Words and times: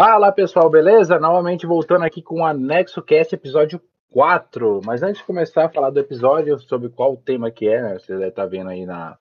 Fala 0.00 0.30
pessoal, 0.30 0.70
beleza? 0.70 1.18
Novamente 1.18 1.66
voltando 1.66 2.04
aqui 2.04 2.22
com 2.22 2.42
o 2.42 2.44
Anexo 2.44 3.02
Cast 3.02 3.34
episódio 3.34 3.82
4. 4.12 4.80
Mas 4.84 5.02
antes 5.02 5.18
de 5.18 5.26
começar 5.26 5.64
a 5.64 5.68
falar 5.68 5.90
do 5.90 5.98
episódio, 5.98 6.56
sobre 6.60 6.88
qual 6.88 7.16
tema 7.16 7.50
que 7.50 7.66
é, 7.66 7.82
né? 7.82 7.98
Você 7.98 8.12
deve 8.12 8.28
estar 8.28 8.46
vendo 8.46 8.70
aí 8.70 8.86
na 8.86 9.18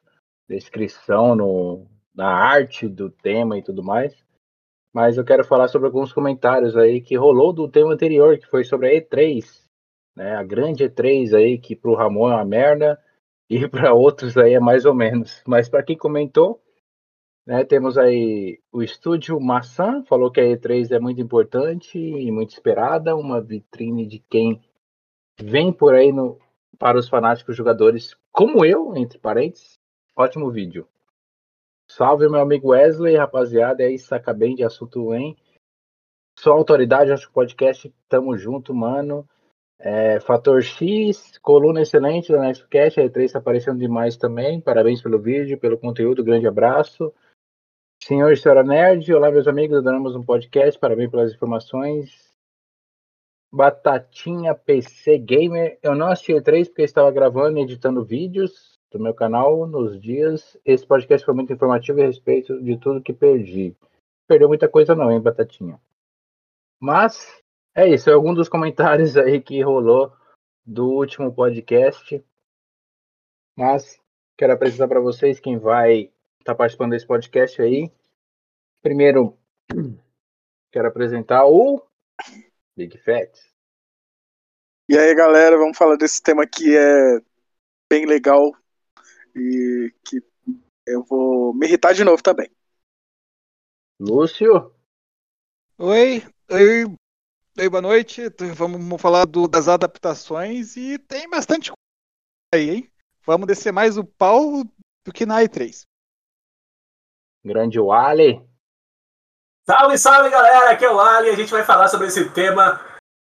descrição, 0.48 1.36
no, 1.36 1.88
na 2.14 2.28
arte 2.28 2.88
do 2.88 3.10
tema 3.10 3.57
e 3.57 3.64
tudo 3.64 3.84
mais. 3.84 4.24
Mas 4.93 5.18
eu 5.18 5.25
quero 5.25 5.43
falar 5.43 5.68
sobre 5.68 5.88
alguns 5.88 6.14
comentários 6.14 6.78
aí 6.78 7.02
que 7.02 7.18
rolou 7.18 7.52
do 7.52 7.68
tema 7.68 7.96
anterior, 7.96 8.38
que 8.38 8.46
foi 8.46 8.64
sobre 8.64 8.88
a 8.89 9.02
E3. 9.02 9.44
Né? 10.16 10.36
A 10.36 10.44
grande 10.44 10.88
E3 10.88 11.34
aí, 11.34 11.57
que 11.57 11.75
pro 11.75 11.96
Ramon 11.96 12.30
é 12.30 12.36
uma 12.36 12.46
merda 12.46 13.02
e 13.50 13.66
para 13.68 13.96
outros 13.96 14.38
aí 14.38 14.54
é 14.54 14.60
mais 14.60 14.86
ou 14.86 14.94
menos. 14.94 15.41
Mas 15.47 15.68
para 15.68 15.82
quem 15.82 15.97
comentou, 15.97 16.61
né, 17.47 17.64
temos 17.64 17.97
aí 17.97 18.60
o 18.74 18.83
estúdio 18.83 19.39
Maçã, 19.39 20.04
falou 20.04 20.29
que 20.29 20.42
a 20.42 20.43
E3 20.43 20.92
é 20.92 21.00
muito 21.00 21.21
importante 21.21 21.97
e 21.97 22.29
muito 22.29 22.51
esperada, 22.51 23.15
uma 23.15 23.39
vitrine 23.39 24.05
de 24.05 24.19
quem 24.19 24.61
vem 25.39 25.71
por 25.71 25.96
aí 25.96 26.11
no, 26.11 26.38
para 26.78 26.97
os 26.97 27.07
fanáticos 27.07 27.55
jogadores 27.55 28.18
como 28.33 28.65
eu, 28.65 28.93
entre 28.97 29.18
parênteses. 29.18 29.79
Ótimo 30.14 30.52
vídeo. 30.52 30.86
Salve 31.89 32.28
meu 32.28 32.41
amigo 32.41 32.72
Wesley, 32.72 33.16
rapaziada, 33.16 33.81
é 33.81 33.91
isso, 33.91 34.08
saca 34.08 34.33
bem 34.33 34.53
de 34.53 34.66
assunto, 34.66 35.14
hein? 35.14 35.38
Sou 36.38 36.52
autoridade, 36.52 37.14
acho 37.14 37.27
que 37.27 37.33
podcast, 37.33 37.95
tamo 38.09 38.38
junto, 38.38 38.75
mano. 38.75 39.25
É, 39.80 40.19
Fator 40.19 40.61
X, 40.61 41.38
coluna 41.38 41.81
excelente 41.81 42.30
da 42.30 42.41
Nextcast, 42.41 43.00
a 43.00 43.05
E3 43.05 43.23
está 43.23 43.39
aparecendo 43.39 43.80
demais 43.80 44.17
também. 44.17 44.59
Parabéns 44.59 45.02
pelo 45.02 45.17
vídeo, 45.17 45.57
pelo 45.57 45.77
conteúdo, 45.77 46.25
grande 46.25 46.45
abraço. 46.45 47.13
Senhor 48.08 48.31
e 48.31 48.38
senhora 48.38 48.63
Nerd, 48.63 49.13
olá 49.13 49.30
meus 49.30 49.50
amigos, 49.50 49.83
damos 49.83 50.16
um 50.16 50.23
podcast, 50.23 50.80
parabéns 50.80 51.11
pelas 51.11 51.33
informações. 51.33 52.33
Batatinha 53.52 54.55
PC 54.55 55.17
Gamer, 55.17 55.77
eu 55.83 55.94
não 55.94 56.08
assisti 56.08 56.31
E3 56.31 56.67
porque 56.67 56.83
estava 56.83 57.11
gravando 57.11 57.59
e 57.59 57.63
editando 57.63 58.05
vídeos 58.05 58.80
do 58.89 58.97
meu 58.97 59.13
canal 59.13 59.67
nos 59.67 60.00
dias. 60.00 60.58
Esse 60.63 60.88
podcast 60.88 61.25
foi 61.25 61.35
muito 61.35 61.52
informativo 61.52 62.00
a 62.00 62.05
respeito 62.05 62.63
de 62.63 62.78
tudo 62.78 63.03
que 63.03 63.11
perdi. 63.11 63.75
Perdeu 64.25 64.47
muita 64.47 64.69
coisa 64.69 64.95
não, 64.95 65.11
hein, 65.11 65.19
Batatinha? 65.19 65.78
Mas 66.80 67.44
é 67.75 67.89
isso, 67.89 68.09
é 68.09 68.13
algum 68.13 68.33
dos 68.33 68.47
comentários 68.47 69.17
aí 69.17 69.41
que 69.41 69.61
rolou 69.61 70.13
do 70.66 70.88
último 70.94 71.30
podcast. 71.33 72.23
Mas 73.53 74.02
quero 74.38 74.53
apresentar 74.53 74.88
para 74.88 75.02
vocês 75.02 75.41
quem 75.41 75.58
vai 75.58 76.09
estar 76.48 76.53
tá 76.53 76.58
participando 76.59 76.92
desse 76.92 77.06
podcast 77.06 77.62
aí. 77.62 77.92
Primeiro, 78.81 79.38
quero 80.72 80.88
apresentar 80.88 81.45
o 81.45 81.86
Big 82.73 82.98
Fat. 83.00 83.38
E 84.90 84.98
aí, 84.98 85.14
galera, 85.14 85.58
vamos 85.58 85.78
falar 85.78 85.98
desse 85.98 86.23
tema 86.23 86.48
que 86.48 86.73
é 86.78 87.20
bem 87.92 88.06
legal 88.06 88.56
e 89.36 89.94
que 90.06 90.23
eu 90.86 91.03
vou 91.03 91.53
me 91.53 91.68
irritar 91.68 91.94
de 91.94 92.06
novo 92.06 92.23
também. 92.23 92.50
Lúcio. 94.00 94.73
Oi, 95.78 96.23
oi, 96.50 96.86
oi 97.59 97.70
boa 97.70 97.81
noite. 97.81 98.22
Vamos 98.56 99.02
falar 99.02 99.25
do, 99.25 99.50
das 99.50 99.68
adaptações 99.68 100.78
e 100.78 100.98
tem 100.98 101.30
bastante 101.30 101.72
coisa 101.72 102.56
aí, 102.56 102.70
hein? 102.70 102.92
Vamos 103.25 103.48
descer 103.48 103.73
mais 103.73 103.98
o 103.98 104.06
pau 104.06 104.64
do 105.06 105.12
que 105.14 105.25
na 105.25 105.44
E3. 105.44 105.86
Grande 107.43 107.80
Wally. 107.80 108.41
Salve, 109.66 109.97
salve 109.97 110.29
galera, 110.29 110.72
aqui 110.72 110.85
é 110.85 110.91
o 110.91 111.00
Ali. 111.00 111.29
A 111.29 111.35
gente 111.35 111.51
vai 111.51 111.63
falar 111.63 111.89
sobre 111.89 112.07
esse 112.07 112.29
tema 112.29 112.79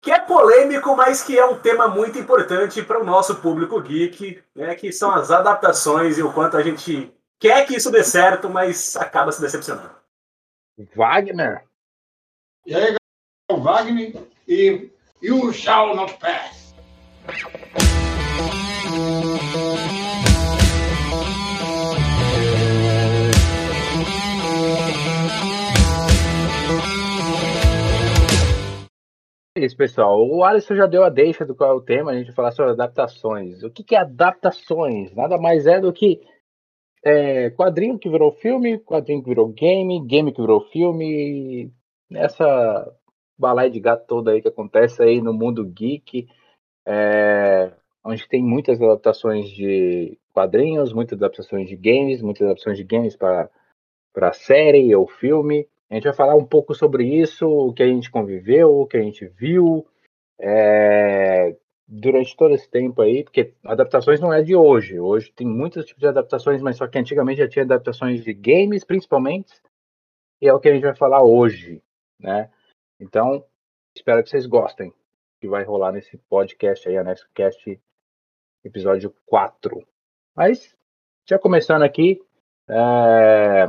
que 0.02 0.10
é 0.10 0.18
polêmico, 0.18 0.96
mas 0.96 1.22
que 1.22 1.38
é 1.38 1.44
um 1.44 1.58
tema 1.58 1.86
muito 1.86 2.18
importante 2.18 2.82
para 2.82 3.00
o 3.00 3.04
nosso 3.04 3.36
público 3.36 3.80
geek, 3.82 4.42
né? 4.54 4.74
Que 4.74 4.90
são 4.92 5.10
as 5.10 5.30
adaptações 5.30 6.16
e 6.16 6.22
o 6.22 6.32
quanto 6.32 6.56
a 6.56 6.62
gente 6.62 7.14
quer 7.38 7.66
que 7.66 7.76
isso 7.76 7.90
dê 7.90 8.02
certo, 8.02 8.48
mas 8.48 8.96
acaba 8.96 9.30
se 9.32 9.40
decepcionando. 9.40 9.90
Wagner. 10.96 11.64
E 12.64 12.74
aí, 12.74 12.80
galera, 12.80 12.96
o 13.50 13.60
Wagner 13.60 14.14
e 14.48 14.90
You 15.22 15.52
Shall 15.52 15.94
Not 15.94 16.16
Pass. 16.18 16.74
É 29.56 29.64
isso, 29.64 29.76
pessoal. 29.76 30.24
O 30.28 30.44
Alisson 30.44 30.76
já 30.76 30.86
deu 30.86 31.02
a 31.02 31.08
deixa 31.08 31.44
do 31.44 31.56
qual 31.56 31.72
é 31.72 31.74
o 31.74 31.80
tema, 31.80 32.12
a 32.12 32.14
gente 32.14 32.26
vai 32.26 32.36
falar 32.36 32.52
sobre 32.52 32.72
adaptações. 32.72 33.64
O 33.64 33.70
que, 33.70 33.82
que 33.82 33.96
é 33.96 33.98
adaptações? 33.98 35.12
Nada 35.12 35.36
mais 35.38 35.66
é 35.66 35.80
do 35.80 35.92
que 35.92 36.20
é, 37.04 37.50
quadrinho 37.50 37.98
que 37.98 38.08
virou 38.08 38.30
filme, 38.30 38.78
quadrinho 38.78 39.22
que 39.22 39.28
virou 39.28 39.48
game, 39.48 40.06
game 40.06 40.32
que 40.32 40.40
virou 40.40 40.60
filme. 40.68 41.72
Nessa 42.08 42.96
balaia 43.36 43.70
de 43.70 43.80
gato 43.80 44.06
toda 44.06 44.30
aí 44.32 44.42
que 44.42 44.48
acontece 44.48 45.02
aí 45.02 45.20
no 45.20 45.32
mundo 45.32 45.64
geek, 45.64 46.28
é, 46.86 47.72
onde 48.04 48.28
tem 48.28 48.42
muitas 48.44 48.80
adaptações 48.80 49.48
de 49.48 50.16
quadrinhos, 50.32 50.92
muitas 50.92 51.18
adaptações 51.18 51.68
de 51.68 51.76
games, 51.76 52.22
muitas 52.22 52.42
adaptações 52.42 52.76
de 52.76 52.84
games 52.84 53.16
para 53.16 54.32
série 54.32 54.94
ou 54.94 55.08
filme. 55.08 55.66
A 55.90 55.94
gente 55.94 56.04
vai 56.04 56.14
falar 56.14 56.36
um 56.36 56.44
pouco 56.44 56.74
sobre 56.74 57.04
isso, 57.04 57.48
o 57.48 57.74
que 57.74 57.82
a 57.82 57.86
gente 57.86 58.10
conviveu, 58.10 58.80
o 58.80 58.86
que 58.86 58.96
a 58.96 59.02
gente 59.02 59.26
viu 59.26 59.84
é, 60.38 61.56
durante 61.86 62.36
todo 62.36 62.54
esse 62.54 62.70
tempo 62.70 63.02
aí, 63.02 63.24
porque 63.24 63.52
adaptações 63.64 64.20
não 64.20 64.32
é 64.32 64.40
de 64.40 64.54
hoje. 64.54 65.00
Hoje 65.00 65.32
tem 65.32 65.46
muitos 65.46 65.84
tipos 65.84 66.00
de 66.00 66.06
adaptações, 66.06 66.62
mas 66.62 66.76
só 66.76 66.86
que 66.86 66.98
antigamente 66.98 67.40
já 67.40 67.48
tinha 67.48 67.64
adaptações 67.64 68.22
de 68.22 68.32
games, 68.32 68.84
principalmente, 68.84 69.52
e 70.40 70.46
é 70.46 70.54
o 70.54 70.60
que 70.60 70.68
a 70.68 70.72
gente 70.72 70.84
vai 70.84 70.94
falar 70.94 71.24
hoje, 71.24 71.82
né? 72.18 72.48
Então, 73.00 73.44
espero 73.94 74.22
que 74.22 74.30
vocês 74.30 74.46
gostem 74.46 74.94
que 75.40 75.48
vai 75.48 75.64
rolar 75.64 75.90
nesse 75.90 76.16
podcast 76.28 76.88
aí, 76.88 76.96
AnexoCast 76.96 77.80
episódio 78.64 79.14
4. 79.26 79.84
Mas, 80.36 80.76
já 81.26 81.38
começando 81.38 81.82
aqui, 81.82 82.22
é... 82.68 83.66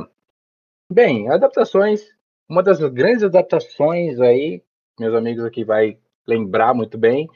bem, 0.90 1.28
adaptações, 1.28 2.02
uma 2.48 2.62
das 2.62 2.78
grandes 2.80 3.22
adaptações 3.22 4.20
aí, 4.20 4.62
meus 4.98 5.14
amigos 5.14 5.44
aqui 5.44 5.64
vai 5.64 5.98
lembrar 6.26 6.74
muito 6.74 6.98
bem, 6.98 7.28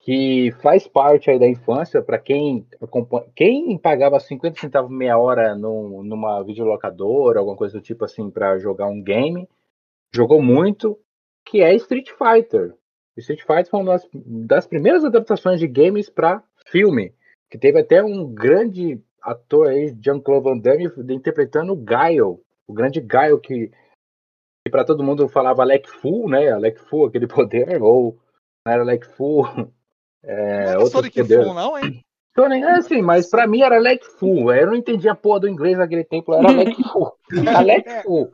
que 0.00 0.52
faz 0.62 0.86
parte 0.86 1.30
aí 1.30 1.38
da 1.38 1.46
infância, 1.46 2.00
para 2.02 2.18
quem 2.18 2.66
quem 3.34 3.76
pagava 3.76 4.20
50 4.20 4.58
centavos 4.58 4.90
meia 4.90 5.18
hora 5.18 5.54
numa 5.54 6.42
videolocadora, 6.42 7.40
alguma 7.40 7.56
coisa 7.56 7.78
do 7.78 7.82
tipo 7.82 8.04
assim, 8.04 8.30
para 8.30 8.58
jogar 8.58 8.86
um 8.86 9.02
game, 9.02 9.48
jogou 10.14 10.40
muito, 10.40 10.98
que 11.44 11.62
é 11.62 11.74
Street 11.74 12.10
Fighter. 12.10 12.74
Street 13.16 13.40
Fighter 13.40 13.68
foi 13.68 13.80
uma 13.80 13.92
das, 13.92 14.08
das 14.14 14.66
primeiras 14.66 15.04
adaptações 15.04 15.58
de 15.58 15.66
games 15.66 16.08
para 16.08 16.42
filme, 16.66 17.12
que 17.50 17.58
teve 17.58 17.80
até 17.80 18.02
um 18.02 18.26
grande 18.26 19.00
ator 19.20 19.68
aí, 19.68 19.96
Jean-Claude 20.00 20.44
Van 20.44 20.58
Damme, 20.58 20.90
interpretando 21.10 21.72
o 21.72 21.76
Guile, 21.76 22.38
o 22.68 22.74
grande 22.74 23.00
Guile 23.00 23.40
que, 23.40 23.68
que 23.68 24.70
para 24.70 24.84
todo 24.84 25.02
mundo 25.02 25.28
falava 25.28 25.62
Alec 25.62 25.88
Fu, 25.88 26.28
né? 26.28 26.52
Alec 26.52 26.78
Fu, 26.80 27.06
aquele 27.06 27.26
poder, 27.28 27.82
ou 27.82 28.18
não 28.66 28.72
era 28.72 28.82
Alec 28.82 29.06
Fu, 29.16 29.42
é, 30.22 30.74
não 30.74 30.82
outro 30.82 31.10
poder. 31.10 31.44
Fu, 31.44 31.54
não, 31.54 31.78
hein? 31.78 32.04
Sonic, 32.38 32.64
é 32.64 32.70
assim, 32.72 33.02
mas 33.02 33.28
pra 33.28 33.48
mim 33.48 33.62
era 33.62 33.76
Alec 33.76 34.04
Fu. 34.18 34.52
Eu 34.52 34.68
não 34.68 34.76
entendia 34.76 35.10
a 35.10 35.16
porra 35.16 35.40
do 35.40 35.48
inglês 35.48 35.76
naquele 35.76 36.04
tempo, 36.04 36.32
era 36.32 36.48
Alec 36.48 36.76
Fu. 36.92 37.17
Alec 37.54 38.02
Fu. 38.02 38.30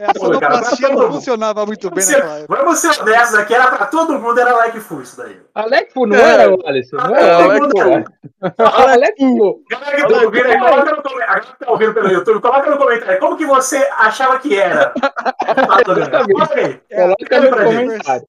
Essa 0.00 0.18
sonoplastia 0.18 0.88
não 0.90 1.12
funcionava 1.12 1.66
muito 1.66 1.90
bem 1.90 2.06
naquela 2.06 2.38
época. 2.38 2.56
Vamos 2.56 2.78
ser 2.78 3.00
honestos 3.00 3.38
aqui, 3.38 3.54
era 3.54 3.68
pra 3.68 3.86
todo 3.86 4.18
mundo, 4.18 4.40
era 4.40 4.52
Alec 4.52 4.80
Fu 4.80 5.02
isso 5.02 5.16
daí. 5.16 5.40
Alec 5.54 5.92
Fu 5.92 6.06
não 6.06 6.16
é. 6.16 6.22
era, 6.22 6.56
Alisson? 6.64 6.96
Não 6.96 7.14
era 7.14 7.36
Alec 7.36 7.70
Fu. 7.70 7.78
Alec 8.90 9.20
Fu. 9.20 9.62
Galera 9.70 9.96
que 9.96 10.08
tá 10.08 10.22
ouvindo 10.22 10.46
aí, 10.46 10.58
coloca 10.58 10.90
no 10.96 11.02
comentário. 11.02 11.24
Agora 11.24 11.40
que 11.40 11.58
tá 11.58 11.70
ouvindo 11.70 11.94
pelo 11.94 12.08
YouTube, 12.08 12.40
coloca 12.40 12.70
no 12.70 12.78
comentário. 12.78 13.20
Como 13.20 13.36
que 13.36 13.46
você 13.46 13.76
achava 13.98 14.38
que 14.38 14.56
era? 14.56 14.92
Coloca 15.84 16.54
aí. 16.54 16.80
Coloca 16.90 17.40
no 17.40 17.50
comentário. 17.50 18.26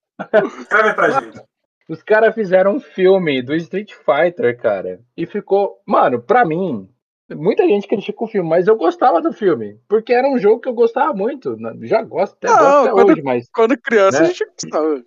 Escreve 0.59 0.93
pra 0.93 1.09
gente. 1.09 1.41
Os 1.87 2.01
caras 2.01 2.33
fizeram 2.33 2.75
um 2.75 2.79
filme 2.79 3.41
do 3.43 3.53
Street 3.55 3.91
Fighter, 3.93 4.59
cara. 4.59 4.99
E 5.15 5.25
ficou. 5.25 5.77
Mano, 5.85 6.19
pra 6.19 6.43
mim, 6.43 6.89
muita 7.33 7.67
gente 7.67 7.87
critica 7.87 8.23
o 8.23 8.27
filme, 8.27 8.47
mas 8.49 8.67
eu 8.67 8.75
gostava 8.75 9.21
do 9.21 9.33
filme. 9.33 9.79
Porque 9.87 10.13
era 10.13 10.27
um 10.27 10.37
jogo 10.37 10.59
que 10.61 10.69
eu 10.69 10.73
gostava 10.73 11.13
muito. 11.13 11.57
Já 11.81 12.01
gosto 12.03 12.35
até, 12.35 12.47
Não, 12.47 12.55
gosto 12.57 12.79
até 12.81 12.91
quando, 12.91 13.11
hoje, 13.11 13.21
mas. 13.23 13.49
Quando 13.53 13.77
criança 13.77 14.19
né? 14.19 14.25
a 14.25 14.27
gente 14.29 14.45
gostava. 14.45 15.03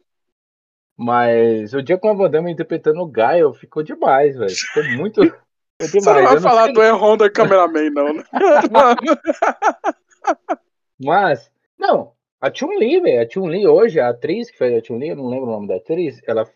Mas 0.96 1.74
o 1.74 1.82
dia 1.82 1.96
com 1.96 2.08
a 2.08 2.12
Van 2.14 2.30
Damme 2.30 2.50
interpretando 2.50 3.00
o 3.00 3.06
Gaio 3.06 3.52
ficou 3.54 3.82
demais, 3.82 4.36
velho. 4.36 4.50
Ficou 4.50 4.82
muito. 4.96 5.22
Ficou 5.22 5.38
Você 5.80 5.98
demais. 6.00 6.16
não 6.18 6.24
vai 6.24 6.34
não 6.34 6.42
falar 6.42 6.64
sei- 6.64 6.72
do 6.72 6.82
E 6.82 6.90
Honda 6.90 7.30
Cameraman, 7.30 7.90
não, 7.90 8.12
né? 8.14 8.24
Mas, 11.00 11.50
não, 11.78 12.12
A 12.40 12.52
Chun-Li, 12.52 13.00
velho. 13.00 13.22
A 13.22 13.28
Chun-Li 13.30 13.66
hoje, 13.66 14.00
a 14.00 14.08
atriz 14.08 14.50
que 14.50 14.58
fez 14.58 14.76
a 14.76 14.84
Chun-Li, 14.84 15.08
eu 15.10 15.16
não 15.16 15.28
lembro 15.28 15.46
o 15.46 15.50
nome 15.52 15.68
da 15.68 15.76
atriz, 15.76 16.20
ela 16.26 16.48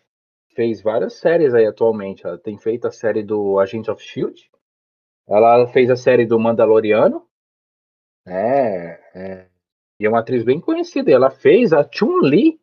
fez 0.54 0.82
várias 0.82 1.14
séries 1.14 1.54
aí 1.54 1.66
atualmente. 1.66 2.26
Ela 2.26 2.38
tem 2.38 2.58
feito 2.58 2.86
a 2.86 2.90
série 2.90 3.22
do 3.22 3.58
Agent 3.60 3.88
of 3.88 4.02
Shield. 4.02 4.50
Ela 5.32 5.66
fez 5.68 5.90
a 5.90 5.96
série 5.96 6.26
do 6.26 6.38
Mandaloriano. 6.38 7.26
É, 8.26 9.00
é 9.14 9.48
e 9.98 10.06
é 10.06 10.08
uma 10.08 10.18
atriz 10.18 10.42
bem 10.44 10.60
conhecida. 10.60 11.10
Ela 11.10 11.30
fez 11.30 11.72
a 11.72 11.88
Chun-Li 11.88 12.60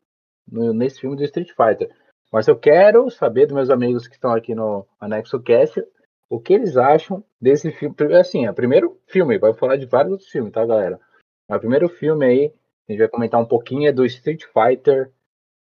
nesse 0.52 1.00
filme 1.00 1.16
do 1.16 1.24
Street 1.24 1.50
Fighter. 1.50 1.90
Mas 2.32 2.48
eu 2.48 2.60
quero 2.60 3.10
saber 3.10 3.46
dos 3.46 3.56
meus 3.56 3.70
amigos 3.70 4.08
que 4.08 4.16
estão 4.16 4.34
aqui 4.34 4.54
no 4.54 4.86
Anexo 5.00 5.42
Cast 5.42 5.82
o 6.30 6.40
que 6.40 6.54
eles 6.54 6.78
acham 6.78 7.24
desse 7.42 7.72
filme. 7.72 7.96
Assim, 8.20 8.46
é 8.46 8.52
o 8.52 8.54
primeiro 8.54 9.00
filme, 9.08 9.40
vai 9.40 9.54
falar 9.54 9.78
de 9.78 9.88
vários 9.88 10.12
outros 10.12 10.30
filmes, 10.30 10.54
tá, 10.54 10.66
galera? 10.66 11.00
Mas 11.48 11.58
o 11.58 11.62
primeiro 11.62 11.90
filme 11.90 12.26
aí, 12.26 12.54
a 12.88 12.92
gente 12.92 13.00
vai 13.00 13.08
comentar 13.08 13.42
um 13.42 13.48
pouquinho 13.48 13.90
é 13.90 13.92
do 13.92 14.06
Street 14.06 14.44
Fighter, 14.44 15.12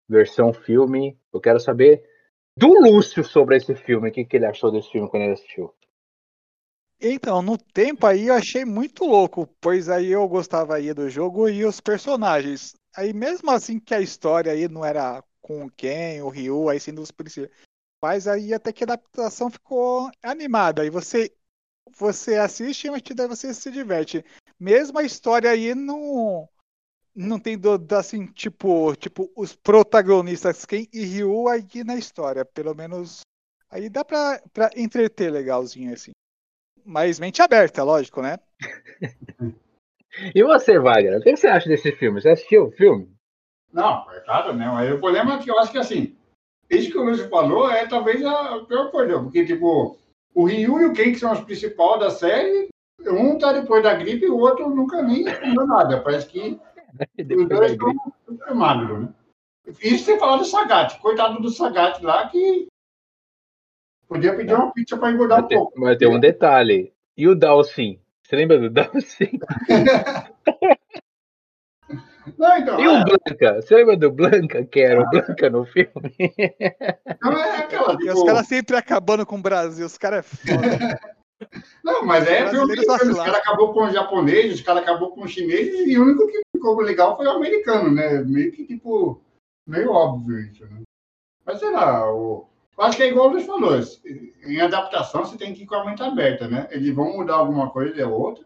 versão 0.08 0.54
filme. 0.54 1.18
Eu 1.34 1.42
quero 1.42 1.60
saber 1.60 2.04
do 2.58 2.70
Lúcio 2.70 3.24
sobre 3.24 3.58
esse 3.58 3.76
filme, 3.76 4.10
o 4.10 4.12
que, 4.12 4.24
que 4.24 4.38
ele 4.38 4.46
achou 4.46 4.72
desse 4.72 4.90
filme 4.90 5.10
quando 5.10 5.24
ele 5.24 5.34
assistiu. 5.34 5.74
Então, 7.00 7.42
no 7.42 7.58
tempo 7.58 8.08
aí 8.08 8.28
eu 8.28 8.34
achei 8.34 8.64
muito 8.64 9.04
louco, 9.06 9.48
pois 9.60 9.90
aí 9.90 10.08
eu 10.12 10.28
gostava 10.28 10.76
aí 10.76 10.94
do 10.94 11.10
jogo 11.10 11.50
e 11.50 11.66
os 11.66 11.82
personagens. 11.82 12.74
Aí 12.96 13.14
mesmo 13.14 13.52
assim 13.52 13.80
que 13.80 13.94
a 13.94 14.02
história 14.02 14.52
aí 14.52 14.68
não 14.68 14.84
era 14.84 15.24
com 15.42 15.70
quem, 15.70 16.22
o 16.22 16.30
Ryu, 16.30 16.70
aí 16.70 16.80
sendo 16.80 17.02
os 17.02 17.12
principais, 17.12 18.28
aí 18.28 18.54
até 18.54 18.72
que 18.72 18.84
a 18.84 18.88
adaptação 18.88 19.50
ficou 19.52 20.10
animada. 20.24 20.82
Aí 20.82 20.90
você 20.90 21.34
você 21.98 22.36
assiste, 22.36 22.90
mas 22.90 23.02
daí 23.16 23.28
você 23.28 23.54
se 23.54 23.72
diverte. 23.72 24.26
Mesmo 24.60 24.98
a 25.00 25.04
história 25.04 25.52
aí 25.52 25.76
não 25.76 26.50
não 27.16 27.40
tem 27.40 27.58
do, 27.58 27.78
assim, 27.96 28.28
tipo, 28.28 28.96
tipo 28.96 29.32
os 29.36 29.56
protagonistas 29.56 30.66
quem 30.66 30.88
e 30.94 31.04
Ryu 31.06 31.48
aí 31.50 31.66
na 31.86 31.96
história, 31.98 32.46
pelo 32.46 32.74
menos 32.76 33.22
aí 33.70 33.90
dá 33.90 34.04
pra, 34.06 34.42
pra 34.54 34.70
entreter 34.76 35.32
legalzinho 35.32 35.94
assim 35.94 36.12
mas 36.86 37.20
mente 37.20 37.42
aberta, 37.42 37.84
lógico, 37.84 38.22
né? 38.22 38.38
e 40.36 40.44
você, 40.44 40.80
Wagner, 40.80 41.18
o 41.18 41.22
que 41.22 41.36
você 41.36 41.48
acha 41.48 41.68
desse 41.68 41.92
filme? 41.94 42.22
Você 42.22 42.30
assistiu 42.30 42.68
o 42.68 42.72
filme? 42.72 43.14
Não, 43.74 44.10
é 44.12 44.20
claro, 44.22 44.54
né? 44.54 44.68
Mas 44.68 44.94
o 44.94 45.00
problema 45.00 45.36
é 45.36 45.40
que 45.40 45.50
eu 45.50 45.60
acho 45.60 45.72
que 45.72 45.78
assim, 45.78 46.16
isso 46.70 46.92
que 46.92 46.98
o 46.98 47.04
Luiz 47.04 47.22
falou 47.26 47.70
é 47.70 47.86
talvez 47.88 48.24
a 48.24 48.64
pior 48.66 48.92
coisa, 48.92 49.20
porque 49.20 49.46
tipo, 49.46 49.98
o 50.34 50.46
Ryu 50.46 50.80
e 50.80 50.86
o 50.86 50.94
Ken, 50.94 51.12
que 51.12 51.20
são 51.20 51.34
os 51.34 51.42
principais 51.42 52.00
da 52.00 52.10
série, 52.10 52.70
um 53.02 53.38
tá 53.38 53.52
depois 53.54 53.84
da 53.84 53.94
gripe 53.94 54.26
e 54.26 54.30
o 54.30 54.38
outro 54.38 54.70
nunca 54.70 55.02
nem 55.02 55.26
comeu 55.26 55.68
nada. 55.68 56.02
Parece 56.02 56.28
que 56.28 56.60
os 57.36 57.50
dois 57.50 57.72
estão 57.72 57.94
super 58.26 58.56
magros, 58.56 59.02
né? 59.02 59.14
Isso 59.82 60.06
sem 60.06 60.20
falar 60.20 60.38
do 60.38 60.46
Sagat, 60.46 61.00
coitado 61.00 61.42
do 61.42 61.50
Sagat 61.50 62.04
lá, 62.04 62.28
que 62.30 62.68
Podia 64.16 64.34
pedir 64.34 64.54
uma 64.54 64.72
pizza 64.72 64.98
para 64.98 65.12
engordar 65.12 65.44
um 65.44 65.48
pouco. 65.50 65.78
Mas 65.78 65.98
tem 65.98 66.08
um 66.08 66.18
detalhe. 66.20 66.94
E 67.18 67.28
o 67.28 67.36
Dalsin? 67.36 68.00
Você 68.24 68.38
lembra 68.38 68.58
do 68.58 68.70
Dalsin? 68.70 69.38
Não, 72.40 72.58
então, 72.58 72.80
e 72.80 72.88
o 72.88 72.96
é. 72.96 73.04
Blanca? 73.04 73.62
Você 73.62 73.76
lembra 73.76 73.98
do 73.98 74.10
Blanca, 74.12 74.66
que 74.66 74.80
era 74.80 75.02
o 75.02 75.10
Blanca 75.10 75.50
no 75.50 75.66
filme? 75.66 76.14
Não, 77.22 77.34
é 77.34 77.58
aquela, 77.58 77.98
tipo... 77.98 78.06
E 78.06 78.10
os 78.10 78.24
caras 78.24 78.48
sempre 78.48 78.78
acabando 78.78 79.26
com 79.26 79.36
o 79.36 79.42
Brasil, 79.42 79.86
os 79.86 79.98
caras 79.98 80.20
é 80.20 80.24
foda. 80.24 80.98
Não, 81.84 82.06
mas 82.06 82.26
é 82.26 82.50
filme, 82.50 82.74
os 82.74 82.86
caras 82.88 83.36
acabou 83.36 83.74
com 83.74 83.84
os 83.84 83.92
japoneses, 83.94 84.56
os 84.56 84.62
caras 84.62 84.82
acabou 84.82 85.12
com 85.12 85.24
os 85.24 85.32
chineses, 85.32 85.88
e 85.88 86.00
o 86.00 86.04
único 86.04 86.26
que 86.28 86.40
ficou 86.56 86.80
legal 86.80 87.18
foi 87.18 87.28
o 87.28 87.32
americano, 87.32 87.92
né? 87.92 88.24
Meio 88.24 88.54
que, 88.54 88.66
tipo, 88.66 89.22
meio 89.68 89.92
óbvio 89.92 90.40
isso, 90.40 90.66
né? 90.66 90.84
Mas 91.46 91.60
sei 91.60 91.70
lá, 91.70 92.10
o... 92.12 92.48
Eu 92.78 92.84
acho 92.84 92.98
que 92.98 93.04
é 93.04 93.08
igual 93.08 93.28
o 93.28 93.32
Luiz 93.32 93.46
falou. 93.46 93.80
Em 94.44 94.60
adaptação, 94.60 95.24
você 95.24 95.38
tem 95.38 95.54
que 95.54 95.64
ir 95.64 95.66
com 95.66 95.76
a 95.76 95.86
mente 95.86 96.04
aberta, 96.04 96.48
né? 96.48 96.68
Eles 96.72 96.94
vão 96.94 97.18
mudar 97.18 97.36
alguma 97.36 97.70
coisa 97.70 98.02
é 98.02 98.06
outra. 98.06 98.46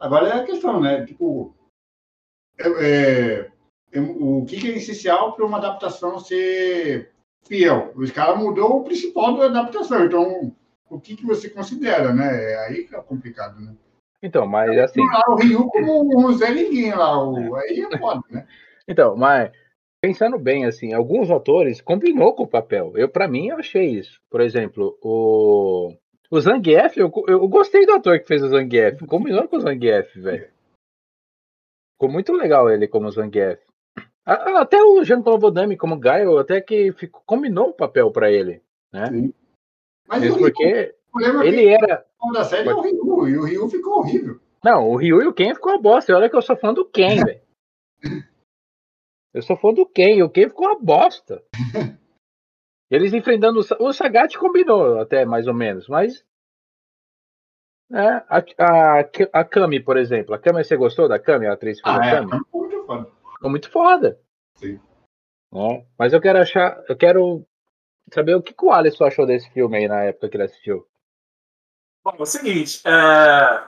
Agora 0.00 0.28
é 0.28 0.32
a 0.32 0.44
questão, 0.44 0.80
né? 0.80 1.04
Tipo, 1.04 1.54
é, 2.58 2.68
é, 2.68 3.50
é 3.92 4.00
o 4.00 4.44
que, 4.46 4.68
é 4.68 4.76
essencial 4.76 5.32
para 5.32 5.44
uma 5.44 5.58
adaptação 5.58 6.18
ser 6.18 7.12
fiel? 7.42 7.92
Os 7.94 8.10
caras 8.10 8.38
mudou 8.38 8.78
o 8.78 8.84
principal 8.84 9.36
da 9.36 9.46
adaptação. 9.46 10.04
Então, 10.04 10.56
o 10.88 11.00
que, 11.00 11.14
que 11.14 11.26
você 11.26 11.50
considera, 11.50 12.12
né? 12.12 12.52
É 12.52 12.66
aí 12.66 12.84
que 12.84 12.96
é 12.96 13.00
complicado, 13.02 13.60
né? 13.60 13.76
Então, 14.22 14.46
mas 14.46 14.76
assim. 14.78 15.00
O 15.28 15.34
Rio 15.34 15.66
como 15.68 16.26
o 16.26 16.32
Zé 16.32 16.50
Ninguém 16.50 16.94
lá, 16.94 17.22
o... 17.22 17.54
aí 17.56 17.86
é 17.90 17.98
foda, 17.98 18.22
né? 18.30 18.46
Então, 18.88 19.16
mas 19.16 19.52
pensando 20.02 20.36
bem, 20.36 20.66
assim, 20.66 20.92
alguns 20.92 21.30
atores 21.30 21.80
combinou 21.80 22.34
com 22.34 22.42
o 22.42 22.48
papel. 22.48 22.92
Eu, 22.96 23.08
para 23.08 23.28
mim, 23.28 23.48
eu 23.48 23.58
achei 23.58 23.86
isso. 23.86 24.20
Por 24.28 24.40
exemplo, 24.40 24.98
o, 25.00 25.94
o 26.28 26.40
Zangief, 26.40 26.96
eu, 26.98 27.10
eu 27.28 27.46
gostei 27.48 27.86
do 27.86 27.92
ator 27.92 28.18
que 28.18 28.26
fez 28.26 28.42
o 28.42 28.48
Zangief. 28.48 29.06
Combinou 29.06 29.46
com 29.46 29.56
o 29.56 29.60
Zangief, 29.60 30.18
velho. 30.20 30.50
Ficou 31.94 32.10
muito 32.10 32.32
legal 32.32 32.68
ele 32.68 32.88
como 32.88 33.10
Zangief. 33.12 33.62
Até 34.24 34.82
o 34.82 35.02
Jean-Claude 35.04 35.40
Van 35.40 35.52
Damme 35.52 35.76
como 35.76 35.98
Gaio, 35.98 36.38
até 36.38 36.60
que 36.60 36.92
ficou, 36.92 37.22
combinou 37.24 37.68
o 37.68 37.74
papel 37.74 38.10
para 38.10 38.30
ele, 38.30 38.60
né? 38.92 39.06
Sim. 39.06 39.34
Mas 40.06 40.20
Mesmo 40.20 40.38
porque 40.38 40.94
ele 41.44 41.68
era... 41.68 42.04
Da 42.32 42.44
série 42.44 42.68
é 42.68 42.74
o 42.74 42.80
Ryu, 42.80 43.28
e 43.28 43.38
o 43.38 43.44
Ryu 43.44 43.68
ficou 43.68 43.98
horrível. 43.98 44.40
Não, 44.64 44.88
o 44.88 44.96
Ryu 44.96 45.22
e 45.22 45.26
o 45.26 45.32
Ken 45.32 45.54
ficou 45.54 45.72
a 45.72 45.78
bosta. 45.78 46.14
Olha 46.14 46.30
que 46.30 46.36
eu 46.36 46.42
sou 46.42 46.56
fã 46.56 46.72
do 46.72 46.84
Ken, 46.84 47.24
velho. 47.24 47.40
Eu 49.34 49.42
sou 49.42 49.56
fã 49.56 49.72
do 49.72 49.86
Ken, 49.86 50.22
o 50.22 50.30
Ken 50.30 50.48
ficou 50.48 50.66
uma 50.66 50.78
bosta. 50.78 51.42
Eles 52.90 53.14
enfrentando 53.14 53.60
o, 53.60 53.86
o 53.86 53.92
Sagat 53.92 54.36
combinou 54.36 55.00
até 55.00 55.24
mais 55.24 55.46
ou 55.46 55.54
menos, 55.54 55.88
mas 55.88 56.22
é, 57.90 58.24
a, 58.28 58.42
a, 58.58 59.00
a 59.40 59.44
Kami, 59.44 59.80
por 59.80 59.96
exemplo. 59.96 60.34
A 60.34 60.38
Kami, 60.38 60.64
você 60.64 60.76
gostou 60.76 61.08
da 61.08 61.18
Kami, 61.18 61.46
a 61.46 61.52
atriz 61.52 61.80
que 61.80 61.88
ah, 61.88 62.00
é, 62.02 62.10
Kami? 62.16 62.38
Ficou 62.38 62.60
muito 62.60 62.86
foda. 62.86 63.10
Ficou 63.34 63.50
muito 63.50 63.70
foda. 63.70 64.20
Sim. 64.56 64.80
É, 65.54 65.86
mas 65.98 66.12
eu 66.14 66.20
quero 66.20 66.38
achar, 66.38 66.82
eu 66.88 66.96
quero 66.96 67.46
saber 68.12 68.34
o 68.34 68.42
que, 68.42 68.54
que 68.54 68.64
o 68.64 68.72
Alisson 68.72 69.04
achou 69.04 69.26
desse 69.26 69.50
filme 69.50 69.76
aí 69.76 69.86
na 69.86 70.04
época 70.04 70.28
que 70.28 70.36
ele 70.36 70.44
assistiu. 70.44 70.86
Bom, 72.02 72.14
é 72.18 72.22
o 72.22 72.26
seguinte, 72.26 72.82
é... 72.86 73.64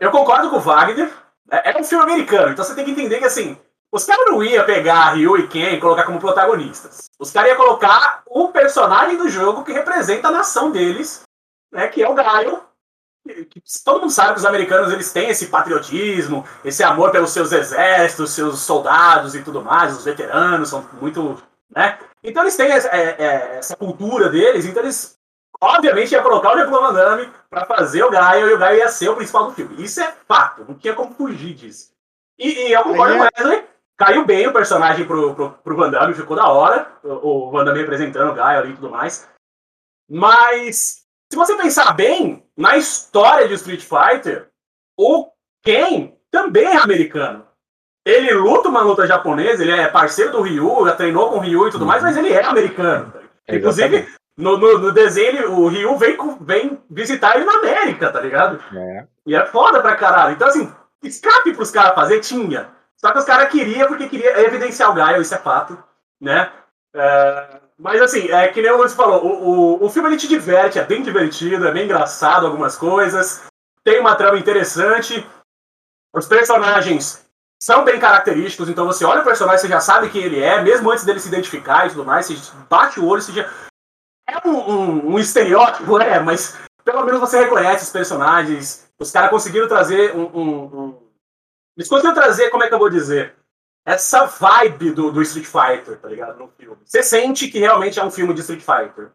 eu 0.00 0.10
concordo 0.10 0.50
com 0.50 0.56
o 0.56 0.60
Wagner. 0.60 1.10
É, 1.50 1.70
é 1.70 1.78
um 1.78 1.84
filme 1.84 2.04
americano, 2.04 2.52
então 2.52 2.64
você 2.64 2.74
tem 2.74 2.84
que 2.84 2.90
entender 2.90 3.18
que 3.18 3.24
assim, 3.24 3.56
os 3.90 4.04
caras 4.04 4.26
não 4.26 4.42
iam 4.42 4.64
pegar 4.66 5.14
Ryu 5.14 5.38
e 5.38 5.48
Ken 5.48 5.74
e 5.74 5.80
colocar 5.80 6.04
como 6.04 6.20
protagonistas. 6.20 7.08
Os 7.18 7.30
caras 7.30 7.50
iam 7.50 7.56
colocar 7.56 8.22
o 8.26 8.48
personagem 8.48 9.16
do 9.16 9.28
jogo 9.28 9.64
que 9.64 9.72
representa 9.72 10.28
a 10.28 10.32
nação 10.32 10.70
deles, 10.70 11.22
né, 11.72 11.88
que 11.88 12.02
é 12.02 12.08
o 12.08 12.14
Gaio. 12.14 12.62
Todo 13.84 14.00
mundo 14.00 14.10
sabe 14.10 14.34
que 14.34 14.38
os 14.38 14.44
americanos 14.44 14.92
eles 14.92 15.12
têm 15.12 15.28
esse 15.28 15.46
patriotismo, 15.46 16.46
esse 16.64 16.82
amor 16.82 17.10
pelos 17.10 17.30
seus 17.30 17.52
exércitos, 17.52 18.30
seus 18.30 18.60
soldados 18.60 19.34
e 19.34 19.42
tudo 19.42 19.62
mais, 19.62 19.96
os 19.96 20.04
veteranos 20.04 20.68
são 20.68 20.86
muito. 21.00 21.42
Né? 21.70 21.98
Então 22.22 22.42
eles 22.42 22.56
têm 22.56 22.70
essa, 22.70 22.88
é, 22.88 23.16
é, 23.18 23.56
essa 23.58 23.76
cultura 23.76 24.28
deles, 24.28 24.66
então 24.66 24.82
eles 24.82 25.18
obviamente 25.60 26.12
ia 26.12 26.22
colocar 26.22 26.52
o 26.52 26.56
Jean-Claude 26.56 26.86
Van 26.86 26.94
Damme 26.94 27.32
pra 27.50 27.66
fazer 27.66 28.02
o 28.02 28.10
Gaio 28.10 28.48
e 28.48 28.54
o 28.54 28.58
Gaio 28.58 28.78
ia 28.78 28.88
ser 28.88 29.08
o 29.08 29.16
principal 29.16 29.46
do 29.46 29.54
filme. 29.54 29.82
Isso 29.82 30.00
é 30.00 30.12
fato, 30.26 30.64
não 30.66 30.74
tinha 30.74 30.94
como 30.94 31.14
fugir 31.14 31.54
disso. 31.54 31.90
E, 32.38 32.68
e 32.68 32.72
eu 32.72 32.82
concordo 32.82 33.16
com 33.16 33.24
o 33.24 33.28
Wesley 33.36 33.64
Caiu 33.98 34.24
bem 34.24 34.46
o 34.46 34.52
personagem 34.52 35.04
pro, 35.04 35.34
pro, 35.34 35.50
pro 35.50 35.76
Van 35.76 35.90
Damme, 35.90 36.14
ficou 36.14 36.36
da 36.36 36.46
hora. 36.48 36.86
O, 37.02 37.48
o 37.48 37.50
Van 37.50 37.64
Damme 37.64 37.80
representando 37.80 38.30
o 38.30 38.34
Gaio 38.34 38.60
ali 38.60 38.70
e 38.70 38.74
tudo 38.76 38.90
mais. 38.90 39.28
Mas, 40.08 41.02
se 41.30 41.36
você 41.36 41.56
pensar 41.56 41.92
bem, 41.94 42.46
na 42.56 42.76
história 42.76 43.48
de 43.48 43.54
Street 43.54 43.82
Fighter, 43.82 44.48
o 44.96 45.28
Ken 45.64 46.14
também 46.30 46.64
é 46.64 46.76
americano. 46.76 47.44
Ele 48.06 48.32
luta 48.32 48.68
uma 48.68 48.82
luta 48.82 49.06
japonesa, 49.06 49.62
ele 49.62 49.72
é 49.72 49.88
parceiro 49.88 50.32
do 50.32 50.42
Ryu, 50.42 50.86
já 50.86 50.94
treinou 50.94 51.30
com 51.30 51.38
o 51.38 51.40
Ryu 51.40 51.68
e 51.68 51.70
tudo 51.72 51.84
mais, 51.84 52.02
mas 52.02 52.16
ele 52.16 52.32
é 52.32 52.42
americano. 52.42 53.12
Inclusive, 53.48 54.08
no, 54.36 54.56
no, 54.56 54.78
no, 54.78 54.92
desenho, 54.92 55.28
ele, 55.28 55.44
o 55.46 55.66
Ryu 55.66 55.96
vem, 55.96 56.16
vem 56.40 56.82
visitar 56.88 57.34
ele 57.34 57.44
na 57.44 57.58
América, 57.58 58.10
tá 58.12 58.20
ligado? 58.20 58.62
É. 58.74 59.06
E 59.26 59.34
é 59.34 59.44
foda 59.44 59.82
pra 59.82 59.96
caralho. 59.96 60.34
Então, 60.34 60.46
assim, 60.46 60.72
escape 61.02 61.52
pros 61.52 61.72
caras 61.72 61.94
fazer, 61.94 62.20
tinha. 62.20 62.77
Só 63.00 63.12
que 63.12 63.18
os 63.18 63.24
caras 63.24 63.50
queriam 63.50 63.86
porque 63.88 64.08
queria 64.08 64.40
evidenciar 64.44 64.90
o 64.90 64.94
Gaio, 64.94 65.22
isso 65.22 65.34
é 65.34 65.38
fato, 65.38 65.82
né? 66.20 66.52
É, 66.94 67.60
mas 67.78 68.00
assim, 68.02 68.28
é 68.30 68.48
que 68.48 68.60
nem 68.60 68.72
o 68.72 68.78
Luiz 68.78 68.92
falou, 68.92 69.24
o, 69.24 69.78
o, 69.80 69.84
o 69.84 69.90
filme 69.90 70.08
ele 70.08 70.16
te 70.16 70.26
diverte, 70.26 70.78
é 70.78 70.84
bem 70.84 71.02
divertido, 71.02 71.68
é 71.68 71.70
bem 71.70 71.84
engraçado 71.84 72.46
algumas 72.46 72.76
coisas, 72.76 73.44
tem 73.84 74.00
uma 74.00 74.16
trama 74.16 74.38
interessante, 74.38 75.24
os 76.12 76.26
personagens 76.26 77.24
são 77.62 77.84
bem 77.84 78.00
característicos, 78.00 78.68
então 78.68 78.86
você 78.86 79.04
olha 79.04 79.20
o 79.20 79.24
personagem, 79.24 79.60
você 79.60 79.68
já 79.68 79.80
sabe 79.80 80.10
quem 80.10 80.22
ele 80.22 80.42
é, 80.42 80.60
mesmo 80.60 80.90
antes 80.90 81.04
dele 81.04 81.20
se 81.20 81.28
identificar 81.28 81.86
e 81.86 81.90
tudo 81.90 82.04
mais, 82.04 82.26
você 82.26 82.36
bate 82.68 82.98
o 82.98 83.06
olho, 83.06 83.22
você 83.22 83.32
já... 83.32 83.48
É 84.28 84.46
um, 84.46 84.58
um, 84.58 85.14
um 85.14 85.18
estereótipo, 85.18 85.98
é, 86.00 86.20
mas 86.20 86.58
pelo 86.84 87.04
menos 87.04 87.20
você 87.20 87.38
reconhece 87.38 87.84
os 87.84 87.90
personagens, 87.90 88.90
os 88.98 89.10
caras 89.10 89.30
conseguiram 89.30 89.68
trazer 89.68 90.14
um, 90.14 90.24
um, 90.24 90.64
um 90.64 91.07
eles 91.78 91.88
conseguiram 91.88 92.14
trazer, 92.14 92.50
como 92.50 92.64
é 92.64 92.68
que 92.68 92.74
eu 92.74 92.78
vou 92.78 92.90
dizer? 92.90 93.38
essa 93.88 94.26
vibe 94.26 94.90
do, 94.90 95.10
do 95.10 95.22
Street 95.22 95.46
Fighter, 95.46 95.96
tá 95.98 96.08
ligado? 96.08 96.38
No 96.38 96.48
filme. 96.48 96.76
Você 96.84 97.02
sente 97.02 97.48
que 97.48 97.58
realmente 97.58 97.98
é 97.98 98.04
um 98.04 98.10
filme 98.10 98.34
de 98.34 98.40
Street 98.40 98.60
Fighter. 98.60 99.12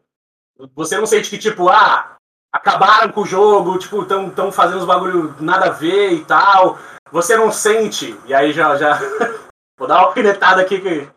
Você 0.73 0.97
não 0.97 1.05
sente 1.05 1.29
que, 1.29 1.37
tipo, 1.37 1.69
ah, 1.69 2.15
acabaram 2.51 3.11
com 3.11 3.21
o 3.21 3.25
jogo, 3.25 3.77
tipo, 3.77 4.01
estão 4.01 4.31
tão 4.31 4.51
fazendo 4.51 4.79
os 4.79 4.85
bagulho 4.85 5.35
nada 5.39 5.67
a 5.67 5.69
ver 5.69 6.13
e 6.13 6.25
tal. 6.25 6.79
Você 7.11 7.37
não 7.37 7.51
sente, 7.51 8.19
e 8.25 8.33
aí 8.33 8.51
já. 8.51 8.75
já... 8.75 8.99
Vou 9.77 9.87
dar 9.87 9.99
uma 9.99 10.07
alfinetada 10.07 10.61
aqui 10.61 10.79
que 10.79 11.07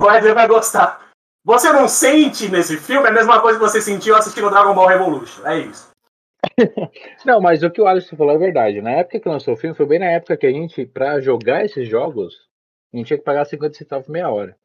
o 0.00 0.04
Wesley 0.04 0.34
vai 0.34 0.46
gostar. 0.46 1.00
Você 1.44 1.72
não 1.72 1.88
sente 1.88 2.48
nesse 2.48 2.76
filme 2.76 3.08
a 3.08 3.12
mesma 3.12 3.40
coisa 3.40 3.58
que 3.58 3.64
você 3.64 3.80
sentiu 3.80 4.14
assistindo 4.14 4.50
Dragon 4.50 4.74
Ball 4.74 4.86
Revolution. 4.86 5.44
É 5.46 5.58
isso. 5.58 5.90
não, 7.24 7.40
mas 7.40 7.62
o 7.62 7.70
que 7.70 7.80
o 7.80 7.86
Alisson 7.86 8.16
falou 8.16 8.34
é 8.34 8.38
verdade. 8.38 8.80
Na 8.80 8.90
época 8.90 9.20
que 9.20 9.28
lançou 9.28 9.54
o 9.54 9.56
filme, 9.56 9.76
foi 9.76 9.86
bem 9.86 9.98
na 9.98 10.10
época 10.10 10.36
que 10.36 10.46
a 10.46 10.50
gente, 10.50 10.84
pra 10.86 11.20
jogar 11.20 11.64
esses 11.64 11.88
jogos, 11.88 12.48
a 12.92 12.96
gente 12.96 13.06
tinha 13.06 13.18
que 13.18 13.24
pagar 13.24 13.44
50 13.44 13.74
centavos 13.74 14.08
meia 14.08 14.30
hora. 14.30 14.56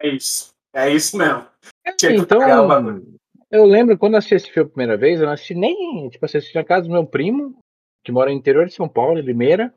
É 0.00 0.08
isso. 0.08 0.50
É 0.72 0.90
isso 0.90 1.16
mesmo. 1.16 1.46
então, 2.10 2.40
eu 3.50 3.64
lembro 3.64 3.96
quando 3.96 4.16
assisti 4.16 4.34
esse 4.34 4.50
filme 4.50 4.68
a 4.68 4.72
primeira 4.72 4.96
vez, 4.96 5.20
eu 5.20 5.26
não 5.26 5.32
assisti 5.32 5.54
nem. 5.54 6.08
Tipo, 6.10 6.24
assisti 6.26 6.54
na 6.54 6.64
casa 6.64 6.86
do 6.86 6.92
meu 6.92 7.06
primo, 7.06 7.58
que 8.04 8.12
mora 8.12 8.30
no 8.30 8.36
interior 8.36 8.66
de 8.66 8.74
São 8.74 8.88
Paulo, 8.88 9.18
em 9.18 9.22
Limeira. 9.22 9.74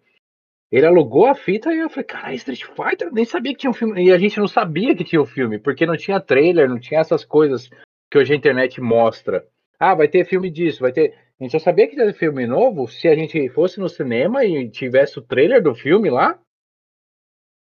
Ele 0.71 0.85
alugou 0.85 1.25
a 1.25 1.35
fita 1.35 1.73
e 1.73 1.79
eu 1.79 1.89
falei, 1.89 2.05
cara, 2.05 2.33
Street 2.33 2.63
Fighter, 2.63 3.07
eu 3.07 3.13
nem 3.13 3.25
sabia 3.25 3.51
que 3.53 3.59
tinha 3.59 3.71
um 3.71 3.73
filme. 3.73 4.05
E 4.05 4.11
a 4.11 4.17
gente 4.17 4.39
não 4.39 4.47
sabia 4.47 4.95
que 4.95 5.03
tinha 5.03 5.19
o 5.19 5.25
um 5.25 5.27
filme, 5.27 5.59
porque 5.59 5.85
não 5.85 5.97
tinha 5.97 6.19
trailer, 6.19 6.69
não 6.69 6.79
tinha 6.79 7.01
essas 7.01 7.25
coisas 7.25 7.69
que 8.09 8.17
hoje 8.17 8.33
a 8.33 8.37
internet 8.37 8.79
mostra. 8.79 9.45
Ah, 9.77 9.95
vai 9.95 10.07
ter 10.07 10.25
filme 10.25 10.49
disso, 10.49 10.79
vai 10.79 10.93
ter. 10.93 11.13
A 11.41 11.43
gente 11.43 11.53
só 11.53 11.59
sabia 11.59 11.87
que 11.87 11.95
tinha 11.95 12.13
filme 12.13 12.45
novo 12.45 12.87
se 12.87 13.07
a 13.07 13.15
gente 13.15 13.49
fosse 13.49 13.79
no 13.79 13.89
cinema 13.89 14.45
e 14.45 14.69
tivesse 14.69 15.17
o 15.17 15.23
trailer 15.23 15.59
do 15.63 15.73
filme 15.73 16.07
lá. 16.07 16.39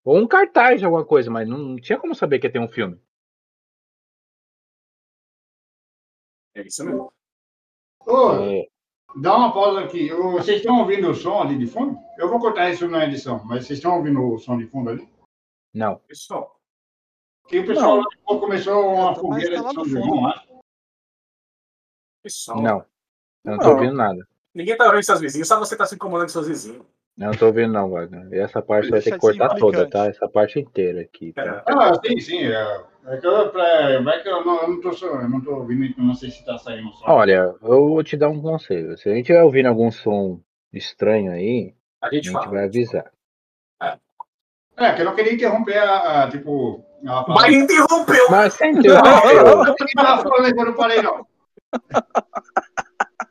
Ou 0.04 0.16
um 0.16 0.28
cartaz 0.28 0.78
de 0.78 0.84
alguma 0.84 1.04
coisa, 1.04 1.28
mas 1.28 1.48
não, 1.48 1.58
não 1.58 1.76
tinha 1.76 1.98
como 1.98 2.14
saber 2.14 2.38
que 2.38 2.46
ia 2.46 2.52
ter 2.52 2.60
um 2.60 2.68
filme. 2.68 3.02
É 6.54 6.62
isso 6.62 6.84
mesmo. 6.84 7.12
Ô, 8.06 8.34
é... 8.44 8.68
Dá 9.20 9.36
uma 9.36 9.52
pausa 9.52 9.80
aqui. 9.80 10.08
Vocês 10.08 10.58
estão 10.58 10.78
ouvindo 10.78 11.10
o 11.10 11.14
som 11.14 11.42
ali 11.42 11.58
de 11.58 11.66
fundo? 11.66 11.98
Eu 12.16 12.28
vou 12.28 12.38
cortar 12.38 12.70
isso 12.70 12.86
na 12.86 13.04
edição, 13.04 13.44
mas 13.44 13.66
vocês 13.66 13.80
estão 13.80 13.96
ouvindo 13.96 14.22
o 14.22 14.38
som 14.38 14.56
de 14.56 14.68
fundo 14.68 14.90
ali? 14.90 15.08
Não. 15.74 15.98
Pessoal. 16.06 16.60
Que 17.48 17.58
o 17.58 17.66
pessoal 17.66 17.96
não. 17.96 18.38
começou 18.38 18.94
uma 18.94 19.16
fogueira 19.16 19.60
de 19.64 19.74
São 19.74 19.84
João, 19.84 20.26
acho. 20.28 20.60
Pessoal. 22.22 22.62
Não. 22.62 22.93
Eu 23.44 23.52
não 23.52 23.58
tô 23.58 23.70
ouvindo 23.70 23.94
nada. 23.94 24.26
Ninguém 24.54 24.76
tá 24.76 24.86
ouvindo 24.86 25.02
seus 25.02 25.20
vizinhos, 25.20 25.48
só 25.48 25.58
você 25.58 25.76
tá 25.76 25.84
se 25.84 25.94
incomodando 25.94 26.26
com 26.26 26.32
seus 26.32 26.48
vizinhos. 26.48 26.84
Não 27.16 27.30
tô 27.32 27.46
ouvindo 27.46 27.72
não, 27.72 27.90
Wagner. 27.90 28.26
E 28.32 28.38
essa 28.40 28.60
parte 28.60 28.90
vai 28.90 29.00
ter 29.00 29.12
que 29.12 29.18
cortar 29.18 29.54
toda, 29.56 29.88
tá? 29.88 30.06
Essa 30.06 30.28
parte 30.28 30.58
inteira 30.58 31.02
aqui. 31.02 31.32
Tá? 31.32 31.62
Ah, 31.66 31.92
sim, 32.04 32.18
sim. 32.18 32.44
É, 32.44 32.80
é 33.06 33.16
que 33.18 33.26
eu, 33.26 33.50
pra, 33.50 34.00
vai 34.00 34.20
que 34.20 34.28
eu 34.28 34.44
não, 34.44 34.62
eu 34.62 34.68
não, 34.68 34.80
tô, 34.80 34.90
eu 34.90 35.28
não 35.28 35.40
tô 35.40 35.54
ouvindo, 35.54 35.94
não 35.96 36.14
sei 36.14 36.30
se 36.30 36.44
tá 36.44 36.58
saindo 36.58 36.90
som. 36.92 37.04
Olha, 37.06 37.54
eu 37.62 37.88
vou 37.88 38.02
te 38.02 38.16
dar 38.16 38.28
um 38.28 38.40
conselho. 38.40 38.98
Se 38.98 39.08
a 39.08 39.14
gente 39.14 39.32
vai 39.32 39.42
ouvindo 39.42 39.66
algum 39.66 39.92
som 39.92 40.40
estranho 40.72 41.30
aí, 41.30 41.72
a 42.02 42.12
gente, 42.12 42.30
a 42.30 42.40
gente 42.40 42.50
vai 42.50 42.64
avisar. 42.64 43.12
É. 43.80 43.96
é, 44.78 44.92
que 44.94 45.02
eu 45.02 45.04
não 45.04 45.14
queria 45.14 45.34
interromper 45.34 45.78
a, 45.78 46.24
a 46.24 46.30
tipo. 46.30 46.84
A 47.06 47.24
Mas 47.28 47.54
interrompeu! 47.54 48.30
Mas 48.30 48.54
você 48.54 48.66
interrompeu. 48.70 49.46
eu 50.46 50.64
não 50.64 50.74
parei, 50.74 51.00
não. 51.00 51.26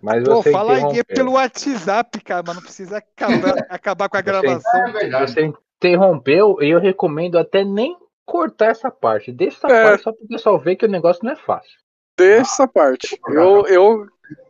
Mas 0.03 0.21
Pô, 0.25 0.43
fala 0.43 0.73
aí 0.73 1.01
pelo 1.05 1.31
WhatsApp, 1.31 2.19
cara, 2.19 2.43
mas 2.45 2.55
não 2.57 2.61
precisa 2.61 2.97
acabar, 2.97 3.55
acabar 3.69 4.09
com 4.09 4.17
a 4.17 4.21
gravação. 4.21 4.91
Você, 4.91 5.09
você 5.09 5.53
interrompeu 5.77 6.57
e 6.61 6.71
eu 6.71 6.79
recomendo 6.79 7.39
até 7.39 7.63
nem 7.63 7.95
cortar 8.25 8.71
essa 8.71 8.91
parte. 8.91 9.31
Deixa 9.31 9.65
essa 9.65 9.73
é. 9.73 9.83
parte 9.83 10.03
só 10.03 10.11
para 10.11 10.25
o 10.25 10.27
pessoal 10.27 10.59
ver 10.59 10.75
que 10.75 10.85
o 10.85 10.89
negócio 10.89 11.23
não 11.23 11.31
é 11.31 11.37
fácil. 11.37 11.79
Deixa 12.17 12.41
essa 12.41 12.67
parte. 12.67 13.17
Eu, 13.29 13.65
eu... 13.65 14.05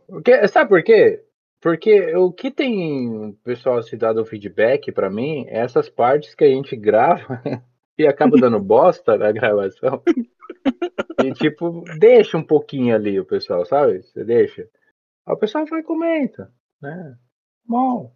Porque, 0.08 0.48
sabe 0.48 0.70
por 0.70 0.82
quê? 0.82 1.22
Porque 1.60 2.16
o 2.16 2.32
que 2.32 2.50
tem 2.50 3.28
o 3.28 3.32
pessoal 3.44 3.80
se 3.80 3.96
dado 3.96 4.24
feedback 4.24 4.90
para 4.90 5.08
mim 5.08 5.46
é 5.46 5.60
essas 5.60 5.88
partes 5.88 6.34
que 6.34 6.42
a 6.42 6.48
gente 6.48 6.74
grava 6.74 7.40
e 7.96 8.08
acaba 8.08 8.36
dando 8.36 8.58
bosta 8.60 9.16
na 9.16 9.30
gravação. 9.30 10.02
E 11.24 11.32
tipo, 11.32 11.84
deixa 12.00 12.36
um 12.36 12.42
pouquinho 12.42 12.92
ali 12.92 13.20
o 13.20 13.24
pessoal, 13.24 13.64
sabe? 13.64 14.02
Você 14.02 14.24
deixa. 14.24 14.68
Aí 15.26 15.34
o 15.34 15.38
pessoal 15.38 15.64
vai 15.66 15.80
e 15.80 15.84
comenta, 15.84 16.52
né? 16.80 17.16
Bom. 17.66 18.12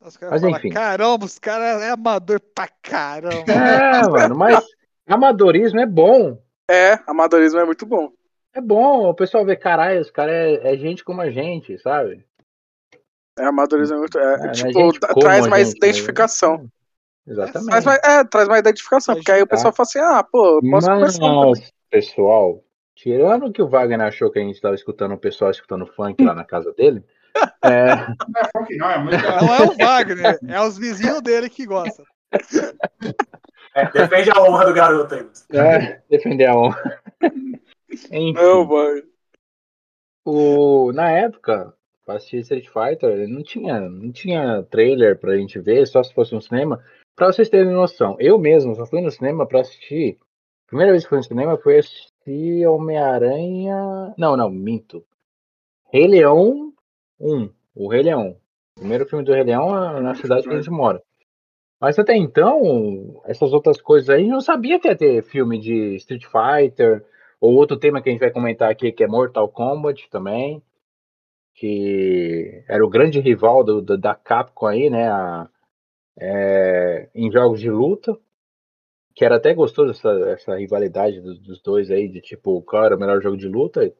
Os 0.00 0.18
mas 0.20 0.40
falam, 0.42 0.50
enfim. 0.50 0.70
Caramba, 0.70 1.24
os 1.24 1.38
caras 1.38 1.82
é 1.82 1.90
amador 1.90 2.40
pra 2.54 2.68
caramba. 2.82 3.50
É, 3.50 4.06
mano, 4.08 4.36
mas 4.36 4.62
amadorismo 5.06 5.80
é 5.80 5.86
bom. 5.86 6.38
É, 6.70 6.98
amadorismo 7.06 7.60
é 7.60 7.64
muito 7.64 7.86
bom. 7.86 8.12
É 8.52 8.60
bom, 8.60 9.08
o 9.08 9.14
pessoal 9.14 9.44
vê, 9.44 9.56
caralho, 9.56 10.00
os 10.00 10.10
caras 10.10 10.34
é, 10.34 10.74
é, 10.74 10.76
gente 10.76 11.02
como 11.02 11.20
a 11.20 11.30
gente, 11.30 11.78
sabe? 11.78 12.24
É, 13.38 13.46
amadorismo 13.46 13.96
é 13.96 13.98
muito. 13.98 14.18
É, 14.18 14.34
é, 14.34 14.46
é 14.46 14.52
tipo, 14.52 15.18
traz 15.18 15.46
mais 15.46 15.68
gente, 15.68 15.80
né? 15.80 15.88
identificação. 15.88 16.58
Né? 16.58 16.68
Exatamente. 17.26 17.70
Traz 17.70 17.84
mais, 17.84 18.00
é, 18.04 18.24
traz 18.24 18.48
mais 18.48 18.60
identificação, 18.60 19.14
porque 19.14 19.32
aí 19.32 19.42
o 19.42 19.46
pessoal 19.46 19.72
fala 19.72 19.86
assim, 19.86 19.98
ah, 19.98 20.22
pô, 20.22 20.60
posso 20.60 20.88
Mas, 20.88 21.18
começar. 21.18 21.70
Pessoal, 21.90 22.62
Tirando 23.04 23.52
que 23.52 23.60
o 23.60 23.68
Wagner 23.68 24.00
achou 24.00 24.30
que 24.30 24.38
a 24.38 24.42
gente 24.42 24.54
estava 24.54 24.74
escutando 24.74 25.12
o 25.12 25.18
pessoal 25.18 25.50
escutando 25.50 25.86
funk 25.86 26.24
lá 26.24 26.34
na 26.34 26.42
casa 26.42 26.72
dele. 26.72 27.04
É... 27.62 27.96
Não 27.96 28.40
é 28.40 28.48
funk, 28.50 28.76
não, 28.78 28.90
é 28.90 28.98
música. 28.98 29.42
Não 29.42 29.54
é 29.54 29.62
o 29.62 29.76
Wagner, 29.76 30.38
é 30.48 30.60
os 30.62 30.78
vizinhos 30.78 31.20
dele 31.20 31.50
que 31.50 31.66
gostam. 31.66 32.02
É, 33.74 33.90
defende 33.90 34.30
a 34.30 34.40
honra 34.40 34.64
do 34.64 34.72
garoto 34.72 35.16
aí. 35.16 35.28
É, 35.52 36.00
defender 36.08 36.46
a 36.46 36.56
honra. 36.56 37.02
Enfim, 37.92 38.32
não, 38.32 38.66
Wagner. 38.66 39.04
O, 40.24 40.90
na 40.94 41.10
época, 41.10 41.74
para 42.06 42.14
assistir 42.14 42.38
Street 42.38 42.68
Fighter, 42.68 43.28
não 43.28 43.42
tinha, 43.42 43.80
não 43.80 44.10
tinha 44.12 44.62
trailer 44.70 45.18
pra 45.18 45.36
gente 45.36 45.60
ver, 45.60 45.86
só 45.86 46.02
se 46.02 46.14
fosse 46.14 46.34
um 46.34 46.40
cinema. 46.40 46.82
Pra 47.14 47.26
vocês 47.26 47.50
terem 47.50 47.70
noção, 47.70 48.16
eu 48.18 48.38
mesmo 48.38 48.74
só 48.74 48.86
fui 48.86 49.02
no 49.02 49.10
cinema 49.10 49.46
pra 49.46 49.60
assistir. 49.60 50.16
A 50.64 50.68
primeira 50.68 50.92
vez 50.92 51.02
que 51.02 51.10
fui 51.10 51.18
no 51.18 51.24
cinema 51.24 51.58
foi 51.58 51.80
assistir 51.80 52.13
se 52.24 52.66
Homem-Aranha. 52.66 54.14
Não, 54.16 54.36
não, 54.36 54.50
minto. 54.50 55.04
Rei 55.92 56.06
Leão 56.06 56.72
1. 57.20 57.50
O 57.74 57.88
Rei 57.88 58.02
Leão. 58.02 58.36
O 58.76 58.80
primeiro 58.80 59.06
filme 59.06 59.24
do 59.24 59.32
Rei 59.32 59.44
Leão 59.44 59.96
é 59.96 60.00
na 60.00 60.14
cidade 60.14 60.42
que 60.42 60.52
a 60.52 60.56
gente 60.56 60.70
mora. 60.70 61.02
Mas 61.80 61.98
até 61.98 62.16
então, 62.16 63.20
essas 63.26 63.52
outras 63.52 63.80
coisas 63.80 64.08
aí, 64.08 64.26
não 64.26 64.40
sabia 64.40 64.80
que 64.80 64.88
ia 64.88 64.96
ter 64.96 65.22
filme 65.22 65.58
de 65.58 65.96
Street 65.96 66.24
Fighter, 66.24 67.04
ou 67.40 67.54
outro 67.54 67.76
tema 67.76 68.00
que 68.00 68.08
a 68.08 68.12
gente 68.12 68.20
vai 68.20 68.30
comentar 68.30 68.70
aqui, 68.70 68.90
que 68.90 69.04
é 69.04 69.06
Mortal 69.06 69.48
Kombat 69.48 70.08
também, 70.08 70.62
que 71.54 72.64
era 72.66 72.84
o 72.84 72.88
grande 72.88 73.20
rival 73.20 73.62
do, 73.62 73.82
do 73.82 73.98
da 73.98 74.14
Capcom 74.14 74.66
aí, 74.66 74.88
né, 74.88 75.08
a, 75.08 75.48
é, 76.18 77.08
em 77.14 77.30
jogos 77.30 77.60
de 77.60 77.70
luta 77.70 78.18
que 79.14 79.24
era 79.24 79.36
até 79.36 79.54
gostoso 79.54 79.90
essa, 79.92 80.10
essa 80.30 80.56
rivalidade 80.56 81.20
dos, 81.20 81.38
dos, 81.40 81.62
dois 81.62 81.90
aí, 81.90 82.08
de 82.08 82.20
tipo, 82.20 82.62
qual 82.62 82.84
era 82.84 82.96
o 82.96 82.98
melhor 82.98 83.22
jogo 83.22 83.36
de 83.36 83.48
luta, 83.48 83.92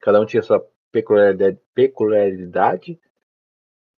cada 0.00 0.20
um 0.20 0.26
tinha 0.26 0.42
sua 0.42 0.64
peculiaridade, 0.92 1.58
peculiaridade 1.74 2.98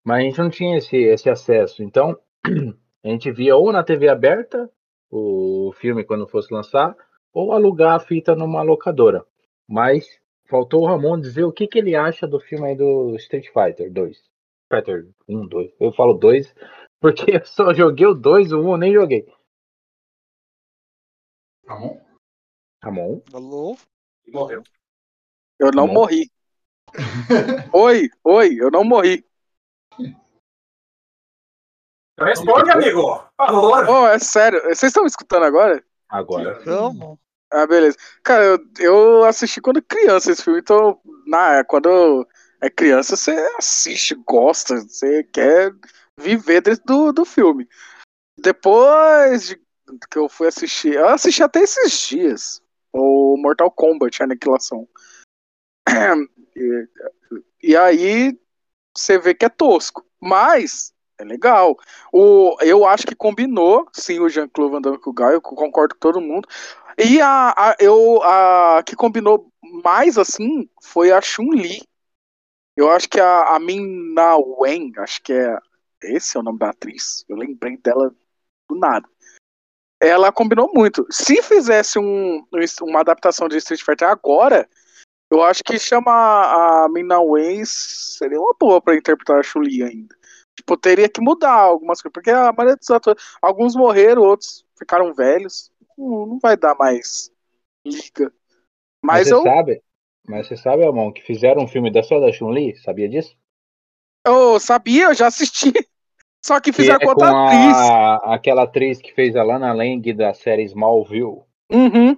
mas 0.03 0.17
a 0.17 0.21
gente 0.21 0.39
não 0.39 0.49
tinha 0.49 0.77
esse, 0.77 0.97
esse 0.97 1.29
acesso. 1.29 1.83
Então, 1.83 2.17
a 3.03 3.07
gente 3.07 3.31
via 3.31 3.55
ou 3.55 3.71
na 3.71 3.83
TV 3.83 4.07
aberta 4.07 4.69
o 5.11 5.71
filme 5.75 6.03
quando 6.03 6.27
fosse 6.27 6.53
lançar, 6.53 6.95
ou 7.33 7.53
alugar 7.53 7.95
a 7.95 7.99
fita 7.99 8.35
numa 8.35 8.61
locadora. 8.61 9.23
Mas 9.67 10.07
faltou 10.49 10.81
o 10.81 10.85
Ramon 10.87 11.19
dizer 11.19 11.43
o 11.43 11.51
que, 11.51 11.67
que 11.67 11.77
ele 11.77 11.95
acha 11.95 12.27
do 12.27 12.39
filme 12.39 12.69
aí 12.69 12.75
do 12.75 13.15
Street 13.15 13.47
Fighter 13.53 13.91
2. 13.91 14.17
Fighter 14.71 15.07
1, 15.27 15.47
2. 15.47 15.71
Eu 15.79 15.91
falo 15.93 16.13
2 16.13 16.55
porque 16.99 17.35
eu 17.35 17.45
só 17.45 17.73
joguei 17.73 18.07
o 18.07 18.13
2, 18.13 18.51
o 18.51 18.61
1 18.61 18.71
eu 18.71 18.77
nem 18.77 18.93
joguei. 18.93 19.27
Ramon? 21.69 22.01
Ramon? 22.83 23.21
Alô? 23.31 23.77
Morreu. 24.27 24.63
Eu 25.59 25.69
não 25.71 25.85
Ramon? 25.85 25.93
morri. 25.93 26.31
oi, 27.71 28.09
oi, 28.23 28.55
eu 28.59 28.71
não 28.71 28.83
morri. 28.83 29.23
Responde, 32.19 32.71
amigo. 32.71 33.19
Por 33.37 33.45
favor. 33.45 33.87
Oh, 33.87 34.07
é 34.07 34.17
sério. 34.17 34.59
Vocês 34.63 34.85
estão 34.85 35.03
me 35.03 35.09
escutando 35.09 35.43
agora? 35.43 35.83
Agora. 36.09 36.59
Vamos. 36.65 37.19
Ah, 37.51 37.67
beleza. 37.67 37.97
Cara, 38.23 38.43
eu, 38.45 38.59
eu 38.79 39.25
assisti 39.25 39.61
quando 39.61 39.79
criança 39.79 40.31
esse 40.31 40.43
filme, 40.43 40.59
então, 40.59 40.99
na, 41.27 41.63
quando 41.63 42.27
é 42.61 42.69
criança, 42.71 43.15
você 43.15 43.31
assiste, 43.59 44.15
gosta, 44.15 44.75
você 44.81 45.23
quer 45.23 45.71
viver 46.17 46.61
dentro 46.61 46.83
do, 46.83 47.13
do 47.13 47.25
filme. 47.25 47.69
Depois 48.39 49.49
de 49.49 49.68
que 50.09 50.17
eu 50.17 50.29
fui 50.29 50.47
assistir. 50.47 50.93
Eu 50.93 51.09
assisti 51.09 51.43
até 51.43 51.61
esses 51.61 52.07
dias. 52.07 52.61
O 52.91 53.37
Mortal 53.37 53.71
Kombat, 53.71 54.23
Aniquilação. 54.23 54.87
E, 56.55 56.89
e 57.63 57.77
aí 57.77 58.37
você 58.93 59.17
vê 59.17 59.33
que 59.33 59.45
é 59.45 59.49
tosco. 59.49 60.05
Mas 60.19 60.93
É 61.17 61.23
legal. 61.23 61.77
O, 62.11 62.57
eu 62.61 62.85
acho 62.85 63.05
que 63.07 63.15
combinou, 63.15 63.87
sim, 63.93 64.19
o 64.19 64.27
Jean-Claude 64.27 64.73
Van 64.73 64.81
Damme 64.81 64.97
com 64.97 65.11
o 65.11 65.13
Guy, 65.13 65.33
eu 65.33 65.41
concordo 65.41 65.95
com 65.95 65.99
todo 65.99 66.19
mundo. 66.19 66.47
E 66.97 67.21
a, 67.21 67.53
a, 67.55 67.75
eu, 67.79 68.21
a 68.23 68.83
que 68.85 68.95
combinou 68.95 69.49
mais, 69.83 70.17
assim, 70.17 70.69
foi 70.81 71.11
a 71.11 71.21
Chun-Li. 71.21 71.81
Eu 72.75 72.89
acho 72.89 73.07
que 73.07 73.19
a, 73.19 73.55
a 73.55 73.59
Min 73.59 74.13
Na 74.13 74.35
Wen, 74.37 74.91
acho 74.97 75.21
que 75.21 75.33
é 75.33 75.57
esse 76.01 76.37
é 76.37 76.39
o 76.39 76.43
nome 76.43 76.59
da 76.59 76.69
atriz. 76.69 77.25
Eu 77.27 77.35
lembrei 77.35 77.77
dela 77.77 78.15
do 78.69 78.75
nada. 78.75 79.07
Ela 79.99 80.31
combinou 80.31 80.71
muito. 80.73 81.05
Se 81.11 81.41
fizesse 81.41 81.99
um, 81.99 82.45
uma 82.81 83.01
adaptação 83.01 83.47
de 83.47 83.57
Street 83.57 83.83
Fighter 83.83 84.07
agora, 84.07 84.67
eu 85.29 85.43
acho 85.43 85.63
que 85.63 85.77
chama 85.77 86.11
a 86.11 86.89
Mina 86.89 87.19
Wen 87.19 87.63
seria 87.65 88.39
uma 88.39 88.55
boa 88.59 88.81
para 88.81 88.95
interpretar 88.95 89.39
a 89.39 89.43
Chun-Li 89.43 89.83
ainda. 89.83 90.15
Tipo, 90.57 90.75
teria 90.75 91.07
que 91.07 91.21
mudar 91.21 91.53
algumas 91.53 92.01
coisas, 92.01 92.13
porque 92.13 92.31
a 92.31 92.51
maioria 92.51 92.75
dos 92.75 92.89
atores, 92.89 93.23
alguns 93.41 93.75
morreram, 93.75 94.23
outros 94.23 94.65
ficaram 94.77 95.13
velhos. 95.13 95.71
Não, 95.97 96.25
não 96.25 96.39
vai 96.39 96.57
dar 96.57 96.75
mais 96.75 97.31
liga. 97.85 98.33
Mas, 99.03 99.27
Mas 99.27 99.27
eu. 99.27 99.37
você 99.37 99.49
sabe, 99.49 99.83
mas 100.27 100.47
você 100.47 100.57
sabe, 100.57 100.85
Amon, 100.85 101.11
que 101.11 101.21
fizeram 101.21 101.63
um 101.63 101.67
filme 101.67 101.91
da 101.91 102.03
só 102.03 102.19
da 102.19 102.31
Chun-Li? 102.31 102.75
Sabia 102.77 103.07
disso? 103.07 103.37
Eu 104.25 104.59
sabia, 104.59 105.05
eu 105.05 105.13
já 105.13 105.27
assisti. 105.27 105.71
Só 106.49 106.59
que 106.59 106.71
Que 106.71 106.77
fizeram 106.77 106.97
é 106.99 107.03
com 107.05 107.09
outra 107.09 107.29
atriz. 107.45 107.77
a, 107.77 108.15
aquela 108.33 108.63
atriz 108.63 108.99
que 108.99 109.13
fez 109.13 109.35
a 109.35 109.43
Lana 109.43 109.71
Lang 109.71 110.11
da 110.13 110.33
série 110.33 110.63
Smallville. 110.63 111.43
Uhum. 111.71 112.17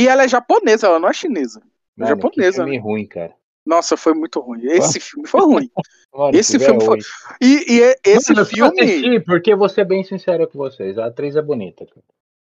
E 0.00 0.08
ela 0.08 0.24
é 0.24 0.28
japonesa, 0.28 0.88
ela 0.88 0.98
não 0.98 1.08
é 1.08 1.12
chinesa. 1.12 1.60
É 1.60 1.62
Mano, 2.02 2.16
que 2.16 2.22
japonesa, 2.24 2.64
filme 2.64 2.78
ruim, 2.78 3.06
cara. 3.06 3.32
Nossa, 3.64 3.96
foi 3.96 4.14
muito 4.14 4.40
ruim. 4.40 4.62
Esse 4.64 4.98
filme 4.98 5.28
foi 5.28 5.40
ruim. 5.42 5.70
Mano, 6.12 6.36
Esse 6.36 6.58
que 6.58 6.64
filme 6.64 6.80
foi- 6.84 6.96
ruim. 6.98 7.02
E, 7.40 7.72
e 7.76 7.82
é- 7.84 7.96
esse 8.04 8.32
Mano, 8.32 8.42
eu 8.42 8.46
filme. 8.46 8.80
assisti 8.80 9.20
porque 9.20 9.54
vou 9.54 9.68
ser 9.68 9.84
bem 9.84 10.02
sincero 10.02 10.48
com 10.48 10.58
vocês. 10.58 10.98
A 10.98 11.06
atriz 11.06 11.36
é 11.36 11.42
bonita. 11.42 11.86
cara. 11.86 12.04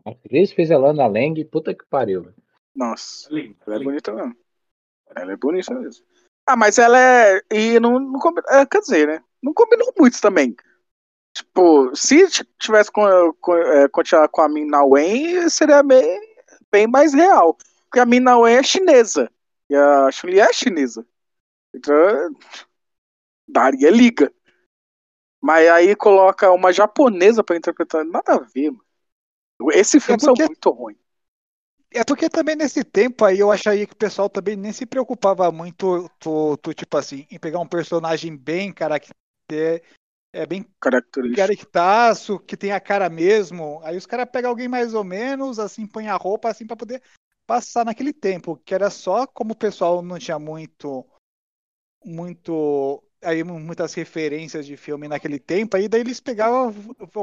A 0.05 0.10
atriz 0.10 0.51
fez 0.51 0.72
a 0.72 0.77
Lana 0.79 1.05
Lang, 1.05 1.46
puta 1.46 1.75
que 1.75 1.86
pariu. 1.86 2.24
velho. 2.24 2.34
Nossa, 2.75 3.29
Lindo, 3.32 3.55
ela 3.67 3.75
é 3.75 3.77
lindo. 3.77 3.89
bonita 3.91 4.12
mesmo. 4.12 4.36
Ela 5.15 5.32
é 5.34 5.36
bonita 5.38 5.74
mesmo. 5.75 6.03
Ah, 6.48 6.55
mas 6.55 6.79
ela 6.79 7.00
é. 7.00 7.39
E 7.51 7.79
não, 7.79 8.00
não 8.00 8.20
combinou. 8.20 8.50
é, 8.50 8.65
quer 8.65 8.79
dizer, 8.79 9.08
né? 9.08 9.22
Não 9.43 9.53
combinou 9.53 9.93
muito 10.00 10.20
também. 10.20 10.55
Tipo, 11.34 11.96
se 11.96 12.28
tivesse 12.60 12.92
com, 12.92 13.34
com, 13.42 13.56
é, 13.56 13.88
continuar 13.90 14.28
com 14.30 14.42
a 14.42 14.50
Min 14.50 14.66
Na 14.66 14.84
Wen, 14.84 15.50
seria 15.50 15.82
bem, 15.82 16.22
bem 16.72 16.86
mais 16.88 17.13
real. 17.13 17.58
Porque 17.86 18.00
a 18.00 18.06
Min 18.06 18.20
Na 18.20 18.38
Wen 18.38 18.58
é 18.58 18.63
chinesa. 18.63 19.32
E 19.70 19.75
a 19.75 20.12
Chun-Li 20.12 20.40
é 20.40 20.54
chinesa. 20.54 21.06
Então, 21.74 22.36
daria 23.48 23.90
liga. 23.90 24.32
Mas 25.42 25.68
aí 25.70 25.96
coloca 25.96 26.52
uma 26.52 26.72
japonesa 26.72 27.44
pra 27.44 27.58
interpretar. 27.58 28.06
Nada 28.06 28.36
a 28.36 28.40
ver, 28.40 28.72
mano. 28.72 28.86
Esse 29.74 30.00
filme 30.00 30.20
porque- 30.22 30.44
são 30.44 30.48
muito 30.48 30.70
ruim. 30.70 30.98
É 31.96 32.04
porque 32.04 32.28
também 32.28 32.56
nesse 32.56 32.84
tempo 32.84 33.24
aí 33.24 33.40
eu 33.40 33.52
acharia 33.52 33.86
que 33.86 33.94
o 33.94 33.98
pessoal 33.98 34.28
também 34.28 34.56
nem 34.56 34.74
se 34.74 34.84
preocupava 34.84 35.52
muito, 35.52 36.10
tu, 36.20 36.58
tu, 36.58 36.74
tipo 36.74 36.98
assim, 36.98 37.28
em 37.30 37.38
pegar 37.38 37.60
um 37.60 37.68
personagem 37.68 38.36
bem 38.36 38.74
caracter, 38.74 39.84
é 40.34 40.48
bem 40.48 40.66
caractaço, 41.36 42.40
que 42.40 42.58
tem 42.58 42.72
a 42.72 42.80
cara 42.80 43.08
mesmo. 43.08 43.80
Aí 43.84 43.96
os 43.96 44.08
caras 44.08 44.28
pegam 44.30 44.50
alguém 44.50 44.68
mais 44.68 44.96
ou 44.96 45.04
menos, 45.04 45.60
assim, 45.60 45.86
põe 45.86 46.08
a 46.08 46.16
roupa 46.16 46.50
assim 46.50 46.66
pra 46.66 46.75
poder 46.75 47.02
passar 47.46 47.86
naquele 47.86 48.12
tempo, 48.12 48.58
que 48.66 48.74
era 48.74 48.90
só 48.90 49.28
como 49.28 49.54
o 49.54 49.58
pessoal 49.58 50.02
não 50.02 50.18
tinha 50.18 50.40
muito 50.40 51.06
muito 52.04 53.04
aí 53.22 53.42
muitas 53.44 53.94
referências 53.94 54.66
de 54.66 54.75
filme 54.75 55.07
naquele 55.07 55.40
tempo, 55.40 55.77
aí 55.77 55.88
daí 55.88 56.01
eles 56.01 56.20
pegavam 56.20 56.74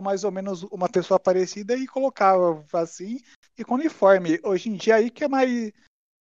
mais 0.02 0.24
ou 0.24 0.30
menos 0.30 0.62
uma 0.64 0.88
pessoa 0.88 1.20
parecida 1.20 1.76
e 1.76 1.87
colocavam 1.87 2.64
assim 2.72 3.18
e 3.58 3.64
com 3.64 3.74
uniforme. 3.74 4.40
Hoje 4.42 4.70
em 4.70 4.76
dia 4.76 4.96
aí 4.96 5.11
que 5.11 5.24
é 5.24 5.28
mais 5.28 5.72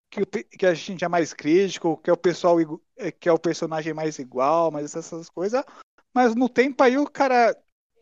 que, 0.10 0.26
que 0.26 0.66
a 0.66 0.74
gente 0.74 1.06
é 1.06 1.08
mais 1.08 1.34
crítico, 1.34 1.98
que 1.98 2.10
é 2.10 2.14
o 2.14 2.18
pessoal 2.18 2.58
é, 2.98 3.12
que 3.12 3.30
é 3.30 3.32
o 3.32 3.40
personagem 3.40 3.94
mais 3.94 4.18
igual, 4.20 4.72
mas 4.72 4.96
essas 4.96 5.30
coisas. 5.30 5.64
Mas 6.14 6.36
no 6.36 6.50
tempo 6.50 6.82
aí 6.84 6.98
o 6.98 7.10
cara 7.10 7.56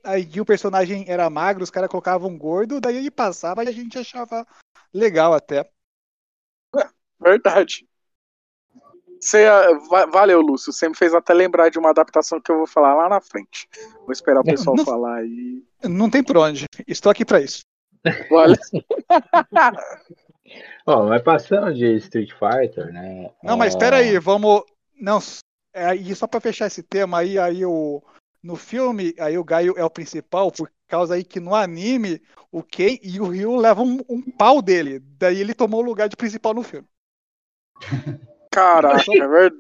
aí 0.04 0.40
o 0.40 0.46
personagem 0.46 1.06
era 1.08 1.30
magro, 1.30 1.64
os 1.64 1.70
caras 1.70 1.90
colocavam 1.90 2.30
um 2.30 2.38
gordo, 2.38 2.80
daí 2.80 2.98
ele 2.98 3.12
passava 3.12 3.64
e 3.64 3.68
a 3.68 3.72
gente 3.72 3.98
achava 3.98 4.46
legal 4.94 5.34
até. 5.34 5.70
Verdade. 7.20 7.88
Você, 9.20 9.46
ah, 9.46 9.74
va- 9.90 10.06
valeu, 10.06 10.40
Lúcio. 10.42 10.72
Você 10.72 10.88
me 10.88 10.96
fez 10.96 11.14
até 11.14 11.34
lembrar 11.34 11.70
de 11.70 11.80
uma 11.80 11.90
adaptação 11.90 12.40
que 12.40 12.52
eu 12.52 12.58
vou 12.58 12.68
falar 12.68 12.94
lá 12.94 13.10
na 13.10 13.20
frente. 13.20 13.68
Vou 14.02 14.12
esperar 14.12 14.42
o 14.42 14.44
pessoal 14.44 14.76
Não- 14.76 14.86
falar 14.86 15.16
aí. 15.18 15.64
Não 15.84 16.10
tem 16.10 16.24
por 16.24 16.38
onde. 16.38 16.66
Estou 16.88 17.12
aqui 17.12 17.26
pra 17.26 17.42
isso. 17.42 17.62
Olha, 18.32 18.56
Ó, 20.86 21.08
mas 21.10 21.22
passando 21.24 21.74
de 21.74 21.98
Street 21.98 22.32
Fighter, 22.32 22.94
né? 22.94 23.32
Não, 23.44 23.58
mas 23.58 23.74
espera 23.74 23.98
aí, 23.98 24.18
vamos. 24.20 24.64
Não, 24.96 25.20
é, 25.78 25.96
e 25.96 26.16
só 26.16 26.28
pra 26.28 26.42
fechar 26.42 26.68
esse 26.68 26.82
tema 26.82 27.20
aí, 27.20 27.38
aí 27.38 27.66
o 27.66 28.02
no 28.44 28.56
filme, 28.56 29.14
aí 29.20 29.38
o 29.38 29.44
Gaio 29.44 29.74
é 29.78 29.84
o 29.84 29.90
principal, 29.90 30.52
por 30.52 30.72
causa 30.88 31.16
aí 31.16 31.24
que 31.24 31.40
no 31.40 31.54
anime 31.54 32.22
o 32.52 32.64
Ken 32.64 32.98
e 33.04 33.20
o 33.20 33.28
Ryu 33.28 33.56
levam 33.56 33.86
um, 33.86 34.00
um 34.10 34.22
pau 34.22 34.62
dele. 34.62 35.00
Daí 35.18 35.42
ele 35.42 35.54
tomou 35.54 35.82
o 35.82 35.86
lugar 35.86 36.08
de 36.08 36.16
principal 36.16 36.54
no 36.54 36.64
filme. 36.64 36.88
caraca, 38.52 39.04
é 39.12 39.28
verdade. 39.28 39.56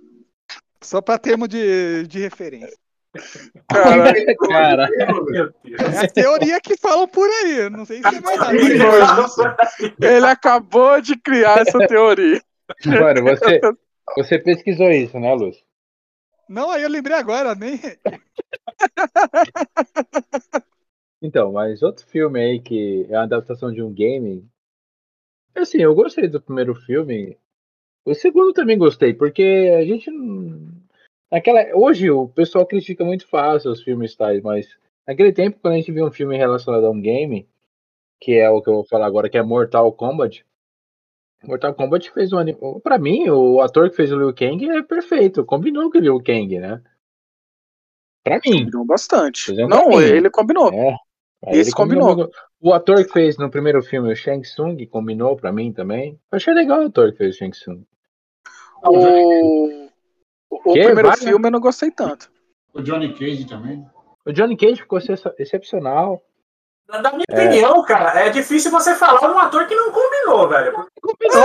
Só 0.81 1.01
pra 1.01 1.17
termo 1.17 1.47
de, 1.47 2.07
de 2.07 2.19
referência. 2.19 2.77
Cara, 3.67 4.13
Cara, 4.47 4.89
Meu 4.89 5.25
Deus. 5.25 5.53
É 5.79 6.05
a 6.05 6.07
teoria 6.07 6.61
que 6.61 6.77
falam 6.77 7.07
por 7.07 7.27
aí. 7.27 7.69
Não 7.69 7.83
sei 7.83 8.01
se 8.01 8.07
é 8.07 8.21
mais 8.21 8.39
ele 9.99 10.25
acabou 10.25 11.01
de 11.01 11.17
criar 11.17 11.59
essa 11.59 11.79
teoria. 11.87 12.41
mano, 12.85 13.23
você, 13.23 13.59
você 14.15 14.39
pesquisou 14.39 14.91
isso, 14.91 15.19
né, 15.19 15.33
Lúcio? 15.33 15.66
Não, 16.49 16.71
aí 16.71 16.83
eu 16.83 16.89
lembrei 16.89 17.15
agora, 17.15 17.55
nem. 17.55 17.77
Então, 21.21 21.51
mas 21.51 21.81
outro 21.81 22.05
filme 22.05 22.39
aí 22.39 22.59
que 22.59 23.07
é 23.09 23.15
a 23.15 23.23
adaptação 23.23 23.71
de 23.71 23.81
um 23.81 23.91
game. 23.91 24.47
Assim, 25.55 25.81
eu 25.81 25.95
gostei 25.95 26.27
do 26.27 26.41
primeiro 26.41 26.75
filme. 26.75 27.37
O 28.05 28.13
segundo 28.13 28.53
também 28.53 28.77
gostei, 28.77 29.13
porque 29.13 29.73
a 29.75 29.83
gente. 29.83 30.11
Naquela... 31.31 31.75
Hoje 31.75 32.09
o 32.11 32.29
pessoal 32.29 32.65
critica 32.65 33.03
muito 33.03 33.27
fácil 33.27 33.71
os 33.71 33.81
filmes 33.81 34.15
tais, 34.15 34.41
mas 34.43 34.77
naquele 35.07 35.33
tempo, 35.33 35.59
quando 35.59 35.73
a 35.73 35.77
gente 35.77 35.91
via 35.91 36.05
um 36.05 36.11
filme 36.11 36.37
relacionado 36.37 36.85
a 36.85 36.91
um 36.91 37.01
game, 37.01 37.49
que 38.21 38.33
é 38.33 38.49
o 38.49 38.61
que 38.61 38.69
eu 38.69 38.75
vou 38.75 38.85
falar 38.85 39.07
agora, 39.07 39.29
que 39.29 39.37
é 39.37 39.43
Mortal 39.43 39.91
Kombat. 39.91 40.45
Mortal 41.43 41.73
Kombat 41.73 42.11
fez 42.11 42.33
um 42.33 42.37
anime. 42.37 42.57
Pra 42.83 42.97
mim, 42.97 43.29
o 43.29 43.61
ator 43.61 43.89
que 43.89 43.95
fez 43.95 44.11
o 44.11 44.17
Liu 44.17 44.33
Kang 44.33 44.69
é 44.69 44.81
perfeito. 44.81 45.45
Combinou 45.45 45.89
com 45.91 45.97
o 45.97 46.01
Liu 46.01 46.21
Kang, 46.23 46.57
né? 46.59 46.81
Pra 48.23 48.39
mim. 48.45 48.59
Combinou 48.65 48.85
bastante. 48.85 49.51
Um 49.51 49.67
Não, 49.67 49.83
caminho. 49.91 50.01
ele 50.01 50.29
combinou. 50.29 50.73
É. 50.73 50.89
Aí 51.45 51.57
Esse 51.59 51.69
ele 51.69 51.75
combinou. 51.75 52.07
combinou. 52.09 52.31
O 52.59 52.73
ator 52.73 52.97
que 53.05 53.11
fez 53.13 53.37
no 53.37 53.51
primeiro 53.51 53.83
filme, 53.83 54.11
o 54.11 54.15
Shang 54.15 54.41
Tsung, 54.41 54.75
combinou 54.87 55.35
pra 55.37 55.51
mim 55.53 55.71
também. 55.71 56.19
Eu 56.31 56.35
achei 56.37 56.53
legal 56.53 56.81
o 56.81 56.87
ator 56.87 57.11
que 57.11 57.19
fez 57.19 57.35
o 57.35 57.37
Shang 57.37 57.51
Tsung. 57.51 57.83
O, 58.83 59.87
o 60.49 60.73
Que? 60.73 60.83
primeiro 60.83 61.07
Vai, 61.09 61.17
né? 61.19 61.23
filme 61.23 61.47
eu 61.47 61.51
não 61.51 61.59
gostei 61.59 61.91
tanto. 61.91 62.31
O 62.73 62.81
Johnny 62.81 63.13
Cage 63.13 63.45
também. 63.45 63.85
O 64.25 64.31
Johnny 64.33 64.57
Cage 64.57 64.77
ficou 64.81 64.99
ex- 64.99 65.23
excepcional. 65.37 66.21
Na 66.89 67.11
minha 67.11 67.25
opinião, 67.29 67.83
cara, 67.83 68.17
é 68.21 68.29
difícil 68.29 68.71
você 68.71 68.95
falar 68.95 69.29
um 69.29 69.37
ator 69.37 69.67
que 69.67 69.75
não 69.75 69.91
combinou, 69.91 70.47
velho. 70.47 70.87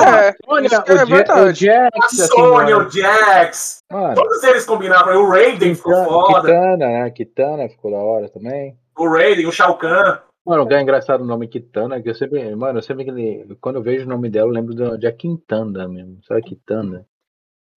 É, 0.09 0.35
Olha, 0.47 0.67
isso 0.67 0.81
o, 0.81 0.93
é 0.93 1.07
Ja- 1.07 1.43
o 1.43 1.53
Jax, 1.53 1.91
A 2.01 2.05
assim, 2.07 2.17
Sony, 2.29 2.73
mano, 2.73 2.87
o 2.87 2.91
Jax, 2.91 3.83
mano, 3.91 4.15
todos 4.15 4.43
eles 4.45 4.65
combinaram. 4.65 5.21
O 5.21 5.29
Raiden 5.31 5.75
ficou 5.75 6.05
foda. 6.05 6.43
Kitana, 6.43 6.77
né? 6.77 7.11
Kitana 7.11 7.69
ficou 7.69 7.91
da 7.91 7.97
hora 7.99 8.29
também. 8.29 8.79
O 8.97 9.09
Raiden, 9.09 9.47
o 9.47 9.53
Shao 9.53 9.77
Kahn. 9.79 10.19
Mano, 10.47 10.67
é 10.73 10.81
engraçado 10.81 11.23
o 11.23 11.27
nome 11.27 11.49
Kitana, 11.49 12.01
que 12.01 12.11
eu 12.11 12.15
sempre, 12.15 12.55
mano, 12.55 12.79
eu 12.79 12.83
sempre 12.83 13.05
que 13.05 13.57
quando 13.61 13.77
eu 13.77 13.83
vejo 13.83 14.07
o 14.07 14.09
nome 14.09 14.29
dela, 14.31 14.49
eu 14.49 14.53
lembro 14.55 14.75
do- 14.75 14.97
de 14.99 15.07
a 15.09 15.13
Quintanda 15.13 15.89
mesmo. 15.89 16.19
Sabe 16.25 16.43
Quintanda? 16.43 17.05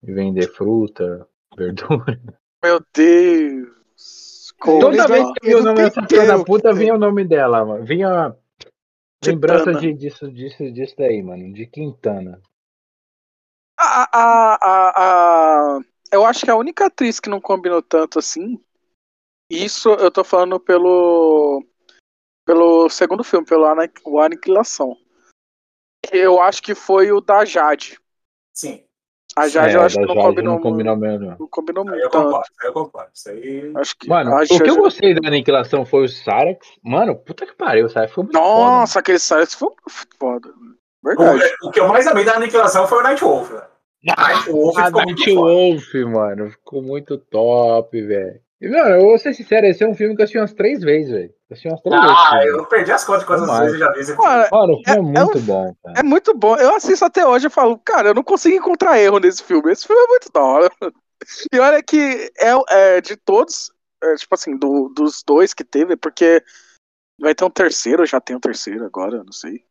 De 0.04 0.14
vender 0.14 0.48
fruta, 0.52 1.28
verdura. 1.58 2.20
Meu 2.64 2.80
Deus. 2.96 3.68
Toda 4.66 5.08
vez 5.08 5.26
que 5.40 5.46
eu 5.46 5.50
vi 5.50 5.56
o 5.56 5.64
nome 5.64 5.78
dessa 5.84 6.08
filha 6.08 6.26
da 6.26 6.44
puta, 6.44 6.74
vinha 6.74 6.94
o 6.96 6.98
nome 6.98 7.24
dela, 7.24 7.64
mano. 7.66 7.86
Vinha 7.86 8.36
lembrança 9.24 9.74
de, 9.74 9.94
disso, 9.94 10.32
disso, 10.32 10.72
disso 10.72 10.96
daí, 10.98 11.22
mano. 11.22 11.54
De 11.54 11.66
Quintana. 11.66 12.42
A, 13.78 14.10
a, 14.12 14.56
a, 14.62 14.94
a- 15.78 15.80
eu 16.12 16.26
acho 16.26 16.46
que 16.46 16.52
a 16.52 16.56
única 16.56 16.86
atriz 16.86 17.20
que 17.20 17.30
não 17.30 17.42
combinou 17.42 17.82
tanto 17.82 18.20
assim. 18.20 18.60
Isso 19.50 19.90
eu 19.90 20.10
tô 20.12 20.24
falando 20.24 20.60
pelo. 20.60 21.64
Pelo 22.46 22.90
segundo 22.90 23.24
filme, 23.24 23.46
pelo 23.46 23.66
Aniquilação. 24.20 24.96
Eu 26.12 26.40
acho 26.40 26.62
que 26.62 26.76
foi 26.76 27.12
o 27.12 27.20
da 27.20 27.44
Jade. 27.44 28.00
Sim. 28.54 28.85
A 29.38 29.48
Jade 29.50 29.74
É, 29.74 29.78
eu 29.78 29.82
acho 29.82 29.96
que 30.00 30.06
não 30.06 30.14
Jade 30.16 30.28
combinou, 30.28 30.54
não 30.56 30.62
combinou 30.62 30.96
muito. 30.96 31.20
mesmo. 31.20 31.36
não. 31.40 31.48
Combinou 31.48 31.84
Aí 31.90 31.90
eu 31.90 31.96
muito. 32.00 32.10
concordo, 32.12 32.48
aí 32.62 32.68
eu 32.70 32.74
concordo. 32.74 33.10
Isso 33.14 33.30
aí. 33.30 33.72
Acho 33.76 33.98
que 33.98 34.08
Mano, 34.08 34.36
o 34.36 34.60
que 34.60 34.70
eu 34.70 34.78
gostei 34.78 35.14
da 35.14 35.28
aniquilação 35.28 35.86
foi 35.86 36.06
o 36.06 36.08
Cyrax. 36.10 36.68
Mano, 36.84 37.16
puta 37.18 37.46
que 37.46 37.54
pariu, 37.54 37.86
o 37.86 37.90
Cyrax 37.90 38.14
foi 38.14 38.24
muito 38.24 38.38
foda. 38.38 38.50
Nossa, 38.50 39.00
aquele 39.00 39.20
Cyrus 39.20 39.54
foi 39.54 39.70
foda. 40.18 40.48
O, 40.48 41.08
Verdade. 41.08 41.54
o 41.64 41.70
que 41.72 41.80
eu 41.80 41.88
mais 41.88 42.08
amei 42.08 42.24
da 42.24 42.36
aniquilação 42.36 42.88
foi 42.88 43.00
o 43.00 43.04
Nightwolf, 43.04 43.50
velho. 43.50 43.64
Night 44.06 44.50
muito 44.52 45.26
foda. 45.26 45.36
Wolf, 45.36 45.94
mano, 46.08 46.52
ficou 46.52 46.82
muito 46.82 47.18
top, 47.18 48.02
velho. 48.02 48.40
E, 48.62 48.70
mano, 48.70 48.96
eu 48.96 49.02
vou 49.02 49.18
ser 49.18 49.34
sincero, 49.34 49.66
esse 49.68 49.84
é 49.84 49.88
um 49.88 49.94
filme 49.94 50.16
que 50.16 50.22
eu 50.22 50.24
assisti 50.24 50.40
umas 50.40 50.54
três 50.54 50.82
vezes, 50.82 51.12
velho. 51.12 51.34
Eu 51.50 51.54
assisti 51.54 51.68
umas 51.68 51.82
três 51.82 52.02
Ah, 52.02 52.40
vezes. 52.40 52.56
eu 52.58 52.66
perdi 52.66 52.92
as 52.92 53.04
contas 53.04 53.22
de 53.22 53.28
quantas 53.28 53.60
vezes 53.60 53.74
eu 53.74 53.80
já 53.80 53.92
vi 53.92 54.00
esse 54.00 54.16
filme. 54.16 54.48
Mano, 54.52 54.74
o 54.74 54.84
filme 54.84 54.88
é, 54.88 54.92
É- 54.92 54.98
é 55.22 55.24
muito 55.26 55.38
um- 55.38 55.42
bom, 55.42 55.76
cara. 55.84 56.00
é 56.00 56.04
muito 56.04 56.34
bom. 56.34 56.56
Eu 56.58 56.76
assisto 56.76 57.06
até 57.06 57.26
hoje 57.28 57.48
e 57.48 57.52
falo, 57.52 57.78
cara, 57.80 58.10
eu 58.10 58.14
não 58.16 58.24
consigo 58.24 58.56
encontrar 58.56 59.00
erro 59.00 59.20
nesse 59.20 59.44
filme. 59.44 59.72
Esse 59.72 59.86
filme 59.86 60.02
é 60.04 60.08
muito 60.08 60.32
da 60.32 60.42
hora. 60.42 60.70
E 61.52 61.58
olha 61.60 61.82
que 61.82 62.32
é, 62.38 62.52
é 62.98 63.02
de 63.02 63.16
todos, 63.16 63.72
é, 64.04 64.16
tipo 64.16 64.36
assim, 64.36 64.56
do- 64.58 64.90
dos 64.90 65.24
dois 65.26 65.54
que 65.54 65.64
teve, 65.64 65.96
porque 65.96 66.44
vai 67.20 67.34
ter 67.34 67.46
um 67.46 67.50
terceiro, 67.50 68.06
já 68.06 68.20
tem 68.20 68.36
um 68.36 68.40
terceiro 68.40 68.86
agora, 68.86 69.24
não 69.24 69.32
sei. 69.32 69.64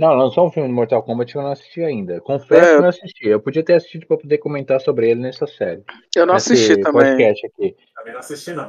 Não, 0.00 0.14
lançou 0.14 0.46
um 0.46 0.50
filme 0.50 0.66
do 0.66 0.74
Mortal 0.74 1.02
Kombat 1.02 1.30
que 1.30 1.36
eu 1.36 1.42
não 1.42 1.52
assisti 1.52 1.82
ainda. 1.82 2.22
Confesso 2.22 2.70
É. 2.70 2.74
que 2.76 2.80
não 2.80 2.88
assisti. 2.88 3.28
Eu 3.28 3.38
podia 3.38 3.62
ter 3.62 3.74
assistido 3.74 4.06
pra 4.06 4.16
poder 4.16 4.38
comentar 4.38 4.80
sobre 4.80 5.10
ele 5.10 5.20
nessa 5.20 5.46
série. 5.46 5.84
Eu 6.16 6.24
não 6.24 6.36
assisti 6.36 6.80
também. 6.80 7.28
aqui. 7.28 7.76
Também 7.94 8.12
não 8.14 8.18
assisti, 8.20 8.52
não. 8.54 8.64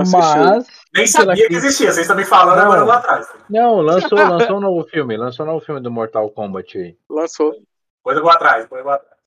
assisti. 0.00 0.16
Mas. 0.16 0.66
Nem 0.94 1.06
sabia 1.08 1.48
que 1.48 1.54
existia, 1.54 1.86
vocês 1.86 2.02
estão 2.06 2.16
me 2.16 2.24
falando 2.24 2.58
Não. 2.58 2.62
agora 2.66 2.84
lá 2.84 2.98
atrás. 2.98 3.26
Não, 3.50 3.80
lançou, 3.80 4.16
lançou 4.16 4.58
um 4.58 4.60
novo 4.60 4.88
filme. 4.88 5.16
Lançou 5.16 5.44
um 5.44 5.48
novo 5.48 5.64
filme 5.66 5.80
do 5.80 5.90
Mortal 5.90 6.30
Kombat 6.30 6.78
aí. 6.78 6.96
Lançou. 7.10 7.50
Depois 7.50 8.16
eu 8.16 8.22
vou 8.22 8.30
atrás, 8.30 8.62
depois 8.62 8.78
eu 8.78 8.84
vou 8.84 8.92
atrás. 8.92 9.18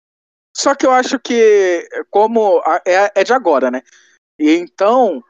Só 0.55 0.73
que 0.73 0.85
eu 0.85 0.91
acho 0.91 1.19
que, 1.19 1.85
como 2.09 2.63
é, 2.87 3.11
é 3.13 3.23
de 3.25 3.33
agora, 3.33 3.69
né? 3.69 3.81
E 4.39 4.55
então, 4.55 5.21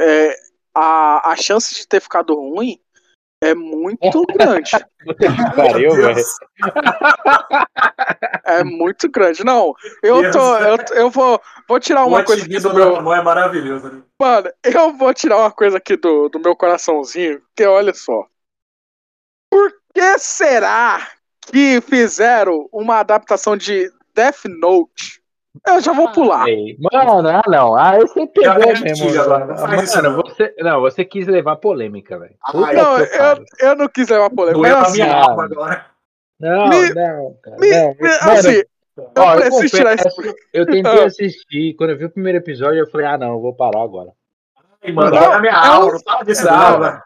é, 0.00 0.34
a, 0.74 1.30
a 1.30 1.36
chance 1.36 1.72
de 1.72 1.86
ter 1.86 2.00
ficado 2.00 2.34
ruim 2.34 2.80
é 3.44 3.54
muito 3.54 4.24
grande. 4.34 4.70
Pariu. 5.54 5.90
É 8.44 8.64
muito 8.64 9.08
grande. 9.10 9.44
Não, 9.44 9.74
eu 10.02 10.30
tô. 10.30 10.56
Eu, 10.56 10.76
eu 10.92 11.10
vou, 11.10 11.40
vou 11.68 11.78
tirar 11.78 12.04
O 12.04 12.08
uma 12.08 12.24
coisa 12.24 12.44
aqui 12.44 12.58
do 12.58 12.74
meu. 12.74 13.12
É 13.12 13.22
maravilhoso. 13.22 13.92
Né? 13.92 14.02
Mano, 14.18 14.50
eu 14.62 14.92
vou 14.94 15.12
tirar 15.12 15.38
uma 15.38 15.50
coisa 15.50 15.76
aqui 15.76 15.96
do, 15.96 16.28
do 16.28 16.38
meu 16.38 16.56
coraçãozinho, 16.56 17.42
que 17.54 17.66
olha 17.66 17.92
só. 17.92 18.26
Por 19.50 19.70
que 19.94 20.18
será 20.18 21.06
que 21.42 21.80
fizeram 21.82 22.68
uma 22.72 23.00
adaptação 23.00 23.56
de 23.56 23.90
Death 24.14 24.44
Note? 24.46 25.23
Eu 25.66 25.80
já 25.80 25.92
vou 25.92 26.10
pular. 26.10 26.46
Mano, 26.92 27.28
ah 27.28 27.42
não. 27.46 27.76
Ah, 27.76 27.96
você 27.98 28.20
Já 28.42 28.54
pegou 28.54 28.72
é 28.72 28.80
mesmo. 28.80 28.86
isso, 29.08 29.28
Mano, 29.28 30.02
não. 30.02 30.16
você. 30.22 30.54
Não, 30.58 30.80
você 30.80 31.04
quis 31.04 31.26
levar 31.28 31.56
polêmica, 31.56 32.18
velho. 32.18 32.34
Ah, 32.42 32.52
Não, 32.72 32.98
eu, 32.98 33.44
eu 33.60 33.76
não 33.76 33.88
quis 33.88 34.08
levar 34.08 34.30
polêmica. 34.30 34.58
Doeu 34.60 34.78
assim, 34.78 35.02
minha 35.02 35.14
alma 35.16 35.44
agora. 35.44 35.86
Não, 36.40 36.68
Me- 36.68 36.94
não, 36.94 37.36
cara. 37.42 37.56
me- 37.58 37.70
não. 37.70 37.88
me- 37.90 37.96
Mano, 38.00 38.32
assim, 38.32 38.62
eu 38.96 39.10
ó, 39.16 39.34
eu 39.36 39.68
tirar 39.68 39.96
confesso, 39.96 40.20
isso. 40.20 40.34
eu 40.52 40.66
tentei 40.66 41.00
Ah. 41.02 41.06
assistir. 41.06 41.74
Quando 41.74 41.90
eu 41.90 41.98
vi 41.98 42.04
o 42.06 42.10
primeiro 42.10 42.38
episódio, 42.38 42.80
eu 42.80 42.90
falei, 42.90 43.06
ah, 43.06 43.16
não, 43.16 43.34
eu 43.34 43.40
vou 43.40 43.54
parar 43.54 43.82
agora. 43.82 44.10
Ai, 44.82 44.90
Mano, 44.92 45.12
Não, 45.12 45.40
minha 45.40 45.52
é 45.52 45.56
um- 45.56 45.72
alma, 45.72 45.92
não 45.92 46.00
fala 46.00 46.24
disso 46.24 46.42
velho. 46.44 46.80
velho. 46.80 47.02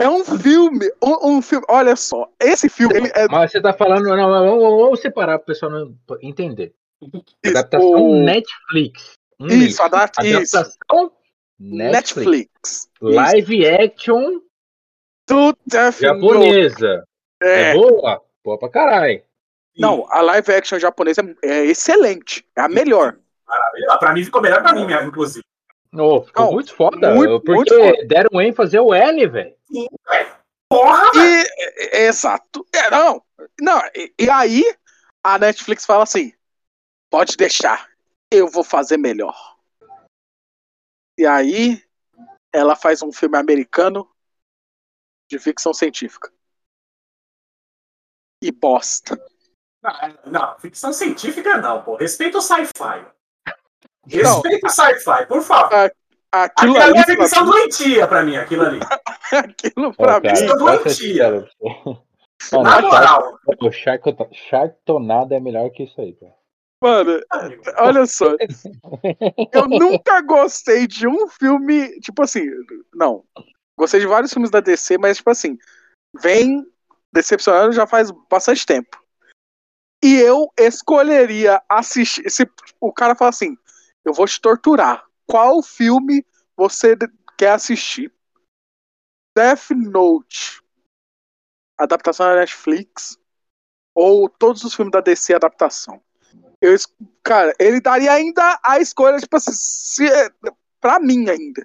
É 0.00 0.08
um 0.08 0.24
filme, 0.24 0.90
um, 1.04 1.28
um 1.36 1.42
filme. 1.42 1.64
Olha 1.68 1.94
só, 1.94 2.26
esse 2.40 2.68
filme 2.70 2.96
ele 2.96 3.12
é 3.14 3.28
Mas 3.28 3.52
você 3.52 3.60
tá 3.60 3.72
falando, 3.74 4.04
não, 4.04 4.78
vamos 4.78 5.00
separar 5.00 5.38
pro 5.38 5.46
pessoal 5.48 5.70
não 5.70 5.94
entender. 6.22 6.74
Isso, 7.02 7.24
Adaptação 7.46 7.92
o- 8.10 8.22
Netflix. 8.22 9.12
Um 9.40 9.46
isso, 9.46 9.56
link. 9.56 9.80
adapta, 9.80 10.26
isso, 10.26 10.56
Adaptação 10.56 11.12
Netflix. 11.58 12.88
Netflix. 12.90 12.90
Live 13.00 13.66
action 13.68 14.40
Do 15.28 15.56
japonesa. 16.00 17.04
É. 17.42 17.70
É. 17.70 17.74
boa? 17.74 18.22
Boa 18.44 18.58
pra 18.58 18.68
caralho. 18.68 19.22
Não, 19.76 20.06
a 20.10 20.20
live 20.20 20.52
action 20.52 20.78
japonesa 20.78 21.20
é, 21.42 21.48
é 21.48 21.66
excelente. 21.66 22.46
É 22.56 22.60
a 22.60 22.68
melhor. 22.68 23.16
Maravilha. 23.46 23.98
Pra 23.98 24.12
mim 24.12 24.24
ficou 24.24 24.40
melhor 24.40 24.62
pra 24.62 24.72
mim, 24.72 24.86
mesmo, 24.86 25.08
inclusive. 25.08 25.44
Oh, 25.96 26.22
ficou 26.22 26.46
Não, 26.46 26.52
muito 26.52 26.74
foda. 26.74 27.14
muito, 27.14 27.40
porque 27.40 27.52
muito 27.52 27.74
foda. 27.74 28.06
deram 28.06 28.40
ênfase 28.40 28.76
ao 28.76 28.92
L, 28.92 29.26
velho. 29.28 29.54
Porra! 30.68 31.10
E, 31.16 31.96
exato. 32.06 32.66
É, 32.74 32.90
não, 32.90 33.22
não 33.60 33.80
e, 33.94 34.12
e 34.18 34.30
aí 34.30 34.64
a 35.22 35.38
Netflix 35.38 35.84
fala 35.84 36.02
assim: 36.04 36.32
pode 37.14 37.36
deixar, 37.36 37.88
eu 38.28 38.48
vou 38.48 38.64
fazer 38.64 38.96
melhor. 38.96 39.56
E 41.16 41.24
aí 41.24 41.80
ela 42.52 42.74
faz 42.74 43.02
um 43.02 43.12
filme 43.12 43.38
americano 43.38 44.12
de 45.30 45.38
ficção 45.38 45.72
científica. 45.72 46.32
E 48.42 48.50
bosta. 48.50 49.16
Não, 49.80 49.92
não, 50.26 50.58
ficção 50.58 50.92
científica 50.92 51.56
não, 51.58 51.84
pô. 51.84 51.94
Respeita 51.94 52.38
o 52.38 52.42
sci-fi. 52.42 53.06
Respeita 54.08 54.66
o 54.66 54.70
sci-fi, 54.70 55.26
por 55.28 55.40
favor. 55.40 55.72
Aquilo 56.32 56.76
Aquilo 56.76 56.82
ali 56.82 56.98
é 56.98 57.04
ficção 57.04 57.46
doentia 57.46 58.08
pra 58.08 58.24
mim, 58.24 58.36
aquilo 58.36 58.64
ali. 58.64 58.80
aquilo 59.30 59.94
pra 59.94 60.20
cara, 60.20 60.20
mim. 60.20 60.28
É 60.30 60.34
ser 60.34 60.56
doentia. 60.56 61.48
Mano, 62.50 62.64
Na 62.64 62.82
moral. 62.82 63.38
o 63.62 63.70
Shark- 63.70 64.34
Sharktonado 64.50 65.32
é 65.32 65.38
melhor 65.38 65.70
que 65.70 65.84
isso 65.84 66.00
aí, 66.00 66.12
cara. 66.14 66.34
Mano, 66.84 67.18
olha 67.78 68.04
só. 68.04 68.36
Eu 69.50 69.66
nunca 69.66 70.20
gostei 70.20 70.86
de 70.86 71.08
um 71.08 71.26
filme, 71.28 71.98
tipo 72.00 72.22
assim, 72.22 72.42
não. 72.92 73.24
Gostei 73.74 74.00
de 74.00 74.06
vários 74.06 74.30
filmes 74.30 74.50
da 74.50 74.60
DC, 74.60 74.98
mas 74.98 75.16
tipo 75.16 75.30
assim, 75.30 75.56
vem 76.20 76.70
decepcionando 77.10 77.72
já 77.72 77.86
faz 77.86 78.10
bastante 78.28 78.66
tempo. 78.66 79.02
E 80.04 80.14
eu 80.16 80.46
escolheria 80.58 81.62
assistir. 81.70 82.28
Se 82.30 82.46
o 82.78 82.92
cara 82.92 83.14
fala 83.14 83.30
assim, 83.30 83.56
eu 84.04 84.12
vou 84.12 84.26
te 84.26 84.38
torturar. 84.38 85.06
Qual 85.26 85.62
filme 85.62 86.22
você 86.54 86.94
quer 87.38 87.52
assistir? 87.52 88.12
Death 89.34 89.70
Note. 89.70 90.62
Adaptação 91.78 92.26
da 92.26 92.40
Netflix. 92.40 93.18
Ou 93.94 94.28
todos 94.28 94.64
os 94.64 94.74
filmes 94.74 94.92
da 94.92 95.00
DC 95.00 95.32
adaptação. 95.32 96.04
Eu, 96.64 96.74
cara, 97.22 97.54
ele 97.58 97.78
daria 97.78 98.10
ainda 98.10 98.58
a 98.64 98.80
escolha, 98.80 99.18
tipo 99.18 99.36
assim, 99.36 99.52
se, 99.52 100.08
pra 100.80 100.98
mim 100.98 101.28
ainda. 101.28 101.62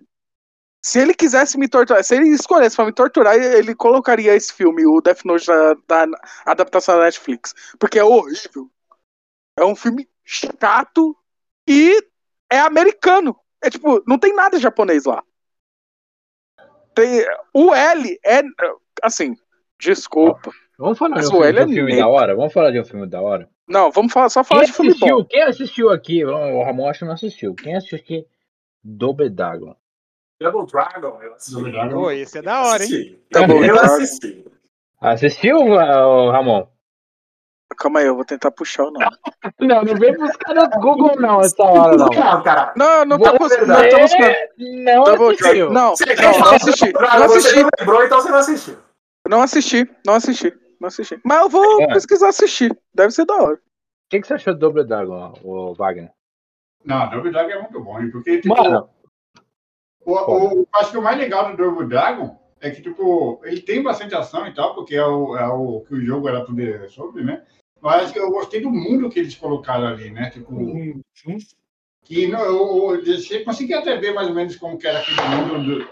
Se 0.83 0.99
ele 0.99 1.13
quisesse 1.13 1.57
me 1.57 1.69
torturar, 1.69 2.03
se 2.03 2.15
ele 2.15 2.27
escolhesse 2.27 2.75
pra 2.75 2.85
me 2.85 2.91
torturar, 2.91 3.35
ele 3.35 3.73
colocaria 3.73 4.35
esse 4.35 4.51
filme, 4.51 4.85
o 4.85 4.99
Death 4.99 5.23
Note 5.23 5.47
da, 5.47 5.73
da 5.87 6.17
adaptação 6.45 6.97
da 6.97 7.05
Netflix. 7.05 7.53
Porque 7.79 7.97
é 7.97 8.03
horrível. 8.03 8.69
É 9.57 9.63
um 9.63 9.75
filme 9.75 10.05
chato 10.25 11.15
e 11.65 12.05
é 12.51 12.59
americano. 12.59 13.39
É 13.61 13.69
tipo, 13.69 14.03
não 14.05 14.19
tem 14.19 14.35
nada 14.35 14.59
japonês 14.59 15.05
lá. 15.05 15.23
Tem, 16.93 17.25
o 17.53 17.73
L 17.73 18.19
é, 18.25 18.41
assim, 19.01 19.33
desculpa. 19.79 20.51
Vamos 20.77 20.97
falar 20.97 21.21
de 21.21 21.27
um 21.27 21.29
filme, 21.29 21.47
é 21.47 21.67
filme 21.67 21.97
da 21.97 22.07
hora? 22.07 22.35
Vamos 22.35 22.51
falar 22.51 22.71
de 22.71 22.81
um 22.81 22.85
filme 22.85 23.07
da 23.07 23.21
hora? 23.21 23.49
Não, 23.69 23.91
vamos 23.91 24.11
falar, 24.11 24.29
só 24.29 24.43
falar 24.43 24.61
Quem 24.61 24.69
de 24.71 24.73
filme 24.75 24.91
assistiu, 24.91 25.17
bom. 25.19 25.25
quem 25.25 25.43
assistiu 25.43 25.89
aqui? 25.91 26.25
O 26.25 26.63
Ramon 26.63 26.89
acho 26.89 26.99
que 26.99 27.05
não 27.05 27.13
assistiu. 27.13 27.53
Quem 27.55 27.75
assistiu 27.75 27.99
aqui? 27.99 28.25
Doble 28.83 29.29
Dragon. 29.29 29.75
Double 30.41 30.65
Dragon, 30.65 31.21
eu 31.21 31.33
assisti. 31.35 31.53
Double 31.53 31.71
Dragon. 31.71 31.89
Pô, 31.95 32.11
esse 32.11 32.37
é 32.37 32.41
da 32.41 32.61
hora, 32.63 32.83
hein? 32.83 32.89
Assisti. 32.89 33.19
Double 33.31 33.55
Eu 33.67 33.75
Dragon. 33.75 33.93
assisti. 33.95 34.45
Assistiu, 35.01 35.75
Ramon? 35.75 36.67
Calma 37.77 37.99
aí, 37.99 38.07
eu 38.07 38.15
vou 38.15 38.25
tentar 38.25 38.49
puxar 38.51 38.85
o 38.85 38.91
nome. 38.91 39.05
Não, 39.61 39.83
não 39.83 39.95
vem 39.95 40.17
buscar 40.17 40.53
no 40.55 40.69
Google 40.81 41.15
não 41.19 41.39
essa 41.41 41.61
hora, 41.63 41.95
não. 41.95 42.07
Não, 42.07 42.43
cara. 42.43 42.73
Não, 42.75 43.05
não 43.05 43.19
tá 43.19 43.33
buscando. 43.33 43.67
Não, 43.67 43.89
tá 43.89 43.99
buscando. 43.99 44.35
não 44.57 45.03
Double 45.03 45.35
assistiu. 45.35 45.71
Não, 45.71 45.89
Você 45.95 46.05
não, 46.05 46.15
quer 46.15 46.39
não 46.39 46.51
assisti. 46.55 46.91
Double 46.91 47.07
Não 47.19 47.27
você 47.27 47.37
assisti. 47.37 47.61
não 47.63 47.69
lembrou, 47.79 48.03
então 48.03 48.21
você 48.21 48.29
não 48.31 48.37
assistiu. 48.39 48.77
Não 49.27 49.41
assisti. 49.41 49.89
Não 50.05 50.13
assisti. 50.15 50.53
Não 50.79 50.87
assisti. 50.87 51.19
Mas 51.23 51.41
eu 51.41 51.49
vou 51.49 51.81
É. 51.81 51.87
pesquisar 51.93 52.29
assistir. 52.29 52.77
Deve 52.93 53.11
ser 53.11 53.25
da 53.25 53.35
hora. 53.35 53.55
O 53.55 53.59
que, 54.09 54.21
que 54.21 54.27
você 54.27 54.33
achou 54.35 54.53
do 54.53 54.59
Double 54.59 54.83
Dragon, 54.85 55.33
o 55.43 55.73
Wagner? 55.73 56.11
Não, 56.83 57.09
Double 57.09 57.31
Dragon 57.31 57.51
é 57.51 57.61
muito 57.61 57.79
bom, 57.83 57.99
hein? 57.99 58.09
porque 58.09 58.41
tipo, 58.41 58.55
Mano, 58.55 58.89
o, 60.05 60.13
o- 60.61 60.67
acho 60.73 60.91
que 60.91 60.97
o 60.97 61.01
mais 61.01 61.17
legal 61.17 61.51
do 61.51 61.57
Double 61.57 61.87
Dragon 61.87 62.39
é 62.61 62.69
que 62.71 62.81
tipo, 62.81 63.39
ele 63.43 63.61
tem 63.61 63.83
bastante 63.83 64.15
ação 64.15 64.47
e 64.47 64.53
tal, 64.53 64.73
porque 64.73 64.95
é 64.95 65.05
o, 65.05 65.37
é 65.37 65.47
o 65.47 65.81
que 65.81 65.93
o 65.95 66.01
jogo 66.05 66.27
era 66.27 66.43
tudo 66.45 66.61
sobre, 66.89 67.23
né? 67.23 67.45
Mas 67.81 68.15
eu 68.15 68.29
gostei 68.31 68.61
do 68.61 68.69
mundo 68.71 69.09
que 69.09 69.19
eles 69.19 69.35
colocaram 69.35 69.87
ali, 69.87 70.09
né? 70.09 70.29
Tipo, 70.31 70.55
que 72.03 72.27
não, 72.27 72.39
eu, 72.41 72.95
eu, 72.95 73.05
você 73.05 73.43
conseguia 73.43 73.79
até 73.79 73.95
ver 73.97 74.13
mais 74.13 74.27
ou 74.27 74.33
menos 74.33 74.55
como 74.55 74.77
que 74.77 74.87
era 74.87 74.99
aquele 74.99 75.21
mundo 75.21 75.79
do- 75.85 75.89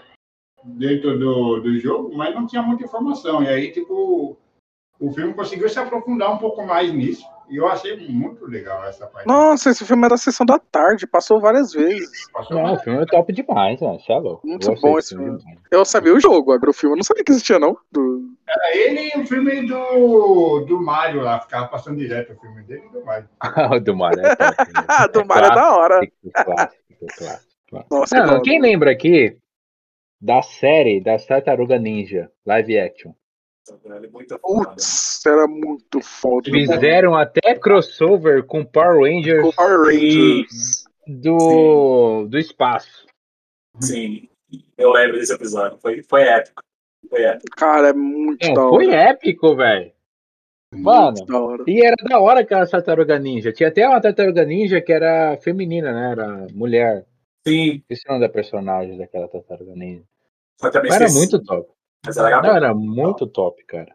dentro 0.64 1.18
do, 1.18 1.60
do 1.60 1.78
jogo, 1.78 2.14
mas 2.16 2.34
não 2.34 2.46
tinha 2.46 2.62
muita 2.62 2.84
informação. 2.84 3.42
E 3.42 3.48
aí, 3.48 3.70
tipo, 3.72 4.36
o 5.00 5.12
filme 5.12 5.34
conseguiu 5.34 5.68
se 5.68 5.78
aprofundar 5.78 6.32
um 6.32 6.38
pouco 6.38 6.64
mais 6.66 6.92
nisso, 6.92 7.24
E 7.48 7.56
eu 7.56 7.66
achei 7.66 7.96
muito 8.08 8.44
legal 8.46 8.84
essa 8.84 9.06
parte. 9.06 9.26
Nossa, 9.26 9.70
esse 9.70 9.84
filme 9.84 10.04
era 10.04 10.14
a 10.14 10.18
sessão 10.18 10.44
da 10.44 10.58
tarde, 10.58 11.06
passou 11.06 11.40
várias 11.40 11.72
vezes. 11.72 12.28
Passou 12.30 12.56
Não, 12.62 12.74
o 12.74 12.78
filme 12.78 13.02
é 13.02 13.06
top 13.06 13.32
demais, 13.32 13.80
mano. 13.80 13.98
Você 13.98 14.12
é 14.12 14.18
louco. 14.18 14.46
Muito 14.46 14.68
Eu 14.70 14.78
bom 14.78 14.98
esse 14.98 15.14
filme. 15.16 15.38
demais. 15.38 15.58
Eu 15.70 15.84
sabia 15.84 16.12
o 16.14 16.20
jogo, 16.20 16.52
agora 16.52 16.70
o 16.70 16.74
filme 16.74 16.92
eu 16.94 16.98
não 16.98 17.04
sabia 17.04 17.24
que 17.24 17.32
existia, 17.32 17.58
não. 17.58 17.74
Do... 17.90 18.34
Era 18.46 18.76
ele 18.76 19.10
e 19.14 19.18
o 19.20 19.26
filme 19.26 19.66
do, 19.66 20.60
do 20.66 20.82
Mario 20.82 21.22
lá, 21.22 21.40
ficava 21.40 21.68
passando 21.68 21.96
direto 21.98 22.34
o 22.34 22.40
filme 22.40 22.62
dele 22.64 22.82
e 22.86 22.92
do 22.92 23.02
Mario. 23.04 23.28
o 23.76 23.80
do 23.80 23.96
Mario 23.96 24.26
é 24.26 24.36
top. 24.36 24.56
né? 24.74 24.84
Ah, 24.88 25.06
do 25.06 25.24
Mario 25.24 25.46
é 25.50 25.54
da 25.54 25.74
hora. 25.76 26.00
Clássico, 26.32 26.82
clássico, 27.16 27.52
clássico. 27.70 27.94
Nossa, 27.94 28.16
Não, 28.16 28.24
igual- 28.26 28.42
quem 28.42 28.60
lembra 28.60 28.90
aqui 28.90 29.38
da 30.20 30.42
série 30.42 31.00
da 31.00 31.16
Tartaruga 31.18 31.78
Ninja, 31.78 32.30
live 32.44 32.78
action? 32.78 33.12
Ele 33.84 34.06
é. 34.06 34.38
Putz, 34.38 35.24
era 35.26 35.46
muito 35.46 36.00
foda. 36.00 36.50
Fizeram 36.50 37.14
até 37.14 37.54
crossover 37.54 38.44
com 38.44 38.64
Power 38.64 39.00
Rangers 39.00 39.42
Com 39.42 39.52
Power 39.52 39.80
Rangers. 39.86 40.84
do, 41.06 42.26
do 42.28 42.38
espaço. 42.38 43.06
Sim, 43.80 44.28
eu 44.76 44.90
lembro 44.92 45.18
desse 45.18 45.32
episódio. 45.32 45.78
Foi, 45.78 46.02
foi 46.02 46.22
épico. 46.22 46.62
Foi 47.08 47.22
épico. 47.22 47.56
Cara, 47.56 47.88
é 47.88 47.92
muito 47.92 48.46
Não, 48.46 48.54
da 48.54 48.62
hora. 48.66 48.74
foi 48.84 48.94
épico, 48.94 49.54
velho. 49.56 49.92
Mano, 50.70 51.16
Muito 51.16 51.26
da 51.32 51.40
hora. 51.40 51.64
e 51.66 51.80
era 51.82 51.96
da 52.06 52.20
hora 52.20 52.40
aquela 52.40 52.66
tartaruga 52.66 53.18
ninja. 53.18 53.50
Tinha 53.52 53.70
até 53.70 53.88
uma 53.88 54.00
tartaruga 54.02 54.44
ninja 54.44 54.82
que 54.82 54.92
era 54.92 55.34
feminina, 55.38 55.92
né? 55.94 56.12
Era 56.12 56.46
mulher. 56.52 57.06
Sim, 57.46 57.76
Esqueci 57.88 58.02
o 58.06 58.12
nome 58.12 58.26
da 58.26 58.30
personagem 58.32 58.98
daquela 58.98 59.26
tartaruga 59.28 59.74
ninja. 59.74 60.02
era 60.92 61.08
muito 61.10 61.42
top. 61.42 61.70
Mas 62.08 62.16
era 62.16 62.26
legal. 62.26 62.42
Não, 62.42 62.56
era 62.56 62.74
muito 62.74 63.26
top, 63.26 63.64
cara. 63.64 63.94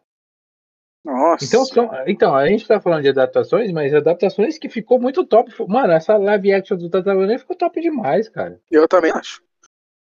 Nossa. 1.04 1.44
Então, 1.44 1.66
são, 1.66 1.90
então, 2.08 2.34
a 2.34 2.48
gente 2.48 2.66
tá 2.66 2.80
falando 2.80 3.02
de 3.02 3.10
adaptações, 3.10 3.72
mas 3.74 3.94
adaptações 3.94 4.58
que 4.58 4.70
ficou 4.70 5.00
muito 5.00 5.26
top. 5.26 5.52
Mano, 5.68 5.92
essa 5.92 6.16
live 6.16 6.54
action 6.54 6.78
do 6.78 6.90
Ninja 6.90 7.40
ficou 7.40 7.58
top 7.58 7.82
demais, 7.82 8.30
cara. 8.30 8.62
Eu 8.72 8.88
também 8.88 9.12
acho. 9.12 9.44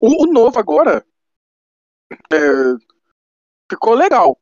O, 0.01 0.25
o 0.25 0.33
novo 0.33 0.59
agora 0.59 1.05
é, 2.33 2.39
ficou 3.71 3.95
legal. 3.95 4.39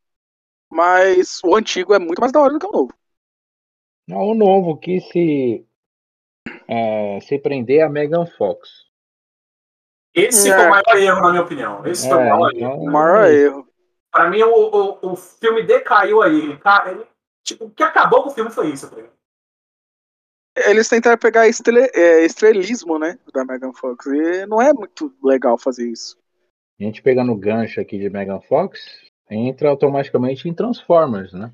Mas 0.70 1.40
o 1.44 1.56
antigo 1.56 1.94
é 1.94 1.98
muito 1.98 2.20
mais 2.20 2.32
da 2.32 2.40
hora 2.40 2.52
do 2.52 2.58
que 2.58 2.66
o 2.66 2.72
novo. 2.72 2.94
Não, 4.06 4.18
o 4.18 4.34
novo 4.34 4.76
que 4.76 5.00
se, 5.00 5.66
é, 6.68 7.20
se 7.20 7.38
prender 7.38 7.82
a 7.82 7.88
Megan 7.88 8.26
Fox. 8.26 8.85
Esse 10.16 10.50
É. 10.50 10.54
foi 10.56 10.66
o 10.66 10.70
maior 10.70 10.96
erro, 10.96 11.20
na 11.20 11.30
minha 11.30 11.42
opinião. 11.42 11.86
Esse 11.86 12.08
foi 12.08 12.16
o 12.16 12.20
É, 12.20 12.30
maior 12.30 12.50
então- 12.54 12.70
erro. 12.72 12.82
O 12.82 12.90
maior 12.90 13.26
erro. 13.30 13.68
Pra 14.10 14.30
mim, 14.30 14.42
o, 14.42 14.48
o, 14.54 15.12
o 15.12 15.16
filme 15.16 15.62
decaiu 15.62 16.22
aí. 16.22 16.38
Ele, 16.40 16.56
ca- 16.56 16.84
ele- 16.90 17.06
tipo, 17.44 17.66
o 17.66 17.70
que 17.70 17.82
acabou 17.82 18.22
com 18.22 18.30
o 18.30 18.32
filme 18.32 18.50
foi 18.50 18.68
isso. 18.70 18.88
Tá 18.88 18.96
ligado? 18.96 19.12
Eles 20.56 20.88
tentaram 20.88 21.18
pegar 21.18 21.46
estre- 21.46 21.90
é, 21.94 22.24
estrelismo, 22.24 22.98
né? 22.98 23.18
Da 23.34 23.44
Megan 23.44 23.74
Fox. 23.74 24.06
E 24.06 24.46
não 24.46 24.60
é 24.62 24.72
muito 24.72 25.14
legal 25.22 25.58
fazer 25.58 25.86
isso. 25.90 26.16
A 26.80 26.82
gente 26.84 27.02
pegando 27.02 27.30
o 27.32 27.36
gancho 27.36 27.78
aqui 27.78 27.98
de 27.98 28.08
Megan 28.08 28.40
Fox, 28.40 28.80
entra 29.30 29.68
automaticamente 29.68 30.48
em 30.48 30.54
Transformers, 30.54 31.34
né? 31.34 31.52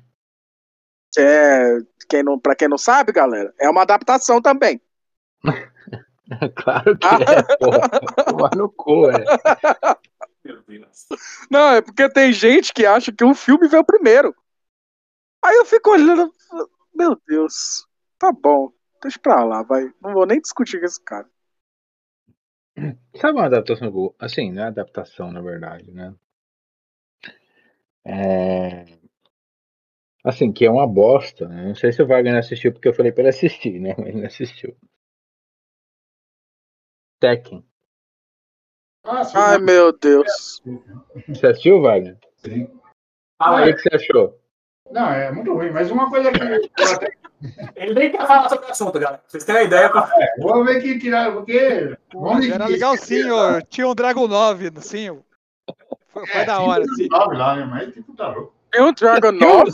É, 1.17 1.79
quem 2.09 2.23
não, 2.23 2.39
pra 2.39 2.55
quem 2.55 2.67
não 2.69 2.77
sabe, 2.77 3.11
galera, 3.11 3.53
é 3.59 3.69
uma 3.69 3.81
adaptação 3.81 4.41
também. 4.41 4.81
claro 6.55 6.97
que 6.97 7.07
é, 7.07 7.57
porra. 7.57 7.89
Tomar 8.25 8.55
no 8.55 8.69
cu, 8.69 9.09
é. 9.09 9.23
Não, 11.49 11.71
é 11.71 11.81
porque 11.81 12.09
tem 12.09 12.31
gente 12.31 12.73
que 12.73 12.85
acha 12.85 13.11
que 13.11 13.23
o 13.23 13.33
filme 13.33 13.67
veio 13.67 13.83
primeiro. 13.83 14.35
Aí 15.43 15.55
eu 15.55 15.65
fico 15.65 15.91
olhando, 15.91 16.33
meu 16.93 17.19
Deus, 17.27 17.85
tá 18.17 18.31
bom, 18.31 18.71
deixa 19.01 19.19
pra 19.19 19.43
lá, 19.43 19.63
vai. 19.63 19.91
Não 20.01 20.13
vou 20.13 20.25
nem 20.25 20.39
discutir 20.39 20.79
com 20.79 20.85
esse 20.85 21.01
cara. 21.03 21.27
Sabe 23.15 23.37
uma 23.37 23.45
adaptação? 23.45 24.15
Assim, 24.17 24.51
não 24.51 24.63
é 24.63 24.67
adaptação, 24.67 25.31
na 25.31 25.41
verdade, 25.41 25.91
né? 25.91 26.13
É... 28.05 28.85
Assim, 30.23 30.51
que 30.51 30.65
é 30.65 30.71
uma 30.71 30.87
bosta. 30.87 31.47
Né? 31.47 31.67
Não 31.67 31.75
sei 31.75 31.91
se 31.91 32.01
o 32.01 32.07
Wagner 32.07 32.37
assistiu, 32.37 32.71
porque 32.71 32.87
eu 32.87 32.93
falei 32.93 33.11
pra 33.11 33.21
ele 33.21 33.29
assistir, 33.29 33.79
né? 33.79 33.93
Mas 33.97 34.07
ele 34.07 34.19
não 34.19 34.27
assistiu. 34.27 34.75
Tekken. 37.23 37.63
Ah, 39.05 39.21
Ai, 39.33 39.57
meu 39.57 39.97
Deus. 39.97 40.61
Você 41.29 41.47
assistiu, 41.47 41.81
Wagner? 41.81 42.17
sim. 42.35 42.69
Ah, 43.39 43.55
O 43.55 43.59
é. 43.59 43.71
que, 43.71 43.79
você 43.79 43.95
achou? 43.95 44.37
Não, 44.91 45.07
é 45.09 45.31
muito 45.31 45.53
ruim, 45.53 45.71
mas 45.71 45.89
uma 45.89 46.09
coisa 46.09 46.33
que 46.33 46.39
Ele 47.77 47.93
nem 47.93 48.11
quer 48.11 48.27
falar 48.27 48.49
sobre 48.49 48.65
o 48.65 48.71
assunto, 48.71 48.99
galera. 48.99 49.23
Vocês 49.25 49.45
têm 49.45 49.55
uma 49.55 49.63
ideia? 49.63 49.89
é, 50.17 50.41
vou 50.41 50.65
ver 50.65 50.81
que 50.81 50.99
tirar, 50.99 51.31
porque 51.31 51.97
Pô, 52.11 52.21
vamos 52.23 52.49
era 52.49 52.67
legal 52.67 52.97
sim, 52.97 53.29
ó. 53.31 53.61
Tinha 53.61 53.87
um 53.87 53.95
Dragon 53.95 54.27
9, 54.27 54.71
sim. 54.81 55.07
Foi, 56.09 56.27
foi 56.27 56.41
é, 56.41 56.45
da 56.45 56.59
hora, 56.59 56.83
sim. 56.95 57.07
nove 57.09 57.37
lá, 57.37 57.55
né? 57.55 57.65
Mas 57.65 57.93
tipo, 57.93 58.13
tá 58.15 58.27
louco. 58.33 58.53
Tem 58.69 58.81
um 58.81 58.91
Dragon 58.93 59.31
9? 59.31 59.71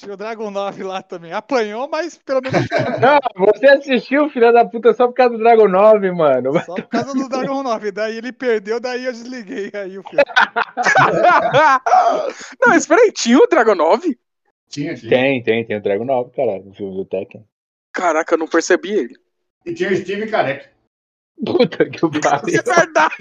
Tinha 0.00 0.14
o 0.14 0.16
Dragon 0.16 0.50
9 0.50 0.82
lá 0.82 1.02
também. 1.02 1.30
Apanhou, 1.30 1.86
mas 1.86 2.16
pelo 2.16 2.40
menos. 2.40 2.56
Não, 3.02 3.18
você 3.46 3.66
assistiu, 3.66 4.30
filha 4.30 4.50
da 4.50 4.64
puta, 4.64 4.94
só 4.94 5.06
por 5.06 5.12
causa 5.12 5.36
do 5.36 5.42
Dragon 5.42 5.68
9, 5.68 6.10
mano. 6.12 6.58
Só 6.64 6.74
por 6.74 6.88
causa 6.88 7.12
do 7.12 7.28
Dragon 7.28 7.62
9. 7.62 7.92
Daí 7.92 8.16
ele 8.16 8.32
perdeu, 8.32 8.80
daí 8.80 9.04
eu 9.04 9.12
desliguei 9.12 9.70
aí 9.74 9.98
o 9.98 10.02
filme. 10.02 10.24
Não, 12.66 12.74
espera 12.74 13.02
aí, 13.02 13.12
tinha 13.12 13.36
o 13.36 13.46
Dragon 13.46 13.74
9? 13.74 14.18
Tinha, 14.70 14.94
tinha. 14.94 15.10
Tem, 15.10 15.42
tem, 15.42 15.66
tem 15.66 15.76
o 15.76 15.82
Dragon 15.82 16.06
9, 16.06 16.30
caralho, 16.34 16.64
no 16.64 16.72
filme 16.74 16.96
do 16.96 17.04
Tekken. 17.04 17.46
Caraca, 17.92 18.32
eu 18.34 18.38
não 18.38 18.48
percebi 18.48 18.92
ele. 18.92 19.16
E 19.66 19.74
tinha 19.74 19.90
o 19.90 19.96
Steve 19.96 20.28
Careca. 20.28 20.70
Puta 21.44 21.84
que 21.90 21.98
É 21.98 22.20
pariu. 22.22 22.62
verdade. 22.64 23.16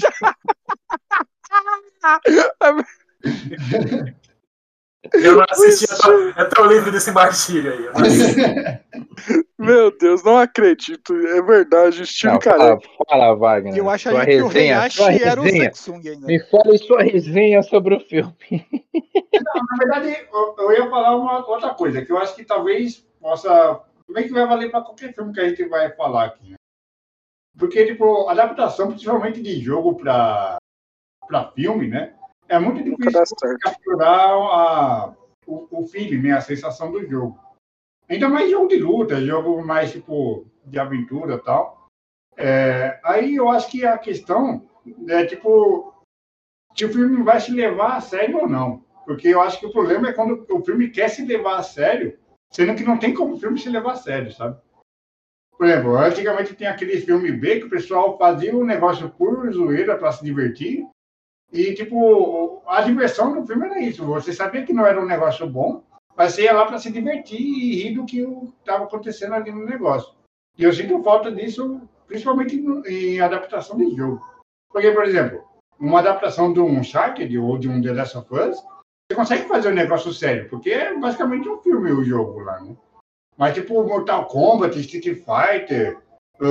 Eu 5.13 5.37
não 5.37 5.45
assisti, 5.49 5.85
eu 6.37 6.49
tô 6.49 6.65
livre 6.65 6.91
desse 6.91 7.11
martírio 7.11 7.71
aí. 7.71 7.89
Meu 9.57 9.97
Deus, 9.97 10.23
não 10.23 10.37
acredito. 10.37 11.15
É 11.15 11.41
verdade, 11.41 12.05
Steve 12.05 12.33
Não, 12.33 12.39
Careca. 12.39 12.79
fala, 12.81 13.07
fala, 13.09 13.35
Wagner. 13.35 13.77
Eu 13.77 13.89
acho 13.89 14.09
sua 14.09 14.21
aí 14.21 14.25
que 14.25 14.41
o 14.41 14.47
resenha, 14.47 14.73
Heihachi 14.75 14.97
sua 14.97 15.13
era 15.13 15.41
o. 15.41 15.49
Setsung 15.49 16.07
ainda. 16.07 16.27
Me 16.27 16.39
fale 16.39 16.77
sua 16.79 17.01
resenha 17.01 17.63
sobre 17.63 17.95
o 17.95 17.99
filme. 18.01 18.35
Na 19.33 19.77
verdade, 19.77 20.27
eu, 20.31 20.55
eu 20.59 20.71
ia 20.73 20.89
falar 20.89 21.15
uma 21.15 21.47
outra 21.47 21.73
coisa, 21.73 22.03
que 22.03 22.11
eu 22.11 22.17
acho 22.17 22.35
que 22.35 22.43
talvez 22.43 23.05
possa. 23.21 23.81
Como 24.05 24.19
é 24.19 24.23
que 24.23 24.33
vai 24.33 24.45
valer 24.45 24.69
para 24.69 24.81
qualquer 24.81 25.13
filme 25.13 25.33
que 25.33 25.39
a 25.39 25.47
gente 25.47 25.63
vai 25.65 25.91
falar 25.95 26.25
aqui? 26.25 26.51
né? 26.51 26.55
Porque, 27.57 27.85
tipo, 27.85 28.27
adaptação, 28.27 28.89
principalmente 28.89 29.41
de 29.41 29.59
jogo 29.59 29.95
para 29.95 30.57
filme, 31.53 31.87
né? 31.87 32.15
É 32.49 32.57
muito 32.57 32.83
difícil 32.83 33.37
capturar 33.61 34.31
a, 34.31 35.15
o, 35.45 35.67
o 35.83 35.87
feeling, 35.87 36.23
né? 36.23 36.31
A 36.31 36.41
sensação 36.41 36.91
do 36.91 37.07
jogo. 37.07 37.39
Ainda 38.09 38.27
mais 38.27 38.49
jogo 38.49 38.67
de 38.67 38.77
luta, 38.77 39.23
jogo 39.23 39.63
mais, 39.63 39.91
tipo, 39.91 40.47
de 40.65 40.79
aventura 40.79 41.35
e 41.35 41.43
tal. 41.43 41.87
É, 42.35 42.99
aí 43.03 43.35
eu 43.35 43.49
acho 43.49 43.69
que 43.69 43.85
a 43.85 43.97
questão 43.97 44.67
é, 45.07 45.25
tipo, 45.25 45.93
se 46.75 46.85
o 46.85 46.91
filme 46.91 47.21
vai 47.23 47.39
se 47.39 47.51
levar 47.51 47.97
a 47.97 48.01
sério 48.01 48.37
ou 48.37 48.49
não. 48.49 48.83
Porque 49.05 49.27
eu 49.27 49.41
acho 49.41 49.59
que 49.59 49.65
o 49.65 49.71
problema 49.71 50.09
é 50.09 50.13
quando 50.13 50.45
o 50.49 50.63
filme 50.63 50.89
quer 50.89 51.09
se 51.09 51.25
levar 51.25 51.57
a 51.57 51.63
sério, 51.63 52.17
sendo 52.51 52.75
que 52.75 52.83
não 52.83 52.97
tem 52.97 53.13
como 53.13 53.35
o 53.35 53.39
filme 53.39 53.59
se 53.59 53.69
levar 53.69 53.93
a 53.93 53.97
sério, 53.97 54.31
sabe? 54.31 54.59
Por 55.57 55.65
exemplo, 55.65 55.97
antigamente 55.97 56.55
tinha 56.55 56.71
aquele 56.71 57.01
filme 57.01 57.31
B 57.31 57.59
que 57.59 57.65
o 57.65 57.69
pessoal 57.69 58.17
fazia 58.17 58.55
um 58.55 58.63
negócio 58.63 59.09
por 59.09 59.51
zoeira 59.51 59.97
para 59.97 60.11
se 60.11 60.23
divertir. 60.23 60.87
E, 61.51 61.73
tipo, 61.73 62.61
a 62.67 62.81
diversão 62.81 63.33
do 63.33 63.45
filme 63.45 63.65
era 63.65 63.79
isso. 63.79 64.05
Você 64.05 64.31
sabia 64.33 64.63
que 64.63 64.73
não 64.73 64.85
era 64.85 65.01
um 65.01 65.05
negócio 65.05 65.47
bom, 65.47 65.83
mas 66.15 66.33
você 66.33 66.43
ia 66.43 66.53
lá 66.53 66.65
para 66.65 66.77
se 66.77 66.91
divertir 66.91 67.39
e 67.39 67.83
rir 67.83 67.95
do 67.95 68.05
que 68.05 68.21
estava 68.59 68.83
acontecendo 68.83 69.33
ali 69.33 69.51
no 69.51 69.65
negócio. 69.65 70.13
E 70.57 70.63
eu 70.63 70.73
sinto 70.73 71.01
falta 71.01 71.31
disso, 71.31 71.81
principalmente 72.07 72.55
em 72.87 73.19
adaptação 73.19 73.77
de 73.77 73.95
jogo. 73.95 74.21
Porque, 74.71 74.91
por 74.91 75.05
exemplo, 75.05 75.43
uma 75.79 75.99
adaptação 75.99 76.53
de 76.53 76.59
um 76.59 76.79
Uncharted 76.79 77.35
ou 77.37 77.57
de 77.57 77.67
um 77.67 77.81
The 77.81 77.93
Last 77.93 78.17
of 78.17 78.27
Us, 78.33 78.57
você 79.09 79.15
consegue 79.15 79.47
fazer 79.47 79.71
um 79.71 79.75
negócio 79.75 80.13
sério, 80.13 80.47
porque 80.49 80.69
é 80.69 80.95
basicamente 80.99 81.49
um 81.49 81.57
filme 81.57 81.91
o 81.91 82.03
jogo 82.03 82.41
lá, 82.41 82.61
né? 82.61 82.75
Mas, 83.37 83.55
tipo, 83.55 83.81
Mortal 83.83 84.27
Kombat, 84.27 84.77
Street 84.79 85.23
Fighter, 85.23 85.97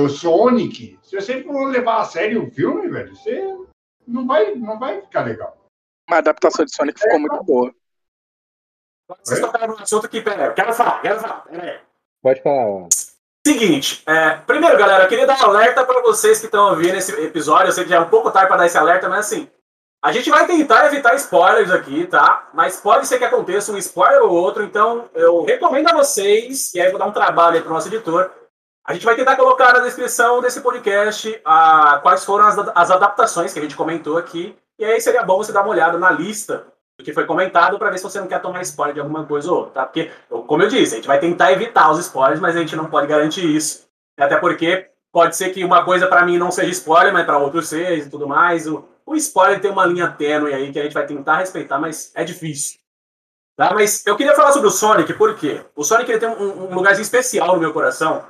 Sonic, 0.09 0.99
se 1.03 1.15
você 1.15 1.41
for 1.43 1.69
levar 1.69 2.01
a 2.01 2.05
sério 2.05 2.43
o 2.43 2.51
filme, 2.51 2.89
velho, 2.89 3.15
você 3.15 3.55
não 4.09 4.27
vai, 4.27 4.55
não 4.55 4.79
vai 4.79 5.01
ficar 5.01 5.21
legal. 5.21 5.55
A 6.09 6.17
adaptação 6.17 6.65
de 6.65 6.75
Sonic 6.75 6.99
ficou 6.99 7.19
muito 7.19 7.43
boa. 7.43 7.73
Vocês 9.23 9.39
tocaram 9.39 9.75
no 9.75 9.81
assunto 9.81 10.05
aqui, 10.05 10.21
peraí. 10.21 10.47
Eu 10.47 10.53
quero 10.53 10.73
falar, 10.73 11.01
quero 11.01 11.19
falar. 11.19 11.41
Peraí. 11.41 11.79
Pode 12.21 12.41
falar. 12.43 12.87
Seguinte, 13.47 14.03
é, 14.05 14.35
primeiro, 14.35 14.77
galera, 14.77 15.05
eu 15.05 15.09
queria 15.09 15.25
dar 15.25 15.39
um 15.39 15.45
alerta 15.45 15.85
para 15.85 16.01
vocês 16.01 16.39
que 16.39 16.45
estão 16.45 16.71
ouvindo 16.71 16.95
esse 16.95 17.11
episódio. 17.23 17.69
Eu 17.69 17.71
sei 17.71 17.83
que 17.85 17.89
já 17.89 17.95
é 17.95 17.99
um 17.99 18.09
pouco 18.09 18.29
tarde 18.29 18.47
para 18.47 18.57
dar 18.57 18.65
esse 18.65 18.77
alerta, 18.77 19.07
mas 19.07 19.25
assim, 19.25 19.49
A 20.01 20.13
gente 20.13 20.29
vai 20.29 20.47
tentar 20.47 20.85
evitar 20.85 21.13
spoilers 21.15 21.71
aqui, 21.71 22.07
tá? 22.07 22.47
Mas 22.53 22.79
pode 22.79 23.05
ser 23.05 23.17
que 23.17 23.25
aconteça 23.25 23.73
um 23.73 23.77
spoiler 23.77 24.21
ou 24.21 24.31
outro, 24.31 24.63
então 24.63 25.09
eu 25.13 25.43
recomendo 25.43 25.89
a 25.89 25.93
vocês, 25.93 26.73
e 26.73 26.79
aí 26.79 26.87
eu 26.87 26.91
vou 26.91 26.99
dar 26.99 27.07
um 27.07 27.11
trabalho 27.11 27.57
aí 27.57 27.61
pro 27.61 27.73
nosso 27.73 27.89
editor. 27.89 28.31
A 28.85 28.93
gente 28.93 29.05
vai 29.05 29.15
tentar 29.15 29.35
colocar 29.35 29.73
na 29.73 29.79
descrição 29.79 30.41
desse 30.41 30.61
podcast 30.61 31.39
a, 31.45 31.99
quais 32.01 32.25
foram 32.25 32.45
as, 32.45 32.57
as 32.75 32.91
adaptações 32.91 33.53
que 33.53 33.59
a 33.59 33.61
gente 33.61 33.75
comentou 33.75 34.17
aqui. 34.17 34.57
E 34.77 34.85
aí 34.85 34.99
seria 34.99 35.23
bom 35.23 35.37
você 35.37 35.51
dar 35.51 35.61
uma 35.61 35.71
olhada 35.71 35.97
na 35.97 36.09
lista 36.09 36.65
do 36.97 37.03
que 37.03 37.13
foi 37.13 37.25
comentado 37.25 37.77
para 37.77 37.89
ver 37.89 37.97
se 37.97 38.03
você 38.03 38.19
não 38.19 38.27
quer 38.27 38.41
tomar 38.41 38.61
spoiler 38.61 38.93
de 38.93 38.99
alguma 38.99 39.25
coisa 39.25 39.51
ou 39.51 39.59
outra, 39.59 39.73
tá? 39.73 39.85
Porque, 39.85 40.11
como 40.47 40.63
eu 40.63 40.69
disse, 40.69 40.93
a 40.93 40.97
gente 40.97 41.07
vai 41.07 41.19
tentar 41.19 41.51
evitar 41.51 41.91
os 41.91 41.99
spoilers, 41.99 42.39
mas 42.39 42.55
a 42.55 42.59
gente 42.59 42.75
não 42.75 42.85
pode 42.85 43.07
garantir 43.07 43.45
isso. 43.45 43.87
Até 44.17 44.37
porque 44.37 44.89
pode 45.11 45.35
ser 45.35 45.49
que 45.49 45.63
uma 45.63 45.83
coisa 45.85 46.07
para 46.07 46.25
mim 46.25 46.37
não 46.37 46.51
seja 46.51 46.71
spoiler, 46.71 47.13
mas 47.13 47.25
para 47.25 47.37
outros 47.37 47.69
seja 47.69 48.05
e 48.05 48.09
tudo 48.09 48.27
mais. 48.27 48.67
O, 48.67 48.85
o 49.05 49.15
spoiler 49.15 49.61
tem 49.61 49.71
uma 49.71 49.85
linha 49.85 50.09
tênue 50.09 50.53
aí 50.53 50.71
que 50.71 50.79
a 50.79 50.83
gente 50.83 50.93
vai 50.93 51.05
tentar 51.05 51.37
respeitar, 51.37 51.79
mas 51.79 52.11
é 52.15 52.23
difícil. 52.23 52.79
Tá? 53.55 53.73
Mas 53.73 54.05
eu 54.05 54.15
queria 54.15 54.35
falar 54.35 54.51
sobre 54.51 54.67
o 54.67 54.71
Sonic, 54.71 55.13
por 55.13 55.35
quê? 55.35 55.61
O 55.75 55.83
Sonic 55.83 56.09
ele 56.09 56.19
tem 56.19 56.29
um, 56.29 56.69
um 56.69 56.75
lugarzinho 56.75 57.03
especial 57.03 57.55
no 57.55 57.59
meu 57.59 57.73
coração, 57.73 58.25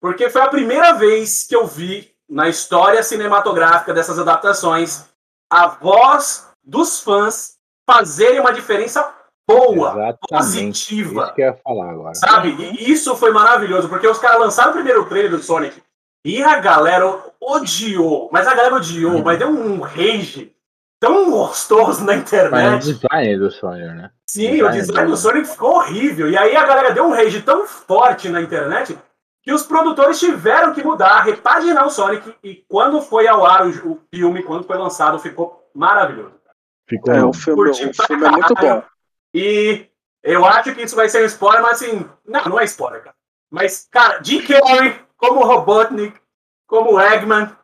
porque 0.00 0.30
foi 0.30 0.42
a 0.42 0.48
primeira 0.48 0.92
vez 0.92 1.44
que 1.44 1.54
eu 1.54 1.66
vi 1.66 2.10
na 2.28 2.48
história 2.48 3.02
cinematográfica 3.02 3.92
dessas 3.92 4.18
adaptações 4.18 5.04
a 5.50 5.68
voz 5.68 6.48
dos 6.62 7.00
fãs 7.00 7.56
fazerem 7.88 8.40
uma 8.40 8.52
diferença 8.52 9.14
boa, 9.46 9.90
Exatamente. 9.90 10.18
positiva. 10.28 11.24
Isso 11.24 11.34
que 11.34 11.42
eu 11.42 11.46
ia 11.46 11.54
falar 11.54 11.90
agora. 11.90 12.14
Sabe? 12.14 12.48
E 12.48 12.90
isso 12.90 13.14
foi 13.16 13.30
maravilhoso, 13.30 13.88
porque 13.88 14.08
os 14.08 14.18
caras 14.18 14.40
lançaram 14.40 14.70
o 14.70 14.74
primeiro 14.74 15.04
trailer 15.06 15.30
do 15.30 15.42
Sonic 15.42 15.82
e 16.24 16.42
a 16.42 16.58
galera 16.58 17.22
odiou, 17.40 18.30
mas 18.32 18.46
a 18.46 18.54
galera 18.54 18.76
odiou, 18.76 19.22
mas 19.22 19.38
deu 19.38 19.48
um 19.48 19.80
rage 19.80 20.54
tão 20.98 21.30
gostoso 21.30 22.02
na 22.02 22.16
internet. 22.16 22.50
Mas 22.50 22.88
o 22.88 22.94
design 22.94 23.38
do 23.38 23.50
Sonic, 23.50 23.86
né? 23.88 24.10
Sim, 24.26 24.62
o 24.62 24.70
design, 24.70 24.78
o 24.78 24.86
design 24.86 25.10
do 25.10 25.16
Sonic 25.16 25.48
ficou 25.48 25.74
horrível. 25.76 26.30
E 26.30 26.38
aí 26.38 26.56
a 26.56 26.64
galera 26.64 26.94
deu 26.94 27.04
um 27.04 27.12
rage 27.12 27.42
tão 27.42 27.66
forte 27.66 28.30
na 28.30 28.40
internet 28.40 28.98
que 29.44 29.52
os 29.52 29.62
produtores 29.62 30.18
tiveram 30.18 30.72
que 30.72 30.82
mudar, 30.82 31.20
repaginar 31.20 31.86
o 31.86 31.90
Sonic. 31.90 32.34
E 32.42 32.64
quando 32.66 33.02
foi 33.02 33.28
ao 33.28 33.44
ar 33.44 33.66
o, 33.66 33.92
o 33.92 34.00
filme, 34.12 34.42
quando 34.42 34.66
foi 34.66 34.78
lançado, 34.78 35.18
ficou 35.18 35.68
maravilhoso. 35.74 36.34
Ficou 36.88 37.14
é, 37.14 37.24
o 37.24 37.32
filme, 37.32 37.70
o 37.70 37.74
filme 37.74 38.26
é 38.26 38.30
muito 38.30 38.54
bom. 38.54 38.82
E 39.34 39.86
eu 40.22 40.46
acho 40.46 40.74
que 40.74 40.82
isso 40.82 40.96
vai 40.96 41.08
ser 41.08 41.22
um 41.22 41.26
spoiler, 41.26 41.60
mas 41.60 41.82
assim, 41.82 42.08
não, 42.26 42.44
não 42.44 42.60
é 42.60 42.64
spoiler, 42.64 43.02
cara. 43.02 43.16
Mas, 43.50 43.86
cara, 43.90 44.22
Jim 44.22 44.46
Carrey 44.46 44.98
como 45.16 45.44
Robotnik, 45.44 46.18
como 46.66 47.00
Eggman, 47.00 47.54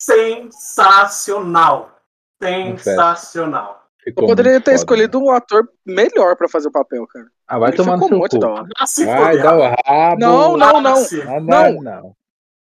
sensacional. 0.00 2.00
Sensacional. 2.40 3.77
Ficou 4.02 4.24
eu 4.24 4.28
poderia 4.28 4.60
ter 4.60 4.70
foda, 4.70 4.74
escolhido 4.74 5.18
né? 5.18 5.26
um 5.26 5.30
ator 5.30 5.68
melhor 5.84 6.36
pra 6.36 6.48
fazer 6.48 6.68
o 6.68 6.72
papel, 6.72 7.06
cara. 7.06 7.26
Ah, 7.46 7.58
vai 7.58 7.70
Ele 7.70 7.76
tomar 7.76 7.96
no 7.96 8.08
muito 8.08 8.36
cu. 8.36 8.38
Da 8.38 8.48
hora. 8.48 8.68
Vai 9.04 9.38
dar 9.38 9.56
o 9.56 9.62
rabo. 9.62 10.20
Não, 10.20 10.56
não, 10.56 10.80
não. 10.80 11.04
Não, 11.10 11.40
não. 11.40 11.82
não. 11.82 12.16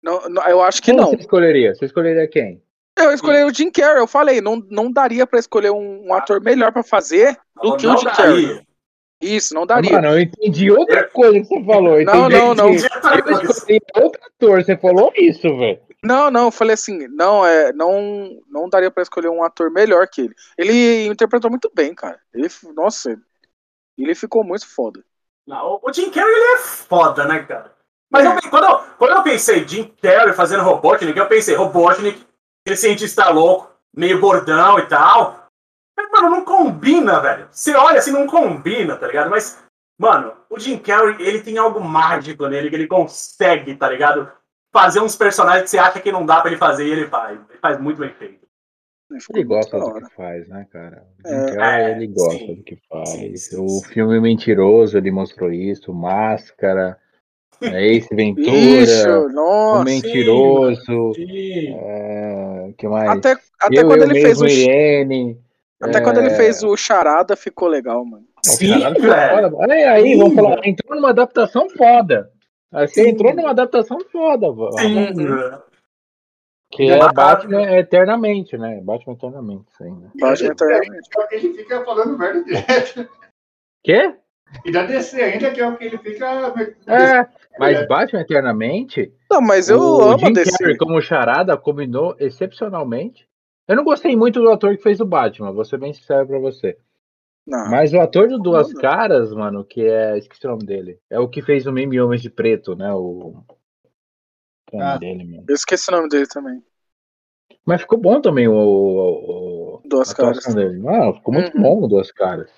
não, 0.03 0.29
não 0.29 0.49
eu 0.49 0.63
acho 0.63 0.81
que 0.81 0.91
Quem 0.91 0.97
não. 0.97 1.11
você 1.11 1.17
escolheria? 1.17 1.75
Você 1.75 1.87
escolheria 1.87 2.29
quem? 2.29 2.63
Eu 2.99 3.13
escolhi 3.13 3.43
o 3.43 3.53
Jim 3.53 3.71
Carrey, 3.71 4.01
eu 4.01 4.07
falei, 4.07 4.43
não, 4.43 4.63
não 4.71 4.93
daria 4.93 5.27
pra 5.27 5.39
escolher 5.39 5.71
um, 5.71 6.09
um 6.09 6.15
ator 6.15 6.43
melhor 6.43 6.73
pra 6.73 6.83
fazer 6.83 7.39
do 7.63 7.71
não, 7.71 7.77
que 7.77 7.87
o 7.87 7.97
Jim 7.97 8.05
Carrey. 8.05 8.61
Isso, 9.23 9.55
não 9.55 9.65
daria. 9.65 9.93
Mano, 9.93 10.09
eu 10.09 10.21
entendi 10.21 10.71
outra 10.71 11.09
coisa 11.09 11.41
que 11.41 11.47
você 11.47 11.65
falou. 11.65 12.05
Não, 12.05 12.29
não, 12.29 12.55
não. 12.55 12.69
Eu 12.69 12.75
escolhi 12.75 13.81
outro 13.97 14.21
ator, 14.27 14.65
você 14.65 14.77
falou 14.77 15.13
isso, 15.17 15.43
velho. 15.57 15.81
Não, 16.05 16.31
não, 16.31 16.47
eu 16.47 16.51
falei 16.51 16.75
assim, 16.75 17.07
não, 17.09 17.47
é, 17.47 17.73
não, 17.73 18.41
não 18.49 18.69
daria 18.69 18.91
para 18.91 19.05
escolher 19.05 19.29
um 19.29 19.45
ator 19.45 19.71
melhor 19.71 20.09
que 20.09 20.23
ele. 20.23 20.35
Ele 20.59 21.07
interpretou 21.07 21.49
muito 21.49 21.71
bem, 21.73 21.95
cara. 21.95 22.21
Ele, 22.35 22.49
nossa, 22.75 23.17
ele 23.97 24.15
ficou 24.15 24.43
muito 24.43 24.67
foda. 24.67 25.05
Não, 25.47 25.81
o 25.83 25.93
Jim 25.93 26.11
Carrey 26.11 26.33
ele 26.33 26.55
é 26.55 26.59
foda, 26.59 27.25
né, 27.25 27.45
cara? 27.45 27.73
Mas 28.11 28.25
é. 28.25 28.29
eu, 28.29 28.51
quando, 28.51 28.65
eu, 28.65 28.79
quando 28.99 29.13
eu 29.13 29.23
pensei 29.23 29.67
Jim 29.67 29.93
Carrey 30.03 30.35
fazendo 30.35 30.65
Robotnik, 30.65 31.17
eu 31.17 31.29
pensei 31.29 31.55
Robotnik, 31.55 32.27
aquele 32.65 32.77
cientista 32.77 33.29
louco, 33.31 33.71
meio 33.95 34.21
gordão 34.21 34.79
e 34.79 34.87
tal. 34.87 35.47
Mas, 35.97 36.11
mano, 36.11 36.31
não 36.31 36.45
combina, 36.45 37.21
velho. 37.21 37.49
Você 37.51 37.75
olha 37.75 37.99
assim, 37.99 38.11
não 38.11 38.27
combina, 38.27 38.97
tá 38.97 39.07
ligado? 39.07 39.31
Mas, 39.31 39.63
mano, 39.99 40.35
o 40.51 40.59
Jim 40.59 40.79
Carrey, 40.79 41.17
ele 41.21 41.43
tem 41.43 41.59
algo 41.59 41.81
mágico 41.81 42.47
nele 42.49 42.69
que 42.69 42.75
ele 42.75 42.87
consegue, 42.87 43.75
tá 43.77 43.89
ligado? 43.89 44.31
Fazer 44.73 45.01
uns 45.01 45.15
personagens 45.15 45.65
que 45.65 45.71
você 45.71 45.79
acha 45.79 46.01
que 46.01 46.11
não 46.11 46.25
dá 46.25 46.41
pra 46.41 46.51
ele 46.51 46.59
fazer 46.59 46.87
e 46.87 46.91
ele 46.91 47.07
faz. 47.07 47.39
Ele 47.51 47.59
faz 47.61 47.81
muito 47.81 47.99
bem 47.99 48.13
feito. 48.15 48.43
Ele 49.35 49.45
gosta 49.45 49.79
do 49.79 49.93
que 49.93 50.15
faz, 50.15 50.49
né, 50.49 50.67
cara? 50.73 51.05
É, 51.27 51.91
ele 51.91 52.07
gosta 52.07 52.39
sim, 52.39 52.55
do 52.55 52.63
que 52.63 52.79
faz. 52.89 53.09
Sim, 53.11 53.37
sim, 53.37 53.57
o 53.61 53.83
filme 53.83 54.19
Mentiroso, 54.21 54.97
ele 54.97 55.11
mostrou 55.11 55.53
isso, 55.53 55.93
Máscara, 55.93 56.97
é 57.61 57.89
Ace 57.89 58.15
Ventura, 58.15 58.51
Isso, 58.51 59.29
nossa, 59.29 59.83
o 59.83 59.85
Mentiroso, 59.85 61.13
é, 61.19 62.73
que 62.79 62.89
mais? 62.89 63.11
Até, 63.11 63.37
até 63.61 63.81
eu, 63.83 63.87
quando 63.87 64.03
eu 64.03 64.11
ele 64.11 64.23
fez 64.23 64.41
o 64.41 64.47
Irene, 64.47 65.39
até 65.83 65.99
é... 65.99 66.01
quando 66.01 66.19
ele 66.19 66.29
é. 66.29 66.37
fez 66.37 66.63
o 66.63 66.77
Charada, 66.77 67.37
ficou 67.37 67.69
legal, 67.69 68.05
mano. 68.05 68.25
Sim, 68.45 68.79
velho. 68.79 69.57
Olha 69.57 69.93
aí, 69.93 70.13
Sim, 70.13 70.19
vamos 70.19 70.35
falar. 70.35 70.67
Entrou 70.67 70.97
numa 70.97 71.11
adaptação 71.11 71.69
foda. 71.71 72.31
Você 72.73 73.09
entrou 73.09 73.35
numa 73.35 73.51
adaptação 73.51 74.01
foda, 74.11 74.47
Sim, 74.79 75.13
Que 76.71 76.91
é 76.91 77.13
Batman 77.13 77.79
eternamente, 77.79 78.57
né? 78.57 78.81
Batman 78.83 79.13
eternamente, 79.13 79.67
sim. 79.77 79.91
Né? 79.91 80.11
Batman 80.19 80.49
eternamente. 80.49 81.09
É 81.17 81.21
o 81.21 81.29
que 81.29 81.35
ele 81.35 81.55
fica 81.55 81.85
falando 81.85 82.19
merda 82.19 82.43
direto. 82.43 83.09
Quê? 83.85 84.17
E 84.65 84.73
da 84.73 84.85
DC 84.85 85.21
ainda, 85.21 85.51
que 85.51 85.61
é 85.61 85.67
o 85.67 85.77
que 85.77 85.85
ele 85.85 85.99
fica. 85.99 86.27
É, 86.87 87.27
mas 87.59 87.87
Batman 87.87 88.21
eternamente. 88.21 89.13
Não, 89.31 89.41
mas 89.41 89.69
eu 89.69 89.79
o 89.79 90.03
amo 90.03 90.19
Jim 90.19 90.27
a 90.27 90.31
DC. 90.31 90.59
Carrey 90.59 90.77
como 90.77 91.01
charada 91.01 91.57
combinou 91.57 92.17
excepcionalmente. 92.19 93.29
Eu 93.69 93.77
não 93.77 93.85
gostei 93.85 94.17
muito 94.17 94.41
do 94.41 94.51
ator 94.51 94.77
que 94.77 94.83
fez 94.83 95.01
o 95.01 95.07
Batman, 95.07 95.53
vou 95.53 95.65
ser 95.65 95.79
bem 95.79 95.93
sincero 95.93 96.27
pra 96.27 96.39
você. 96.39 96.77
Não. 97.47 97.69
Mas 97.71 97.93
o 97.93 98.01
ator 98.01 98.29
do 98.29 98.39
Duas 98.39 98.73
Caras, 98.75 99.33
mano, 99.33 99.65
que 99.65 99.83
é. 99.83 100.17
Esqueci 100.17 100.47
o 100.47 100.51
nome 100.51 100.65
dele. 100.65 101.01
É 101.11 101.19
o 101.19 101.29
que 101.29 101.43
fez 101.43 101.67
o 101.67 101.73
meme 101.73 102.01
Homens 102.01 102.23
de 102.23 102.31
Preto, 102.31 102.77
né? 102.77 102.93
O. 102.93 103.45
o 104.73 104.77
nome 104.77 104.85
ah, 104.85 104.97
dele, 104.97 105.25
mano. 105.25 105.45
Eu 105.49 105.55
esqueci 105.55 105.91
o 105.91 105.97
nome 105.97 106.09
dele 106.09 106.27
também. 106.27 106.63
Mas 107.65 107.81
ficou 107.81 107.99
bom 107.99 108.21
também 108.21 108.49
o. 108.49 108.55
o, 108.55 109.75
o 109.77 109.83
Duas 109.85 110.13
Caras. 110.13 110.45
Dele. 110.55 110.83
Ah, 110.89 111.13
ficou 111.15 111.35
muito 111.35 111.57
uhum. 111.57 111.63
bom 111.63 111.83
o 111.83 111.89
Duas 111.89 112.13
Caras. 112.13 112.51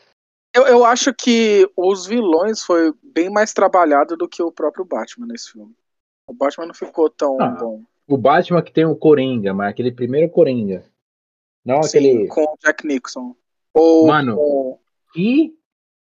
Eu, 0.54 0.66
eu 0.66 0.84
acho 0.84 1.12
que 1.12 1.68
os 1.76 2.06
vilões 2.06 2.62
foi 2.62 2.92
bem 3.02 3.28
mais 3.28 3.52
trabalhado 3.52 4.16
do 4.16 4.28
que 4.28 4.42
o 4.42 4.52
próprio 4.52 4.84
Batman 4.84 5.26
nesse 5.26 5.50
filme. 5.50 5.74
O 6.28 6.32
Batman 6.32 6.66
não 6.66 6.74
ficou 6.74 7.10
tão 7.10 7.40
ah, 7.40 7.48
bom. 7.48 7.82
O 8.06 8.16
Batman 8.16 8.62
que 8.62 8.72
tem 8.72 8.84
o 8.84 8.94
Coringa, 8.94 9.52
mas 9.52 9.70
aquele 9.70 9.90
primeiro 9.90 10.30
Coringa. 10.30 10.84
Não 11.64 11.82
Sim, 11.82 11.88
aquele. 11.88 12.28
Com 12.28 12.42
o 12.42 12.56
Jack 12.62 12.86
Nixon. 12.86 13.34
Ou, 13.74 14.06
Mano, 14.06 14.38
ou... 14.38 14.80
que 15.12 15.52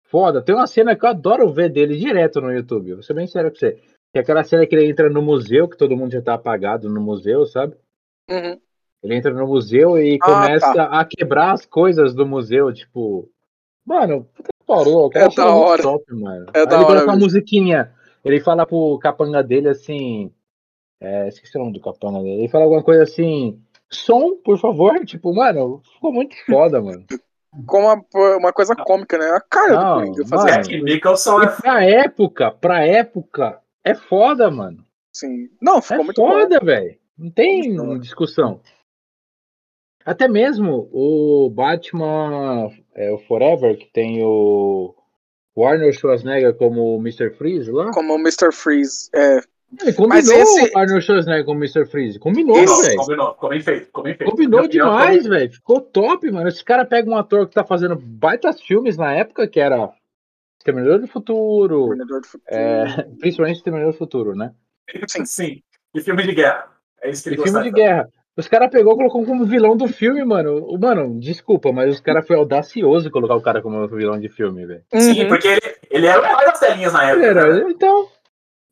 foda. 0.02 0.42
Tem 0.42 0.54
uma 0.54 0.66
cena 0.66 0.94
que 0.94 1.04
eu 1.04 1.10
adoro 1.10 1.52
ver 1.52 1.70
dele 1.70 1.96
direto 1.96 2.40
no 2.40 2.52
YouTube. 2.52 2.94
Vou 2.94 3.02
ser 3.02 3.14
bem 3.14 3.26
sério 3.26 3.50
com 3.50 3.56
você. 3.56 3.72
Que 4.12 4.18
é 4.18 4.20
aquela 4.20 4.44
cena 4.44 4.66
que 4.66 4.74
ele 4.76 4.88
entra 4.88 5.08
no 5.08 5.22
museu, 5.22 5.68
que 5.68 5.76
todo 5.76 5.96
mundo 5.96 6.12
já 6.12 6.22
tá 6.22 6.34
apagado 6.34 6.88
no 6.88 7.00
museu, 7.00 7.44
sabe? 7.46 7.74
Uhum. 8.30 8.60
Ele 9.02 9.16
entra 9.16 9.32
no 9.32 9.46
museu 9.46 9.98
e 9.98 10.18
ah, 10.22 10.24
começa 10.24 10.72
tá. 10.72 10.84
a 10.84 11.04
quebrar 11.04 11.52
as 11.52 11.66
coisas 11.66 12.14
do 12.14 12.26
museu, 12.26 12.72
tipo. 12.72 13.28
Mano, 13.84 14.24
puta 14.34 14.48
que 14.48 14.66
pariu. 14.66 15.10
É 15.14 15.28
da 15.28 15.54
hora. 15.54 15.82
Top, 15.82 16.04
mano. 16.14 16.46
É 16.54 16.60
Aí 16.60 16.66
da 16.66 16.76
ele 16.76 16.84
hora. 16.84 17.04
uma 17.04 17.16
musiquinha. 17.16 17.92
Ele 18.24 18.40
fala 18.40 18.64
pro 18.64 18.98
capanga 18.98 19.42
dele 19.42 19.68
assim. 19.68 20.32
É, 21.00 21.28
esqueci 21.28 21.56
o 21.58 21.60
nome 21.60 21.72
do 21.72 21.80
capanga 21.80 22.22
dele. 22.22 22.42
Ele 22.42 22.48
fala 22.48 22.64
alguma 22.64 22.82
coisa 22.82 23.02
assim 23.02 23.60
som, 23.90 24.36
por 24.36 24.58
favor. 24.58 24.94
Tipo, 25.04 25.34
mano, 25.34 25.82
ficou 25.94 26.12
muito 26.12 26.34
foda, 26.46 26.80
mano. 26.80 27.04
Com 27.66 27.80
uma, 27.80 28.04
uma 28.36 28.52
coisa 28.52 28.74
cômica, 28.74 29.16
né? 29.16 29.26
A 29.30 29.40
cara 29.40 29.72
não, 29.72 29.96
do 29.96 30.06
Coringa 30.06 30.26
fazer 30.26 30.82
Nicholson 30.82 31.42
é... 31.42 31.46
pra 31.48 31.84
época, 31.84 32.50
pra 32.50 32.86
época, 32.86 33.60
é 33.84 33.94
foda, 33.94 34.50
mano. 34.50 34.84
Sim. 35.12 35.48
Não, 35.60 35.80
ficou 35.80 36.00
é 36.00 36.04
muito 36.04 36.20
foda, 36.20 36.58
velho. 36.60 36.98
Não 37.16 37.30
tem 37.30 38.00
discussão. 38.00 38.60
Até 40.04 40.28
mesmo 40.28 40.88
o 40.92 41.48
Batman 41.48 42.70
é, 42.94 43.10
o 43.10 43.18
Forever, 43.18 43.78
que 43.78 43.86
tem 43.86 44.22
o 44.22 44.94
Warner 45.56 45.92
Schwarzenegger 45.92 46.54
como 46.56 46.96
Mr. 46.96 47.30
Freeze 47.30 47.70
lá. 47.70 47.90
Como 47.92 48.14
Mr. 48.16 48.52
Freeze, 48.52 49.08
é. 49.14 49.40
Ele 49.82 49.92
combinou 49.92 50.08
Mas 50.08 50.28
esse... 50.28 50.72
o 50.74 50.78
Arnold 50.78 51.04
Schwarzenegger 51.04 51.44
com 51.44 51.52
o 51.52 51.56
Mr. 51.56 51.86
Freeze. 51.86 52.18
Combinou, 52.18 52.54
velho. 52.56 52.96
Combinou, 52.96 53.32
ficou 53.34 53.48
bem 53.50 53.60
feito. 53.60 53.86
Ficou, 53.86 54.04
bem 54.04 54.14
feito. 54.14 54.30
combinou 54.30 54.68
demais, 54.68 55.26
velho. 55.26 55.52
Ficou 55.52 55.80
top, 55.80 56.30
mano. 56.30 56.48
Esse 56.48 56.64
cara 56.64 56.84
pega 56.84 57.10
um 57.10 57.16
ator 57.16 57.48
que 57.48 57.54
tá 57.54 57.64
fazendo 57.64 57.96
baitas 57.96 58.60
filmes 58.60 58.96
na 58.96 59.12
época, 59.12 59.46
que 59.48 59.58
era 59.60 59.90
Terminador 60.64 60.98
do 61.00 61.06
Futuro. 61.08 61.86
Terminador 61.88 62.20
do 62.20 62.26
Futuro. 62.26 62.54
É, 62.56 63.02
principalmente 63.18 63.62
Terminador 63.62 63.92
do 63.92 63.98
Futuro, 63.98 64.34
né? 64.34 64.52
Sim, 65.08 65.24
sim. 65.26 65.62
E 65.94 66.00
filme 66.00 66.22
de 66.22 66.34
guerra. 66.34 66.66
É 67.02 67.10
isso 67.10 67.22
que 67.22 67.28
ele 67.30 67.40
e 67.40 67.44
filme 67.44 67.62
de 67.62 67.70
guerra. 67.70 68.08
Os 68.36 68.48
caras 68.48 68.68
pegou 68.68 68.94
e 68.94 68.96
colocou 68.96 69.24
como 69.24 69.44
vilão 69.44 69.76
do 69.76 69.86
filme, 69.86 70.24
mano. 70.24 70.56
O- 70.66 70.76
Mano, 70.76 71.20
desculpa, 71.20 71.70
mas 71.70 71.94
os 71.94 72.00
caras 72.00 72.26
foi 72.26 72.34
audacioso 72.34 73.08
colocar 73.10 73.36
o 73.36 73.40
cara 73.40 73.62
como 73.62 73.86
vilão 73.86 74.18
de 74.18 74.28
filme, 74.28 74.66
velho. 74.66 74.82
Sim, 74.92 75.22
Uhum. 75.22 75.28
porque 75.28 75.46
ele, 75.46 75.60
ele 75.88 76.06
era 76.08 76.20
o 76.20 76.24
herói 76.24 76.44
das 76.46 76.58
telinhas 76.58 76.92
na 76.92 77.10
época. 77.10 77.26
Era, 77.26 77.54
né? 77.64 77.70
então, 77.70 78.08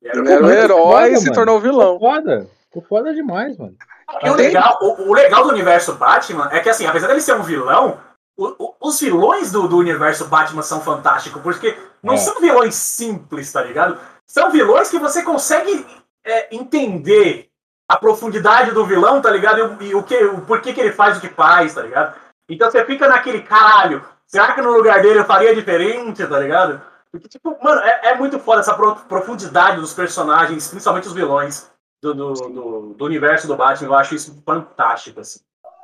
Ele 0.02 0.18
Ele 0.20 0.32
era 0.32 0.44
o 0.44 0.50
herói 0.50 1.12
e 1.12 1.16
se 1.16 1.24
mano. 1.24 1.34
tornou 1.34 1.60
vilão. 1.60 1.94
ficou 1.94 2.12
foda. 2.12 2.46
Ficou 2.68 2.82
foda 2.88 3.14
demais, 3.14 3.56
mano. 3.58 3.74
O 4.22 4.32
legal, 4.34 4.78
o, 4.82 5.10
o 5.10 5.14
legal 5.14 5.44
do 5.44 5.50
universo 5.50 5.94
Batman 5.94 6.48
é 6.52 6.60
que, 6.60 6.68
assim, 6.68 6.86
apesar 6.86 7.06
dele 7.08 7.20
ser 7.20 7.34
um 7.34 7.42
vilão, 7.42 7.98
o- 8.36 8.54
o- 8.58 8.74
os 8.80 9.00
vilões 9.00 9.50
do, 9.52 9.68
do 9.68 9.76
universo 9.78 10.26
Batman 10.26 10.62
são 10.62 10.80
fantásticos, 10.80 11.40
porque 11.42 11.76
não 12.02 12.14
É. 12.14 12.16
são 12.18 12.40
vilões 12.40 12.74
simples, 12.74 13.50
tá 13.52 13.62
ligado? 13.62 13.98
São 14.26 14.50
vilões 14.50 14.90
que 14.90 14.98
você 14.98 15.22
consegue 15.22 15.86
é, 16.24 16.54
entender 16.54 17.48
a 17.88 17.96
profundidade 17.96 18.70
do 18.70 18.86
vilão, 18.86 19.20
tá 19.20 19.30
ligado? 19.30 19.58
E, 19.58 19.62
o- 19.62 19.82
e 19.90 19.94
o, 19.94 20.02
que, 20.02 20.16
o 20.24 20.40
porquê 20.42 20.72
que 20.72 20.80
ele 20.80 20.92
faz 20.92 21.18
o 21.18 21.20
que 21.20 21.28
faz, 21.28 21.74
tá 21.74 21.82
ligado? 21.82 22.14
Então 22.48 22.70
você 22.70 22.84
fica 22.84 23.08
naquele 23.08 23.42
caralho, 23.42 24.02
será 24.26 24.52
que 24.52 24.60
no 24.62 24.72
lugar 24.72 25.00
dele 25.02 25.18
eu 25.20 25.24
faria 25.24 25.54
diferente, 25.54 26.26
tá 26.26 26.38
ligado? 26.38 26.80
Porque, 27.12 27.28
tipo, 27.28 27.56
mano, 27.62 27.80
é, 27.82 28.08
é 28.10 28.14
muito 28.16 28.38
foda 28.40 28.60
essa 28.60 28.74
pro- 28.74 28.96
profundidade 28.96 29.76
dos 29.80 29.92
personagens, 29.92 30.66
principalmente 30.68 31.06
os 31.06 31.12
vilões 31.12 31.70
do, 32.02 32.14
do, 32.14 32.32
do- 32.32 32.94
do 32.94 33.04
universo 33.04 33.46
do 33.46 33.54
Batman. 33.54 33.88
Eu 33.88 33.94
acho 33.94 34.14
isso 34.14 34.42
fantástico, 34.44 35.20
assim. 35.20 35.40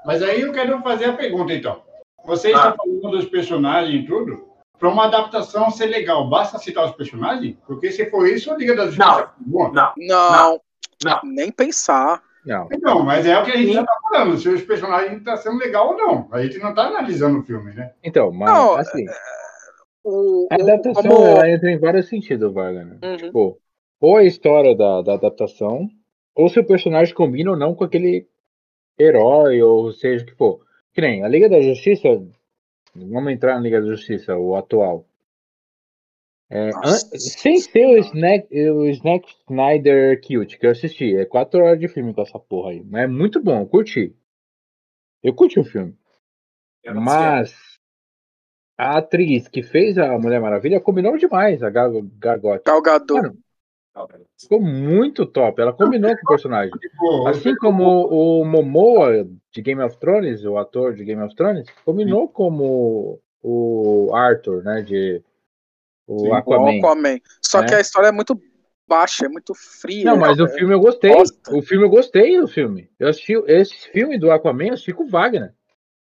Mas 0.06 0.22
aí 0.22 0.40
eu 0.40 0.52
quero 0.52 0.80
fazer 0.82 1.04
a 1.06 1.12
pergunta, 1.12 1.52
então. 1.52 1.82
Vocês 2.24 2.54
Ah. 2.56 2.70
estão 2.70 2.76
falando 2.76 3.16
dos 3.18 3.26
personagens 3.26 4.02
e 4.02 4.06
tudo. 4.06 4.48
Para 4.78 4.88
uma 4.88 5.06
adaptação 5.06 5.70
ser 5.70 5.86
legal, 5.86 6.28
basta 6.30 6.56
citar 6.56 6.84
os 6.84 6.92
personagens? 6.92 7.56
Porque 7.66 7.90
se 7.90 8.08
for 8.10 8.26
isso, 8.28 8.50
a 8.52 8.56
Liga 8.56 8.76
da 8.76 8.86
Justiça 8.86 9.06
Não. 9.06 9.18
é 9.18 9.28
boa. 9.38 9.72
Não, 9.72 9.92
Não, 9.98 10.60
Não. 11.04 11.20
nem 11.24 11.50
pensar. 11.50 12.22
Não. 12.46 12.68
Então, 12.72 13.00
mas 13.02 13.26
é 13.26 13.38
o 13.38 13.44
que 13.44 13.50
a 13.50 13.56
gente 13.56 13.72
já 13.74 13.80
está 13.80 13.92
falando, 14.08 14.38
se 14.38 14.48
os 14.48 14.62
personagens 14.62 15.18
estão 15.18 15.36
sendo 15.36 15.58
legal 15.58 15.88
ou 15.88 15.96
não. 15.96 16.28
A 16.32 16.40
gente 16.42 16.58
não 16.60 16.70
está 16.70 16.82
analisando 16.86 17.40
o 17.40 17.42
filme, 17.42 17.74
né? 17.74 17.90
Então, 18.04 18.30
mas 18.30 18.48
Não, 18.48 18.76
assim, 18.76 19.04
O, 20.04 20.46
a 20.50 20.54
adaptação 20.54 21.02
como- 21.02 21.26
ela 21.26 21.50
entra 21.50 21.70
em 21.70 21.78
vários 21.78 22.08
sentidos, 22.08 22.52
Wagner. 22.52 22.98
Uhum. 23.02 23.16
Tipo, 23.16 23.60
ou 24.00 24.16
a 24.16 24.24
história 24.24 24.74
da, 24.74 25.02
da 25.02 25.14
adaptação, 25.14 25.88
ou 26.34 26.48
se 26.48 26.58
o 26.60 26.66
personagem 26.66 27.14
combina 27.14 27.50
ou 27.50 27.56
não 27.56 27.74
com 27.74 27.84
aquele 27.84 28.26
herói, 28.98 29.60
ou 29.62 29.92
seja 29.92 30.24
o 30.24 30.26
que 30.26 30.34
for. 30.34 30.64
Que 30.94 31.00
nem 31.00 31.22
a 31.24 31.28
Liga 31.28 31.48
da 31.48 31.60
Justiça. 31.60 32.08
Vamos 32.94 33.32
entrar 33.32 33.54
na 33.54 33.60
Liga 33.60 33.80
da 33.80 33.86
Justiça, 33.88 34.36
o 34.36 34.56
atual. 34.56 35.04
É, 36.50 36.70
an- 36.70 36.92
sem 37.18 37.58
ser 37.58 37.86
o 37.86 37.98
Snack, 37.98 38.48
o 38.70 38.86
Snack 38.88 39.28
Snyder 39.48 40.18
Cute, 40.22 40.58
que 40.58 40.66
eu 40.66 40.70
assisti. 40.70 41.14
É 41.16 41.26
quatro 41.26 41.60
horas 41.62 41.78
de 41.78 41.88
filme 41.88 42.14
com 42.14 42.22
essa 42.22 42.38
porra 42.38 42.70
aí. 42.70 42.82
Mas 42.82 43.02
é 43.02 43.06
muito 43.06 43.38
bom, 43.42 43.60
eu 43.60 43.66
curti. 43.66 44.16
Eu 45.22 45.34
curti 45.34 45.60
o 45.60 45.64
filme. 45.64 45.94
Mas 46.94 47.52
a 48.78 48.98
atriz 48.98 49.48
que 49.48 49.62
fez 49.62 49.98
a 49.98 50.16
Mulher 50.16 50.40
Maravilha 50.40 50.80
combinou 50.80 51.18
demais, 51.18 51.62
a 51.64 51.68
Gal 51.68 52.00
Gadot. 52.18 52.62
Gal 52.64 52.80
Gadot. 52.80 53.20
Mano, 53.20 53.38
Ficou 54.40 54.60
muito 54.60 55.26
top. 55.26 55.60
Ela 55.60 55.72
combinou 55.72 56.14
com 56.16 56.22
o 56.22 56.28
personagem. 56.28 56.72
Assim 57.26 57.56
como 57.56 58.06
o 58.06 58.44
Momoa 58.44 59.28
de 59.52 59.60
Game 59.60 59.82
of 59.82 59.98
Thrones, 59.98 60.44
o 60.44 60.56
ator 60.56 60.94
de 60.94 61.04
Game 61.04 61.20
of 61.20 61.34
Thrones, 61.34 61.66
combinou 61.84 62.28
como 62.28 63.20
o 63.42 64.14
Arthur, 64.14 64.62
né? 64.62 64.82
De 64.82 65.20
o 66.06 66.20
Sim, 66.20 66.28
o 66.28 66.34
Aquaman. 66.34 66.78
Aquaman. 66.78 67.18
Só 67.42 67.60
né? 67.60 67.66
que 67.66 67.74
a 67.74 67.80
história 67.80 68.08
é 68.08 68.12
muito 68.12 68.40
baixa, 68.86 69.26
é 69.26 69.28
muito 69.28 69.52
fria. 69.54 70.04
Não, 70.04 70.16
mas 70.16 70.38
o 70.38 70.44
é- 70.44 70.48
filme 70.48 70.72
eu 70.72 70.80
gostei. 70.80 71.12
bosta. 71.12 71.56
O 71.56 71.60
filme 71.60 71.84
eu 71.84 71.90
gostei 71.90 72.40
do 72.40 72.46
filme. 72.46 72.88
Eu 72.98 73.08
assisti 73.08 73.32
esse 73.48 73.74
filme 73.90 74.18
do 74.18 74.30
Aquaman, 74.30 74.68
eu 74.68 74.74
assisti 74.74 74.92
com 74.92 75.04
o 75.04 75.08
Wagner. 75.08 75.52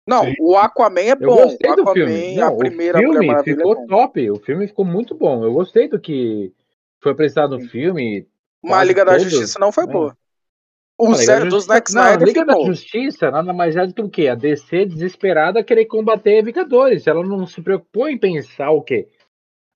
Não, 0.07 0.23
Sim. 0.23 0.35
o 0.39 0.55
Aquaman 0.55 1.01
é 1.01 1.11
Eu 1.11 1.17
bom. 1.17 1.35
gostei 1.43 1.69
o 1.71 1.75
do 1.75 1.81
Aquaman, 1.81 1.93
filme. 2.07 2.35
Não, 2.35 2.47
a 2.47 2.57
primeira 2.57 2.97
o 2.97 3.01
filme 3.01 3.27
Maravilha 3.27 3.57
ficou 3.57 3.73
é 3.83 3.85
top. 3.87 4.31
O 4.31 4.35
filme 4.39 4.67
ficou 4.67 4.85
muito 4.85 5.13
bom. 5.13 5.43
Eu 5.43 5.51
gostei 5.53 5.87
do 5.89 5.99
que 5.99 6.53
foi 7.01 7.11
apresentado 7.11 7.57
no 7.57 7.67
filme. 7.67 8.25
Mas 8.63 8.79
a 8.79 8.83
Liga 8.85 9.03
da 9.05 9.17
Justiça 9.19 9.59
não 9.59 9.71
foi 9.71 9.85
né? 9.85 9.91
boa. 9.93 10.17
O 10.97 11.07
A 11.07 11.11
Liga 11.11 11.23
Zé 11.25 11.33
da 11.39 11.45
do 11.45 11.51
Justiça- 11.51 11.73
Zack 11.73 11.93
Não, 11.93 12.01
a 12.01 12.05
Snyder 12.05 12.27
Liga 12.27 12.45
da. 12.45 12.53
Justiça 12.65 13.29
nada 13.31 13.53
mais 13.53 13.75
é 13.75 13.85
do 13.85 13.93
que 13.93 14.01
o 14.01 14.09
quê? 14.09 14.29
A 14.29 14.35
DC 14.35 14.85
desesperada 14.85 15.63
querer 15.63 15.85
combater 15.85 16.41
Vingadores. 16.43 17.05
Ela 17.05 17.21
não 17.23 17.45
se 17.45 17.61
preocupou 17.61 18.07
em 18.07 18.17
pensar 18.17 18.71
o 18.71 18.81
quê? 18.81 19.07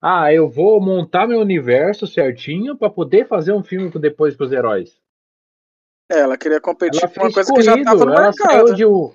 Ah, 0.01 0.33
eu 0.33 0.49
vou 0.49 0.81
montar 0.81 1.27
meu 1.27 1.39
universo 1.39 2.07
certinho 2.07 2.75
pra 2.75 2.89
poder 2.89 3.27
fazer 3.27 3.51
um 3.53 3.61
filme 3.63 3.91
depois 3.99 4.35
com 4.35 4.45
os 4.45 4.51
heróis. 4.51 4.99
É, 6.09 6.19
ela 6.21 6.37
queria 6.37 6.59
competir 6.59 7.03
Ela 7.03 7.13
com 7.13 7.21
uma 7.21 7.31
coisa 7.31 7.53
que 7.53 7.61
já 7.61 7.71
corrido. 7.73 7.85
tava 7.85 8.05
no 8.05 8.13
ela 8.13 8.21
mercado. 8.23 8.51
saiu 8.51 8.73
de 8.73 8.85
um... 8.85 9.11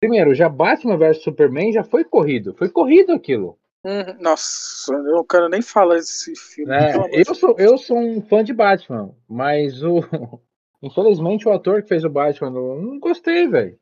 Primeiro, 0.00 0.34
já 0.34 0.48
Batman 0.48 0.96
vs 0.96 1.22
Superman 1.22 1.72
já 1.72 1.82
foi 1.82 2.04
corrido. 2.04 2.54
Foi 2.54 2.68
corrido 2.68 3.12
aquilo. 3.12 3.58
Uhum. 3.84 4.16
Nossa, 4.20 4.92
eu 4.92 5.02
não 5.02 5.24
quero 5.24 5.48
nem 5.48 5.62
falar 5.62 5.96
desse 5.96 6.34
filme. 6.36 6.72
de 6.72 7.28
Eu, 7.28 7.34
sou, 7.34 7.56
eu 7.58 7.78
sou 7.78 7.98
um 7.98 8.20
fã 8.22 8.42
de 8.42 8.52
Batman, 8.52 9.14
mas 9.28 9.82
o. 9.82 10.00
Infelizmente 10.80 11.48
o 11.48 11.52
ator 11.52 11.82
que 11.82 11.88
fez 11.88 12.04
o 12.04 12.10
Batman, 12.10 12.56
eu 12.56 12.80
não 12.80 13.00
gostei, 13.00 13.48
velho. 13.48 13.76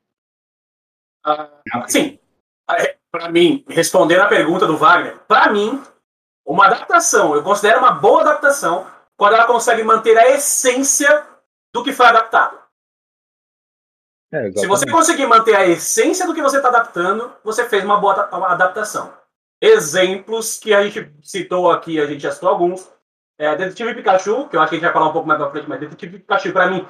Ah, 1.22 1.60
Sim, 1.88 2.18
para 3.10 3.30
mim, 3.30 3.64
respondendo 3.68 4.20
a 4.20 4.28
pergunta 4.28 4.66
do 4.66 4.76
Wagner, 4.76 5.18
para 5.26 5.50
mim, 5.50 5.82
uma 6.44 6.66
adaptação, 6.66 7.34
eu 7.34 7.42
considero 7.42 7.80
uma 7.80 7.92
boa 7.92 8.22
adaptação 8.22 8.86
quando 9.16 9.34
ela 9.34 9.46
consegue 9.46 9.82
manter 9.82 10.16
a 10.16 10.30
essência 10.30 11.26
do 11.74 11.82
que 11.82 11.92
foi 11.92 12.06
adaptado. 12.06 12.58
É, 14.32 14.50
Se 14.52 14.66
você 14.66 14.86
conseguir 14.90 15.26
manter 15.26 15.54
a 15.54 15.66
essência 15.66 16.26
do 16.26 16.34
que 16.34 16.42
você 16.42 16.56
está 16.56 16.68
adaptando, 16.68 17.32
você 17.44 17.68
fez 17.68 17.84
uma 17.84 17.98
boa 17.98 18.28
adaptação. 18.48 19.12
Exemplos 19.62 20.58
que 20.58 20.74
a 20.74 20.82
gente 20.82 21.12
citou 21.22 21.70
aqui, 21.70 22.00
a 22.00 22.06
gente 22.06 22.20
já 22.22 22.32
citou 22.32 22.48
alguns. 22.48 22.88
É, 23.38 23.54
Detetive 23.54 23.94
Pikachu, 23.94 24.48
que 24.48 24.56
eu 24.56 24.60
acho 24.60 24.70
que 24.70 24.76
a 24.76 24.78
gente 24.78 24.84
vai 24.84 24.92
falar 24.92 25.08
um 25.08 25.12
pouco 25.12 25.28
mais 25.28 25.38
pra 25.40 25.50
frente, 25.50 25.68
mas 25.68 25.80
Detetive 25.80 26.18
Pikachu, 26.20 26.52
pra 26.52 26.68
mim, 26.70 26.86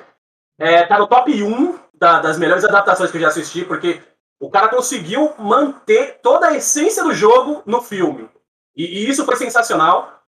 é, 0.58 0.84
tá 0.86 0.98
no 0.98 1.06
top 1.06 1.42
1 1.42 1.78
da- 1.94 2.20
das 2.20 2.38
melhores 2.38 2.64
adaptações 2.64 3.10
que 3.10 3.16
eu 3.16 3.20
já 3.20 3.28
assisti, 3.28 3.64
porque 3.64 4.00
o 4.40 4.50
cara 4.50 4.68
conseguiu 4.68 5.34
manter 5.38 6.20
toda 6.22 6.48
a 6.48 6.54
essência 6.54 7.02
do 7.02 7.12
jogo 7.12 7.62
no 7.66 7.82
filme. 7.82 8.28
E, 8.76 8.84
e 8.84 9.08
isso 9.10 9.24
foi 9.24 9.36
sensacional. 9.36 10.22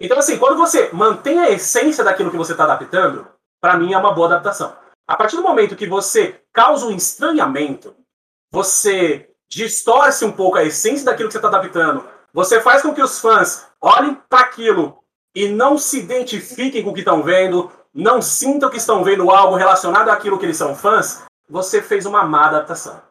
Então, 0.00 0.18
assim, 0.18 0.38
quando 0.38 0.56
você 0.56 0.90
mantém 0.92 1.38
a 1.38 1.50
essência 1.50 2.02
daquilo 2.02 2.30
que 2.30 2.36
você 2.36 2.52
está 2.52 2.64
adaptando, 2.64 3.26
pra 3.60 3.76
mim 3.76 3.92
é 3.92 3.98
uma 3.98 4.12
boa 4.14 4.26
adaptação. 4.28 4.74
A 5.10 5.16
partir 5.16 5.34
do 5.34 5.42
momento 5.42 5.74
que 5.74 5.88
você 5.88 6.40
causa 6.52 6.86
um 6.86 6.94
estranhamento, 6.94 7.96
você 8.48 9.28
distorce 9.50 10.24
um 10.24 10.30
pouco 10.30 10.56
a 10.56 10.62
essência 10.62 11.04
daquilo 11.04 11.28
que 11.28 11.32
você 11.32 11.38
está 11.38 11.48
adaptando, 11.48 12.04
você 12.32 12.60
faz 12.60 12.80
com 12.80 12.94
que 12.94 13.02
os 13.02 13.18
fãs 13.18 13.66
olhem 13.80 14.14
para 14.28 14.42
aquilo 14.42 15.02
e 15.34 15.48
não 15.48 15.76
se 15.76 15.98
identifiquem 15.98 16.84
com 16.84 16.90
o 16.90 16.94
que 16.94 17.00
estão 17.00 17.24
vendo, 17.24 17.72
não 17.92 18.22
sintam 18.22 18.70
que 18.70 18.76
estão 18.76 19.02
vendo 19.02 19.32
algo 19.32 19.56
relacionado 19.56 20.10
àquilo 20.10 20.38
que 20.38 20.46
eles 20.46 20.56
são 20.56 20.76
fãs, 20.76 21.24
você 21.48 21.82
fez 21.82 22.06
uma 22.06 22.22
má 22.22 22.46
adaptação. 22.46 23.02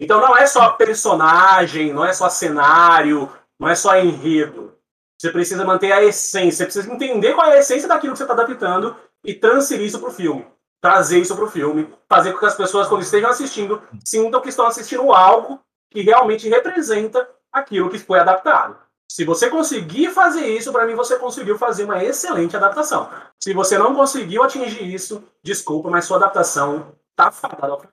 Então 0.00 0.20
não 0.20 0.36
é 0.36 0.48
só 0.48 0.70
personagem, 0.70 1.92
não 1.92 2.04
é 2.04 2.12
só 2.12 2.28
cenário, 2.28 3.30
não 3.56 3.68
é 3.68 3.76
só 3.76 3.96
enredo. 3.96 4.76
Você 5.16 5.30
precisa 5.30 5.64
manter 5.64 5.92
a 5.92 6.02
essência, 6.02 6.68
você 6.68 6.72
precisa 6.80 6.92
entender 6.92 7.34
qual 7.34 7.46
é 7.46 7.54
a 7.54 7.60
essência 7.60 7.86
daquilo 7.86 8.14
que 8.14 8.18
você 8.18 8.24
está 8.24 8.34
adaptando 8.34 8.96
e 9.24 9.32
transferir 9.32 9.86
isso 9.86 10.00
para 10.00 10.08
o 10.08 10.12
filme. 10.12 10.44
Trazer 10.80 11.18
isso 11.18 11.34
para 11.36 11.44
o 11.44 11.50
filme, 11.50 11.92
fazer 12.08 12.32
com 12.32 12.38
que 12.38 12.46
as 12.46 12.54
pessoas, 12.56 12.88
quando 12.88 13.02
estejam 13.02 13.28
assistindo, 13.28 13.82
sintam 14.04 14.40
que 14.40 14.48
estão 14.48 14.66
assistindo 14.66 15.12
algo 15.12 15.60
que 15.90 16.00
realmente 16.00 16.48
representa 16.48 17.28
aquilo 17.52 17.90
que 17.90 17.98
foi 17.98 18.18
adaptado. 18.18 18.78
Se 19.10 19.24
você 19.24 19.50
conseguir 19.50 20.10
fazer 20.10 20.46
isso, 20.46 20.72
para 20.72 20.86
mim 20.86 20.94
você 20.94 21.18
conseguiu 21.18 21.58
fazer 21.58 21.84
uma 21.84 22.02
excelente 22.02 22.56
adaptação. 22.56 23.10
Se 23.38 23.52
você 23.52 23.76
não 23.76 23.94
conseguiu 23.94 24.42
atingir 24.42 24.84
isso, 24.94 25.22
desculpa, 25.42 25.90
mas 25.90 26.04
sua 26.04 26.16
adaptação 26.16 26.94
tá 27.16 27.30
fadada. 27.30 27.88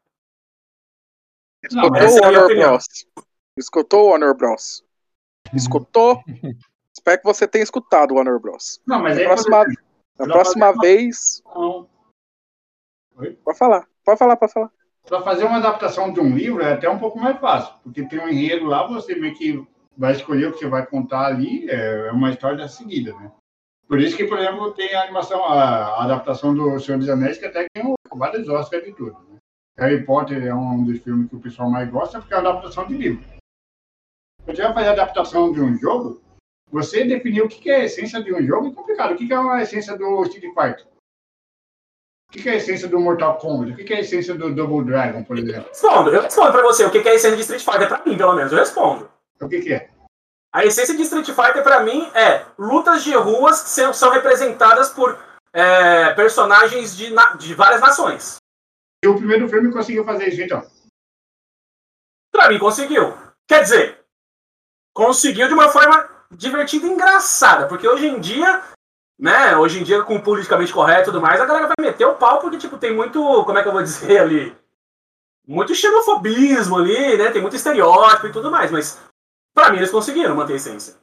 Escutou 1.64 1.96
essa 1.98 2.22
o 2.30 2.34
é 2.36 2.44
opinião. 2.46 2.70
Bros. 2.72 2.86
Escutou 3.58 4.06
o 4.06 4.10
Warner 4.12 4.34
Bros. 4.36 4.84
Escutou? 5.54 6.22
Espero 6.96 7.18
que 7.20 7.26
você 7.26 7.48
tenha 7.48 7.64
escutado 7.64 8.12
o 8.12 8.16
Warner 8.16 8.40
Bros. 8.40 8.80
Não, 8.86 9.02
mas 9.02 9.16
Na 9.16 9.22
aí 9.22 9.26
próxima, 9.28 9.66
na 10.20 10.26
próxima 10.26 10.70
uma- 10.72 10.82
vez. 10.82 11.42
Não. 11.46 11.90
Pode 13.44 13.58
falar. 13.58 13.88
Pode 14.06 14.20
falar, 14.20 14.38
pode 14.38 14.54
falar. 14.54 14.72
Para 15.08 15.22
fazer 15.22 15.46
uma 15.46 15.58
adaptação 15.58 16.12
de 16.12 16.20
um 16.20 16.36
livro 16.36 16.62
é 16.62 16.74
até 16.74 16.90
um 16.90 17.00
pouco 17.00 17.18
mais 17.18 17.40
fácil, 17.40 17.74
porque 17.84 18.04
tem 18.04 18.20
um 18.20 18.28
enredo 18.28 18.66
lá, 18.66 18.86
você 18.86 19.16
meio 19.16 19.34
que 19.36 19.66
vai 19.98 20.12
escolher 20.12 20.48
o 20.48 20.52
que 20.52 20.60
você 20.60 20.68
vai 20.68 20.86
contar 20.86 21.28
ali, 21.28 21.70
é 21.70 22.12
uma 22.12 22.30
história 22.30 22.68
seguida, 22.68 23.14
né? 23.14 23.32
Por 23.88 24.02
isso 24.02 24.18
que, 24.18 24.26
por 24.26 24.38
exemplo, 24.38 24.74
tem 24.74 24.94
a 24.94 25.04
animação, 25.04 25.46
a, 25.46 25.64
a 25.64 26.04
adaptação 26.04 26.54
do 26.54 26.78
Senhor 26.78 26.98
dos 26.98 27.10
Anéis, 27.10 27.38
que 27.38 27.46
até 27.46 27.66
ganhou 27.74 27.96
vários 28.14 28.50
Oscars 28.50 28.84
de 28.84 28.92
tudo. 28.92 29.18
Né? 29.30 29.38
Harry 29.78 30.06
Potter 30.06 30.46
é 30.46 30.54
um 30.54 30.84
dos 30.84 31.00
filmes 31.00 31.30
que 31.30 31.36
o 31.38 31.40
pessoal 31.40 31.70
mais 31.70 31.90
gosta, 31.90 32.20
porque 32.20 32.34
é 32.34 32.38
uma 32.38 32.50
adaptação 32.50 32.86
de 32.86 32.98
livro. 32.98 33.24
Quando 34.44 34.58
você 34.58 34.64
vai 34.64 34.74
fazer 34.74 34.90
a 34.90 34.92
adaptação 34.92 35.54
de 35.54 35.62
um 35.62 35.78
jogo, 35.78 36.22
você 36.70 37.06
definir 37.06 37.42
o 37.42 37.48
que 37.48 37.70
é 37.70 37.78
a 37.78 37.84
essência 37.86 38.22
de 38.22 38.34
um 38.34 38.46
jogo 38.46 38.68
é 38.68 38.74
complicado. 38.74 39.14
O 39.14 39.16
que 39.16 39.32
é 39.32 39.38
a 39.38 39.62
essência 39.62 39.98
do 39.98 40.22
Street 40.24 40.54
Fighter? 40.54 40.86
O 42.30 42.32
que 42.32 42.50
é 42.50 42.54
a 42.54 42.56
essência 42.56 42.88
do 42.90 43.00
Mortal 43.00 43.38
Kombat? 43.38 43.72
O 43.72 43.86
que 43.86 43.94
é 43.94 43.98
a 43.98 44.02
essência 44.02 44.36
do 44.36 44.54
Double 44.54 44.86
Dragon, 44.86 45.24
por 45.24 45.38
exemplo? 45.38 45.70
Respondo, 45.70 46.10
eu 46.14 46.22
respondo 46.22 46.52
pra 46.52 46.62
você 46.62 46.84
o 46.84 46.92
que 46.92 46.98
é 46.98 47.12
a 47.12 47.16
essência 47.16 47.38
de 47.38 47.42
Street 47.42 47.64
Fighter 47.64 47.88
pra 47.88 48.04
mim, 48.06 48.18
pelo 48.18 48.34
menos. 48.34 48.52
Eu 48.52 48.60
respondo. 48.60 49.10
O 49.42 49.48
que, 49.48 49.62
que 49.62 49.74
é? 49.74 49.90
A 50.54 50.66
essência 50.66 50.96
de 50.96 51.04
Street 51.04 51.28
Fighter 51.28 51.64
pra 51.64 51.82
mim 51.82 52.10
é 52.14 52.46
lutas 52.58 53.04
de 53.04 53.16
ruas 53.16 53.64
que 53.64 53.70
são, 53.70 54.12
representadas 54.12 54.90
por 54.90 55.18
é, 55.54 56.14
personagens 56.16 56.98
de, 56.98 57.14
de 57.40 57.54
várias 57.54 57.80
nações. 57.80 58.38
E 59.04 59.08
o 59.08 59.16
primeiro 59.16 59.48
filme 59.48 59.72
conseguiu 59.72 60.04
fazer 60.04 60.28
isso, 60.28 60.42
então? 60.42 60.66
Pra 62.32 62.50
mim, 62.50 62.60
conseguiu. 62.60 63.16
Quer 63.48 63.64
dizer, 63.64 64.04
conseguiu 64.94 65.48
de 65.48 65.54
uma 65.54 65.70
forma 65.70 66.10
divertida 66.32 66.88
e 66.88 66.90
engraçada, 66.90 67.68
porque 67.68 67.88
hoje 67.88 68.08
em 68.08 68.20
dia, 68.20 68.64
né, 69.20 69.56
hoje 69.58 69.80
em 69.80 69.84
dia 69.84 70.04
com 70.04 70.20
politicamente 70.20 70.74
correto 70.74 71.04
e 71.04 71.06
tudo 71.06 71.22
mais, 71.22 71.42
a 71.42 71.46
galera 71.46 71.68
vai 71.68 71.86
meter 71.88 72.06
o 72.06 72.16
pau 72.16 72.40
porque, 72.40 72.58
tipo, 72.58 72.78
tem 72.78 72.94
muito, 72.94 73.22
como 73.46 73.58
é 73.58 73.62
que 73.64 73.68
eu 73.68 73.74
vou 73.74 73.82
dizer 73.84 74.20
ali, 74.20 74.56
muito 75.48 75.74
xenofobismo 75.74 76.78
ali, 76.78 77.18
né, 77.18 77.32
tem 77.32 77.42
muito 77.42 77.56
estereótipo 77.56 78.28
e 78.28 78.32
tudo 78.32 78.52
mais, 78.52 78.72
mas 78.72 79.00
pra 79.54 79.72
mim 79.72 79.78
eles 79.78 79.92
conseguiram 79.92 80.36
manter 80.36 80.54
a 80.54 80.58
essência. 80.58 80.96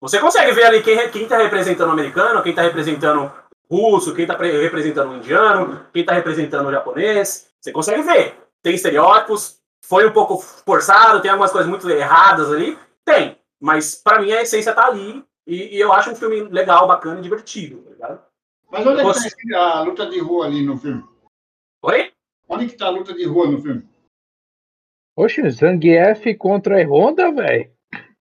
Você 0.00 0.18
consegue 0.18 0.52
ver 0.52 0.64
ali 0.64 0.82
quem, 0.82 1.10
quem 1.10 1.28
tá 1.28 1.36
representando 1.36 1.88
o 1.88 1.92
americano, 1.92 2.42
quem 2.42 2.54
tá 2.54 2.62
representando 2.62 3.30
o 3.68 3.76
russo, 3.76 4.14
quem 4.14 4.26
tá 4.26 4.34
representando 4.36 5.10
o 5.10 5.16
indiano, 5.16 5.86
quem 5.92 6.04
tá 6.04 6.14
representando 6.14 6.68
o 6.68 6.72
japonês, 6.72 7.48
você 7.60 7.70
consegue 7.70 8.02
ver. 8.02 8.34
Tem 8.62 8.74
estereótipos, 8.74 9.60
foi 9.84 10.06
um 10.06 10.12
pouco 10.12 10.38
forçado, 10.38 11.20
tem 11.20 11.30
algumas 11.30 11.52
coisas 11.52 11.68
muito 11.68 11.88
erradas 11.90 12.50
ali, 12.50 12.78
tem. 13.04 13.38
Mas 13.60 13.94
para 13.94 14.20
mim 14.20 14.32
a 14.32 14.42
essência 14.42 14.72
tá 14.72 14.86
ali. 14.86 15.22
E, 15.50 15.74
e, 15.76 15.80
eu 15.80 15.92
acho 15.92 16.12
um 16.12 16.14
filme 16.14 16.42
legal, 16.42 16.86
bacana 16.86 17.18
e 17.18 17.22
divertido, 17.24 17.82
tá 17.82 17.90
ligado? 17.90 18.22
Mas 18.70 18.86
onde 18.86 19.00
é 19.00 19.02
Você... 19.02 19.34
que 19.34 19.48
tá 19.48 19.78
a 19.78 19.82
luta 19.82 20.08
de 20.08 20.20
rua 20.20 20.46
ali 20.46 20.64
no 20.64 20.78
filme? 20.78 21.02
Oi? 21.82 22.12
Onde 22.48 22.68
que 22.68 22.76
tá 22.76 22.86
a 22.86 22.90
luta 22.90 23.12
de 23.12 23.24
rua 23.24 23.50
no 23.50 23.60
filme? 23.60 23.82
Oxe, 25.16 25.50
Zangief 25.50 26.36
contra 26.36 26.80
a 26.80 26.86
Honda, 26.86 27.32
velho. 27.32 27.68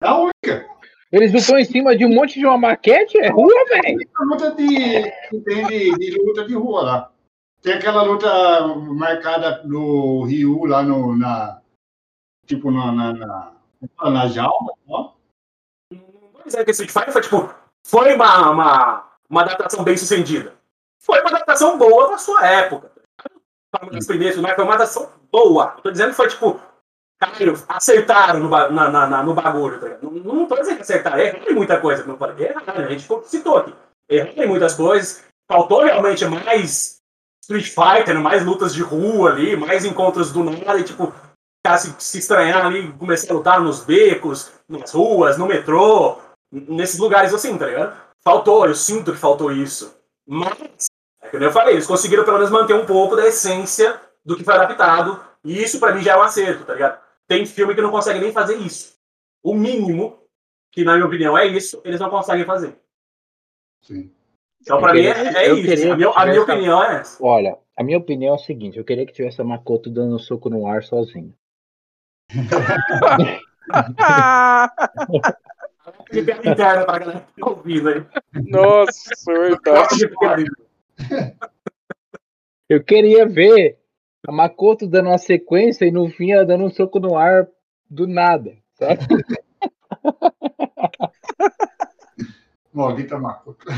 Da 0.01 0.17
única. 0.17 0.67
Eles 1.13 1.31
lutam 1.31 1.59
em 1.59 1.65
cima 1.67 1.95
de 1.95 2.07
um 2.07 2.15
monte 2.15 2.39
de 2.39 2.47
uma 2.47 2.57
maquete? 2.57 3.19
É 3.19 3.29
rua, 3.29 3.53
velho? 3.69 3.99
Luta 4.21 4.55
de, 4.55 5.03
tem 5.45 5.67
de, 5.67 5.91
de, 5.99 6.23
luta 6.23 6.47
de 6.47 6.55
rua 6.55 6.83
lá. 6.83 7.13
Tem 7.61 7.75
aquela 7.75 8.03
luta 8.03 8.67
marcada 8.95 9.63
no 9.65 10.25
Rio, 10.25 10.65
lá 10.65 10.83
no, 10.83 11.15
na. 11.15 11.61
Tipo, 12.47 12.71
na, 12.71 12.91
na, 12.91 13.13
na, 13.13 14.11
na 14.11 14.27
jaula, 14.27 14.73
ó. 14.89 15.20
É, 16.55 16.65
que 16.65 16.71
Street 16.71 16.91
Fighter 16.91 17.13
foi 17.13 17.23
tipo. 17.23 17.55
Foi 17.87 18.15
uma, 18.15 18.51
uma, 18.51 19.05
uma 19.29 19.43
adaptação 19.43 19.83
bem 19.83 19.97
sucedida. 19.97 20.55
Foi 21.03 21.21
uma 21.21 21.31
adaptação 21.31 21.79
boa 21.79 22.09
pra 22.09 22.19
sua 22.19 22.47
época. 22.47 22.91
Das 23.93 24.07
primeiras, 24.07 24.37
mas 24.39 24.55
foi 24.55 24.65
uma 24.65 24.75
adaptação 24.75 25.11
boa. 25.31 25.75
Eu 25.77 25.83
tô 25.83 25.91
dizendo 25.91 26.11
que 26.11 26.17
foi 26.17 26.29
tipo. 26.29 26.61
Caralho, 27.19 27.55
acertaram 27.69 28.41
no, 28.41 28.49
na, 28.49 28.91
na, 28.91 29.23
no 29.23 29.35
bagulho. 29.35 29.79
Tá 29.79 29.99
não, 30.03 30.11
não 30.11 30.47
tô 30.47 30.57
dizendo 30.57 30.77
que 30.77 30.83
acertaram, 30.83 31.19
erraram 31.19 31.55
muita 31.55 31.79
coisa. 31.79 32.05
Não 32.05 32.17
falei, 32.17 32.47
erraram, 32.47 32.85
a 32.85 32.89
gente 32.89 33.07
citou 33.27 33.59
aqui. 33.59 33.75
Erraram 34.09 34.49
muitas 34.49 34.75
coisas. 34.75 35.23
Faltou 35.51 35.83
realmente 35.83 36.25
mais 36.27 37.01
Street 37.43 37.67
Fighter, 37.67 38.19
mais 38.19 38.45
lutas 38.45 38.73
de 38.73 38.83
rua 38.83 39.31
ali, 39.31 39.57
mais 39.57 39.85
encontros 39.85 40.33
do 40.33 40.45
nada 40.45 40.79
e 40.79 40.85
tipo, 40.85 41.13
se, 41.79 41.95
se 41.99 42.19
estranhar 42.19 42.67
ali, 42.67 42.93
começar 42.93 43.33
a 43.33 43.37
lutar 43.37 43.61
nos 43.61 43.85
becos, 43.85 44.53
nas 44.69 44.93
ruas, 44.93 45.37
no 45.37 45.47
metrô, 45.47 46.19
nesses 46.51 46.99
lugares 46.99 47.33
assim, 47.33 47.57
tá 47.57 47.67
ligado? 47.67 47.97
Faltou, 48.21 48.67
eu 48.67 48.75
sinto 48.75 49.13
que 49.13 49.19
faltou 49.19 49.53
isso. 49.53 49.97
Mas, 50.27 50.87
é 51.23 51.29
que 51.29 51.37
eu 51.37 51.53
falei, 51.53 51.75
eles 51.75 51.87
conseguiram 51.87 52.25
pelo 52.25 52.39
menos 52.39 52.51
manter 52.51 52.75
um 52.75 52.87
pouco 52.87 53.17
da 53.17 53.27
essência 53.27 54.01
do 54.25 54.37
que 54.37 54.45
foi 54.45 54.55
adaptado, 54.55 55.23
e 55.45 55.63
isso 55.63 55.81
para 55.81 55.95
mim 55.95 56.03
já 56.03 56.13
é 56.13 56.17
um 56.17 56.23
acerto, 56.23 56.65
tá 56.65 56.75
ligado? 56.75 57.01
Tem 57.27 57.47
filme 57.47 57.75
que 57.75 57.81
não 57.81 57.91
consegue 57.91 58.21
nem 58.21 58.33
fazer 58.33 58.57
isso. 58.57 58.99
O 59.43 59.55
mínimo, 59.55 60.19
que 60.71 60.85
na 60.85 60.95
minha 60.95 61.07
opinião 61.07 61.39
é 61.39 61.47
isso, 61.47 61.81
eles 61.85 62.01
não 62.01 62.11
conseguem 62.11 62.45
fazer. 62.45 62.77
Sim. 63.83 64.13
Então, 64.61 64.79
para 64.79 64.93
mim, 64.93 65.01
é, 65.01 65.47
é 65.47 65.53
isso. 65.55 65.91
A 65.93 65.97
minha, 65.97 66.11
a 66.11 66.27
minha 66.27 66.43
opinião 66.43 66.85
é 66.85 67.01
essa. 67.01 67.25
Olha, 67.25 67.57
a 67.77 67.83
minha 67.83 67.97
opinião 67.97 68.35
é 68.35 68.37
o 68.37 68.39
seguinte: 68.39 68.77
eu 68.77 68.85
queria 68.85 69.07
que 69.07 69.13
tivesse 69.13 69.41
a 69.41 69.45
Makoto 69.45 69.89
dando 69.89 70.17
um 70.17 70.19
soco 70.19 70.51
no 70.51 70.67
ar 70.67 70.83
sozinho. 70.83 71.35
de 76.11 76.23
piada 76.23 76.51
interna 76.51 76.85
pra 76.85 76.99
galera 76.99 77.21
que 77.21 77.41
tá 77.41 77.49
ouvindo 77.49 77.89
aí. 77.89 78.05
Nossa, 78.49 79.11
verdade. 79.27 80.11
Eu 82.69 82.85
queria 82.85 83.27
ver 83.27 83.79
a 84.27 84.33
Makoto 84.33 84.87
dando 84.87 85.09
uma 85.09 85.19
sequência 85.19 85.85
e 85.85 85.91
no 85.91 86.09
fim 86.09 86.31
ela 86.31 86.45
dando 86.45 86.65
um 86.65 86.71
soco 86.71 87.01
no 87.01 87.17
ar 87.17 87.49
do 87.89 88.07
nada, 88.07 88.57
sabe? 88.75 89.01
Maldita 92.73 93.19
Makoto. 93.19 93.67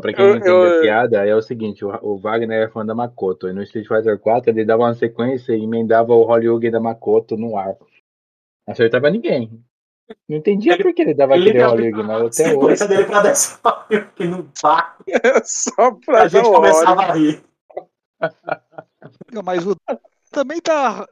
Pra 0.00 0.12
quem 0.12 0.26
não 0.26 0.36
entendeu 0.36 0.78
a 0.78 0.82
piada, 0.82 1.26
é 1.26 1.34
o 1.34 1.40
seguinte: 1.40 1.84
o, 1.84 1.90
o, 2.02 2.18
Wagner 2.18 2.64
é 2.64 2.68
fã 2.68 2.84
da 2.84 2.94
Makoto. 2.94 3.48
E 3.48 3.52
no 3.52 3.62
Street 3.62 3.86
Fighter 3.86 4.18
4 4.18 4.50
ele 4.50 4.64
dava 4.64 4.82
uma 4.82 4.94
sequência 4.94 5.54
e 5.54 5.62
emendava 5.62 6.12
o 6.12 6.24
Hollywood 6.24 6.70
da 6.70 6.80
Makoto 6.80 7.36
no 7.36 7.56
ar. 7.56 7.76
Não 8.66 8.72
acertava 8.72 9.10
ninguém. 9.10 9.64
Não 10.28 10.38
entendia 10.38 10.74
ele, 10.74 10.82
por 10.82 10.94
que 10.94 11.02
ele 11.02 11.14
dava 11.14 11.34
ele 11.34 11.50
aquele 11.50 11.64
Hollywood, 11.64 12.02
mas 12.02 12.40
até 12.40 12.54
hoje. 12.54 12.88
dele 12.88 13.04
pra 13.04 13.22
dar 13.22 13.32
esse 13.32 13.58
que 14.14 14.24
não 14.24 14.46
tá. 14.60 14.96
Só 15.44 15.92
pra 15.92 16.22
a 16.22 16.28
gente 16.28 16.48
começava 16.48 17.02
a 17.02 17.12
rir. 17.12 17.42
Não, 19.32 19.42
mas 19.42 19.66
o 19.66 19.76
também 20.30 20.60
tá 20.60 21.06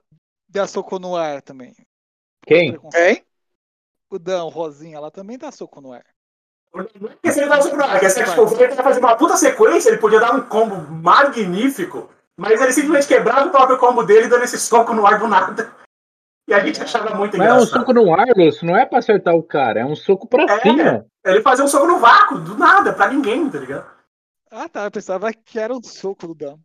dá 0.48 0.66
soco 0.66 0.98
no 0.98 1.16
ar 1.16 1.42
também. 1.42 1.74
Quem? 2.46 2.78
Quem? 2.90 3.24
O 4.11 4.18
Dan, 4.18 4.44
o 4.44 4.48
Rosinha, 4.48 4.96
ela 4.96 5.11
também 5.11 5.36
dá 5.36 5.50
soco 5.50 5.80
no 5.80 5.92
ar. 5.92 6.05
Porque 6.70 7.32
se 7.32 7.40
ele 7.40 7.48
dá 7.48 7.61
soco 7.61 7.76
no 7.76 7.84
ar, 7.84 7.98
que 7.98 8.07
é, 8.07 8.09
tipo, 8.11 8.62
ele 8.62 8.74
fazer 8.74 9.00
uma 9.00 9.16
puta 9.16 9.36
sequência, 9.36 9.88
ele 9.88 9.98
podia 9.98 10.20
dar 10.20 10.34
um 10.34 10.42
combo 10.42 10.76
magnífico, 10.76 12.11
mas 12.36 12.61
ele 12.61 12.72
simplesmente 12.72 13.09
quebrava 13.09 13.48
o 13.48 13.50
próprio 13.50 13.78
combo 13.78 14.02
dele 14.05 14.28
dando 14.28 14.44
esse 14.44 14.59
soco 14.59 14.92
no 14.92 15.07
ar 15.07 15.18
do 15.18 15.26
nada. 15.26 15.84
E 16.47 16.53
a 16.53 16.64
gente 16.64 16.82
achava 16.82 17.14
muito 17.14 17.38
Mas 17.38 17.47
engraçado. 17.47 17.61
é 17.61 17.62
um 17.62 17.66
soco 17.66 17.92
no 17.95 18.14
ar, 18.14 18.26
Lúcio, 18.36 18.66
não 18.66 18.76
é 18.76 18.84
pra 18.84 18.99
acertar 18.99 19.34
o 19.34 19.42
cara, 19.42 19.80
é 19.80 19.84
um 19.84 19.97
soco 19.97 20.28
pra 20.28 20.45
é, 20.45 20.61
cima. 20.61 21.07
Ele 21.24 21.40
fazia 21.40 21.64
um 21.64 21.68
soco 21.68 21.86
no 21.86 21.99
vácuo, 21.99 22.38
do 22.38 22.57
nada, 22.57 22.92
pra 22.92 23.09
ninguém, 23.09 23.49
tá 23.49 23.59
ligado? 23.59 23.90
Ah, 24.51 24.68
tá. 24.68 24.84
Eu 24.84 24.90
pensava 24.90 25.32
que 25.32 25.59
era 25.59 25.72
um 25.72 25.82
soco 25.82 26.28
do 26.28 26.34
Dan. 26.34 26.57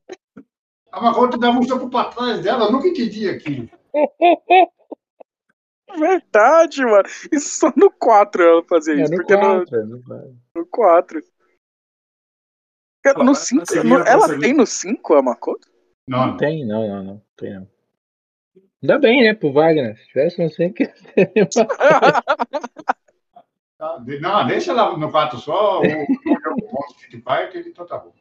A 0.91 1.01
Magoto 1.01 1.37
dava 1.37 1.57
um 1.57 1.63
soco 1.63 1.89
pra 1.89 2.05
trás 2.05 2.41
dela, 2.41 2.65
eu 2.65 2.71
nunca 2.71 2.87
entendi 2.87 3.29
aquilo. 3.29 3.69
Verdade, 5.97 6.83
mano. 6.83 7.05
Isso 7.31 7.59
só 7.59 7.73
no 7.75 7.89
4 7.89 8.43
ela 8.43 8.63
fazia 8.65 8.93
é, 8.93 9.01
isso. 9.01 9.11
No 9.11 9.17
porque 9.17 9.35
4, 9.35 9.85
no, 9.87 10.03
no 10.55 10.65
4. 10.67 11.23
No 13.23 13.33
5, 13.33 13.63
ela 14.05 14.39
tem 14.39 14.53
no 14.53 14.67
5 14.67 15.13
a 15.15 15.21
Makoto? 15.21 15.67
Não, 16.07 16.27
não, 16.27 16.37
tem, 16.37 16.65
não, 16.65 16.87
não, 16.87 17.03
não. 17.03 17.21
Tem 17.37 17.53
não. 17.55 17.67
Ainda 18.81 18.97
bem, 18.97 19.23
né, 19.23 19.33
pro 19.33 19.51
Wagner. 19.51 19.97
Se 19.97 20.07
tivesse, 20.07 20.41
não 20.41 20.49
sei 20.49 20.71
que. 20.71 20.89
não, 24.21 24.47
deixa 24.47 24.73
lá 24.73 24.97
no 24.97 25.11
4 25.11 25.37
só. 25.39 25.81
O 25.81 25.83
Street 25.83 27.23
Fighter, 27.23 27.67
então 27.67 27.85
tá 27.85 27.97
bom. 27.97 28.13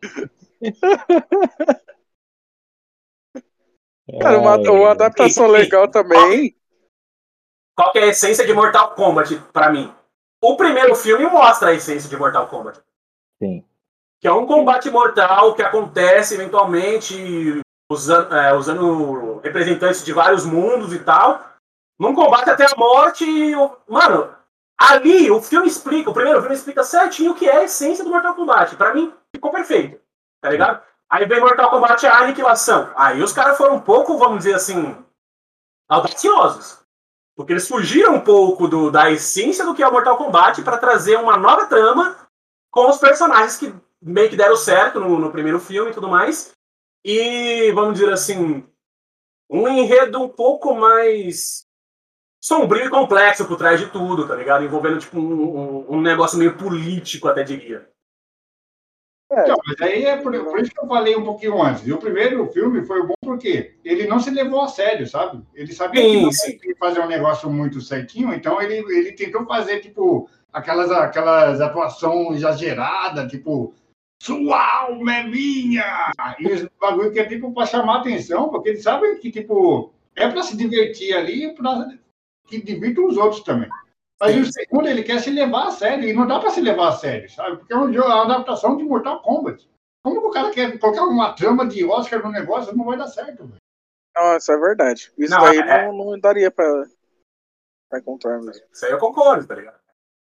Cara, 4.20 4.38
uma, 4.38 4.56
uma 4.56 4.90
adaptação 4.92 5.46
legal 5.48 5.86
também. 5.88 6.56
Qual 7.76 7.92
que 7.92 7.98
é 7.98 8.04
a 8.04 8.08
essência 8.08 8.46
de 8.46 8.54
Mortal 8.54 8.94
Kombat 8.94 9.36
para 9.52 9.70
mim? 9.70 9.92
O 10.42 10.56
primeiro 10.56 10.94
filme 10.94 11.26
mostra 11.26 11.68
a 11.68 11.74
essência 11.74 12.08
de 12.08 12.16
Mortal 12.16 12.48
Kombat. 12.48 12.80
Sim. 13.40 13.62
Que 14.20 14.26
é 14.26 14.32
um 14.32 14.46
combate 14.46 14.90
mortal 14.90 15.54
que 15.54 15.62
acontece 15.62 16.34
eventualmente 16.34 17.60
usando, 17.90 18.34
é, 18.34 18.54
usando 18.54 19.38
representantes 19.38 20.04
de 20.04 20.12
vários 20.12 20.44
mundos 20.44 20.92
e 20.92 20.98
tal. 20.98 21.44
Num 21.98 22.14
combate 22.14 22.50
até 22.50 22.64
a 22.64 22.76
morte. 22.76 23.24
Mano, 23.88 24.34
ali 24.78 25.30
o 25.30 25.42
filme 25.42 25.66
explica, 25.66 26.10
o 26.10 26.14
primeiro 26.14 26.40
filme 26.40 26.54
explica 26.54 26.84
certinho 26.84 27.32
o 27.32 27.34
que 27.34 27.48
é 27.48 27.58
a 27.58 27.64
essência 27.64 28.04
do 28.04 28.10
Mortal 28.10 28.34
Kombat. 28.34 28.76
Para 28.76 28.94
mim, 28.94 29.12
ficou 29.34 29.50
perfeito. 29.50 30.00
Tá 30.40 30.50
ligado? 30.50 30.82
Aí 31.10 31.24
vem 31.24 31.40
Mortal 31.40 31.70
Kombat 31.70 32.06
a 32.06 32.18
aniquilação. 32.18 32.92
Aí 32.94 33.22
os 33.22 33.32
caras 33.32 33.56
foram 33.56 33.76
um 33.76 33.80
pouco, 33.80 34.18
vamos 34.18 34.38
dizer 34.38 34.54
assim, 34.54 34.96
audaciosos. 35.88 36.78
Porque 37.34 37.52
eles 37.52 37.68
fugiram 37.68 38.16
um 38.16 38.20
pouco 38.20 38.68
do, 38.68 38.90
da 38.90 39.10
essência 39.10 39.64
do 39.64 39.74
que 39.74 39.82
é 39.82 39.88
o 39.88 39.92
Mortal 39.92 40.16
Kombat 40.16 40.60
para 40.62 40.76
trazer 40.76 41.16
uma 41.16 41.36
nova 41.36 41.66
trama 41.66 42.16
com 42.70 42.90
os 42.90 42.98
personagens 42.98 43.56
que 43.56 43.74
meio 44.02 44.28
que 44.28 44.36
deram 44.36 44.56
certo 44.56 45.00
no, 45.00 45.18
no, 45.18 45.30
primeiro 45.30 45.58
filme 45.58 45.90
e 45.90 45.94
tudo 45.94 46.08
mais. 46.08 46.52
E, 47.04 47.70
vamos 47.72 47.98
dizer 47.98 48.12
assim, 48.12 48.66
um 49.48 49.68
enredo 49.68 50.20
um 50.22 50.28
pouco 50.28 50.74
mais 50.74 51.66
sombrio 52.40 52.86
e 52.86 52.90
complexo 52.90 53.46
por 53.46 53.56
trás 53.56 53.80
de 53.80 53.86
tudo, 53.90 54.26
tá 54.26 54.34
ligado? 54.34 54.64
Envolvendo, 54.64 54.98
tipo, 54.98 55.18
um, 55.18 55.32
um, 55.32 55.96
um 55.96 56.00
negócio 56.00 56.38
meio 56.38 56.56
político, 56.56 57.28
até 57.28 57.42
diria. 57.42 57.88
É. 59.30 59.42
Então, 59.42 59.58
mas 59.66 59.80
aí 59.82 60.04
é 60.06 60.16
por, 60.16 60.32
por, 60.44 60.58
isso 60.58 60.70
que 60.70 60.80
eu 60.80 60.88
falei 60.88 61.14
um 61.14 61.24
pouquinho 61.24 61.62
antes. 61.62 61.86
E 61.86 61.92
o 61.92 61.98
primeiro 61.98 62.46
filme 62.50 62.84
foi 62.84 63.06
bom 63.06 63.14
porque 63.20 63.74
ele 63.84 64.06
não 64.06 64.18
se 64.18 64.30
levou 64.30 64.62
a 64.62 64.68
sério, 64.68 65.06
sabe? 65.06 65.44
Ele 65.54 65.72
sabia 65.72 66.02
sim, 66.02 66.08
que 66.08 66.22
não 66.22 66.32
sim. 66.32 66.58
fazer 66.78 67.00
um 67.00 67.06
negócio 67.06 67.50
muito 67.50 67.80
certinho, 67.80 68.32
então 68.32 68.60
ele, 68.60 68.76
ele 68.76 69.12
tentou 69.12 69.44
fazer, 69.44 69.80
tipo, 69.80 70.30
aquelas, 70.50 70.90
aquelas 70.90 71.60
atuação 71.60 72.32
exagerada, 72.32 73.26
tipo, 73.28 73.74
sua 74.20 74.80
alma 74.82 75.16
é 75.16 75.22
minha! 75.22 76.12
E 76.38 76.48
esse 76.48 76.70
bagulho 76.80 77.12
que 77.12 77.20
é 77.20 77.26
tipo 77.26 77.52
para 77.52 77.66
chamar 77.66 78.00
atenção, 78.00 78.50
porque 78.50 78.70
ele 78.70 78.82
sabe 78.82 79.16
que, 79.16 79.30
tipo, 79.30 79.92
é 80.14 80.28
para 80.28 80.42
se 80.42 80.56
divertir 80.56 81.14
ali, 81.16 81.54
para 81.54 81.96
que 82.46 82.60
divirta 82.60 83.00
os 83.00 83.16
outros 83.16 83.42
também. 83.42 83.68
Mas 84.20 84.34
Sim. 84.34 84.40
o 84.40 84.52
segundo, 84.52 84.88
ele 84.88 85.04
quer 85.04 85.20
se 85.20 85.30
levar 85.30 85.68
a 85.68 85.70
sério, 85.70 86.08
e 86.08 86.12
não 86.12 86.26
dá 86.26 86.40
para 86.40 86.50
se 86.50 86.60
levar 86.60 86.88
a 86.88 86.92
sério, 86.92 87.30
sabe? 87.30 87.58
Porque 87.58 87.72
é 87.72 87.76
uma 87.76 88.22
adaptação 88.24 88.76
de 88.76 88.82
Mortal 88.82 89.22
Kombat. 89.22 89.68
Como 90.04 90.26
o 90.26 90.30
cara 90.30 90.50
quer 90.50 90.78
colocar 90.78 91.04
uma 91.04 91.34
trama 91.34 91.66
de 91.66 91.84
Oscar 91.84 92.22
no 92.22 92.32
negócio, 92.32 92.76
não 92.76 92.84
vai 92.84 92.98
dar 92.98 93.06
certo, 93.06 93.46
velho. 93.46 93.60
Não, 94.16 94.36
isso 94.36 94.50
é 94.50 94.56
verdade. 94.56 95.12
Isso 95.16 95.32
não, 95.32 95.42
daí 95.42 95.58
é... 95.58 95.86
não, 95.86 95.92
não 95.92 96.18
daria 96.18 96.50
pra, 96.50 96.66
pra 97.88 98.00
encontrar 98.00 98.40
mesmo. 98.40 98.64
Isso 98.72 98.86
aí 98.86 98.92
eu 98.92 98.98
concordo, 98.98 99.46
tá 99.46 99.54
ligado? 99.54 99.77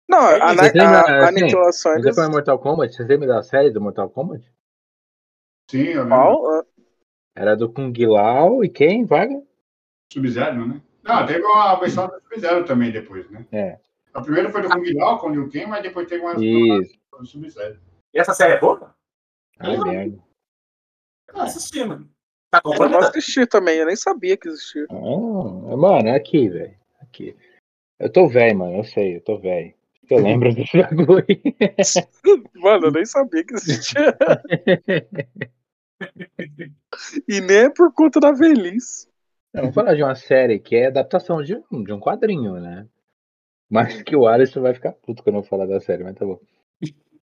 Não, 0.08 0.18
a, 0.18 0.30
a, 0.30 0.52
a, 0.52 1.24
a 1.24 1.28
aniquilação. 1.28 1.94
Você 1.94 2.14
foi 2.14 2.28
Mortal 2.28 2.58
Kombat? 2.58 2.94
Você 2.94 3.04
lembra 3.04 3.28
da 3.28 3.42
série 3.42 3.70
do 3.70 3.80
Mortal 3.80 4.08
Kombat? 4.08 4.42
Sim, 5.70 5.82
eu 5.88 6.04
lembro. 6.04 6.08
Qual? 6.08 6.66
Era 7.36 7.54
do 7.54 7.70
Kung 7.70 7.92
Lao 8.06 8.64
e 8.64 8.70
quem, 8.70 9.04
Vaga? 9.04 9.40
Sub-Zero, 10.10 10.66
né? 10.66 10.80
Não, 11.04 11.26
teve 11.26 11.42
uma 11.44 11.78
versão 11.78 12.08
do 12.08 12.20
Sub-Zero 12.20 12.64
também 12.64 12.90
depois, 12.90 13.30
né? 13.30 13.46
É. 13.52 13.78
A 14.14 14.22
primeira 14.22 14.50
foi 14.50 14.62
do 14.62 14.68
Kung 14.70 14.94
Lao 14.94 15.18
com 15.18 15.28
o 15.28 15.30
Liu 15.30 15.50
Kang, 15.50 15.66
mas 15.66 15.82
depois 15.82 16.08
teve 16.08 16.22
uma 16.24 16.34
do 16.34 17.26
Sub-Zero. 17.26 17.78
E 18.14 18.18
essa 18.18 18.32
série 18.32 18.54
é 18.54 18.60
boa? 18.60 18.94
Ah, 19.58 19.72
é 19.72 19.78
merda. 19.78 20.18
Eu 21.28 21.40
assisti, 21.42 21.84
mano. 21.84 22.08
Tá 22.50 22.62
eu 22.64 22.88
não 22.88 23.00
assisti 23.00 23.46
também, 23.46 23.76
eu 23.76 23.86
nem 23.86 23.96
sabia 23.96 24.36
que 24.36 24.48
existia. 24.48 24.86
Ah, 24.90 25.76
mano, 25.76 26.08
é 26.08 26.14
aqui, 26.14 26.48
velho. 26.48 26.74
Aqui. 27.02 27.36
Eu 27.98 28.10
tô 28.10 28.26
velho, 28.26 28.58
mano, 28.58 28.78
eu 28.78 28.84
sei, 28.84 29.16
eu 29.16 29.20
tô 29.20 29.38
velho. 29.38 29.74
Eu 30.10 30.22
lembro 30.22 30.54
desse 30.54 30.82
bagulho. 30.82 31.26
mano, 32.56 32.86
eu 32.86 32.92
nem 32.92 33.04
sabia 33.04 33.44
que 33.44 33.54
existia. 33.54 34.16
e 37.28 37.40
nem 37.40 37.56
é 37.56 37.70
por 37.70 37.92
conta 37.92 38.20
da 38.20 38.32
velhice. 38.32 39.08
Vamos 39.52 39.74
falar 39.74 39.94
de 39.94 40.02
uma 40.02 40.14
série 40.14 40.58
que 40.58 40.76
é 40.76 40.86
adaptação 40.86 41.42
de, 41.42 41.54
de 41.54 41.92
um 41.92 42.00
quadrinho, 42.00 42.54
né? 42.54 42.86
Mas 43.68 44.02
que 44.02 44.16
o 44.16 44.26
Alisson 44.26 44.62
vai 44.62 44.72
ficar 44.72 44.92
puto 44.92 45.22
quando 45.22 45.36
eu 45.36 45.42
falar 45.42 45.66
da 45.66 45.80
série, 45.80 46.04
mas 46.04 46.14
tá 46.14 46.24
bom. 46.24 46.40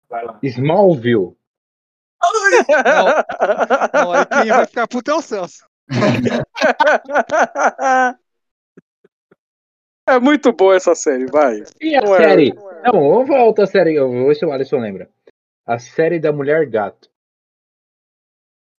Vai 0.10 0.26
lá. 0.26 0.40
Smallville. 0.42 1.36
Não, 2.70 3.06
não, 3.94 4.14
aí 4.14 4.26
quem 4.26 4.52
vai 4.52 4.66
ficar 4.66 4.88
puto 4.88 5.12
é 5.12 5.16
o 5.16 5.22
Celso. 5.22 5.68
É 10.06 10.20
muito 10.20 10.52
boa 10.52 10.76
essa 10.76 10.94
série, 10.96 11.26
vai. 11.28 11.64
E 11.80 11.96
a 11.96 12.02
não 12.02 12.16
é 12.16 12.18
série? 12.18 12.50
É, 12.84 12.92
não, 12.92 13.10
vamos 13.10 13.28
falar 13.28 13.46
outra 13.46 13.66
série, 13.66 13.96
eu 13.96 14.12
vou 14.12 14.28
ver 14.28 14.36
se 14.36 14.46
o 14.46 14.52
Alisson 14.52 14.78
lembra. 14.78 15.10
A 15.66 15.80
série 15.80 16.20
da 16.20 16.32
Mulher 16.34 16.66
Gato. 16.66 17.10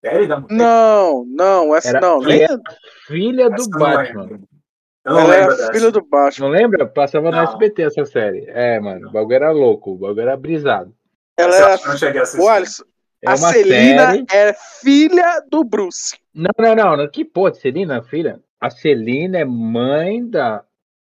Série 0.05 0.27
da 0.27 0.41
Mulher 0.41 0.55
Não, 0.55 1.25
não, 1.25 1.75
essa 1.75 1.89
Era 1.89 2.01
não. 2.01 2.23
Filha, 2.23 2.61
filha 3.07 3.51
do 3.51 3.69
Batman. 3.71 4.41
Não 5.07 5.19
Ela 5.19 5.35
é 5.35 5.45
a 5.45 5.73
filha 5.73 5.91
do 5.91 6.03
Batman. 6.03 6.47
Não 6.47 6.53
lembra? 6.53 6.87
Passava 6.87 7.31
não. 7.31 7.39
no 7.39 7.45
SBT 7.45 7.83
essa 7.83 8.05
série. 8.05 8.45
É, 8.49 8.79
mano, 8.79 9.09
o 9.09 9.13
bagulho 9.13 9.35
era 9.35 9.51
louco, 9.51 9.93
o 9.93 9.99
bagulho 9.99 10.21
era 10.21 10.37
brisado. 10.37 10.95
Ela 11.39 11.57
é. 11.57 11.63
A... 11.63 11.79
O 12.39 12.49
Alisson, 12.49 12.85
é 13.23 13.31
a 13.31 13.37
Celina 13.39 14.11
série... 14.11 14.27
é 14.31 14.55
filha 14.83 15.43
do 15.51 15.65
Bruce. 15.65 16.19
Não, 16.35 16.75
não, 16.77 16.97
não. 16.99 17.09
Que 17.09 17.25
porra, 17.25 17.55
Celina, 17.55 18.03
filha? 18.03 18.41
A 18.61 18.69
Celina 18.69 19.39
é 19.39 19.45
mãe 19.45 20.27
da 20.29 20.63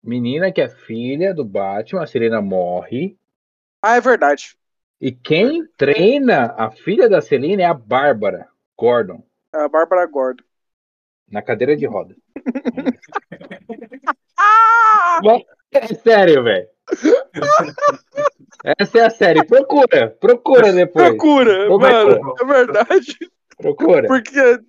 menina 0.03 0.51
que 0.51 0.61
é 0.61 0.69
filha 0.69 1.33
do 1.33 1.45
Batman. 1.45 2.03
A 2.03 2.07
Celina 2.07 2.41
morre. 2.41 3.17
Ah, 3.81 3.95
é 3.95 4.01
verdade. 4.01 4.55
E 4.99 5.11
quem 5.11 5.65
treina 5.77 6.53
a 6.57 6.69
filha 6.69 7.09
da 7.09 7.21
Celina 7.21 7.63
é 7.63 7.65
a 7.65 7.73
Bárbara 7.73 8.47
Gordon. 8.77 9.23
É 9.53 9.59
a 9.59 9.67
Bárbara 9.67 10.05
Gordon. 10.05 10.43
Na 11.29 11.41
cadeira 11.41 11.75
de 11.75 11.85
roda. 11.85 12.15
é 15.71 15.87
sério, 15.95 16.43
velho. 16.43 16.67
Essa 18.77 18.99
é 18.99 19.05
a 19.05 19.09
série. 19.09 19.45
Procura, 19.45 20.15
procura 20.19 20.73
depois. 20.73 21.07
Procura, 21.07 21.65
procura. 21.65 22.05
mano, 22.05 22.35
é 22.39 22.45
verdade. 22.45 23.17
Procura. 23.57 24.07
Porque 24.07 24.59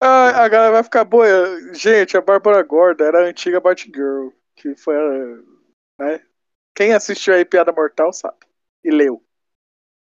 a, 0.00 0.44
a 0.44 0.48
galera 0.48 0.72
vai 0.72 0.82
ficar 0.82 1.04
boa. 1.04 1.26
Gente, 1.74 2.16
a 2.16 2.20
Bárbara 2.20 2.62
Gorda 2.62 3.04
era 3.04 3.20
a 3.20 3.28
antiga 3.28 3.60
Batgirl, 3.60 4.30
que 4.60 4.74
foi. 4.76 4.94
Né? 5.98 6.24
Quem 6.74 6.92
assistiu 6.92 7.34
aí 7.34 7.44
Piada 7.44 7.72
Mortal 7.72 8.12
sabe. 8.12 8.38
E 8.84 8.90
leu. 8.90 9.24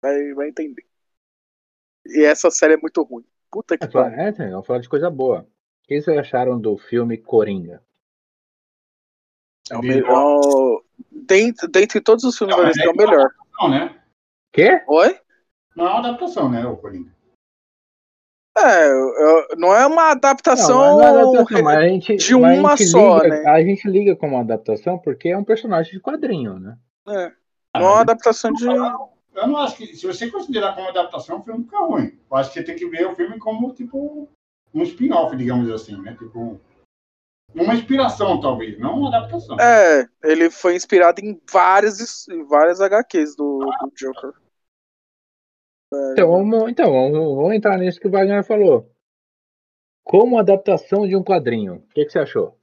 Vai, 0.03 0.35
vai 0.35 0.49
entender. 0.49 0.87
E 2.07 2.25
essa 2.25 2.51
série 2.51 2.75
é 2.75 2.77
muito 2.77 3.03
ruim. 3.03 3.25
Puta 3.51 3.77
que 3.77 3.87
pariu. 3.87 4.19
É, 4.19 4.29
é, 4.29 4.51
vamos 4.51 4.67
falar 4.67 4.81
de 4.81 4.89
coisa 4.89 5.11
boa. 5.11 5.41
O 5.41 5.87
que 5.87 6.01
vocês 6.01 6.17
acharam 6.19 6.61
do 6.61 6.77
filme 6.79 7.19
Coringa? 7.19 7.83
É 9.71 9.77
o 9.77 9.83
melhor. 9.83 10.83
Dentre, 11.11 11.69
dentre 11.69 12.01
todos 12.01 12.25
os 12.25 12.37
filmes 12.37 12.57
não, 12.57 12.65
lista, 12.65 12.85
é 12.85 12.89
o 12.89 12.97
melhor. 12.97 13.31
Não, 13.61 13.71
né? 13.71 14.03
Quê? 14.53 14.83
Oi? 14.87 15.21
Não 15.77 15.87
é 15.87 15.91
uma 15.91 15.99
adaptação, 16.01 16.51
né, 16.51 16.65
o 16.67 16.77
Coringa? 16.77 17.15
É, 18.63 19.57
não 19.57 19.75
é 19.75 19.87
uma 19.87 20.11
adaptação, 20.11 20.79
não, 20.79 21.03
é 21.03 21.11
uma 21.13 21.31
adaptação 21.31 21.69
a 21.69 21.89
gente, 21.89 22.17
de 22.17 22.35
uma 22.35 22.77
só, 22.77 23.23
liga, 23.23 23.29
né? 23.29 23.51
A 23.51 23.63
gente 23.63 23.89
liga 23.89 24.17
como 24.17 24.39
adaptação 24.39 24.99
porque 24.99 25.29
é 25.29 25.37
um 25.37 25.45
personagem 25.45 25.93
de 25.93 26.01
quadrinho, 26.01 26.59
né? 26.59 26.77
É. 27.09 27.33
Não 27.75 27.87
é 27.87 27.93
uma 27.93 28.01
adaptação 28.01 28.53
de. 28.53 28.67
Eu 28.67 29.47
não 29.47 29.57
acho 29.59 29.77
que. 29.77 29.87
Se 29.95 30.07
você 30.07 30.31
considerar 30.31 30.75
como 30.75 30.89
adaptação, 30.89 31.39
o 31.39 31.43
filme 31.43 31.65
fica 31.65 31.79
ruim. 31.79 32.19
Eu 32.31 32.37
acho 32.37 32.53
que 32.53 32.59
você 32.59 32.65
tem 32.65 32.77
que 32.77 32.87
ver 32.89 33.07
o 33.07 33.15
filme 33.15 33.39
como, 33.39 33.73
tipo, 33.73 34.29
um 34.75 34.83
spin-off, 34.83 35.37
digamos 35.37 35.71
assim, 35.71 36.01
né? 36.01 36.17
Tipo, 36.19 36.61
uma 37.55 37.75
inspiração, 37.75 38.41
talvez, 38.41 38.79
não 38.79 38.99
uma 38.99 39.09
adaptação. 39.09 39.59
É, 39.59 40.09
ele 40.23 40.51
foi 40.51 40.77
inspirado 40.77 41.21
em 41.21 41.41
várias, 41.51 42.29
em 42.29 42.45
várias 42.45 42.81
HQs 42.81 43.35
do, 43.37 43.59
do 43.59 43.93
Joker. 43.97 44.33
É. 45.93 46.13
Então, 46.13 46.31
vamos, 46.31 46.71
então 46.71 46.93
vamos, 46.93 47.37
vamos, 47.37 47.55
entrar 47.55 47.77
nisso 47.79 48.01
que 48.01 48.09
o 48.09 48.11
Wagner 48.11 48.45
falou. 48.45 48.91
Como 50.05 50.39
adaptação 50.39 51.07
de 51.07 51.17
um 51.17 51.23
quadrinho, 51.23 51.77
o 51.77 51.89
que, 51.89 52.05
que, 52.05 52.11
você 52.11 52.19
achou? 52.19 52.59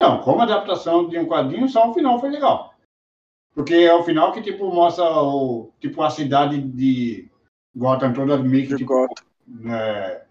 Não, 0.00 0.20
como 0.22 0.42
adaptação 0.42 1.08
de 1.08 1.18
um 1.18 1.26
quadrinho, 1.26 1.68
só 1.68 1.90
o 1.90 1.94
final 1.94 2.18
foi 2.18 2.30
legal. 2.30 2.74
Porque 3.54 3.74
é 3.74 3.94
o 3.94 4.02
final 4.02 4.32
que 4.32 4.42
tipo 4.42 4.66
mostra 4.72 5.04
o, 5.04 5.72
tipo 5.80 6.02
a 6.02 6.10
cidade 6.10 6.60
de 6.60 7.30
Gotham 7.74 8.12
toda 8.12 8.36
meio 8.36 8.66
que 8.66 8.76
tipo, 8.76 9.06
é, 9.70 10.24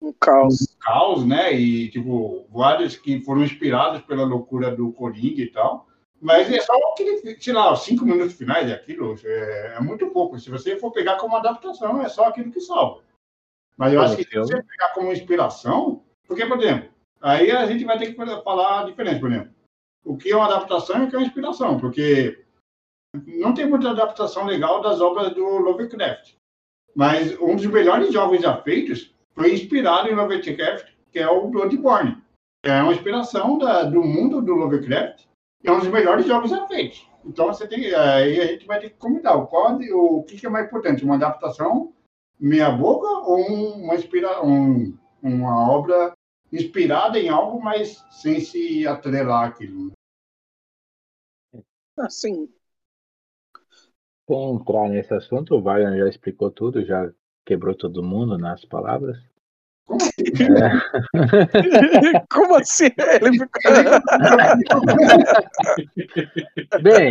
um 0.00 0.12
caos. 0.12 0.62
Um 0.62 0.78
caos, 0.78 1.26
né? 1.26 1.52
E, 1.52 1.90
tipo, 1.90 2.46
vários 2.50 2.96
que 2.96 3.20
foram 3.20 3.42
inspirados 3.42 4.02
pela 4.02 4.24
loucura 4.24 4.74
do 4.74 4.92
Coringa 4.92 5.42
e 5.42 5.50
tal. 5.50 5.86
Mas 6.26 6.52
é 6.52 6.60
só 6.60 6.72
aquele, 6.90 7.40
sei 7.40 7.52
lá, 7.52 7.72
os 7.72 7.84
cinco 7.84 8.04
minutos 8.04 8.34
finais 8.34 8.68
daquilo, 8.68 9.14
é, 9.24 9.76
é, 9.76 9.80
muito 9.80 10.10
pouco. 10.10 10.36
Se 10.40 10.50
você 10.50 10.76
for 10.76 10.90
pegar 10.90 11.18
como 11.18 11.36
adaptação, 11.36 12.02
é 12.02 12.08
só 12.08 12.24
aquilo 12.24 12.50
que 12.50 12.60
salva. 12.60 13.00
Mas 13.76 13.92
eu 13.92 14.02
acho 14.02 14.16
que 14.16 14.24
se 14.24 14.36
você 14.36 14.60
pegar 14.60 14.92
como 14.92 15.12
inspiração, 15.12 16.02
porque, 16.26 16.44
por 16.44 16.60
exemplo, 16.60 16.90
aí 17.20 17.52
a 17.52 17.64
gente 17.66 17.84
vai 17.84 17.96
ter 17.96 18.12
que 18.12 18.42
falar 18.42 18.80
a 18.80 18.84
diferença, 18.86 19.20
por 19.20 19.30
exemplo. 19.30 19.54
O 20.04 20.16
que 20.16 20.32
é 20.32 20.36
uma 20.36 20.46
adaptação 20.46 21.00
e 21.00 21.06
o 21.06 21.08
que 21.08 21.14
é 21.14 21.18
uma 21.20 21.26
inspiração, 21.26 21.78
porque 21.78 22.44
não 23.24 23.54
tem 23.54 23.68
muita 23.68 23.90
adaptação 23.90 24.46
legal 24.46 24.80
das 24.80 25.00
obras 25.00 25.32
do 25.32 25.44
Lovecraft. 25.44 26.34
Mas 26.92 27.38
um 27.38 27.54
dos 27.54 27.66
melhores 27.66 28.12
jogos 28.12 28.42
já 28.42 28.60
feitos 28.62 29.14
foi 29.32 29.54
inspirado 29.54 30.08
em 30.08 30.16
Lovecraft, 30.16 30.88
que 31.12 31.20
é 31.20 31.28
o 31.28 31.46
Bloodborne. 31.46 32.20
É 32.64 32.82
uma 32.82 32.92
inspiração 32.92 33.58
da, 33.58 33.84
do 33.84 34.02
mundo 34.02 34.42
do 34.42 34.56
Lovecraft, 34.56 35.24
é 35.68 35.72
um 35.72 35.78
dos 35.78 35.88
melhores 35.88 36.26
jogos 36.26 36.50
já 36.50 36.66
feitos. 36.66 37.06
Então 37.24 37.46
você 37.46 37.66
tem, 37.66 37.92
aí 37.94 38.40
a 38.40 38.46
gente 38.46 38.66
vai 38.66 38.80
ter 38.80 38.90
que 38.90 38.96
comentar 38.96 39.36
o, 39.36 39.46
qual, 39.46 39.76
o 39.76 40.22
que, 40.22 40.36
que 40.36 40.46
é 40.46 40.48
mais 40.48 40.66
importante, 40.66 41.04
uma 41.04 41.16
adaptação 41.16 41.92
meia 42.38 42.70
boca 42.70 43.08
ou 43.28 43.40
uma, 43.74 43.94
inspira, 43.94 44.44
um, 44.44 44.96
uma 45.22 45.70
obra 45.70 46.12
inspirada 46.52 47.18
em 47.18 47.28
algo, 47.28 47.60
mas 47.60 48.04
sem 48.10 48.40
se 48.40 48.86
atrelar 48.86 49.48
aquilo. 49.48 49.92
Assim. 51.98 52.48
Sem 54.28 54.54
entrar 54.54 54.88
nesse 54.88 55.14
assunto, 55.14 55.54
o 55.54 55.62
Wagner 55.62 55.98
já 55.98 56.08
explicou 56.08 56.50
tudo, 56.50 56.84
já 56.84 57.10
quebrou 57.44 57.74
todo 57.74 58.02
mundo 58.02 58.36
nas 58.36 58.64
palavras. 58.64 59.16
Como 59.86 60.02
assim? 60.02 60.24
É. 62.12 62.26
Como 62.30 62.54
assim? 62.56 62.90
Ele... 63.22 63.38
Bem, 66.82 67.10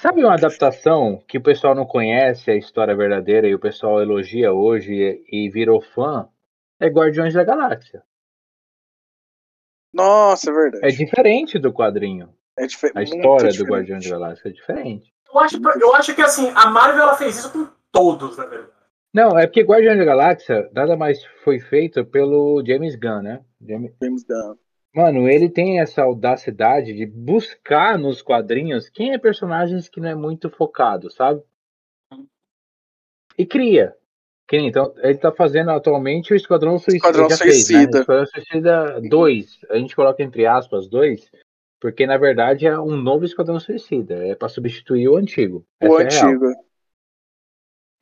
Sabe 0.00 0.24
uma 0.24 0.32
adaptação 0.32 1.22
que 1.28 1.36
o 1.36 1.42
pessoal 1.42 1.74
não 1.74 1.84
conhece 1.84 2.50
a 2.50 2.56
história 2.56 2.96
verdadeira 2.96 3.46
e 3.46 3.54
o 3.54 3.58
pessoal 3.58 4.00
elogia 4.00 4.50
hoje 4.50 4.94
e, 4.94 5.46
e 5.46 5.50
virou 5.50 5.82
fã? 5.82 6.26
É 6.80 6.88
Guardiões 6.88 7.34
da 7.34 7.44
Galáxia. 7.44 8.02
Nossa, 9.92 10.50
é 10.50 10.54
verdade. 10.54 10.86
É 10.86 10.88
diferente 10.88 11.58
do 11.58 11.70
quadrinho. 11.70 12.34
É 12.58 12.64
A 12.94 13.02
história 13.02 13.52
do. 13.52 13.64
Guardiões 13.66 14.04
da 14.04 14.10
Galáxia 14.10 14.48
é 14.48 14.52
diferente. 14.52 15.12
Eu 15.30 15.38
acho, 15.38 15.60
eu 15.78 15.94
acho 15.94 16.14
que 16.14 16.22
assim, 16.22 16.50
a 16.54 16.70
Marvel 16.70 17.02
ela 17.02 17.16
fez 17.16 17.36
isso 17.36 17.52
com 17.52 17.68
todos, 17.92 18.38
na 18.38 18.46
verdade. 18.46 18.72
Não, 19.12 19.36
é 19.38 19.46
porque 19.46 19.62
Guardiões 19.62 19.98
da 19.98 20.04
Galáxia 20.04 20.70
nada 20.72 20.96
mais 20.96 21.24
foi 21.42 21.58
feito 21.58 22.04
pelo 22.04 22.62
James 22.64 22.94
Gunn, 22.94 23.22
né? 23.22 23.44
James- 23.60 23.92
James 24.00 24.24
Gunn. 24.24 24.54
Mano, 24.94 25.28
ele 25.28 25.48
tem 25.48 25.80
essa 25.80 26.02
audacidade 26.02 26.92
de 26.92 27.06
buscar 27.06 27.98
nos 27.98 28.22
quadrinhos 28.22 28.88
quem 28.88 29.12
é 29.12 29.18
personagens 29.18 29.88
que 29.88 30.00
não 30.00 30.08
é 30.08 30.14
muito 30.14 30.50
focado, 30.50 31.10
sabe? 31.10 31.42
E 33.38 33.46
cria. 33.46 33.94
Então, 34.52 34.92
ele 34.98 35.16
tá 35.16 35.30
fazendo 35.30 35.70
atualmente 35.70 36.32
o 36.32 36.36
Esquadrão 36.36 36.76
Suicida. 36.76 36.96
Esquadrão 37.08 37.30
já 37.30 37.36
fez, 37.36 37.70
né? 37.70 37.76
Suicida. 37.78 38.00
Esquadrão 38.00 38.26
Suicida 38.26 39.00
2. 39.08 39.58
A 39.70 39.76
gente 39.78 39.94
coloca 39.94 40.22
entre 40.24 40.44
aspas 40.44 40.88
2, 40.88 41.30
porque 41.80 42.04
na 42.04 42.16
verdade 42.18 42.66
é 42.66 42.76
um 42.76 42.96
novo 42.96 43.24
Esquadrão 43.24 43.60
Suicida. 43.60 44.26
É 44.26 44.34
pra 44.34 44.48
substituir 44.48 45.08
o 45.08 45.16
antigo. 45.16 45.64
O 45.80 46.00
é 46.00 46.06
a 46.06 46.08
real. 46.08 46.54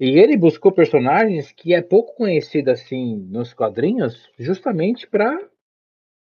E 0.00 0.10
ele 0.18 0.36
buscou 0.36 0.70
personagens 0.70 1.50
que 1.52 1.74
é 1.74 1.82
pouco 1.82 2.14
conhecido 2.14 2.70
assim 2.70 3.16
nos 3.16 3.52
quadrinhos, 3.52 4.28
justamente 4.38 5.06
para 5.08 5.36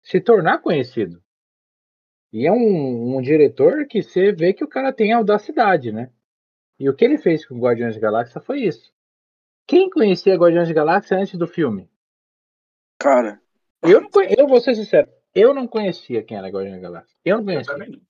se 0.04 0.20
tornar 0.20 0.60
conhecido. 0.60 1.24
E 2.34 2.46
é 2.48 2.52
um, 2.52 3.18
um 3.18 3.22
diretor 3.22 3.86
que 3.88 4.02
você 4.02 4.32
vê 4.32 4.54
que 4.54 4.64
o 4.64 4.68
cara 4.68 4.92
tem 4.92 5.12
audacidade, 5.14 5.92
né? 5.92 6.12
E 6.80 6.90
o 6.90 6.96
que 6.96 7.06
ele 7.06 7.18
fez 7.18 7.46
com 7.46 7.60
Guardiões 7.60 7.96
da 7.96 8.02
Galáxia 8.02 8.42
foi 8.42 8.62
isso. 8.62 8.92
Quem 9.68 9.90
conhecia 9.90 10.36
Guardiões 10.36 10.68
da 10.68 10.74
Galáxia 10.74 11.18
antes 11.18 11.38
do 11.38 11.48
filme? 11.48 11.90
Cara, 13.00 13.40
Eu, 13.84 14.02
não 14.02 14.10
conhe- 14.10 14.36
eu 14.38 14.48
vou 14.48 14.60
ser 14.62 14.76
sincero, 14.76 15.10
eu 15.34 15.54
não 15.54 15.68
conhecia 15.68 16.24
quem 16.24 16.38
era 16.38 16.50
Guardiões 16.50 16.82
da 16.82 16.90
Galáxia. 16.90 17.16
Eu 17.26 17.42
não 17.42 17.54
Eu 17.54 17.64
conhecia. 17.66 17.78
não. 17.78 18.02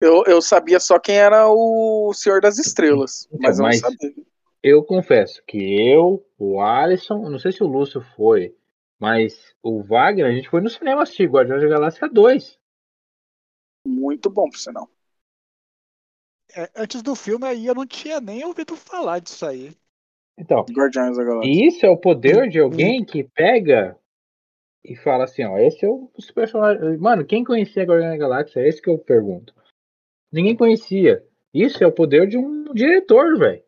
eu, 0.00 0.24
eu 0.26 0.42
sabia 0.42 0.78
só 0.80 0.98
quem 0.98 1.16
era 1.16 1.48
o 1.48 2.12
Senhor 2.14 2.40
das 2.40 2.58
Estrelas. 2.58 3.26
Então, 3.32 3.40
mas 3.42 3.58
eu 3.58 3.62
não 3.62 3.68
mas- 3.70 3.80
sabia. 3.80 4.26
Eu 4.68 4.82
confesso 4.82 5.40
que 5.46 5.80
eu, 5.80 6.26
o 6.36 6.60
Alisson, 6.60 7.30
não 7.30 7.38
sei 7.38 7.52
se 7.52 7.62
o 7.62 7.68
Lúcio 7.68 8.00
foi, 8.16 8.52
mas 8.98 9.54
o 9.62 9.80
Wagner, 9.80 10.26
a 10.26 10.32
gente 10.32 10.48
foi 10.48 10.60
no 10.60 10.68
cinema 10.68 11.04
assistir 11.04 11.30
Guardiões 11.30 11.62
da 11.62 11.68
Galáxia 11.68 12.08
2. 12.08 12.58
Muito 13.86 14.28
bom, 14.28 14.50
por 14.50 14.58
sinal. 14.58 14.90
É, 16.52 16.68
antes 16.74 17.00
do 17.00 17.14
filme 17.14 17.46
aí 17.46 17.64
eu 17.64 17.76
não 17.76 17.86
tinha 17.86 18.20
nem 18.20 18.44
ouvido 18.44 18.74
falar 18.74 19.20
disso 19.20 19.46
aí. 19.46 19.70
Então, 20.36 20.66
Guardiões 20.68 21.16
da 21.16 21.22
Galáxia. 21.22 21.48
e 21.48 21.68
isso 21.68 21.86
é 21.86 21.88
o 21.88 21.96
poder 21.96 22.48
de 22.48 22.58
alguém 22.58 23.04
que 23.04 23.22
pega 23.22 23.96
e 24.84 24.96
fala 24.96 25.24
assim, 25.24 25.44
ó, 25.44 25.56
esse 25.58 25.84
é 25.84 25.88
o 25.88 26.10
os 26.18 26.28
personagens. 26.32 26.98
Mano, 26.98 27.24
quem 27.24 27.44
conhecia 27.44 27.84
Guardiões 27.84 28.14
da 28.14 28.18
Galáxia? 28.18 28.58
É 28.58 28.68
esse 28.68 28.82
que 28.82 28.90
eu 28.90 28.98
pergunto. 28.98 29.54
Ninguém 30.32 30.56
conhecia. 30.56 31.24
Isso 31.54 31.84
é 31.84 31.86
o 31.86 31.92
poder 31.92 32.26
de 32.26 32.36
um 32.36 32.74
diretor, 32.74 33.38
velho. 33.38 33.64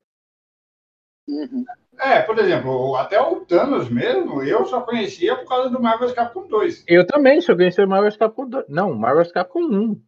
Uhum. 1.28 1.64
É, 1.98 2.22
por 2.22 2.38
exemplo, 2.38 2.70
o- 2.70 2.96
até 2.96 3.20
o 3.20 3.40
Thanos 3.44 3.90
mesmo, 3.90 4.42
eu 4.42 4.64
só 4.64 4.80
conhecia 4.82 5.36
por 5.36 5.46
causa 5.48 5.68
do 5.68 5.80
Marvel 5.82 6.14
Capcom 6.14 6.46
2. 6.46 6.84
Eu 6.86 7.06
também, 7.06 7.40
se 7.40 7.50
eu 7.50 7.56
conhecer 7.56 7.86
Marvel 7.86 8.16
Capcom 8.18 8.48
2. 8.48 8.64
Não, 8.68 8.94
Marvel 8.94 9.30
Capcom 9.32 9.60
1. 9.62 10.00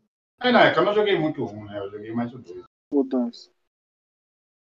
É, 0.42 0.50
não, 0.52 0.60
é 0.60 0.72
que 0.72 0.78
eu 0.78 0.84
não 0.84 0.94
joguei 0.94 1.18
muito 1.18 1.44
um, 1.44 1.64
né? 1.64 1.78
Eu 1.78 1.90
joguei 1.90 2.12
mais 2.12 2.32
o 2.32 2.38
2. 2.38 2.62
O 2.90 3.04
Thanos. 3.04 3.50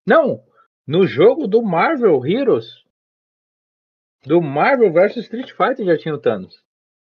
Não, 0.07 0.43
no 0.87 1.07
jogo 1.07 1.47
do 1.47 1.61
Marvel 1.63 2.25
Heroes, 2.25 2.83
do 4.25 4.41
Marvel 4.41 4.93
vs 4.93 5.17
Street 5.19 5.51
Fighter 5.53 5.85
já 5.85 5.99
tinha 5.99 6.15
o 6.15 6.19
Thanos. 6.19 6.63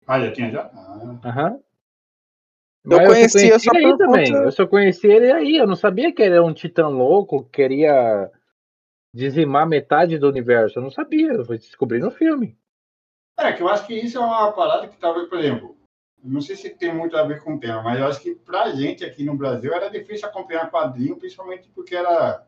Ah, 0.07 0.21
já 0.21 0.33
tinha 0.33 0.51
já? 0.51 0.71
Ah. 0.73 1.19
Aham. 1.25 1.61
Eu 2.85 2.99
Mas 2.99 3.07
conhecia 3.09 3.41
conheci 3.49 3.65
só 3.65 3.77
aí 3.77 3.83
por 3.83 3.97
também. 3.97 4.27
conta- 4.33 4.45
Eu 4.45 4.53
só 4.53 4.67
conheci 4.67 5.07
ele 5.07 5.33
aí. 5.33 5.57
Eu 5.57 5.67
não 5.67 5.75
sabia 5.77 6.13
que 6.13 6.21
ele 6.23 6.35
era 6.35 6.45
um 6.45 6.53
titã 6.53 6.87
louco, 6.89 7.45
que 7.45 7.51
queria 7.63 8.31
dizimar 9.15 9.67
metade 9.67 10.19
do 10.19 10.29
universo. 10.29 10.79
Eu 10.79 10.83
não 10.83 10.91
sabia. 10.91 11.33
Eu 11.33 11.45
fui 11.45 11.57
descobrir 11.57 12.01
no 12.01 12.11
filme. 12.11 12.59
É, 13.39 13.53
que 13.53 13.63
eu 13.63 13.69
acho 13.69 13.87
que 13.87 13.95
isso 13.95 14.19
é 14.19 14.21
uma 14.21 14.53
parada 14.53 14.89
que 14.89 14.97
talvez, 14.99 15.29
por 15.29 15.39
exemplo, 15.39 15.77
não 16.23 16.41
sei 16.41 16.57
se 16.57 16.71
tem 16.71 16.93
muito 16.93 17.17
a 17.17 17.23
ver 17.25 17.43
com 17.43 17.55
o 17.55 17.61
tema, 17.61 17.83
mas 17.83 17.99
eu 17.99 18.07
acho 18.07 18.21
que 18.21 18.35
pra 18.35 18.71
gente 18.71 19.05
aqui 19.05 19.25
no 19.25 19.37
Brasil 19.37 19.73
era 19.73 19.89
difícil 19.89 20.29
acompanhar 20.29 20.71
quadrinho, 20.71 21.17
principalmente 21.17 21.69
porque 21.75 21.95
era 21.95 22.47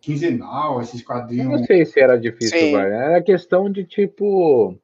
quinzenal, 0.00 0.80
esses 0.80 1.00
Eu 1.00 1.06
quadrinhos. 1.06 1.60
não 1.60 1.64
sei 1.64 1.84
se 1.84 2.00
era 2.00 2.18
difícil, 2.18 2.58
Sim. 2.58 2.76
Era 2.76 3.22
questão 3.22 3.70
de 3.70 3.84
tipo. 3.84 4.78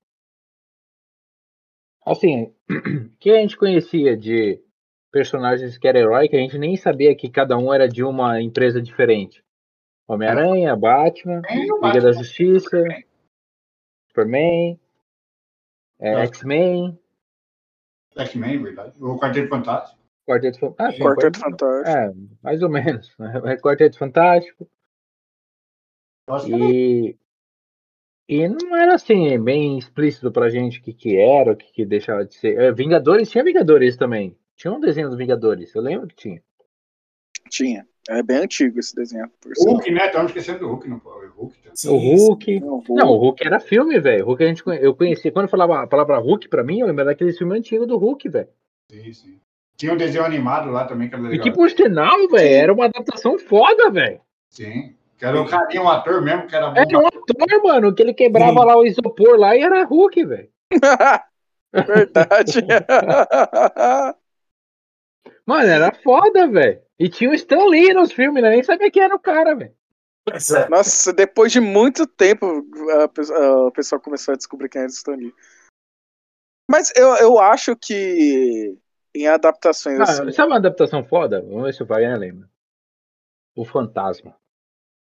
Assim, 2.04 2.52
que 3.20 3.30
a 3.30 3.36
gente 3.36 3.56
conhecia 3.56 4.16
de 4.16 4.60
personagens 5.12 5.78
que 5.78 5.86
era 5.86 5.98
herói, 5.98 6.28
que 6.28 6.36
a 6.36 6.40
gente 6.40 6.58
nem 6.58 6.76
sabia 6.76 7.14
que 7.14 7.30
cada 7.30 7.56
um 7.56 7.72
era 7.72 7.88
de 7.88 8.02
uma 8.02 8.40
empresa 8.40 8.80
diferente. 8.80 9.44
Homem-Aranha, 10.08 10.76
Batman, 10.76 11.40
o 11.48 11.54
Liga 11.54 11.78
Batman 11.78 12.00
da 12.02 12.12
Justiça, 12.12 12.70
também. 12.70 13.06
Superman, 14.08 14.80
é, 16.00 16.14
Ah. 16.14 16.24
X-Men, 16.26 16.98
X-Men, 18.16 18.62
verdade. 18.62 19.02
O 19.02 19.18
Quarteto 19.18 19.48
Fantástico. 19.48 20.02
Quarteto 20.28 20.58
Fantástico. 20.58 21.04
Quarteto 21.06 21.38
Fantástico. 21.38 21.88
É, 21.88 22.12
mais 22.42 22.62
ou 22.62 22.68
menos. 22.68 23.14
É 23.44 23.56
Quarteto 23.56 23.98
Fantástico. 23.98 24.68
E, 26.46 27.16
e 28.28 28.48
não 28.48 28.76
era 28.76 28.94
assim, 28.94 29.38
bem 29.42 29.78
explícito 29.78 30.30
pra 30.30 30.48
gente 30.50 30.78
o 30.78 30.82
que, 30.82 30.92
que 30.92 31.16
era, 31.16 31.52
o 31.52 31.56
que, 31.56 31.72
que 31.72 31.84
deixava 31.86 32.24
de 32.24 32.34
ser. 32.34 32.58
É, 32.58 32.72
Vingadores, 32.72 33.30
tinha 33.30 33.42
Vingadores 33.44 33.96
também. 33.96 34.36
Tinha 34.56 34.72
um 34.72 34.80
desenho 34.80 35.08
dos 35.08 35.18
Vingadores, 35.18 35.74
eu 35.74 35.82
lembro 35.82 36.06
que 36.08 36.14
tinha. 36.14 36.42
Tinha. 37.50 37.86
É 38.08 38.22
bem 38.22 38.38
antigo 38.38 38.80
esse 38.80 38.94
desenho. 38.96 39.30
Hulk, 39.58 39.90
né? 39.92 40.06
Estamos 40.06 40.30
esquecendo 40.30 40.58
do 40.60 40.68
Hulk, 40.68 40.88
não 40.88 40.98
pode. 40.98 41.26
O 41.26 41.30
Hulk 41.30 41.56
também. 41.58 41.72
o 41.72 41.76
Sim, 41.76 42.16
Hulk. 42.26 42.60
Não, 42.60 42.82
o 42.88 42.94
Não, 42.94 43.08
o 43.10 43.16
Hulk 43.16 43.46
era 43.46 43.60
filme, 43.60 43.98
velho. 44.00 44.24
O 44.24 44.28
Hulk 44.28 44.42
a 44.42 44.46
gente, 44.48 44.64
conhe- 44.64 44.80
eu 44.84 44.94
conhecia. 44.94 45.30
Quando 45.30 45.44
eu 45.44 45.50
falava 45.50 45.82
a 45.82 45.86
palavra 45.86 46.18
Hulk 46.18 46.48
pra 46.48 46.64
mim, 46.64 46.80
eu 46.80 46.86
lembrava 46.86 47.10
daquele 47.10 47.32
filme 47.32 47.56
antigo 47.56 47.86
do 47.86 47.96
Hulk, 47.96 48.28
velho. 48.28 48.48
Sim, 48.90 49.12
sim. 49.12 49.40
Tinha 49.76 49.92
um 49.92 49.96
desenho 49.96 50.24
animado 50.24 50.70
lá 50.70 50.84
também 50.84 51.08
que 51.08 51.14
era 51.14 51.24
E 51.24 51.28
legal. 51.28 51.44
que 51.44 51.50
por 51.52 51.70
sinal, 51.70 52.28
velho, 52.28 52.54
era 52.54 52.72
uma 52.72 52.84
adaptação 52.86 53.38
foda, 53.38 53.90
velho. 53.90 54.20
Sim. 54.50 54.94
Que 55.16 55.24
era 55.24 55.40
o 55.40 55.46
carinha, 55.46 55.82
um 55.82 55.88
ator 55.88 56.20
mesmo, 56.20 56.46
que 56.48 56.56
era 56.56 56.70
bom. 56.70 56.80
Era 56.80 56.98
um 56.98 57.06
ator, 57.06 57.62
mano, 57.62 57.94
que 57.94 58.02
ele 58.02 58.12
quebrava 58.12 58.60
Sim. 58.60 58.66
lá 58.66 58.76
o 58.76 58.84
isopor 58.84 59.36
lá 59.38 59.56
e 59.56 59.60
era 59.62 59.84
Hulk, 59.84 60.24
velho. 60.24 60.48
Verdade. 61.72 62.66
Mano, 65.46 65.68
era 65.68 65.92
foda, 65.92 66.46
velho. 66.48 66.80
E 66.98 67.08
tinha 67.08 67.30
o 67.30 67.34
Stan 67.34 67.64
Lee 67.66 67.92
nos 67.92 68.12
filmes, 68.12 68.42
né? 68.42 68.50
Nem 68.50 68.62
sabia 68.62 68.90
quem 68.90 69.02
era 69.02 69.14
o 69.14 69.18
cara, 69.20 69.54
velho. 69.54 69.74
É. 70.28 70.68
Nossa, 70.68 71.12
depois 71.12 71.50
de 71.50 71.60
muito 71.60 72.06
tempo 72.06 72.46
a, 73.02 73.08
pe- 73.08 73.32
a- 73.32 73.66
o 73.66 73.72
pessoal 73.72 74.00
começou 74.00 74.34
a 74.34 74.36
descobrir 74.36 74.68
quem 74.68 74.80
era 74.82 74.88
o 74.88 74.92
Stan 74.92 75.16
Lee. 75.16 75.34
Mas 76.70 76.92
eu, 76.96 77.08
eu 77.16 77.38
acho 77.40 77.74
que 77.76 78.78
em 79.14 79.26
adaptações 79.26 79.98
Ah, 79.98 80.04
assim, 80.04 80.32
sabe 80.32 80.52
uma 80.52 80.56
adaptação 80.58 81.04
foda? 81.04 81.42
Vamos 81.42 81.64
ver 81.64 81.74
se 81.74 81.82
o 81.82 81.86
Wagner 81.86 82.16
lembra. 82.18 82.48
O 83.56 83.64
Fantasma. 83.64 84.36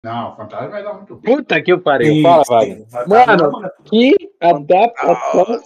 Não, 0.03 0.33
o 0.33 0.37
Fantasma 0.37 0.79
era 0.79 0.95
muito 0.95 1.17
bom. 1.17 1.21
Puta 1.37 1.63
que 1.63 1.71
eu 1.71 1.83
parei. 1.83 2.09
Sim, 2.15 2.23
Fala. 2.23 2.43
Wagner. 2.49 2.87
Mano, 3.07 3.71
que 3.85 4.17
adaptação 4.41 5.63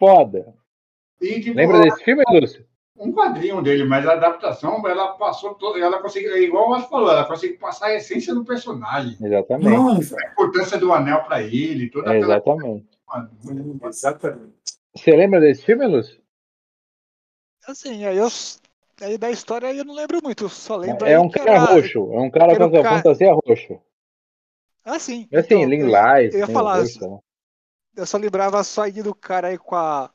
foda. 0.00 0.52
E, 1.20 1.40
tipo, 1.40 1.56
Lembra 1.56 1.80
desse 1.82 2.02
filme, 2.04 2.24
Lúcio? 2.28 2.66
Um 2.98 3.12
quadrinho 3.12 3.62
dele, 3.62 3.84
mas 3.84 4.06
a 4.06 4.12
adaptação, 4.12 4.86
ela 4.88 5.12
passou 5.14 5.54
toda. 5.54 5.78
Ela 5.78 6.00
conseguiu, 6.00 6.32
é 6.34 6.40
igual 6.40 6.70
o 6.70 6.80
falou, 6.82 7.10
ela 7.10 7.24
conseguiu 7.24 7.58
passar 7.58 7.86
a 7.86 7.94
essência 7.94 8.34
do 8.34 8.44
personagem. 8.44 9.16
Exatamente. 9.20 9.68
Hum, 9.76 10.16
A 10.18 10.32
importância 10.32 10.78
do 10.78 10.92
anel 10.92 11.22
pra 11.24 11.42
ele, 11.42 11.90
toda 11.90 12.12
É, 12.14 12.16
aquela. 12.18 12.34
exatamente. 12.36 12.86
hum, 13.44 13.78
Exatamente. 13.84 14.54
Você 14.94 15.10
lembra 15.14 15.40
desse 15.40 15.62
filme, 15.64 15.86
Lúcio? 15.86 16.20
Assim, 17.66 18.04
aí 18.04 18.16
eu. 18.16 18.28
Aí 19.02 19.18
da 19.18 19.30
história 19.30 19.72
eu 19.74 19.84
não 19.84 19.94
lembro 19.94 20.20
muito, 20.22 20.48
só 20.48 20.76
lembro 20.76 21.06
É 21.06 21.18
um 21.20 21.28
cara 21.28 21.50
era- 21.50 21.64
roxo. 21.64 21.98
É 22.14 22.18
um 22.20 22.30
cara 22.30 22.56
com 22.56 22.64
a 22.64 22.70
cara- 22.82 22.96
fantasia 22.96 23.32
roxo. 23.34 23.78
Ah, 24.84 24.98
sim. 24.98 25.28
É 25.30 25.40
assim, 25.40 25.54
então, 25.56 25.68
Lin 25.68 25.80
eu- 25.80 25.86
Lies. 25.88 26.32
eu 26.34 26.40
ia 26.40 26.46
tem 26.46 26.54
falar, 26.54 26.78
roxo, 26.78 27.10
né? 27.10 27.18
Eu 27.96 28.06
só 28.06 28.16
lembrava 28.16 28.62
só 28.64 28.82
aí 28.84 29.02
do 29.02 29.14
cara 29.14 29.48
aí 29.48 29.58
com 29.58 29.74
a. 29.74 30.10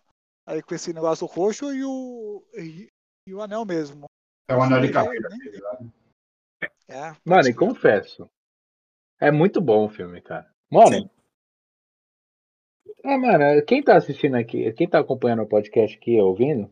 Aí 0.51 0.61
com 0.61 0.75
esse 0.75 0.91
negócio 0.91 1.25
roxo 1.25 1.73
e 1.73 1.81
o. 1.85 2.43
E, 2.57 2.91
e 3.25 3.33
o 3.33 3.41
anel 3.41 3.63
mesmo. 3.63 4.05
É 4.49 4.53
o 4.53 4.61
anel 4.61 4.81
de 4.81 4.91
nem- 4.91 5.39
dele 5.39 5.61
lá. 5.61 5.79
É, 6.89 7.15
Mano, 7.23 7.47
e 7.47 7.53
confesso. 7.53 8.29
É 9.17 9.31
muito 9.31 9.61
bom 9.61 9.85
o 9.85 9.89
filme, 9.89 10.21
cara. 10.21 10.53
Mano. 10.69 10.91
Sim. 10.91 11.09
É, 13.05 13.15
mano, 13.15 13.65
quem 13.65 13.81
tá 13.81 13.95
assistindo 13.95 14.35
aqui, 14.35 14.73
quem 14.73 14.89
tá 14.89 14.99
acompanhando 14.99 15.43
o 15.43 15.47
podcast 15.47 15.97
aqui, 15.97 16.19
ouvindo, 16.19 16.69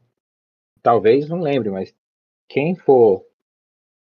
talvez 0.82 1.30
não 1.30 1.40
lembre, 1.40 1.70
mas 1.70 1.96
quem 2.50 2.76
for 2.76 3.26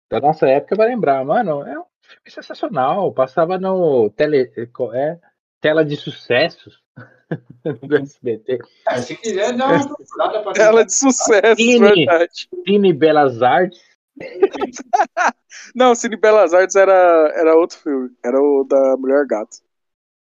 da 0.10 0.22
nossa 0.22 0.48
época 0.48 0.78
vai 0.78 0.88
lembrar, 0.88 1.24
mano, 1.26 1.64
é 1.68 1.78
um 1.78 1.86
filme 2.02 2.30
sensacional. 2.32 3.14
Passava 3.14 3.60
no 3.60 4.10
tele, 4.12 4.54
é, 4.94 5.20
tela 5.62 5.84
de 5.86 5.96
sucessos 5.96 6.82
do 7.88 7.96
SBT. 7.98 8.60
É, 8.88 9.02
se 9.02 9.16
quiser, 9.18 9.56
dá 9.58 9.68
uma 9.68 9.96
procurada 9.96 10.44
pra 10.44 10.64
Ela 10.64 10.86
de 10.86 10.94
sucesso, 10.94 11.56
Cine. 11.62 12.06
verdade. 12.06 12.50
Cine 12.66 12.94
Belas 12.94 13.42
Artes. 13.42 13.80
Não, 15.76 15.96
Cine 15.96 16.16
Belas 16.16 16.54
Artes 16.54 16.76
era, 16.76 16.94
era 17.36 17.56
outro 17.56 17.78
filme. 17.78 18.16
Era 18.24 18.40
o 18.40 18.64
da 18.64 18.96
Mulher 18.98 19.26
Gato. 19.26 19.58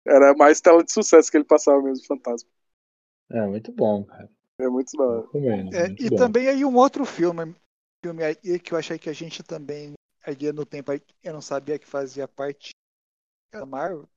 Era 0.06 0.34
mais 0.34 0.60
tela 0.60 0.84
de 0.84 0.92
sucesso 0.92 1.30
que 1.30 1.36
ele 1.36 1.44
passava 1.44 1.82
mesmo, 1.82 2.06
Fantasma. 2.06 2.48
É 3.30 3.44
muito 3.46 3.72
bom, 3.72 4.04
cara. 4.04 4.30
É 4.58 4.68
muito 4.68 4.96
da 4.96 5.04
hora. 5.04 5.20
Recomendo, 5.22 5.74
É, 5.74 5.88
muito 5.88 6.02
e 6.04 6.10
bom. 6.10 6.16
também 6.16 6.48
aí 6.48 6.64
um 6.64 6.76
outro 6.76 7.04
filme, 7.04 7.54
filme 8.04 8.22
aí 8.22 8.58
que 8.60 8.72
eu 8.72 8.78
achei 8.78 8.98
que 8.98 9.10
a 9.10 9.12
gente 9.12 9.42
também, 9.42 9.94
aí 10.24 10.52
no 10.52 10.64
tempo 10.64 10.92
aí, 10.92 11.02
eu 11.22 11.32
não 11.32 11.40
sabia 11.42 11.78
que 11.78 11.86
fazia 11.86 12.28
parte 12.28 12.70
da 13.52 13.66
Marvel, 13.66 14.08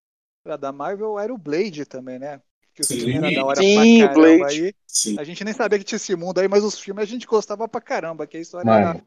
era 0.50 0.58
da 0.58 0.72
Marvel, 0.72 1.20
era 1.20 1.34
o 1.34 1.38
Blade 1.38 1.86
também, 1.86 2.18
né? 2.18 2.42
Que 2.74 2.82
o 2.82 2.86
Sim. 2.86 3.00
filme 3.00 3.18
era 3.18 3.32
da 3.32 3.46
hora 3.46 3.62
Sim, 3.62 4.00
pra 4.00 4.08
caramba 4.08 4.38
Blade. 4.38 4.66
aí. 4.66 4.74
Sim. 4.88 5.16
A 5.20 5.24
gente 5.24 5.44
nem 5.44 5.54
sabia 5.54 5.78
que 5.78 5.86
tinha 5.86 5.98
esse 5.98 6.16
mundo 6.16 6.40
aí, 6.40 6.48
mas 6.48 6.64
os 6.64 6.80
filmes 6.80 7.04
a 7.04 7.08
gente 7.08 7.28
gostava 7.28 7.68
pra 7.68 7.82
caramba, 7.82 8.26
que 8.26 8.38
a 8.38 8.40
história 8.40 8.66
Mano, 8.66 8.90
era, 8.90 9.04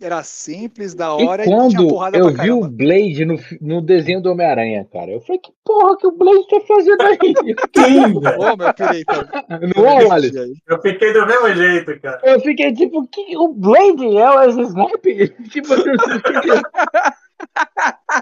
era 0.00 0.22
simples, 0.22 0.94
da 0.94 1.12
hora 1.12 1.42
e, 1.42 1.46
tinha 1.46 1.56
quando 1.56 1.88
porrada 1.88 2.18
eu 2.18 2.32
pra 2.32 2.44
vi 2.44 2.50
o. 2.50 2.68
Blade 2.68 3.24
no, 3.24 3.38
no 3.60 3.80
desenho 3.80 4.20
do 4.20 4.30
Homem-Aranha, 4.30 4.86
cara, 4.92 5.10
eu 5.10 5.20
falei, 5.20 5.40
que 5.40 5.52
porra 5.64 5.96
que 5.96 6.06
o 6.06 6.12
Blade 6.12 6.46
tá 6.48 6.60
fazendo 6.60 7.02
aí? 7.02 7.18
Velho. 7.76 8.18
Ô, 8.18 8.56
meu 8.56 8.68
então. 8.68 9.28
Não 9.76 9.86
é. 9.86 10.28
Eu 10.68 10.82
fiquei 10.82 11.12
do 11.12 11.26
mesmo 11.26 11.54
jeito, 11.54 12.00
cara. 12.00 12.20
Eu 12.24 12.40
fiquei 12.40 12.72
tipo, 12.72 13.06
que, 13.08 13.36
o 13.36 13.48
Blade 13.48 14.16
é 14.16 14.30
o 14.30 14.48
Snipes? 14.48 15.32
tipo, 15.50 15.74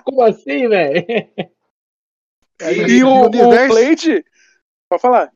como 0.04 0.22
assim, 0.22 0.68
velho? 0.68 1.04
Aí, 2.60 2.80
E 2.80 3.04
o, 3.04 3.08
o 3.08 3.26
universo, 3.26 3.74
Blade. 3.74 4.24
Pode 4.88 5.02
falar. 5.02 5.32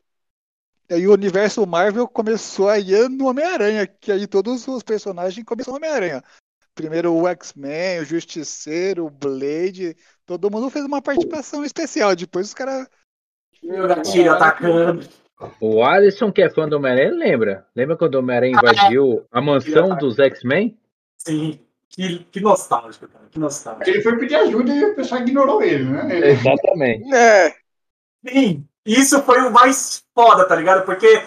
aí 0.89 1.07
o 1.07 1.13
universo 1.13 1.65
Marvel 1.65 2.07
começou 2.07 2.69
aí 2.69 3.07
no 3.09 3.27
Homem-Aranha, 3.27 3.85
que 3.85 4.11
aí 4.11 4.27
todos 4.27 4.67
os 4.67 4.83
personagens 4.83 5.45
começaram 5.45 5.77
no 5.77 5.85
Homem-Aranha. 5.85 6.23
Primeiro 6.73 7.13
o 7.13 7.27
X-Men, 7.27 7.99
o 7.99 8.05
Justiceiro, 8.05 9.05
o 9.05 9.09
Blade, 9.09 9.95
todo 10.25 10.49
mundo 10.49 10.69
fez 10.69 10.85
uma 10.85 11.01
participação 11.01 11.65
especial. 11.65 12.15
Depois 12.15 12.47
os 12.47 12.53
caras. 12.53 12.87
Meu 13.61 13.87
gatilho 13.87 14.31
atacando. 14.31 15.07
O 15.59 15.83
Alisson, 15.83 16.31
que 16.31 16.41
é 16.41 16.49
fã 16.49 16.67
do 16.69 16.77
Homem-Aranha, 16.77 17.11
lembra? 17.11 17.67
Lembra 17.75 17.97
quando 17.97 18.15
o 18.15 18.19
Homem-Aranha 18.19 18.53
invadiu 18.57 19.25
a 19.31 19.41
mansão 19.41 19.97
dos 19.97 20.17
X-Men? 20.19 20.79
Sim. 21.17 21.59
Que, 21.93 22.19
que 22.25 22.39
nostálgico, 22.39 23.07
cara. 23.07 23.25
Que 23.29 23.37
nostálgico. 23.39 23.89
Ele 23.89 24.01
foi 24.01 24.17
pedir 24.17 24.35
ajuda 24.35 24.71
e 24.71 24.83
o 24.85 24.95
pessoal 24.95 25.21
ignorou 25.21 25.61
ele, 25.61 25.83
né? 25.85 26.15
Ele- 26.15 26.27
Exatamente. 26.31 27.13
É. 27.13 27.53
Sim, 28.27 28.67
isso 28.85 29.21
foi 29.23 29.41
o 29.41 29.51
mais 29.51 30.03
foda, 30.15 30.47
tá 30.47 30.55
ligado? 30.55 30.85
Porque 30.85 31.25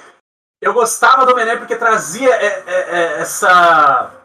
eu 0.62 0.72
gostava 0.72 1.26
do 1.26 1.32
Homem-Aranha 1.32 1.58
porque 1.58 1.76
trazia 1.76 2.30
é, 2.34 2.46
é, 2.46 2.80
é, 2.96 3.20
essa 3.20 4.20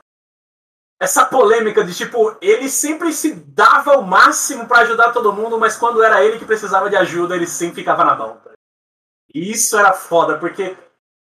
essa 1.01 1.25
polêmica 1.25 1.83
de 1.83 1.93
tipo, 1.95 2.35
ele 2.41 2.67
sempre 2.67 3.13
se 3.13 3.33
dava 3.33 3.97
o 3.97 4.01
máximo 4.01 4.67
pra 4.67 4.79
ajudar 4.79 5.13
todo 5.13 5.31
mundo, 5.31 5.57
mas 5.57 5.77
quando 5.77 6.03
era 6.03 6.23
ele 6.23 6.37
que 6.37 6.45
precisava 6.45 6.89
de 6.89 6.95
ajuda, 6.97 7.35
ele 7.35 7.47
sempre 7.47 7.75
ficava 7.75 8.03
na 8.03 8.15
mão. 8.15 8.35
tá? 8.43 8.51
E 9.33 9.49
isso 9.51 9.77
era 9.79 9.93
foda, 9.93 10.37
porque, 10.37 10.75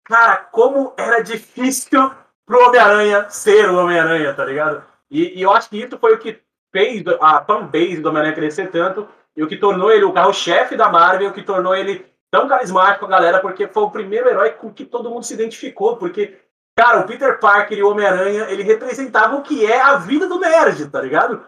cara, 0.04 0.36
como 0.38 0.94
era 0.98 1.22
difícil 1.24 2.12
pro 2.46 2.68
Homem-Aranha 2.68 3.30
ser 3.30 3.70
o 3.70 3.78
Homem-Aranha, 3.78 4.34
tá 4.34 4.44
ligado? 4.44 4.84
E, 5.12 5.38
e 5.38 5.42
eu 5.42 5.52
acho 5.52 5.70
que 5.70 5.78
isso 5.78 5.98
foi 6.00 6.14
o 6.14 6.18
que 6.18 6.40
fez 6.72 7.04
a 7.20 7.44
fanbase 7.44 7.98
do 7.98 8.08
Homem-Aranha 8.08 8.34
crescer 8.34 8.72
tanto 8.72 9.08
e 9.36 9.44
o 9.44 9.48
que 9.48 9.58
tornou 9.58 9.92
ele 9.92 10.06
o 10.06 10.14
carro-chefe 10.14 10.78
da 10.78 10.90
Marvel, 10.90 11.30
o 11.30 11.34
que 11.34 11.44
tornou 11.44 11.76
ele 11.76 12.06
tão 12.32 12.48
carismático, 12.48 13.06
a 13.06 13.10
galera, 13.10 13.40
porque 13.40 13.68
foi 13.68 13.84
o 13.84 13.92
primeiro 13.92 14.30
herói 14.30 14.52
com 14.52 14.74
que 14.74 14.86
todo 14.86 15.10
mundo 15.10 15.26
se 15.26 15.34
identificou, 15.34 15.98
porque, 15.98 16.40
cara, 16.78 17.02
o 17.02 17.06
Peter 17.06 17.40
Parker 17.40 17.78
e 17.78 17.84
o 17.84 17.90
Homem-Aranha, 17.90 18.46
ele 18.50 18.64
representavam 18.64 19.40
o 19.40 19.44
que 19.44 19.66
é 19.66 19.82
a 19.82 19.98
vida 19.98 20.28
do 20.28 20.40
nerd, 20.40 20.90
tá 20.90 21.02
ligado? 21.02 21.46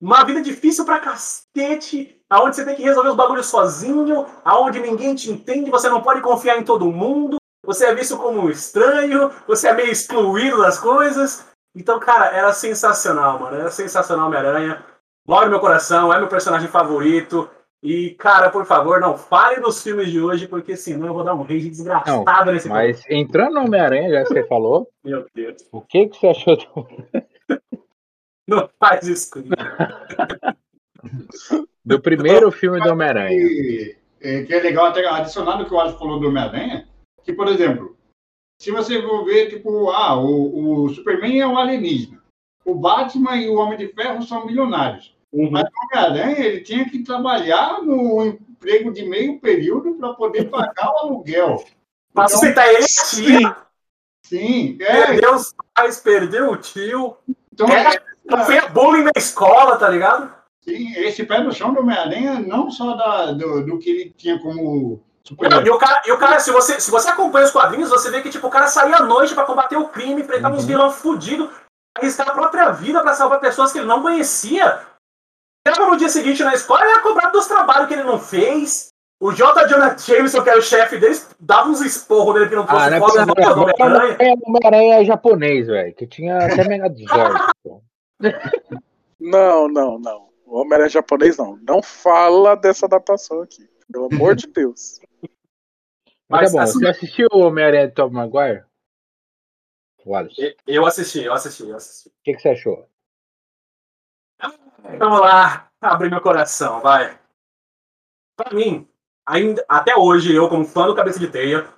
Uma 0.00 0.24
vida 0.24 0.40
difícil 0.40 0.86
pra 0.86 0.98
cacete, 0.98 2.18
aonde 2.30 2.56
você 2.56 2.64
tem 2.64 2.74
que 2.74 2.82
resolver 2.82 3.10
os 3.10 3.16
bagulhos 3.16 3.46
sozinho, 3.46 4.26
aonde 4.42 4.80
ninguém 4.80 5.14
te 5.14 5.30
entende, 5.30 5.70
você 5.70 5.88
não 5.88 6.00
pode 6.00 6.22
confiar 6.22 6.58
em 6.58 6.64
todo 6.64 6.90
mundo, 6.90 7.36
você 7.64 7.86
é 7.86 7.94
visto 7.94 8.16
como 8.16 8.40
um 8.40 8.50
estranho, 8.50 9.30
você 9.46 9.68
é 9.68 9.74
meio 9.74 9.92
excluído 9.92 10.58
das 10.58 10.78
coisas. 10.78 11.51
Então, 11.74 11.98
cara, 11.98 12.26
era 12.26 12.52
sensacional, 12.52 13.38
mano. 13.38 13.56
Era 13.56 13.70
sensacional 13.70 14.26
Homem-Aranha. 14.26 14.84
Mora 15.26 15.46
no 15.46 15.52
meu 15.52 15.60
coração, 15.60 16.12
é 16.12 16.18
meu 16.18 16.28
personagem 16.28 16.68
favorito. 16.68 17.48
E, 17.82 18.10
cara, 18.10 18.48
por 18.50 18.64
favor, 18.64 19.00
não 19.00 19.18
fale 19.18 19.60
dos 19.60 19.82
filmes 19.82 20.10
de 20.10 20.20
hoje, 20.20 20.46
porque 20.46 20.76
senão 20.76 21.08
eu 21.08 21.14
vou 21.14 21.24
dar 21.24 21.34
um 21.34 21.42
rage 21.42 21.68
desgraçado 21.68 22.52
nesse 22.52 22.68
Mas 22.68 23.04
entrando 23.10 23.54
no 23.54 23.64
Homem-Aranha, 23.64 24.10
já 24.10 24.22
que 24.22 24.28
você 24.28 24.44
falou, 24.46 24.88
Meu 25.02 25.26
Deus. 25.34 25.56
o 25.72 25.80
que, 25.80 26.06
que 26.06 26.16
você 26.16 26.28
achou 26.28 26.56
do, 26.56 26.86
Não 28.46 28.68
faz 28.78 29.08
isso 29.08 29.32
comigo. 29.32 29.54
do 31.84 32.00
primeiro 32.00 32.52
filme 32.52 32.80
do 32.80 32.90
Homem-Aranha? 32.90 33.30
que, 33.30 33.96
é, 34.20 34.42
que 34.44 34.54
é 34.54 34.60
legal 34.60 34.86
até 34.86 35.04
adicionar 35.04 35.58
no 35.58 35.66
que 35.66 35.74
o 35.74 35.80
Alisson 35.80 35.98
falou 35.98 36.20
do 36.20 36.28
Homem-Aranha, 36.28 36.88
que, 37.24 37.32
por 37.32 37.48
exemplo, 37.48 37.96
se 38.62 38.70
você 38.70 39.02
for 39.02 39.24
ver, 39.24 39.48
tipo, 39.50 39.90
ah, 39.90 40.14
o, 40.16 40.84
o 40.84 40.88
Superman 40.90 41.40
é 41.40 41.46
um 41.48 41.58
alienígena, 41.58 42.22
o 42.64 42.76
Batman 42.76 43.36
e 43.36 43.48
o 43.48 43.56
Homem 43.56 43.76
de 43.76 43.88
Ferro 43.88 44.22
são 44.22 44.46
milionários. 44.46 45.16
Uhum. 45.32 45.50
Mas 45.50 45.64
o 45.64 45.98
Homem-Aranha, 45.98 46.38
ele 46.38 46.60
tinha 46.60 46.88
que 46.88 47.02
trabalhar 47.02 47.82
no 47.82 48.24
emprego 48.24 48.92
de 48.92 49.04
meio 49.04 49.40
período 49.40 49.94
para 49.94 50.14
poder 50.14 50.48
pagar 50.48 50.92
o 50.92 50.98
aluguel. 50.98 51.64
Pra 52.14 52.26
Então, 52.26 52.28
sustentar 52.28 52.68
ele, 52.68 52.86
tia, 53.10 53.56
sim, 54.24 54.78
é, 54.80 55.06
perdeu 55.06 55.34
os 55.34 55.52
pais, 55.74 55.98
perdeu 55.98 56.52
o 56.52 56.56
tio, 56.56 57.16
então, 57.52 57.66
É. 57.66 57.98
sofria 58.30 58.68
bullying 58.68 59.04
na 59.04 59.12
escola, 59.16 59.76
tá 59.76 59.88
ligado? 59.88 60.32
sim, 60.60 60.92
esse 60.98 61.24
pé 61.24 61.42
no 61.42 61.50
chão 61.50 61.74
do 61.74 61.80
Homem-Aranha, 61.80 62.38
não 62.38 62.70
só 62.70 62.94
da, 62.94 63.32
do, 63.32 63.64
do 63.66 63.78
que 63.80 63.90
ele 63.90 64.10
tinha 64.16 64.38
como 64.38 65.02
Não, 65.40 65.62
e 65.64 65.70
o 65.70 65.78
cara, 65.78 66.02
e 66.06 66.12
o 66.12 66.18
cara 66.18 66.40
se, 66.40 66.50
você, 66.50 66.80
se 66.80 66.90
você 66.90 67.08
acompanha 67.08 67.44
os 67.46 67.52
quadrinhos, 67.52 67.90
você 67.90 68.10
vê 68.10 68.20
que 68.22 68.30
tipo, 68.30 68.46
o 68.46 68.50
cara 68.50 68.66
saía 68.66 68.96
à 68.96 69.02
noite 69.02 69.34
pra 69.34 69.44
combater 69.44 69.76
o 69.76 69.88
crime, 69.88 70.22
enfrentar 70.22 70.50
uns 70.50 70.62
Uhum. 70.62 70.66
vilões 70.66 70.94
fudidos, 70.96 71.48
arriscar 71.96 72.28
a 72.28 72.32
própria 72.32 72.70
vida 72.70 73.00
pra 73.02 73.14
salvar 73.14 73.38
pessoas 73.40 73.70
que 73.72 73.78
ele 73.78 73.86
não 73.86 74.02
conhecia. 74.02 74.80
Chegava 75.66 75.90
no 75.90 75.96
dia 75.96 76.08
seguinte 76.08 76.42
na 76.42 76.54
escola 76.54 76.84
e 76.84 76.90
era 76.90 77.00
cobrado 77.02 77.32
dos 77.32 77.46
trabalhos 77.46 77.86
que 77.86 77.94
ele 77.94 78.02
não 78.02 78.18
fez. 78.18 78.88
O 79.20 79.30
J. 79.30 79.68
Jonah 79.68 79.96
Jameson, 79.96 80.42
que 80.42 80.50
era 80.50 80.58
o 80.58 80.62
chefe 80.62 80.98
deles, 80.98 81.30
dava 81.38 81.68
uns 81.68 81.80
esporros 81.80 82.34
nele 82.34 82.48
que 82.48 82.56
não 82.56 82.66
fosse 82.66 82.82
Ah, 82.82 82.90
não 82.90 82.96
é 82.96 83.00
foda 83.00 83.24
do 83.26 83.62
Homem-Aranha. 83.62 84.16
é 84.18 84.32
o 84.32 84.48
Homem-Aranha 84.48 85.04
japonês, 85.04 85.68
velho, 85.68 85.94
que 85.94 86.04
tinha 86.08 86.38
até 86.38 86.66
Megazord. 86.66 87.06
pô. 87.62 87.80
Não, 89.20 89.68
não, 89.68 89.98
não. 90.00 90.28
O 90.44 90.58
Homem-Aranha 90.60 90.88
japonês 90.90 91.36
não. 91.36 91.56
Não 91.62 91.80
fala 91.80 92.56
dessa 92.56 92.86
adaptação 92.86 93.42
aqui. 93.42 93.68
Pelo 93.92 94.08
amor 94.12 94.34
de 94.34 94.46
Deus. 94.48 94.98
Mas 96.28 96.50
Mas, 96.50 96.52
tá 96.52 96.56
bom, 96.58 96.62
assim- 96.62 96.78
você 96.78 96.86
assistiu 96.88 97.28
o 97.32 97.40
Homem-Aranha 97.40 97.88
de 97.88 97.94
Tom 97.94 98.08
Maguire? 98.10 98.64
Wallace, 100.04 100.42
o 100.42 100.54
Eu 100.66 100.84
assisti, 100.86 101.22
eu 101.22 101.32
assisti, 101.32 101.62
eu 101.68 101.76
assisti. 101.76 102.10
que, 102.24 102.34
que 102.34 102.40
você 102.40 102.48
achou? 102.48 102.88
Vamos 104.98 105.20
lá, 105.20 105.70
abrir 105.80 106.10
meu 106.10 106.20
coração, 106.20 106.80
vai. 106.80 107.20
Pra 108.36 108.52
mim, 108.52 108.88
ainda, 109.24 109.64
até 109.68 109.94
hoje, 109.96 110.34
eu, 110.34 110.48
como 110.48 110.64
fã 110.64 110.86
do 110.86 110.94
Cabeça 110.94 111.20
de 111.20 111.30
Teia, 111.30 111.72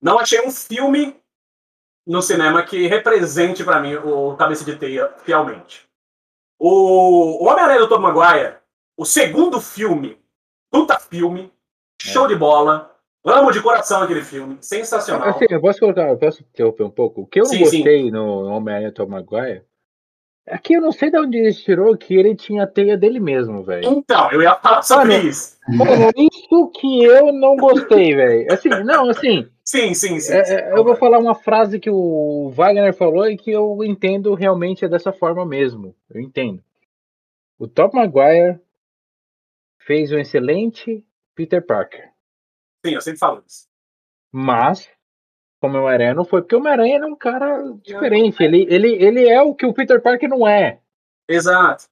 não 0.00 0.18
achei 0.18 0.40
um 0.40 0.50
filme 0.50 1.20
no 2.06 2.22
cinema 2.22 2.64
que 2.64 2.86
represente 2.86 3.62
pra 3.64 3.80
mim 3.80 3.96
o 3.96 4.36
Cabeça 4.36 4.64
de 4.64 4.78
Teia 4.78 5.12
fielmente. 5.18 5.86
O, 6.58 7.42
o 7.44 7.48
Homem-Aranha 7.48 7.80
do 7.80 7.88
Tom 7.88 7.98
Maguire, 7.98 8.56
o 8.96 9.04
segundo 9.04 9.60
filme, 9.60 10.18
puta 10.70 10.98
filme, 10.98 11.52
show 12.02 12.26
de 12.26 12.36
bola, 12.36 12.90
amo 13.24 13.50
de 13.50 13.60
coração 13.60 14.02
aquele 14.02 14.22
filme, 14.22 14.58
sensacional. 14.60 15.28
Assim, 15.28 15.46
eu 15.50 15.60
posso 15.60 15.80
colocar, 15.80 16.08
eu 16.08 16.18
posso 16.18 16.42
interromper 16.42 16.84
um 16.84 16.90
pouco? 16.90 17.22
O 17.22 17.26
que 17.26 17.40
eu 17.40 17.44
não 17.44 17.50
Sim, 17.50 17.64
sim. 17.66 17.78
gostei 17.78 18.10
no 18.10 18.44
Homem-Aranha 18.46 18.92
Tom 18.92 19.06
Maguire 19.06 19.62
é 20.46 20.56
que 20.58 20.74
eu 20.74 20.80
não 20.80 20.92
sei 20.92 21.10
de 21.10 21.18
onde 21.18 21.38
ele 21.38 21.52
tirou 21.52 21.96
que 21.96 22.14
ele 22.14 22.36
tinha 22.36 22.62
a 22.62 22.66
teia 22.66 22.96
dele 22.96 23.18
mesmo, 23.18 23.64
velho. 23.64 23.88
Então, 23.88 24.30
eu 24.30 24.40
ia 24.42 24.54
falar 24.54 24.82
sobre 24.82 25.16
Mano, 25.16 25.28
isso. 25.28 25.56
Mano, 25.68 26.12
isso 26.16 26.68
que 26.68 27.04
eu 27.04 27.32
não 27.32 27.56
gostei, 27.56 28.14
velho. 28.14 28.52
Assim, 28.52 28.68
não, 28.68 29.10
assim, 29.10 29.48
Sim, 29.64 29.92
sim, 29.94 30.20
sim. 30.20 30.32
é- 30.32 30.44
sim. 30.44 30.54
é, 30.54 30.72
eu 30.78 30.84
vou 30.84 30.94
falar 30.94 31.18
uma 31.18 31.34
frase 31.34 31.80
que 31.80 31.90
o 31.90 32.50
Wagner 32.54 32.94
falou 32.94 33.28
e 33.28 33.36
que 33.36 33.50
eu 33.50 33.82
entendo 33.82 34.32
realmente 34.34 34.84
é 34.84 34.88
dessa 34.88 35.12
forma 35.12 35.44
mesmo. 35.44 35.92
Eu 36.08 36.20
entendo. 36.20 36.62
O 37.58 37.66
Tom 37.66 37.90
Maguire 37.92 38.60
fez 39.78 40.12
um 40.12 40.18
excelente 40.18 41.04
Peter 41.36 41.64
Parker. 41.64 42.10
Sim, 42.84 42.94
eu 42.94 43.00
sempre 43.00 43.20
falo 43.20 43.44
isso. 43.46 43.66
Mas, 44.32 44.88
como 45.60 45.76
o 45.76 45.80
Homem-Aranha 45.82 46.14
não 46.14 46.24
foi, 46.24 46.42
porque 46.42 46.56
o 46.56 46.58
Homem-Aranha 46.58 46.98
é 46.98 47.06
um 47.06 47.14
cara 47.14 47.72
diferente. 47.82 48.42
Ele, 48.42 48.66
ele, 48.68 48.94
ele 48.94 49.28
é 49.28 49.40
o 49.40 49.54
que 49.54 49.66
o 49.66 49.74
Peter 49.74 50.00
Parker 50.00 50.28
não 50.28 50.48
é. 50.48 50.80
Exato. 51.28 51.84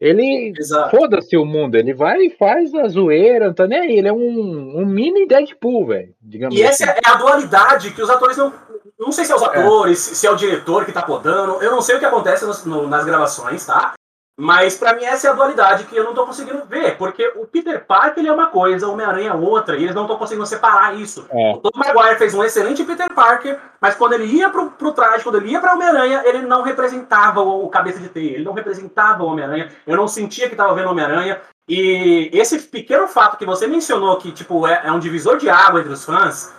Ele 0.00 0.54
foda-se 0.90 1.36
o 1.36 1.44
mundo, 1.44 1.74
ele 1.74 1.92
vai 1.92 2.20
e 2.20 2.30
faz 2.30 2.74
a 2.74 2.88
zoeira, 2.88 3.48
não 3.48 3.54
tá 3.54 3.66
nem 3.66 3.78
aí. 3.78 3.98
Ele 3.98 4.08
é 4.08 4.12
um, 4.12 4.80
um 4.80 4.86
mini 4.86 5.26
Deadpool, 5.26 5.88
velho. 5.88 6.14
E 6.50 6.64
assim. 6.64 6.84
essa 6.84 6.84
é 6.92 7.00
a 7.04 7.16
dualidade 7.16 7.92
que 7.92 8.00
os 8.00 8.08
atores 8.08 8.36
não. 8.38 8.52
Não 8.98 9.12
sei 9.12 9.26
se 9.26 9.32
é 9.32 9.34
os 9.34 9.42
é. 9.42 9.44
atores, 9.44 10.12
é. 10.12 10.14
se 10.14 10.26
é 10.26 10.30
o 10.30 10.36
diretor 10.36 10.86
que 10.86 10.92
tá 10.92 11.02
podando. 11.02 11.62
Eu 11.62 11.70
não 11.70 11.82
sei 11.82 11.96
o 11.96 11.98
que 11.98 12.06
acontece 12.06 12.46
no, 12.46 12.54
no, 12.64 12.88
nas 12.88 13.04
gravações, 13.04 13.64
tá? 13.66 13.92
Mas 14.40 14.78
para 14.78 14.94
mim 14.94 15.04
essa 15.04 15.28
é 15.28 15.30
a 15.30 15.34
dualidade 15.34 15.84
que 15.84 15.94
eu 15.94 16.02
não 16.02 16.14
tô 16.14 16.24
conseguindo 16.24 16.64
ver, 16.64 16.96
porque 16.96 17.30
o 17.36 17.46
Peter 17.46 17.84
Parker 17.84 18.22
ele 18.22 18.28
é 18.28 18.32
uma 18.32 18.46
coisa, 18.46 18.88
o 18.88 18.92
Homem-Aranha 18.92 19.32
é 19.32 19.34
outra, 19.34 19.76
e 19.76 19.82
eles 19.82 19.94
não 19.94 20.04
estão 20.04 20.16
conseguindo 20.16 20.46
separar 20.46 20.98
isso. 20.98 21.26
É. 21.30 21.52
O 21.52 21.58
Tom 21.58 21.70
Maguire 21.74 22.16
fez 22.16 22.32
um 22.32 22.42
excelente 22.42 22.82
Peter 22.82 23.12
Parker, 23.12 23.58
mas 23.78 23.94
quando 23.94 24.14
ele 24.14 24.24
ia 24.24 24.48
pro, 24.48 24.70
pro 24.70 24.92
traje, 24.92 25.22
quando 25.22 25.36
ele 25.36 25.50
ia 25.50 25.60
pra 25.60 25.74
Homem-Aranha, 25.74 26.22
ele 26.24 26.40
não 26.40 26.62
representava 26.62 27.42
o, 27.42 27.66
o, 27.66 27.68
cabeça 27.68 28.00
de 28.00 28.08
teia, 28.08 28.36
ele 28.36 28.44
não 28.44 28.54
representava 28.54 29.22
o 29.22 29.26
Homem-Aranha, 29.26 29.70
eu 29.86 29.94
não 29.94 30.08
sentia 30.08 30.48
que 30.48 30.56
tava 30.56 30.74
vendo 30.74 30.86
o 30.86 30.92
Homem-Aranha, 30.92 31.38
e 31.68 32.30
esse 32.32 32.58
pequeno 32.60 33.06
fato 33.08 33.36
que 33.36 33.44
você 33.44 33.66
mencionou, 33.66 34.16
que 34.16 34.32
tipo 34.32 34.66
é, 34.66 34.80
é 34.84 34.90
um 34.90 34.98
divisor 34.98 35.36
de 35.36 35.50
água 35.50 35.80
entre 35.80 35.92
os 35.92 36.02
fãs, 36.02 36.54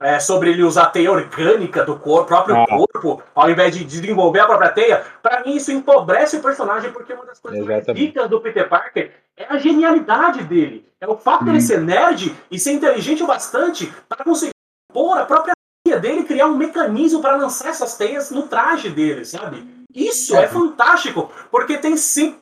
é, 0.00 0.20
sobre 0.20 0.50
ele 0.50 0.62
usar 0.62 0.84
a 0.84 0.90
teia 0.90 1.10
orgânica 1.10 1.84
do 1.84 1.98
corpo, 1.98 2.28
próprio 2.28 2.56
ah. 2.56 2.66
corpo, 2.66 3.22
ao 3.34 3.50
invés 3.50 3.76
de 3.76 3.84
desenvolver 3.84 4.40
a 4.40 4.46
própria 4.46 4.70
teia, 4.70 5.04
para 5.22 5.44
mim 5.44 5.56
isso 5.56 5.72
empobrece 5.72 6.36
o 6.36 6.42
personagem, 6.42 6.92
porque 6.92 7.12
uma 7.12 7.26
das 7.26 7.40
coisas 7.40 7.58
Exatamente. 7.58 7.86
mais 7.88 7.98
ricas 7.98 8.30
do 8.30 8.40
Peter 8.40 8.68
Parker 8.68 9.12
é 9.36 9.46
a 9.48 9.58
genialidade 9.58 10.44
dele. 10.44 10.86
É 11.00 11.08
o 11.08 11.16
fato 11.16 11.42
hum. 11.42 11.46
dele 11.46 11.60
ser 11.60 11.80
nerd 11.80 12.34
e 12.50 12.58
ser 12.58 12.72
inteligente 12.72 13.22
o 13.22 13.26
bastante 13.26 13.92
para 14.08 14.24
conseguir 14.24 14.52
pôr 14.92 15.18
a 15.18 15.24
própria 15.24 15.54
teia 15.84 15.98
dele, 15.98 16.24
criar 16.24 16.46
um 16.46 16.56
mecanismo 16.56 17.20
para 17.20 17.36
lançar 17.36 17.68
essas 17.68 17.96
teias 17.96 18.30
no 18.30 18.42
traje 18.42 18.90
dele, 18.90 19.24
sabe? 19.24 19.78
Isso 19.94 20.36
é. 20.36 20.44
é, 20.44 20.48
fantástico, 20.48 21.32
porque 21.50 21.78
tem, 21.78 21.94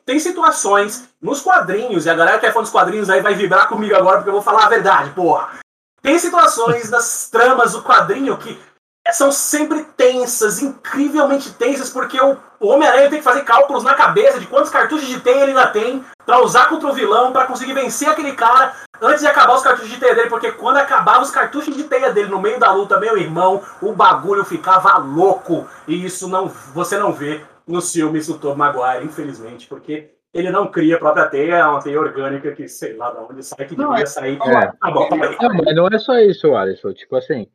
tem 0.05 0.19
situações 0.19 1.09
nos 1.23 1.41
quadrinhos, 1.41 2.05
e 2.05 2.11
a 2.11 2.15
galera 2.15 2.39
que 2.39 2.47
é 2.47 2.53
fã 2.53 2.61
dos 2.61 2.71
quadrinhos 2.71 3.09
aí 3.09 3.21
vai 3.21 3.35
vibrar 3.35 3.69
comigo 3.69 3.95
agora, 3.95 4.17
porque 4.17 4.29
eu 4.29 4.35
vou 4.35 4.43
falar 4.43 4.67
a 4.67 4.69
verdade, 4.69 5.11
porra. 5.11 5.59
Tem 6.07 6.21
situações 6.21 6.89
das 6.89 7.29
tramas 7.29 7.73
do 7.73 7.83
quadrinho 7.83 8.37
que 8.37 8.57
são 9.11 9.33
sempre 9.33 9.83
tensas, 9.97 10.63
incrivelmente 10.63 11.53
tensas, 11.55 11.91
porque 11.91 12.17
o, 12.21 12.37
Homem-Aranha 12.61 13.11
tem 13.11 13.19
que 13.19 13.25
fazer 13.25 13.43
cálculos 13.43 13.83
na 13.83 13.93
cabeça 13.93 14.39
de 14.39 14.47
quantos 14.47 14.71
cartuchos 14.71 15.09
de 15.09 15.19
teia 15.19 15.43
ele 15.43 15.51
ainda 15.51 15.67
tem 15.67 16.05
para 16.25 16.41
usar 16.41 16.69
contra 16.69 16.89
o 16.89 16.93
vilão, 16.93 17.33
para 17.33 17.47
conseguir 17.47 17.73
vencer 17.73 18.09
aquele 18.09 18.35
cara 18.35 18.73
antes 19.03 19.23
de 19.23 19.27
acabar 19.27 19.57
os 19.57 19.65
cartuchos 19.65 19.91
de 19.91 19.99
teia 19.99 20.15
dele, 20.15 20.31
porque 20.31 20.53
quando 20.53 20.77
acabava 20.77 21.25
os 21.25 21.31
cartuchos 21.33 21.77
de 21.77 21.83
teia 21.83 22.13
dele 22.13 22.31
no 22.31 22.41
meio 22.41 22.61
da 22.61 22.73
luta, 22.73 23.01
meu 23.01 23.19
irmão, 23.19 23.61
o 23.83 23.93
bagulho 23.93 24.45
ficava 24.45 24.97
louco. 24.99 25.67
E 25.89 26.05
isso 26.05 26.29
não 26.29 26.47
você 26.73 26.97
não 26.97 27.13
vê 27.13 27.45
nos 27.67 27.93
filmes 27.93 28.29
do 28.29 28.39
Tom 28.39 28.55
Maguire, 28.55 29.05
infelizmente, 29.05 29.67
porque 29.67 30.16
ele 30.37 30.51
não 30.51 30.71
cria 30.71 30.97
a 30.97 30.99
própria 30.99 31.27
teia, 31.27 31.57
é 31.57 31.65
uma 31.65 31.83
teia 31.83 31.99
orgânica 31.99 32.53
que 32.53 32.69
sei 32.69 32.95
lá 32.95 33.11
de 33.11 33.19
onde 33.19 33.43
sai, 33.43 33.67
que 33.67 33.77
não, 33.77 33.91
devia 33.91 34.03
é, 34.03 34.07
sair. 34.07 34.35
É. 34.35 34.73
Tá 34.81 34.91
bom, 34.91 35.09
tá 35.09 35.17
não, 35.17 35.65
mas 35.65 35.75
não 35.75 35.87
é 35.89 35.99
só 35.99 36.19
isso, 36.19 36.55
Alisson. 36.55 36.93
Tipo 36.93 37.17
assim, 37.17 37.47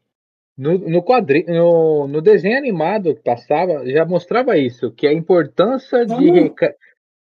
no, 0.57 0.77
no 0.77 1.03
quadrinho, 1.03 1.47
no, 1.47 2.07
no, 2.07 2.21
desenho 2.21 2.57
animado 2.57 3.15
que 3.15 3.21
passava, 3.21 3.86
já 3.86 4.05
mostrava 4.05 4.57
isso, 4.57 4.91
que 4.91 5.07
a 5.07 5.13
importância 5.13 6.05
de, 6.05 6.53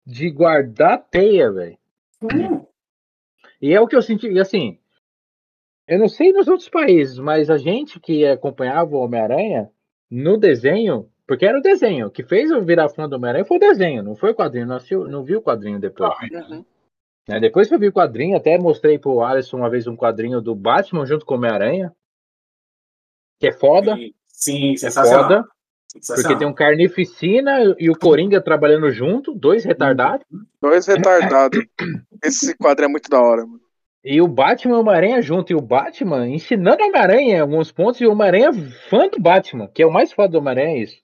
de 0.06 0.30
guardar 0.30 1.04
teia, 1.10 1.50
velho. 1.52 1.78
E 3.60 3.74
é 3.74 3.80
o 3.80 3.86
que 3.86 3.96
eu 3.96 4.02
senti, 4.02 4.38
assim, 4.38 4.78
eu 5.86 5.98
não 5.98 6.08
sei 6.08 6.32
nos 6.32 6.48
outros 6.48 6.68
países, 6.68 7.18
mas 7.18 7.50
a 7.50 7.58
gente 7.58 7.98
que 8.00 8.26
acompanhava 8.26 8.94
o 8.94 9.00
Homem-Aranha, 9.00 9.70
no 10.10 10.36
desenho, 10.36 11.08
porque 11.30 11.46
era 11.46 11.56
o 11.56 11.62
desenho. 11.62 12.10
que 12.10 12.24
fez 12.24 12.50
eu 12.50 12.60
virar 12.60 12.88
fã 12.88 13.08
do 13.08 13.14
Homem-Aranha 13.14 13.44
foi 13.44 13.56
o 13.56 13.60
desenho, 13.60 14.02
não 14.02 14.16
foi 14.16 14.32
o 14.32 14.34
quadrinho. 14.34 14.66
Não, 14.66 14.74
assisti, 14.74 14.96
não 14.96 15.22
vi 15.22 15.36
o 15.36 15.40
quadrinho 15.40 15.78
depois. 15.78 16.12
Uhum. 16.28 16.64
É, 17.28 17.38
depois 17.38 17.68
que 17.68 17.74
eu 17.76 17.78
vi 17.78 17.86
o 17.86 17.92
quadrinho, 17.92 18.36
até 18.36 18.58
mostrei 18.58 18.98
pro 18.98 19.22
Alisson 19.22 19.58
uma 19.58 19.70
vez 19.70 19.86
um 19.86 19.94
quadrinho 19.94 20.40
do 20.40 20.56
Batman 20.56 21.06
junto 21.06 21.24
com 21.24 21.34
o 21.34 21.36
Homem-Aranha. 21.36 21.94
Que 23.38 23.46
é 23.46 23.52
foda. 23.52 23.94
Sim, 23.94 24.12
sim 24.26 24.76
sensacional. 24.76 25.22
Foda, 25.22 25.48
porque 26.16 26.36
tem 26.36 26.48
um 26.48 26.52
Carnificina 26.52 27.76
e 27.78 27.88
o 27.88 27.96
Coringa 27.96 28.40
trabalhando 28.40 28.90
junto, 28.90 29.32
dois 29.32 29.64
retardados. 29.64 30.26
Dois 30.60 30.84
retardados. 30.88 31.64
Esse 32.24 32.56
quadro 32.56 32.86
é 32.86 32.88
muito 32.88 33.08
da 33.08 33.20
hora, 33.20 33.46
mano. 33.46 33.60
E 34.02 34.20
o 34.20 34.26
Batman 34.26 34.74
e 34.74 34.76
o 34.78 34.80
Homem-Aranha 34.80 35.22
junto. 35.22 35.52
E 35.52 35.54
o 35.54 35.60
Batman 35.60 36.26
ensinando 36.26 36.82
o 36.82 36.86
Homem-Aranha 36.88 37.36
em 37.36 37.40
alguns 37.40 37.70
pontos. 37.70 38.00
E 38.00 38.06
o 38.08 38.10
Homem-Aranha 38.10 38.52
fã 38.88 39.08
do 39.08 39.20
Batman, 39.20 39.68
que 39.68 39.80
é 39.80 39.86
o 39.86 39.92
mais 39.92 40.12
foda 40.12 40.30
do 40.30 40.38
Homem-Aranha, 40.38 40.76
é 40.76 40.82
isso. 40.82 41.00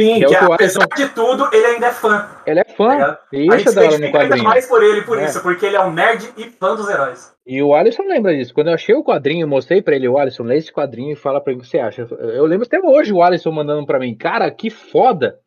Sim, 0.00 0.18
que, 0.18 0.24
é 0.24 0.28
que 0.28 0.52
apesar 0.52 0.86
de 0.86 1.08
tudo, 1.10 1.48
ele 1.52 1.66
ainda 1.66 1.86
é 1.86 1.92
fã. 1.92 2.28
Ele 2.46 2.60
é 2.60 2.64
fã. 2.64 2.98
Tá 2.98 3.20
e 3.32 3.46
isso 3.46 3.78
hora 3.78 3.98
no 3.98 4.10
quadrinho. 4.10 4.44
mais 4.44 4.66
por 4.66 4.82
ele 4.82 5.02
por 5.02 5.18
é. 5.18 5.24
isso, 5.24 5.42
porque 5.42 5.66
ele 5.66 5.76
é 5.76 5.80
um 5.80 5.92
nerd 5.92 6.32
e 6.36 6.44
fã 6.44 6.74
dos 6.74 6.88
heróis. 6.88 7.34
E 7.46 7.62
o 7.62 7.74
Alisson 7.74 8.02
lembra 8.04 8.36
disso. 8.36 8.54
Quando 8.54 8.68
eu 8.68 8.74
achei 8.74 8.94
o 8.94 9.04
quadrinho, 9.04 9.46
mostrei 9.46 9.82
pra 9.82 9.96
ele, 9.96 10.08
o 10.08 10.18
Alisson, 10.18 10.44
lê 10.44 10.56
esse 10.56 10.72
quadrinho 10.72 11.12
e 11.12 11.16
fala 11.16 11.40
pra 11.40 11.52
ele 11.52 11.60
o 11.60 11.62
que 11.62 11.68
você 11.68 11.78
acha. 11.78 12.02
Eu 12.02 12.46
lembro 12.46 12.66
até 12.66 12.80
hoje 12.80 13.12
o 13.12 13.22
Alisson 13.22 13.50
mandando 13.50 13.84
pra 13.86 13.98
mim, 13.98 14.14
cara, 14.14 14.50
que 14.50 14.70
foda. 14.70 15.40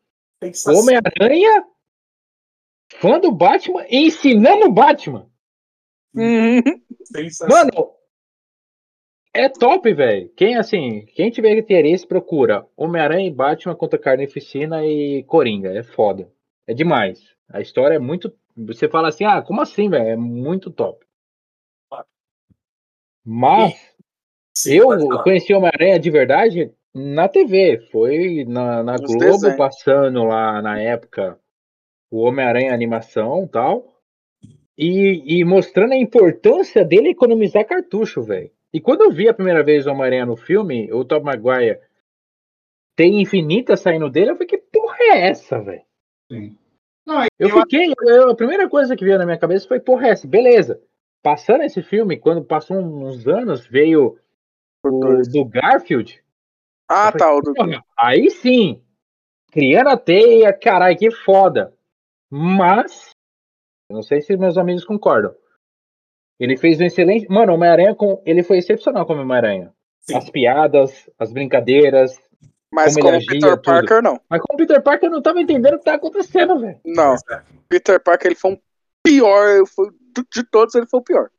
Homem-Aranha, 0.66 1.64
fã 3.00 3.18
do 3.18 3.32
Batman, 3.32 3.84
ensinando 3.88 4.66
o 4.66 4.72
Batman. 4.72 5.26
Uhum. 6.14 6.62
Mano, 7.48 7.94
é 9.34 9.48
top, 9.48 9.92
velho. 9.92 10.30
Quem 10.36 10.56
assim, 10.56 11.04
quem 11.14 11.28
tiver 11.30 11.58
interesse, 11.58 12.06
procura 12.06 12.64
Homem-Aranha 12.76 13.26
e 13.26 13.32
Batman 13.32 13.74
contra 13.74 13.98
Carnificina 13.98 14.86
e 14.86 15.24
Coringa. 15.24 15.70
É 15.76 15.82
foda. 15.82 16.30
É 16.66 16.72
demais. 16.72 17.34
A 17.48 17.60
história 17.60 17.96
é 17.96 17.98
muito. 17.98 18.32
Você 18.56 18.88
fala 18.88 19.08
assim, 19.08 19.24
ah, 19.24 19.42
como 19.42 19.60
assim, 19.60 19.90
velho? 19.90 20.08
É 20.08 20.16
muito 20.16 20.70
top. 20.70 21.04
Mas 23.26 23.74
Sim, 24.56 24.74
eu 24.74 25.22
conheci 25.22 25.52
Homem-Aranha 25.52 25.98
de 25.98 26.10
verdade 26.10 26.72
na 26.94 27.28
TV. 27.28 27.80
Foi 27.90 28.44
na, 28.46 28.82
na 28.84 28.96
Globo 28.96 29.18
desenhos. 29.18 29.56
passando 29.56 30.22
lá 30.24 30.62
na 30.62 30.80
época 30.80 31.38
o 32.10 32.20
Homem-Aranha 32.20 32.72
animação 32.72 33.48
tal. 33.48 33.92
E, 34.78 35.38
e 35.38 35.44
mostrando 35.44 35.92
a 35.92 35.96
importância 35.96 36.84
dele 36.84 37.10
economizar 37.10 37.66
cartucho, 37.66 38.22
velho. 38.22 38.50
E 38.74 38.80
quando 38.80 39.02
eu 39.02 39.12
vi 39.12 39.28
a 39.28 39.34
primeira 39.34 39.62
vez 39.62 39.86
o 39.86 39.92
Homem-Aranha 39.92 40.26
no 40.26 40.36
filme, 40.36 40.92
o 40.92 41.04
Tom 41.04 41.22
Maguire 41.22 41.78
tem 42.96 43.22
infinita 43.22 43.76
saindo 43.76 44.10
dele, 44.10 44.32
eu 44.32 44.36
fiquei, 44.36 44.58
que 44.58 44.66
porra 44.72 44.96
é 45.12 45.28
essa, 45.28 45.60
velho? 45.62 45.84
Eu, 47.38 47.48
eu 47.48 47.60
fiquei, 47.60 47.94
eu, 48.00 48.30
a 48.30 48.34
primeira 48.34 48.68
coisa 48.68 48.96
que 48.96 49.04
veio 49.04 49.16
na 49.16 49.24
minha 49.24 49.38
cabeça 49.38 49.68
foi, 49.68 49.78
porra, 49.78 50.08
é 50.08 50.10
essa, 50.10 50.26
beleza. 50.26 50.82
Passando 51.22 51.62
esse 51.62 51.82
filme, 51.82 52.18
quando 52.18 52.44
passou 52.44 52.76
uns 52.78 53.28
anos, 53.28 53.64
veio 53.64 54.18
o 54.84 55.22
do 55.22 55.44
Garfield. 55.44 56.20
Ah, 56.88 57.12
falei, 57.12 57.18
tá, 57.18 57.32
o 57.32 57.40
do... 57.40 57.54
Aí 57.96 58.28
sim, 58.28 58.82
criando 59.52 59.90
a 59.90 59.96
teia, 59.96 60.52
caralho, 60.52 60.98
que 60.98 61.12
foda. 61.12 61.72
Mas, 62.28 63.10
não 63.88 64.02
sei 64.02 64.20
se 64.20 64.36
meus 64.36 64.58
amigos 64.58 64.84
concordam. 64.84 65.32
Ele 66.38 66.56
fez 66.56 66.80
um 66.80 66.84
excelente. 66.84 67.26
Mano, 67.28 67.52
o 67.52 67.54
Homem-Aranha, 67.54 67.94
com... 67.94 68.20
ele 68.26 68.42
foi 68.42 68.58
excepcional 68.58 69.06
como 69.06 69.22
Homem-Aranha. 69.22 69.72
As 70.14 70.28
piadas, 70.28 71.08
as 71.18 71.32
brincadeiras. 71.32 72.18
Mas 72.72 72.94
como, 72.94 73.06
como 73.06 73.26
Peter 73.26 73.56
Parker, 73.62 74.02
não. 74.02 74.20
Mas 74.28 74.40
como 74.42 74.58
Peter 74.58 74.82
Parker, 74.82 75.08
eu 75.08 75.12
não 75.12 75.22
tava 75.22 75.40
entendendo 75.40 75.74
o 75.74 75.78
que 75.78 75.84
tá 75.84 75.94
acontecendo, 75.94 76.58
velho. 76.58 76.78
Não. 76.84 77.14
Peter 77.68 78.00
Parker, 78.00 78.28
ele 78.28 78.34
foi 78.34 78.52
um 78.52 78.58
pior. 79.02 79.66
Foi... 79.66 79.90
De 80.32 80.44
todos, 80.44 80.74
ele 80.74 80.86
foi 80.86 81.00
o 81.00 81.04
pior. 81.04 81.30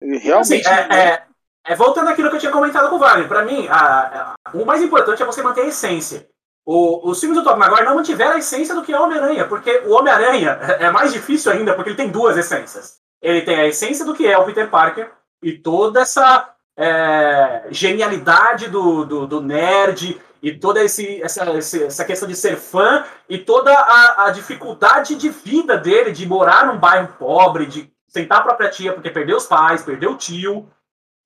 Ele 0.00 0.18
realmente. 0.18 0.66
Assim, 0.66 0.92
é, 0.92 1.12
é, 1.12 1.22
é, 1.66 1.76
voltando 1.76 2.08
àquilo 2.08 2.30
que 2.30 2.36
eu 2.36 2.40
tinha 2.40 2.52
comentado 2.52 2.88
com 2.88 2.96
o 2.96 2.98
Wagner, 2.98 3.28
pra 3.28 3.44
mim, 3.44 3.66
a, 3.68 4.34
a, 4.44 4.50
o 4.54 4.64
mais 4.64 4.82
importante 4.82 5.22
é 5.22 5.26
você 5.26 5.42
manter 5.42 5.62
a 5.62 5.66
essência. 5.66 6.28
O, 6.64 7.10
os 7.10 7.20
filmes 7.20 7.38
do 7.38 7.44
Tom 7.44 7.56
Maguire 7.56 7.84
não 7.84 7.96
mantiveram 7.96 8.32
a 8.32 8.38
essência 8.38 8.74
do 8.74 8.82
que 8.82 8.92
é 8.92 8.98
o 8.98 9.02
Homem-Aranha, 9.02 9.46
porque 9.46 9.82
o 9.86 9.92
Homem-Aranha 9.92 10.50
é 10.78 10.90
mais 10.90 11.12
difícil 11.12 11.52
ainda, 11.52 11.74
porque 11.74 11.90
ele 11.90 11.96
tem 11.96 12.10
duas 12.10 12.36
essências 12.36 12.99
ele 13.20 13.42
tem 13.42 13.56
a 13.56 13.66
essência 13.66 14.04
do 14.04 14.14
que 14.14 14.26
é 14.26 14.36
o 14.38 14.44
Peter 14.44 14.68
Parker 14.68 15.10
e 15.42 15.52
toda 15.52 16.00
essa 16.00 16.54
é, 16.76 17.66
genialidade 17.70 18.68
do, 18.68 19.04
do, 19.04 19.26
do, 19.26 19.40
nerd 19.40 20.20
e 20.42 20.52
toda 20.52 20.82
esse, 20.82 21.22
essa, 21.22 21.44
essa 21.44 22.04
questão 22.04 22.28
de 22.28 22.34
ser 22.34 22.56
fã 22.56 23.04
e 23.28 23.36
toda 23.38 23.72
a, 23.72 24.26
a, 24.26 24.30
dificuldade 24.30 25.14
de 25.16 25.28
vida 25.28 25.76
dele, 25.76 26.12
de 26.12 26.26
morar 26.26 26.66
num 26.66 26.78
bairro 26.78 27.14
pobre, 27.18 27.66
de 27.66 27.92
sentar 28.08 28.38
a 28.38 28.42
própria 28.42 28.70
tia 28.70 28.92
porque 28.92 29.10
perdeu 29.10 29.36
os 29.36 29.46
pais, 29.46 29.82
perdeu 29.82 30.12
o 30.12 30.16
tio, 30.16 30.68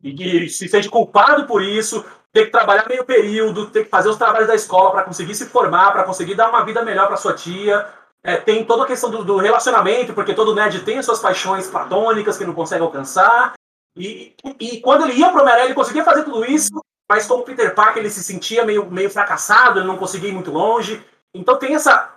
e 0.02 0.12
que 0.12 0.48
se 0.48 0.68
sente 0.68 0.90
culpado 0.90 1.46
por 1.46 1.62
isso, 1.62 2.04
ter 2.32 2.46
que 2.46 2.50
trabalhar 2.50 2.88
meio 2.88 3.04
período, 3.04 3.70
ter 3.70 3.84
que 3.84 3.90
fazer 3.90 4.08
os 4.08 4.16
trabalhos 4.16 4.48
da 4.48 4.54
escola 4.54 4.90
para 4.90 5.04
conseguir 5.04 5.34
se 5.34 5.46
formar, 5.46 5.92
para 5.92 6.02
conseguir 6.02 6.34
dar 6.34 6.48
uma 6.48 6.64
vida 6.64 6.84
melhor 6.84 7.06
para 7.06 7.16
sua 7.16 7.32
tia, 7.32 7.86
é, 8.24 8.38
tem 8.38 8.64
toda 8.64 8.84
a 8.84 8.86
questão 8.86 9.10
do, 9.10 9.22
do, 9.22 9.36
relacionamento, 9.36 10.14
porque 10.14 10.32
todo 10.32 10.54
nerd 10.54 10.82
tem 10.82 10.98
as 10.98 11.04
suas 11.04 11.20
paixões 11.20 11.66
platônicas 11.66 12.38
que 12.38 12.44
não 12.46 12.54
consegue 12.54 12.82
alcançar. 12.82 13.52
E, 13.94 14.34
e 14.58 14.80
quando 14.80 15.04
ele 15.04 15.18
ia 15.18 15.28
pro 15.28 15.42
Homem-Aranha, 15.42 15.66
ele 15.66 15.74
conseguia 15.74 16.02
fazer 16.02 16.24
tudo 16.24 16.42
isso, 16.42 16.82
mas 17.08 17.26
como 17.26 17.44
Peter 17.44 17.74
Parker, 17.74 17.98
ele 17.98 18.10
se 18.10 18.24
sentia 18.24 18.64
meio, 18.64 18.90
meio 18.90 19.10
fracassado, 19.10 19.78
ele 19.78 19.86
não 19.86 19.98
conseguia 19.98 20.30
ir 20.30 20.32
muito 20.32 20.50
longe. 20.50 21.04
Então 21.34 21.58
tem 21.58 21.74
essa. 21.74 22.14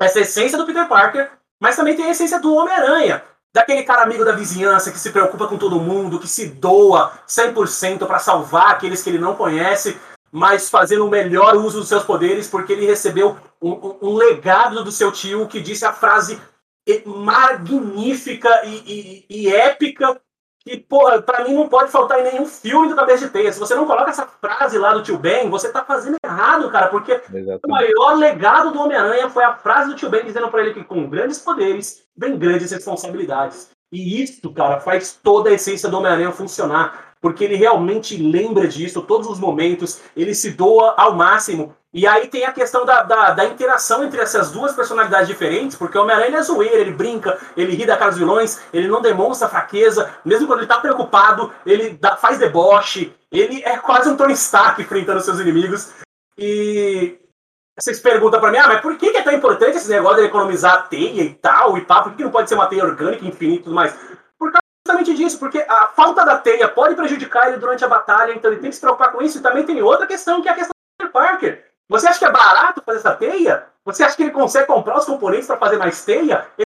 essa 0.00 0.20
essência 0.20 0.56
do 0.56 0.64
Peter 0.64 0.86
Parker, 0.86 1.32
mas 1.60 1.74
também 1.74 1.96
tem 1.96 2.04
a 2.04 2.10
essência 2.10 2.38
do 2.38 2.54
Homem-Aranha. 2.54 3.24
Daquele 3.52 3.82
cara 3.82 4.04
amigo 4.04 4.24
da 4.24 4.32
vizinhança 4.32 4.92
que 4.92 4.98
se 4.98 5.10
preocupa 5.10 5.48
com 5.48 5.58
todo 5.58 5.80
mundo, 5.80 6.20
que 6.20 6.28
se 6.28 6.46
doa 6.46 7.12
100% 7.26 8.06
para 8.06 8.18
salvar 8.20 8.70
aqueles 8.70 9.02
que 9.02 9.10
ele 9.10 9.18
não 9.18 9.34
conhece, 9.34 10.00
mas 10.32 10.70
fazendo 10.70 11.06
o 11.06 11.10
melhor 11.10 11.54
uso 11.56 11.80
dos 11.80 11.88
seus 11.88 12.04
poderes, 12.04 12.48
porque 12.48 12.72
ele 12.72 12.86
recebeu 12.86 13.36
um, 13.60 13.96
um, 14.00 14.14
legado 14.14 14.82
do 14.82 14.90
seu 14.90 15.12
tio 15.12 15.46
que 15.46 15.60
disse 15.60 15.84
a 15.84 15.92
frase 15.92 16.40
magnífica 17.04 18.48
e, 18.64 19.26
e, 19.28 19.42
e 19.42 19.54
épica 19.54 20.18
que, 20.64 20.76
porra, 20.78 21.20
pra 21.20 21.44
mim 21.44 21.54
não 21.54 21.68
pode 21.68 21.90
faltar 21.90 22.20
em 22.20 22.32
nenhum 22.32 22.46
filme 22.46 22.88
do 22.88 22.96
Cabeça 22.96 23.26
de 23.26 23.32
Teia. 23.32 23.52
Se 23.52 23.58
você 23.58 23.74
não 23.74 23.86
coloca 23.86 24.10
essa 24.10 24.26
frase 24.26 24.78
lá 24.78 24.94
do 24.94 25.02
tio 25.02 25.18
Ben, 25.18 25.50
você 25.50 25.70
tá 25.70 25.84
fazendo 25.84 26.16
errado, 26.24 26.70
cara, 26.70 26.88
porque 26.88 27.12
Exatamente. 27.12 27.60
o 27.64 27.68
maior 27.68 28.16
legado 28.16 28.70
do 28.70 28.80
Homem-Aranha 28.80 29.28
foi 29.28 29.44
a 29.44 29.54
frase 29.54 29.90
do 29.90 29.96
tio 29.96 30.08
Ben 30.08 30.24
dizendo 30.24 30.48
para 30.48 30.62
ele 30.62 30.74
que 30.74 30.84
com 30.84 31.10
grandes 31.10 31.38
poderes 31.38 32.04
vem 32.16 32.38
grandes 32.38 32.70
responsabilidades. 32.70 33.70
E 33.90 34.22
isso, 34.22 34.50
cara, 34.52 34.80
faz 34.80 35.18
toda 35.22 35.50
a 35.50 35.52
essência 35.52 35.88
do 35.88 35.98
Homem-Aranha 35.98 36.32
funcionar 36.32 37.11
porque 37.22 37.44
ele 37.44 37.54
realmente 37.54 38.20
lembra 38.20 38.66
disso 38.66 39.00
todos 39.00 39.28
os 39.28 39.38
momentos, 39.38 40.00
ele 40.16 40.34
se 40.34 40.50
doa 40.50 40.92
ao 40.96 41.14
máximo. 41.14 41.74
E 41.94 42.04
aí 42.06 42.26
tem 42.26 42.44
a 42.44 42.52
questão 42.52 42.84
da, 42.84 43.02
da, 43.02 43.30
da 43.30 43.44
interação 43.44 44.02
entre 44.02 44.20
essas 44.20 44.50
duas 44.50 44.72
personalidades 44.74 45.28
diferentes, 45.28 45.76
porque 45.76 45.96
o 45.96 46.02
Homem-Aranha 46.02 46.38
é 46.38 46.42
zoeiro, 46.42 46.74
ele 46.74 46.90
brinca, 46.90 47.38
ele 47.56 47.76
ri 47.76 47.86
da 47.86 47.96
cara 47.96 48.10
dos 48.10 48.18
vilões, 48.18 48.60
ele 48.72 48.88
não 48.88 49.00
demonstra 49.00 49.48
fraqueza, 49.48 50.10
mesmo 50.24 50.48
quando 50.48 50.60
ele 50.60 50.66
tá 50.66 50.80
preocupado, 50.80 51.52
ele 51.64 51.90
dá, 51.90 52.16
faz 52.16 52.38
deboche, 52.38 53.14
ele 53.30 53.62
é 53.62 53.76
quase 53.78 54.08
um 54.08 54.16
Tony 54.16 54.32
Stark 54.32 54.82
enfrentando 54.82 55.20
seus 55.20 55.38
inimigos. 55.38 55.92
E 56.36 57.18
vocês 57.78 58.00
perguntam 58.00 58.40
para 58.40 58.50
mim, 58.50 58.58
ah, 58.58 58.68
mas 58.68 58.80
por 58.80 58.96
que, 58.96 59.16
é 59.16 59.22
tão 59.22 59.32
importante 59.32 59.76
esse 59.76 59.90
negócio 59.90 60.22
de 60.22 60.28
economizar 60.28 60.88
teia 60.88 61.22
e 61.22 61.34
tal, 61.34 61.78
e 61.78 61.82
pá, 61.82 62.02
por 62.02 62.14
que 62.14 62.24
não 62.24 62.30
pode 62.30 62.48
ser 62.48 62.56
uma 62.56 62.66
teia 62.66 62.84
orgânica 62.84 63.24
infinita 63.24 63.60
e 63.60 63.64
tudo 63.64 63.76
mais? 63.76 63.94
Justamente 64.86 65.14
disso, 65.14 65.38
porque 65.38 65.64
a 65.68 65.86
falta 65.88 66.24
da 66.24 66.38
teia 66.38 66.68
pode 66.68 66.94
prejudicar 66.94 67.48
ele 67.48 67.58
durante 67.58 67.84
a 67.84 67.88
batalha, 67.88 68.32
então 68.32 68.50
ele 68.50 68.60
tem 68.60 68.70
que 68.70 68.76
se 68.76 68.80
preocupar 68.80 69.12
com 69.12 69.22
isso. 69.22 69.38
E 69.38 69.40
também 69.40 69.64
tem 69.64 69.80
outra 69.82 70.06
questão, 70.06 70.42
que 70.42 70.48
é 70.48 70.52
a 70.52 70.56
questão 70.56 70.72
do 70.72 70.98
Peter 70.98 71.12
Parker. 71.12 71.64
Você 71.88 72.08
acha 72.08 72.18
que 72.18 72.24
é 72.24 72.30
barato 72.30 72.82
fazer 72.84 72.98
essa 72.98 73.14
teia? 73.14 73.66
Você 73.84 74.02
acha 74.02 74.16
que 74.16 74.22
ele 74.22 74.30
consegue 74.30 74.66
comprar 74.66 74.98
os 74.98 75.04
componentes 75.04 75.46
para 75.46 75.56
fazer 75.56 75.76
mais 75.76 76.04
teia? 76.04 76.46
Ele 76.58 76.66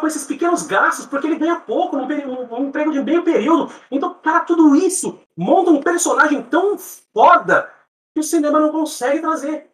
com 0.00 0.06
esses 0.06 0.24
pequenos 0.24 0.62
gastos, 0.62 1.04
porque 1.04 1.26
ele 1.26 1.36
ganha 1.36 1.56
pouco 1.56 1.94
num, 1.94 2.06
num 2.46 2.68
emprego 2.68 2.90
de 2.90 3.02
meio 3.02 3.22
período. 3.22 3.70
Então, 3.90 4.14
para 4.14 4.40
tudo 4.40 4.74
isso, 4.74 5.20
monta 5.36 5.70
um 5.70 5.82
personagem 5.82 6.42
tão 6.42 6.78
foda 6.78 7.70
que 8.14 8.20
o 8.20 8.24
cinema 8.24 8.58
não 8.58 8.72
consegue 8.72 9.20
trazer. 9.20 9.68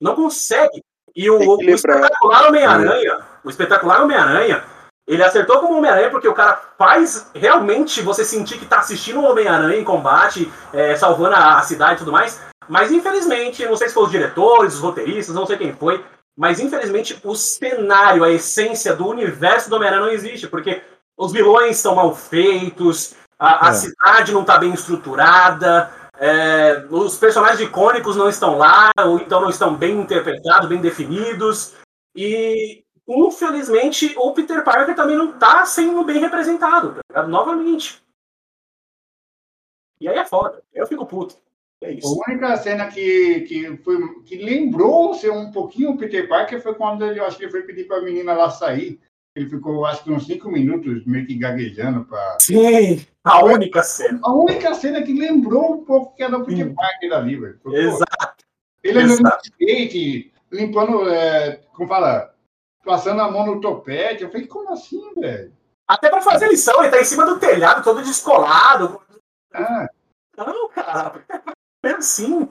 Não 0.00 0.16
consegue. 0.16 0.82
E 1.14 1.30
o, 1.30 1.38
o 1.38 1.62
espetacular 1.62 2.48
Homem-Aranha, 2.48 3.24
o 3.44 3.50
espetacular 3.50 4.02
Homem-Aranha, 4.02 4.64
ele 5.06 5.22
acertou 5.22 5.58
como 5.58 5.76
Homem-Aranha 5.76 6.10
porque 6.10 6.28
o 6.28 6.34
cara 6.34 6.60
faz 6.78 7.30
realmente 7.34 8.02
você 8.02 8.24
sentir 8.24 8.58
que 8.58 8.66
tá 8.66 8.78
assistindo 8.78 9.20
o 9.20 9.24
Homem-Aranha 9.24 9.80
em 9.80 9.84
combate, 9.84 10.50
é, 10.72 10.94
salvando 10.96 11.34
a, 11.34 11.58
a 11.58 11.62
cidade 11.62 11.94
e 11.94 11.98
tudo 11.98 12.12
mais. 12.12 12.40
Mas 12.68 12.92
infelizmente, 12.92 13.66
não 13.66 13.76
sei 13.76 13.88
se 13.88 13.94
foram 13.94 14.06
os 14.06 14.12
diretores, 14.12 14.74
os 14.74 14.80
roteiristas, 14.80 15.34
não 15.34 15.46
sei 15.46 15.56
quem 15.56 15.72
foi, 15.72 16.04
mas 16.36 16.60
infelizmente 16.60 17.20
o 17.24 17.34
cenário, 17.34 18.24
a 18.24 18.30
essência 18.30 18.94
do 18.94 19.08
universo 19.08 19.68
do 19.68 19.76
Homem-Aranha 19.76 20.06
não 20.06 20.12
existe, 20.12 20.46
porque 20.46 20.82
os 21.16 21.32
vilões 21.32 21.76
estão 21.76 21.96
mal 21.96 22.14
feitos, 22.14 23.14
a, 23.38 23.66
a 23.66 23.70
é. 23.70 23.74
cidade 23.74 24.32
não 24.32 24.42
está 24.42 24.56
bem 24.56 24.72
estruturada, 24.72 25.90
é, 26.18 26.86
os 26.88 27.16
personagens 27.18 27.60
icônicos 27.60 28.14
não 28.14 28.28
estão 28.28 28.56
lá, 28.56 28.90
ou 29.00 29.18
então 29.18 29.40
não 29.40 29.50
estão 29.50 29.74
bem 29.74 30.00
interpretados, 30.00 30.68
bem 30.68 30.80
definidos. 30.80 31.74
E 32.14 32.81
infelizmente, 33.08 34.14
o 34.16 34.32
Peter 34.32 34.64
Parker 34.64 34.94
também 34.94 35.16
não 35.16 35.38
tá 35.38 35.64
sendo 35.66 36.04
bem 36.04 36.20
representado, 36.20 36.94
tá 36.94 37.00
ligado? 37.08 37.28
Novamente. 37.28 38.02
E 40.00 40.08
aí 40.08 40.18
é 40.18 40.24
foda. 40.24 40.62
Eu 40.72 40.86
fico 40.86 41.06
puto. 41.06 41.36
É 41.82 41.92
isso. 41.92 42.06
A 42.06 42.30
única 42.30 42.56
cena 42.58 42.86
que, 42.88 43.40
que, 43.40 43.76
foi, 43.78 44.22
que 44.22 44.36
lembrou 44.36 45.14
ser 45.14 45.30
um 45.30 45.50
pouquinho 45.50 45.90
o 45.90 45.96
Peter 45.96 46.28
Parker 46.28 46.62
foi 46.62 46.74
quando 46.74 47.04
ele, 47.04 47.18
eu 47.18 47.24
acho 47.24 47.36
que 47.36 47.44
ele 47.44 47.50
foi 47.50 47.62
pedir 47.62 47.86
para 47.86 47.98
a 47.98 48.02
menina 48.02 48.32
lá 48.32 48.50
sair. 48.50 49.00
Ele 49.34 49.48
ficou, 49.48 49.84
acho 49.86 50.04
que 50.04 50.12
uns 50.12 50.26
cinco 50.26 50.50
minutos 50.50 51.04
meio 51.06 51.26
que 51.26 51.34
gaguejando 51.34 52.04
para. 52.04 52.38
Sim, 52.40 53.04
a 53.24 53.44
única 53.44 53.82
cena. 53.82 54.20
A 54.22 54.32
única 54.32 54.74
cena 54.74 55.02
que 55.02 55.12
lembrou 55.12 55.74
um 55.74 55.84
pouco 55.84 56.14
que 56.14 56.22
era 56.22 56.36
o 56.36 56.44
Peter 56.44 56.66
Sim. 56.66 56.74
Parker 56.74 57.10
dali, 57.10 57.36
velho. 57.36 57.60
Exato. 57.66 58.44
Ele 58.84 58.98
andando 59.00 59.22
no 59.22 59.38
skate, 59.42 60.32
limpando, 60.50 61.08
é, 61.08 61.62
como 61.72 61.88
fala, 61.88 62.34
passando 62.84 63.20
a 63.20 63.30
mão 63.30 63.46
no 63.46 63.60
topete. 63.60 64.22
Eu 64.22 64.30
falei, 64.30 64.46
como 64.46 64.72
assim, 64.72 65.02
velho? 65.16 65.52
Até 65.86 66.08
pra 66.08 66.22
fazer 66.22 66.48
lição, 66.48 66.82
ele 66.82 66.90
tá 66.90 67.00
em 67.00 67.04
cima 67.04 67.26
do 67.26 67.38
telhado, 67.38 67.84
todo 67.84 68.02
descolado. 68.02 69.00
Ah. 69.52 69.86
Não, 70.36 70.68
cara, 70.70 71.24
é 71.84 71.90
assim. 71.90 72.48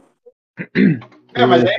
É, 1.34 1.46
mas 1.46 1.64
é 1.64 1.76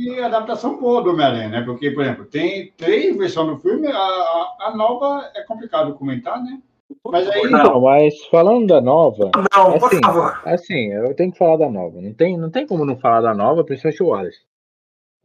e 0.00 0.18
adaptação 0.18 0.80
boa 0.80 1.02
do 1.02 1.10
Homem-Aranha, 1.10 1.48
né? 1.48 1.62
Porque, 1.62 1.90
por 1.90 2.02
exemplo, 2.02 2.24
tem 2.24 2.72
três 2.72 3.14
versões 3.16 3.48
do 3.48 3.58
filme, 3.58 3.86
a, 3.86 4.56
a 4.60 4.72
nova 4.74 5.30
é 5.34 5.42
complicado 5.42 5.94
comentar, 5.94 6.42
né? 6.42 6.58
Mas 7.06 7.28
aí. 7.28 7.42
Não, 7.50 7.80
mas 7.82 8.24
falando 8.26 8.66
da 8.66 8.80
nova. 8.80 9.30
Não, 9.54 9.68
assim, 9.68 9.78
por 9.78 10.00
favor. 10.00 10.42
Assim, 10.44 10.92
eu 10.92 11.14
tenho 11.14 11.30
que 11.30 11.38
falar 11.38 11.58
da 11.58 11.68
nova. 11.68 12.00
Não 12.00 12.14
tem, 12.14 12.36
não 12.38 12.50
tem 12.50 12.66
como 12.66 12.86
não 12.86 12.96
falar 12.96 13.20
da 13.20 13.34
nova, 13.34 13.62
principalmente 13.62 14.02
o 14.02 14.06
Wallace. 14.06 14.40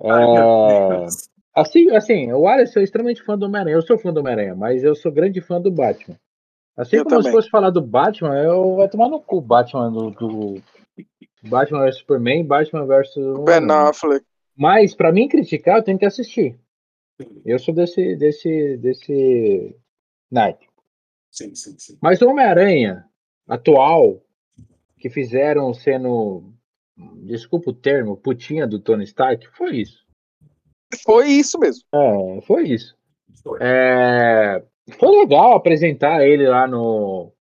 Ai, 0.04 0.24
é... 0.24 1.08
Assim, 1.56 1.90
assim, 1.96 2.32
o 2.34 2.48
Alisson 2.48 2.82
é 2.82 2.84
extremamente 2.84 3.24
fã 3.24 3.38
do 3.38 3.46
Homem-Aranha. 3.46 3.78
Eu 3.78 3.82
sou 3.82 3.98
fã 3.98 4.12
do 4.12 4.20
Homem-Aranha, 4.20 4.56
mas 4.56 4.84
eu 4.84 4.94
sou 4.94 5.12
grande 5.12 5.40
fã 5.40 5.62
do 5.62 5.72
Batman. 5.72 6.20
Assim 6.76 6.98
eu 6.98 7.04
como 7.06 7.16
também. 7.16 7.32
se 7.32 7.32
fosse 7.32 7.50
falar 7.50 7.70
do 7.70 7.82
Batman, 7.82 8.38
eu 8.38 8.76
vai 8.76 8.90
tomar 8.90 9.08
no 9.08 9.22
cu 9.22 9.40
Batman 9.40 9.90
do, 9.90 10.12
do 10.12 10.62
Batman 11.44 11.86
vs 11.86 12.00
Superman, 12.00 12.46
Batman 12.46 12.86
vs 12.86 13.14
Ben 13.46 13.72
Affleck. 13.72 14.26
Mas 14.58 14.94
para 14.94 15.14
mim 15.14 15.30
criticar, 15.30 15.78
eu 15.78 15.84
tenho 15.84 15.98
que 15.98 16.06
assistir. 16.06 16.60
Eu 17.46 17.58
sou 17.60 17.74
desse 17.74 18.18
desse 18.18 18.78
desse 18.78 19.76
night. 20.30 20.68
Sim, 21.32 21.56
sim, 21.56 21.76
sim. 21.78 21.98
Mas 22.02 22.22
o 22.22 22.28
Homem-Aranha 22.28 23.06
atual 23.48 24.22
que 25.00 25.10
fizeram 25.10 25.74
sendo 25.74 26.44
desculpa 27.24 27.70
o 27.70 27.74
termo, 27.74 28.18
putinha 28.18 28.68
do 28.68 28.80
Tony 28.80 29.06
Stark, 29.06 29.48
foi 29.56 29.78
isso. 29.78 30.05
Foi 31.04 31.28
isso 31.28 31.60
mesmo. 31.60 31.84
É, 31.94 32.42
foi 32.42 32.64
isso. 32.70 32.96
É, 33.60 34.64
foi 34.98 35.20
legal 35.20 35.54
apresentar 35.54 36.26
ele 36.26 36.48
lá 36.48 36.68
no, 36.68 37.32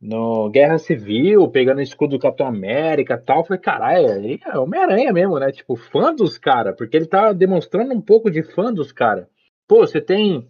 no 0.00 0.50
Guerra 0.50 0.78
Civil, 0.78 1.48
pegando 1.48 1.78
o 1.78 1.82
escudo 1.82 2.16
do 2.16 2.22
Capitão 2.22 2.46
América 2.46 3.18
tal. 3.18 3.44
Falei, 3.44 3.60
caralho, 3.60 4.08
ele 4.10 4.40
é 4.44 4.58
Homem-Aranha 4.58 5.12
mesmo, 5.12 5.38
né? 5.38 5.50
Tipo, 5.50 5.76
fã 5.76 6.14
dos 6.14 6.38
caras, 6.38 6.76
porque 6.76 6.96
ele 6.96 7.06
tá 7.06 7.32
demonstrando 7.32 7.94
um 7.94 8.00
pouco 8.00 8.30
de 8.30 8.42
fã 8.42 8.72
dos 8.72 8.92
caras. 8.92 9.26
Pô, 9.66 9.78
você 9.78 10.00
tem 10.00 10.48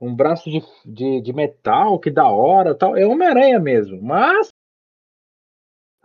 um 0.00 0.14
braço 0.14 0.50
de, 0.50 0.60
de, 0.84 1.20
de 1.20 1.32
metal, 1.32 1.98
que 1.98 2.10
da 2.10 2.28
hora 2.28 2.74
tal. 2.74 2.96
É 2.96 3.06
Homem-Aranha 3.06 3.58
mesmo. 3.58 4.00
Mas 4.02 4.48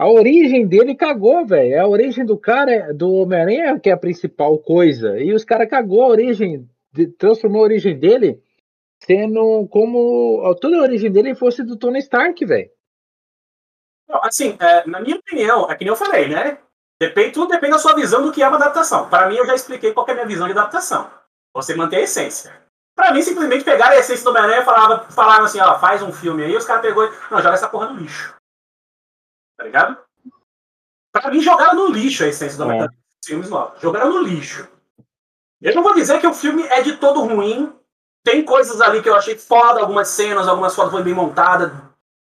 a 0.03 0.09
origem 0.09 0.67
dele 0.67 0.95
cagou, 0.95 1.45
velho. 1.45 1.81
A 1.81 1.87
origem 1.87 2.25
do 2.25 2.37
cara, 2.37 2.93
do 2.93 3.09
Homem-Aranha, 3.13 3.79
que 3.79 3.89
é 3.89 3.93
a 3.93 3.97
principal 3.97 4.57
coisa. 4.57 5.17
E 5.17 5.33
os 5.33 5.45
caras 5.45 5.69
cagou 5.69 6.03
a 6.03 6.07
origem, 6.07 6.69
transformou 7.17 7.61
a 7.61 7.63
origem 7.63 7.97
dele 7.97 8.43
sendo 9.01 9.65
como 9.69 10.53
toda 10.59 10.77
a 10.77 10.81
origem 10.81 11.09
dele 11.09 11.33
fosse 11.35 11.63
do 11.63 11.77
Tony 11.77 11.99
Stark, 11.99 12.45
velho. 12.45 12.69
Assim, 14.09 14.57
é, 14.59 14.85
na 14.85 14.99
minha 14.99 15.15
opinião, 15.15 15.71
é 15.71 15.75
que 15.75 15.85
nem 15.85 15.91
eu 15.91 15.95
falei, 15.95 16.27
né? 16.27 16.57
Depende, 17.01 17.31
tudo 17.31 17.51
depende 17.51 17.71
da 17.71 17.79
sua 17.79 17.95
visão 17.95 18.21
do 18.23 18.31
que 18.31 18.43
é 18.43 18.47
uma 18.47 18.57
adaptação. 18.57 19.09
Para 19.09 19.29
mim, 19.29 19.37
eu 19.37 19.45
já 19.45 19.55
expliquei 19.55 19.93
qual 19.93 20.05
é 20.07 20.11
a 20.11 20.15
minha 20.15 20.27
visão 20.27 20.47
de 20.47 20.51
adaptação. 20.51 21.09
Você 21.53 21.75
manter 21.75 21.97
a 21.97 22.01
essência. 22.01 22.53
Para 22.93 23.13
mim, 23.13 23.21
simplesmente 23.21 23.63
pegaram 23.63 23.93
a 23.93 23.99
essência 23.99 24.25
do 24.25 24.31
Homem-Aranha 24.31 24.61
e 24.61 24.65
falavam, 24.65 25.09
falaram 25.11 25.45
assim, 25.45 25.61
ó, 25.61 25.79
faz 25.79 26.01
um 26.01 26.11
filme 26.11 26.43
aí, 26.43 26.55
os 26.57 26.65
caras 26.65 26.81
pegou 26.81 27.05
e. 27.05 27.11
Não, 27.31 27.41
joga 27.41 27.55
essa 27.55 27.69
porra 27.69 27.87
no 27.87 28.01
lixo. 28.01 28.35
Tá 29.63 29.67
ligado? 29.67 29.97
Pra 31.11 31.31
mim, 31.31 31.39
jogaram 31.39 31.75
no 31.75 31.87
lixo 31.87 32.23
a 32.23 32.27
essência 32.27 32.57
do 32.57 32.69
é. 32.69 32.87
filmes 33.25 33.49
lá. 33.49 33.73
Jogaram 33.81 34.11
no 34.11 34.21
lixo. 34.21 34.67
Eu 35.61 35.73
não 35.73 35.83
vou 35.83 35.95
dizer 35.95 36.19
que 36.19 36.27
o 36.27 36.33
filme 36.33 36.63
é 36.63 36.81
de 36.81 36.97
todo 36.97 37.23
ruim. 37.23 37.71
Tem 38.25 38.43
coisas 38.43 38.81
ali 38.81 39.01
que 39.01 39.07
eu 39.07 39.15
achei 39.15 39.37
foda, 39.37 39.79
algumas 39.79 40.09
cenas, 40.09 40.47
algumas 40.47 40.75
fotos 40.75 40.91
foram 40.91 41.05
bem 41.05 41.13
montadas. 41.13 41.71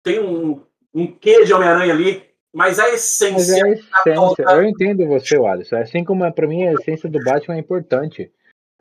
Tem 0.04 0.20
um, 0.20 0.62
um 0.94 1.08
quê 1.08 1.46
de 1.46 1.54
Homem-Aranha 1.54 1.94
ali. 1.94 2.28
Mas 2.54 2.80
a 2.80 2.90
essência. 2.90 3.34
Mas 3.34 3.50
é 3.50 3.64
a 3.64 3.70
essência. 3.70 4.46
Toda... 4.46 4.56
Eu 4.56 4.64
entendo 4.64 5.08
você, 5.08 5.38
Alisson. 5.38 5.78
Assim 5.78 6.04
como 6.04 6.30
pra 6.34 6.48
mim 6.48 6.68
a 6.68 6.74
essência 6.74 7.08
do 7.08 7.24
Batman 7.24 7.56
é 7.56 7.60
importante. 7.60 8.32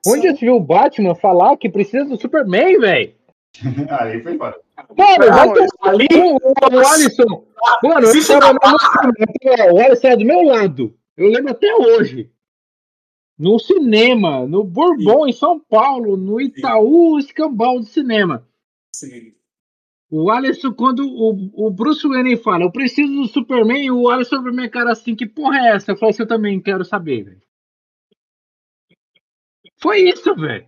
Onde 0.06 0.22
Sim. 0.22 0.28
já 0.28 0.40
viu 0.40 0.56
o 0.56 0.60
Batman 0.60 1.14
falar 1.14 1.56
que 1.56 1.68
precisa 1.68 2.06
do 2.06 2.20
Superman, 2.20 2.80
velho? 2.80 3.14
Aí 4.00 4.20
foi 4.22 4.32
embora. 4.32 4.58
Mano, 4.96 5.32
vai 5.32 5.52
ter 5.52 5.66
ali. 5.82 6.06
O, 6.12 6.78
Alisson. 6.86 7.46
Mano, 7.82 8.06
eu 8.06 8.40
tava 8.40 8.52
no, 8.52 9.74
o 9.74 9.80
Alisson 9.80 10.06
é 10.08 10.16
do 10.16 10.24
meu 10.24 10.42
lado. 10.42 10.96
Eu 11.16 11.28
lembro 11.28 11.50
até 11.50 11.74
hoje. 11.74 12.30
no 13.38 13.58
cinema, 13.58 14.46
no 14.46 14.64
Bourbon, 14.64 15.26
em 15.26 15.32
São 15.32 15.60
Paulo, 15.60 16.16
no 16.16 16.40
Itaú 16.40 17.18
Escambau 17.18 17.80
de 17.80 17.86
Cinema. 17.86 18.46
Sim. 18.94 19.34
O 20.10 20.30
Alisson, 20.30 20.72
quando 20.72 21.00
o, 21.06 21.66
o 21.66 21.70
Bruce 21.70 22.06
Wayne 22.08 22.36
fala, 22.36 22.64
eu 22.64 22.72
preciso 22.72 23.12
do 23.12 23.28
Superman, 23.28 23.90
o 23.90 24.08
Alisson 24.08 24.42
pra 24.42 24.52
minha 24.52 24.70
cara 24.70 24.92
assim, 24.92 25.14
que 25.14 25.26
porra 25.26 25.58
é 25.58 25.76
essa? 25.76 25.92
Eu 25.92 25.96
falei 25.96 26.14
assim, 26.14 26.22
eu 26.22 26.28
também 26.28 26.60
quero 26.60 26.84
saber, 26.84 27.24
velho. 27.24 27.42
Foi 29.80 30.00
isso, 30.00 30.34
velho. 30.34 30.66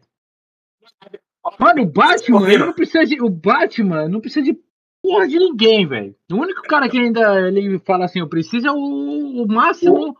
Mano, 1.58 1.82
o 1.82 1.86
Batman, 1.86 2.48
ele 2.48 2.64
não 2.64 2.72
precisa 2.72 3.04
de. 3.04 3.20
O 3.22 3.30
Batman 3.30 4.08
não 4.08 4.20
precisa 4.20 4.44
de 4.44 4.58
porra 5.02 5.26
de 5.26 5.38
ninguém, 5.38 5.86
velho. 5.86 6.14
O 6.30 6.36
único 6.36 6.62
cara 6.62 6.88
que 6.88 6.98
ainda 6.98 7.48
ele 7.48 7.78
fala 7.78 8.04
assim, 8.04 8.20
eu 8.20 8.28
preciso 8.28 8.66
é 8.66 8.72
o, 8.72 8.76
o 8.76 9.46
máximo. 9.48 10.16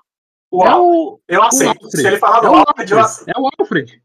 O, 0.51 0.65
é 0.65 0.75
o, 0.75 1.21
eu 1.29 1.43
aceito. 1.43 1.87
o 1.87 1.91
Se 1.91 2.07
ele 2.07 2.19
falar 2.19 2.41
do 2.41 2.47
é 2.47 2.51
o 2.51 2.57
Alfred, 2.57 2.93
eu 2.93 2.99
Alfred. 2.99 3.05
aceito. 3.05 3.29
É 3.37 3.41
o 3.41 3.49
Alfred. 3.59 4.03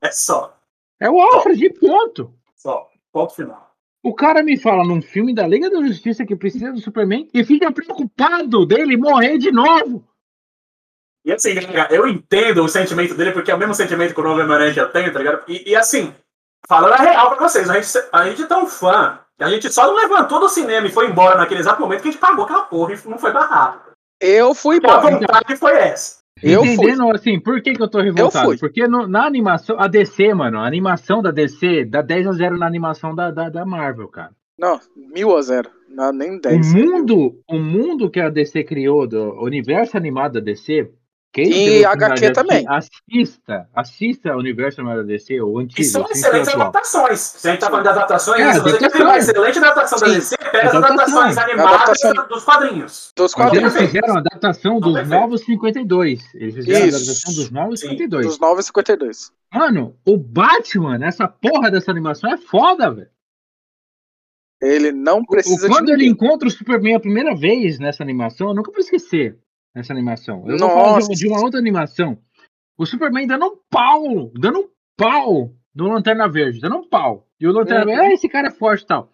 É 0.00 0.10
só. 0.10 0.58
É 1.00 1.10
o 1.10 1.20
Alfred, 1.20 1.70
ponto. 1.70 2.32
Só. 2.56 2.88
Ponto 3.12 3.34
final. 3.34 3.72
O 4.04 4.14
cara 4.14 4.42
me 4.42 4.58
fala 4.58 4.84
num 4.84 5.02
filme 5.02 5.34
da 5.34 5.46
Liga 5.46 5.70
da 5.70 5.80
Justiça 5.84 6.24
que 6.24 6.34
precisa 6.34 6.72
do 6.72 6.80
Superman 6.80 7.28
e 7.32 7.44
fica 7.44 7.70
preocupado 7.70 8.64
dele 8.66 8.96
morrer 8.96 9.38
de 9.38 9.52
novo. 9.52 10.04
E 11.24 11.32
assim, 11.32 11.54
galera, 11.54 11.94
eu 11.94 12.08
entendo 12.08 12.64
o 12.64 12.68
sentimento 12.68 13.14
dele, 13.14 13.30
porque 13.30 13.50
é 13.50 13.54
o 13.54 13.58
mesmo 13.58 13.74
sentimento 13.74 14.12
que 14.12 14.20
o 14.20 14.24
Novo 14.24 14.40
Homem-Aranha 14.40 14.72
já 14.72 14.88
tem, 14.88 15.12
tá 15.12 15.18
ligado? 15.20 15.44
E, 15.46 15.70
e 15.70 15.76
assim, 15.76 16.12
falando 16.68 16.92
a 16.94 16.96
real 16.96 17.30
pra 17.36 17.48
vocês, 17.48 17.68
a 17.68 17.80
gente, 17.80 18.06
a 18.12 18.24
gente 18.28 18.42
é 18.42 18.46
tão 18.46 18.66
fã 18.66 19.18
que 19.38 19.44
a 19.44 19.48
gente 19.50 19.70
só 19.72 19.86
não 19.86 19.96
levantou 19.96 20.40
do 20.40 20.48
cinema 20.48 20.86
e 20.86 20.90
foi 20.92 21.08
embora 21.08 21.36
naquele 21.36 21.60
exato 21.60 21.80
momento 21.80 22.02
que 22.02 22.08
a 22.08 22.12
gente 22.12 22.20
pagou 22.20 22.44
aquela 22.44 22.62
porra 22.62 22.94
e 22.94 23.08
não 23.08 23.18
foi 23.18 23.32
barrado. 23.32 23.80
Eu 24.20 24.54
fui 24.54 24.80
Porque 24.80 24.94
a 24.94 24.98
embora. 24.98 25.18
vontade 25.18 25.56
foi 25.56 25.72
essa. 25.76 26.22
Eu 26.42 26.64
fui. 26.64 26.72
Entendendo 26.74 27.10
assim, 27.14 27.40
por 27.40 27.60
que, 27.60 27.72
que 27.74 27.82
eu 27.82 27.88
tô 27.90 28.00
revoltado? 28.00 28.46
fui. 28.46 28.58
Porque 28.58 28.86
no- 28.86 29.06
na 29.06 29.26
animação, 29.26 29.76
a 29.78 29.86
DC, 29.88 30.32
mano, 30.34 30.58
a 30.60 30.66
animação 30.66 31.20
da 31.22 31.30
DC 31.30 31.84
dá 31.84 32.02
10 32.02 32.26
a 32.26 32.32
0 32.32 32.56
na 32.58 32.66
animação 32.66 33.14
da, 33.14 33.30
da, 33.30 33.48
da 33.48 33.64
Marvel, 33.66 34.08
cara. 34.08 34.30
Não, 34.58 34.78
mil 34.96 35.36
a 35.36 35.42
zero. 35.42 35.70
Não, 35.88 36.12
nem 36.12 36.36
O 36.36 36.40
10. 36.40 36.72
mundo, 36.74 37.34
o 37.48 37.58
mundo 37.58 38.08
que 38.10 38.20
a 38.20 38.28
DC 38.30 38.64
criou, 38.64 39.06
do 39.06 39.42
universo 39.42 39.96
animado 39.96 40.34
da 40.34 40.40
DC, 40.40 40.90
quem 41.32 41.48
não 41.48 41.56
E 41.56 41.84
HQ 41.84 42.30
também. 42.32 42.64
Assista, 42.68 43.68
assista 43.74 44.34
o 44.36 44.38
universo 44.38 44.80
animado 44.80 44.98
da 44.98 45.04
DC, 45.04 45.40
o 45.40 45.60
E 45.60 45.64
antigo. 45.64 45.84
são 45.88 46.06
sem 46.06 46.14
ser 46.16 46.20
excelentes 46.28 46.48
atual. 46.48 46.62
adaptações. 46.68 47.20
Se 47.20 47.48
a 47.48 47.50
gente 47.52 47.60
tá 47.60 47.66
falando 47.68 47.82
de 47.84 47.88
adaptações, 47.88 48.40
É, 48.40 48.52
se 48.52 48.60
você 48.60 48.78
quer 48.90 49.02
uma 49.02 49.16
excelente 49.18 49.58
adaptação 49.58 49.98
da 49.98 50.06
Sim. 50.08 50.14
DC, 50.14 50.36
pega 50.36 50.68
as 50.68 50.74
Adaptações. 50.74 51.38
animadas 51.38 51.74
Adaptação. 51.74 52.28
dos 52.28 52.44
quadrinhos. 52.44 53.12
Dos 53.16 53.34
Mas 53.36 53.52
eles 53.52 53.62
quadrinhos. 53.72 53.90
fizeram 53.92 54.14
a 54.14 54.18
adaptação 54.18 54.80
dos 54.80 54.92
perfeito. 54.94 55.20
Novos 55.20 55.40
52. 55.44 56.34
Eles 56.34 56.54
fizeram 56.54 56.86
Isso. 56.86 56.96
a 56.96 56.98
adaptação 57.00 57.34
dos 57.34 57.50
Novos 57.50 57.80
Sim, 57.80 57.88
52. 57.88 58.26
Dos 58.26 58.38
9,52. 58.38 59.32
Mano, 59.54 59.96
o 60.06 60.16
Batman, 60.18 60.98
essa 61.04 61.26
porra 61.26 61.70
dessa 61.70 61.90
animação 61.90 62.30
é 62.30 62.36
foda, 62.36 62.90
velho. 62.92 63.08
Ele 64.60 64.92
não 64.92 65.18
O- 65.20 65.26
precisa 65.26 65.66
Quando 65.68 65.86
de 65.86 65.92
ele 65.92 66.06
encontra 66.06 66.46
o 66.46 66.50
Superman 66.50 66.94
a 66.96 67.00
primeira 67.00 67.34
vez 67.34 67.78
nessa 67.78 68.02
animação, 68.02 68.48
eu 68.48 68.54
nunca 68.54 68.70
vou 68.70 68.80
esquecer 68.80 69.36
essa 69.74 69.92
animação. 69.92 70.44
Eu 70.46 70.58
vou 70.58 70.68
Nossa. 70.68 71.08
de, 71.08 71.14
de 71.14 71.28
uma 71.28 71.40
outra 71.40 71.58
animação. 71.58 72.18
O 72.76 72.86
Superman 72.86 73.26
dando 73.26 73.46
um 73.46 73.56
pau, 73.70 74.30
dando 74.34 74.60
um 74.60 74.68
pau 74.96 75.54
no 75.74 75.88
Lanterna 75.88 76.28
Verde, 76.28 76.60
dando 76.60 76.76
um 76.76 76.88
pau. 76.88 77.26
E 77.40 77.46
o 77.46 77.52
Lanterna 77.52 77.84
Uhum. 77.84 77.86
Verde, 77.86 78.02
ah, 78.02 78.14
esse 78.14 78.28
cara 78.28 78.48
é 78.48 78.50
forte 78.50 78.82
e 78.82 78.86
tal. 78.86 79.10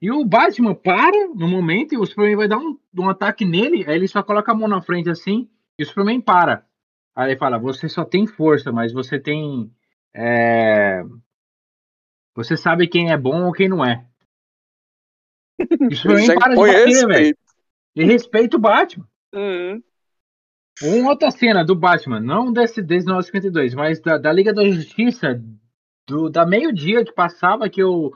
E 0.00 0.10
o 0.12 0.24
Batman 0.24 0.74
para 0.74 1.28
no 1.34 1.48
momento 1.48 1.92
e 1.94 1.98
o 1.98 2.06
Superman 2.06 2.36
vai 2.36 2.48
dar 2.48 2.58
um, 2.58 2.78
um 2.96 3.08
ataque 3.08 3.44
nele, 3.44 3.84
aí 3.88 3.96
ele 3.96 4.06
só 4.06 4.22
coloca 4.22 4.52
a 4.52 4.54
mão 4.54 4.68
na 4.68 4.80
frente 4.80 5.10
assim 5.10 5.50
e 5.78 5.82
o 5.82 5.86
Superman 5.86 6.20
para. 6.20 6.64
Aí 7.16 7.30
ele 7.30 7.38
fala: 7.38 7.58
Você 7.58 7.88
só 7.88 8.04
tem 8.04 8.26
força, 8.26 8.70
mas 8.70 8.92
você 8.92 9.18
tem. 9.18 9.72
é, 10.14 11.02
Você 12.36 12.56
sabe 12.56 12.86
quem 12.86 13.10
é 13.10 13.16
bom 13.16 13.44
ou 13.44 13.52
quem 13.52 13.68
não 13.68 13.84
é. 13.84 14.06
E 15.58 15.94
o 15.94 15.96
Superman 15.96 16.38
para 16.38 16.54
de 16.54 16.60
bater, 16.60 17.06
velho. 17.06 17.36
E 17.96 18.04
respeita 18.04 18.56
o 18.56 18.60
Batman. 18.60 19.08
Uhum. 19.34 19.82
Uma 20.82 21.10
outra 21.10 21.30
cena 21.30 21.64
do 21.64 21.74
Batman, 21.74 22.20
não 22.20 22.52
desse 22.52 22.80
desde 22.80 23.06
1952, 23.06 23.74
mas 23.74 24.00
da, 24.00 24.16
da 24.16 24.32
Liga 24.32 24.52
da 24.52 24.64
Justiça, 24.68 25.42
do, 26.08 26.30
da 26.30 26.46
meio-dia 26.46 27.04
que 27.04 27.12
passava, 27.12 27.68
que 27.68 27.82
eu 27.82 28.12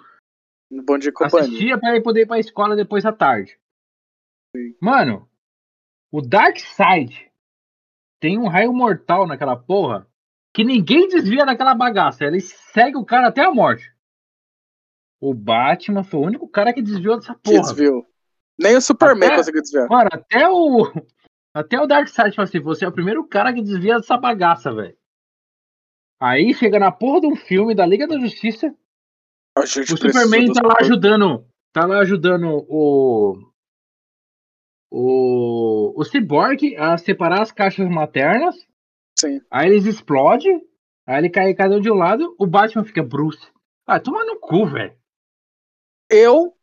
No 0.70 0.82
Bom 0.84 0.96
Dia 0.96 1.12
Companhia. 1.12 1.40
assistia 1.48 1.78
para 1.78 1.90
ele 1.94 2.02
poder 2.02 2.22
ir 2.22 2.26
pra 2.26 2.38
escola 2.38 2.76
depois 2.76 3.04
à 3.04 3.12
tarde. 3.12 3.58
Mano, 4.80 5.28
o 6.12 6.20
Darkseid 6.20 7.30
tem 8.20 8.38
um 8.38 8.46
raio 8.48 8.72
mortal 8.72 9.26
naquela 9.26 9.56
porra 9.56 10.06
que 10.54 10.62
ninguém 10.62 11.08
desvia 11.08 11.44
daquela 11.46 11.74
bagaça. 11.74 12.24
Ele 12.24 12.38
segue 12.40 12.96
o 12.96 13.04
cara 13.04 13.28
até 13.28 13.42
a 13.42 13.52
morte. 13.52 13.90
O 15.20 15.32
Batman 15.34 16.04
foi 16.04 16.20
o 16.20 16.24
único 16.24 16.46
cara 16.48 16.72
que 16.72 16.82
desviou 16.82 17.16
dessa 17.16 17.34
porra. 17.34 17.60
desviou. 17.62 18.06
Nem 18.58 18.76
o 18.76 18.80
Superman 18.80 19.28
Até- 19.28 19.36
conseguiu 19.38 19.62
desviar. 19.62 19.88
Mano, 19.88 20.10
até 20.12 20.48
o. 20.48 20.92
Até 21.54 21.80
o 21.80 21.86
Darkseid 21.86 22.34
fala 22.34 22.48
assim: 22.48 22.60
você 22.60 22.84
é 22.84 22.88
o 22.88 22.92
primeiro 22.92 23.26
cara 23.26 23.52
que 23.52 23.62
desvia 23.62 23.96
dessa 23.96 24.16
bagaça, 24.16 24.72
velho. 24.72 24.96
Aí 26.20 26.54
chega 26.54 26.78
na 26.78 26.92
porra 26.92 27.20
de 27.22 27.26
um 27.26 27.36
filme 27.36 27.74
da 27.74 27.84
Liga 27.84 28.06
da 28.06 28.18
Justiça, 28.18 28.74
o 29.56 29.66
Superman 29.66 30.52
tá 30.52 30.66
lá 30.66 30.76
ajudando. 30.80 31.46
Tá 31.72 31.86
lá 31.86 31.98
ajudando 32.00 32.64
o. 32.68 33.52
O. 34.90 36.00
O 36.00 36.04
Cyborg 36.04 36.76
a 36.76 36.96
separar 36.96 37.42
as 37.42 37.52
caixas 37.52 37.88
maternas. 37.88 38.56
Sim. 39.18 39.40
Aí 39.50 39.68
eles 39.68 39.84
explodem. 39.84 40.66
Aí 41.06 41.18
ele 41.18 41.30
cai 41.30 41.54
cada 41.54 41.76
um 41.76 41.80
de 41.80 41.90
um 41.90 41.94
lado. 41.94 42.34
O 42.38 42.46
Batman 42.46 42.84
fica 42.84 43.02
Bruce. 43.02 43.46
Ah, 43.86 44.00
toma 44.00 44.24
no 44.24 44.38
cu, 44.38 44.66
velho. 44.66 44.96
Eu, 46.10 46.56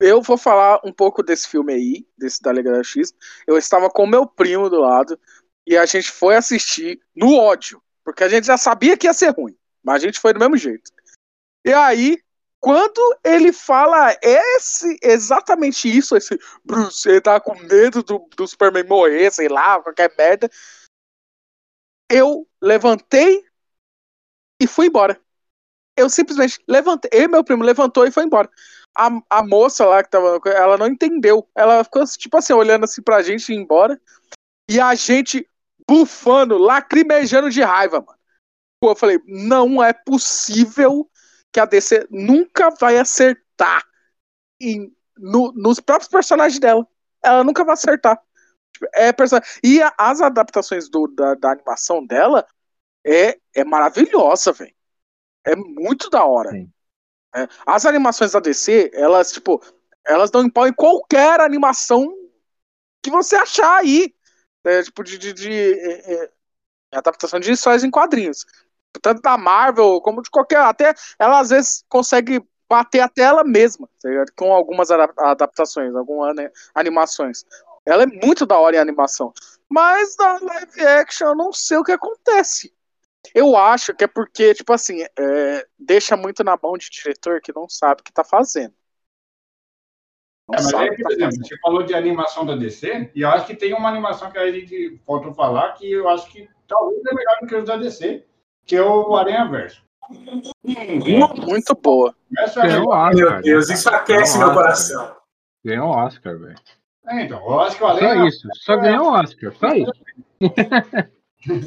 eu 0.00 0.22
vou 0.22 0.36
falar 0.36 0.80
um 0.84 0.92
pouco 0.92 1.22
desse 1.22 1.48
filme 1.48 1.72
aí, 1.72 2.06
desse 2.16 2.40
da 2.40 2.52
Liga 2.52 2.72
da 2.72 2.82
X. 2.82 3.12
Eu 3.46 3.58
estava 3.58 3.90
com 3.90 4.06
meu 4.06 4.26
primo 4.26 4.70
do 4.70 4.80
lado 4.80 5.18
e 5.66 5.76
a 5.76 5.84
gente 5.86 6.10
foi 6.10 6.36
assistir 6.36 7.00
no 7.14 7.36
ódio, 7.36 7.82
porque 8.04 8.22
a 8.22 8.28
gente 8.28 8.46
já 8.46 8.56
sabia 8.56 8.96
que 8.96 9.06
ia 9.06 9.12
ser 9.12 9.30
ruim, 9.30 9.56
mas 9.82 10.02
a 10.02 10.06
gente 10.06 10.20
foi 10.20 10.32
do 10.32 10.38
mesmo 10.38 10.56
jeito. 10.56 10.90
E 11.64 11.72
aí, 11.72 12.22
quando 12.60 13.00
ele 13.24 13.52
fala 13.52 14.16
esse, 14.22 14.96
exatamente 15.02 15.88
isso, 15.88 16.16
esse 16.16 16.38
Bruce, 16.64 17.08
ele 17.08 17.20
tá 17.20 17.40
com 17.40 17.58
medo 17.58 18.02
do, 18.02 18.28
do 18.36 18.46
Superman 18.46 18.84
morrer, 18.84 19.30
sei 19.32 19.48
lá, 19.48 19.82
qualquer 19.82 20.14
merda, 20.16 20.48
eu 22.10 22.48
levantei 22.62 23.44
e 24.60 24.66
fui 24.66 24.86
embora. 24.86 25.20
Eu 25.96 26.08
simplesmente 26.08 26.62
levantei, 26.68 27.10
eu 27.12 27.24
e 27.24 27.28
meu 27.28 27.42
primo 27.42 27.64
levantou 27.64 28.06
e 28.06 28.12
foi 28.12 28.22
embora 28.22 28.48
a, 28.98 29.38
a 29.38 29.42
moça 29.44 29.86
lá 29.86 30.02
que 30.02 30.10
tava, 30.10 30.40
ela 30.46 30.76
não 30.76 30.88
entendeu. 30.88 31.48
Ela 31.54 31.84
ficou, 31.84 32.04
tipo 32.04 32.36
assim, 32.36 32.52
olhando 32.52 32.84
assim 32.84 33.00
pra 33.00 33.22
gente 33.22 33.52
ir 33.52 33.56
embora. 33.56 33.98
E 34.68 34.80
a 34.80 34.94
gente 34.96 35.48
bufando, 35.88 36.58
lacrimejando 36.58 37.48
de 37.48 37.62
raiva, 37.62 38.00
mano. 38.00 38.18
Eu 38.82 38.96
falei, 38.96 39.18
não 39.26 39.82
é 39.82 39.92
possível 39.92 41.08
que 41.52 41.60
a 41.60 41.64
DC 41.64 42.06
nunca 42.10 42.70
vai 42.70 42.98
acertar 42.98 43.84
em, 44.60 44.92
no- 45.16 45.52
nos 45.52 45.80
próprios 45.80 46.08
personagens 46.08 46.60
dela. 46.60 46.86
Ela 47.22 47.42
nunca 47.44 47.64
vai 47.64 47.74
acertar. 47.74 48.20
Tipo, 48.72 48.86
É 48.94 49.12
person... 49.12 49.38
E 49.62 49.80
a- 49.80 49.94
as 49.96 50.20
adaptações 50.20 50.88
do- 50.88 51.08
da, 51.08 51.34
da 51.34 51.52
animação 51.52 52.04
dela 52.04 52.46
é, 53.04 53.38
é 53.54 53.64
maravilhosa, 53.64 54.52
velho. 54.52 54.74
É 55.44 55.56
muito 55.56 56.10
da 56.10 56.24
hora. 56.24 56.50
Sim. 56.50 56.70
É, 57.38 57.48
as 57.66 57.86
animações 57.86 58.32
da 58.32 58.40
DC, 58.40 58.90
elas, 58.94 59.32
tipo, 59.32 59.62
elas 60.04 60.30
dão 60.30 60.42
em 60.42 60.50
pau 60.50 60.66
em 60.66 60.72
qualquer 60.72 61.40
animação 61.40 62.12
que 63.02 63.10
você 63.10 63.36
achar 63.36 63.78
aí. 63.78 64.14
É, 64.64 64.82
tipo, 64.82 65.02
de, 65.04 65.16
de, 65.18 65.32
de, 65.32 65.50
é, 65.50 66.24
é, 66.24 66.30
adaptação 66.92 67.40
de 67.40 67.52
histórias 67.52 67.84
em 67.84 67.90
quadrinhos. 67.90 68.44
Tanto 69.00 69.22
da 69.22 69.38
Marvel 69.38 70.00
como 70.00 70.22
de 70.22 70.30
qualquer. 70.30 70.58
Até 70.58 70.94
ela 71.18 71.40
às 71.40 71.50
vezes 71.50 71.84
consegue 71.88 72.42
bater 72.68 73.00
até 73.00 73.22
ela 73.22 73.44
mesma, 73.44 73.88
tá 74.02 74.08
com 74.36 74.52
algumas 74.52 74.90
adap- 74.90 75.18
adaptações, 75.18 75.94
algumas 75.94 76.36
né, 76.36 76.50
animações. 76.74 77.44
Ela 77.86 78.02
é 78.02 78.06
muito 78.06 78.44
da 78.44 78.58
hora 78.58 78.76
em 78.76 78.78
animação. 78.78 79.32
Mas 79.70 80.16
na 80.18 80.38
live 80.38 80.86
action 80.86 81.28
eu 81.28 81.34
não 81.34 81.52
sei 81.52 81.78
o 81.78 81.84
que 81.84 81.92
acontece. 81.92 82.74
Eu 83.34 83.56
acho 83.56 83.94
que 83.94 84.04
é 84.04 84.06
porque, 84.06 84.54
tipo 84.54 84.72
assim, 84.72 85.02
é, 85.18 85.66
deixa 85.78 86.16
muito 86.16 86.42
na 86.44 86.58
mão 86.60 86.76
de 86.76 86.88
diretor 86.90 87.40
que 87.40 87.54
não 87.54 87.68
sabe 87.68 88.00
o 88.00 88.04
que 88.04 88.12
tá 88.12 88.24
fazendo. 88.24 88.74
Não 90.48 90.54
É, 90.58 90.62
mas 90.62 90.70
sabe 90.70 90.84
aí, 90.84 90.90
o 90.90 90.96
que 90.96 91.02
por 91.02 91.08
tá 91.08 91.14
exemplo, 91.14 91.36
fazendo. 91.36 91.48
você 91.48 91.58
falou 91.60 91.82
de 91.82 91.94
animação 91.94 92.46
da 92.46 92.56
DC, 92.56 93.10
e 93.14 93.20
eu 93.20 93.28
acho 93.28 93.46
que 93.46 93.54
tem 93.54 93.74
uma 93.74 93.88
animação 93.88 94.30
que 94.30 94.38
a 94.38 94.50
gente 94.50 95.00
faltou 95.06 95.34
falar, 95.34 95.72
que 95.72 95.90
eu 95.90 96.08
acho 96.08 96.30
que 96.30 96.48
talvez 96.66 97.00
é 97.04 97.14
melhor 97.14 97.36
do 97.40 97.46
que 97.46 97.54
os 97.56 97.64
da 97.64 97.76
DC, 97.76 98.24
que 98.64 98.76
é 98.76 98.82
o 98.82 99.14
Aranha 99.14 99.46
Verso. 99.48 99.82
Muito 100.64 101.74
boa. 101.74 102.14
Essa 102.38 102.60
é 102.60 102.62
o 102.62 102.66
melhor. 102.66 102.86
Oscar. 102.88 103.14
Meu 103.14 103.42
Deus, 103.42 103.68
isso 103.68 103.90
aquece 103.90 104.38
Ganhou 104.38 104.52
meu 104.52 104.56
o 104.56 104.62
coração. 104.62 105.16
Ganhou 105.64 105.88
o 105.88 105.96
Oscar, 105.96 106.38
velho. 106.38 106.58
É, 107.06 107.22
então, 107.24 107.38
eu 107.44 107.60
acho 107.60 107.76
que 107.76 107.84
o 107.84 107.86
Só 107.86 107.92
Aranha 107.92 108.28
isso. 108.28 108.48
Só 108.54 108.76
ganhou 108.76 109.06
o 109.06 109.12
Oscar. 109.12 109.52
Só 109.54 109.68
isso. 109.68 109.92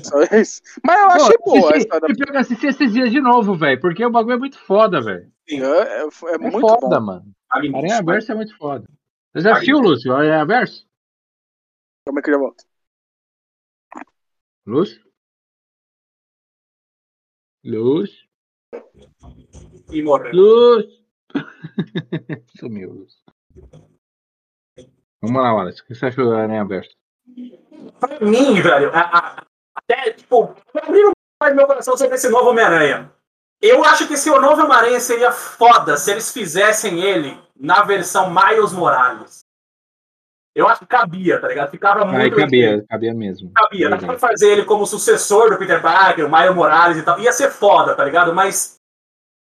Só 0.03 0.21
isso. 0.35 0.61
Mas 0.83 0.99
eu 1.01 1.07
achei 1.09 1.37
Pô, 1.37 1.51
boa 1.51 1.71
assisti- 1.71 1.89
essa 1.93 2.05
Eu 2.33 2.39
assistir 2.39 2.67
esses 2.67 2.93
dias 2.93 3.11
de 3.11 3.21
novo, 3.21 3.55
velho, 3.55 3.79
porque 3.79 4.05
o 4.05 4.09
bagulho 4.11 4.33
é 4.35 4.39
muito 4.39 4.59
foda, 4.59 5.01
velho. 5.01 5.31
É, 5.49 5.55
é, 5.55 6.01
é 6.01 6.35
É 6.35 6.37
muito 6.37 6.59
foda, 6.59 6.99
bom. 6.99 7.05
mano. 7.05 7.31
Aranha 7.49 8.03
Verso 8.03 8.31
é 8.31 8.35
muito 8.35 8.55
foda. 8.57 8.85
Você 9.33 9.41
já 9.43 9.53
assistiu, 9.53 9.79
Lúcio? 9.79 10.13
Aranha 10.13 10.45
Verso? 10.45 10.85
Como 12.05 12.19
é 12.19 12.21
que 12.21 12.29
eu 12.29 12.33
já 12.33 12.39
volto? 12.39 12.63
Lúcio? 14.65 15.01
Lúcio? 17.63 18.27
E 19.91 20.01
morreu. 20.01 20.31
Lúcio? 20.33 21.01
Sumiu, 22.59 22.91
Lúcio. 22.93 23.19
Vamos 25.21 25.41
lá, 25.41 25.53
Wallace. 25.53 25.81
O 25.81 25.85
que 25.85 25.95
você 25.95 26.07
achou 26.07 26.25
do 26.25 26.35
Aranha 26.35 26.65
Verso? 26.65 26.91
Pra 27.99 28.19
mim, 28.19 28.61
velho, 28.61 28.89
a- 28.93 29.39
a- 29.39 29.45
até, 29.91 30.11
tipo, 30.11 30.55
abrindo 30.75 31.11
mais 31.41 31.55
meu 31.55 31.67
coração 31.67 31.97
sobre 31.97 32.15
esse 32.15 32.29
novo 32.29 32.49
Homem-Aranha. 32.49 33.11
Eu 33.61 33.83
acho 33.83 34.07
que 34.07 34.13
esse 34.13 34.29
novo 34.29 34.63
Homem-Aranha 34.63 34.99
seria 34.99 35.31
foda 35.31 35.97
se 35.97 36.11
eles 36.11 36.31
fizessem 36.31 37.01
ele 37.01 37.37
na 37.55 37.83
versão 37.83 38.31
Miles 38.31 38.71
Morales. 38.71 39.41
Eu 40.53 40.67
acho 40.67 40.81
que 40.81 40.87
cabia, 40.87 41.39
tá 41.39 41.47
ligado? 41.47 41.69
Ficava 41.69 42.03
muito. 42.03 42.19
Aí 42.19 42.31
cabia, 42.31 42.83
cabia 42.89 43.13
mesmo. 43.13 43.51
Cabia, 43.53 43.89
dá 43.89 43.97
pra 43.97 44.19
fazer 44.19 44.51
ele 44.51 44.65
como 44.65 44.85
sucessor 44.85 45.49
do 45.49 45.57
Peter 45.57 45.81
Parker, 45.81 46.25
o 46.25 46.31
Miles 46.31 46.55
Morales 46.55 46.97
e 46.97 47.03
tal. 47.03 47.19
Ia 47.19 47.31
ser 47.31 47.49
foda, 47.49 47.95
tá 47.95 48.03
ligado? 48.03 48.33
Mas 48.33 48.77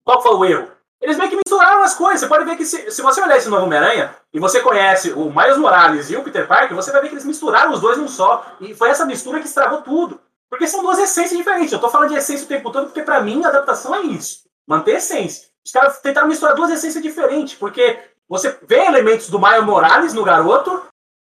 qual 0.04 0.22
foi 0.22 0.34
o 0.34 0.44
erro? 0.44 0.70
Eles 1.02 1.18
meio 1.18 1.28
que 1.28 1.36
misturaram 1.36 1.82
as 1.82 1.94
coisas. 1.94 2.20
Você 2.20 2.26
pode 2.26 2.44
ver 2.46 2.56
que 2.56 2.64
se, 2.64 2.90
se 2.90 3.02
você 3.02 3.20
olhar 3.20 3.36
esse 3.36 3.50
novo 3.50 3.66
Homem-Aranha 3.66 4.16
e 4.32 4.40
você 4.40 4.60
conhece 4.60 5.12
o 5.12 5.30
Miles 5.30 5.58
Morales 5.58 6.10
e 6.10 6.16
o 6.16 6.22
Peter 6.22 6.46
Parker, 6.46 6.74
você 6.74 6.90
vai 6.90 7.02
ver 7.02 7.08
que 7.08 7.14
eles 7.14 7.26
misturaram 7.26 7.72
os 7.72 7.80
dois 7.80 7.98
num 7.98 8.08
só. 8.08 8.56
E 8.60 8.74
foi 8.74 8.88
essa 8.88 9.04
mistura 9.04 9.40
que 9.40 9.46
estragou 9.46 9.82
tudo. 9.82 10.18
Porque 10.48 10.66
são 10.66 10.82
duas 10.82 10.98
essências 10.98 11.36
diferentes. 11.36 11.73
Eu 11.73 11.81
tô 11.81 11.89
falando 11.89 12.10
de 12.10 12.16
essência 12.16 12.44
o 12.44 12.48
tempo 12.48 12.70
todo 12.70 12.86
porque 12.86 13.02
pra 13.02 13.20
mim 13.20 13.44
a 13.44 13.48
adaptação 13.48 13.94
é 13.94 14.02
isso. 14.02 14.44
Manter 14.66 14.94
a 14.94 14.98
essência. 14.98 15.48
Os 15.64 15.73
caras 15.73 16.01
tentaram 16.01 16.28
misturar 16.28 16.55
duas 16.55 16.70
essências 16.70 17.02
diferentes. 17.02 17.55
Porque 17.55 17.98
você 18.28 18.59
vê 18.62 18.85
elementos 18.86 19.28
do 19.28 19.40
Miles 19.40 19.64
Morales 19.64 20.14
no 20.14 20.24
garoto 20.24 20.86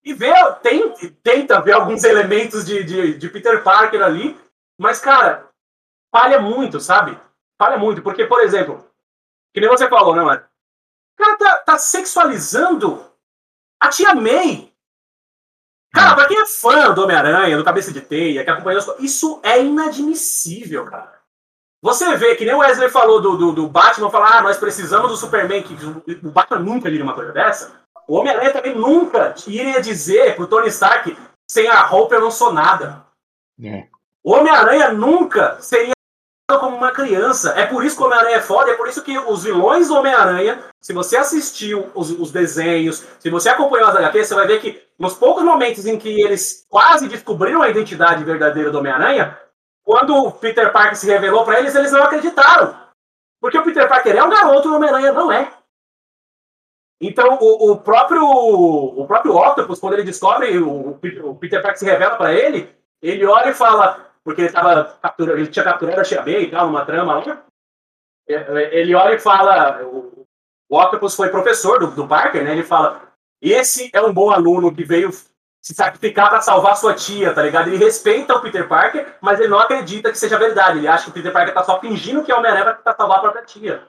e 0.04 0.14
vê, 0.14 0.34
tem, 0.62 0.94
tenta 1.24 1.62
ver 1.62 1.74
alguns 1.74 2.04
elementos 2.04 2.66
de, 2.66 2.84
de, 2.84 3.18
de 3.18 3.30
Peter 3.30 3.64
Parker 3.64 4.02
ali, 4.02 4.38
mas, 4.78 5.00
cara, 5.00 5.50
falha 6.14 6.40
muito, 6.40 6.80
sabe? 6.80 7.18
Falha 7.58 7.78
muito, 7.78 8.02
porque, 8.02 8.26
por 8.26 8.42
exemplo, 8.42 8.86
que 9.54 9.62
nem 9.62 9.70
você 9.70 9.88
falou, 9.88 10.16
né, 10.16 10.24
mano? 10.24 10.44
O 11.14 11.24
cara 11.24 11.38
tá, 11.38 11.58
tá 11.60 11.78
sexualizando 11.78 13.06
a 13.80 13.90
tia 13.90 14.14
May. 14.14 14.73
Cara, 15.94 16.16
pra 16.16 16.28
quem 16.28 16.40
é 16.40 16.46
fã 16.46 16.92
do 16.92 17.04
Homem-Aranha, 17.04 17.56
do 17.58 17.64
Cabeça 17.64 17.94
de 17.94 18.02
Teia, 18.02 18.44
que 18.44 18.50
acompanhou 18.50 18.80
as 18.80 18.86
co- 18.86 18.96
isso 19.00 19.40
é 19.44 19.62
inadmissível, 19.64 20.86
cara. 20.86 21.14
Você 21.82 22.16
vê, 22.16 22.36
que 22.36 22.46
nem 22.46 22.56
o 22.56 22.60
Wesley 22.60 22.90
falou 22.90 23.22
do, 23.22 23.38
do, 23.38 23.52
do 23.52 23.68
Batman, 23.68 24.10
falar, 24.10 24.38
ah, 24.38 24.42
nós 24.42 24.58
precisamos 24.58 25.12
do 25.12 25.18
Superman, 25.18 25.62
que 25.62 25.74
o 26.26 26.32
Batman 26.32 26.60
nunca 26.60 26.90
diria 26.90 27.04
uma 27.04 27.14
coisa 27.14 27.32
dessa. 27.32 27.74
O 28.08 28.16
Homem-Aranha 28.18 28.52
também 28.54 28.76
nunca 28.76 29.36
iria 29.46 29.82
dizer 29.82 30.36
pro 30.36 30.48
Tony 30.48 30.68
Stark, 30.70 31.16
sem 31.50 31.68
a 31.68 31.82
roupa 31.82 32.16
eu 32.16 32.22
não 32.22 32.32
sou 32.32 32.52
nada. 32.52 33.06
É. 33.64 33.88
O 34.24 34.32
Homem-Aranha 34.34 34.92
nunca 34.94 35.58
seria 35.62 35.94
como 36.52 36.76
uma 36.76 36.92
criança. 36.92 37.54
É 37.58 37.66
por 37.66 37.84
isso 37.84 37.96
que 37.96 38.04
o 38.04 38.06
Homem-Aranha 38.06 38.38
é 38.38 38.42
foda, 38.42 38.72
é 38.72 38.76
por 38.76 38.88
isso 38.88 39.04
que 39.04 39.18
os 39.18 39.44
vilões 39.44 39.88
do 39.88 39.96
Homem-Aranha, 39.96 40.64
se 40.82 40.94
você 40.94 41.18
assistiu 41.18 41.90
os, 41.96 42.12
os 42.12 42.32
desenhos, 42.32 43.06
se 43.20 43.30
você 43.30 43.50
acompanhou 43.50 43.88
as 43.88 43.96
HQs, 43.96 44.28
você 44.28 44.36
vai 44.36 44.48
ver 44.48 44.60
que 44.60 44.82
nos 45.00 45.16
poucos 45.16 45.44
momentos 45.44 45.86
em 45.86 45.98
que 45.98 46.22
eles 46.22 46.66
quase 46.70 47.08
descobriram 47.08 47.62
a 47.62 47.70
identidade 47.70 48.24
verdadeira 48.24 48.70
do 48.70 48.80
Homem-Aranha, 48.80 49.38
quando 49.84 50.16
o 50.16 50.32
Peter 50.32 50.72
Parker 50.72 50.96
se 50.96 51.08
revelou 51.08 51.44
pra 51.44 51.60
eles, 51.60 51.76
eles 51.76 51.92
não 51.92 52.04
acreditaram. 52.04 52.78
Porque 53.42 53.58
o 53.58 53.64
Peter 53.64 53.88
Parker 53.88 54.16
é 54.16 54.24
um 54.24 54.30
garoto 54.30 54.68
e 54.68 54.72
o 54.72 54.76
Homem-Aranha 54.76 55.12
não 55.12 55.32
é. 55.32 55.52
Então, 57.02 57.38
o, 57.42 57.72
o 57.72 57.78
próprio 57.78 58.24
o 58.26 59.06
próprio 59.06 59.36
Octopus, 59.36 59.80
quando 59.80 59.94
ele 59.94 60.04
descobre, 60.04 60.58
o, 60.58 60.92
o 61.24 61.36
Peter 61.36 61.62
Parker 61.62 61.78
se 61.78 61.86
revela 61.86 62.16
pra 62.16 62.34
ele, 62.34 62.74
ele 63.02 63.26
olha 63.26 63.50
e 63.50 63.54
fala, 63.54 64.13
porque 64.24 64.42
ele, 64.42 64.52
tava 64.52 64.98
captura, 65.02 65.34
ele 65.34 65.48
tinha 65.48 65.66
capturado 65.66 66.02
a 66.02 66.04
Tia 66.04 66.40
e 66.40 66.50
tal, 66.50 66.68
numa 66.68 66.86
trama 66.86 67.16
lá, 67.16 67.44
é, 68.28 68.80
ele 68.80 68.96
olha 68.96 69.16
e 69.16 69.20
fala, 69.20 69.84
o, 69.84 70.26
Octopus 70.70 71.16
foi 71.16 71.30
professor 71.30 71.80
do, 71.80 71.88
do 71.92 72.08
Parker, 72.08 72.44
né? 72.44 72.54
Ele 72.54 72.64
fala, 72.64 73.02
esse 73.42 73.90
é 73.94 74.02
um 74.02 74.14
bom 74.14 74.32
aluno 74.32 74.74
que 74.74 74.84
veio 74.84 75.12
se 75.62 75.74
sacrificar 75.74 76.30
pra 76.30 76.42
salvar 76.42 76.76
sua 76.76 76.94
tia, 76.94 77.34
tá 77.34 77.42
ligado? 77.42 77.68
Ele 77.68 77.78
respeita 77.78 78.36
o 78.36 78.42
Peter 78.42 78.68
Parker, 78.68 79.16
mas 79.22 79.40
ele 79.40 79.50
não 79.50 79.60
acredita 79.60 80.12
que 80.12 80.18
seja 80.18 80.38
verdade. 80.38 80.80
Ele 80.80 80.88
acha 80.88 81.06
que 81.06 81.12
o 81.12 81.14
Peter 81.14 81.32
Parker 81.32 81.54
tá 81.54 81.64
só 81.64 81.80
fingindo 81.80 82.24
que 82.24 82.32
é 82.32 82.36
o 82.36 82.40
Homem-Aranha 82.40 82.80
salvar 82.98 83.18
a 83.18 83.22
própria 83.22 83.46
tia. 83.46 83.88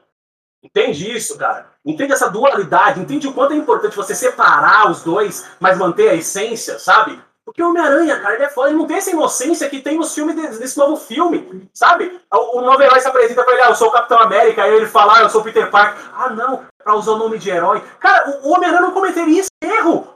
Entende 0.62 1.10
isso, 1.14 1.36
cara? 1.36 1.66
Entende 1.84 2.12
essa 2.12 2.30
dualidade, 2.30 3.00
entende 3.00 3.26
o 3.26 3.34
quanto 3.34 3.52
é 3.52 3.56
importante 3.56 3.96
você 3.96 4.14
separar 4.14 4.90
os 4.90 5.02
dois, 5.02 5.50
mas 5.60 5.76
manter 5.76 6.08
a 6.08 6.14
essência, 6.14 6.78
sabe? 6.78 7.20
Porque 7.44 7.62
o 7.62 7.68
Homem-Aranha, 7.68 8.18
cara, 8.20 8.34
ele 8.34 8.44
é 8.44 8.48
foda, 8.48 8.70
ele 8.70 8.78
não 8.78 8.86
tem 8.86 8.96
essa 8.96 9.10
inocência 9.10 9.68
que 9.68 9.82
tem 9.82 9.98
nos 9.98 10.14
filmes 10.14 10.34
desse, 10.34 10.58
desse 10.58 10.78
novo 10.78 10.96
filme, 10.96 11.68
sabe? 11.74 12.18
O, 12.32 12.58
o 12.58 12.60
novo 12.62 12.82
herói 12.82 13.00
se 13.00 13.06
apresenta 13.06 13.44
pra 13.44 13.52
ele, 13.52 13.62
ah, 13.62 13.68
eu 13.68 13.74
sou 13.74 13.88
o 13.88 13.92
Capitão 13.92 14.18
América, 14.18 14.62
aí 14.62 14.74
ele 14.74 14.86
fala, 14.86 15.18
ah, 15.18 15.22
eu 15.22 15.28
sou 15.28 15.42
o 15.42 15.44
Peter 15.44 15.70
Parker. 15.70 16.02
Ah, 16.14 16.30
não, 16.30 16.64
pra 16.82 16.94
usar 16.94 17.12
o 17.12 17.18
nome 17.18 17.38
de 17.38 17.50
herói. 17.50 17.82
Cara, 18.00 18.40
o, 18.42 18.50
Homem-Aranha 18.50 18.80
não 18.80 18.92
cometeria 18.92 19.40
esse 19.40 19.50
erro. 19.62 20.08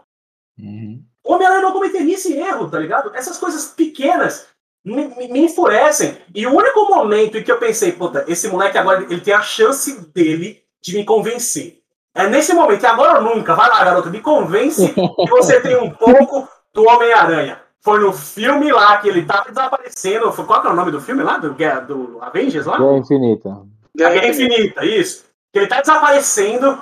Uhum. 0.59 1.05
O 1.22 1.34
Homem-Aranha 1.34 1.62
não 1.62 1.72
cometeria 1.72 2.14
esse 2.14 2.32
erro, 2.32 2.70
tá 2.70 2.78
ligado? 2.78 3.14
Essas 3.14 3.36
coisas 3.36 3.66
pequenas 3.66 4.46
me, 4.82 5.09
me, 5.09 5.28
me 5.28 5.40
enfurecem. 5.40 6.16
E 6.34 6.46
o 6.46 6.56
único 6.56 6.86
momento 6.86 7.36
em 7.36 7.44
que 7.44 7.52
eu 7.52 7.59
pensei, 7.59 7.92
puta, 7.92 8.24
esse 8.26 8.48
moleque 8.48 8.78
agora 8.78 9.02
ele 9.02 9.20
tem 9.20 9.34
a 9.34 9.42
chance 9.42 10.00
dele 10.14 10.62
de 10.80 10.96
me 10.96 11.05
convencer. 11.05 11.78
É 12.14 12.26
nesse 12.26 12.55
momento, 12.55 12.82
e 12.82 12.86
agora 12.86 13.18
ou 13.18 13.34
nunca, 13.34 13.55
vai 13.55 13.68
lá, 13.68 13.84
garoto, 13.84 14.10
me 14.10 14.20
convence 14.20 14.88
que 14.92 15.30
você 15.30 15.60
tem 15.60 15.76
um 15.76 15.90
pouco 15.90 16.48
do 16.78 16.88
Homem-Aranha. 16.88 17.60
Foi 17.80 17.98
no 17.98 18.12
filme 18.12 18.70
lá 18.72 18.98
que 18.98 19.09
ele 19.09 19.24
tava 19.24 19.48
desaparecendo. 19.48 20.32
Foi- 20.32 20.44
Qual 20.46 20.60
que 20.60 20.68
é 20.68 20.70
o 20.70 20.74
nome 20.74 20.92
do 20.92 21.00
filme 21.00 21.22
lá? 21.22 21.38
Do, 21.38 21.52
do 21.55 22.22
Avengers 22.22 22.66
lá? 22.66 22.78
Guerra 22.78 22.98
Infinita. 22.98 23.66
Guerra 23.96 24.26
Infinita, 24.28 24.84
isso. 24.84 25.24
Que 25.52 25.59
ele 25.60 25.66
tá 25.66 25.80
desaparecendo, 25.80 26.80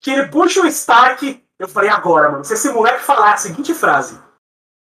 que 0.00 0.10
ele 0.10 0.28
puxa 0.28 0.62
o 0.62 0.66
Stark. 0.66 1.44
Eu 1.58 1.68
falei, 1.68 1.90
agora, 1.90 2.30
mano, 2.30 2.44
se 2.44 2.54
esse 2.54 2.70
moleque 2.72 3.00
falar 3.02 3.34
a 3.34 3.36
seguinte 3.36 3.74
frase: 3.74 4.18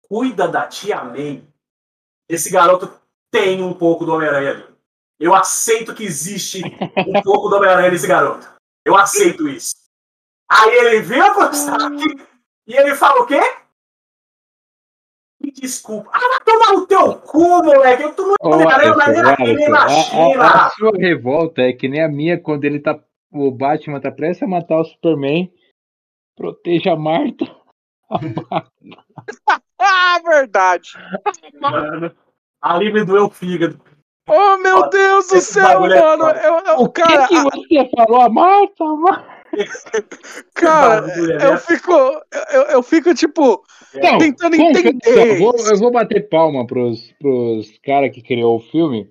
Cuida 0.09 0.48
da 0.48 0.66
tia 0.66 1.02
May, 1.05 1.44
esse 2.28 2.50
garoto 2.50 2.90
tem 3.30 3.62
um 3.62 3.72
pouco 3.72 4.05
do 4.05 4.12
Homem-Aranha 4.12 4.50
ali. 4.50 4.66
Eu 5.20 5.34
aceito 5.34 5.94
que 5.94 6.05
existe 6.05 6.62
um 7.06 7.22
pouco 7.22 7.48
do 7.48 7.56
Homem-Aranha 7.56 7.90
nesse 7.90 8.06
garoto. 8.06 8.46
Eu 8.84 8.96
aceito 8.96 9.48
isso. 9.48 9.74
Aí 10.50 10.70
ele 10.74 11.00
vira 11.02 11.32
pro 11.34 11.50
Stark 11.50 12.26
e 12.66 12.74
ele 12.74 12.94
fala 12.94 13.20
o 13.22 13.26
quê? 13.26 13.40
Me 15.40 15.52
desculpa. 15.52 16.10
Ah, 16.12 16.19
vai 16.19 16.40
tomar 16.44 16.73
no 16.81 16.86
teu 16.86 17.15
cu, 17.20 17.62
moleque. 17.65 18.02
Eu 18.02 18.15
tô 18.15 18.23
no 18.27 18.35
mas 18.43 18.66
Alisson, 18.74 19.31
aqui, 19.31 19.43
nem 19.44 19.66
Alisson, 19.66 19.70
na 19.70 19.81
a- 19.81 19.85
a- 19.85 19.89
China. 19.90 20.44
A, 20.66 20.70
sua 20.70 20.93
revolta 20.98 21.62
é 21.62 21.73
que 21.73 21.89
nem 21.89 22.02
a 22.02 22.09
minha 22.09 22.40
quando 22.40 22.65
ele 22.65 22.81
tá. 22.81 22.98
O 23.32 23.51
Batman 23.51 24.01
tá 24.01 24.10
prestes 24.10 24.43
a 24.43 24.47
matar 24.48 24.81
o 24.81 24.85
Superman. 24.85 25.52
Proteja 26.36 26.93
a 26.93 26.97
Marta. 26.97 27.44
Ah, 29.81 30.20
verdade. 30.24 30.90
Mano, 31.60 32.12
ali 32.60 32.93
me 32.93 33.05
doeu 33.05 33.27
o 33.27 33.31
fígado. 33.31 33.81
Oh, 34.28 34.56
meu. 34.59 34.89
Deus 34.90 35.28
do 35.28 35.40
céu, 35.40 35.86
é 35.86 36.01
mano. 36.01 36.24
foda. 36.24 36.40
Eu, 36.43 36.55
eu, 36.66 36.81
O 36.81 36.89
que, 36.89 37.01
cara, 37.01 37.28
que 37.28 37.36
a- 37.36 37.43
você 37.44 37.89
falou? 37.97 38.20
A 38.23 38.28
Marta? 38.28 38.85
A 38.85 38.97
Marta? 38.97 39.38
cara, 40.54 41.06
eu 41.42 41.58
fico, 41.58 41.92
eu, 42.52 42.62
eu 42.62 42.82
fico 42.82 43.14
tipo 43.14 43.62
Não, 43.94 44.18
tentando 44.18 44.56
entender. 44.56 44.96
eu, 45.04 45.38
vou, 45.38 45.54
eu 45.56 45.78
vou 45.78 45.90
bater 45.90 46.28
palma 46.28 46.66
pros, 46.66 47.12
pros 47.18 47.70
caras 47.84 48.10
que 48.12 48.22
criou 48.22 48.56
o 48.56 48.60
filme. 48.60 49.08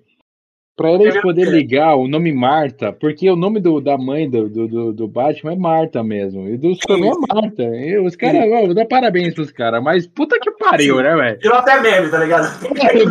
Pra 0.76 0.92
eles 0.92 1.20
poderem 1.20 1.52
ligar 1.52 1.96
o 1.96 2.06
nome 2.06 2.32
Marta, 2.32 2.92
porque 2.92 3.28
o 3.28 3.34
nome 3.34 3.58
do, 3.58 3.80
da 3.80 3.98
mãe 3.98 4.30
do, 4.30 4.48
do, 4.48 4.92
do, 4.92 5.08
Batman 5.08 5.54
é 5.54 5.56
Marta 5.56 6.04
mesmo. 6.04 6.48
E 6.48 6.56
do 6.56 6.72
Superman 6.76 7.10
é 7.10 7.34
Marta. 7.34 7.62
E 7.64 7.98
os 7.98 8.14
caras, 8.14 8.48
vou 8.48 8.74
dar 8.74 8.86
parabéns 8.86 9.34
pros 9.34 9.50
caras, 9.50 9.82
mas 9.82 10.06
puta 10.06 10.38
que 10.38 10.52
pariu, 10.52 11.02
né, 11.02 11.16
velho? 11.16 11.38
Virou 11.40 11.58
até 11.58 11.80
meme, 11.80 12.08
tá 12.08 12.18
ligado? 12.18 12.44
Vai 12.76 12.94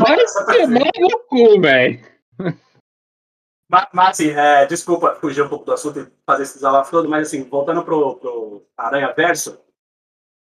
mais 0.65 0.91
no 0.97 1.19
cu, 1.27 1.59
velho. 1.59 1.99
Mas, 3.69 3.87
mas, 3.93 4.09
assim, 4.11 4.29
é, 4.31 4.65
desculpa 4.65 5.15
fugir 5.19 5.41
um 5.43 5.49
pouco 5.49 5.65
do 5.65 5.73
assunto 5.73 5.99
e 5.99 6.07
fazer 6.25 6.43
esse 6.43 6.55
desabafo 6.55 6.89
todo, 6.91 7.09
mas 7.09 7.27
assim, 7.27 7.43
voltando 7.43 7.83
pro, 7.83 8.15
pro 8.15 8.65
Aranha 8.77 9.13
Verso, 9.13 9.59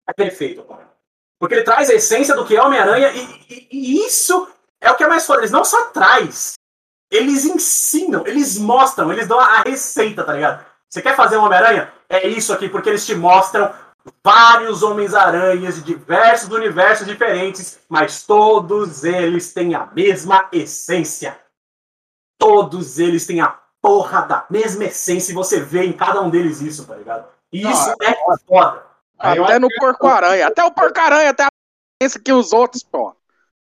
é 0.07 0.13
perfeito, 0.13 0.63
cara. 0.63 0.93
Porque 1.39 1.55
ele 1.55 1.63
traz 1.63 1.89
a 1.89 1.93
essência 1.95 2.35
do 2.35 2.45
que 2.45 2.55
é 2.55 2.61
Homem-Aranha 2.61 3.11
e, 3.11 3.23
e- 3.49 3.67
e 3.71 4.05
isso 4.05 4.47
é 4.79 4.91
o 4.91 4.95
que 4.95 5.03
é 5.03 5.07
mais 5.07 5.25
foda. 5.25 5.39
Eles 5.41 5.51
não 5.51 5.65
só 5.65 5.87
traz, 5.87 6.53
eles 7.11 7.45
ensinam, 7.45 8.25
eles 8.27 8.57
mostram, 8.59 9.11
eles 9.11 9.27
dão 9.27 9.39
a, 9.39 9.45
a 9.59 9.61
receita, 9.63 10.23
tá 10.23 10.33
ligado? 10.33 10.65
Você 10.89 11.01
quer 11.01 11.15
fazer 11.15 11.37
um 11.37 11.43
Homem-Aranha? 11.43 11.91
É 12.07 12.27
isso 12.27 12.53
aqui, 12.53 12.69
porque 12.69 12.89
eles 12.89 13.05
te 13.05 13.15
mostram 13.15 13.73
vários 14.23 14.83
Homens-Aranhas 14.83 15.75
de 15.75 15.81
diversos 15.95 16.49
universos 16.49 17.07
diferentes, 17.07 17.79
mas 17.89 18.23
todos 18.23 19.03
eles 19.03 19.51
têm 19.51 19.73
a 19.73 19.87
mesma 19.87 20.47
essência. 20.51 21.37
Todos 22.45 22.99
eles 22.99 23.25
têm 23.25 23.41
a 23.41 23.57
porra 23.81 24.21
da 24.21 24.45
mesma 24.49 24.85
essência 24.85 25.31
e 25.31 25.35
você 25.35 25.59
vê 25.59 25.83
em 25.83 25.93
cada 25.93 26.21
um 26.21 26.29
deles 26.29 26.61
isso, 26.61 26.85
tá 26.85 26.95
ligado? 26.95 27.27
E 27.51 27.61
isso 27.61 27.87
Não, 27.99 28.07
é 28.07 28.15
foda. 28.47 28.83
Até 29.17 29.57
no 29.57 29.67
porco-aranha, 29.79 30.47
até 30.47 30.63
o 30.63 30.71
porco-aranha, 30.71 31.29
até 31.31 31.43
a 31.45 31.47
essência 31.99 32.21
que 32.21 32.31
os 32.31 32.53
outros, 32.53 32.83
pô. 32.83 33.15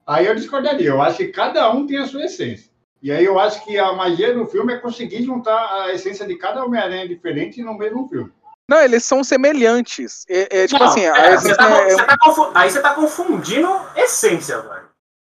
Aí 0.05 0.25
eu 0.25 0.35
discordaria, 0.35 0.89
eu 0.89 1.01
acho 1.01 1.17
que 1.17 1.27
cada 1.27 1.71
um 1.71 1.87
tem 1.87 1.99
a 1.99 2.05
sua 2.05 2.25
essência. 2.25 2.69
E 3.01 3.11
aí 3.11 3.23
eu 3.23 3.39
acho 3.39 3.63
que 3.63 3.77
a 3.77 3.93
magia 3.93 4.33
do 4.33 4.45
filme 4.45 4.73
é 4.73 4.77
conseguir 4.77 5.23
juntar 5.23 5.83
a 5.83 5.93
essência 5.93 6.25
de 6.25 6.35
cada 6.35 6.65
Homem-Aranha 6.65 7.07
diferente 7.07 7.61
no 7.61 7.77
mesmo 7.77 8.07
filme. 8.09 8.31
Não, 8.67 8.81
eles 8.81 9.05
são 9.05 9.23
semelhantes. 9.23 10.25
É, 10.27 10.63
é 10.63 10.67
tipo 10.67 10.83
não, 10.83 10.89
assim, 10.89 11.05
é, 11.05 11.37
você 11.37 11.55
tá, 11.55 11.69
é... 11.69 11.89
Você 11.91 12.05
tá 12.05 12.17
aí 12.55 12.69
você 12.69 12.81
tá 12.81 12.93
confundindo 12.93 13.69
essência, 13.95 14.59
velho. 14.61 14.94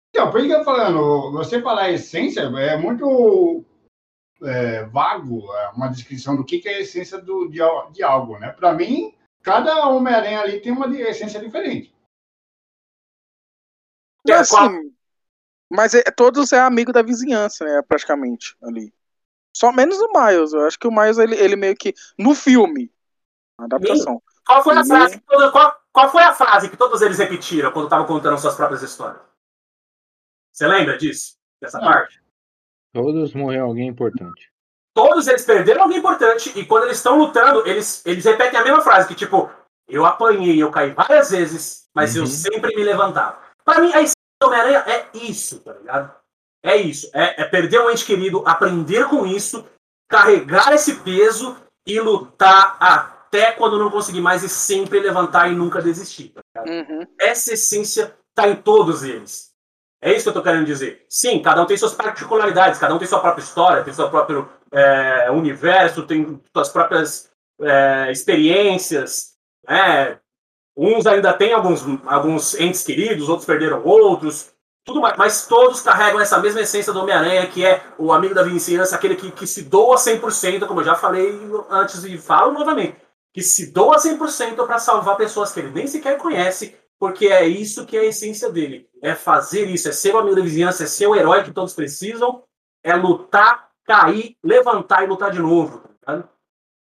Então, 0.10 0.32
por 0.32 0.40
isso 0.40 0.50
que 0.50 0.54
eu 0.54 0.60
tô 0.60 0.66
falando, 0.66 1.32
você 1.32 1.62
falar 1.62 1.92
essência 1.92 2.42
é 2.42 2.78
muito 2.78 3.64
é, 4.44 4.84
vago, 4.86 5.54
é 5.54 5.70
uma 5.70 5.88
descrição 5.88 6.36
do 6.36 6.46
que, 6.46 6.60
que 6.60 6.70
é 6.70 6.76
a 6.76 6.80
essência 6.80 7.20
do, 7.20 7.48
de, 7.48 7.60
de 7.92 8.04
algo, 8.04 8.38
né? 8.40 8.52
Para 8.52 8.74
mim, 8.74 9.16
cada 9.42 9.88
Homem-Aranha 9.88 10.42
ali 10.42 10.62
tem 10.62 10.72
uma 10.72 10.88
essência 11.00 11.40
diferente. 11.40 11.94
É 14.28 14.34
assim, 14.34 14.94
mas 15.70 15.94
é, 15.94 16.02
todos 16.04 16.52
é 16.52 16.60
amigo 16.60 16.92
da 16.92 17.02
vizinhança, 17.02 17.64
né? 17.64 17.82
Praticamente 17.88 18.58
ali. 18.64 18.94
Só 19.56 19.72
menos 19.72 20.00
o 20.00 20.12
Miles. 20.14 20.54
Eu 20.54 20.66
acho 20.66 20.80
que 20.80 20.88
o 20.88 20.92
Miles, 20.92 21.18
ele, 21.18 21.36
ele 21.36 21.56
meio 21.56 21.76
que. 21.76 21.94
No 22.18 22.34
filme. 22.34 22.92
Adaptação. 23.58 24.22
Qual 24.46 24.64
foi, 24.64 24.78
a 24.78 24.86
frase 24.86 25.20
que 25.20 25.52
qual, 25.52 25.80
qual 25.92 26.10
foi 26.10 26.24
a 26.24 26.34
frase 26.34 26.70
que 26.70 26.78
todos 26.78 27.02
eles 27.02 27.18
repetiram 27.18 27.72
quando 27.72 27.86
estavam 27.86 28.08
contando 28.08 28.38
suas 28.40 28.56
próprias 28.56 28.82
histórias? 28.82 29.22
Você 30.60 30.68
lembra 30.68 30.98
disso? 30.98 31.38
Dessa 31.62 31.80
Não. 31.80 31.86
parte? 31.86 32.22
Todos 32.94 33.34
morreram 33.34 33.68
alguém 33.68 33.88
importante. 33.88 34.52
Todos 34.94 35.26
eles 35.28 35.46
perderam 35.46 35.84
alguém 35.84 36.00
importante 36.00 36.52
e 36.60 36.66
quando 36.66 36.84
eles 36.84 36.98
estão 36.98 37.18
lutando, 37.18 37.66
eles, 37.66 38.06
eles 38.06 38.26
repetem 38.26 38.60
a 38.60 38.64
mesma 38.66 38.82
frase, 38.82 39.08
que 39.08 39.16
tipo, 39.16 39.50
eu 39.88 40.06
apanhei, 40.06 40.62
eu 40.62 40.70
caí 40.70 40.92
várias 40.92 41.32
vezes, 41.32 41.88
mas 41.96 42.14
uhum. 42.14 42.24
eu 42.24 42.28
sempre 42.28 42.76
me 42.76 42.84
levantava. 42.84 43.40
Para 43.64 43.80
mim, 43.80 43.94
a 43.94 44.02
essência 44.02 44.16
do 44.42 44.48
Homem-Aranha 44.48 44.84
é 44.86 45.10
isso, 45.14 45.62
tá 45.62 45.72
ligado? 45.72 46.14
É 46.62 46.76
isso. 46.76 47.10
É, 47.14 47.44
é 47.44 47.46
perder 47.46 47.80
um 47.80 47.90
ente 47.90 48.06
querido, 48.06 48.44
aprender 48.46 49.08
com 49.08 49.26
isso, 49.26 49.66
carregar 50.10 50.74
esse 50.74 50.96
peso 50.98 51.56
e 51.88 52.02
lutar 52.02 52.76
até 52.82 53.54
quando 53.54 53.80
não 53.80 53.90
conseguir 53.90 54.20
mais 54.20 54.44
e 54.44 54.50
sempre 54.50 55.00
levantar 55.00 55.50
e 55.50 55.56
nunca 55.56 55.82
desistir. 55.82 56.34
Tá 56.54 56.64
uhum. 56.64 57.08
Essa 57.18 57.54
essência 57.54 58.14
tá 58.36 58.50
em 58.50 58.58
todos 58.58 59.04
eles. 59.04 59.49
É 60.02 60.14
isso 60.14 60.24
que 60.24 60.30
eu 60.30 60.34
tô 60.34 60.42
querendo 60.42 60.66
dizer. 60.66 61.06
Sim, 61.10 61.42
cada 61.42 61.62
um 61.62 61.66
tem 61.66 61.78
suas 61.78 61.94
particularidades, 61.94 62.80
cada 62.80 62.96
um 62.96 62.98
tem 62.98 63.08
sua 63.08 63.20
própria 63.20 63.44
história, 63.44 63.84
tem 63.84 63.94
seu 63.94 64.10
próprio 64.10 64.50
é, 64.72 65.30
universo, 65.32 66.06
tem 66.06 66.42
suas 66.54 66.70
próprias 66.70 67.30
é, 67.62 68.12
experiências. 68.12 69.34
Né? 69.68 70.18
Uns 70.76 71.06
ainda 71.06 71.34
têm 71.34 71.54
alguns, 71.54 71.84
alguns 72.06 72.58
entes 72.58 72.84
queridos, 72.84 73.28
outros 73.28 73.46
perderam 73.46 73.84
outros, 73.84 74.54
tudo 74.86 75.02
mais, 75.02 75.18
mas 75.18 75.46
todos 75.46 75.82
carregam 75.82 76.20
essa 76.20 76.40
mesma 76.40 76.62
essência 76.62 76.94
do 76.94 77.02
Homem-Aranha, 77.02 77.46
que 77.48 77.66
é 77.66 77.84
o 77.98 78.14
amigo 78.14 78.34
da 78.34 78.44
vizinhança, 78.44 78.96
aquele 78.96 79.16
que, 79.16 79.30
que 79.32 79.46
se 79.46 79.64
doa 79.64 79.98
100%, 79.98 80.66
como 80.66 80.80
eu 80.80 80.86
já 80.86 80.96
falei 80.96 81.38
antes 81.70 82.04
e 82.06 82.18
falo 82.18 82.54
novamente, 82.54 82.96
que 83.34 83.42
se 83.42 83.72
doa 83.72 83.98
100% 83.98 84.66
para 84.66 84.80
salvar 84.80 85.18
pessoas 85.18 85.52
que 85.52 85.60
ele 85.60 85.72
nem 85.72 85.86
sequer 85.86 86.18
conhece, 86.18 86.76
porque 87.00 87.28
é 87.28 87.48
isso 87.48 87.86
que 87.86 87.96
é 87.96 88.02
a 88.02 88.06
essência 88.06 88.52
dele. 88.52 88.90
É 89.02 89.16
fazer 89.16 89.66
isso, 89.68 89.88
é 89.88 89.92
ser 89.94 90.14
o 90.14 90.20
amigo 90.20 90.36
da 90.36 90.42
vizinhança, 90.42 90.84
é 90.84 90.88
ser 90.88 91.08
o 91.08 91.16
herói 91.16 91.44
que 91.44 91.54
todos 91.54 91.74
precisam, 91.74 92.44
é 92.84 92.94
lutar, 92.94 93.70
cair, 93.86 94.36
levantar 94.44 95.04
e 95.04 95.08
lutar 95.08 95.32
de 95.32 95.40
novo. 95.40 95.82
Tá 96.02 96.28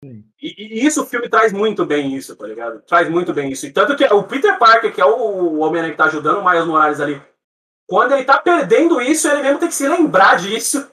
e, 0.03 0.21
e, 0.41 0.85
isso 0.85 1.01
o 1.01 1.05
filme 1.05 1.27
traz 1.27 1.51
muito 1.51 1.83
bem 1.85 2.15
isso, 2.15 2.35
tá 2.35 2.45
ligado? 2.45 2.81
Traz 2.81 3.09
muito 3.09 3.33
bem 3.33 3.51
isso. 3.51 3.65
E 3.65 3.71
tanto 3.71 3.95
que 3.95 4.05
o 4.05 4.23
Peter 4.23 4.57
Parker, 4.59 4.93
que 4.93 5.01
é 5.01 5.05
o, 5.05 5.17
o 5.17 5.59
Homem-Aranha 5.59 5.93
que 5.93 5.97
tá 5.97 6.05
ajudando 6.05 6.39
o 6.39 6.47
Miles 6.47 6.65
Morales 6.65 6.99
ali, 6.99 7.19
quando 7.87 8.13
ele 8.13 8.23
tá 8.23 8.37
perdendo 8.37 9.01
isso, 9.01 9.27
ele 9.27 9.41
mesmo 9.41 9.59
tem 9.59 9.69
que 9.69 9.75
se 9.75 9.87
lembrar 9.87 10.35
disso 10.37 10.91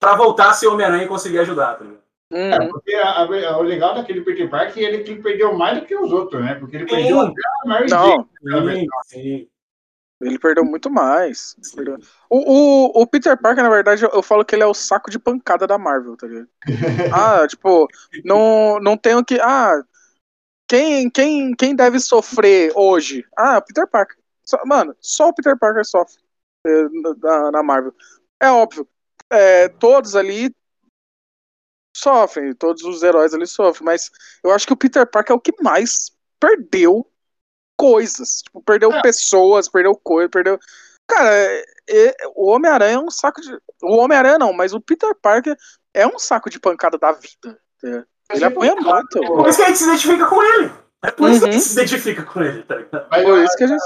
para 0.00 0.16
voltar 0.16 0.50
a 0.50 0.52
ser 0.52 0.66
Homem-Aranha 0.66 1.04
e 1.04 1.08
conseguir 1.08 1.38
ajudar, 1.38 1.74
tá 1.74 1.84
ligado? 1.84 2.07
Hum. 2.30 2.52
É, 2.52 2.68
porque 2.68 2.94
a, 2.94 3.22
a, 3.22 3.58
o 3.58 3.62
legal 3.62 3.94
daquele 3.94 4.20
Peter 4.20 4.50
Parker 4.50 4.82
é 4.82 4.86
ele 4.86 5.02
que 5.02 5.16
perdeu 5.16 5.54
mais 5.54 5.80
do 5.80 5.86
que 5.86 5.96
os 5.96 6.12
outros, 6.12 6.42
né? 6.42 6.54
Porque 6.56 6.76
ele 6.76 6.88
sim. 6.88 6.94
perdeu 6.94 7.20
até 7.20 7.40
a 7.62 7.68
Mary 7.68 7.90
Não. 7.90 8.28
Jane. 8.44 8.80
Sim, 8.80 8.86
sim. 9.06 9.48
Ele 10.20 10.38
perdeu 10.38 10.64
muito 10.64 10.90
mais. 10.90 11.56
O, 12.28 12.38
o, 12.38 13.02
o, 13.02 13.06
Peter 13.06 13.40
Parker, 13.40 13.62
na 13.62 13.70
verdade, 13.70 14.02
eu, 14.02 14.10
eu, 14.10 14.22
falo 14.22 14.44
que 14.44 14.54
ele 14.54 14.64
é 14.64 14.66
o 14.66 14.74
saco 14.74 15.10
de 15.10 15.18
pancada 15.18 15.64
da 15.64 15.78
Marvel, 15.78 16.16
tá 16.16 16.26
ligado? 16.26 16.48
ah, 17.14 17.46
tipo, 17.46 17.86
não, 18.24 18.80
não 18.80 18.96
tenho 18.96 19.24
que. 19.24 19.40
Ah, 19.40 19.80
quem, 20.66 21.08
quem, 21.08 21.54
quem 21.54 21.74
deve 21.74 22.00
sofrer 22.00 22.72
hoje? 22.74 23.24
Ah, 23.36 23.60
Peter 23.60 23.86
Parker. 23.86 24.16
Só, 24.44 24.58
mano, 24.66 24.94
só 25.00 25.28
o 25.28 25.34
Peter 25.34 25.56
Parker 25.56 25.84
sofre 25.84 26.20
é, 26.66 26.82
na, 27.22 27.50
na, 27.52 27.62
Marvel. 27.62 27.94
É 28.40 28.50
óbvio. 28.50 28.88
É, 29.30 29.68
todos 29.68 30.16
ali 30.16 30.52
sofrem, 31.98 32.54
todos 32.54 32.82
os 32.82 33.02
heróis 33.02 33.34
ali 33.34 33.46
sofrem, 33.46 33.84
mas 33.84 34.10
eu 34.42 34.50
acho 34.50 34.66
que 34.66 34.72
o 34.72 34.76
Peter 34.76 35.06
Parker 35.06 35.34
é 35.34 35.36
o 35.36 35.40
que 35.40 35.52
mais 35.62 36.10
perdeu 36.40 37.06
coisas. 37.76 38.42
Tipo, 38.42 38.62
perdeu 38.62 38.92
é. 38.92 39.02
pessoas, 39.02 39.68
perdeu 39.68 39.94
coisas, 39.94 40.30
perdeu. 40.30 40.58
Cara, 41.08 41.30
é, 41.34 41.64
é, 41.88 42.14
o 42.34 42.50
Homem-Aranha 42.50 42.94
é 42.94 42.98
um 42.98 43.10
saco 43.10 43.40
de. 43.40 43.56
O 43.82 43.96
Homem-Aranha 43.96 44.38
não, 44.38 44.52
mas 44.52 44.72
o 44.74 44.80
Peter 44.80 45.14
Parker 45.14 45.56
é 45.94 46.06
um 46.06 46.18
saco 46.18 46.50
de 46.50 46.60
pancada 46.60 46.98
da 46.98 47.12
vida. 47.12 47.58
É. 47.84 48.04
Ele 48.34 48.44
apanha 48.44 48.74
muito. 48.74 49.24
É 49.24 49.26
por 49.26 49.48
isso 49.48 49.58
que 49.58 49.64
a 49.64 49.68
gente 49.68 49.78
se 49.78 49.84
identifica 49.84 50.26
com 50.26 50.42
ele. 50.42 50.70
É 51.02 51.10
por 51.10 51.30
isso 51.30 51.38
uhum. 51.38 51.44
que 51.44 51.48
a 51.48 51.52
gente 51.52 51.64
se 51.64 51.72
identifica 51.72 52.22
com 52.24 52.42
ele, 52.42 52.62
tá 52.62 52.74
ligado? 52.76 53.06
Mas, 53.10 53.24
por 53.24 53.38
isso 53.38 53.56
que 53.56 53.64
a 53.64 53.66
gente. 53.66 53.84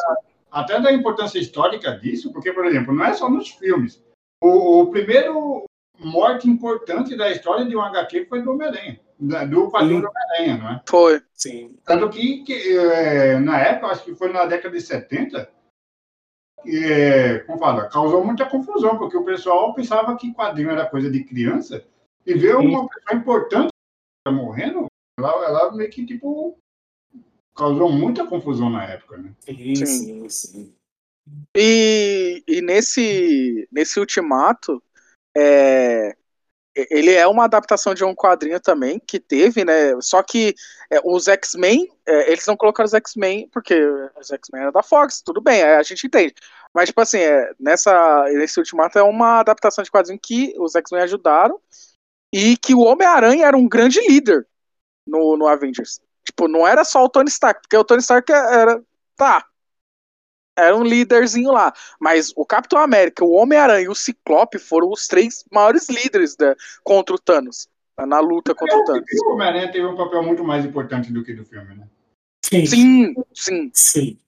Até 0.51 0.81
da 0.81 0.93
importância 0.93 1.39
histórica 1.39 1.93
disso, 1.93 2.33
porque, 2.33 2.53
por 2.53 2.67
exemplo, 2.67 2.95
não 2.95 3.05
é 3.05 3.15
só 3.15 3.29
nos 3.31 3.51
filmes. 3.51 4.03
O, 4.43 4.83
o 4.83 4.91
primeiro 4.91 5.65
morte 6.05 6.49
importante 6.49 7.17
da 7.17 7.31
história 7.31 7.65
de 7.65 7.77
um 7.77 7.81
HQ 7.81 8.27
foi 8.27 8.43
do 8.43 8.53
Homem-Aranha 8.53 9.01
do 9.49 9.71
quadrinho 9.71 10.03
do 10.03 10.09
Homem-Aranha, 10.09 10.59
não 10.59 10.71
é? 10.71 10.83
Foi. 10.89 11.23
Sim. 11.33 11.77
Tanto 11.85 12.11
que, 12.11 12.43
que 12.43 12.77
é, 12.77 13.39
na 13.39 13.59
época, 13.59 13.87
acho 13.89 14.05
que 14.05 14.15
foi 14.15 14.33
na 14.33 14.45
década 14.47 14.77
de 14.77 14.83
70, 14.83 15.49
é, 16.67 17.39
como 17.41 17.59
fala, 17.59 17.89
causou 17.89 18.25
muita 18.25 18.49
confusão, 18.49 18.99
porque 18.99 19.17
o 19.17 19.25
pessoal 19.25 19.75
pensava 19.75 20.17
que 20.17 20.35
quadrinho 20.35 20.71
era 20.71 20.89
coisa 20.89 21.11
de 21.11 21.23
criança, 21.25 21.85
e 22.27 22.35
ver 22.35 22.57
uma 22.57 22.89
pessoa 22.89 23.21
importante 23.21 23.69
morrendo, 24.29 24.87
ela, 25.19 25.45
ela 25.45 25.73
meio 25.73 25.91
que, 25.91 26.05
tipo, 26.05 26.57
causou 27.55 27.91
muita 27.91 28.27
confusão 28.27 28.71
na 28.71 28.85
época, 28.85 29.19
né? 29.19 29.33
Sim, 29.41 29.75
sim, 29.75 30.29
sim. 30.29 30.75
E, 31.57 32.43
e 32.49 32.61
nesse, 32.61 33.69
nesse 33.71 34.01
ultimato, 34.01 34.83
é, 35.37 36.15
ele 36.75 37.13
é 37.13 37.27
uma 37.27 37.45
adaptação 37.45 37.95
de 37.95 38.05
um 38.05 38.15
quadrinho 38.15 38.59
também 38.61 38.99
que 38.99 39.21
teve, 39.21 39.65
né? 39.65 40.01
Só 40.01 40.23
que 40.23 40.55
é, 40.91 41.01
os 41.05 41.29
X-Men, 41.29 41.89
é, 42.07 42.33
eles 42.33 42.47
não 42.47 42.57
colocaram 42.57 42.87
os 42.87 42.95
X-Men 42.95 43.49
porque 43.53 43.75
os 44.19 44.31
X-Men 44.31 44.63
eram 44.63 44.73
da 44.73 44.83
Fox, 44.83 45.21
tudo 45.23 45.41
bem, 45.41 45.61
é, 45.61 45.77
a 45.77 45.83
gente 45.83 46.07
entende. 46.07 46.35
Mas, 46.73 46.89
tipo 46.89 47.01
assim, 47.01 47.19
é, 47.19 47.53
nessa, 47.61 48.25
nesse 48.33 48.59
Ultimato 48.59 48.99
é 48.99 49.03
uma 49.03 49.41
adaptação 49.41 49.85
de 49.85 49.91
quadrinho 49.91 50.19
que 50.21 50.55
os 50.59 50.75
X-Men 50.75 51.03
ajudaram 51.03 51.61
e 52.33 52.57
que 52.57 52.75
o 52.75 52.81
Homem-Aranha 52.81 53.47
era 53.47 53.57
um 53.57 53.69
grande 53.69 54.01
líder 54.01 54.47
no, 55.07 55.37
no 55.37 55.47
Avengers. 55.47 56.01
Tipo, 56.25 56.49
não 56.49 56.67
era 56.67 56.85
só 56.85 57.05
o 57.05 57.09
Tony 57.09 57.29
Stark, 57.29 57.61
porque 57.63 57.77
o 57.77 57.85
Tony 57.85 58.01
Stark 58.01 58.33
era. 58.33 58.83
Tá, 59.17 59.47
era 60.57 60.77
um 60.77 60.83
líderzinho 60.83 61.51
lá. 61.53 61.73
Mas 61.99 62.33
o 62.37 62.45
Capitão 62.45 62.79
América, 62.79 63.25
o 63.25 63.33
Homem-Aranha 63.33 63.85
e 63.85 63.89
o 63.89 63.95
Ciclope 63.95 64.59
foram 64.59 64.91
os 64.91 65.07
três 65.07 65.45
maiores 65.51 65.89
líderes 65.89 66.37
da, 66.37 66.55
contra 66.83 67.15
o 67.15 67.19
Thanos. 67.19 67.69
Na 67.99 68.21
luta 68.21 68.55
contra 68.55 68.77
o 68.77 68.85
Thanos. 68.85 69.05
O 69.25 69.33
Homem-Aranha 69.33 69.71
teve 69.71 69.87
um 69.87 69.97
papel 69.97 70.23
muito 70.23 70.43
mais 70.43 70.65
importante 70.65 71.13
do 71.13 71.23
que 71.23 71.35
do 71.35 71.45
filme, 71.45 71.75
né? 71.75 71.87
Sim. 72.45 72.67
Sim, 72.67 73.15
sim. 73.33 73.71
sim. 73.73 74.19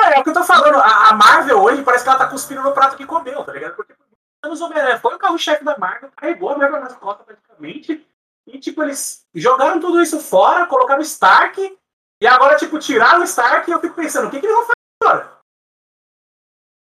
É, 0.00 0.16
é 0.16 0.20
o 0.20 0.24
que 0.24 0.30
eu 0.30 0.34
tô 0.34 0.44
falando. 0.44 0.76
A, 0.76 1.14
Marvel 1.14 1.62
hoje 1.62 1.82
parece 1.82 2.04
que 2.04 2.10
ela 2.10 2.18
tá 2.18 2.28
cuspindo 2.28 2.62
no 2.62 2.72
prato 2.72 2.96
que 2.96 3.06
comeu, 3.06 3.44
tá 3.44 3.52
ligado? 3.52 3.76
Porque 3.76 3.94
Thanos 4.40 4.60
Homem-Aranha 4.60 4.98
foi 4.98 5.14
o 5.14 5.18
carro-chefe 5.18 5.64
da 5.64 5.78
Marvel, 5.78 6.10
carregou 6.16 6.50
a 6.50 6.58
Marvel 6.58 6.80
nas 6.80 6.96
costas 6.96 7.24
praticamente. 7.24 8.04
E, 8.46 8.58
tipo, 8.58 8.82
eles 8.82 9.24
jogaram 9.34 9.78
tudo 9.78 10.02
isso 10.02 10.18
fora, 10.18 10.66
colocaram 10.66 11.00
o 11.00 11.04
Stark. 11.04 11.78
E 12.20 12.26
agora, 12.26 12.56
tipo, 12.56 12.78
tiraram 12.78 13.20
o 13.20 13.24
Stark 13.24 13.70
e 13.70 13.72
eu 13.72 13.80
fico 13.80 13.94
pensando, 13.94 14.26
o 14.26 14.30
que, 14.30 14.40
que 14.40 14.46
eles 14.46 14.56
vão 14.56 14.66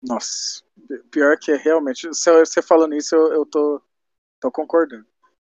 Nossa, 0.01 0.61
pior 1.09 1.37
que 1.37 1.51
é 1.51 1.55
realmente. 1.55 2.07
Você 2.07 2.61
falando 2.61 2.93
isso, 2.93 3.15
eu, 3.15 3.33
eu 3.33 3.45
tô, 3.45 3.81
tô 4.39 4.51
concordando. 4.51 5.05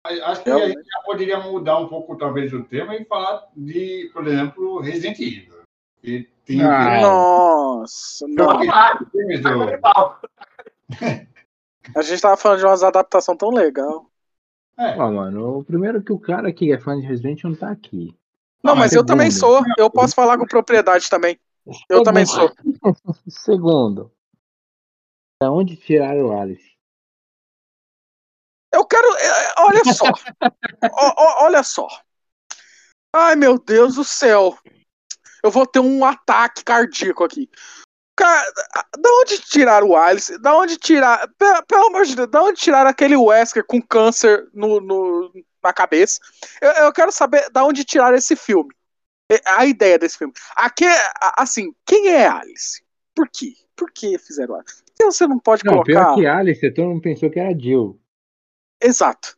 Acho 0.04 0.44
que 0.44 0.50
a 0.50 0.68
gente 0.68 0.84
já 0.84 1.02
poderia 1.06 1.40
mudar 1.40 1.78
um 1.78 1.88
pouco, 1.88 2.18
talvez, 2.18 2.52
o 2.52 2.64
tema 2.64 2.96
e 2.96 3.06
falar 3.06 3.48
de, 3.56 4.10
por 4.12 4.28
exemplo, 4.28 4.82
Resident 4.82 5.20
Evil. 5.20 5.62
Que 6.02 6.28
tem 6.44 6.64
ah, 6.64 7.02
nossa, 7.02 8.28
não. 8.28 8.50
A 11.96 12.02
gente 12.04 12.22
tava 12.22 12.38
falando 12.38 12.60
de 12.60 12.66
umas 12.66 12.84
adaptações 12.84 13.38
tão 13.38 13.50
legal. 13.50 14.06
É. 14.78 14.98
Ó, 14.98 15.12
mano, 15.12 15.60
o 15.60 15.64
primeiro 15.64 16.02
que 16.02 16.12
o 16.12 16.20
cara 16.20 16.52
que 16.52 16.72
é 16.72 16.80
fã 16.80 17.00
de 17.00 17.06
Resident 17.06 17.44
não 17.44 17.56
tá 17.56 17.72
aqui. 17.72 18.16
Não, 18.64 18.76
mas, 18.76 18.86
mas 18.86 18.94
eu 18.94 19.06
também 19.06 19.32
sou. 19.32 19.64
Eu 19.78 19.90
posso 19.90 20.16
falar 20.16 20.38
com 20.38 20.46
propriedade 20.46 21.10
também. 21.10 21.40
Eu 21.66 21.74
Segundo. 21.74 22.04
também 22.04 22.26
sou. 22.26 22.50
Segundo. 23.30 24.12
Da 25.42 25.52
onde 25.52 25.76
tiraram 25.76 26.28
o 26.28 26.40
Alice? 26.40 26.72
Eu 28.74 28.86
quero. 28.86 29.08
É, 29.18 29.26
é, 29.26 29.54
olha 29.60 29.94
só. 29.94 30.06
o, 30.06 31.44
olha 31.44 31.64
só. 31.64 31.88
Ai, 33.14 33.36
meu 33.36 33.60
Deus 33.60 33.96
do 33.96 34.04
céu. 34.04 34.58
Eu 35.44 35.52
vou 35.52 35.66
ter 35.66 35.80
um 35.80 36.06
ataque 36.06 36.64
cardíaco 36.64 37.24
aqui. 37.24 37.50
Cara, 38.16 38.46
da 39.00 39.10
onde 39.22 39.40
tiraram 39.40 39.90
o 39.90 39.96
Alice? 39.96 40.38
Da 40.38 40.56
onde 40.56 40.78
tirar. 40.78 41.28
Pelo 41.68 41.88
amor 41.88 42.06
de 42.06 42.16
Deus, 42.16 42.30
da 42.30 42.44
onde 42.44 42.60
tiraram 42.60 42.90
aquele 42.90 43.16
Wesker 43.16 43.66
com 43.66 43.82
câncer 43.82 44.48
no, 44.54 44.80
no 44.80 45.32
na 45.64 45.74
cabeça? 45.74 46.20
Eu, 46.62 46.70
eu, 46.72 46.94
quero 46.94 47.12
saber 47.12 47.50
da 47.52 47.64
onde 47.66 47.84
tiraram 47.84 48.16
esse 48.16 48.36
filme. 48.36 48.74
A 49.48 49.66
ideia 49.66 49.98
desse 49.98 50.18
filme. 50.18 50.34
Aqui, 50.56 50.86
assim, 51.38 51.74
quem 51.86 52.10
é 52.10 52.28
Alice? 52.28 52.84
Por 53.16 53.30
quê? 53.30 53.54
Por 53.76 53.92
que 53.92 54.18
fizeram 54.18 54.56
Alice? 54.56 54.84
Por 54.84 54.94
que 54.96 55.06
você 55.06 55.28
não 55.28 55.40
pode 55.40 55.64
não, 55.66 55.74
colocar. 55.74 55.92
Pior 55.92 56.16
que 56.16 56.26
Alice, 56.26 56.72
todo 56.72 56.90
mundo 56.90 57.02
pensou 57.02 57.30
que 57.30 57.40
era 57.40 57.58
Jill. 57.58 58.00
Exato. 58.82 59.38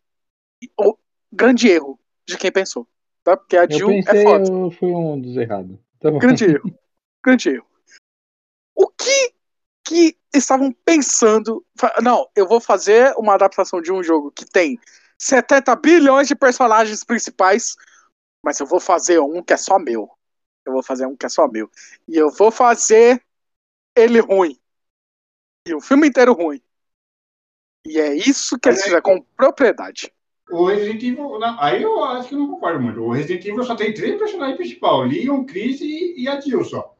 O 0.80 0.98
grande 1.32 1.68
erro 1.70 2.00
de 2.26 2.38
quem 2.38 2.52
pensou. 2.52 2.88
Tá? 3.24 3.38
Porque 3.38 3.58
a 3.58 3.68
Jill 3.68 3.90
eu 3.90 4.04
pensei, 4.04 4.22
é 4.22 4.24
foda. 4.24 4.52
Eu 4.52 4.72
fui 4.72 4.92
um 4.92 5.20
dos 5.20 5.38
errados. 5.38 5.78
Tá 6.00 6.12
grande 6.12 6.46
erro. 6.46 6.64
Grande 7.26 7.50
erro. 7.52 7.66
O 8.76 8.90
que 8.90 9.34
que 9.86 10.18
estavam 10.34 10.74
pensando? 10.84 11.66
Não, 12.02 12.28
eu 12.36 12.46
vou 12.46 12.60
fazer 12.60 13.14
uma 13.16 13.36
adaptação 13.36 13.82
de 13.82 13.94
um 13.94 14.04
jogo 14.04 14.30
que 14.30 14.44
tem 14.46 14.78
70 15.18 15.74
bilhões 15.78 16.28
de 16.28 16.36
personagens 16.36 17.02
principais, 17.06 17.76
mas 18.44 18.60
eu 18.60 18.66
vou 18.66 18.80
fazer 18.80 19.20
um 19.20 19.42
que 19.42 19.54
é 19.54 19.58
só 19.58 19.80
meu. 19.80 20.10
Eu 20.66 20.74
vou 20.74 20.84
fazer 20.84 21.06
um 21.06 21.16
que 21.16 21.26
é 21.26 21.30
só 21.30 21.48
meu. 21.48 21.70
E 22.08 22.16
eu 22.16 22.30
vou 22.30 22.52
fazer 22.52 23.24
ele 23.96 24.20
ruim. 24.20 24.60
E 25.68 25.74
o 25.74 25.80
filme 25.80 26.08
inteiro 26.08 26.34
ruim. 26.34 26.62
E 27.86 28.00
é 28.00 28.14
isso 28.14 28.60
que 28.60 28.70
eles 28.70 28.84
fizeram 28.84 29.02
com 29.02 29.22
propriedade. 29.36 30.12
O 30.50 30.66
Resident 30.66 31.02
Evil. 31.04 31.40
Não, 31.40 31.60
aí 31.60 31.82
eu 31.82 32.04
acho 32.04 32.30
que 32.30 32.36
não 32.36 32.50
concordo 32.50 32.82
muito. 32.82 33.02
O 33.02 33.12
Resident 33.12 33.46
Evil 33.46 33.64
só 33.64 33.76
tem 33.76 33.94
três 33.94 34.18
personagens 34.18 34.58
principais: 34.58 35.12
Leon, 35.12 35.46
Chris 35.46 35.82
e, 35.82 36.16
e 36.18 36.28
a 36.28 36.40
Jill 36.40 36.64
só. 36.64 36.96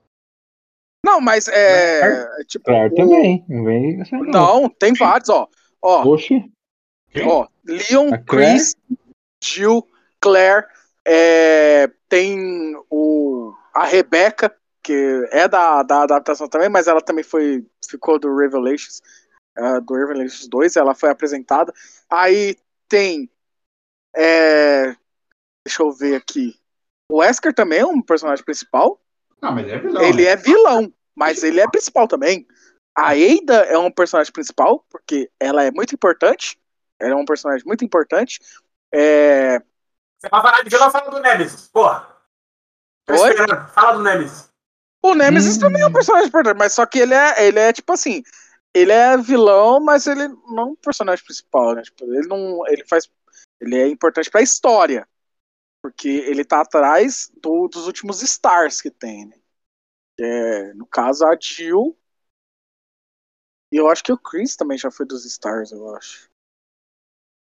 Não, 1.06 1.20
mas 1.20 1.48
é. 1.50 2.00
é 2.40 2.44
tipo, 2.46 2.66
claro, 2.66 2.92
o... 2.92 2.96
também. 2.96 3.46
Não, 3.48 3.64
vem 3.64 3.98
não, 4.28 4.70
tem 4.70 4.94
vários, 4.94 5.30
ó. 5.30 5.48
Ó, 5.82 6.08
Oxi. 6.08 6.50
ó 7.26 7.48
Leon, 7.66 8.12
Chris, 8.26 8.76
Jill, 9.44 9.86
Claire. 10.22 10.66
É, 11.06 11.90
tem 12.08 12.76
o, 12.90 13.54
a 13.74 13.86
Rebecca, 13.86 14.56
que 14.82 15.28
é 15.32 15.48
da, 15.48 15.84
da 15.84 16.04
adaptação 16.04 16.48
também, 16.48 16.70
mas 16.70 16.88
ela 16.88 17.02
também 17.02 17.24
foi 17.24 17.66
ficou 17.88 18.20
do 18.20 18.36
Revelations 18.36 19.02
uh, 19.58 19.82
do 19.82 19.94
Revelations 19.94 20.48
2, 20.48 20.76
ela 20.76 20.96
foi 20.96 21.10
apresentada. 21.10 21.74
Aí 22.10 22.56
tem. 22.88 23.30
É, 24.16 24.96
deixa 25.66 25.82
eu 25.82 25.92
ver 25.92 26.16
aqui. 26.16 26.56
O 27.10 27.18
Wesker 27.18 27.54
também 27.54 27.80
é 27.80 27.86
um 27.86 28.02
personagem 28.02 28.44
principal. 28.44 29.00
Não, 29.42 29.52
mas 29.52 29.68
é 29.68 29.78
vilão. 29.78 30.04
Ele 30.04 30.24
né? 30.24 30.30
é 30.30 30.36
vilão, 30.36 30.94
mas 31.16 31.44
ele 31.44 31.60
é 31.60 31.70
principal 31.70 32.08
também. 32.08 32.48
A 32.96 33.12
Ada 33.12 33.66
é 33.66 33.78
um 33.78 33.92
personagem 33.92 34.32
principal, 34.32 34.86
porque 34.90 35.30
ela 35.40 35.64
é 35.64 35.72
muito 35.72 35.94
importante. 35.96 36.60
Ela 37.00 37.14
é 37.14 37.16
um 37.16 37.26
personagem 37.26 37.66
muito 37.66 37.84
importante. 37.84 38.40
É... 38.94 39.62
Você 40.24 40.30
vai 40.30 40.42
falar 40.42 40.62
de 40.62 40.70
vilão, 40.70 40.90
fala 40.90 41.12
do 41.12 41.20
Nemesis, 41.20 41.68
porra. 41.68 42.08
Oi? 43.10 43.36
Fala 43.74 43.98
do 43.98 44.04
Nemesis. 44.04 44.50
O 45.04 45.14
Nemesis 45.14 45.58
hum. 45.58 45.60
também 45.60 45.82
é 45.82 45.86
um 45.86 45.92
personagem 45.92 46.30
importante, 46.30 46.58
mas 46.58 46.74
só 46.74 46.86
que 46.86 46.98
ele 47.00 47.14
é, 47.14 47.46
ele 47.46 47.60
é 47.60 47.74
tipo 47.74 47.92
assim, 47.92 48.24
ele 48.74 48.94
é 48.94 49.18
vilão, 49.18 49.82
mas 49.82 50.08
ele 50.08 50.30
não 50.48 50.60
é 50.60 50.66
um 50.68 50.76
personagem 50.76 51.26
principal, 51.26 51.76
né? 51.76 51.82
Tipo, 51.82 52.06
ele 52.06 52.26
não. 52.26 52.66
Ele 52.68 52.86
faz. 52.86 53.12
Ele 53.60 53.76
é 53.76 53.88
importante 53.90 54.32
pra 54.32 54.42
história. 54.42 55.06
Porque 55.82 56.08
ele 56.08 56.46
tá 56.46 56.62
atrás 56.62 57.30
do, 57.42 57.68
dos 57.68 57.86
últimos 57.86 58.22
stars 58.22 58.80
que 58.80 58.90
tem, 58.90 59.26
né? 59.26 59.38
É, 60.18 60.74
no 60.76 60.86
caso, 60.88 61.26
a 61.26 61.38
Jill. 61.38 61.98
E 63.74 63.76
eu 63.76 63.90
acho 63.90 64.02
que 64.02 64.14
o 64.14 64.18
Chris 64.18 64.56
também 64.56 64.78
já 64.78 64.90
foi 64.90 65.06
dos 65.06 65.26
stars, 65.26 65.74
eu 65.74 65.94
acho. 65.98 66.30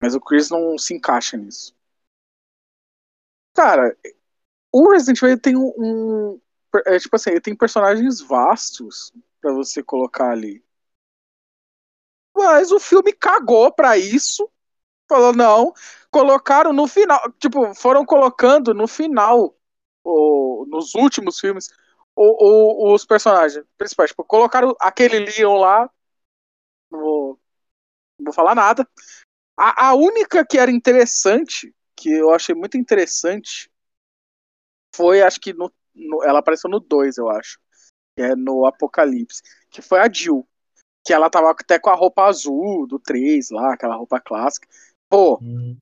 Mas 0.00 0.14
o 0.14 0.20
Chris 0.20 0.48
não 0.48 0.78
se 0.78 0.94
encaixa 0.94 1.36
nisso. 1.36 1.74
Cara, 3.54 3.96
o 4.72 4.90
Resident 4.90 5.22
Evil 5.22 5.40
tem 5.40 5.56
um. 5.56 6.40
é, 6.86 6.98
tipo 6.98 7.16
assim, 7.16 7.30
ele 7.30 7.40
tem 7.40 7.56
personagens 7.56 8.20
vastos 8.20 9.12
para 9.40 9.52
você 9.52 9.82
colocar 9.82 10.30
ali. 10.30 10.64
Mas 12.34 12.72
o 12.72 12.80
filme 12.80 13.12
cagou 13.12 13.72
pra 13.72 13.98
isso. 13.98 14.50
Falou, 15.08 15.34
não. 15.34 15.72
Colocaram 16.10 16.72
no 16.72 16.86
final. 16.88 17.20
Tipo, 17.38 17.74
foram 17.74 18.04
colocando 18.04 18.74
no 18.74 18.88
final, 18.88 19.54
ou, 20.02 20.66
nos 20.66 20.94
últimos 20.94 21.38
filmes, 21.38 21.68
o, 22.16 22.90
o, 22.90 22.94
os 22.94 23.04
personagens 23.04 23.64
principais. 23.76 24.10
Tipo, 24.10 24.24
colocaram 24.24 24.74
aquele 24.80 25.18
Leon 25.20 25.58
lá. 25.58 25.90
Não 26.90 27.00
vou, 27.00 27.40
não 28.18 28.24
vou 28.26 28.34
falar 28.34 28.54
nada. 28.54 28.88
A, 29.56 29.88
a 29.88 29.94
única 29.94 30.46
que 30.46 30.58
era 30.58 30.70
interessante, 30.70 31.74
que 31.96 32.10
eu 32.10 32.32
achei 32.32 32.54
muito 32.54 32.76
interessante, 32.76 33.70
foi, 34.94 35.22
acho 35.22 35.40
que 35.40 35.52
no, 35.52 35.72
no 35.94 36.22
ela 36.22 36.40
apareceu 36.40 36.68
no 36.68 36.80
2, 36.80 37.18
eu 37.18 37.28
acho. 37.30 37.58
Que 38.16 38.22
é 38.22 38.36
no 38.36 38.66
Apocalipse. 38.66 39.42
Que 39.70 39.80
foi 39.80 40.00
a 40.00 40.10
Jill 40.10 40.46
que 41.04 41.12
ela 41.12 41.28
tava 41.28 41.50
até 41.50 41.78
com 41.78 41.90
a 41.90 41.94
roupa 41.94 42.24
azul 42.26 42.86
do 42.86 42.98
3 42.98 43.50
lá, 43.50 43.74
aquela 43.74 43.96
roupa 43.96 44.20
clássica. 44.20 44.68
Pô, 45.08 45.38
hum. 45.42 45.76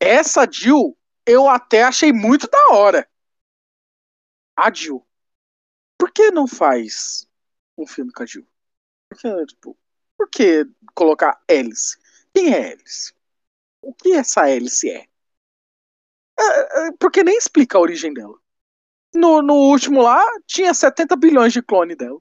essa 0.00 0.46
Jill 0.50 0.96
eu 1.26 1.48
até 1.48 1.82
achei 1.82 2.12
muito 2.12 2.48
da 2.48 2.68
hora. 2.74 3.08
A 4.56 4.72
Jill. 4.72 5.04
Por 5.98 6.12
que 6.12 6.30
não 6.30 6.46
faz 6.46 7.28
um 7.76 7.86
filme 7.86 8.12
com 8.12 8.22
a 8.22 8.26
Jill? 8.26 8.46
Por 9.08 9.18
que, 9.18 9.46
tipo, 9.46 9.78
por 10.16 10.28
que 10.30 10.66
colocar 10.94 11.42
Alice? 11.48 11.96
Quem 12.34 12.52
é 12.52 12.72
Alice? 12.72 13.12
O 13.80 13.94
que 13.94 14.12
essa 14.12 14.42
Alice 14.42 14.88
é? 14.88 15.06
É, 16.38 16.88
é 16.88 16.92
porque 16.98 17.24
nem 17.24 17.36
explica 17.36 17.78
a 17.78 17.80
origem 17.80 18.12
dela. 18.12 18.34
No, 19.14 19.42
no 19.42 19.54
último 19.54 20.02
lá, 20.02 20.24
tinha 20.46 20.72
70 20.72 21.16
bilhões 21.16 21.52
de 21.52 21.62
clone 21.62 21.94
dela. 21.94 22.20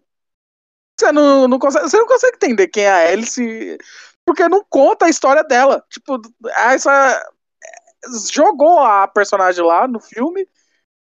Você 0.99 1.11
não, 1.11 1.47
não 1.47 1.59
consegue, 1.59 1.87
você 1.87 1.97
não 1.97 2.07
consegue 2.07 2.35
entender 2.37 2.67
quem 2.67 2.83
é 2.83 2.91
a 2.91 3.11
Alice, 3.11 3.77
porque 4.25 4.47
não 4.47 4.65
conta 4.67 5.05
a 5.05 5.09
história 5.09 5.43
dela. 5.43 5.83
Tipo, 5.89 6.19
essa 6.47 7.23
jogou 8.31 8.79
a 8.79 9.07
personagem 9.07 9.63
lá 9.63 9.87
no 9.87 9.99
filme 9.99 10.47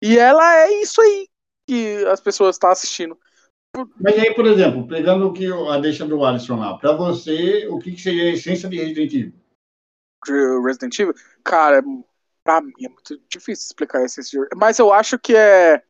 e 0.02 0.18
ela 0.18 0.56
é 0.58 0.82
isso 0.82 1.02
aí 1.02 1.28
que 1.68 2.06
as 2.06 2.20
pessoas 2.20 2.56
estão 2.56 2.70
assistindo. 2.70 3.18
Mas 4.00 4.18
aí, 4.18 4.34
por 4.34 4.46
exemplo, 4.46 4.88
pegando 4.88 5.28
o 5.28 5.34
que 5.34 5.48
a 5.48 5.78
deixa 5.78 6.06
do 6.06 6.24
Alisson 6.26 6.58
lá, 6.58 6.78
pra 6.78 6.92
você, 6.94 7.68
o 7.68 7.80
que, 7.80 7.98
seria 7.98 8.26
a 8.26 8.34
essência 8.34 8.68
de 8.68 8.78
Resident 8.78 9.14
Evil? 9.14 10.64
Resident 10.66 11.00
Evil? 11.00 11.16
Cara, 11.44 11.82
pra 12.44 12.62
mim 12.62 12.74
é 12.84 12.90
muito 12.90 13.18
difícil 13.30 13.66
explicar 13.68 14.04
essência 14.04 14.40
de... 14.40 14.56
Mas 14.56 14.80
eu 14.80 14.92
acho 14.92 15.18
que 15.20 15.36
é. 15.36 15.84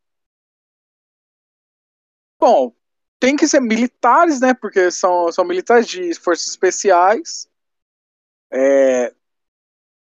Bom, 2.40 2.74
tem 3.20 3.36
que 3.36 3.48
ser 3.48 3.60
militares, 3.62 4.42
né? 4.42 4.54
Porque 4.54 4.90
são, 4.92 5.32
são 5.32 5.46
militares 5.46 5.88
de 5.88 6.14
forças 6.16 6.48
especiais. 6.48 7.48
É, 8.52 9.14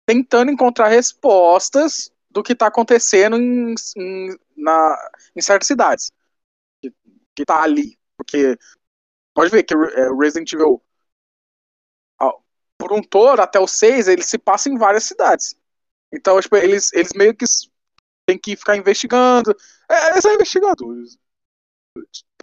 tentando 0.06 0.52
encontrar 0.52 0.88
respostas 0.88 2.11
do 2.30 2.44
que 2.44 2.53
está 2.53 2.68
acontecendo 2.68 3.38
em, 3.38 3.74
em, 3.98 4.38
na, 4.57 5.11
em 5.36 5.41
certas 5.41 5.68
cidades. 5.68 6.11
Que, 6.82 6.94
que 7.36 7.45
tá 7.45 7.64
ali. 7.64 7.99
Porque 8.18 8.57
pode 9.34 9.52
ver 9.52 9.64
que 9.64 9.74
é, 9.76 10.10
Resident 10.20 10.52
Evil, 10.53 10.82
por 12.78 12.91
um 12.94 13.02
todo, 13.02 13.40
até 13.40 13.60
o 13.60 13.68
6, 13.68 14.07
ele 14.07 14.24
se 14.24 14.38
passa 14.38 14.70
em 14.70 14.78
várias 14.78 15.06
cidades. 15.06 15.56
Então, 16.14 16.40
tipo, 16.40 16.56
eles, 16.56 16.94
eles 16.94 17.11
meio 17.15 17.35
que 17.35 17.45
tem 18.26 18.38
que 18.38 18.56
ficar 18.56 18.77
investigando. 18.77 19.56
É, 19.90 20.11
eles 20.11 20.22
são 20.22 20.34
investigadores 20.34 21.18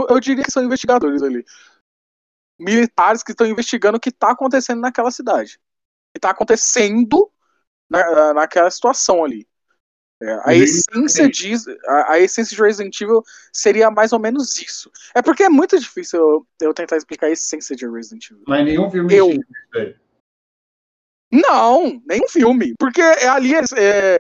eu 0.09 0.21
diria 0.21 0.45
que 0.45 0.53
são 0.53 0.63
investigadores 0.63 1.23
ali. 1.23 1.45
Militares 2.59 3.23
que 3.23 3.33
estão 3.33 3.47
investigando 3.47 3.97
o 3.97 4.01
que 4.01 4.11
está 4.11 4.31
acontecendo 4.31 4.81
naquela 4.81 5.11
cidade. 5.11 5.55
O 5.55 6.13
que 6.15 6.19
está 6.19 6.31
acontecendo 6.31 7.31
na, 7.89 8.35
naquela 8.35 8.71
situação 8.71 9.25
ali. 9.25 9.49
É, 10.23 10.39
a, 10.45 10.55
essência 10.55 11.31
de, 11.31 11.55
a, 11.87 12.13
a, 12.13 12.19
essência 12.19 12.55
de 12.55 12.63
Resident 12.63 13.01
Evil 13.01 13.23
seria 13.51 13.91
mais 13.91 14.13
ou 14.13 14.19
menos 14.19 14.61
isso. 14.61 14.91
É 15.15 15.23
porque 15.23 15.45
é 15.45 15.49
muito 15.49 15.79
difícil 15.79 16.21
eu, 16.21 16.47
eu 16.61 16.75
tentar 16.75 16.99
explicar 16.99 17.29
a 17.29 17.31
essência 17.31 17.75
de 17.75 17.89
Resident 17.89 18.31
Evil. 18.31 18.45
Mas 18.47 18.65
nenhum 18.65 18.91
filme 18.91 19.15
eu... 19.15 19.31
Não, 21.31 22.03
nenhum 22.07 22.29
filme. 22.29 22.75
Porque 22.79 23.01
é 23.01 23.29
ali 23.29 23.55
é, 23.55 24.19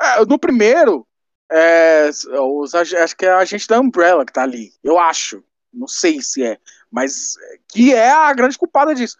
é, 0.00 0.24
no 0.28 0.38
primeiro, 0.38 1.06
é, 1.50 2.10
os, 2.40 2.74
acho 2.74 3.16
que 3.16 3.26
é 3.26 3.32
a 3.32 3.44
gente 3.44 3.66
da 3.66 3.80
Umbrella 3.80 4.24
que 4.24 4.32
tá 4.32 4.42
ali. 4.42 4.72
Eu 4.82 4.98
acho. 4.98 5.42
Não 5.72 5.86
sei 5.86 6.20
se 6.20 6.44
é. 6.44 6.58
Mas 6.90 7.36
que 7.68 7.94
é 7.94 8.10
a 8.10 8.32
grande 8.32 8.58
culpada 8.58 8.94
disso 8.94 9.16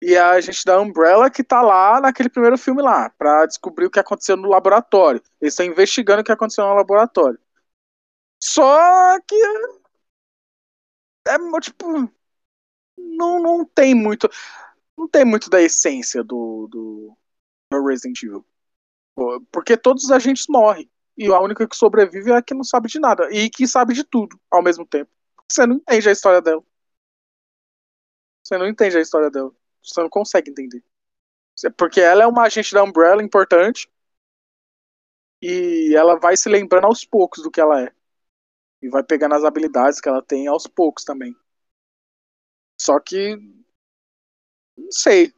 e 0.00 0.16
a 0.16 0.40
gente 0.40 0.64
da 0.64 0.80
Umbrella 0.80 1.30
que 1.30 1.42
tá 1.42 1.60
lá 1.60 2.00
naquele 2.00 2.28
primeiro 2.28 2.56
filme 2.56 2.82
lá, 2.82 3.10
para 3.10 3.46
descobrir 3.46 3.86
o 3.86 3.90
que 3.90 3.98
aconteceu 3.98 4.36
no 4.36 4.48
laboratório. 4.48 5.22
Eles 5.40 5.54
estão 5.54 5.66
investigando 5.66 6.20
o 6.22 6.24
que 6.24 6.32
aconteceu 6.32 6.64
no 6.64 6.74
laboratório. 6.74 7.38
Só 8.42 9.20
que 9.26 9.34
é 11.26 11.60
tipo 11.60 12.10
não, 12.96 13.40
não 13.40 13.64
tem 13.64 13.94
muito 13.94 14.28
não 14.98 15.08
tem 15.08 15.24
muito 15.24 15.48
da 15.48 15.62
essência 15.62 16.22
do, 16.24 16.66
do, 16.68 17.16
do 17.70 17.86
Resident 17.86 18.22
Evil. 18.22 18.44
Porque 19.50 19.76
todos 19.76 20.04
os 20.04 20.10
agentes 20.10 20.46
morrem. 20.48 20.90
E 21.16 21.26
a 21.26 21.40
única 21.40 21.66
que 21.66 21.76
sobrevive 21.76 22.30
é 22.30 22.36
a 22.36 22.42
que 22.42 22.54
não 22.54 22.62
sabe 22.62 22.88
de 22.88 22.98
nada. 23.00 23.28
E 23.32 23.50
que 23.50 23.66
sabe 23.66 23.94
de 23.94 24.04
tudo 24.04 24.38
ao 24.50 24.62
mesmo 24.62 24.86
tempo. 24.86 25.10
Você 25.50 25.66
não 25.66 25.76
entende 25.76 26.08
a 26.08 26.12
história 26.12 26.40
dela. 26.40 26.62
Você 28.42 28.56
não 28.58 28.68
entende 28.68 28.96
a 28.96 29.00
história 29.00 29.30
dela. 29.30 29.52
Você 29.82 30.00
não 30.00 30.08
consegue 30.08 30.50
entender. 30.50 30.82
Porque 31.76 32.00
ela 32.00 32.22
é 32.22 32.26
uma 32.26 32.44
agente 32.44 32.72
da 32.72 32.84
Umbrella 32.84 33.22
importante. 33.22 33.90
E 35.42 35.94
ela 35.96 36.18
vai 36.18 36.36
se 36.36 36.48
lembrando 36.48 36.86
aos 36.86 37.04
poucos 37.04 37.42
do 37.42 37.50
que 37.50 37.60
ela 37.60 37.82
é. 37.82 37.92
E 38.80 38.88
vai 38.88 39.02
pegando 39.02 39.34
as 39.34 39.44
habilidades 39.44 40.00
que 40.00 40.08
ela 40.08 40.22
tem 40.22 40.46
aos 40.46 40.66
poucos 40.66 41.04
também. 41.04 41.34
Só 42.80 42.98
que. 43.00 43.36
Não 44.78 44.92
sei. 44.92 45.32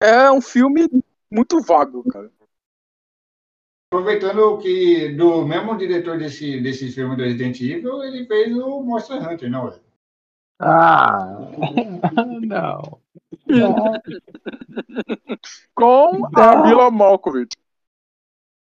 É, 0.00 0.08
é 0.08 0.30
um 0.32 0.40
filme 0.40 0.88
muito 1.30 1.60
vago, 1.60 2.02
cara. 2.10 2.30
Aproveitando 3.90 4.58
que 4.58 5.10
do 5.14 5.46
mesmo 5.46 5.76
diretor 5.76 6.18
desse, 6.18 6.60
desse 6.60 6.90
filme 6.90 7.16
do 7.16 7.22
Resident 7.22 7.60
Evil, 7.60 8.02
ele 8.02 8.26
fez 8.26 8.54
o 8.54 8.82
Monster 8.82 9.26
Hunter, 9.26 9.50
não 9.50 9.68
é? 9.68 9.80
Ah, 10.60 11.38
não. 12.42 13.00
Com 15.74 16.28
a 16.36 16.66
Mila 16.66 16.90
Malkovich. 16.90 17.56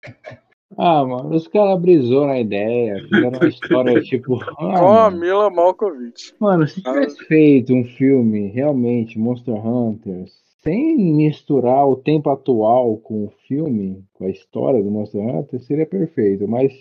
Ah, 0.75 1.05
mano, 1.05 1.35
os 1.35 1.47
caras 1.47 1.79
brisou 1.79 2.27
na 2.27 2.39
ideia, 2.39 3.01
fizeram 3.03 3.29
uma 3.29 3.47
história 3.47 4.01
tipo. 4.03 4.41
Ah, 4.59 4.79
Com 4.79 4.91
a 4.91 5.11
Mila 5.11 5.49
Malkovich. 5.49 6.35
Mano, 6.39 6.67
se 6.67 6.81
tivesse 6.81 7.23
feito 7.25 7.73
um 7.73 7.83
filme 7.83 8.47
realmente 8.47 9.17
Monster 9.17 9.55
Hunter, 9.55 10.25
sem 10.61 10.97
misturar 10.97 11.87
o 11.87 11.95
tempo 11.95 12.29
atual 12.29 12.97
com 12.97 13.25
o 13.25 13.29
filme, 13.47 14.03
com 14.13 14.25
a 14.25 14.29
história 14.29 14.83
do 14.83 14.91
Monster 14.91 15.21
Hunter, 15.21 15.59
seria 15.61 15.85
perfeito. 15.85 16.47
Mas 16.47 16.73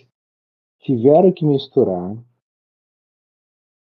tiveram 0.79 1.31
que 1.31 1.45
misturar 1.45 2.15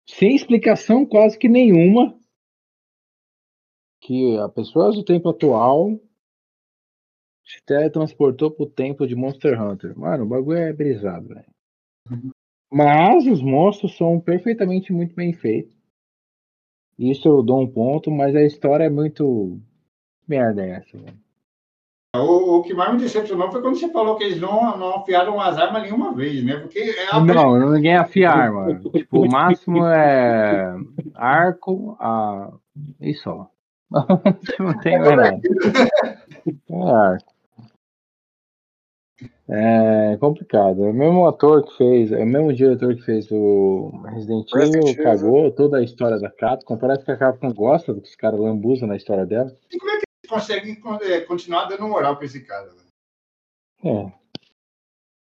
sem 0.09 0.37
explicação 0.37 1.05
quase 1.05 1.37
que 1.37 1.49
nenhuma 1.49 2.16
que 4.01 4.39
a 4.39 4.49
pessoa 4.49 4.93
do 4.93 5.05
tempo 5.05 5.28
atual 5.28 5.99
se 7.47 7.62
teletransportou 7.64 8.51
pro 8.51 8.66
tempo 8.66 9.06
de 9.06 9.14
Monster 9.14 9.60
Hunter. 9.60 9.97
Mano, 9.97 10.24
o 10.24 10.28
bagulho 10.28 10.59
é 10.59 10.73
brisado, 10.73 11.28
velho. 11.28 11.47
Mas 12.70 13.24
os 13.27 13.40
monstros 13.40 13.97
são 13.97 14.18
perfeitamente 14.18 14.93
muito 14.93 15.14
bem 15.14 15.32
feitos. 15.32 15.77
Isso 16.98 17.28
eu 17.28 17.43
dou 17.43 17.62
um 17.62 17.66
ponto, 17.66 18.10
mas 18.10 18.35
a 18.35 18.43
história 18.43 18.85
é 18.85 18.90
muito 18.90 19.60
merda 20.27 20.64
essa, 20.64 20.98
velho. 20.98 21.18
O, 22.16 22.56
o, 22.56 22.62
que 22.62 22.73
mais 22.73 22.94
me 22.94 23.01
decepcionou 23.01 23.52
foi 23.52 23.60
quando 23.60 23.78
você 23.78 23.90
falou 23.90 24.16
que 24.16 24.24
eles 24.24 24.40
não, 24.40 24.77
não 24.78 24.97
afiaram 24.97 25.39
as 25.39 25.59
armas 25.59 25.82
nenhuma 25.82 26.14
vez, 26.14 26.43
né? 26.43 26.56
Porque 26.56 26.78
é 26.78 27.14
a... 27.14 27.20
Não, 27.20 27.73
ninguém 27.73 27.94
afia 27.94 28.31
arma. 28.31 28.81
tipo, 28.90 29.20
o 29.20 29.31
máximo 29.31 29.86
é 29.86 30.74
arco 31.14 31.94
a... 32.01 32.52
e 33.01 33.12
só. 33.14 33.51
não 34.59 34.78
tem 34.81 34.98
mais 34.98 35.16
nada. 35.16 35.40
É 36.70 36.90
arco. 36.90 37.35
É 39.48 40.16
complicado. 40.18 40.85
É 40.85 40.90
o 40.90 40.94
mesmo 40.94 41.27
ator 41.27 41.64
que 41.64 41.77
fez, 41.77 42.10
é 42.10 42.23
o 42.23 42.27
mesmo 42.27 42.52
diretor 42.52 42.94
que 42.97 43.02
fez 43.02 43.31
o 43.31 43.93
Resident 44.05 44.51
Evil, 44.52 45.05
cagou 45.05 45.52
toda 45.52 45.78
a 45.78 45.82
história 45.82 46.18
da 46.18 46.31
Capcom. 46.31 46.77
Parece 46.77 47.05
que 47.05 47.12
a 47.12 47.16
Capcom 47.16 47.52
gosta 47.52 47.94
do 47.94 48.01
que 48.01 48.09
os 48.09 48.16
caras 48.16 48.40
lambuzam 48.40 48.89
na 48.89 48.97
história 48.97 49.24
dela. 49.24 49.56
E 49.70 49.78
como 49.78 49.93
é 49.93 49.98
que 49.98 50.28
conseguem 50.28 50.77
é, 51.02 51.20
continuar 51.20 51.66
dando 51.66 51.86
moral 51.89 52.16
pra 52.16 52.27
esse 52.27 52.44
cara. 52.44 52.68
É. 53.85 54.12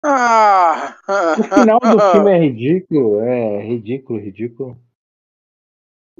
Ah, 0.04 0.96
o 1.38 1.42
final 1.42 1.78
do 1.80 2.00
filme 2.12 2.32
é 2.32 2.38
ridículo, 2.38 3.20
é 3.20 3.62
ridículo, 3.64 4.18
ridículo. 4.18 4.76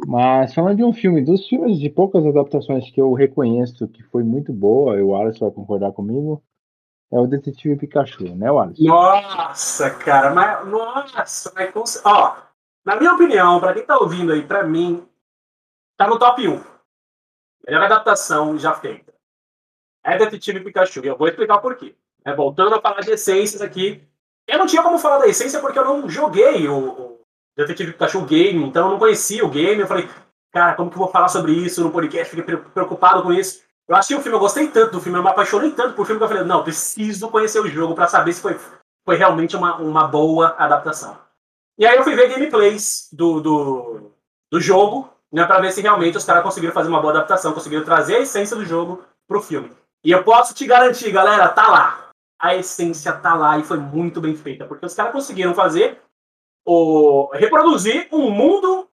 Mas 0.07 0.55
falando 0.55 0.77
de 0.77 0.85
um 0.85 0.93
filme, 0.93 1.23
dos 1.23 1.47
filmes 1.49 1.79
de 1.79 1.91
poucas 1.91 2.25
adaptações 2.25 2.91
que 2.91 3.01
eu 3.01 3.13
reconheço 3.13 3.89
que 3.89 4.03
foi 4.05 4.23
muito 4.23 4.53
boa, 4.53 4.97
e 4.97 5.03
o 5.03 5.15
Alisson 5.15 5.47
vai 5.47 5.55
concordar 5.55 5.93
comigo, 5.93 6.43
é 7.13 7.19
o 7.19 7.27
Detetive 7.27 7.77
Pikachu, 7.77 8.35
né, 8.35 8.49
Alisson? 8.49 8.85
Nossa, 8.85 9.91
cara, 9.91 10.35
mas 10.35 10.67
nossa, 10.67 11.53
mas 11.55 12.03
ó, 12.05 12.37
na 12.85 12.97
minha 12.97 13.13
opinião, 13.13 13.61
para 13.61 13.75
quem 13.75 13.85
tá 13.85 13.99
ouvindo 13.99 14.33
aí, 14.33 14.43
para 14.43 14.65
mim, 14.65 15.07
tá 15.97 16.09
no 16.09 16.19
top 16.19 16.49
1. 16.49 16.61
Melhor 17.67 17.85
adaptação 17.85 18.59
já 18.59 18.75
feita. 18.75 19.13
É 20.05 20.19
Detetive 20.19 20.65
Pikachu. 20.65 21.05
E 21.05 21.09
eu 21.09 21.17
vou 21.17 21.29
explicar 21.29 21.59
por 21.59 21.77
quê. 21.77 21.95
É, 22.25 22.35
voltando 22.35 22.75
a 22.75 22.81
falar 22.81 23.01
de 23.01 23.13
essências 23.13 23.63
aqui. 23.63 24.03
Eu 24.49 24.59
não 24.59 24.67
tinha 24.67 24.83
como 24.83 24.99
falar 24.99 25.19
da 25.19 25.29
essência 25.29 25.61
porque 25.61 25.79
eu 25.79 25.85
não 25.85 26.09
joguei 26.09 26.67
o, 26.67 26.77
o 26.77 27.21
Detetive 27.57 27.93
Pikachu 27.93 28.25
game, 28.25 28.65
então 28.65 28.87
eu 28.87 28.93
não 28.93 28.99
conhecia 28.99 29.45
o 29.45 29.51
game. 29.51 29.81
Eu 29.81 29.87
falei, 29.87 30.09
cara, 30.51 30.75
como 30.75 30.91
que 30.91 30.97
eu 30.97 31.01
vou 31.01 31.09
falar 31.09 31.29
sobre 31.29 31.53
isso 31.53 31.85
no 31.85 31.93
podcast? 31.93 32.35
Fiquei 32.35 32.57
preocupado 32.57 33.23
com 33.23 33.33
isso. 33.33 33.63
Eu 33.93 33.97
achei 33.97 34.17
o 34.17 34.23
filme, 34.23 34.35
eu 34.35 34.41
gostei 34.41 34.69
tanto 34.69 34.93
do 34.93 35.01
filme, 35.03 35.19
eu 35.19 35.23
me 35.23 35.29
apaixonei 35.29 35.71
tanto 35.71 35.95
por 35.95 36.07
filme 36.07 36.19
que 36.19 36.25
eu 36.25 36.29
falei, 36.29 36.45
não, 36.45 36.65
preciso 36.65 37.29
conhecer 37.29 37.61
o 37.61 37.69
jogo 37.69 37.95
para 37.95 38.09
saber 38.09 38.33
se 38.33 38.41
foi, 38.41 38.59
foi 39.05 39.17
realmente 39.17 39.55
uma, 39.55 39.77
uma 39.77 40.09
boa 40.09 40.57
adaptação. 40.59 41.19
E 41.77 41.85
aí 41.85 41.99
eu 41.99 42.03
fui 42.03 42.15
ver 42.15 42.31
gameplays 42.31 43.11
do, 43.13 43.39
do, 43.43 44.11
do 44.51 44.59
jogo, 44.59 45.13
né, 45.31 45.45
para 45.45 45.61
ver 45.61 45.73
se 45.73 45.83
realmente 45.83 46.17
os 46.17 46.25
caras 46.25 46.43
conseguiram 46.43 46.73
fazer 46.73 46.89
uma 46.89 47.03
boa 47.03 47.13
adaptação, 47.13 47.53
conseguiram 47.53 47.85
trazer 47.85 48.17
a 48.17 48.21
essência 48.21 48.57
do 48.57 48.65
jogo 48.65 49.05
pro 49.29 49.43
filme. 49.43 49.71
E 50.03 50.11
eu 50.11 50.25
posso 50.25 50.55
te 50.55 50.67
garantir, 50.67 51.13
galera, 51.13 51.51
tá 51.51 51.69
lá. 51.69 52.09
A 52.41 52.55
essência 52.55 53.13
tá 53.13 53.35
lá 53.35 53.59
e 53.59 53.63
foi 53.63 53.77
muito 53.77 54.23
bem 54.23 54.35
feita, 54.35 54.65
porque 54.65 54.87
os 54.87 54.95
caras 54.95 55.13
conseguiram 55.13 55.53
fazer 55.53 56.01
o 56.65 57.31
reproduzir 57.35 58.09
um 58.11 58.31
mundo 58.31 58.89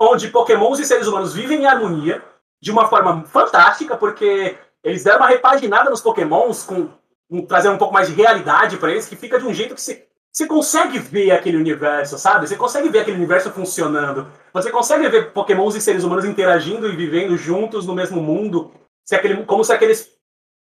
onde 0.00 0.28
pokémons 0.28 0.78
e 0.78 0.86
seres 0.86 1.06
humanos 1.06 1.34
vivem 1.34 1.64
em 1.64 1.66
harmonia 1.66 2.29
de 2.60 2.70
uma 2.70 2.88
forma 2.88 3.24
fantástica, 3.24 3.96
porque 3.96 4.56
eles 4.82 5.04
deram 5.04 5.18
uma 5.18 5.28
repaginada 5.28 5.90
nos 5.90 6.00
pokémons 6.00 6.62
com, 6.62 6.88
com 7.28 7.46
trazer 7.46 7.68
um 7.68 7.78
pouco 7.78 7.94
mais 7.94 8.08
de 8.08 8.14
realidade 8.14 8.76
para 8.76 8.90
eles, 8.90 9.08
que 9.08 9.16
fica 9.16 9.38
de 9.38 9.46
um 9.46 9.54
jeito 9.54 9.74
que 9.74 9.80
você 9.80 10.46
consegue 10.46 10.98
ver 10.98 11.32
aquele 11.32 11.56
universo, 11.56 12.18
sabe? 12.18 12.46
Você 12.46 12.56
consegue 12.56 12.88
ver 12.88 13.00
aquele 13.00 13.16
universo 13.16 13.50
funcionando. 13.50 14.26
Você 14.52 14.70
consegue 14.70 15.08
ver 15.08 15.32
pokémons 15.32 15.74
e 15.74 15.80
seres 15.80 16.04
humanos 16.04 16.24
interagindo 16.24 16.88
e 16.88 16.96
vivendo 16.96 17.36
juntos 17.36 17.86
no 17.86 17.94
mesmo 17.94 18.22
mundo, 18.22 18.72
se 19.04 19.14
aquele, 19.14 19.44
como 19.44 19.64
se 19.64 19.72
aqueles 19.72 20.08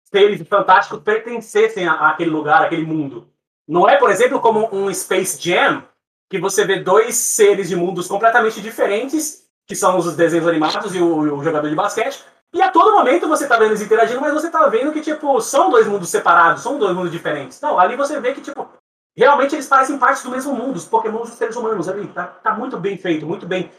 seres 0.04 0.46
fantásticos 0.48 1.02
pertencessem 1.02 1.88
àquele 1.88 2.30
lugar, 2.30 2.62
àquele 2.62 2.84
mundo. 2.84 3.28
Não 3.66 3.88
é, 3.88 3.96
por 3.96 4.10
exemplo, 4.10 4.40
como 4.40 4.68
um 4.72 4.92
Space 4.92 5.40
Jam, 5.40 5.84
que 6.28 6.38
você 6.38 6.64
vê 6.64 6.80
dois 6.80 7.14
seres 7.14 7.68
de 7.68 7.76
mundos 7.76 8.08
completamente 8.08 8.60
diferentes, 8.60 9.43
que 9.66 9.74
são 9.74 9.96
os 9.96 10.14
desenhos 10.14 10.46
animados 10.46 10.94
e 10.94 11.00
o, 11.00 11.36
o 11.36 11.42
jogador 11.44 11.68
de 11.68 11.74
basquete, 11.74 12.24
e 12.54 12.62
a 12.62 12.70
todo 12.70 12.92
momento 12.92 13.26
você 13.26 13.48
tá 13.48 13.56
vendo 13.56 13.70
eles 13.70 13.82
interagindo, 13.82 14.20
mas 14.20 14.32
você 14.32 14.48
tá 14.48 14.68
vendo 14.68 14.92
que, 14.92 15.00
tipo, 15.00 15.40
são 15.40 15.70
dois 15.70 15.88
mundos 15.88 16.08
separados, 16.08 16.62
são 16.62 16.78
dois 16.78 16.94
mundos 16.94 17.10
diferentes. 17.10 17.60
Não, 17.60 17.78
ali 17.80 17.96
você 17.96 18.20
vê 18.20 18.32
que, 18.32 18.40
tipo, 18.40 18.68
realmente 19.16 19.56
eles 19.56 19.66
parecem 19.66 19.98
parte 19.98 20.22
do 20.22 20.30
mesmo 20.30 20.54
mundo, 20.54 20.76
os 20.76 20.84
pokémons 20.84 21.30
dos 21.30 21.38
seres 21.38 21.56
humanos 21.56 21.88
ali. 21.88 22.06
Tá, 22.08 22.28
tá 22.28 22.54
muito 22.54 22.78
bem 22.78 22.96
feito, 22.96 23.26
muito 23.26 23.44
bem. 23.44 23.72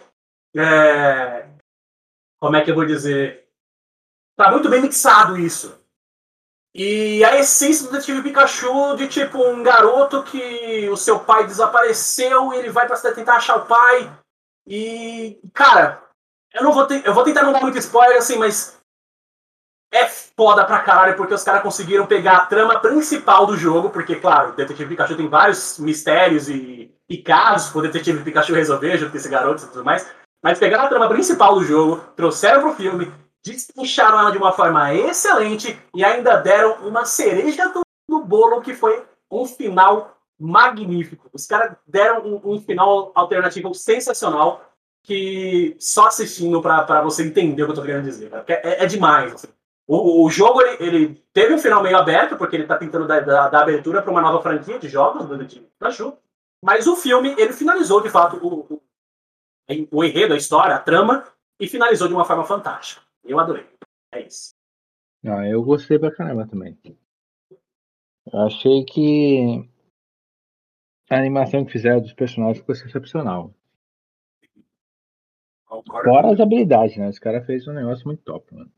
É... 0.54 1.48
Como 2.38 2.58
é 2.58 2.62
que 2.62 2.70
eu 2.70 2.76
vou 2.76 2.86
dizer? 2.86 3.48
Tá 4.36 4.52
muito 4.52 4.68
bem 4.68 4.82
mixado 4.82 5.40
isso. 5.40 5.80
E 6.74 7.24
a 7.24 7.40
essência 7.40 7.86
do 7.86 7.94
Detetive 7.94 8.22
Pikachu 8.22 8.98
de 8.98 9.08
tipo 9.08 9.38
um 9.38 9.64
garoto 9.64 10.22
que 10.24 10.90
o 10.90 10.98
seu 10.98 11.18
pai 11.18 11.48
desapareceu 11.48 12.52
e 12.52 12.58
ele 12.58 12.70
vai 12.70 12.86
pra 12.86 12.98
cidade 12.98 13.16
tentar 13.16 13.38
achar 13.38 13.56
o 13.56 13.66
pai. 13.66 14.12
E, 14.68 15.40
cara, 15.54 16.02
eu 16.54 16.64
não 16.64 16.74
vou 16.74 16.88
eu 16.88 17.14
vou 17.14 17.24
tentar 17.24 17.44
não 17.44 17.54
dar 17.54 17.62
muito 17.62 17.78
spoiler 17.78 18.18
assim, 18.18 18.38
mas 18.38 18.80
é 19.92 20.06
foda 20.08 20.66
pra 20.66 20.80
caralho, 20.80 21.16
porque 21.16 21.34
os 21.34 21.44
caras 21.44 21.62
conseguiram 21.62 22.06
pegar 22.06 22.38
a 22.38 22.46
trama 22.46 22.80
principal 22.80 23.46
do 23.46 23.56
jogo, 23.56 23.90
porque, 23.90 24.16
claro, 24.16 24.50
o 24.50 24.56
Detetive 24.56 24.90
Pikachu 24.90 25.16
tem 25.16 25.30
vários 25.30 25.80
mistérios 25.80 26.50
e, 26.50 26.94
e 27.08 27.18
casos 27.18 27.72
pro 27.72 27.82
Detetive 27.82 28.24
Pikachu 28.24 28.54
resolver, 28.54 28.98
junto 28.98 29.12
com 29.12 29.18
esse 29.18 29.30
garoto 29.30 29.64
e 29.64 29.68
tudo 29.68 29.86
mais. 29.86 30.06
Mas 30.44 30.60
pegaram 30.60 30.86
a 30.86 30.90
trama 30.90 31.08
principal 31.08 31.56
do 31.56 31.64
jogo, 31.64 31.98
trouxeram 32.16 32.62
pro 32.62 32.76
filme, 32.76 33.12
destrincharam 33.44 34.20
ela 34.20 34.32
de 34.32 34.38
uma 34.38 34.52
forma 34.52 34.94
excelente 34.94 35.80
e 35.96 36.04
ainda 36.04 36.38
deram 36.38 36.88
uma 36.88 37.06
cereja 37.06 37.70
do, 37.70 37.82
do 38.10 38.20
bolo 38.24 38.62
que 38.62 38.74
foi 38.74 39.06
um 39.32 39.46
final 39.46 40.15
magnífico. 40.40 41.30
Os 41.34 41.46
caras 41.46 41.76
deram 41.88 42.26
um, 42.26 42.54
um, 42.54 42.62
final 42.62 43.12
alternativo 43.16 43.74
sensacional 43.74 44.72
que 45.04 45.76
só 45.80 46.08
assistindo 46.08 46.62
para 46.62 47.02
você 47.02 47.24
entender 47.24 47.64
o 47.64 47.66
que 47.66 47.72
eu 47.72 47.76
tô 47.76 47.84
querendo 47.84 48.06
dizer. 48.06 48.32
É, 48.48 48.84
é, 48.84 48.88
demais. 48.88 49.34
Assim. 49.34 49.48
O, 49.88 50.26
o, 50.26 50.30
jogo 50.30 50.62
ele, 50.62 50.84
ele, 50.84 51.24
teve 51.32 51.54
um 51.54 51.60
final 51.60 51.84
meio 51.84 51.98
aberto, 51.98 52.38
porque 52.38 52.56
ele 52.56 52.66
tá 52.66 52.76
tentando 52.76 53.08
dar, 53.08 53.24
dar, 53.24 53.50
dar 53.50 53.62
abertura 53.62 54.02
para 54.02 54.12
uma 54.12 54.22
nova 54.22 54.42
franquia 54.42 54.80
de 54.80 54.90
jogos 54.90 55.26
do 55.28 55.46
time 55.46 55.68
Pikachu. 55.78 56.18
Mas 56.64 56.88
o 56.88 56.96
filme, 56.96 57.36
ele 57.38 57.54
finalizou 57.54 58.02
de 58.02 58.10
fato 58.10 58.38
o, 58.38 58.74
o, 58.74 58.82
o 59.92 60.04
enredo, 60.04 60.34
a 60.34 60.38
história, 60.38 60.76
a 60.76 60.80
trama, 60.80 61.24
e 61.60 61.68
finalizou 61.68 62.08
de 62.08 62.14
uma 62.14 62.26
forma 62.26 62.44
fantástica. 62.44 63.02
Eu 63.24 63.40
adorei. 63.40 63.66
É 64.12 64.22
isso. 64.22 64.56
Ah, 65.24 65.48
eu 65.48 65.64
gostei 65.64 66.00
pra 66.00 66.12
caramba 66.16 66.48
também. 66.48 66.78
Eu 68.32 68.40
achei 68.40 68.84
que 68.86 69.70
a 71.10 71.18
animação 71.18 71.66
que 71.66 71.72
fizeram 71.72 72.02
dos 72.02 72.14
personagens 72.14 72.60
ficou 72.60 72.74
excepcional. 72.74 73.54
Fora 75.68 76.32
as 76.32 76.40
habilidades, 76.40 76.98
né? 76.98 77.10
Os 77.10 77.20
caras 77.20 77.46
fez 77.46 77.68
um 77.68 77.74
negócio 77.74 78.06
muito 78.06 78.24
top, 78.24 78.54
mano. 78.54 78.72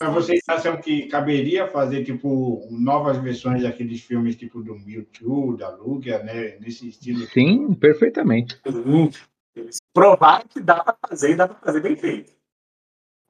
Mas 0.00 0.14
vocês 0.14 0.42
acham 0.48 0.80
que 0.80 1.08
caberia 1.08 1.66
fazer, 1.66 2.04
tipo, 2.04 2.68
novas 2.70 3.18
versões 3.18 3.62
daqueles 3.62 4.00
filmes, 4.00 4.36
tipo, 4.36 4.62
do 4.62 4.78
Mewtwo, 4.78 5.56
da 5.56 5.70
Lugia, 5.70 6.22
né? 6.22 6.56
Nesse 6.60 6.88
estilo? 6.88 7.26
Sim, 7.26 7.74
perfeitamente. 7.74 8.60
Provar 9.92 10.46
que 10.46 10.60
dá 10.60 10.84
pra 10.84 10.96
fazer 11.08 11.32
e 11.32 11.36
dá 11.36 11.48
pra 11.48 11.58
fazer 11.58 11.80
bem 11.80 11.96
feito. 11.96 12.32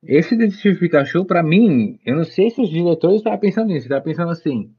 Esse 0.02 0.36
Detetive 0.36 0.78
Pikachu, 0.78 1.24
pra 1.24 1.42
mim, 1.42 1.98
eu 2.04 2.16
não 2.16 2.24
sei 2.24 2.50
se 2.50 2.60
os 2.60 2.68
diretores 2.68 3.16
estavam 3.16 3.38
pensando 3.38 3.68
nisso. 3.68 3.86
Estavam 3.86 4.04
pensando 4.04 4.30
assim, 4.30 4.76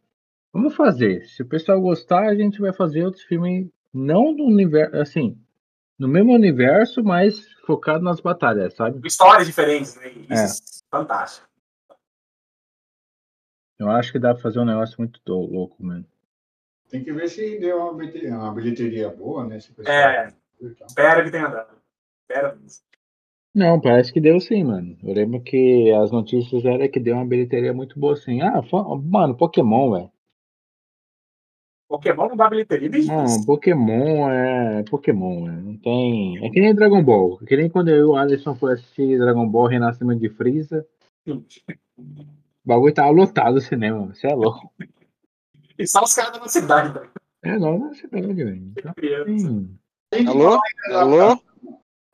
vamos 0.53 0.75
fazer. 0.75 1.25
Se 1.25 1.41
o 1.41 1.47
pessoal 1.47 1.79
gostar, 1.81 2.27
a 2.27 2.35
gente 2.35 2.59
vai 2.59 2.73
fazer 2.73 3.05
outros 3.05 3.23
filmes, 3.23 3.69
não 3.93 4.35
do 4.35 4.43
universo, 4.43 4.95
assim, 4.97 5.37
no 5.97 6.07
mesmo 6.07 6.33
universo, 6.33 7.03
mas 7.03 7.51
focado 7.65 8.03
nas 8.03 8.21
batalhas, 8.21 8.73
sabe? 8.73 9.05
Histórias 9.05 9.47
diferentes, 9.47 9.95
né? 9.95 10.09
Isso 10.09 10.33
é, 10.33 10.45
é 10.45 10.89
fantástico. 10.89 11.47
Eu 13.77 13.89
acho 13.89 14.11
que 14.11 14.19
dá 14.19 14.33
pra 14.33 14.43
fazer 14.43 14.59
um 14.59 14.65
negócio 14.65 14.95
muito 14.97 15.21
louco, 15.27 15.81
mano. 15.83 16.05
Tem 16.89 17.03
que 17.03 17.13
ver 17.13 17.29
se 17.29 17.59
deu 17.59 17.77
uma 17.77 17.93
bilheteria, 17.93 18.35
uma 18.35 18.53
bilheteria 18.53 19.09
boa, 19.09 19.45
né? 19.45 19.59
é, 19.85 20.27
espera 20.87 21.23
que 21.23 21.31
tenha 21.31 21.47
dado. 21.47 21.77
Espera. 22.21 22.57
Não, 23.53 23.79
parece 23.79 24.11
que 24.11 24.19
deu 24.19 24.39
sim, 24.39 24.63
mano. 24.63 24.97
Eu 25.03 25.13
lembro 25.13 25.41
que 25.41 25.91
as 25.91 26.11
notícias 26.11 26.65
eram 26.65 26.89
que 26.89 26.99
deu 26.99 27.15
uma 27.15 27.25
bilheteria 27.25 27.73
muito 27.73 27.99
boa 27.99 28.15
sim. 28.15 28.41
Ah, 28.41 28.61
mano, 29.03 29.37
Pokémon, 29.37 29.91
velho. 29.91 30.11
Pokémon 31.89 32.29
não 32.29 32.37
dá 32.37 32.47
bilheteria, 32.47 32.87
bicho. 32.87 33.07
Não, 33.11 33.43
Pokémon 33.45 34.29
é 34.29 34.83
Pokémon, 34.83 35.45
véio. 35.45 35.59
não 35.59 35.77
tem. 35.77 36.45
É 36.45 36.49
que 36.51 36.61
nem 36.61 36.75
Dragon 36.75 37.03
Ball. 37.03 37.39
É 37.41 37.45
que 37.47 37.57
nem 37.57 37.67
quando 37.67 37.87
eu 37.89 37.97
e 37.97 38.03
o 38.03 38.15
Alisson 38.15 38.53
foi 38.53 38.73
assistir 38.73 39.17
Dragon 39.17 39.49
Ball 39.49 39.65
Renascimento 39.65 40.21
de 40.21 40.29
Freeza. 40.29 40.85
O 41.27 41.41
bagulho 42.63 42.93
tava 42.93 43.09
lotado 43.09 43.55
o 43.57 43.61
cinema, 43.61 44.05
você 44.05 44.27
é 44.27 44.35
louco. 44.35 44.71
E 45.79 45.87
só 45.87 46.03
os 46.03 46.13
caras 46.13 46.33
da 46.33 46.39
nossa 46.39 46.59
cidade, 46.59 46.93
velho. 46.93 47.09
É, 47.41 47.57
não 47.57 47.79
na 47.79 47.93
cidade, 47.95 48.33
velho. 48.35 48.71
Então, 48.77 50.31
Alô? 50.31 50.59
Alô? 50.93 51.41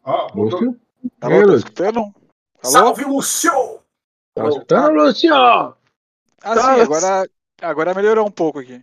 Ó, 0.06 0.28
Lúcio? 0.36 0.80
Alô, 1.20 1.48
tá 1.48 1.56
escutando? 1.56 2.00
Alô? 2.00 2.14
Salve, 2.62 3.04
Lúcio! 3.04 3.52
Tá 4.34 4.48
escutando, 4.48 4.94
Lúcio? 4.94 5.34
Ah, 5.34 5.76
sim, 6.44 6.82
agora, 6.82 7.30
agora 7.62 7.94
melhorou 7.94 8.26
um 8.26 8.32
pouco 8.32 8.60
aqui. 8.60 8.82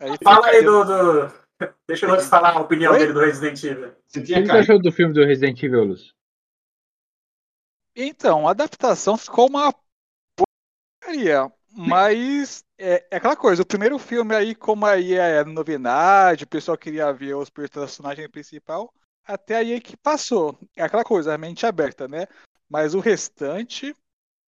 Aí 0.00 0.16
Fala 0.22 0.46
aí 0.46 0.64
do, 0.64 0.84
do... 0.84 1.40
Deixa 1.86 2.06
o 2.06 2.10
Lúcio 2.10 2.28
falar 2.28 2.56
a 2.56 2.60
opinião 2.60 2.92
Oi? 2.92 2.98
dele 2.98 3.12
do 3.12 3.20
Resident 3.20 3.62
Evil. 3.62 3.92
Você 4.06 4.22
tinha 4.22 4.38
o 4.38 4.42
que 4.42 4.48
você 4.48 4.56
achou 4.56 4.80
do 4.80 4.90
filme 4.90 5.12
do 5.12 5.24
Resident 5.24 5.62
Evil, 5.62 5.84
Lúcio? 5.84 6.14
Então, 7.94 8.48
a 8.48 8.52
adaptação 8.52 9.18
ficou 9.18 9.46
uma 9.48 9.74
porcaria. 10.34 11.52
Mas 11.72 12.64
é, 12.78 13.06
é, 13.10 13.16
aquela 13.16 13.36
coisa, 13.36 13.62
o 13.62 13.66
primeiro 13.66 13.98
filme 13.98 14.34
aí, 14.34 14.54
como 14.54 14.86
aí 14.86 15.14
é 15.14 15.44
novidade, 15.44 16.44
o 16.44 16.48
pessoal 16.48 16.76
queria 16.76 17.12
ver 17.12 17.34
os 17.34 17.48
personagens 17.48 18.26
principal, 18.28 18.92
até 19.24 19.56
aí 19.56 19.80
que 19.80 19.96
passou. 19.96 20.58
É 20.74 20.82
aquela 20.82 21.04
coisa, 21.04 21.32
a 21.32 21.38
mente 21.38 21.64
aberta, 21.64 22.08
né? 22.08 22.26
Mas 22.68 22.94
o 22.94 23.00
restante, 23.00 23.94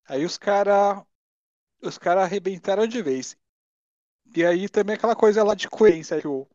aí 0.09 0.24
os 0.24 0.37
caras 0.37 1.03
os 1.83 1.99
cara 1.99 2.23
arrebentaram 2.23 2.87
de 2.87 3.03
vez. 3.03 3.37
E 4.34 4.44
aí 4.44 4.68
também 4.68 4.96
aquela 4.96 5.16
coisa 5.16 5.42
lá 5.44 5.54
de 5.54 5.68
coerência 5.68 6.20
que 6.20 6.28
o, 6.28 6.46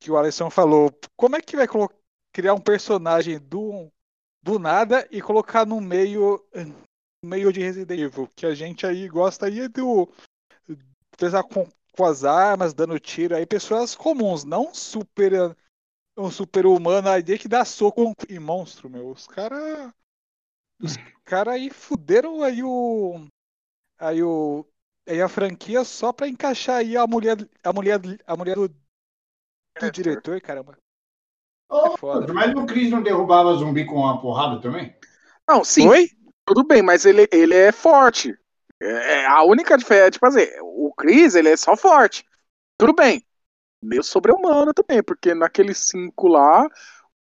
que 0.00 0.10
o 0.10 0.16
Alisson 0.16 0.50
falou. 0.50 0.90
Como 1.16 1.36
é 1.36 1.40
que 1.40 1.56
vai 1.56 1.66
criar 2.32 2.54
um 2.54 2.60
personagem 2.60 3.38
do, 3.38 3.90
do 4.42 4.58
nada 4.58 5.06
e 5.10 5.20
colocar 5.20 5.66
no 5.66 5.80
meio 5.80 6.44
meio 7.24 7.52
de 7.52 7.60
Resident 7.60 7.98
Evil, 7.98 8.30
que 8.36 8.46
a 8.46 8.54
gente 8.54 8.86
aí 8.86 9.08
gosta 9.08 9.46
aí 9.46 9.68
do 9.68 10.08
pesar 11.18 11.42
com, 11.42 11.66
com 11.92 12.04
as 12.04 12.24
armas, 12.24 12.74
dando 12.74 13.00
tiro 13.00 13.34
aí, 13.34 13.44
pessoas 13.44 13.94
comuns, 13.94 14.44
não 14.44 14.72
super 14.72 15.56
um 16.16 16.30
super 16.30 16.64
humano 16.66 17.08
aí 17.08 17.38
que 17.38 17.48
dá 17.48 17.64
soco 17.64 18.14
em 18.28 18.38
monstro, 18.38 18.88
meu. 18.88 19.10
Os 19.10 19.26
caras 19.26 19.92
os 20.80 20.96
cara 21.24 21.52
aí 21.52 21.70
fuderam 21.70 22.42
aí 22.42 22.62
o 22.62 23.26
aí 23.98 24.22
o 24.22 24.64
aí 25.06 25.20
a 25.20 25.28
franquia 25.28 25.84
só 25.84 26.12
pra 26.12 26.28
encaixar 26.28 26.76
aí 26.76 26.96
a 26.96 27.06
mulher 27.06 27.36
a 27.62 27.72
mulher 27.72 28.00
a 28.26 28.36
mulher 28.36 28.56
do, 28.56 28.68
do 28.68 29.90
diretor, 29.90 30.40
caramba. 30.40 30.76
Oh, 31.68 31.94
é 32.22 32.32
mas 32.32 32.54
o 32.54 32.64
Chris 32.64 32.90
não 32.90 33.02
derrubava 33.02 33.54
zumbi 33.54 33.84
com 33.84 33.96
uma 33.96 34.20
porrada 34.20 34.60
também? 34.60 34.94
Não, 35.48 35.64
sim. 35.64 35.88
Oi? 35.88 36.08
Tudo 36.44 36.64
bem, 36.64 36.80
mas 36.80 37.04
ele, 37.04 37.28
ele 37.32 37.54
é 37.54 37.72
forte. 37.72 38.36
É, 38.80 39.22
é 39.22 39.26
a 39.26 39.42
única 39.42 39.76
diferença, 39.76 40.12
tipo 40.12 40.26
assim, 40.26 40.46
o 40.62 40.92
Chris, 40.96 41.34
ele 41.34 41.48
é 41.48 41.56
só 41.56 41.76
forte. 41.76 42.24
Tudo 42.78 42.94
bem. 42.94 43.24
Meio 43.82 44.02
sobre-humano 44.02 44.72
também, 44.72 45.02
porque 45.02 45.34
naquele 45.34 45.74
5 45.74 46.28
lá, 46.28 46.68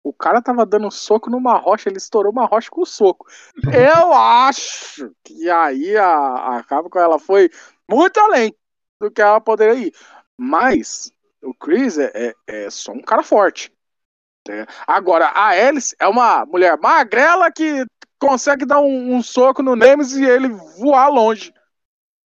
o 0.02 0.12
cara 0.12 0.43
tava 0.43 0.66
dando 0.66 0.90
soco 0.90 1.31
numa 1.31 1.56
rocha, 1.56 1.89
ele 1.89 1.97
estourou 1.97 2.31
uma 2.31 2.47
rocha 2.47 2.69
com 2.70 2.82
o 2.82 2.86
soco. 2.86 3.27
Eu 3.73 4.12
acho 4.12 5.11
que 5.24 5.48
aí 5.51 5.97
a, 5.97 6.59
a 6.59 6.65
Capcom 6.65 6.98
ela 6.98 7.19
foi 7.19 7.51
muito 7.90 8.19
além 8.19 8.55
do 9.01 9.11
que 9.11 9.20
ela 9.20 9.40
poderia 9.40 9.86
ir. 9.86 9.94
Mas 10.36 11.12
o 11.43 11.55
Chris 11.55 11.98
é, 11.98 12.11
é, 12.15 12.35
é 12.47 12.70
só 12.70 12.93
um 12.93 13.02
cara 13.02 13.23
forte. 13.23 13.73
Né? 14.48 14.66
Agora, 14.86 15.27
a 15.27 15.48
Alice 15.48 15.94
é 15.98 16.06
uma 16.06 16.44
mulher 16.44 16.78
magrela 16.78 17.51
que 17.51 17.85
consegue 18.19 18.65
dar 18.65 18.81
um, 18.81 19.15
um 19.15 19.23
soco 19.23 19.62
no 19.62 19.77
Nemesis 19.77 20.19
e 20.19 20.24
ele 20.24 20.48
voar 20.48 21.09
longe. 21.09 21.52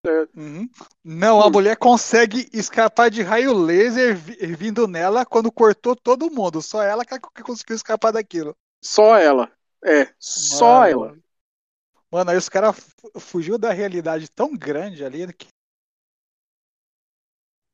É. 0.06 0.28
Uhum. 0.36 0.68
Não, 1.04 1.42
a 1.42 1.50
mulher 1.50 1.76
consegue 1.76 2.48
escapar 2.52 3.10
de 3.10 3.22
raio 3.22 3.52
laser 3.52 4.16
vindo 4.16 4.86
nela 4.86 5.26
quando 5.26 5.50
cortou 5.50 5.96
todo 5.96 6.30
mundo. 6.30 6.62
Só 6.62 6.82
ela 6.82 7.04
que 7.04 7.42
conseguiu 7.42 7.76
escapar 7.76 8.12
daquilo. 8.12 8.56
Só 8.82 9.16
ela. 9.16 9.50
É, 9.84 10.08
só 10.18 10.80
Mano. 10.80 10.86
ela. 10.86 11.16
Mano, 12.10 12.30
aí 12.30 12.36
os 12.36 12.48
caras 12.48 12.76
fugiu 13.18 13.58
da 13.58 13.72
realidade 13.72 14.30
tão 14.30 14.56
grande 14.56 15.04
ali 15.04 15.32
que 15.32 15.48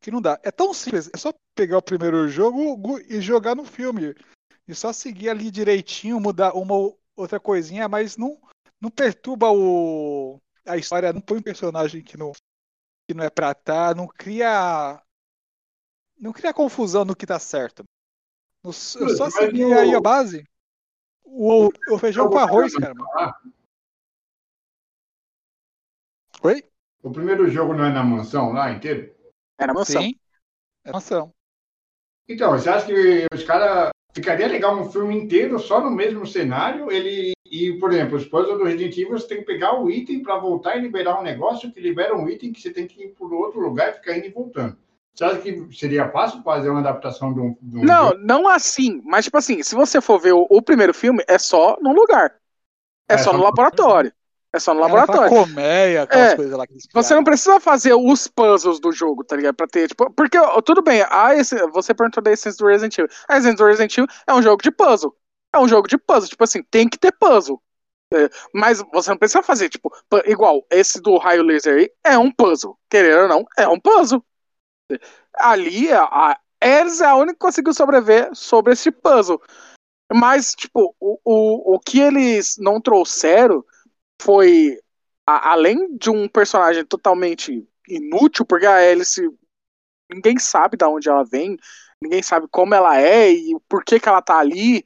que 0.01 0.11
não 0.11 0.21
dá. 0.21 0.39
É 0.43 0.51
tão 0.51 0.75
simples, 0.75 1.09
é 1.15 1.17
só 1.17 1.33
pegar 1.55 1.79
o 1.79 1.83
primeiro 1.83 2.29
jogo 2.29 3.01
e 3.09 3.23
jogar 3.23 3.55
no 3.55 3.65
filme. 3.65 4.15
E 4.69 4.75
só 4.75 4.93
seguir 4.93 5.31
ali 5.31 5.51
direitinho, 5.51 6.21
mudar 6.21 6.53
uma 6.53 6.75
outra 7.17 7.41
coisinha, 7.41 7.89
mas 7.89 8.17
não, 8.17 8.39
não 8.79 8.91
perturba 8.91 9.51
o, 9.51 10.39
a 10.67 10.77
história, 10.77 11.13
não 11.13 11.23
põe 11.23 11.39
um 11.39 11.43
personagem 11.43 12.03
que 12.03 12.19
não, 12.19 12.33
que 13.09 13.15
não 13.15 13.25
é 13.25 13.31
pra 13.31 13.55
tá, 13.55 13.95
não 13.95 14.07
cria. 14.07 15.01
Não 16.19 16.33
cria 16.33 16.53
confusão 16.53 17.05
no 17.05 17.17
que 17.17 17.27
tá 17.27 17.39
certo. 17.39 17.83
No, 18.63 18.73
só 18.73 19.31
seguir 19.31 19.63
eu... 19.63 19.79
aí 19.79 19.95
a 19.95 20.01
base. 20.01 20.45
O, 21.25 21.71
o 21.91 21.99
feijão 21.99 22.29
com 22.29 22.39
arroz, 22.39 22.75
cara. 22.75 22.95
Mano. 22.95 23.55
Oi? 26.45 26.63
O 27.03 27.11
primeiro 27.11 27.49
jogo 27.49 27.75
não 27.75 27.85
é 27.85 27.91
na 27.93 28.05
mansão 28.05 28.53
lá 28.53 28.71
inteiro? 28.71 29.15
É 29.59 29.67
na 29.67 29.75
mansão. 29.75 30.03
Sim, 30.03 30.15
é 30.85 30.89
na 30.89 30.95
mansão. 30.95 31.33
Então, 32.29 32.53
você 32.53 32.71
acha 32.71 32.87
que 32.87 33.27
os 33.33 33.43
caras 33.45 33.95
Ficaria 34.15 34.47
legal 34.47 34.79
um 34.79 34.89
filme 34.93 35.17
inteiro 35.17 35.59
só 35.59 35.81
no 35.81 35.91
mesmo 35.91 36.25
cenário, 36.25 36.89
ele 36.89 37.33
e, 37.51 37.73
por 37.81 37.93
exemplo, 37.93 38.17
os 38.17 38.25
puzzles 38.25 38.57
do 38.57 38.65
Resident 38.65 38.97
Evil, 38.97 39.19
você 39.19 39.27
tem 39.27 39.39
que 39.39 39.45
pegar 39.45 39.79
o 39.79 39.91
item 39.91 40.23
para 40.23 40.39
voltar 40.39 40.77
e 40.77 40.81
liberar 40.81 41.19
um 41.19 41.23
negócio 41.23 41.71
que 41.73 41.81
libera 41.81 42.17
um 42.17 42.29
item 42.29 42.53
que 42.53 42.61
você 42.61 42.71
tem 42.71 42.87
que 42.87 43.03
ir 43.03 43.09
para 43.09 43.27
outro 43.27 43.61
lugar 43.61 43.91
e 43.91 43.95
ficar 43.95 44.17
indo 44.17 44.27
e 44.27 44.31
voltando. 44.31 44.77
Você 45.13 45.25
acha 45.25 45.39
que 45.39 45.69
seria 45.77 46.09
fácil 46.11 46.43
fazer 46.43 46.71
uma 46.71 46.79
adaptação 46.79 47.35
de 47.35 47.41
um. 47.41 47.57
De 47.61 47.79
um 47.79 47.85
não, 47.85 48.09
jogo? 48.11 48.21
não 48.23 48.49
assim. 48.49 49.03
Mas, 49.05 49.25
tipo 49.25 49.37
assim, 49.37 49.63
se 49.65 49.75
você 49.75 50.01
for 50.01 50.21
ver 50.21 50.33
o, 50.33 50.47
o 50.49 50.63
primeiro 50.63 50.95
filme, 50.95 51.25
é 51.27 51.39
só 51.39 51.77
num 51.81 51.93
lugar. 51.93 52.37
É, 53.09 53.15
é 53.15 53.19
só, 53.19 53.33
só 53.33 53.37
no 53.37 53.43
laboratório. 53.43 54.13
É 54.55 54.61
só 54.61 54.73
no 54.73 54.79
é, 54.79 54.83
laboratório. 54.85 55.29
Colmeia, 55.29 56.05
aquelas 56.05 56.33
é, 56.33 56.37
coisas 56.37 56.57
lá 56.57 56.65
que 56.65 56.75
Você 56.93 57.13
não 57.13 57.25
precisa 57.25 57.59
fazer 57.59 57.93
os 57.93 58.29
puzzles 58.29 58.79
do 58.79 58.93
jogo, 58.93 59.25
tá 59.25 59.35
ligado? 59.35 59.57
Pra 59.57 59.67
ter, 59.67 59.89
tipo, 59.89 60.09
porque, 60.13 60.39
tudo 60.65 60.81
bem, 60.81 61.05
a 61.11 61.35
esse, 61.35 61.57
você 61.73 61.93
perguntou 61.93 62.23
da 62.23 62.31
essência 62.31 62.59
do 62.59 62.69
Resident 62.69 62.97
Evil. 62.97 63.11
A 63.29 63.37
essência 63.37 63.57
do 63.57 63.67
Resident 63.67 63.99
Evil 63.99 64.09
é 64.25 64.33
um 64.33 64.41
jogo 64.41 64.63
de 64.63 64.71
puzzle. 64.71 65.13
É 65.53 65.59
um 65.59 65.67
jogo 65.67 65.89
de 65.89 65.99
puzzle. 65.99 66.29
Tipo 66.29 66.45
assim, 66.45 66.63
tem 66.63 66.89
que 66.89 66.97
ter 66.97 67.11
puzzle. 67.11 67.61
É, 68.13 68.31
mas 68.55 68.81
você 68.93 69.11
não 69.11 69.19
precisa 69.19 69.43
fazer, 69.43 69.69
tipo, 69.69 69.93
igual 70.25 70.65
esse 70.71 71.03
do 71.03 71.19
raio 71.19 71.43
laser 71.43 71.77
aí, 71.77 71.91
é 72.05 72.17
um 72.17 72.31
puzzle. 72.31 72.79
Querendo 72.89 73.23
ou 73.23 73.29
não, 73.29 73.45
é 73.59 73.67
um 73.67 73.81
puzzle. 73.81 74.25
Ali, 75.37 75.93
a, 75.93 76.39
Ares 76.61 77.01
é 77.01 77.07
a 77.07 77.17
única 77.17 77.33
que 77.33 77.41
conseguiu 77.41 77.75
sobreviver 77.75 78.31
sobre 78.35 78.75
esse 78.75 78.93
puzzle. 78.93 79.43
Mas, 80.13 80.55
tipo, 80.55 80.95
o, 81.01 81.19
o, 81.25 81.75
o 81.75 81.81
que 81.81 81.99
eles 81.99 82.55
não 82.57 82.81
trouxeram 82.81 83.65
foi, 84.25 84.79
a, 85.27 85.53
além 85.53 85.97
de 85.99 86.09
um 86.09 86.27
personagem 86.27 86.85
totalmente 86.85 87.69
inútil, 87.87 88.47
porque 88.47 88.65
a 88.65 88.77
Alice, 88.77 89.21
ninguém 90.11 90.39
sabe 90.39 90.79
de 90.79 90.85
onde 90.87 91.11
ela 91.11 91.25
vem, 91.25 91.59
ninguém 92.01 92.23
sabe 92.23 92.49
como 92.51 92.75
ela 92.75 92.99
é 92.99 93.31
e 93.31 93.55
por 93.69 93.85
que, 93.85 94.01
que 94.01 94.09
ela 94.09 94.23
tá 94.23 94.39
ali. 94.39 94.83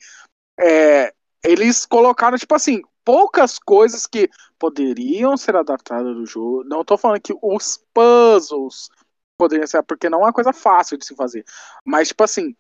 É, 0.59 1.15
eles 1.44 1.86
colocaram, 1.86 2.36
tipo 2.36 2.55
assim, 2.55 2.82
poucas 3.05 3.60
coisas 3.60 4.06
que 4.06 4.28
poderiam 4.59 5.36
ser 5.36 5.55
adaptadas 5.55 6.16
do 6.16 6.27
jogo. 6.27 6.65
Não 6.65 6.85
tô 6.85 6.98
falando 6.98 7.20
que 7.20 7.35
os 7.40 7.81
puzzles 7.94 8.89
poderiam 9.39 9.69
ser, 9.69 9.85
porque 9.85 10.10
não 10.10 10.20
é 10.20 10.24
uma 10.24 10.32
coisa 10.32 10.52
fácil 10.52 10.98
de 10.98 11.06
se 11.06 11.15
fazer. 11.15 11.44
Mas, 11.85 12.09
tipo 12.09 12.24
assim, 12.24 12.56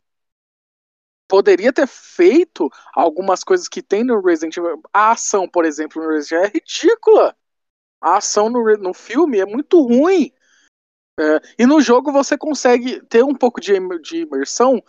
poderia 1.28 1.72
ter 1.72 1.86
feito 1.86 2.70
algumas 2.94 3.44
coisas 3.44 3.68
que 3.68 3.82
tem 3.82 4.02
no 4.02 4.20
Resident 4.20 4.56
Evil. 4.56 4.80
A 4.92 5.12
ação, 5.12 5.48
por 5.48 5.64
exemplo, 5.64 6.02
no 6.02 6.10
Resident 6.10 6.32
Evil 6.32 6.44
é 6.44 6.52
ridícula. 6.54 7.36
A 8.00 8.16
ação 8.16 8.48
no, 8.48 8.64
no 8.78 8.94
filme 8.94 9.38
é 9.38 9.46
muito 9.46 9.80
ruim. 9.82 10.32
É, 11.20 11.40
e 11.58 11.66
no 11.66 11.80
jogo 11.80 12.12
você 12.12 12.38
consegue 12.38 13.02
ter 13.06 13.22
um 13.22 13.34
pouco 13.34 13.60
de, 13.60 13.74
de 14.00 14.22
imersão 14.22 14.82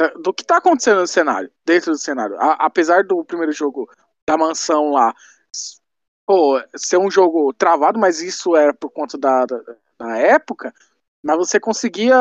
é, 0.00 0.08
do 0.18 0.32
que 0.32 0.42
está 0.42 0.58
acontecendo 0.58 1.00
no 1.00 1.06
cenário, 1.06 1.50
dentro 1.64 1.92
do 1.92 1.98
cenário. 1.98 2.36
A, 2.38 2.52
apesar 2.66 3.04
do 3.04 3.24
primeiro 3.24 3.52
jogo 3.52 3.90
da 4.26 4.36
mansão 4.36 4.92
lá 4.92 5.14
pô, 6.30 6.62
ser 6.76 6.96
um 6.96 7.10
jogo 7.10 7.52
travado, 7.52 7.98
mas 7.98 8.20
isso 8.20 8.54
era 8.54 8.72
por 8.72 8.88
conta 8.90 9.18
da, 9.18 9.44
da, 9.46 9.60
da 9.98 10.16
época, 10.18 10.72
mas 11.20 11.36
você 11.36 11.58
conseguia 11.58 12.16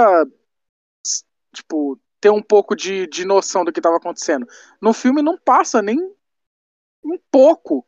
tipo 1.53 1.99
ter 2.19 2.29
um 2.29 2.41
pouco 2.41 2.75
de, 2.75 3.07
de 3.07 3.25
noção 3.25 3.63
do 3.63 3.71
que 3.71 3.79
estava 3.79 3.97
acontecendo. 3.97 4.47
No 4.81 4.93
filme 4.93 5.21
não 5.21 5.37
passa 5.37 5.81
nem 5.81 5.97
um 7.03 7.17
pouco 7.31 7.85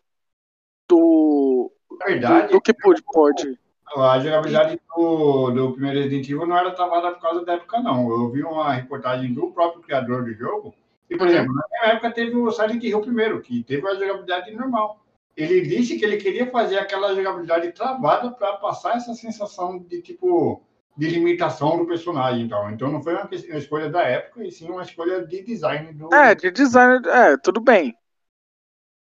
do, 0.88 1.72
verdade, 2.06 2.48
do, 2.48 2.54
do 2.54 2.62
que 2.62 2.74
pode, 2.74 3.02
pode. 3.04 3.60
A 3.96 4.20
jogabilidade 4.20 4.80
do, 4.96 5.52
do 5.52 5.72
primeiro 5.74 6.00
Resident 6.00 6.30
Evil 6.30 6.48
não 6.48 6.58
era 6.58 6.72
travada 6.72 7.12
por 7.12 7.22
causa 7.22 7.46
da 7.46 7.54
época, 7.54 7.82
não. 7.82 8.10
Eu 8.10 8.32
vi 8.32 8.42
uma 8.42 8.72
reportagem 8.72 9.34
do 9.34 9.52
próprio 9.52 9.82
criador 9.82 10.24
do 10.24 10.34
jogo. 10.34 10.74
E, 11.10 11.18
por 11.18 11.28
uhum. 11.28 11.34
exemplo, 11.34 11.54
na 11.54 11.64
minha 11.70 11.94
época 11.94 12.12
teve 12.12 12.36
o 12.36 12.50
Silent 12.52 12.82
Hill 12.82 13.02
primeiro, 13.02 13.42
que 13.42 13.64
teve 13.64 13.86
a 13.86 13.96
jogabilidade 13.96 14.52
normal. 14.56 15.04
Ele 15.36 15.62
disse 15.62 15.98
que 15.98 16.06
ele 16.06 16.18
queria 16.18 16.50
fazer 16.50 16.78
aquela 16.78 17.14
jogabilidade 17.14 17.72
travada 17.74 18.32
para 18.32 18.54
passar 18.54 18.96
essa 18.96 19.14
sensação 19.14 19.80
de 19.80 20.02
tipo 20.02 20.64
de 20.98 21.10
limitação 21.10 21.78
do 21.78 21.86
personagem, 21.86 22.44
então. 22.44 22.70
Então 22.70 22.92
não 22.92 23.02
foi 23.02 23.14
uma, 23.14 23.24
uma 23.24 23.58
escolha 23.58 23.90
da 23.90 24.02
época, 24.02 24.44
e 24.44 24.52
sim 24.52 24.70
uma 24.70 24.84
escolha 24.84 25.26
de 25.26 25.42
design 25.42 25.94
do. 25.94 26.14
É, 26.14 26.36
de 26.36 26.52
design, 26.52 27.08
é, 27.08 27.38
tudo 27.38 27.62
bem. 27.62 27.96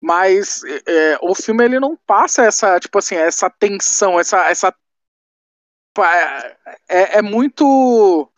Mas 0.00 0.62
é, 0.86 1.16
o 1.22 1.34
filme 1.34 1.64
ele 1.64 1.78
não 1.78 1.96
passa 1.96 2.42
essa, 2.42 2.78
tipo 2.80 2.98
assim, 2.98 3.14
essa 3.14 3.48
tensão, 3.48 4.18
essa, 4.18 4.48
essa 4.50 4.74
é, 6.88 7.18
é 7.18 7.22
muito, 7.22 8.28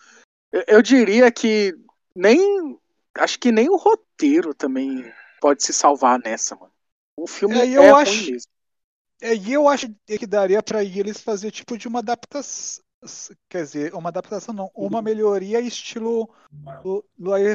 eu 0.66 0.82
diria 0.82 1.32
que 1.32 1.74
nem, 2.14 2.78
acho 3.14 3.38
que 3.38 3.50
nem 3.50 3.70
o 3.70 3.76
roteiro 3.76 4.52
também 4.52 5.10
pode 5.40 5.64
se 5.64 5.72
salvar 5.72 6.18
nessa, 6.18 6.54
mano. 6.54 6.72
O 7.16 7.26
filme 7.26 7.58
é, 7.58 7.66
eu 7.66 7.82
é 7.82 7.90
acho, 7.92 8.30
mesmo. 8.30 8.50
É, 9.22 9.34
e 9.34 9.52
eu 9.52 9.66
acho 9.66 9.88
que 10.06 10.26
daria 10.26 10.62
para 10.62 10.84
eles 10.84 11.20
fazer 11.20 11.50
tipo 11.50 11.78
de 11.78 11.88
uma 11.88 12.00
adaptação, 12.00 12.83
quer 13.48 13.62
dizer, 13.62 13.94
uma 13.94 14.08
adaptação 14.08 14.54
não, 14.54 14.70
uma 14.74 15.02
melhoria 15.02 15.60
estilo. 15.60 16.28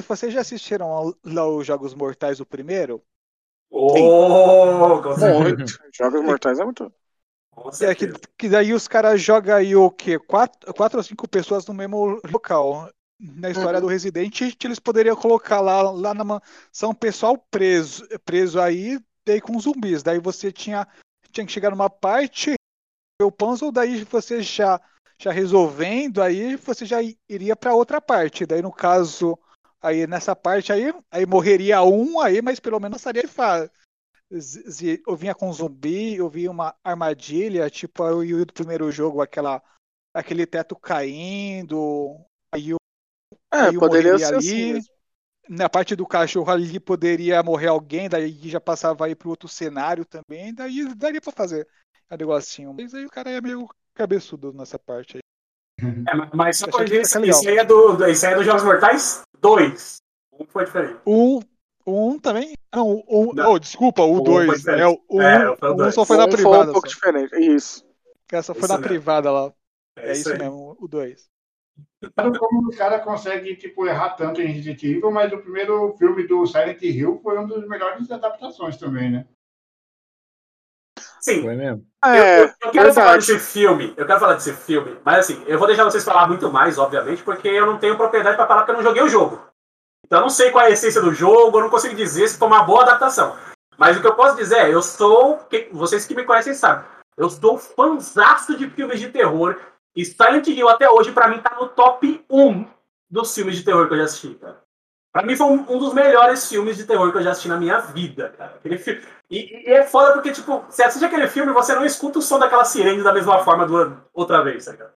Vocês 0.08 0.34
já 0.34 0.42
assistiram 0.42 1.16
lá 1.24 1.48
os 1.48 1.66
Jogos 1.66 1.94
Mortais 1.94 2.40
o 2.40 2.46
primeiro? 2.46 3.04
Oh, 3.70 3.94
muito. 5.40 5.80
Jogos 5.94 6.24
Mortais 6.24 6.60
é 6.60 6.64
muito. 6.64 6.92
É 7.82 7.94
que, 7.94 8.08
que 8.38 8.50
daí 8.50 8.74
os 8.74 8.88
caras 8.88 9.22
jogam 9.22 9.56
aí 9.56 9.76
o 9.76 9.92
quê? 9.92 10.18
Quatro, 10.18 10.74
quatro 10.74 10.98
ou 10.98 11.04
cinco 11.04 11.28
pessoas 11.28 11.66
no 11.68 11.74
mesmo 11.74 12.20
local. 12.32 12.90
Na 13.20 13.50
história 13.50 13.80
uhum. 13.80 13.86
do 13.86 13.88
Resident, 13.88 14.42
eles 14.64 14.80
poderiam 14.80 15.16
colocar 15.16 15.60
lá, 15.60 15.92
lá 15.92 16.14
na 16.14 16.24
mansão 16.24 16.96
pessoal 16.96 17.38
preso, 17.38 18.08
preso 18.24 18.62
aí, 18.62 18.98
daí 19.26 19.42
com 19.42 19.60
zumbis. 19.60 20.02
Daí 20.02 20.20
você 20.20 20.54
tinha, 20.54 20.88
tinha 21.32 21.46
que 21.46 21.52
chegar 21.52 21.72
numa 21.72 21.90
parte, 21.90 22.54
o 23.22 23.30
puzzle, 23.30 23.74
daí 23.74 24.06
você 24.06 24.42
já 24.42 24.80
já 25.20 25.32
resolvendo, 25.32 26.22
aí 26.22 26.56
você 26.56 26.86
já 26.86 26.98
iria 27.28 27.56
para 27.56 27.74
outra 27.74 28.00
parte. 28.00 28.46
Daí, 28.46 28.62
no 28.62 28.72
caso, 28.72 29.38
aí 29.82 30.08
nessa 30.08 30.36
parte 30.36 30.72
aí, 30.72 30.94
aí 31.12 31.26
morreria 31.26 31.84
um 31.84 32.20
aí, 32.20 32.41
mas 32.41 32.60
pelo 32.60 32.80
menos 32.80 32.98
estaria 32.98 33.24
de 33.24 33.28
fase. 33.28 33.70
Eu 35.06 35.16
vinha 35.16 35.36
com 35.36 35.52
zumbi, 35.52 36.16
eu 36.16 36.30
vi 36.30 36.48
uma 36.48 36.76
armadilha, 36.84 37.70
tipo 37.70 38.04
o 38.04 38.46
do 38.46 38.54
primeiro 38.54 38.91
jogo, 38.91 39.22
aquela, 39.22 39.62
aquele 40.14 40.46
teto 40.46 40.76
caindo, 40.76 42.24
aí 42.54 42.70
eu, 42.70 42.78
é, 43.52 43.70
eu 43.70 43.80
poderia 43.80 44.18
ser 44.18 44.36
ali. 44.36 44.78
Assim 44.78 45.00
na 45.50 45.68
parte 45.68 45.96
do 45.96 46.06
cachorro 46.06 46.52
ali 46.52 46.80
poderia 46.80 47.41
morrer 47.41 47.68
alguém, 47.68 48.08
daí 48.08 48.32
já 48.48 48.62
passava 48.62 49.08
aí 49.08 49.16
para 49.16 49.30
outro 49.30 49.50
cenário 49.50 50.06
também, 50.06 50.54
daí 50.54 50.94
daria 50.94 51.20
para 51.20 51.32
fazer 51.32 51.68
um 52.12 52.16
negocinho. 52.16 52.76
Mas 52.76 52.94
aí 52.94 53.04
o 53.04 53.10
cara 53.10 53.32
é 53.32 53.41
meio 53.41 53.68
cabeçudo 54.00 54.54
nessa 54.54 54.80
parte 54.80 55.18
aí. 55.18 55.22
É, 56.08 56.36
mas 56.36 56.58
só 56.58 56.70
corrigir, 56.70 57.02
isso, 57.02 57.24
isso 57.26 57.50
aí 57.50 57.58
é 57.58 57.66
do, 57.66 58.06
isso 58.08 58.26
aí 58.26 58.34
é 58.34 58.36
do 58.36 58.44
Jogos 58.44 58.64
Mortais 58.64 59.24
2. 59.40 59.98
Um 60.40 60.46
foi 60.46 60.66
diferente. 60.66 61.00
Um, 61.06 61.40
um 61.86 62.18
também? 62.18 62.54
Não, 62.74 63.04
um, 63.10 63.34
não. 63.34 63.54
Oh, 63.54 63.60
desculpa, 63.60 64.02
o 64.04 64.22
2. 64.22 64.68
É, 64.68 64.88
o 64.88 65.02
um, 65.10 65.22
é, 65.22 65.52
um 65.52 65.92
só 65.92 66.06
foi 66.06 66.18
na 66.18 66.28
privada. 66.28 66.58
Foi 66.58 66.70
um 66.70 66.74
pouco 66.74 66.88
só. 66.88 66.96
diferente, 66.96 67.36
isso. 67.36 67.86
Essa 68.32 68.54
foi 68.54 68.64
isso 68.64 68.72
na 68.72 68.78
mesmo. 68.78 68.90
privada 68.90 69.32
lá. 69.32 69.54
É, 69.98 70.10
é 70.10 70.12
isso, 70.14 70.30
isso 70.30 70.40
mesmo, 70.40 70.78
o 70.80 70.88
2. 70.88 71.30
Como 72.40 72.70
o 72.70 72.78
cara 72.78 73.00
consegue 73.00 73.56
tipo, 73.56 73.86
errar 73.86 74.12
tanto 74.12 74.42
em 74.42 74.48
Resident 74.48 74.82
Evil, 74.84 75.12
mas 75.12 75.32
o 75.32 75.38
primeiro 75.40 75.94
filme 75.98 76.26
do 76.28 76.46
Silent 76.46 76.82
Hill 76.82 77.20
foi 77.22 77.38
uma 77.38 77.48
das 77.48 77.68
melhores 77.68 78.10
adaptações 78.12 78.78
também, 78.78 79.12
né? 79.12 79.28
Sim. 81.22 81.41
Foi 81.41 81.56
mesmo? 81.56 81.86
É, 82.04 82.40
eu, 82.40 82.46
eu, 82.46 82.54
eu 82.62 82.72
quero 82.72 82.94
falar 82.94 83.18
desse 83.18 83.38
filme, 83.40 83.94
eu 83.98 84.06
quero 84.06 84.20
falar 84.20 84.36
desse 84.36 84.54
filme, 84.54 84.98
mas 85.04 85.20
assim, 85.20 85.44
eu 85.48 85.58
vou 85.58 85.68
deixar 85.68 85.84
vocês 85.84 86.04
falar 86.04 86.28
muito 86.28 86.50
mais, 86.52 86.78
obviamente, 86.78 87.22
porque 87.24 87.48
eu 87.48 87.66
não 87.66 87.78
tenho 87.78 87.98
propriedade 87.98 88.38
para 88.38 88.48
falar 88.48 88.62
porque 88.62 88.72
eu 88.72 88.78
não 88.78 88.84
joguei 88.84 89.04
o 89.04 89.10
jogo. 89.10 89.46
Então 90.06 90.20
eu 90.20 90.24
não 90.24 90.30
sei 90.30 90.50
qual 90.50 90.64
é 90.64 90.70
a 90.70 90.72
essência 90.72 91.02
do 91.02 91.14
jogo, 91.14 91.58
eu 91.58 91.64
não 91.64 91.70
consigo 91.70 91.96
dizer 91.96 92.28
se 92.30 92.38
foi 92.38 92.48
uma 92.48 92.64
boa 92.64 92.84
adaptação. 92.84 93.36
Mas 93.78 93.98
o 93.98 94.02
que 94.02 94.08
eu 94.08 94.16
posso 94.16 94.38
dizer 94.38 94.58
é, 94.58 94.74
eu 94.74 94.82
sou, 94.82 95.40
vocês 95.72 96.06
que 96.06 96.16
me 96.16 96.24
conhecem 96.24 96.54
sabem, 96.54 96.86
eu 97.18 97.30
sou 97.30 97.58
fãzaço 97.58 98.58
de 98.58 98.70
filmes 98.70 99.00
de 99.00 99.10
terror 99.10 99.60
e 99.96 100.06
Silent 100.06 100.48
Hill 100.48 100.70
até 100.70 100.90
hoje 100.90 101.12
para 101.12 101.28
mim 101.28 101.40
tá 101.40 101.56
no 101.60 101.68
top 101.68 102.24
1 102.30 102.66
dos 103.10 103.34
filmes 103.34 103.58
de 103.58 103.64
terror 103.64 103.88
que 103.88 103.94
eu 103.94 103.98
já 103.98 104.04
assisti, 104.06 104.36
cara. 104.36 104.64
Pra 105.11 105.23
mim 105.23 105.36
foi 105.36 105.48
um, 105.48 105.61
um, 105.61 105.80
dos 105.80 105.94
melhores 105.94 106.48
filmes 106.48 106.77
de 106.77 106.86
terror 106.86 107.11
que 107.11 107.18
eu 107.18 107.23
já 107.23 107.31
assisti 107.31 107.48
na 107.48 107.57
minha 107.57 107.80
vida, 107.80 108.30
cara. 108.30 108.56
Aquele 108.56 108.77
fi... 108.77 109.02
e, 109.30 109.68
e, 109.68 109.73
é 109.73 109.84
foda 109.84 110.14
porque, 110.14 110.31
tipo, 110.31 110.60
você 110.61 110.84
assiste 110.84 111.03
aquele 111.03 111.27
filme 111.27 111.52
e 111.52 111.53
você 111.53 111.73
não 111.73 111.84
escuta 111.84 112.19
o 112.19 112.22
som 112.22 112.38
daquela 112.38 112.64
sirene 112.64 113.02
da 113.02 113.14
mesma 113.14 113.44
forma 113.44 113.65
do, 113.65 113.99
outra 114.14 114.44
vez, 114.44 114.65
tá 114.65 114.72
ligado? 114.72 114.94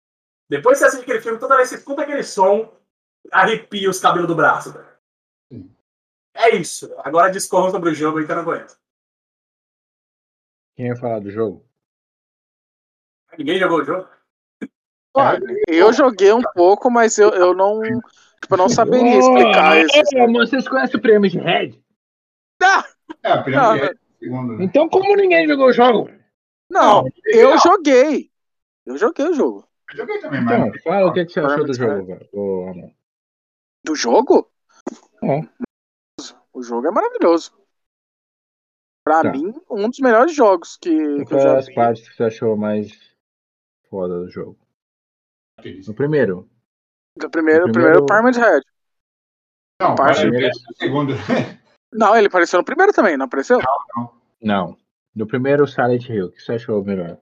Depois 0.48 0.78
você 0.78 0.86
assiste 0.86 1.02
aquele 1.04 1.22
filme, 1.22 1.40
toda 1.40 1.56
vez 1.56 1.70
que 1.70 1.76
você 1.76 1.80
escuta 1.80 2.04
aquele 2.04 2.24
som, 2.24 2.72
arrepia 3.32 3.90
os 3.90 4.00
cabelos 4.00 4.28
do 4.28 4.36
braço, 4.36 4.72
velho. 4.72 4.94
É 6.36 6.56
isso. 6.56 6.94
Agora 7.00 7.32
discorram 7.32 7.72
sobre 7.72 7.90
o 7.90 7.94
jogo 7.96 8.20
aí 8.20 8.26
que 8.26 8.32
eu 8.32 8.36
não 8.36 8.44
conheço. 8.44 8.78
Quem 10.76 10.88
ia 10.88 10.96
falar 10.96 11.20
do 11.20 11.32
jogo? 11.32 11.66
Ninguém 13.38 13.60
jogou 13.60 13.80
o 13.80 13.84
jogo? 13.84 14.08
eu 15.68 15.94
joguei 15.94 16.34
um 16.34 16.42
pouco, 16.56 16.90
mas 16.90 17.18
eu, 17.20 17.30
eu 17.30 17.54
não 17.54 17.82
Tipo, 18.44 18.54
eu 18.56 18.58
não 18.58 18.70
saberia 18.70 19.18
explicar 19.18 19.78
isso. 19.84 20.02
vocês 20.34 20.68
conhecem 20.68 20.98
o 20.98 21.02
prêmio 21.02 21.30
de 21.30 21.40
Red? 21.40 21.82
Ah! 22.62 22.86
É, 23.24 23.34
o 23.36 23.44
prêmio 23.44 23.62
não, 23.62 23.74
de 23.76 23.80
Red 23.82 23.98
segundo, 24.20 24.58
né? 24.58 24.64
Então, 24.66 24.90
como 24.90 25.16
ninguém 25.16 25.48
jogou 25.48 25.68
o 25.68 25.74
jogo? 25.74 26.10
Não, 26.70 27.06
eu 27.26 27.58
joguei. 27.60 28.30
Eu 28.86 28.98
joguei 28.98 29.28
o 29.28 29.34
jogo. 29.34 29.68
Eu 29.92 29.98
joguei 29.98 30.20
também, 30.20 30.42
Então, 30.42 30.60
mas. 30.70 30.84
fala 30.84 31.10
o 31.10 31.14
que, 31.14 31.26
que 31.26 31.32
você 31.34 31.40
achou 31.40 31.66
do 31.66 31.74
jogo, 31.74 32.06
velho. 32.06 32.94
Do 33.86 33.96
jogo? 33.96 34.52
É. 35.24 35.42
O 36.54 36.62
jogo 36.62 36.88
é 36.88 36.92
maravilhoso. 36.92 37.52
Pra 39.06 39.22
Tá. 39.24 39.32
mim, 39.32 39.54
um 39.70 39.90
dos 39.90 40.00
melhores 40.00 40.34
jogos 40.34 40.78
que, 40.78 40.90
que 41.26 41.34
eu 41.34 41.40
já 41.40 41.50
Quais 41.50 41.58
as 41.60 41.66
vi. 41.68 41.76
partes 41.76 42.10
que 42.10 42.16
você 42.16 42.24
achou 42.24 42.56
mais 42.56 42.92
foda 43.90 44.20
do 44.20 44.30
jogo? 44.30 44.58
No 45.88 45.94
primeiro. 45.94 46.50
Do 47.18 47.30
primeiro, 47.30 47.68
O 47.68 47.72
primeiro 47.72 47.74
primeiro- 48.04 48.06
Pyramid 48.06 48.38
Head. 48.38 48.66
Não, 49.82 49.96
parte- 49.96 50.22
primeiro 50.22 50.48
e 50.48 50.76
segundo. 50.78 51.14
Não, 51.94 52.16
ele 52.16 52.28
apareceu 52.28 52.58
no 52.60 52.66
primeiro 52.66 52.92
também, 52.92 53.16
não 53.16 53.28
apareceu? 53.28 53.60
Não. 54.42 54.76
No 55.16 55.28
primeiro 55.28 55.68
Silent 55.68 56.10
Hill, 56.10 56.26
o 56.26 56.32
que 56.32 56.42
você 56.42 56.54
achou 56.54 56.84
melhor? 56.84 57.20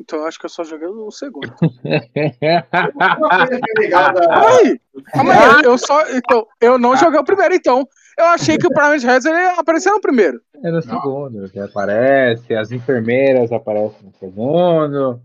Então 0.00 0.20
eu 0.20 0.26
acho 0.26 0.38
que 0.38 0.46
eu 0.46 0.50
só 0.50 0.64
joguei 0.64 0.88
o 0.88 1.10
segundo. 1.10 1.46
É. 1.84 2.00
Ai! 2.72 4.80
Calma 5.12 5.32
aí, 5.34 5.60
eu 5.64 5.76
só. 5.76 6.08
Então, 6.08 6.46
eu 6.58 6.78
não 6.78 6.96
joguei 6.96 7.20
o 7.20 7.24
primeiro, 7.24 7.54
então. 7.54 7.86
Eu 8.16 8.24
achei 8.26 8.56
que 8.56 8.66
o 8.66 8.72
Head 9.04 9.28
ele 9.28 9.46
apareceu 9.58 9.92
no 9.92 10.00
primeiro. 10.00 10.40
É 10.64 10.70
no 10.70 10.80
segundo 10.80 11.50
que 11.50 11.60
aparece, 11.60 12.54
as 12.54 12.72
enfermeiras 12.72 13.52
aparecem 13.52 14.06
no 14.06 14.14
segundo. 14.14 15.20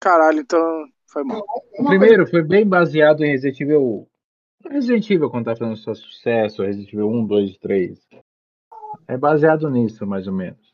Caralho, 0.00 0.38
então. 0.40 0.84
Foi 1.12 1.22
mal. 1.24 1.44
O 1.78 1.84
primeiro 1.84 2.26
foi 2.26 2.42
bem 2.42 2.66
baseado 2.66 3.22
em 3.22 3.28
Resident 3.28 3.60
Evil. 3.60 4.08
Resident 4.64 5.10
Evil, 5.10 5.28
quando 5.28 5.44
tá 5.44 5.54
fazendo 5.56 5.76
seu 5.76 5.94
sucesso, 5.94 6.62
Resident 6.62 6.92
Evil 6.92 7.08
1, 7.10 7.26
2 7.26 7.50
e 7.50 7.58
3. 7.58 8.08
É 9.06 9.16
baseado 9.18 9.68
nisso, 9.68 10.06
mais 10.06 10.26
ou 10.26 10.32
menos. 10.32 10.72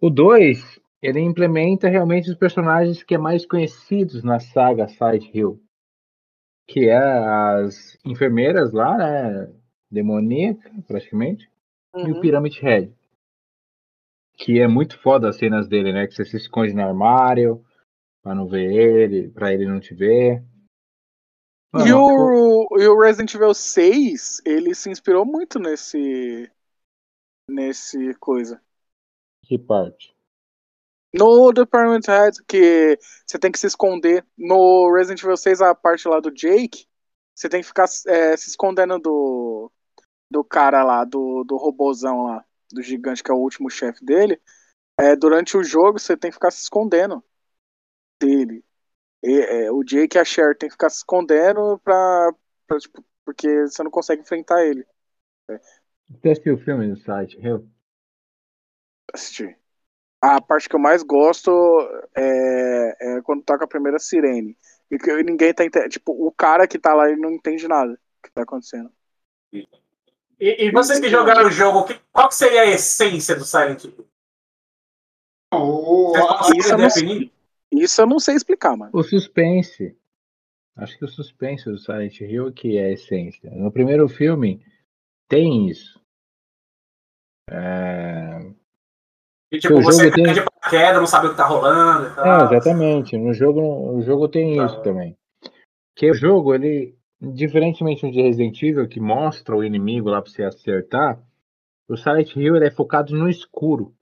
O 0.00 0.10
2, 0.10 0.80
ele 1.00 1.20
implementa 1.20 1.88
realmente 1.88 2.28
os 2.30 2.36
personagens 2.36 3.02
que 3.02 3.14
é 3.14 3.18
mais 3.18 3.46
conhecidos 3.46 4.24
na 4.24 4.40
saga 4.40 4.88
Silent 4.88 5.32
Hill. 5.32 5.62
Que 6.66 6.88
é 6.88 6.98
as 6.98 7.96
enfermeiras 8.04 8.72
lá, 8.72 8.96
né? 8.96 9.52
Demoníaca, 9.90 10.70
praticamente. 10.86 11.48
E 11.94 12.10
o 12.10 12.14
Uhum. 12.16 12.20
Pyramid 12.20 12.58
Head. 12.60 12.92
Que 14.34 14.60
é 14.60 14.66
muito 14.68 14.98
foda 15.00 15.28
as 15.28 15.36
cenas 15.36 15.68
dele, 15.68 15.92
né? 15.92 16.06
Que 16.06 16.14
você 16.14 16.24
se 16.24 16.36
esconde 16.36 16.74
no 16.74 16.82
armário 16.82 17.64
pra 18.28 18.34
não 18.34 18.46
ver 18.46 18.70
ele, 18.70 19.30
pra 19.30 19.54
ele 19.54 19.64
não 19.64 19.80
te 19.80 19.94
ver. 19.94 20.44
E 21.74 21.78
Mano, 21.78 22.66
o, 22.70 22.78
e 22.78 22.86
o 22.86 23.00
Resident 23.00 23.34
Evil 23.34 23.54
6, 23.54 24.42
ele 24.44 24.74
se 24.74 24.90
inspirou 24.90 25.24
muito 25.24 25.58
nesse. 25.58 26.50
Nesse 27.48 28.12
coisa. 28.16 28.60
Que 29.42 29.58
parte? 29.58 30.14
No 31.14 31.54
The 31.54 31.64
Pyramid 31.64 32.06
Head, 32.06 32.44
que 32.46 32.98
você 33.26 33.38
tem 33.38 33.50
que 33.50 33.58
se 33.58 33.66
esconder. 33.66 34.26
No 34.36 34.92
Resident 34.92 35.22
Evil 35.22 35.36
6, 35.38 35.62
a 35.62 35.74
parte 35.74 36.06
lá 36.06 36.20
do 36.20 36.30
Jake, 36.30 36.86
você 37.34 37.48
tem 37.48 37.62
que 37.62 37.66
ficar 37.66 37.86
é, 38.06 38.36
se 38.36 38.50
escondendo 38.50 38.98
do. 38.98 39.72
Do 40.30 40.44
cara 40.44 40.84
lá, 40.84 41.04
do, 41.04 41.42
do 41.44 41.56
robozão 41.56 42.24
lá, 42.24 42.44
do 42.70 42.82
gigante, 42.82 43.22
que 43.24 43.30
é 43.30 43.34
o 43.34 43.38
último 43.38 43.70
chefe 43.70 44.04
dele. 44.04 44.38
É, 45.00 45.16
durante 45.16 45.56
o 45.56 45.64
jogo, 45.64 45.98
você 45.98 46.14
tem 46.14 46.30
que 46.30 46.34
ficar 46.34 46.50
se 46.50 46.60
escondendo 46.60 47.24
dele. 48.20 48.64
E, 49.22 49.40
é, 49.40 49.72
o 49.72 49.82
Jake 49.82 50.16
e 50.16 50.20
a 50.20 50.24
Cher 50.24 50.56
tem 50.56 50.68
que 50.68 50.74
ficar 50.74 50.90
se 50.90 50.98
escondendo 50.98 51.78
pra, 51.82 52.32
pra, 52.66 52.78
tipo, 52.78 53.04
porque 53.24 53.62
você 53.66 53.82
não 53.82 53.90
consegue 53.90 54.22
enfrentar 54.22 54.64
ele. 54.64 54.86
Você 56.10 56.28
assistiu 56.30 56.54
o 56.54 56.58
filme 56.58 56.88
do 56.88 56.96
site 57.00 57.38
Hill? 57.38 57.68
assistir. 59.12 59.58
A 60.20 60.40
parte 60.40 60.68
que 60.68 60.74
eu 60.74 60.80
mais 60.80 61.02
gosto 61.02 61.50
é, 62.16 62.96
é 63.00 63.22
quando 63.22 63.42
toca 63.42 63.64
a 63.64 63.68
primeira 63.68 63.98
sirene. 63.98 64.56
E 64.90 64.98
que 64.98 65.22
ninguém 65.22 65.52
tá 65.52 65.64
entendendo. 65.64 65.90
Tipo, 65.90 66.12
o 66.12 66.32
cara 66.32 66.66
que 66.66 66.78
tá 66.78 66.94
lá 66.94 67.08
ele 67.10 67.20
não 67.20 67.30
entende 67.30 67.68
nada 67.68 67.92
do 67.92 67.98
que 68.22 68.30
tá 68.32 68.42
acontecendo. 68.42 68.90
E, 69.52 69.66
e 70.40 70.70
vocês 70.70 71.00
que 71.00 71.08
jogaram 71.08 71.46
o 71.46 71.50
jogo, 71.50 71.84
que- 71.84 72.00
qual 72.12 72.28
que 72.28 72.34
seria 72.34 72.62
a 72.62 72.66
essência 72.66 73.34
do 73.36 73.44
Silent 73.44 73.84
Hill? 73.84 74.08
O, 75.52 76.12
Vocês 76.12 76.24
a- 76.24 76.38
conseguem 76.38 76.58
isso 76.60 76.72
eu 76.72 76.78
não? 76.78 77.30
Isso 77.72 78.00
eu 78.00 78.06
não 78.06 78.18
sei 78.18 78.34
explicar, 78.34 78.76
mano. 78.76 78.90
O 78.94 79.02
suspense. 79.02 79.96
Acho 80.76 80.96
que 80.98 81.04
o 81.04 81.08
suspense 81.08 81.64
do 81.64 81.78
Silent 81.78 82.20
Hill 82.20 82.52
que 82.52 82.78
é 82.78 82.84
a 82.86 82.92
essência. 82.92 83.50
No 83.50 83.70
primeiro 83.72 84.08
filme 84.08 84.64
tem 85.28 85.68
isso. 85.68 86.00
É... 87.50 88.38
E, 89.50 89.58
tipo, 89.58 89.74
o 89.78 89.82
você 89.82 90.04
jogo 90.10 90.16
cai 90.16 90.24
tem- 90.24 90.34
de 90.34 90.44
paraquedas, 90.50 91.00
não 91.00 91.06
sabe 91.06 91.26
o 91.26 91.30
que 91.30 91.36
tá 91.36 91.46
rolando 91.46 92.04
e 92.06 92.08
É, 92.08 92.56
exatamente. 92.58 93.16
No 93.16 93.32
jogo, 93.32 93.92
no 93.92 94.02
jogo 94.02 94.28
tem 94.28 94.56
Tá. 94.56 94.66
isso 94.66 94.82
também. 94.82 95.16
Que 95.96 96.10
o 96.10 96.14
jogo, 96.14 96.54
ele, 96.54 96.96
diferentemente 97.20 98.08
de 98.10 98.20
Resident 98.22 98.62
Evil, 98.62 98.86
que 98.88 99.00
mostra 99.00 99.56
o 99.56 99.64
inimigo 99.64 100.10
lá 100.10 100.20
pra 100.22 100.30
você 100.30 100.44
acertar, 100.44 101.20
o 101.88 101.96
Silent 101.96 102.36
Hill 102.36 102.56
ele 102.56 102.66
é 102.66 102.70
focado 102.70 103.14
no 103.16 103.28
escuro. 103.28 103.94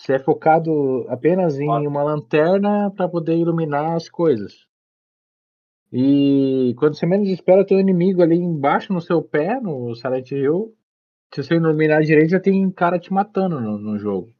Você 0.00 0.14
é 0.14 0.18
focado 0.18 1.04
apenas 1.10 1.58
em 1.58 1.68
Ó. 1.68 1.78
uma 1.78 2.02
lanterna 2.02 2.90
para 2.90 3.06
poder 3.06 3.36
iluminar 3.36 3.94
as 3.94 4.08
coisas. 4.08 4.66
E 5.92 6.74
quando 6.78 6.96
você 6.96 7.04
menos 7.04 7.28
espera, 7.28 7.66
tem 7.66 7.76
um 7.76 7.80
inimigo 7.80 8.22
ali 8.22 8.36
embaixo 8.36 8.94
no 8.94 9.00
seu 9.02 9.22
pé, 9.22 9.60
no 9.60 9.94
Silent 9.94 10.30
Hill. 10.30 10.74
Se 11.34 11.42
você 11.42 11.54
iluminar 11.54 12.00
direito, 12.00 12.30
já 12.30 12.40
tem 12.40 12.64
um 12.64 12.72
cara 12.72 12.98
te 12.98 13.12
matando 13.12 13.60
no, 13.60 13.76
no 13.76 13.98
jogo. 13.98 14.32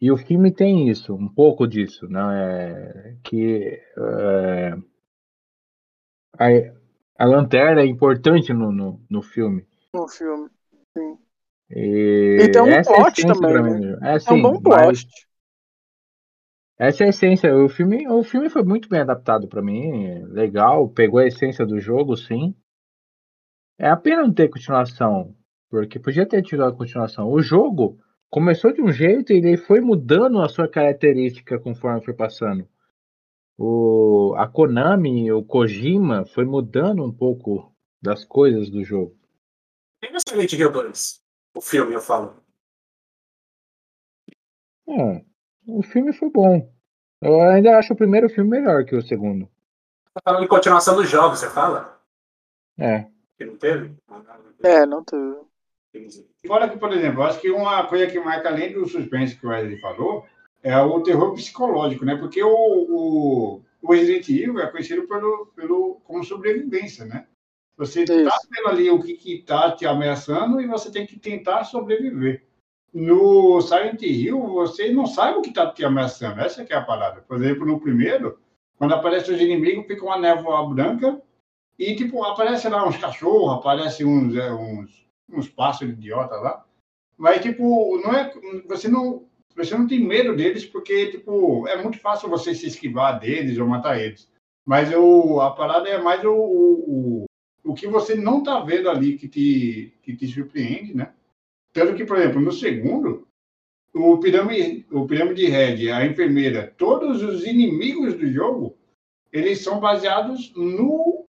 E 0.00 0.12
o 0.12 0.16
filme 0.16 0.52
tem 0.52 0.88
isso, 0.88 1.12
um 1.12 1.28
pouco 1.28 1.66
disso, 1.66 2.06
né? 2.08 3.18
Que 3.24 3.82
é, 3.96 4.74
a, 6.38 6.46
a 7.18 7.26
lanterna 7.26 7.80
é 7.80 7.86
importante 7.86 8.52
no, 8.52 8.70
no, 8.70 9.00
no 9.10 9.22
filme. 9.22 9.66
No 9.92 10.06
filme. 10.06 10.48
E, 10.96 11.27
E 11.70 12.48
tem 12.52 12.62
um 12.62 12.68
essa 12.68 12.90
é 12.92 12.96
plot 12.96 13.20
essência 13.20 13.34
também, 13.40 13.52
né? 13.52 13.98
É, 14.02 14.12
É 14.12 14.16
um 14.16 14.20
sim, 14.20 14.42
bom 14.42 14.60
plot. 14.60 15.06
essa 16.78 17.04
é 17.04 17.06
a 17.06 17.10
essência. 17.10 17.54
O 17.54 17.68
filme, 17.68 18.08
o 18.08 18.22
filme 18.22 18.48
foi 18.48 18.62
muito 18.62 18.88
bem 18.88 19.00
adaptado 19.00 19.48
pra 19.48 19.62
mim, 19.62 20.24
legal, 20.26 20.88
pegou 20.88 21.20
a 21.20 21.26
essência 21.26 21.66
do 21.66 21.78
jogo, 21.80 22.16
sim. 22.16 22.54
É 23.78 23.88
a 23.88 23.96
pena 23.96 24.22
não 24.22 24.32
ter 24.32 24.48
continuação, 24.48 25.34
porque 25.70 25.98
podia 25.98 26.26
ter 26.26 26.42
tido 26.42 26.64
a 26.64 26.72
continuação. 26.74 27.30
O 27.30 27.40
jogo 27.40 27.98
começou 28.30 28.72
de 28.72 28.82
um 28.82 28.90
jeito 28.90 29.32
e 29.32 29.36
ele 29.36 29.56
foi 29.56 29.80
mudando 29.80 30.40
a 30.40 30.48
sua 30.48 30.68
característica 30.68 31.58
conforme 31.58 32.04
foi 32.04 32.14
passando. 32.14 32.66
O, 33.56 34.34
a 34.36 34.46
Konami, 34.46 35.30
o 35.32 35.42
Kojima, 35.44 36.24
foi 36.26 36.44
mudando 36.44 37.04
um 37.04 37.12
pouco 37.12 37.74
das 38.00 38.24
coisas 38.24 38.70
do 38.70 38.84
jogo. 38.84 39.16
Tem 40.00 40.14
o 40.14 40.20
Silent 40.28 40.52
Hill 40.52 40.70
2. 40.70 41.27
O 41.58 41.60
filme, 41.60 41.92
eu 41.92 42.00
falo. 42.00 42.40
É, 44.88 45.24
o 45.66 45.82
filme 45.82 46.12
foi 46.12 46.30
bom. 46.30 46.72
Eu 47.20 47.42
ainda 47.42 47.76
acho 47.76 47.94
o 47.94 47.96
primeiro 47.96 48.28
filme 48.28 48.48
melhor 48.48 48.84
que 48.84 48.94
o 48.94 49.02
segundo. 49.02 49.50
Tá 50.14 50.20
falando 50.22 50.42
de 50.42 50.48
continuação 50.48 50.94
dos 50.94 51.10
jogos, 51.10 51.40
você 51.40 51.50
fala? 51.50 52.00
É. 52.78 53.06
Que 53.36 53.44
não 53.44 53.56
teve? 53.56 53.92
É, 54.62 54.86
não 54.86 55.02
teve. 55.02 55.36
Fora 56.46 56.68
que, 56.68 56.78
por 56.78 56.92
exemplo, 56.92 57.24
acho 57.24 57.40
que 57.40 57.50
uma 57.50 57.88
coisa 57.88 58.06
que 58.06 58.20
marca 58.20 58.50
além 58.50 58.72
do 58.72 58.86
suspense 58.86 59.34
que 59.34 59.44
o 59.44 59.50
Wesley 59.50 59.80
falou 59.80 60.24
é 60.62 60.80
o 60.80 61.02
terror 61.02 61.34
psicológico, 61.34 62.04
né? 62.04 62.14
Porque 62.14 62.40
o, 62.40 62.48
o, 62.48 63.64
o 63.82 63.92
Resident 63.92 64.28
Evil 64.28 64.60
é 64.60 64.70
conhecido 64.70 65.08
pelo, 65.08 65.46
pelo, 65.56 66.00
como 66.04 66.22
sobrevivência, 66.22 67.04
né? 67.04 67.26
Você 67.78 68.02
está 68.02 68.36
vendo 68.50 68.68
ali 68.68 68.90
o 68.90 69.00
que 69.00 69.16
está 69.34 69.70
te 69.70 69.86
ameaçando 69.86 70.60
e 70.60 70.66
você 70.66 70.90
tem 70.90 71.06
que 71.06 71.16
tentar 71.16 71.62
sobreviver. 71.62 72.44
No 72.92 73.60
Silent 73.60 74.02
Hill, 74.02 74.40
você 74.48 74.90
não 74.92 75.06
sabe 75.06 75.38
o 75.38 75.42
que 75.42 75.50
está 75.50 75.70
te 75.70 75.84
ameaçando. 75.84 76.40
Essa 76.40 76.62
é 76.62 76.74
a 76.74 76.82
parada. 76.82 77.20
Por 77.20 77.36
exemplo, 77.36 77.64
no 77.64 77.78
primeiro, 77.78 78.40
quando 78.76 78.94
aparecem 78.94 79.32
os 79.32 79.40
inimigos, 79.40 79.86
fica 79.86 80.04
uma 80.04 80.18
névoa 80.18 80.68
branca 80.68 81.22
e, 81.78 81.94
tipo, 81.94 82.24
aparece 82.24 82.68
lá 82.68 82.84
uns 82.84 82.96
cachorros, 82.96 83.60
aparece 83.60 84.04
uns, 84.04 84.34
é, 84.34 84.52
uns, 84.52 85.06
uns 85.30 85.48
pássaros 85.48 85.94
idiota 85.94 86.34
lá. 86.34 86.64
Mas, 87.16 87.42
tipo, 87.42 88.00
não 88.02 88.12
é, 88.12 88.32
você, 88.66 88.88
não, 88.88 89.28
você 89.54 89.78
não 89.78 89.86
tem 89.86 90.00
medo 90.00 90.34
deles 90.34 90.64
porque, 90.64 91.12
tipo, 91.12 91.68
é 91.68 91.80
muito 91.80 92.00
fácil 92.00 92.28
você 92.28 92.52
se 92.56 92.66
esquivar 92.66 93.20
deles 93.20 93.56
ou 93.56 93.68
matar 93.68 94.00
eles. 94.00 94.28
Mas 94.66 94.92
o, 94.92 95.40
a 95.40 95.52
parada 95.52 95.88
é 95.88 95.98
mais 95.98 96.24
o, 96.24 96.32
o, 96.32 97.22
o, 97.22 97.27
o 97.68 97.74
que 97.74 97.86
você 97.86 98.14
não 98.14 98.38
está 98.38 98.60
vendo 98.60 98.88
ali 98.88 99.18
que 99.18 99.28
te, 99.28 99.92
que 100.02 100.16
te 100.16 100.26
surpreende, 100.26 100.96
né? 100.96 101.12
Tanto 101.70 101.94
que, 101.94 102.04
por 102.06 102.16
exemplo, 102.16 102.40
no 102.40 102.50
segundo, 102.50 103.28
o 103.94 104.16
Pirâmide, 104.16 104.86
o 104.90 105.06
Pirâmide 105.06 105.44
Red, 105.44 105.90
a 105.90 106.06
enfermeira, 106.06 106.72
todos 106.78 107.22
os 107.22 107.44
inimigos 107.44 108.14
do 108.14 108.26
jogo, 108.32 108.74
eles 109.30 109.60
são 109.60 109.78
baseados 109.78 110.50
no, 110.56 111.26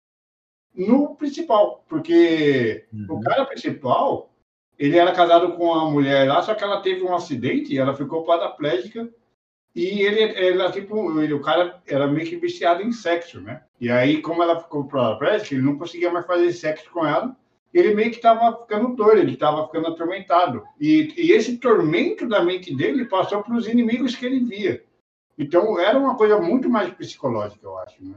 no 0.74 1.16
principal. 1.16 1.82
Porque 1.88 2.84
o 3.08 3.18
cara 3.20 3.46
principal, 3.46 4.30
ele 4.78 4.98
era 4.98 5.12
casado 5.12 5.54
com 5.56 5.64
uma 5.64 5.90
mulher 5.90 6.28
lá, 6.28 6.42
só 6.42 6.54
que 6.54 6.62
ela 6.62 6.82
teve 6.82 7.02
um 7.02 7.14
acidente 7.14 7.72
e 7.72 7.78
ela 7.78 7.96
ficou 7.96 8.24
paraplégica. 8.24 9.08
E 9.76 10.00
ele, 10.00 10.22
ele 10.22 10.72
tipo, 10.72 11.20
ele, 11.20 11.34
o 11.34 11.42
cara 11.42 11.82
era 11.86 12.06
meio 12.06 12.26
que 12.26 12.36
viciado 12.36 12.82
em 12.82 12.90
sexo, 12.90 13.42
né? 13.42 13.62
E 13.78 13.90
aí, 13.90 14.22
como 14.22 14.42
ela 14.42 14.58
ficou 14.58 14.88
paraplégica, 14.88 15.54
ele 15.54 15.64
não 15.64 15.76
conseguia 15.76 16.10
mais 16.10 16.24
fazer 16.24 16.50
sexo 16.54 16.90
com 16.90 17.06
ela. 17.06 17.36
Ele 17.74 17.94
meio 17.94 18.08
que 18.08 18.16
estava 18.16 18.58
ficando 18.62 18.96
doido, 18.96 19.18
ele 19.18 19.34
estava 19.34 19.66
ficando 19.66 19.88
atormentado. 19.88 20.64
E, 20.80 21.12
e 21.18 21.30
esse 21.30 21.58
tormento 21.58 22.26
da 22.26 22.42
mente 22.42 22.74
dele 22.74 23.04
passou 23.04 23.42
para 23.42 23.54
os 23.54 23.68
inimigos 23.68 24.16
que 24.16 24.24
ele 24.24 24.40
via. 24.40 24.82
Então, 25.36 25.78
era 25.78 25.98
uma 25.98 26.16
coisa 26.16 26.40
muito 26.40 26.70
mais 26.70 26.88
psicológica, 26.94 27.66
eu 27.66 27.76
acho. 27.76 28.02
Né? 28.02 28.14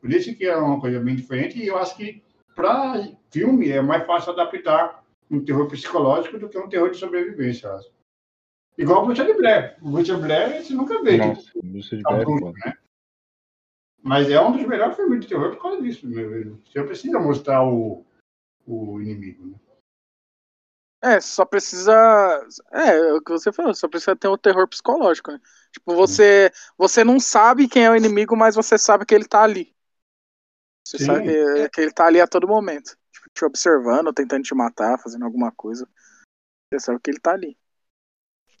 Por 0.00 0.10
isso 0.10 0.34
que 0.34 0.46
era 0.46 0.64
uma 0.64 0.80
coisa 0.80 0.98
bem 0.98 1.14
diferente. 1.14 1.58
E 1.58 1.66
eu 1.66 1.76
acho 1.76 1.94
que 1.94 2.22
para 2.56 3.06
filme 3.30 3.68
é 3.68 3.82
mais 3.82 4.06
fácil 4.06 4.32
adaptar 4.32 5.04
um 5.30 5.44
terror 5.44 5.68
psicológico 5.68 6.38
do 6.38 6.48
que 6.48 6.58
um 6.58 6.70
terror 6.70 6.90
de 6.90 6.96
sobrevivência, 6.96 7.66
eu 7.66 7.76
acho. 7.76 8.01
Igual 8.76 9.06
o 9.06 9.12
de 9.12 9.34
Blair. 9.34 9.76
O 9.82 10.02
de 10.02 10.16
Blair 10.16 10.64
você 10.64 10.74
nunca 10.74 11.02
vê. 11.02 11.16
Nossa, 11.18 11.50
Bruxa 11.62 11.96
de 11.96 12.02
Blair, 12.02 12.22
adulto, 12.22 12.52
né? 12.52 12.78
Mas 14.02 14.28
é 14.28 14.40
um 14.40 14.52
dos 14.52 14.66
melhores 14.66 14.96
filmes 14.96 15.20
de 15.20 15.28
terror 15.28 15.50
por 15.50 15.62
causa 15.62 15.82
disso. 15.82 16.08
Né? 16.08 16.56
Você 16.66 16.82
precisa 16.82 17.20
mostrar 17.20 17.64
o, 17.64 18.04
o 18.66 19.00
inimigo, 19.00 19.46
né? 19.46 19.54
É, 21.04 21.20
só 21.20 21.44
precisa. 21.44 21.92
É, 22.72 22.90
é 22.90 23.12
o 23.12 23.20
que 23.20 23.32
você 23.32 23.52
falou, 23.52 23.74
só 23.74 23.88
precisa 23.88 24.14
ter 24.14 24.28
um 24.28 24.38
terror 24.38 24.68
psicológico, 24.68 25.32
né? 25.32 25.40
Tipo, 25.72 25.96
você, 25.96 26.52
você 26.78 27.02
não 27.02 27.18
sabe 27.18 27.68
quem 27.68 27.84
é 27.84 27.90
o 27.90 27.96
inimigo, 27.96 28.36
mas 28.36 28.54
você 28.54 28.78
sabe 28.78 29.04
que 29.04 29.12
ele 29.12 29.26
tá 29.26 29.42
ali. 29.42 29.74
Você 30.86 30.98
Sim. 30.98 31.06
sabe 31.06 31.24
que, 31.24 31.68
que 31.70 31.80
ele 31.80 31.92
tá 31.92 32.06
ali 32.06 32.20
a 32.20 32.26
todo 32.26 32.46
momento. 32.46 32.96
Tipo, 33.10 33.28
te 33.34 33.44
observando, 33.44 34.12
tentando 34.12 34.44
te 34.44 34.54
matar, 34.54 34.98
fazendo 34.98 35.24
alguma 35.24 35.50
coisa. 35.50 35.88
Você 36.72 36.78
sabe 36.78 37.00
que 37.02 37.10
ele 37.10 37.20
tá 37.20 37.32
ali. 37.32 37.58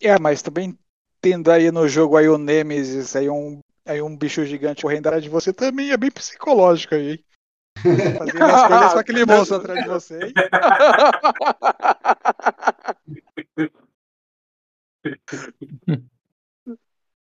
É, 0.02 0.18
mas 0.18 0.42
também 0.42 0.78
tendo 1.20 1.50
aí 1.50 1.70
no 1.70 1.86
jogo 1.88 2.16
aí 2.16 2.28
o 2.28 2.36
Nemesis, 2.38 3.14
aí 3.14 3.28
um, 3.30 3.60
aí 3.86 4.02
um 4.02 4.16
bicho 4.16 4.44
gigante 4.44 4.82
correndo 4.82 5.06
atrás 5.06 5.22
de 5.22 5.28
você 5.28 5.52
também 5.52 5.90
é 5.90 5.96
bem 5.96 6.10
psicológico 6.10 6.94
aí. 6.94 7.24
Fazendo 8.18 8.50
as 8.50 8.62
coisas 8.64 8.92
com 8.92 8.98
aquele 8.98 9.24
monstro 9.24 9.56
atrás 9.56 9.80
de 9.80 9.88
você. 9.88 10.26
hein? 10.26 10.34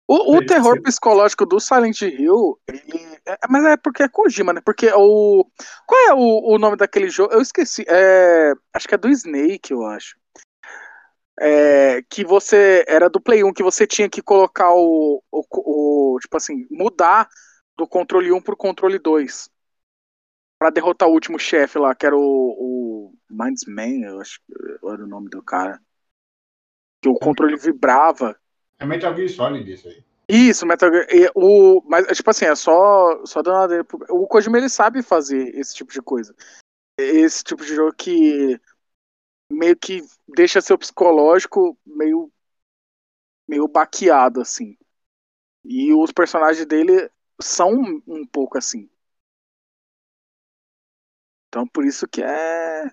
O, 0.07 0.37
o 0.37 0.41
terror 0.41 0.81
psicológico 0.81 1.45
do 1.45 1.59
Silent 1.59 2.01
Hill, 2.01 2.59
ele, 2.67 3.19
é- 3.27 3.37
mas 3.47 3.63
é 3.65 3.77
porque 3.77 4.01
é 4.01 4.09
Kojima, 4.09 4.51
né? 4.51 4.61
Porque 4.65 4.91
o. 4.95 5.45
Qual 5.85 6.01
é 6.09 6.13
o, 6.15 6.55
o 6.55 6.57
nome 6.57 6.77
daquele 6.77 7.09
jogo? 7.09 7.31
Eu 7.31 7.41
esqueci. 7.41 7.85
É, 7.87 8.53
acho 8.73 8.87
que 8.87 8.95
é 8.95 8.97
do 8.97 9.07
Snake, 9.09 9.71
eu 9.71 9.85
acho. 9.85 10.17
É, 11.39 12.01
que 12.03 12.25
você. 12.25 12.83
Era 12.87 13.09
do 13.09 13.21
Play 13.21 13.43
1, 13.43 13.53
que 13.53 13.63
você 13.63 13.87
tinha 13.87 14.09
que 14.09 14.21
colocar 14.21 14.73
o. 14.73 15.23
o, 15.31 15.43
o- 16.15 16.19
tipo 16.19 16.35
assim, 16.35 16.67
mudar 16.69 17.29
do 17.77 17.87
controle 17.87 18.31
1 18.31 18.41
pro 18.41 18.57
controle 18.57 18.99
2. 18.99 19.49
Pra 20.59 20.69
derrotar 20.69 21.07
o 21.07 21.13
último 21.13 21.39
chefe 21.39 21.79
lá, 21.79 21.95
que 21.95 22.05
era 22.05 22.17
o. 22.17 22.21
o 22.21 23.13
Mindsman, 23.29 24.03
eu 24.03 24.19
acho 24.19 24.41
que 24.45 24.53
era 24.85 25.03
o 25.03 25.07
nome 25.07 25.29
do 25.29 25.41
cara. 25.41 25.79
Que 27.01 27.07
o 27.07 27.15
controle 27.15 27.55
vibrava. 27.55 28.37
É 28.77 28.85
Metal 28.85 29.15
Gear 29.15 29.29
Solid 29.29 29.71
isso 29.71 29.87
aí. 29.87 30.03
Isso, 30.27 30.65
Metal 30.65 30.91
Gear. 30.91 31.07
e 31.09 31.31
O, 31.33 31.81
mas, 31.87 32.05
tipo 32.15 32.29
assim, 32.29 32.45
é 32.45 32.55
só, 32.55 33.25
só 33.25 33.41
dando 33.41 33.73
uma 33.73 33.95
O 34.09 34.27
Kojima 34.27 34.57
ele 34.57 34.69
sabe 34.69 35.01
fazer 35.01 35.55
esse 35.57 35.73
tipo 35.73 35.93
de 35.93 36.01
coisa. 36.01 36.35
Esse 36.99 37.43
tipo 37.43 37.63
de 37.63 37.73
jogo 37.73 37.93
que 37.93 38.59
meio 39.51 39.75
que 39.75 40.01
deixa 40.27 40.61
seu 40.61 40.77
psicológico 40.77 41.77
meio, 41.85 42.31
meio 43.47 43.67
baqueado, 43.67 44.41
assim. 44.41 44.77
E 45.63 45.93
os 45.93 46.11
personagens 46.11 46.65
dele 46.65 47.09
são 47.41 47.73
um, 47.73 48.01
um 48.07 48.25
pouco 48.25 48.57
assim. 48.57 48.89
Então 51.47 51.67
por 51.67 51.85
isso 51.85 52.07
que 52.07 52.21
é. 52.21 52.83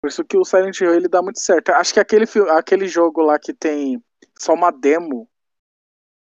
Por 0.00 0.08
isso 0.08 0.24
que 0.24 0.36
o 0.36 0.44
Silent 0.44 0.80
Hill 0.80 0.94
ele 0.94 1.08
dá 1.08 1.22
muito 1.22 1.40
certo. 1.40 1.70
Acho 1.70 1.92
que 1.92 2.00
aquele, 2.00 2.24
aquele 2.50 2.86
jogo 2.86 3.22
lá 3.22 3.38
que 3.38 3.52
tem 3.52 4.02
só 4.38 4.54
uma 4.54 4.70
demo. 4.70 5.28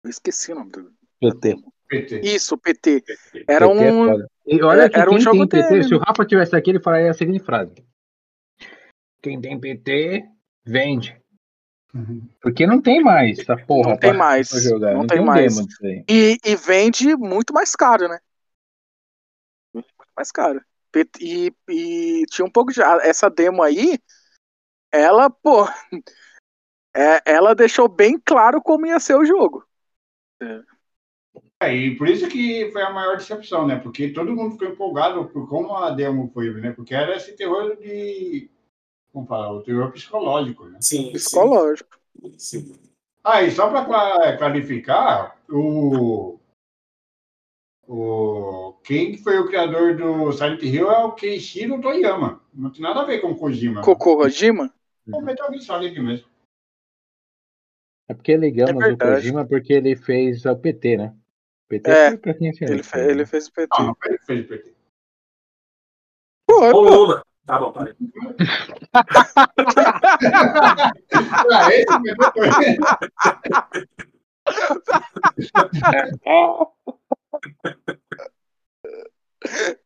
Eu 0.04 0.10
esqueci 0.10 0.52
o 0.52 0.56
nome 0.56 0.72
do. 0.72 0.94
PT. 1.20 1.64
PT. 1.88 2.22
Isso, 2.22 2.58
PT. 2.58 3.04
Era 3.48 3.68
PT 3.68 3.84
é 3.84 3.92
um. 3.92 4.66
olha 4.66 4.84
é- 4.84 4.90
que 4.90 5.00
era 5.00 5.12
um 5.12 5.20
jogo 5.20 5.48
PT, 5.48 5.70
dele, 5.70 5.84
se 5.84 5.94
o 5.94 6.00
Rafa 6.00 6.26
tivesse 6.26 6.56
aqui, 6.56 6.72
ele 6.72 6.82
falaria 6.82 7.12
a 7.12 7.14
seguinte 7.14 7.44
frase. 7.44 7.74
Quem 9.24 9.40
tem 9.40 9.58
PT, 9.58 10.26
vende. 10.66 11.18
Uhum. 11.96 12.28
Porque 12.42 12.68
não 12.68 12.82
tem 12.82 13.02
mais 13.02 13.40
essa 13.40 13.56
porra 13.56 13.92
Não 13.92 13.98
tem 13.98 14.10
pra- 14.10 14.20
mais, 14.20 14.50
pra 14.50 14.60
jogar. 14.60 14.94
não 14.94 15.00
Não, 15.02 15.08
tem 15.08 15.18
tem, 15.18 15.26
mais. 15.26 15.56
E, 16.10 16.38
e 16.44 16.56
vende 16.58 17.16
muito 17.16 17.54
mais 17.54 17.74
caro, 17.74 18.10
né? 18.10 18.20
Muito 19.74 19.88
mais 20.16 20.30
caro. 20.30 20.62
E, 21.22 21.54
e 21.70 22.26
tinha 22.30 22.46
um 22.46 22.52
pouco 22.52 22.74
de. 22.74 22.82
Essa 22.82 23.30
demo 23.30 23.64
aí, 23.64 23.98
ela, 24.92 25.30
pô. 25.30 25.66
é- 26.96 27.22
ela 27.26 27.56
deixou 27.56 27.88
bem 27.88 28.20
claro 28.20 28.62
como 28.62 28.86
ia 28.86 29.00
ser 29.00 29.16
o 29.16 29.26
jogo. 29.26 29.66
É, 31.62 31.74
e 31.74 31.96
por 31.96 32.10
isso 32.10 32.28
que 32.28 32.70
foi 32.74 32.82
a 32.82 32.90
maior 32.90 33.16
decepção, 33.16 33.66
né? 33.66 33.78
Porque 33.78 34.10
todo 34.10 34.36
mundo 34.36 34.52
ficou 34.52 34.68
empolgado 34.68 35.26
por 35.30 35.48
como 35.48 35.74
a 35.78 35.92
demo 35.92 36.30
foi, 36.34 36.52
né? 36.60 36.72
Porque 36.72 36.94
era 36.94 37.16
esse 37.16 37.36
terror 37.38 37.78
de. 37.78 38.52
Como 39.14 39.28
falar? 39.28 39.52
O 39.54 39.62
terror 39.62 39.92
psicológico, 39.92 40.66
né? 40.66 40.80
Sim, 40.82 41.12
Psicológico. 41.14 42.00
sim. 42.38 42.74
Ah, 43.24 43.44
e 43.44 43.52
só 43.52 43.70
para 43.70 44.38
clarificar, 44.38 45.38
o. 45.50 46.40
O, 47.86 48.74
quem 48.84 49.18
foi 49.18 49.38
o 49.38 49.46
criador 49.48 49.96
do 49.98 50.32
Silent 50.32 50.64
Hill 50.64 50.90
é 50.90 51.04
o 51.04 51.12
Keishiro 51.12 51.80
Toyama. 51.82 52.42
Não 52.54 52.72
tem 52.72 52.82
nada 52.82 53.02
a 53.02 53.06
ver 53.06 53.20
com 53.20 53.32
o 53.32 53.38
Kojima. 53.38 53.82
Cocô 53.82 54.16
Kojima? 54.18 54.74
O 55.12 55.22
Metal 55.22 55.50
Gear 55.52 55.62
Solid 55.62 56.00
mesmo. 56.02 56.28
É 58.08 58.14
porque 58.14 58.36
ligamos 58.38 58.84
É 58.84 58.94
o. 58.94 58.98
Kojima 58.98 59.46
porque 59.46 59.74
ele 59.74 59.96
fez 59.96 60.46
o 60.46 60.56
PT, 60.56 60.98
né? 60.98 61.16
PT 61.68 61.92
É, 61.92 62.10
foi 62.10 62.18
pra 62.18 62.34
quem 62.34 62.48
é 62.48 62.52
Ele, 62.62 62.84
fe- 62.84 63.00
ele 63.12 63.26
fez 63.26 63.48
o 63.48 63.52
PT. 63.54 63.80
Não, 63.80 63.88
não 63.88 63.96
ele 64.06 64.18
fez 64.20 64.46
o 64.46 64.48
PT. 64.48 64.74
Pô, 66.46 66.54
Ô, 66.68 66.72
pô, 66.72 66.82
Lula. 66.82 67.24
Tá 67.46 67.60
bom, 67.60 67.72
parei. 67.74 67.94
Ah, 71.52 71.74
esse 71.74 72.00
mesmo 72.00 72.24
foi. 72.34 72.50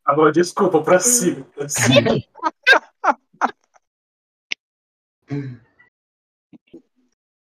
Tá 0.04 0.14
bom, 0.14 0.30
desculpa, 0.30 0.82
pra 0.82 1.00
cima. 1.00 1.44
Pra 1.54 1.68
cima. 1.68 2.22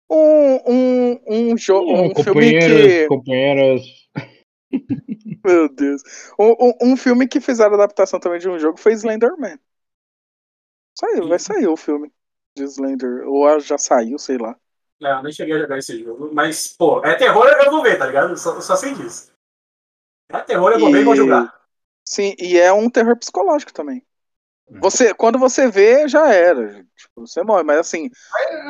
um, 0.09 0.71
um, 0.71 1.19
um 1.27 1.57
jogo. 1.57 1.91
Um 1.93 2.15
filme 2.15 2.23
companheiros, 2.25 2.91
que. 2.91 3.07
companheiros. 3.07 4.09
Meu 5.45 5.69
Deus. 5.73 6.01
Um, 6.39 6.51
um, 6.59 6.73
um 6.93 6.97
filme 6.97 7.27
que 7.27 7.39
fizeram 7.39 7.75
adaptação 7.75 8.19
também 8.19 8.39
de 8.39 8.49
um 8.49 8.57
jogo 8.57 8.79
foi 8.79 8.93
Slenderman. 8.93 9.59
Saiu, 10.99 11.27
vai 11.27 11.39
sair 11.39 11.67
o 11.67 11.77
filme 11.77 12.11
de 12.55 12.63
Slender. 12.63 13.27
Ou 13.27 13.59
já 13.59 13.77
saiu, 13.77 14.17
sei 14.17 14.37
lá. 14.37 14.55
Não, 14.99 15.17
eu 15.17 15.23
nem 15.23 15.31
cheguei 15.31 15.55
a 15.55 15.59
jogar 15.59 15.77
esse 15.77 16.03
jogo. 16.03 16.31
Mas, 16.33 16.75
pô, 16.75 17.03
é 17.05 17.15
terror, 17.15 17.45
eu 17.45 17.71
vou 17.71 17.83
ver, 17.83 17.99
tá 17.99 18.07
ligado? 18.07 18.35
Só, 18.35 18.59
só 18.61 18.75
sei 18.75 18.93
disso. 18.95 19.31
É 20.29 20.39
terror, 20.39 20.71
eu 20.71 20.79
vou 20.79 20.91
ver 20.91 21.01
e 21.01 21.05
vou 21.05 21.15
jogar. 21.15 21.53
Sim, 22.03 22.33
e 22.39 22.57
é 22.57 22.71
um 22.73 22.89
terror 22.89 23.15
psicológico 23.17 23.71
também. 23.73 24.03
Você, 24.81 25.13
quando 25.13 25.39
você 25.39 25.69
vê, 25.69 26.07
já 26.07 26.33
era. 26.33 26.83
Tipo, 26.95 27.27
você 27.27 27.43
morre, 27.43 27.63
mas 27.63 27.77
assim, 27.79 28.09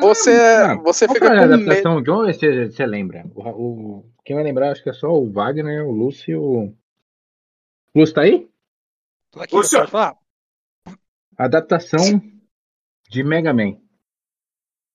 você, 0.00 0.30
Não, 0.58 0.82
você 0.82 1.06
Qual 1.06 1.16
fica 1.16 1.28
foi 1.28 1.36
a 1.36 1.40
com 1.40 1.46
medo. 1.46 1.54
adaptação? 1.54 2.04
Vamos 2.04 2.26
ver 2.26 2.34
se 2.34 2.70
você 2.76 2.86
lembra. 2.86 3.24
O, 3.34 3.42
o- 3.98 4.04
quem 4.24 4.36
vai 4.36 4.44
lembrar, 4.44 4.70
acho 4.72 4.82
que 4.82 4.90
é 4.90 4.92
só 4.92 5.08
o 5.12 5.30
Wagner, 5.32 5.86
o 5.86 5.90
Lúcio 5.92 6.30
e 6.30 6.36
o. 6.36 6.72
Lúcio 7.94 8.14
tá 8.14 8.22
aí? 8.22 8.48
Tô 9.30 9.40
aqui, 9.40 9.56
Lúcio. 9.56 9.78
pode 9.78 9.90
falar? 9.90 10.16
Adaptação 11.38 12.20
de 13.08 13.22
Mega 13.22 13.54
Man. 13.54 13.80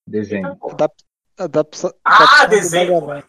Desenho. 0.06 0.57
Adap 0.61 0.94
adapta 1.38 1.95
Ah, 2.03 2.45
desenho. 2.45 2.99
Man. 3.06 3.24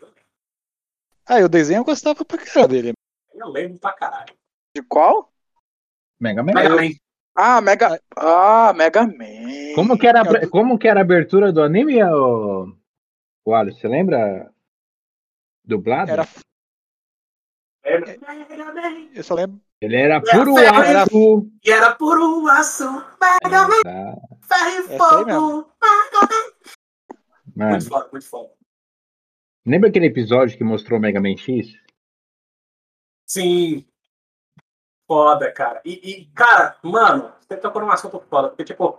Ah, 1.26 1.40
e 1.40 1.44
o 1.44 1.48
desenho 1.48 1.78
eu 1.80 1.84
gostava 1.84 2.24
pra 2.24 2.36
caramba 2.38 2.68
dele. 2.68 2.92
Eu 3.32 3.48
lembro 3.48 3.78
pra 3.78 3.92
caralho. 3.92 4.34
De 4.76 4.82
qual? 4.82 5.32
Mega 6.20 6.42
Man. 6.42 6.52
Mega 6.54 6.70
Man. 6.74 6.90
Ah, 7.36 7.60
Mega. 7.60 8.00
Ah, 8.16 8.72
Mega 8.74 9.06
Man. 9.06 9.74
Como 9.74 9.98
que, 9.98 10.06
era, 10.06 10.22
a 10.22 10.48
como 10.50 10.78
que 10.78 10.88
era 10.88 11.00
a 11.00 11.02
abertura 11.02 11.52
do 11.52 11.62
anime, 11.62 12.02
o, 12.02 12.76
o 13.44 13.54
Alisson? 13.54 13.78
Você 13.80 13.88
lembra? 13.88 14.52
Dublado? 15.64 16.10
Era, 16.10 16.28
Lembro. 17.84 18.20
Mega 18.20 18.72
Man. 18.72 19.08
eu 19.14 19.22
só 19.22 19.34
lembro. 19.34 19.60
Ele 19.84 19.96
era 19.96 20.18
puro 20.18 20.58
era... 20.58 21.02
aço. 21.02 21.50
E 21.62 21.70
era 21.70 21.94
puro 21.94 22.48
aço. 22.48 22.84
Mega 23.20 23.68
Man. 23.68 24.16
Ferro 24.48 24.70
e 24.78 24.98
fogo. 24.98 25.70
Mano. 27.54 27.70
Muito 27.70 27.88
foda, 27.88 28.08
muito 28.10 28.26
foda. 28.26 28.50
Lembra 29.66 29.90
aquele 29.90 30.06
episódio 30.06 30.56
que 30.56 30.64
mostrou 30.64 30.98
Mega 30.98 31.20
Man 31.20 31.36
X? 31.36 31.74
Sim. 33.26 33.86
Foda, 35.06 35.52
cara. 35.52 35.82
E, 35.84 35.92
e 35.92 36.24
cara, 36.32 36.78
mano, 36.82 37.30
você 37.38 37.58
tocou 37.58 37.82
num 37.82 37.90
assunto 37.90 38.24
foda. 38.30 38.48
Porque, 38.48 38.64
tipo, 38.64 38.98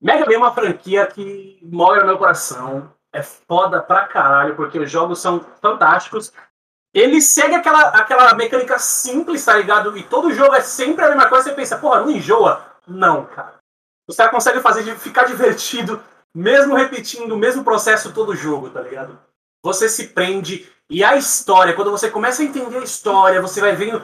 Mega 0.00 0.26
Man 0.26 0.34
é 0.34 0.38
uma 0.38 0.54
franquia 0.54 1.06
que 1.06 1.60
mora 1.62 2.00
no 2.00 2.06
meu 2.06 2.18
coração. 2.18 2.92
É 3.12 3.22
foda 3.22 3.80
pra 3.80 4.08
caralho, 4.08 4.56
porque 4.56 4.76
os 4.76 4.90
jogos 4.90 5.20
são 5.20 5.38
fantásticos. 5.62 6.32
Ele 6.96 7.20
segue 7.20 7.54
aquela, 7.54 7.88
aquela 7.90 8.32
mecânica 8.32 8.78
simples, 8.78 9.44
tá 9.44 9.54
ligado? 9.54 9.98
E 9.98 10.02
todo 10.02 10.32
jogo 10.32 10.54
é 10.54 10.62
sempre 10.62 11.04
a 11.04 11.08
mesma 11.08 11.28
coisa. 11.28 11.44
Você 11.44 11.54
pensa, 11.54 11.76
porra, 11.76 12.00
não 12.00 12.10
enjoa? 12.10 12.64
Não, 12.88 13.26
cara. 13.26 13.56
Os 14.08 14.16
caras 14.16 14.32
conseguem 14.32 14.62
fazer 14.62 14.82
de 14.82 14.94
ficar 14.94 15.24
divertido, 15.24 16.02
mesmo 16.34 16.74
repetindo 16.74 17.32
o 17.32 17.36
mesmo 17.36 17.62
processo 17.62 18.14
todo 18.14 18.34
jogo, 18.34 18.70
tá 18.70 18.80
ligado? 18.80 19.18
Você 19.62 19.90
se 19.90 20.08
prende. 20.08 20.72
E 20.88 21.04
a 21.04 21.16
história, 21.16 21.74
quando 21.74 21.90
você 21.90 22.10
começa 22.10 22.40
a 22.40 22.46
entender 22.46 22.78
a 22.78 22.84
história, 22.84 23.42
você 23.42 23.60
vai 23.60 23.76
vendo. 23.76 24.00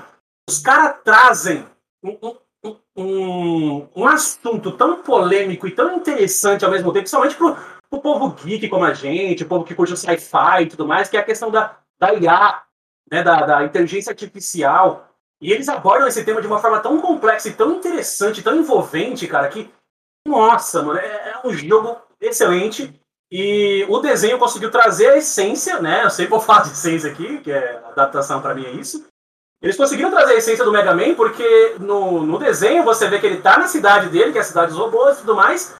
Os 0.47 0.59
caras 0.59 0.97
trazem 1.02 1.64
um, 2.05 2.36
um, 2.62 2.77
um, 2.94 3.89
um, 3.97 4.06
assunto 4.06 4.70
tão 4.70 5.01
polêmico 5.01 5.66
e 5.66 5.74
tão 5.74 5.97
interessante 5.97 6.62
ao 6.62 6.70
mesmo 6.70 6.93
tempo, 6.93 7.05
principalmente 7.05 7.36
pro, 7.36 7.56
pro 7.89 8.02
povo 8.02 8.36
geek 8.44 8.69
como 8.69 8.85
a 8.85 8.93
gente, 8.93 9.44
o 9.44 9.48
povo 9.48 9.64
que 9.64 9.74
curte 9.74 9.94
o 9.94 9.97
sci-fi 9.97 10.64
e 10.64 10.66
tudo 10.66 10.86
mais, 10.86 11.09
que 11.09 11.16
é 11.16 11.20
a 11.20 11.24
questão 11.24 11.51
da, 11.51 11.78
da 11.98 12.12
IA, 12.12 12.62
né, 13.12 13.22
da, 13.22 13.44
da 13.44 13.64
inteligência 13.64 14.10
artificial. 14.10 15.06
E 15.39 15.52
eles 15.52 15.68
abordam 15.68 16.09
esse 16.09 16.24
tema 16.24 16.40
de 16.40 16.47
uma 16.47 16.60
forma 16.60 16.80
tão 16.80 16.98
complexa 17.01 17.48
e 17.48 17.52
tão 17.52 17.72
interessante, 17.72 18.43
tão 18.43 18.56
envolvente, 18.56 19.26
cara, 19.26 19.48
que. 19.48 19.70
Nossa, 20.26 20.82
mano, 20.82 20.98
é, 20.98 21.32
é 21.34 21.47
um 21.47 21.52
jogo 21.52 22.01
excelente. 22.18 22.98
E 23.30 23.84
o 23.89 23.98
desenho 23.98 24.39
conseguiu 24.39 24.70
trazer 24.70 25.09
a 25.09 25.16
essência, 25.16 25.80
né? 25.80 26.05
Eu 26.05 26.10
sempre 26.10 26.30
vou 26.30 26.40
falar 26.40 26.62
de 26.62 26.70
essência 26.70 27.10
aqui, 27.10 27.39
que 27.39 27.51
é 27.51 27.82
adaptação 27.86 28.40
para 28.40 28.55
mim 28.55 28.64
é 28.64 28.70
isso. 28.70 29.06
Eles 29.60 29.76
conseguiram 29.76 30.10
trazer 30.10 30.34
a 30.34 30.36
essência 30.36 30.64
do 30.64 30.72
Mega 30.72 30.94
Man 30.94 31.14
porque 31.14 31.76
no, 31.78 32.24
no 32.24 32.39
desenho 32.39 32.84
você 32.84 33.09
vê 33.09 33.18
que 33.18 33.26
ele 33.26 33.43
tá 33.43 33.59
na 33.59 33.66
cidade 33.66 34.09
dele, 34.09 34.32
que 34.32 34.39
é 34.39 34.40
a 34.40 34.44
cidade 34.44 34.72
dos 34.72 34.78
robôs 34.78 35.16
e 35.16 35.20
tudo 35.20 35.34
mais. 35.34 35.74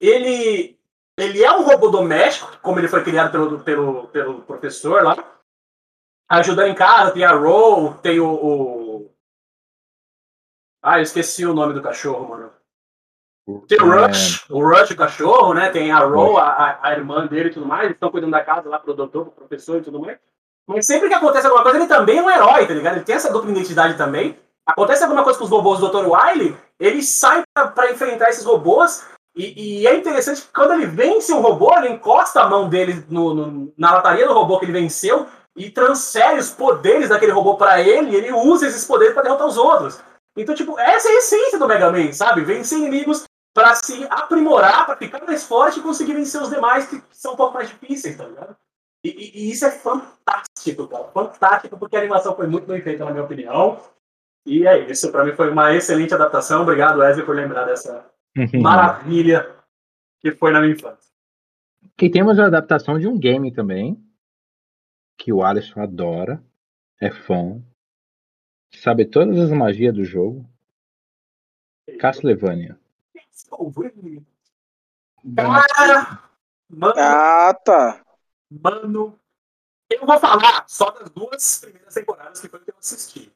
Ele, 0.00 0.78
ele 1.18 1.42
é 1.42 1.52
um 1.52 1.62
robô 1.62 1.88
doméstico, 1.88 2.56
como 2.62 2.78
ele 2.78 2.88
foi 2.88 3.02
criado 3.02 3.32
pelo, 3.32 3.58
pelo, 3.60 4.08
pelo 4.08 4.42
professor 4.42 5.02
lá. 5.02 5.16
Ajudando 6.28 6.68
em 6.68 6.74
casa, 6.74 7.12
tem 7.12 7.24
a 7.24 7.32
Roll, 7.32 7.94
tem 7.94 8.20
o, 8.20 8.28
o... 8.28 9.10
Ah, 10.82 10.98
eu 10.98 11.02
esqueci 11.02 11.46
o 11.46 11.54
nome 11.54 11.72
do 11.72 11.82
cachorro, 11.82 12.28
mano. 12.28 12.52
Tem 13.66 13.80
o 13.80 13.90
Rush, 13.90 14.44
é... 14.48 14.52
o 14.52 14.60
Rush, 14.60 14.90
o 14.90 14.96
cachorro, 14.96 15.54
né? 15.54 15.70
Tem 15.70 15.90
a 15.90 16.00
Roll, 16.00 16.36
a, 16.36 16.78
a 16.82 16.92
irmã 16.92 17.26
dele 17.26 17.48
e 17.48 17.52
tudo 17.52 17.64
mais. 17.64 17.84
Eles 17.84 17.96
estão 17.96 18.10
cuidando 18.10 18.32
da 18.32 18.44
casa 18.44 18.68
lá 18.68 18.78
pro 18.78 18.92
doutor, 18.92 19.26
pro 19.26 19.46
professor 19.46 19.78
e 19.78 19.82
tudo 19.82 20.00
mais. 20.00 20.18
Mas 20.66 20.86
sempre 20.86 21.08
que 21.08 21.14
acontece 21.14 21.46
alguma 21.46 21.62
coisa, 21.62 21.78
ele 21.78 21.86
também 21.86 22.18
é 22.18 22.22
um 22.22 22.30
herói, 22.30 22.66
tá 22.66 22.74
ligado? 22.74 22.96
Ele 22.96 23.04
tem 23.04 23.14
essa 23.14 23.32
dupla 23.32 23.50
identidade 23.50 23.96
também. 23.96 24.38
Acontece 24.66 25.02
alguma 25.02 25.24
coisa 25.24 25.38
com 25.38 25.46
os 25.46 25.50
robôs 25.50 25.80
do 25.80 25.88
Dr. 25.88 26.06
Wily, 26.06 26.54
ele 26.78 27.02
sai 27.02 27.42
para 27.54 27.90
enfrentar 27.90 28.28
esses 28.28 28.44
robôs. 28.44 29.06
E, 29.34 29.80
e, 29.80 29.86
é 29.86 29.96
interessante 29.96 30.42
que 30.42 30.52
quando 30.52 30.74
ele 30.74 30.84
vence 30.84 31.32
um 31.32 31.40
robô, 31.40 31.74
ele 31.78 31.90
encosta 31.90 32.42
a 32.42 32.48
mão 32.48 32.68
dele 32.68 33.02
no, 33.08 33.34
no, 33.34 33.72
na 33.78 33.92
lataria 33.94 34.26
do 34.26 34.34
robô 34.34 34.58
que 34.58 34.66
ele 34.66 34.72
venceu 34.72 35.26
e 35.58 35.70
transfere 35.70 36.38
os 36.38 36.50
poderes 36.50 37.08
daquele 37.08 37.32
robô 37.32 37.56
para 37.56 37.82
ele. 37.82 38.12
E 38.12 38.16
ele 38.16 38.32
usa 38.32 38.68
esses 38.68 38.84
poderes 38.86 39.12
para 39.12 39.24
derrotar 39.24 39.46
os 39.46 39.56
outros. 39.56 40.00
Então, 40.36 40.54
tipo, 40.54 40.78
essa 40.78 41.08
é 41.08 41.12
a 41.12 41.18
essência 41.18 41.58
do 41.58 41.66
Mega 41.66 41.90
Man, 41.90 42.12
sabe? 42.12 42.42
Vencer 42.42 42.78
inimigos 42.78 43.24
para 43.52 43.74
se 43.74 44.06
aprimorar, 44.08 44.86
para 44.86 44.96
ficar 44.96 45.24
mais 45.26 45.44
forte 45.44 45.80
e 45.80 45.82
conseguir 45.82 46.14
vencer 46.14 46.40
os 46.40 46.48
demais 46.48 46.86
que 46.86 47.02
são 47.10 47.32
um 47.32 47.36
pouco 47.36 47.54
mais 47.54 47.68
difíceis, 47.68 48.16
tá 48.16 48.24
ligado? 48.24 48.56
E, 49.04 49.08
e, 49.08 49.30
e, 49.34 49.50
isso 49.50 49.64
é 49.66 49.70
fantástico, 49.70 50.86
cara. 50.86 51.04
Fantástico, 51.12 51.76
porque 51.76 51.96
a 51.96 52.00
animação 52.00 52.36
foi 52.36 52.46
muito 52.46 52.66
bem 52.66 52.80
feita, 52.80 53.04
na 53.04 53.10
minha 53.10 53.24
opinião. 53.24 53.80
E 54.46 54.66
é 54.66 54.88
isso, 54.88 55.10
para 55.10 55.24
mim 55.24 55.32
foi 55.32 55.50
uma 55.50 55.74
excelente 55.74 56.14
adaptação. 56.14 56.62
Obrigado, 56.62 56.98
Wesley, 57.00 57.26
por 57.26 57.34
lembrar 57.34 57.64
dessa 57.64 58.06
maravilha 58.54 59.48
que 60.20 60.30
foi 60.30 60.52
na 60.52 60.60
minha 60.60 60.72
infância. 60.72 61.08
E 62.00 62.10
temos 62.10 62.38
a 62.38 62.46
adaptação 62.46 62.98
de 62.98 63.08
um 63.08 63.18
game 63.18 63.52
também, 63.52 64.00
que 65.18 65.32
o 65.32 65.42
Alisson 65.42 65.82
adora, 65.82 66.42
é 67.00 67.10
fã, 67.10 67.60
sabe 68.72 69.04
todas 69.04 69.38
as 69.38 69.50
magias 69.50 69.92
do 69.92 70.04
jogo. 70.04 70.48
Castlevania. 71.98 72.78
Cara! 75.36 76.22
Mano, 76.70 76.94
ah, 76.96 77.54
tá. 77.64 78.04
Mano, 78.50 79.18
eu 79.90 80.06
vou 80.06 80.18
falar 80.18 80.64
só 80.68 80.90
das 80.90 81.10
duas 81.10 81.58
primeiras 81.58 81.94
temporadas 81.94 82.40
que 82.40 82.48
foi 82.48 82.60
que 82.60 82.70
eu 82.70 82.74
assisti. 82.78 83.32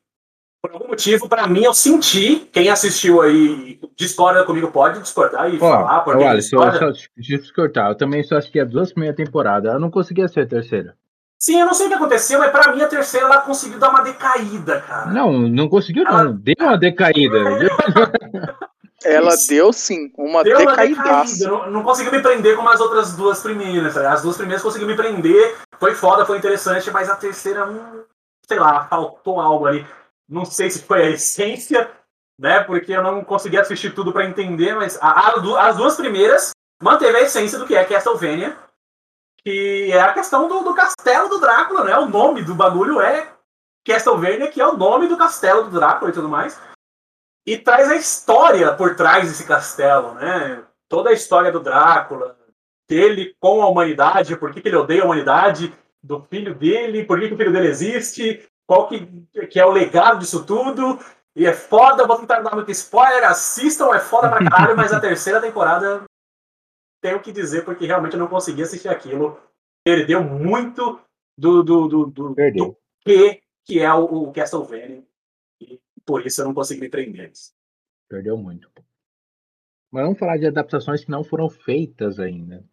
Por 0.61 0.71
algum 0.71 0.89
motivo, 0.89 1.29
para 1.29 1.47
mim, 1.49 1.65
eu 1.65 1.75
senti, 1.75 2.41
quem 2.53 2.69
assistiu 2.69 3.21
aí 3.21 3.81
discorda 3.97 4.45
comigo 4.45 4.71
pode 4.71 5.01
discordar 5.01 5.53
e 5.53 5.59
falar. 5.59 6.03
Porque 6.03 6.23
olha, 6.23 6.39
discorda... 6.39 6.79
só, 6.79 6.95
só 6.95 7.09
discordar. 7.17 7.91
Eu 7.91 7.97
também 7.97 8.23
só 8.23 8.37
assisti 8.37 8.61
as 8.61 8.71
duas 8.71 8.93
primeiras 8.93 9.17
temporadas. 9.17 9.73
Eu 9.73 9.81
não 9.81 9.91
conseguia 9.91 10.29
ser 10.29 10.43
a 10.43 10.47
terceira. 10.47 10.97
Sim, 11.43 11.59
eu 11.59 11.67
não 11.67 11.75
sei 11.75 11.87
o 11.87 11.89
que 11.89 11.97
aconteceu, 11.97 12.39
mas 12.39 12.53
pra 12.53 12.73
mim 12.73 12.81
a 12.81 12.87
terceira 12.87 13.27
ela 13.27 13.41
conseguiu 13.41 13.77
dar 13.77 13.91
uma 13.91 14.03
decaída, 14.03 14.81
cara. 14.83 15.07
Não, 15.07 15.33
não 15.33 15.69
conseguiu, 15.69 16.07
ela... 16.07 16.23
não. 16.23 16.37
Deu 16.37 16.55
uma 16.61 16.79
decaída. 16.79 17.39
Ela 19.05 19.35
Isso. 19.35 19.49
deu 19.49 19.73
sim, 19.73 20.13
uma 20.17 20.45
deu 20.45 20.59
decaidaça. 20.59 21.49
Não, 21.49 21.69
não 21.69 21.83
conseguiu 21.83 22.13
me 22.13 22.23
prender 22.23 22.55
como 22.55 22.69
as 22.69 22.81
outras 22.81 23.17
duas 23.17 23.43
primeiras. 23.43 23.97
As 23.97 24.23
duas 24.23 24.37
primeiras 24.37 24.63
conseguiu 24.63 24.87
me 24.87 24.95
prender, 24.95 25.57
foi 25.77 25.93
foda, 25.93 26.25
foi 26.25 26.39
interessante, 26.39 26.89
mas 26.93 27.11
a 27.11 27.17
terceira, 27.17 27.69
hum, 27.69 28.05
sei 28.47 28.61
lá, 28.61 28.85
faltou 28.85 29.41
algo 29.41 29.67
ali. 29.67 29.85
Não 30.29 30.45
sei 30.45 30.71
se 30.71 30.85
foi 30.85 31.03
a 31.03 31.11
essência, 31.11 31.91
né? 32.39 32.61
Porque 32.61 32.93
eu 32.93 33.03
não 33.03 33.25
consegui 33.25 33.59
assistir 33.59 33.93
tudo 33.93 34.13
para 34.13 34.25
entender, 34.25 34.77
mas 34.77 34.97
a, 35.03 35.09
a, 35.09 35.69
as 35.69 35.77
duas 35.77 35.97
primeiras 35.97 36.53
manteve 36.81 37.19
a 37.19 37.23
essência 37.23 37.59
do 37.59 37.67
que 37.67 37.75
é 37.75 37.83
Castlevania, 37.83 38.57
que 39.45 39.91
é 39.93 40.01
a 40.01 40.13
questão 40.13 40.49
do, 40.49 40.63
do 40.63 40.75
castelo 40.75 41.29
do 41.29 41.39
Drácula, 41.39 41.85
né? 41.85 41.97
O 41.99 42.09
nome 42.09 42.43
do 42.43 42.55
bagulho 42.55 43.01
é 43.01 43.33
Castlevania, 43.85 44.51
que 44.51 44.61
é 44.61 44.67
o 44.67 44.77
nome 44.77 45.09
do 45.09 45.17
castelo 45.17 45.65
do 45.65 45.71
Drácula 45.71 46.11
e 46.11 46.15
tudo 46.15 46.29
mais 46.29 46.61
e 47.47 47.59
traz 47.59 47.91
a 47.91 47.97
história 47.97 48.73
por 48.73 48.95
trás 48.95 49.29
desse 49.29 49.45
castelo, 49.45 50.15
né? 50.15 50.63
Toda 50.89 51.11
a 51.11 51.13
história 51.13 51.51
do 51.51 51.61
Drácula, 51.61 52.37
dele 52.89 53.35
com 53.41 53.63
a 53.63 53.69
humanidade, 53.69 54.37
por 54.37 54.53
que, 54.53 54.61
que 54.61 54.69
ele 54.69 54.77
odeia 54.77 55.03
a 55.03 55.05
humanidade, 55.05 55.73
do 56.03 56.21
filho 56.23 56.55
dele, 56.55 57.05
por 57.05 57.19
que, 57.19 57.29
que 57.29 57.35
o 57.35 57.37
filho 57.37 57.53
dele 57.53 57.69
existe, 57.69 58.45
qual 58.67 58.89
que, 58.89 59.07
que 59.49 59.59
é 59.59 59.65
o 59.65 59.71
legado 59.71 60.19
disso 60.19 60.45
tudo. 60.45 60.99
E 61.35 61.47
é 61.47 61.53
foda, 61.53 62.07
vou 62.07 62.19
tentar 62.19 62.41
dar 62.41 62.55
muito 62.55 62.71
spoiler, 62.71 63.25
assistam, 63.25 63.95
é 63.95 63.99
foda 63.99 64.29
pra 64.29 64.51
caralho, 64.51 64.77
mas 64.77 64.93
a 64.93 65.01
terceira 65.01 65.41
temporada 65.41 66.03
tenho 67.03 67.21
que 67.21 67.33
dizer, 67.33 67.67
porque 67.67 67.85
realmente 67.85 68.15
eu 68.15 68.21
não 68.21 68.29
consegui 68.29 68.63
assistir 68.63 68.89
aquilo. 68.89 69.39
Perdeu 69.85 70.25
muito 70.25 70.99
do, 71.37 71.63
do, 71.63 71.89
do, 71.89 72.07
do, 72.07 72.35
do 72.35 72.77
que, 73.05 73.43
que 73.65 73.81
é 73.81 73.93
o, 73.93 74.05
o 74.05 74.33
Castlevania 74.33 75.05
por 76.05 76.27
isso 76.27 76.41
eu 76.41 76.47
não 76.47 76.55
consegui 76.55 76.81
me 76.81 76.89
prender. 76.89 77.33
Perdeu 78.09 78.37
muito. 78.37 78.71
Mas 79.91 80.05
vamos 80.05 80.19
falar 80.19 80.39
de 80.39 80.47
adaptações 80.47 81.05
que 81.05 81.11
não 81.11 81.25
foram 81.25 81.49
feitas 81.49 82.19
ainda. 82.19 82.65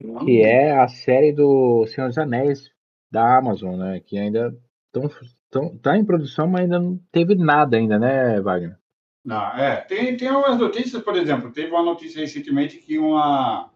Não. 0.00 0.24
Que 0.24 0.42
é 0.42 0.76
a 0.78 0.88
série 0.88 1.32
do 1.32 1.86
Senhor 1.86 2.08
dos 2.08 2.18
Anéis 2.18 2.70
da 3.10 3.38
Amazon, 3.38 3.76
né? 3.76 4.00
Que 4.00 4.18
ainda 4.18 4.56
estão 4.86 5.08
tão, 5.50 5.78
tá 5.78 5.96
em 5.96 6.04
produção, 6.04 6.46
mas 6.46 6.62
ainda 6.62 6.80
não 6.80 6.98
teve 7.12 7.34
nada 7.34 7.76
ainda, 7.76 7.98
né, 7.98 8.40
Wagner? 8.40 8.78
Não, 9.24 9.56
é. 9.56 9.76
Tem, 9.82 10.16
tem 10.16 10.28
algumas 10.28 10.58
notícias, 10.58 11.02
por 11.02 11.16
exemplo, 11.16 11.52
teve 11.52 11.70
uma 11.70 11.82
notícia 11.82 12.20
recentemente 12.20 12.78
que 12.78 12.98
uma, 12.98 13.70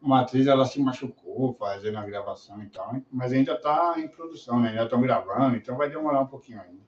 uma 0.00 0.20
atriz 0.20 0.46
ela 0.46 0.64
se 0.64 0.80
machucou 0.80 1.54
fazendo 1.54 1.98
a 1.98 2.04
gravação 2.04 2.62
e 2.62 2.68
tal, 2.68 2.94
mas 3.10 3.32
ainda 3.32 3.54
está 3.54 3.94
em 3.98 4.06
produção, 4.06 4.60
né? 4.60 4.70
Ainda 4.70 4.84
estão 4.84 5.00
gravando, 5.00 5.56
então 5.56 5.76
vai 5.76 5.90
demorar 5.90 6.20
um 6.20 6.26
pouquinho 6.26 6.60
ainda. 6.60 6.86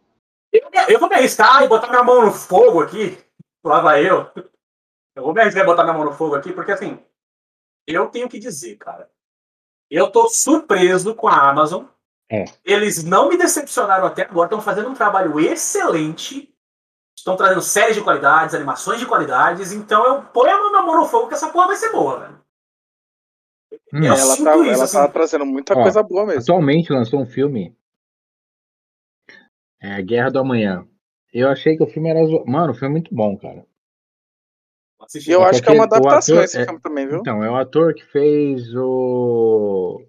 Eu, 0.52 0.70
eu 0.88 1.00
vou 1.00 1.08
me 1.08 1.16
arriscar 1.16 1.62
e 1.62 1.68
botar 1.68 1.88
minha 1.88 2.04
mão 2.04 2.24
no 2.24 2.32
fogo 2.32 2.80
aqui. 2.80 3.18
Lá 3.64 3.80
vai 3.80 4.08
eu. 4.08 4.30
Eu 5.14 5.24
vou 5.24 5.34
me 5.34 5.40
arriscar 5.40 5.64
e 5.64 5.66
botar 5.66 5.82
minha 5.82 5.96
mão 5.96 6.04
no 6.04 6.12
fogo 6.12 6.36
aqui, 6.36 6.52
porque 6.52 6.70
assim, 6.70 6.98
eu 7.86 8.06
tenho 8.06 8.28
que 8.28 8.38
dizer, 8.38 8.76
cara. 8.76 9.10
Eu 9.90 10.10
tô 10.10 10.28
surpreso 10.28 11.14
com 11.14 11.26
a 11.26 11.50
Amazon. 11.50 11.84
É. 12.30 12.44
Eles 12.64 13.02
não 13.02 13.28
me 13.28 13.38
decepcionaram 13.38 14.06
até 14.06 14.22
agora, 14.22 14.46
estão 14.46 14.60
fazendo 14.60 14.90
um 14.90 14.94
trabalho 14.94 15.40
excelente. 15.40 16.54
Estão 17.19 17.36
trazendo 17.36 17.61
séries 17.61 17.97
de 17.97 18.03
qualidades, 18.03 18.55
animações 18.55 19.01
de 19.01 19.07
qualidades. 19.07 19.73
Então 19.73 20.05
eu 20.07 20.23
ponho 20.23 20.51
a 20.55 20.82
mão 20.82 20.97
no 21.01 21.05
fogo 21.07 21.28
que 21.28 21.35
essa 21.35 21.51
porra 21.51 21.66
vai 21.69 21.77
ser 21.77 21.90
boa, 21.90 22.20
velho. 22.20 22.39
Hum. 23.93 24.05
Ela, 24.05 24.16
tá, 24.16 24.57
isso, 24.57 24.70
ela 24.70 24.85
assim. 24.85 24.97
tá 24.99 25.09
trazendo 25.09 25.45
muita 25.45 25.77
Ó, 25.77 25.82
coisa 25.82 26.03
boa 26.03 26.24
mesmo. 26.27 26.43
Atualmente 26.43 26.93
lançou 26.93 27.20
um 27.20 27.27
filme 27.27 27.77
é 29.81 30.01
Guerra 30.03 30.31
do 30.31 30.39
Amanhã. 30.39 30.86
Eu 31.32 31.49
achei 31.49 31.77
que 31.77 31.82
o 31.82 31.86
filme 31.86 32.09
era. 32.09 32.24
zo- 32.24 32.45
Mano, 32.47 32.73
o 32.73 32.74
filme 32.74 32.89
é 32.89 32.93
muito 33.01 33.15
bom, 33.15 33.36
cara. 33.36 33.66
Assisti. 35.01 35.31
Eu 35.31 35.43
É 35.43 35.51
acho 35.51 35.62
que 35.62 35.69
é 35.69 35.73
uma 35.73 35.85
adaptação 35.85 36.36
ator 36.36 36.45
esse 36.45 36.59
é- 36.59 36.65
filme 36.65 36.81
também, 36.81 37.07
viu? 37.07 37.19
Então, 37.19 37.43
é 37.45 37.51
o 37.51 37.57
ator 37.57 37.95
que 37.95 38.05
fez 38.05 38.74
o. 38.74 40.03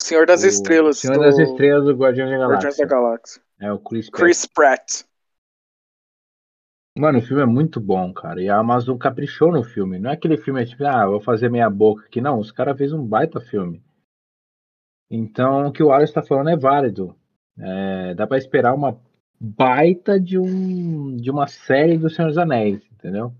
Senhor 0.00 0.26
das 0.26 0.42
o 0.42 0.46
Estrelas. 0.46 0.98
Senhor 0.98 1.16
do 1.18 1.22
das 1.24 1.38
Estrelas 1.38 1.84
do 1.84 1.92
Guardiões 1.94 2.30
da 2.30 2.36
Guardiões 2.46 2.76
Galáxia. 2.76 2.86
da 2.86 2.94
Galáxia. 2.94 3.42
É 3.60 3.72
o 3.72 3.78
Chris, 3.78 4.08
Pratt. 4.08 4.22
Chris 4.22 4.46
Pratt. 4.46 5.02
Mano, 6.98 7.18
o 7.18 7.22
filme 7.22 7.42
é 7.42 7.46
muito 7.46 7.80
bom, 7.80 8.12
cara. 8.12 8.42
E 8.42 8.48
a 8.48 8.58
Amazon 8.58 8.98
caprichou 8.98 9.52
no 9.52 9.62
filme. 9.62 9.98
Não 9.98 10.10
é 10.10 10.14
aquele 10.14 10.36
filme 10.36 10.64
tipo, 10.66 10.84
ah, 10.84 11.06
vou 11.06 11.20
fazer 11.20 11.48
meia 11.48 11.70
boca 11.70 12.04
aqui. 12.06 12.20
Não, 12.20 12.40
os 12.40 12.50
caras 12.50 12.76
fez 12.76 12.92
um 12.92 13.06
baita 13.06 13.40
filme. 13.40 13.80
Então, 15.10 15.68
o 15.68 15.72
que 15.72 15.82
o 15.82 15.92
Alex 15.92 16.12
tá 16.12 16.22
falando 16.22 16.50
é 16.50 16.56
válido. 16.56 17.14
É, 17.56 18.14
dá 18.14 18.26
pra 18.26 18.36
esperar 18.36 18.74
uma 18.74 18.98
baita 19.40 20.18
de 20.18 20.38
um 20.38 21.16
de 21.16 21.30
uma 21.30 21.46
série 21.46 21.96
do 21.96 22.10
Senhor 22.10 22.28
dos 22.28 22.38
Anéis, 22.38 22.80
entendeu? 22.92 23.32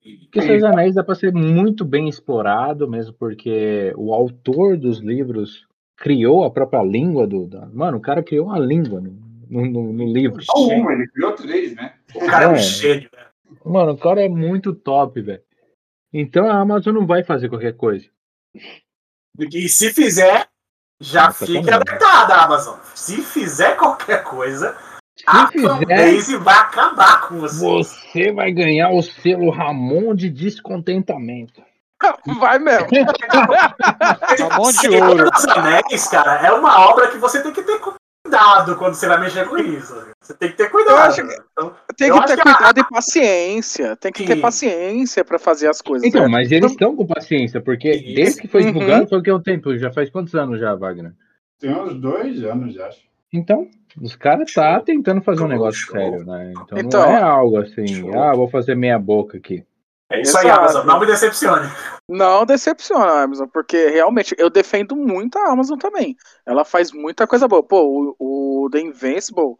Porque 0.00 0.40
Senhor 0.40 0.60
dos 0.60 0.64
Anéis 0.64 0.94
dá 0.94 1.02
pra 1.02 1.14
ser 1.14 1.32
muito 1.32 1.84
bem 1.84 2.08
explorado, 2.08 2.88
mesmo 2.88 3.12
porque 3.14 3.92
o 3.96 4.14
autor 4.14 4.76
dos 4.76 5.00
livros 5.00 5.66
criou 5.96 6.44
a 6.44 6.50
própria 6.50 6.82
língua 6.82 7.26
do. 7.26 7.46
Da... 7.46 7.66
Mano, 7.66 7.98
o 7.98 8.00
cara 8.00 8.22
criou 8.22 8.46
uma 8.46 8.58
língua 8.58 9.00
no, 9.00 9.27
no, 9.50 9.64
no- 9.66 9.92
no 9.92 10.12
livro. 10.12 10.42
Só 10.42 10.52
uma, 10.66 10.92
ele 10.92 11.06
criou 11.08 11.32
três, 11.32 11.74
né? 11.74 11.94
O 12.14 12.26
cara 12.26 12.44
é 12.44 12.48
um 12.48 12.54
É. 12.54 12.58
gênio, 12.58 13.08
né? 13.16 13.24
Mano, 13.64 13.92
o 13.92 13.98
cara 13.98 14.24
é 14.24 14.28
muito 14.28 14.74
top, 14.74 15.20
velho. 15.20 15.42
Então 16.12 16.46
a 16.50 16.58
Amazon 16.58 16.94
não 16.94 17.06
vai 17.06 17.22
fazer 17.24 17.48
qualquer 17.48 17.76
coisa. 17.76 18.06
E 19.52 19.68
se 19.68 19.92
fizer, 19.92 20.46
já 21.00 21.26
Nossa, 21.26 21.46
fica 21.46 21.74
alertada, 21.76 22.34
Amazon. 22.36 22.78
Se 22.94 23.22
fizer 23.22 23.76
qualquer 23.76 24.24
coisa, 24.24 24.76
Se 25.16 25.24
a 25.26 25.46
fizer, 25.48 26.38
vai 26.38 26.54
acabar 26.58 27.28
com 27.28 27.38
você. 27.38 27.58
você 27.64 28.32
vai 28.32 28.50
ganhar 28.52 28.90
o 28.90 29.02
selo 29.02 29.50
Ramon 29.50 30.14
de 30.14 30.28
descontentamento. 30.30 31.62
Vai 32.38 32.58
mesmo. 32.60 32.86
Ramon 34.50 34.70
de 34.70 34.76
Senhor 34.78 35.08
ouro. 35.08 35.30
dos 35.30 35.44
Anéis, 35.48 36.06
cara, 36.08 36.46
é 36.46 36.52
uma 36.52 36.88
obra 36.88 37.10
que 37.10 37.18
você 37.18 37.42
tem 37.42 37.52
que 37.52 37.62
ter 37.62 37.78
cuidado 38.28 38.76
quando 38.76 38.94
você 38.94 39.06
vai 39.06 39.20
mexer 39.20 39.48
com 39.48 39.56
isso. 39.58 39.94
Você 40.20 40.34
tem 40.34 40.50
que 40.50 40.56
ter 40.56 40.70
cuidado. 40.70 40.94
Eu 40.96 40.98
acho 41.02 41.26
que- 41.26 41.42
Então, 41.52 41.74
Tem 41.96 42.08
Eu 42.08 42.14
que 42.14 42.20
acho 42.20 42.36
ter 42.36 42.42
que 42.42 42.48
a- 42.48 42.54
cuidado 42.54 42.78
e 42.80 42.84
paciência. 42.88 43.96
Tem 43.96 44.12
que 44.12 44.24
ter 44.24 44.34
Sim. 44.36 44.40
paciência 44.40 45.24
pra 45.24 45.38
fazer 45.38 45.68
as 45.68 45.80
coisas. 45.82 46.06
Então, 46.06 46.22
né? 46.22 46.28
mas 46.28 46.52
eles 46.52 46.70
estão 46.70 46.94
com 46.94 47.06
paciência, 47.06 47.60
porque 47.60 47.90
Isso. 47.90 48.14
desde 48.14 48.40
que 48.42 48.48
foi 48.48 48.62
Uhum. 48.62 48.72
divulgado 48.72 49.08
foi 49.08 49.18
o 49.18 49.22
que 49.22 49.30
eu 49.30 49.40
tempo. 49.40 49.76
Já 49.76 49.90
faz 49.92 50.08
quantos 50.10 50.34
anos 50.34 50.60
já, 50.60 50.74
Wagner? 50.74 51.12
Tem 51.58 51.72
uns 51.74 51.94
dois 52.00 52.42
anos, 52.44 52.74
já 52.74 52.86
acho. 52.86 53.00
Então, 53.32 53.66
os 54.00 54.14
caras 54.14 54.52
tá 54.52 54.80
tentando 54.80 55.20
fazer 55.20 55.42
um 55.42 55.48
negócio 55.48 55.80
show. 55.80 55.96
sério, 55.96 56.24
né? 56.24 56.52
Então, 56.52 56.78
Então, 56.78 57.02
não 57.02 57.10
é 57.10 57.20
algo 57.20 57.58
assim, 57.58 57.86
show. 57.88 58.16
ah, 58.18 58.32
vou 58.34 58.48
fazer 58.48 58.74
meia 58.76 58.98
boca 58.98 59.36
aqui. 59.38 59.64
É 60.10 60.22
isso 60.22 60.36
aí, 60.38 60.46
Exato. 60.46 60.60
Amazon. 60.60 60.86
Não 60.86 61.00
me 61.00 61.06
decepcione. 61.06 61.68
Não 62.08 62.46
decepciona 62.46 63.22
Amazon, 63.22 63.46
porque 63.48 63.88
realmente 63.88 64.34
eu 64.38 64.48
defendo 64.48 64.96
muito 64.96 65.38
a 65.38 65.52
Amazon 65.52 65.78
também. 65.78 66.16
Ela 66.46 66.64
faz 66.64 66.90
muita 66.90 67.26
coisa 67.26 67.46
boa. 67.46 67.62
Pô, 67.62 68.14
o, 68.18 68.64
o 68.64 68.70
The 68.70 68.80
Invincible. 68.80 69.56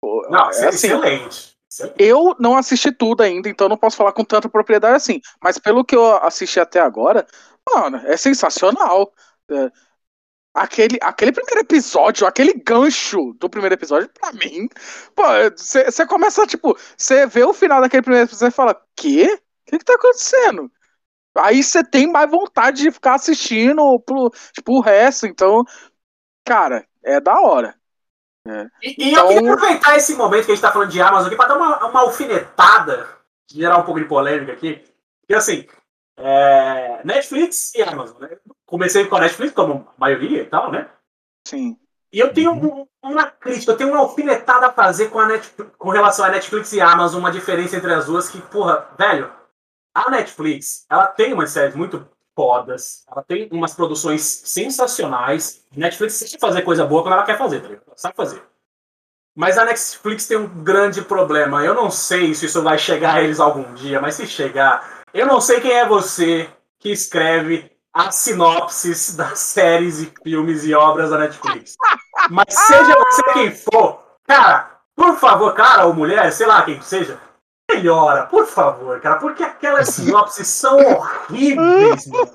pô, 0.00 0.26
Não, 0.30 0.46
é 0.46 0.48
assim, 0.48 0.68
excelente. 0.68 1.54
Eu 1.98 2.36
não 2.38 2.56
assisti 2.56 2.92
tudo 2.92 3.22
ainda, 3.22 3.48
então 3.48 3.68
não 3.68 3.76
posso 3.76 3.96
falar 3.96 4.12
com 4.12 4.24
tanta 4.24 4.48
propriedade 4.48 4.94
assim. 4.94 5.20
Mas 5.42 5.58
pelo 5.58 5.84
que 5.84 5.96
eu 5.96 6.16
assisti 6.18 6.60
até 6.60 6.78
agora, 6.78 7.26
mano, 7.74 7.96
é 8.04 8.16
sensacional. 8.16 9.12
É, 9.50 9.72
aquele, 10.54 10.98
aquele 11.02 11.32
primeiro 11.32 11.60
episódio, 11.60 12.28
aquele 12.28 12.54
gancho 12.54 13.34
do 13.40 13.50
primeiro 13.50 13.74
episódio, 13.74 14.08
pra 14.08 14.32
mim, 14.32 14.68
pô, 15.16 15.24
você 15.56 16.06
começa, 16.06 16.46
tipo, 16.46 16.78
você 16.96 17.26
vê 17.26 17.42
o 17.42 17.52
final 17.52 17.80
daquele 17.80 18.02
primeiro 18.02 18.28
episódio 18.28 18.52
e 18.52 18.56
fala, 18.56 18.80
quê? 18.94 19.40
O 19.66 19.70
que, 19.70 19.78
que 19.78 19.84
tá 19.84 19.94
acontecendo? 19.94 20.70
Aí 21.36 21.62
você 21.62 21.82
tem 21.82 22.06
mais 22.10 22.30
vontade 22.30 22.82
de 22.82 22.90
ficar 22.92 23.14
assistindo 23.14 23.98
pro, 24.00 24.30
tipo, 24.52 24.78
o 24.78 24.80
resto, 24.80 25.26
então, 25.26 25.64
cara, 26.44 26.86
é 27.02 27.20
da 27.20 27.40
hora. 27.40 27.74
E, 28.82 29.08
e 29.08 29.12
eu 29.14 29.20
Então- 29.20 29.28
queria 29.28 29.52
aproveitar 29.54 29.96
esse 29.96 30.14
momento 30.14 30.44
que 30.44 30.52
a 30.52 30.54
gente 30.54 30.62
tá 30.62 30.70
falando 30.70 30.90
de 30.90 31.00
Amazon 31.00 31.26
aqui 31.28 31.36
pra 31.36 31.46
dar 31.46 31.56
uma, 31.56 31.86
uma 31.86 32.00
alfinetada, 32.02 33.08
gerar 33.50 33.78
um 33.78 33.82
pouco 33.84 34.00
de 34.00 34.06
polêmica 34.06 34.52
aqui. 34.52 34.84
Porque 35.22 35.34
assim, 35.34 35.66
é, 36.18 37.00
Netflix 37.04 37.74
e 37.74 37.82
Amazon, 37.82 38.20
né? 38.20 38.36
Comecei 38.66 39.06
com 39.06 39.16
a 39.16 39.20
Netflix, 39.20 39.52
como 39.54 39.88
a 39.96 40.00
maioria 40.00 40.42
e 40.42 40.46
tal, 40.46 40.70
né? 40.70 40.88
Sim. 41.48 41.76
E 42.12 42.20
eu 42.20 42.32
tenho 42.32 42.52
um- 42.52 42.86
uma 43.02 43.26
crítica, 43.28 43.72
eu 43.72 43.76
tenho 43.76 43.90
uma 43.90 43.98
alfinetada 44.00 44.66
a 44.68 44.72
fazer 44.72 45.08
com, 45.10 45.18
a 45.18 45.26
Netflix, 45.26 45.72
com 45.76 45.88
relação 45.88 46.24
a 46.24 46.28
Netflix 46.28 46.72
e 46.74 46.80
Amazon, 46.80 47.20
uma 47.20 47.32
diferença 47.32 47.76
entre 47.76 47.92
as 47.92 48.06
duas 48.06 48.28
que, 48.28 48.40
porra, 48.40 48.88
velho, 48.96 49.32
a 49.94 50.10
Netflix, 50.10 50.84
ela 50.90 51.06
tem 51.06 51.32
umas 51.32 51.50
séries 51.50 51.76
muito 51.76 52.06
fodas, 52.34 53.04
ela 53.10 53.22
tem 53.22 53.48
umas 53.52 53.74
produções 53.74 54.22
sensacionais. 54.22 55.64
Netflix 55.74 56.14
sabe 56.14 56.38
fazer 56.38 56.62
coisa 56.62 56.84
boa 56.84 57.02
quando 57.02 57.14
ela 57.14 57.22
quer 57.22 57.38
fazer, 57.38 57.60
tá 57.60 57.68
ligado? 57.68 57.84
Ela 57.86 57.96
sabe 57.96 58.16
fazer. 58.16 58.42
Mas 59.36 59.56
a 59.56 59.64
Netflix 59.64 60.26
tem 60.26 60.36
um 60.36 60.62
grande 60.62 61.02
problema. 61.02 61.64
Eu 61.64 61.74
não 61.74 61.90
sei 61.90 62.34
se 62.34 62.46
isso 62.46 62.62
vai 62.62 62.78
chegar 62.78 63.14
a 63.14 63.22
eles 63.22 63.40
algum 63.40 63.74
dia, 63.74 64.00
mas 64.00 64.14
se 64.14 64.26
chegar, 64.26 65.02
eu 65.12 65.26
não 65.26 65.40
sei 65.40 65.60
quem 65.60 65.72
é 65.72 65.86
você 65.86 66.48
que 66.78 66.90
escreve 66.90 67.70
as 67.92 68.16
sinopses 68.16 69.14
das 69.14 69.38
séries 69.38 70.00
e 70.00 70.12
filmes 70.22 70.64
e 70.64 70.74
obras 70.74 71.10
da 71.10 71.18
Netflix. 71.18 71.76
Mas 72.30 72.52
seja 72.52 72.94
você 72.98 73.22
quem 73.32 73.54
for, 73.54 74.04
cara, 74.26 74.78
por 74.96 75.16
favor, 75.16 75.52
cara 75.54 75.86
ou 75.86 75.94
mulher, 75.94 76.32
sei 76.32 76.46
lá 76.46 76.62
quem 76.62 76.78
que 76.78 76.84
seja, 76.84 77.18
melhora, 77.74 78.26
por 78.26 78.46
favor, 78.46 79.00
cara, 79.00 79.16
porque 79.16 79.42
aquelas 79.42 79.88
sinopses 79.88 80.46
são 80.48 80.76
horríveis, 80.78 82.06
mano. 82.06 82.28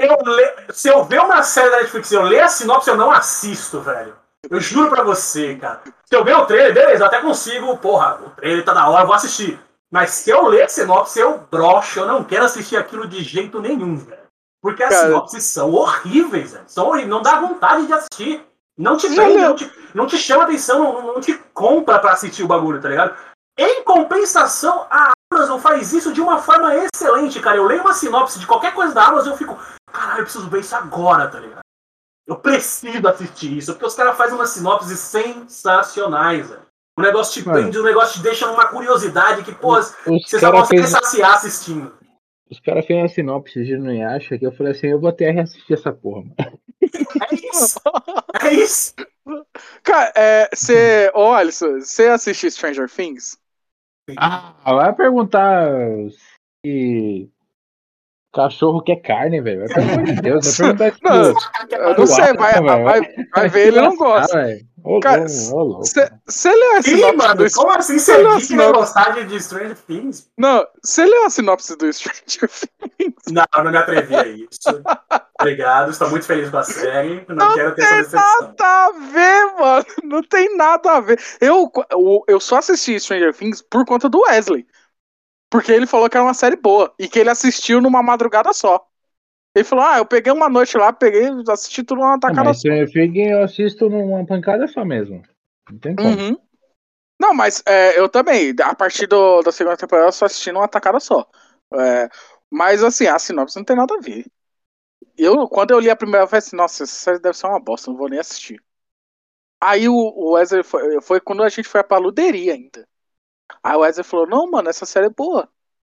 Eu 0.00 0.18
le- 0.34 0.72
Se 0.72 0.88
eu 0.88 1.04
ver 1.04 1.20
uma 1.20 1.42
série 1.42 1.70
da 1.70 1.78
Netflix 1.78 2.10
e 2.10 2.14
eu 2.14 2.22
ler 2.22 2.40
a 2.40 2.48
sinopse, 2.48 2.88
eu 2.88 2.96
não 2.96 3.10
assisto, 3.10 3.80
velho. 3.80 4.14
Eu 4.48 4.60
juro 4.60 4.90
pra 4.90 5.02
você, 5.02 5.56
cara. 5.56 5.80
Se 6.04 6.14
eu 6.16 6.24
ver 6.24 6.36
o 6.36 6.46
trailer, 6.46 6.72
beleza, 6.72 7.04
até 7.06 7.20
consigo, 7.20 7.76
porra, 7.78 8.18
o 8.24 8.30
trailer 8.30 8.64
tá 8.64 8.72
da 8.72 8.88
hora, 8.88 9.02
eu 9.02 9.06
vou 9.06 9.16
assistir. 9.16 9.58
Mas 9.90 10.10
se 10.10 10.30
eu 10.30 10.46
ler 10.46 10.62
a 10.62 10.68
sinopse, 10.68 11.18
eu 11.18 11.38
broxo, 11.50 11.98
eu 12.00 12.06
não 12.06 12.22
quero 12.22 12.44
assistir 12.44 12.76
aquilo 12.76 13.06
de 13.08 13.22
jeito 13.22 13.60
nenhum, 13.60 13.96
velho. 13.96 14.18
Porque 14.62 14.82
as 14.82 14.90
Cara. 14.90 15.06
sinopses 15.06 15.44
são 15.44 15.72
horríveis, 15.72 16.52
velho. 16.52 16.64
São 16.66 16.86
horríveis, 16.88 17.08
não 17.10 17.22
dá 17.22 17.40
vontade 17.40 17.86
de 17.86 17.92
assistir. 17.92 18.44
Não 18.76 18.96
te 18.96 19.08
prende, 19.12 19.38
não. 19.38 19.48
não 19.48 19.56
te, 19.56 19.72
não 19.94 20.06
te 20.06 20.16
chama 20.18 20.44
atenção, 20.44 20.78
não, 20.78 21.02
não 21.14 21.20
te 21.20 21.34
compra 21.52 21.98
pra 21.98 22.12
assistir 22.12 22.44
o 22.44 22.46
bagulho, 22.46 22.80
tá 22.80 22.88
ligado? 22.88 23.14
Em 23.58 23.82
compensação, 23.82 24.86
a 24.88 25.10
Amazon 25.32 25.58
faz 25.60 25.92
isso 25.92 26.12
de 26.12 26.20
uma 26.20 26.38
forma 26.38 26.72
excelente, 26.76 27.40
cara. 27.40 27.56
Eu 27.56 27.66
leio 27.66 27.80
uma 27.80 27.92
sinopse 27.92 28.38
de 28.38 28.46
qualquer 28.46 28.72
coisa 28.72 28.94
da 28.94 29.06
Amazon 29.06 29.30
e 29.30 29.32
eu 29.32 29.36
fico, 29.36 29.58
caralho, 29.92 30.20
eu 30.20 30.24
preciso 30.24 30.48
ver 30.48 30.60
isso 30.60 30.76
agora, 30.76 31.28
tá 31.28 31.40
ligado? 31.40 31.60
Eu 32.26 32.36
preciso 32.36 33.08
assistir 33.08 33.56
isso, 33.56 33.72
porque 33.72 33.86
os 33.86 33.94
caras 33.94 34.16
fazem 34.16 34.36
umas 34.36 34.50
sinopses 34.50 34.98
sensacionais, 35.00 36.48
velho. 36.48 36.62
O 36.96 37.02
negócio 37.02 37.40
te 37.40 37.46
Mano. 37.48 37.60
prende, 37.60 37.78
o 37.78 37.82
negócio 37.84 38.14
te 38.14 38.22
deixa 38.22 38.46
numa 38.46 38.66
curiosidade 38.66 39.42
que, 39.42 39.52
pô, 39.52 39.78
Os 39.78 39.94
você 40.06 40.38
só 40.38 40.50
caras 40.50 40.60
consegue 40.68 40.82
fez, 40.82 40.90
saciar 40.90 41.34
assistindo. 41.34 41.96
os 42.50 42.60
cara 42.60 42.82
fez 42.82 42.98
uma 43.00 43.08
sinopse 43.08 43.64
de 43.64 43.76
não 43.76 44.08
acha 44.08 44.38
que 44.38 44.46
eu 44.46 44.52
falei 44.52 44.72
assim, 44.72 44.88
eu 44.88 45.00
vou 45.00 45.08
até 45.08 45.30
reassistir 45.30 45.76
essa 45.76 45.92
porra, 45.92 46.22
mano. 46.22 46.34
É 47.30 47.34
isso. 47.34 47.80
É 48.40 48.52
isso. 48.52 48.94
Cara, 49.82 50.12
é, 50.14 50.48
você. 50.54 51.10
Ô, 51.14 51.32
Alisson, 51.32 51.80
você 51.80 52.08
assiste 52.08 52.50
Stranger 52.50 52.88
Things? 52.90 53.38
Ah, 54.16 54.54
vai 54.64 54.92
perguntar 54.94 55.70
se 56.64 57.30
cachorro 58.32 58.82
quer 58.82 58.96
carne, 58.96 59.40
velho. 59.40 59.60
Vai 59.60 59.68
pelo 59.68 59.90
amor 59.92 60.04
de 60.04 60.14
Deus, 60.22 60.56
vai 60.58 60.74
perguntar 60.74 60.88
isso 60.88 61.00
Não, 61.70 61.78
Eu 61.78 61.98
não 61.98 62.06
sei, 62.06 62.32
vai, 62.34 62.60
Nossa, 62.60 62.62
velho. 62.62 62.84
vai, 62.84 63.00
vai 63.34 63.48
ver, 63.48 63.66
ele 63.68 63.80
não 63.80 63.96
gosta. 63.96 64.58
Você 66.26 66.52
leu 66.52 66.72
a 66.76 66.78
Ih, 66.78 66.82
sinopse 66.82 67.16
mano, 67.16 67.34
do 67.44 67.52
como 67.52 67.72
assim 67.72 67.98
você 67.98 68.12
é 68.12 68.20
e 68.20 68.24
vai 68.24 68.40
sinopse. 68.40 68.72
gostar 68.72 69.10
de, 69.10 69.24
de 69.24 69.42
Stranger 69.42 69.76
Things? 69.76 70.30
Não, 70.38 70.66
você 70.82 71.04
leu 71.04 71.26
a 71.26 71.30
sinopse 71.30 71.76
do 71.76 71.92
Stranger 71.92 72.48
Things? 72.96 73.14
Não, 73.30 73.44
não 73.64 73.70
me 73.70 73.76
atrevi 73.76 74.14
a 74.14 74.26
isso. 74.26 74.82
Obrigado, 75.40 75.90
estou 75.90 76.10
muito 76.10 76.26
feliz 76.26 76.50
com 76.50 76.58
a 76.58 76.64
série. 76.64 77.24
Não, 77.28 77.54
quero 77.54 77.74
ter 77.74 77.82
essa 77.82 77.96
decepção. 77.96 78.48
Nada 78.48 78.86
a 78.86 78.90
ver, 79.12 79.54
mano. 79.58 79.86
Não 80.04 80.22
tem 80.22 80.56
nada 80.56 80.92
a 80.92 81.00
ver. 81.00 81.20
Eu, 81.40 81.70
eu, 81.90 82.24
eu 82.26 82.40
só 82.40 82.56
assisti 82.56 82.98
Stranger 82.98 83.34
Things 83.34 83.62
por 83.62 83.84
conta 83.84 84.08
do 84.08 84.20
Wesley. 84.20 84.66
Porque 85.50 85.72
ele 85.72 85.86
falou 85.86 86.10
que 86.10 86.16
era 86.16 86.24
uma 86.24 86.34
série 86.34 86.56
boa. 86.56 86.92
E 86.98 87.08
que 87.08 87.18
ele 87.18 87.30
assistiu 87.30 87.80
numa 87.80 88.02
madrugada 88.02 88.52
só. 88.52 88.84
Ele 89.54 89.64
falou: 89.64 89.84
Ah, 89.84 89.98
eu 89.98 90.06
peguei 90.06 90.32
uma 90.32 90.48
noite 90.48 90.76
lá, 90.76 90.92
peguei, 90.92 91.28
assisti 91.48 91.82
tudo 91.82 92.00
numa 92.00 92.14
Ah, 92.14 92.18
tacada 92.18 92.44
mas 92.44 92.56
só. 92.58 92.60
Stranger 92.60 92.92
Things 92.92 93.30
eu 93.30 93.42
assisto 93.42 93.88
numa 93.88 94.26
pancada 94.26 94.66
só 94.66 94.84
mesmo. 94.84 95.22
Não 95.70 95.78
tem 95.78 95.96
como. 95.96 96.08
Uhum. 96.08 96.36
Não, 97.20 97.34
mas 97.34 97.62
é, 97.66 97.98
eu 97.98 98.08
também, 98.08 98.54
a 98.62 98.74
partir 98.74 99.06
do, 99.06 99.42
da 99.42 99.50
segunda 99.50 99.76
temporada, 99.76 100.08
eu 100.08 100.12
só 100.12 100.26
assisti 100.26 100.52
numa 100.52 100.68
tacada 100.68 101.00
só. 101.00 101.28
É, 101.74 102.08
mas 102.50 102.82
assim, 102.82 103.06
a 103.06 103.18
sinopse 103.18 103.56
não 103.56 103.64
tem 103.64 103.76
nada 103.76 103.94
a 103.94 104.00
ver. 104.00 104.24
Eu, 105.18 105.48
quando 105.48 105.72
eu 105.72 105.80
li 105.80 105.90
a 105.90 105.96
primeira 105.96 106.24
vez, 106.24 106.46
assim, 106.46 106.56
nossa, 106.56 106.84
essa 106.84 106.92
série 106.92 107.18
deve 107.18 107.36
ser 107.36 107.48
uma 107.48 107.58
bosta, 107.58 107.90
não 107.90 107.98
vou 107.98 108.08
nem 108.08 108.20
assistir. 108.20 108.62
Aí 109.60 109.88
o, 109.88 109.94
o 109.94 110.32
Wesley 110.34 110.62
foi, 110.62 111.00
foi 111.02 111.20
quando 111.20 111.42
a 111.42 111.48
gente 111.48 111.68
foi 111.68 111.82
pra 111.82 111.98
luderia 111.98 112.54
ainda. 112.54 112.86
Aí 113.60 113.74
o 113.74 113.80
Wesley 113.80 114.04
falou: 114.04 114.28
Não, 114.28 114.48
mano, 114.48 114.68
essa 114.68 114.86
série 114.86 115.06
é 115.06 115.10
boa. 115.10 115.48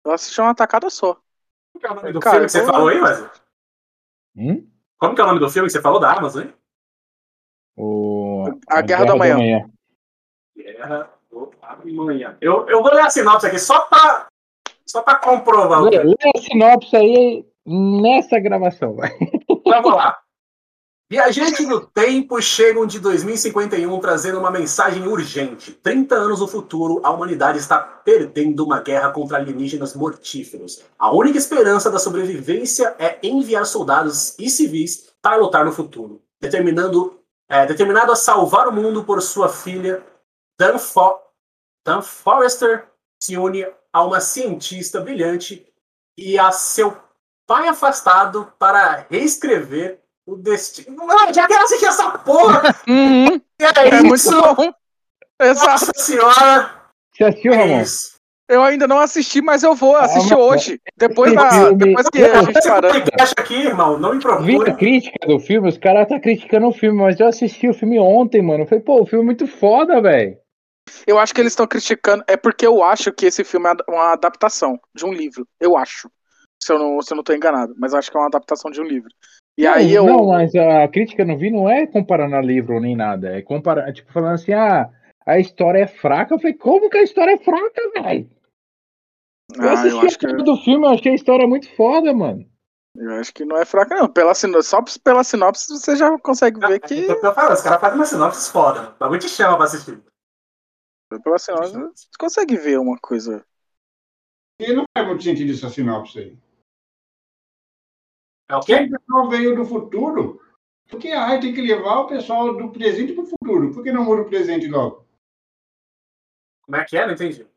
Eu 0.03 0.11
assisti 0.11 0.41
uma 0.41 0.53
tacada 0.53 0.89
só. 0.89 1.13
Como 1.71 1.79
que 1.79 1.87
é 1.87 1.91
o 1.91 1.95
nome 1.95 2.11
do 2.11 2.19
Cara, 2.19 2.35
filme 2.35 2.45
que 2.47 2.51
você 2.51 2.65
falou 2.65 2.89
aí, 2.89 2.99
Wesley? 2.99 3.29
Hum? 4.35 4.69
Como 4.97 5.15
que 5.15 5.21
é 5.21 5.23
o 5.23 5.27
nome 5.27 5.39
do 5.39 5.49
filme 5.49 5.67
que 5.67 5.73
você 5.73 5.81
falou 5.81 6.01
da 6.01 6.11
Amazon, 6.11 6.43
hein? 6.43 6.53
O... 7.77 8.43
A 8.67 8.81
Guerra 8.81 9.05
do 9.05 9.13
Amanhã. 9.13 9.69
Guerra 10.55 11.09
do 11.29 11.53
Amanhã. 11.85 12.37
Eu, 12.41 12.67
eu 12.67 12.83
vou 12.83 12.93
ler 12.93 13.03
a 13.03 13.09
sinopse 13.09 13.47
aqui 13.47 13.57
só 13.57 13.85
pra, 13.85 14.27
só 14.85 15.01
pra 15.01 15.15
comprovar 15.15 15.81
o 15.81 15.89
que 15.89 15.97
Lê, 15.97 16.03
lê 16.03 16.31
a 16.35 16.41
sinopse 16.41 16.95
aí 16.95 17.52
nessa 17.65 18.39
gravação, 18.39 18.95
vai. 18.95 19.11
Vamos 19.65 19.93
lá. 19.93 20.17
Viajantes 21.09 21.67
no 21.67 21.85
tempo 21.85 22.41
chegam 22.41 22.87
de 22.87 22.99
2051 22.99 23.99
trazendo 23.99 24.39
uma 24.39 24.49
mensagem 24.49 25.07
urgente. 25.07 25.71
30 25.71 26.15
anos 26.15 26.39
no 26.39 26.47
futuro, 26.47 27.01
a 27.03 27.11
humanidade 27.11 27.59
está 27.59 27.79
perdendo 27.79 28.65
uma 28.65 28.81
guerra 28.81 29.11
contra 29.11 29.37
alienígenas 29.37 29.95
mortíferos. 29.95 30.83
A 30.97 31.13
única 31.13 31.37
esperança 31.37 31.91
da 31.91 31.99
sobrevivência 31.99 32.95
é 32.97 33.19
enviar 33.21 33.65
soldados 33.65 34.35
e 34.39 34.49
civis 34.49 35.13
para 35.21 35.35
lutar 35.35 35.63
no 35.63 35.71
futuro, 35.71 36.19
determinando, 36.41 37.19
é, 37.47 37.65
determinado 37.67 38.11
a 38.11 38.15
salvar 38.15 38.67
o 38.67 38.73
mundo 38.73 39.03
por 39.03 39.21
sua 39.21 39.49
filha, 39.49 40.03
Dan, 40.59 40.79
Fo 40.79 41.19
Dan 41.85 42.01
Forrester 42.01 42.87
se 43.21 43.37
une 43.37 43.65
a 43.91 44.03
uma 44.03 44.19
cientista 44.19 44.99
brilhante 44.99 45.63
e 46.17 46.39
a 46.39 46.51
seu 46.51 46.97
pai 47.47 47.67
afastado 47.67 48.51
para 48.57 49.05
reescrever 49.09 49.99
o 50.25 50.35
destino. 50.35 51.05
Mano, 51.05 51.33
já 51.33 51.47
quero 51.47 51.63
assistir 51.63 51.85
essa 51.85 52.09
porra! 52.19 52.61
Uhum, 52.87 53.35
E 53.59 53.63
é 53.63 53.87
é, 53.89 54.01
muito 54.01 54.15
isso! 54.15 54.31
bom. 54.41 54.71
Exato. 55.41 55.69
Nossa 55.69 55.91
senhora! 55.95 56.71
Você 57.13 57.23
assistiu, 57.25 57.53
É 57.53 57.57
Ramon? 57.57 57.81
isso. 57.81 58.13
Eu 58.49 58.61
ainda 58.61 58.87
não 58.87 58.99
assisti, 58.99 59.41
mas 59.41 59.63
eu 59.63 59.73
vou 59.73 59.95
assistir 59.95 60.35
mas- 60.35 60.39
hoje. 60.45 60.81
Depois, 60.97 61.33
da, 61.33 61.49
filme- 61.49 61.75
depois 61.75 62.09
que 62.09 62.23
a 62.23 62.43
gente 62.43 62.61
parar. 62.61 62.91
aqui, 63.37 63.55
irmão, 63.55 63.97
não 63.97 64.13
me 64.13 64.19
Vi 64.41 64.69
a 64.69 64.73
crítica 64.75 65.27
do 65.27 65.39
filme, 65.39 65.69
os 65.69 65.77
caras 65.77 66.07
tá 66.07 66.19
criticando 66.19 66.67
o 66.67 66.73
filme, 66.73 66.99
mas 67.01 67.19
eu 67.19 67.27
assisti 67.27 67.67
o 67.69 67.73
filme 67.73 67.97
ontem, 67.99 68.41
mano. 68.41 68.63
Eu 68.63 68.67
falei, 68.67 68.83
pô, 68.83 69.01
o 69.01 69.05
filme 69.05 69.23
é 69.23 69.25
muito 69.25 69.47
foda, 69.47 70.01
velho. 70.01 70.37
Eu 71.07 71.17
acho 71.17 71.33
que 71.33 71.39
eles 71.41 71.53
estão 71.53 71.65
criticando. 71.65 72.23
É 72.27 72.35
porque 72.35 72.67
eu 72.67 72.83
acho 72.83 73.11
que 73.13 73.25
esse 73.25 73.43
filme 73.43 73.69
é 73.69 73.91
uma 73.91 74.11
adaptação 74.13 74.77
de 74.93 75.05
um 75.05 75.13
livro. 75.13 75.47
Eu 75.59 75.77
acho. 75.77 76.09
Se 76.63 76.71
eu 76.71 76.79
não, 76.79 77.01
se 77.01 77.13
eu 77.13 77.17
não 77.17 77.23
tô 77.23 77.33
enganado. 77.33 77.73
Mas 77.77 77.93
acho 77.93 78.09
que 78.09 78.17
é 78.17 78.19
uma 78.19 78.27
adaptação 78.27 78.71
de 78.71 78.81
um 78.81 78.85
livro. 78.85 79.09
E 79.57 79.63
não, 79.63 79.73
aí 79.73 79.93
eu. 79.93 80.05
Não, 80.05 80.27
mas 80.27 80.53
a 80.55 80.87
crítica 80.87 81.23
no 81.25 81.37
vi 81.37 81.51
não 81.51 81.69
é 81.69 81.85
comparando 81.85 82.35
a 82.35 82.41
livro 82.41 82.79
nem 82.79 82.95
nada. 82.95 83.37
É 83.37 83.41
comparando, 83.41 83.93
tipo, 83.93 84.11
falando 84.11 84.35
assim, 84.35 84.53
ah, 84.53 84.89
a 85.25 85.39
história 85.39 85.79
é 85.79 85.87
fraca. 85.87 86.33
Eu 86.33 86.39
falei, 86.39 86.53
como 86.53 86.89
que 86.89 86.97
a 86.97 87.03
história 87.03 87.33
é 87.33 87.37
fraca, 87.37 87.81
velho? 87.93 88.29
Eu 89.55 89.69
Ah, 89.69 89.73
assisti 89.73 89.89
eu 89.89 90.01
acho 90.01 90.17
que, 90.19 90.25
a 90.25 90.29
porra 90.29 90.43
do 90.43 90.57
filme, 90.57 90.85
eu 90.85 90.89
achei 90.91 91.11
a 91.11 91.15
história 91.15 91.47
muito 91.47 91.69
foda, 91.75 92.13
mano. 92.13 92.45
eu 92.95 93.11
acho 93.15 93.33
que 93.33 93.45
não 93.45 93.57
é 93.57 93.65
fraca, 93.65 93.95
não. 93.95 94.07
Pela 94.09 94.33
sinopse, 94.33 94.69
só 94.69 94.81
pela 95.03 95.23
sinopse 95.23 95.67
você 95.69 95.95
já 95.95 96.17
consegue 96.19 96.59
ver 96.59 96.79
que. 96.79 97.05
Eu 97.05 97.33
falando, 97.33 97.53
os 97.53 97.61
caras 97.61 97.81
fazem 97.81 97.99
uma 97.99 98.05
sinopse 98.05 98.51
foda. 98.51 98.91
O 98.95 98.99
bagulho 98.99 99.19
te 99.19 99.29
chama 99.29 99.57
pra 99.57 99.65
assistir. 99.65 100.01
Pela 101.23 101.37
sinopse 101.37 101.77
você 101.93 102.07
consegue 102.17 102.55
ver 102.57 102.79
uma 102.79 102.97
coisa. 102.97 103.45
E 104.59 104.73
não 104.73 104.85
faz 104.95 105.07
muito 105.07 105.23
sentido 105.23 105.51
essa 105.51 105.69
sinopse 105.69 106.19
aí. 106.19 106.37
É 108.53 108.57
o 108.57 108.59
O 108.59 108.65
pessoal 108.65 109.29
veio 109.29 109.55
do 109.55 109.65
futuro. 109.65 110.41
Porque 110.89 111.09
ai, 111.09 111.39
tem 111.39 111.53
que 111.53 111.61
levar 111.61 112.01
o 112.01 112.07
pessoal 112.07 112.55
do 112.55 112.69
presente 112.69 113.13
para 113.13 113.23
o 113.23 113.27
futuro. 113.27 113.73
Por 113.73 113.83
que 113.83 113.91
não 113.91 114.03
muda 114.03 114.21
o 114.21 114.29
presente 114.29 114.67
logo? 114.67 115.05
Como 116.61 116.75
é 116.75 116.85
que 116.85 116.95
é? 116.95 117.05
Não 117.05 117.13
entendi. 117.13 117.47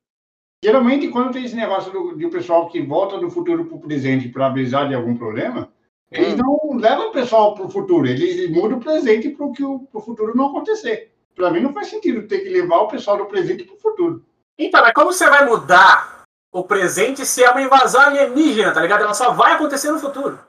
Geralmente, 0.65 1.09
quando 1.09 1.33
tem 1.33 1.45
esse 1.45 1.55
negócio 1.55 1.93
do, 1.93 2.17
de 2.17 2.25
o 2.25 2.31
pessoal 2.31 2.69
que 2.69 2.81
volta 2.81 3.19
do 3.19 3.31
futuro 3.31 3.67
para 3.67 3.77
o 3.77 3.81
presente 3.81 4.29
para 4.31 4.47
avisar 4.47 4.89
de 4.89 4.95
algum 4.95 5.17
problema, 5.17 5.71
eles 6.11 6.35
Hum. 6.35 6.37
não 6.37 6.79
levam 6.79 7.09
o 7.09 7.13
pessoal 7.13 7.55
para 7.55 7.67
o 7.67 7.71
futuro, 7.71 8.07
eles 8.07 8.51
mudam 8.51 8.79
o 8.79 8.81
presente 8.81 9.29
para 9.29 9.45
o 9.45 9.53
que 9.53 9.63
o 9.63 9.87
futuro 10.01 10.35
não 10.35 10.47
acontecer. 10.47 11.13
Para 11.35 11.51
mim, 11.51 11.61
não 11.61 11.75
faz 11.75 11.89
sentido 11.89 12.27
ter 12.27 12.41
que 12.41 12.49
levar 12.49 12.79
o 12.79 12.89
pessoal 12.89 13.19
do 13.19 13.27
presente 13.27 13.65
para 13.65 13.75
o 13.75 13.79
futuro. 13.79 14.25
Então, 14.59 14.81
mas 14.81 14.93
como 14.95 15.13
você 15.13 15.29
vai 15.29 15.45
mudar 15.45 16.23
o 16.51 16.65
presente 16.65 17.27
se 17.27 17.45
é 17.45 17.51
uma 17.51 17.61
invasão 17.61 18.01
alienígena, 18.01 18.73
tá 18.73 18.81
ligado? 18.81 19.03
Ela 19.03 19.13
só 19.13 19.33
vai 19.33 19.53
acontecer 19.53 19.91
no 19.91 19.99
futuro. 19.99 20.41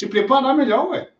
Se 0.00 0.06
preparar 0.08 0.54
melhor, 0.54 0.88
ué. 0.90 1.10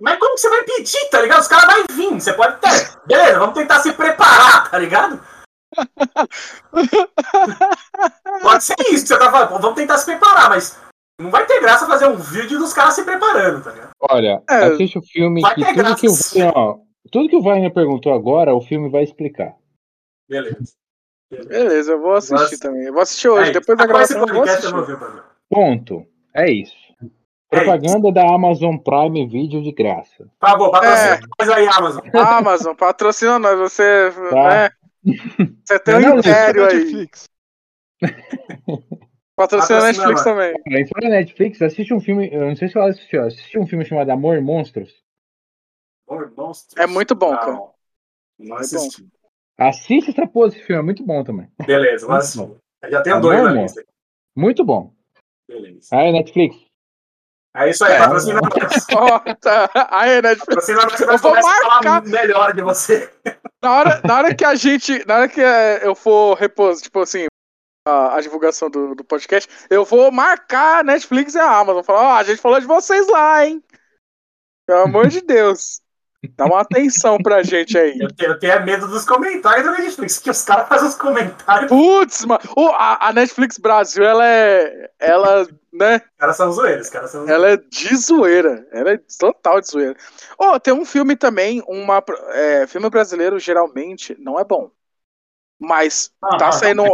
Mas 0.00 0.18
como 0.18 0.34
que 0.34 0.40
você 0.40 0.48
vai 0.48 0.64
pedir, 0.64 1.10
tá 1.10 1.20
ligado? 1.20 1.40
Os 1.40 1.48
caras 1.48 1.74
vão 1.74 1.84
vir, 1.96 2.20
você 2.20 2.32
pode 2.32 2.60
ter. 2.60 2.98
Beleza, 3.06 3.38
vamos 3.38 3.54
tentar 3.54 3.80
se 3.80 3.92
preparar, 3.92 4.70
tá 4.70 4.78
ligado? 4.78 5.20
pode 8.42 8.64
ser 8.64 8.74
isso 8.90 9.02
que 9.04 9.08
você 9.08 9.18
tá 9.18 9.30
falando. 9.30 9.60
Vamos 9.60 9.76
tentar 9.76 9.98
se 9.98 10.06
preparar, 10.06 10.48
mas 10.50 10.78
não 11.20 11.30
vai 11.30 11.46
ter 11.46 11.60
graça 11.60 11.86
fazer 11.86 12.06
um 12.06 12.16
vídeo 12.16 12.58
dos 12.58 12.72
caras 12.72 12.94
se 12.94 13.04
preparando, 13.04 13.62
tá 13.62 13.70
ligado? 13.70 13.90
Olha, 14.00 14.42
É, 14.50 14.54
assiste 14.64 14.98
o 14.98 15.02
filme 15.02 15.40
vai 15.40 15.54
que 15.54 15.64
ter 15.64 15.74
tudo 15.74 15.96
que, 15.96 16.08
o, 16.08 16.12
graça. 16.12 16.52
ó, 16.56 16.78
tudo 17.10 17.28
que 17.28 17.36
o 17.36 17.42
Wagner 17.42 17.72
perguntou 17.72 18.12
agora, 18.12 18.54
o 18.54 18.60
filme 18.60 18.90
vai 18.90 19.04
explicar. 19.04 19.54
Beleza. 20.28 20.74
Beleza, 21.30 21.92
eu 21.92 22.00
vou 22.00 22.14
assistir 22.14 22.34
Nossa. 22.34 22.58
também. 22.60 22.82
Eu 22.84 22.92
vou 22.92 23.02
assistir 23.02 23.28
hoje, 23.28 23.50
É, 23.50 23.52
depois 23.52 23.78
da 23.78 23.86
gravação 23.86 24.26
eu 24.26 24.34
vou 24.34 24.42
assistir. 24.42 24.72
Ponto. 25.48 26.06
É 26.34 26.50
isso. 26.50 26.74
É 27.52 27.56
Propaganda 27.60 28.10
da 28.10 28.34
Amazon 28.34 28.76
Prime 28.78 29.26
Video 29.26 29.62
de 29.62 29.72
graça. 29.72 30.24
Por 30.40 30.48
favor, 30.48 30.70
patrocina. 30.70 31.20
Mas 31.38 31.48
aí, 31.50 31.66
Amazon. 31.68 32.02
Amazon, 32.16 32.74
patrocina 32.74 33.38
nós, 33.38 33.58
você. 33.58 34.10
Tá. 34.30 34.48
né? 34.48 34.70
Você 35.64 35.78
tem 35.80 35.96
um 35.96 36.18
império 36.18 36.64
aí. 36.66 36.78
Netflix. 36.78 37.28
Patrocina 39.36 39.78
a 39.80 39.82
Netflix 39.82 40.24
também. 40.24 40.54
Mas 40.66 40.88
fora 40.88 41.08
Netflix, 41.08 41.60
assiste 41.60 41.92
um 41.92 42.00
filme. 42.00 42.28
Eu 42.32 42.46
não 42.46 42.56
sei 42.56 42.68
se 42.68 42.76
ela 42.78 42.88
assistiu. 42.88 43.22
Assistiu 43.24 43.60
um 43.60 43.66
filme 43.66 43.84
chamado 43.84 44.10
Amor 44.10 44.36
e 44.36 44.40
Monstros. 44.40 45.02
Monstros. 46.36 46.76
É 46.76 46.86
muito 46.86 47.14
bom, 47.14 47.32
Não, 47.32 47.38
cara. 47.38 47.62
Não 48.38 48.56
É 48.56 48.60
assisti. 48.60 49.06
Assiste 49.58 50.10
essa 50.10 50.26
porra 50.26 50.48
desse 50.48 50.62
filme, 50.62 50.80
é 50.80 50.84
muito 50.84 51.04
bom 51.04 51.22
também. 51.22 51.48
Beleza, 51.66 52.10
assistir. 52.14 52.56
Já 52.88 53.02
tenho 53.02 53.16
Tá 53.16 53.20
dois 53.20 53.38
bom, 53.38 53.44
na 53.44 53.50
amor? 53.50 53.62
lista. 53.62 53.84
Muito 54.34 54.64
bom. 54.64 54.92
Beleza. 55.46 55.88
Aí, 55.92 56.10
Netflix. 56.12 56.56
É 57.54 57.68
isso 57.68 57.84
aí, 57.84 57.92
É. 57.94 57.98
patrocina 57.98 58.40
nós. 58.40 58.86
Ó, 58.96 59.18
tá. 59.34 59.70
Aí, 59.90 60.22
Netflix. 60.22 60.46
Patrocina 60.46 60.82
nós, 60.82 60.92
você 60.92 61.04
Eu 61.04 61.18
vai 61.18 61.42
vou 61.42 61.42
marcar. 61.70 62.02
melhor 62.02 62.54
de 62.54 62.62
você. 62.62 63.12
Na 63.62 63.72
hora, 63.76 64.00
na 64.04 64.16
hora 64.18 64.34
que 64.34 64.44
a 64.44 64.54
gente. 64.54 65.04
Na 65.06 65.16
hora 65.16 65.28
que 65.28 65.40
é, 65.40 65.86
eu 65.86 65.94
for 65.94 66.34
repor, 66.34 66.74
tipo 66.76 67.00
assim, 67.00 67.26
a, 67.86 68.16
a 68.16 68.20
divulgação 68.20 68.70
do, 68.70 68.94
do 68.94 69.04
podcast, 69.04 69.48
eu 69.68 69.84
vou 69.84 70.10
marcar 70.10 70.80
a 70.80 70.82
Netflix 70.82 71.34
e 71.34 71.38
a 71.38 71.58
Amazon. 71.58 71.82
Falar, 71.82 72.02
ó, 72.02 72.12
a 72.16 72.22
gente 72.24 72.40
falou 72.40 72.58
de 72.58 72.66
vocês 72.66 73.06
lá, 73.08 73.44
hein? 73.44 73.62
Pelo 74.66 74.80
amor 74.84 75.08
de 75.08 75.20
Deus. 75.20 75.80
Dá 76.36 76.44
uma 76.44 76.60
atenção 76.60 77.18
pra 77.18 77.42
gente 77.42 77.76
aí. 77.76 77.98
Eu 78.00 78.14
tenho, 78.14 78.30
eu 78.32 78.38
tenho 78.38 78.64
medo 78.64 78.86
dos 78.86 79.04
comentários 79.04 79.64
da 79.64 79.72
Netflix, 79.72 80.18
que 80.18 80.30
os 80.30 80.42
caras 80.42 80.68
fazem 80.68 80.88
os 80.88 80.94
comentários. 80.94 81.68
Putz, 81.68 82.24
mano. 82.24 82.40
A, 82.76 83.08
a 83.08 83.12
Netflix 83.12 83.58
Brasil, 83.58 84.04
ela 84.04 84.24
é. 84.24 84.90
Ela, 85.00 85.46
né? 85.72 85.96
Os 85.96 86.18
caras 86.18 86.36
são 86.36 86.52
zoeiros, 86.52 86.86
os 86.86 86.92
caras 86.92 87.10
são 87.10 87.28
Ela 87.28 87.50
é 87.50 87.56
de 87.56 87.96
zoeira. 87.96 88.64
Ela 88.72 88.92
é 88.92 89.00
total 89.18 89.60
de 89.60 89.68
zoeira. 89.68 89.96
Ô, 90.38 90.60
tem 90.60 90.72
um 90.72 90.84
filme 90.84 91.16
também, 91.16 91.62
uma. 91.66 92.02
É, 92.30 92.66
filme 92.68 92.88
brasileiro 92.88 93.38
geralmente 93.40 94.16
não 94.20 94.38
é 94.38 94.44
bom. 94.44 94.70
Mas 95.58 96.12
Ah, 96.22 96.36
tá 96.36 96.48
ah, 96.48 96.52
saindo. 96.52 96.84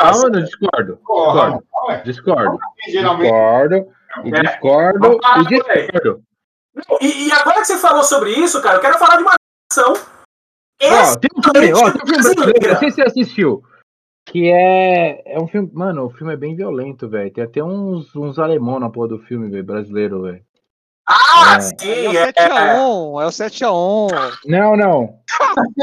Ah, 0.00 0.12
mano, 0.16 0.42
discordo. 0.42 0.98
Porra, 1.04 1.60
ué. 1.88 2.02
Discordo. 2.04 2.58
Discordo. 2.86 3.86
E 4.24 4.28
É. 4.28 4.42
discordo. 4.42 4.98
Vamos 5.00 5.20
parar 5.20 5.40
E 5.42 5.46
discordo. 5.46 6.24
E, 7.00 7.28
e 7.28 7.32
agora 7.32 7.60
que 7.60 7.66
você 7.66 7.78
falou 7.78 8.02
sobre 8.02 8.32
isso, 8.32 8.60
cara, 8.62 8.76
eu 8.76 8.80
quero 8.80 8.98
falar 8.98 9.16
de 9.16 9.22
uma 9.22 9.34
ação. 9.72 9.92
Ó, 10.82 11.16
tem 11.16 11.30
um 11.36 11.42
filme, 11.42 11.72
ó, 11.72 11.90
tem 11.90 12.02
um 12.02 12.06
filme 12.06 12.22
brasileiro, 12.22 12.72
não 12.72 12.78
sei 12.78 12.90
se 12.90 12.96
você 12.96 13.02
assistiu. 13.02 13.62
Que 14.26 14.50
é. 14.50 15.34
É 15.34 15.38
um 15.38 15.46
filme. 15.46 15.70
Mano, 15.72 16.06
o 16.06 16.10
filme 16.10 16.32
é 16.32 16.36
bem 16.36 16.56
violento, 16.56 17.08
velho. 17.08 17.30
Tem 17.32 17.44
até 17.44 17.62
uns, 17.62 18.14
uns 18.16 18.38
alemão 18.38 18.80
na 18.80 18.88
porra 18.90 19.08
do 19.08 19.18
filme, 19.18 19.50
velho, 19.50 19.64
brasileiro, 19.64 20.22
velho. 20.22 20.42
Ah, 21.06 21.56
É. 21.56 21.60
sim, 21.60 21.76
É 22.06 22.08
o 22.08 22.16
é. 22.16 22.32
7x1, 22.32 23.22
é 23.22 23.26
o 23.26 23.30
7x1. 23.30 24.38
Não, 24.46 24.76
não. 24.76 25.18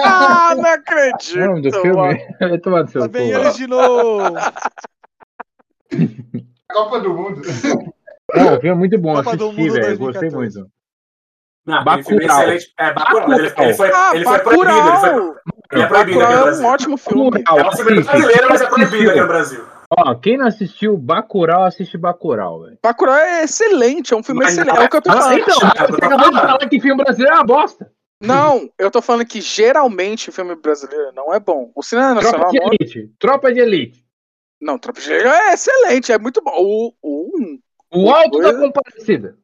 Ah, 0.03 0.55
não 0.55 0.65
acredito. 0.65 1.35
O 1.35 1.45
nome 1.45 1.61
do 1.61 1.69
mano. 1.95 2.17
filme 2.39 2.55
é 2.55 2.57
tomar 2.57 2.83
no 2.83 2.89
seu 2.89 3.07
vem 3.07 3.31
cu, 3.31 3.37
eles 3.39 3.55
de 3.55 3.67
novo. 3.67 4.33
Copa 6.71 6.99
do 6.99 7.13
Mundo. 7.13 7.41
Não, 8.33 8.55
o 8.57 8.61
filme 8.61 8.69
é 8.69 8.73
muito 8.73 8.97
bom, 8.97 9.13
Copa 9.13 9.35
assisti, 9.35 9.69
velho. 9.69 9.97
Gostei 9.99 10.29
2014. 10.29 10.35
muito. 10.35 10.71
Não, 11.65 11.83
filme 12.03 12.23
é 12.23 12.27
Bacurau. 12.27 12.41
excelente. 12.41 12.73
É, 12.79 12.93
Bacurau, 12.93 13.33
ele, 13.33 13.53
ele 13.57 13.73
foi, 13.75 13.91
Ah, 13.93 14.11
ele 14.15 14.25
foi 14.25 14.39
proibido. 14.39 14.71
Ele, 14.71 14.81
foi, 14.81 14.91
Bacurau. 15.09 15.35
ele 15.71 15.81
é 15.81 15.87
proibido 15.87 16.19
aqui 16.21 16.27
Bacurau 16.27 16.31
no 16.31 16.37
é 16.37 16.39
um 16.39 16.43
Brasil. 16.45 16.65
ótimo 16.67 16.97
filme. 16.97 17.43
Bacurau, 17.43 17.59
É 17.59 17.67
um 17.67 17.71
filme 17.75 17.91
assiste. 17.91 18.11
brasileiro, 18.11 18.47
mas 18.49 18.61
é 18.61 18.67
proibido 18.67 19.09
aqui 19.11 19.19
no? 19.21 19.27
Brasil. 19.27 19.65
Ó, 19.97 20.15
quem 20.15 20.37
não 20.37 20.47
assistiu 20.47 20.97
Bacurau, 20.97 21.63
assiste 21.65 21.97
Bacurau, 21.97 22.63
velho. 22.63 22.77
Bacurau 22.81 23.15
é 23.15 23.43
excelente, 23.43 24.13
é 24.13 24.17
um 24.17 24.23
filme 24.23 24.39
Mas 24.41 24.53
excelente. 24.53 24.73
não 24.75 24.81
É 24.81 24.85
o 24.85 24.89
que 24.89 24.97
eu 24.97 25.01
tô 25.01 25.11
falando. 25.11 25.37
Então, 25.39 25.53
você 25.55 25.59
tô 25.99 26.05
acabou 26.05 26.31
de 26.31 26.39
falar 26.39 26.69
que 26.69 26.79
filme 26.79 27.03
brasileiro 27.03 27.35
é 27.35 27.37
uma 27.39 27.45
bosta. 27.45 27.91
Não, 28.23 28.69
eu 28.77 28.89
tô 28.91 29.01
falando 29.01 29.25
que 29.25 29.41
geralmente 29.41 30.29
o 30.29 30.31
filme 30.31 30.55
brasileiro 30.55 31.11
não 31.13 31.33
é 31.33 31.39
bom. 31.39 31.71
O 31.75 31.83
cinema 31.83 32.19
Tropa 32.21 32.37
nacional 32.37 32.51
de 32.51 32.59
não 32.59 32.65
é... 32.65 32.69
elite. 32.79 33.11
Tropa 33.19 33.53
de 33.53 33.59
elite. 33.59 34.05
Não, 34.61 34.77
Tropa 34.77 35.01
de 35.01 35.11
Elite 35.11 35.27
é 35.27 35.53
excelente, 35.53 36.11
é 36.11 36.19
muito 36.19 36.39
bom. 36.41 36.53
O, 36.55 36.93
o 37.01 37.31
um 37.91 38.05
O 38.05 38.11
alto 38.13 38.39
da 38.39 38.53
comparecida. 38.53 39.35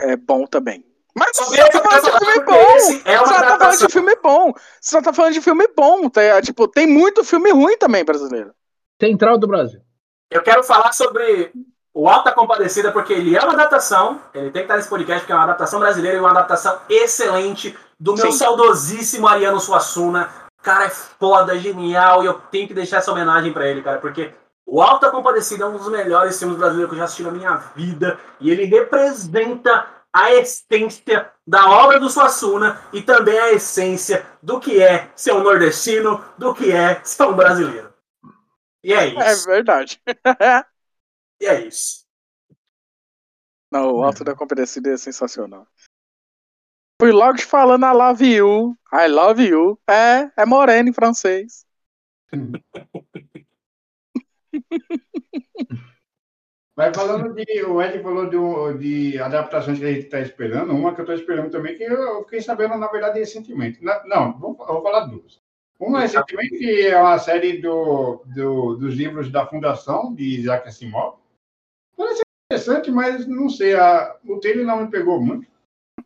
é 0.00 0.16
bom 0.16 0.46
também. 0.46 0.84
Mas 1.16 1.36
Só 1.36 1.44
você 1.44 1.56
tá 1.70 1.80
falando 1.80 2.02
de 2.02 2.18
filme 2.18 2.44
bom. 2.44 2.76
esse 2.76 3.02
é 3.04 3.20
uma 3.20 3.26
Você 3.26 3.34
tá 3.34 3.58
falando 3.58 3.78
de 3.78 3.92
filme 3.92 4.16
bom. 4.16 4.54
Você 4.80 5.02
tá 5.02 5.12
falando 5.12 5.32
de 5.32 5.40
filme 5.40 5.68
bom. 5.76 6.08
Tá? 6.08 6.42
Tipo, 6.42 6.66
tem 6.66 6.86
muito 6.86 7.24
filme 7.24 7.50
ruim 7.52 7.76
também 7.78 8.04
brasileiro. 8.04 8.52
Central 9.00 9.38
do 9.38 9.46
Brasil. 9.46 9.80
Eu 10.30 10.42
quero 10.42 10.64
falar 10.64 10.92
sobre 10.92 11.52
o 11.94 12.08
Alta 12.08 12.32
Compadecida, 12.32 12.90
porque 12.90 13.12
ele 13.12 13.36
é 13.36 13.40
uma 13.40 13.52
adaptação, 13.52 14.20
ele 14.34 14.50
tem 14.50 14.52
que 14.52 14.60
estar 14.62 14.76
nesse 14.76 14.88
podcast, 14.88 15.20
porque 15.20 15.32
é 15.32 15.36
uma 15.36 15.44
adaptação 15.44 15.78
brasileira 15.78 16.16
e 16.16 16.20
uma 16.20 16.30
adaptação 16.30 16.80
excelente 16.88 17.78
do 18.00 18.14
meu 18.14 18.32
Sim. 18.32 18.38
saudosíssimo 18.38 19.28
Ariano 19.28 19.60
Suassuna. 19.60 20.28
Cara, 20.60 20.86
é 20.86 20.90
foda, 20.90 21.54
é 21.54 21.58
genial, 21.58 22.24
e 22.24 22.26
eu 22.26 22.34
tenho 22.34 22.66
que 22.66 22.74
deixar 22.74 22.96
essa 22.96 23.12
homenagem 23.12 23.52
pra 23.52 23.68
ele, 23.68 23.80
cara, 23.80 23.98
porque 23.98 24.32
o 24.66 24.82
Alta 24.82 25.10
Compadecida 25.10 25.64
é 25.64 25.66
um 25.68 25.76
dos 25.76 25.88
melhores 25.88 26.36
filmes 26.36 26.58
brasileiros 26.58 26.90
que 26.90 26.94
eu 26.96 26.98
já 26.98 27.04
assisti 27.04 27.22
na 27.22 27.30
minha 27.30 27.54
vida, 27.76 28.18
e 28.40 28.50
ele 28.50 28.64
representa 28.64 29.86
a 30.14 30.32
essência 30.32 31.32
da 31.44 31.68
obra 31.68 31.98
do 31.98 32.08
Suassuna 32.08 32.80
e 32.92 33.02
também 33.02 33.36
a 33.36 33.52
essência 33.52 34.24
do 34.40 34.60
que 34.60 34.80
é 34.80 35.10
ser 35.16 35.32
um 35.32 35.42
nordestino, 35.42 36.24
do 36.38 36.54
que 36.54 36.70
é 36.70 37.02
ser 37.04 37.24
um 37.24 37.34
brasileiro. 37.34 37.92
E 38.82 38.94
é 38.94 39.08
É 39.08 39.32
isso. 39.32 39.46
verdade. 39.46 40.00
E 41.40 41.46
é 41.46 41.66
isso. 41.66 42.06
Não, 43.70 43.90
o 43.90 44.04
Alto 44.04 44.22
da 44.22 44.36
Compadecida 44.36 44.90
é 44.90 44.96
sensacional. 44.96 45.66
Fui 47.02 47.10
logo 47.10 47.36
te 47.36 47.44
falando 47.44 47.84
I 47.84 47.92
love 47.92 48.24
you. 48.24 48.78
I 48.92 49.08
love 49.08 49.44
you. 49.44 49.76
É, 49.90 50.30
é 50.36 50.46
moreno 50.46 50.90
em 50.90 50.92
francês. 50.92 51.66
Mas 56.76 56.96
falando 56.96 57.32
de. 57.34 57.62
O 57.64 57.80
Ed 57.80 58.02
falou 58.02 58.26
de, 58.28 58.78
de 59.12 59.18
adaptações 59.18 59.78
que 59.78 59.84
a 59.84 59.92
gente 59.92 60.06
está 60.06 60.20
esperando, 60.20 60.72
uma 60.72 60.92
que 60.94 61.00
eu 61.00 61.04
estou 61.04 61.14
esperando 61.14 61.50
também, 61.50 61.76
que 61.76 61.84
eu 61.84 62.24
fiquei 62.24 62.40
sabendo, 62.42 62.76
na 62.76 62.88
verdade, 62.88 63.18
recentemente. 63.20 63.78
Não, 64.06 64.38
vou, 64.38 64.54
vou 64.56 64.82
falar 64.82 65.06
duas. 65.06 65.40
Uma 65.78 66.00
recentemente 66.00 66.56
que 66.58 66.86
é 66.86 67.00
uma 67.00 67.18
série 67.18 67.58
do, 67.58 68.22
do- 68.26 68.76
dos 68.76 68.94
livros 68.94 69.30
da 69.30 69.46
Fundação, 69.46 70.12
de 70.14 70.40
Isaac 70.40 70.66
Asimov. 70.68 71.16
Parece 71.96 72.22
interessante, 72.50 72.90
mas 72.90 73.26
não 73.26 73.48
sei, 73.48 73.74
a, 73.74 74.16
o 74.26 74.38
trailer 74.40 74.64
não 74.66 74.82
me 74.84 74.90
pegou 74.90 75.20
muito. 75.20 75.46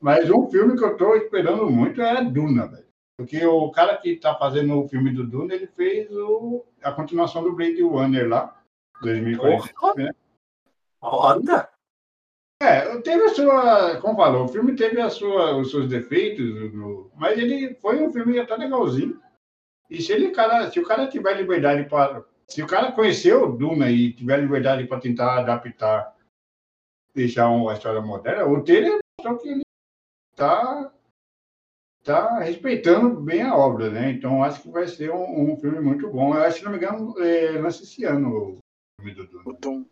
Mas 0.01 0.31
um 0.31 0.49
filme 0.51 0.77
que 0.77 0.85
eu 0.85 0.93
estou 0.93 1.17
esperando 1.17 1.69
muito 1.71 2.01
é 2.03 2.23
Duna, 2.25 2.67
velho. 2.67 2.87
Porque 3.19 3.45
o 3.45 3.71
cara 3.71 3.97
que 3.97 4.11
está 4.11 4.35
fazendo 4.35 4.79
o 4.79 4.89
filme 4.89 5.11
do 5.13 5.27
Duna, 5.27 5.55
ele 5.55 5.67
fez 5.67 6.11
o, 6.13 6.65
a 6.83 6.93
continuação 6.93 7.43
do 7.43 7.55
Blade 7.55 7.83
Runner 7.83 8.29
lá, 8.29 8.57
2049, 9.03 10.03
né? 10.05 10.11
Roda? 11.03 11.71
É, 12.61 13.01
teve 13.03 13.25
a 13.25 13.35
sua. 13.35 14.01
Como 14.01 14.17
falou, 14.17 14.45
o 14.45 14.49
filme 14.49 14.75
teve 14.75 15.01
a 15.01 15.09
sua, 15.09 15.57
os 15.57 15.71
seus 15.71 15.89
defeitos, 15.89 16.73
mas 17.15 17.39
ele 17.39 17.75
foi 17.75 18.03
um 18.03 18.13
filme 18.13 18.39
até 18.39 18.57
legalzinho. 18.57 19.21
E 19.89 20.03
se, 20.03 20.13
ele, 20.13 20.33
cara, 20.33 20.71
se 20.71 20.81
o 20.81 20.87
cara 20.87 21.07
tiver 21.07 21.37
liberdade 21.37 21.89
para. 21.89 22.25
Se 22.49 22.63
o 22.63 22.67
cara 22.67 22.93
conheceu 22.93 23.45
o 23.45 23.57
Duna 23.57 23.91
e 23.91 24.13
tiver 24.13 24.39
liberdade 24.39 24.87
para 24.87 25.01
tentar 25.01 25.39
adaptar, 25.39 26.17
deixar 27.15 27.49
uma 27.49 27.75
história 27.75 28.01
moderna, 28.01 28.47
o 28.47 28.65
trailer 28.65 28.99
mostrou 29.21 29.39
que 29.39 29.49
ele 29.49 29.63
está 30.33 30.93
tá 32.03 32.39
respeitando 32.41 33.21
bem 33.21 33.43
a 33.43 33.55
obra, 33.55 33.91
né? 33.91 34.11
Então 34.11 34.43
acho 34.43 34.63
que 34.63 34.71
vai 34.71 34.89
ser 34.89 35.13
um, 35.13 35.53
um 35.53 35.57
filme 35.59 35.79
muito 35.81 36.11
bom. 36.11 36.35
Eu 36.35 36.43
acho 36.43 36.55
que, 36.55 36.59
se 36.61 36.65
não 36.65 36.73
me 36.73 36.79
engano, 36.79 37.15
é, 37.23 37.53
lança 37.53 37.83
esse 37.83 38.05
ano 38.05 38.35
o 38.35 38.59
filme 38.99 39.15
do 39.15 39.27
Duna. 39.27 39.43
O 39.47 39.53
Doom. 39.53 39.85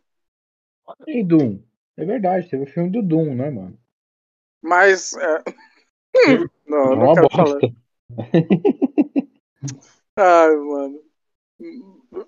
E 1.07 1.23
Doom. 1.25 1.59
É 1.97 2.05
verdade, 2.05 2.49
teve 2.49 2.65
o 2.65 2.67
filme 2.67 2.91
do 2.91 3.03
Doom, 3.03 3.35
né, 3.35 3.51
mano? 3.51 3.79
Mas. 4.63 5.15
é, 5.15 5.43
Não, 6.67 6.79
eu 6.87 6.93
É 6.93 6.97
não 6.97 7.05
uma 7.07 7.15
quero 7.15 7.29
bosta. 7.29 7.59
falar. 7.61 7.61
Ai, 10.17 10.57
mano. 10.57 11.03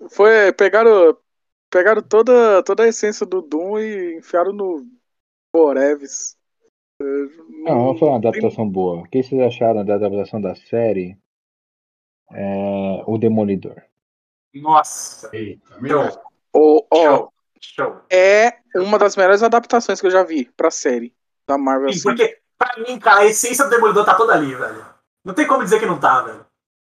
Foi. 0.09 0.51
Pegaram. 0.53 1.17
Pegaram 1.69 2.01
toda, 2.01 2.63
toda 2.63 2.83
a 2.83 2.87
essência 2.87 3.25
do 3.27 3.41
Doom 3.43 3.77
e 3.79 4.17
enfiaram 4.17 4.51
no 4.51 4.87
Boreves. 5.53 6.35
Não, 7.63 7.85
não 7.87 7.97
foi 7.97 8.07
uma 8.07 8.17
adaptação 8.17 8.67
boa. 8.67 9.01
O 9.01 9.03
que 9.03 9.21
vocês 9.21 9.39
acharam 9.41 9.85
da 9.85 9.95
adaptação 9.95 10.41
da 10.41 10.55
série? 10.55 11.15
É, 12.31 13.03
o 13.05 13.17
Demolidor. 13.17 13.81
Nossa. 14.53 15.29
Eita. 15.33 15.79
Show. 15.87 16.21
Ó, 16.53 16.85
ó, 16.91 17.29
Show. 17.61 18.01
É 18.11 18.53
uma 18.75 18.97
das 18.97 19.15
melhores 19.15 19.43
adaptações 19.43 19.99
que 19.99 20.07
eu 20.07 20.11
já 20.11 20.23
vi 20.23 20.49
pra 20.55 20.71
série 20.71 21.13
da 21.47 21.57
Marvel. 21.57 21.89
Sim, 21.91 21.99
assim. 21.99 22.03
porque, 22.09 22.37
pra 22.57 22.75
mim, 22.81 22.99
cara, 22.99 23.21
a 23.21 23.25
essência 23.25 23.63
do 23.65 23.69
Demolidor 23.69 24.05
tá 24.05 24.13
toda 24.13 24.33
ali, 24.33 24.53
velho. 24.55 24.85
Não 25.25 25.33
tem 25.33 25.45
como 25.47 25.63
dizer 25.63 25.79
que 25.79 25.85
não 25.85 25.99
tá, 25.99 26.21
velho. 26.21 26.45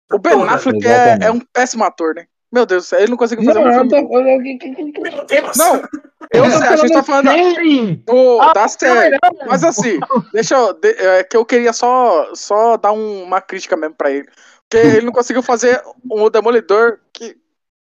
Tá 0.08 0.16
O 0.16 0.18
Ben 0.18 0.32
toda 0.32 0.52
Affleck 0.52 0.86
é, 0.86 1.18
é 1.22 1.30
um 1.30 1.40
péssimo 1.40 1.84
ator, 1.84 2.14
né? 2.14 2.26
Meu 2.50 2.66
Deus 2.66 2.84
do 2.84 2.86
céu, 2.86 2.98
ele 3.00 3.10
não 3.10 3.16
conseguiu 3.16 3.44
fazer 3.46 3.58
um 3.58 3.66
eu 3.66 3.88
filme. 3.88 5.00
Meu 5.00 5.24
Deus! 5.26 5.56
Não, 5.56 5.76
eu 6.32 6.50
sei, 6.50 6.68
a 6.68 6.76
gente 6.76 6.92
tá 6.92 7.02
falando 7.02 7.24
da, 7.26 7.32
série! 7.32 7.96
do- 7.96 8.40
Ah, 8.42 8.52
da 8.52 8.68
série. 8.68 9.18
não. 9.22 9.46
Mas 9.46 9.64
assim, 9.64 9.98
deixa 10.32 10.54
eu. 10.56 10.72
de- 10.74 10.88
é 10.90 11.24
que 11.24 11.36
eu 11.36 11.44
queria 11.46 11.72
só, 11.72 12.34
só 12.34 12.76
dar 12.76 12.92
um- 12.92 13.22
uma 13.24 13.40
crítica 13.40 13.74
mesmo 13.76 13.94
pra 13.94 14.10
ele. 14.10 14.28
Porque 14.68 14.86
ele 14.86 15.06
não 15.06 15.12
conseguiu 15.12 15.42
fazer 15.42 15.82
um 16.10 16.28
Demolidor 16.30 16.98
que. 17.12 17.36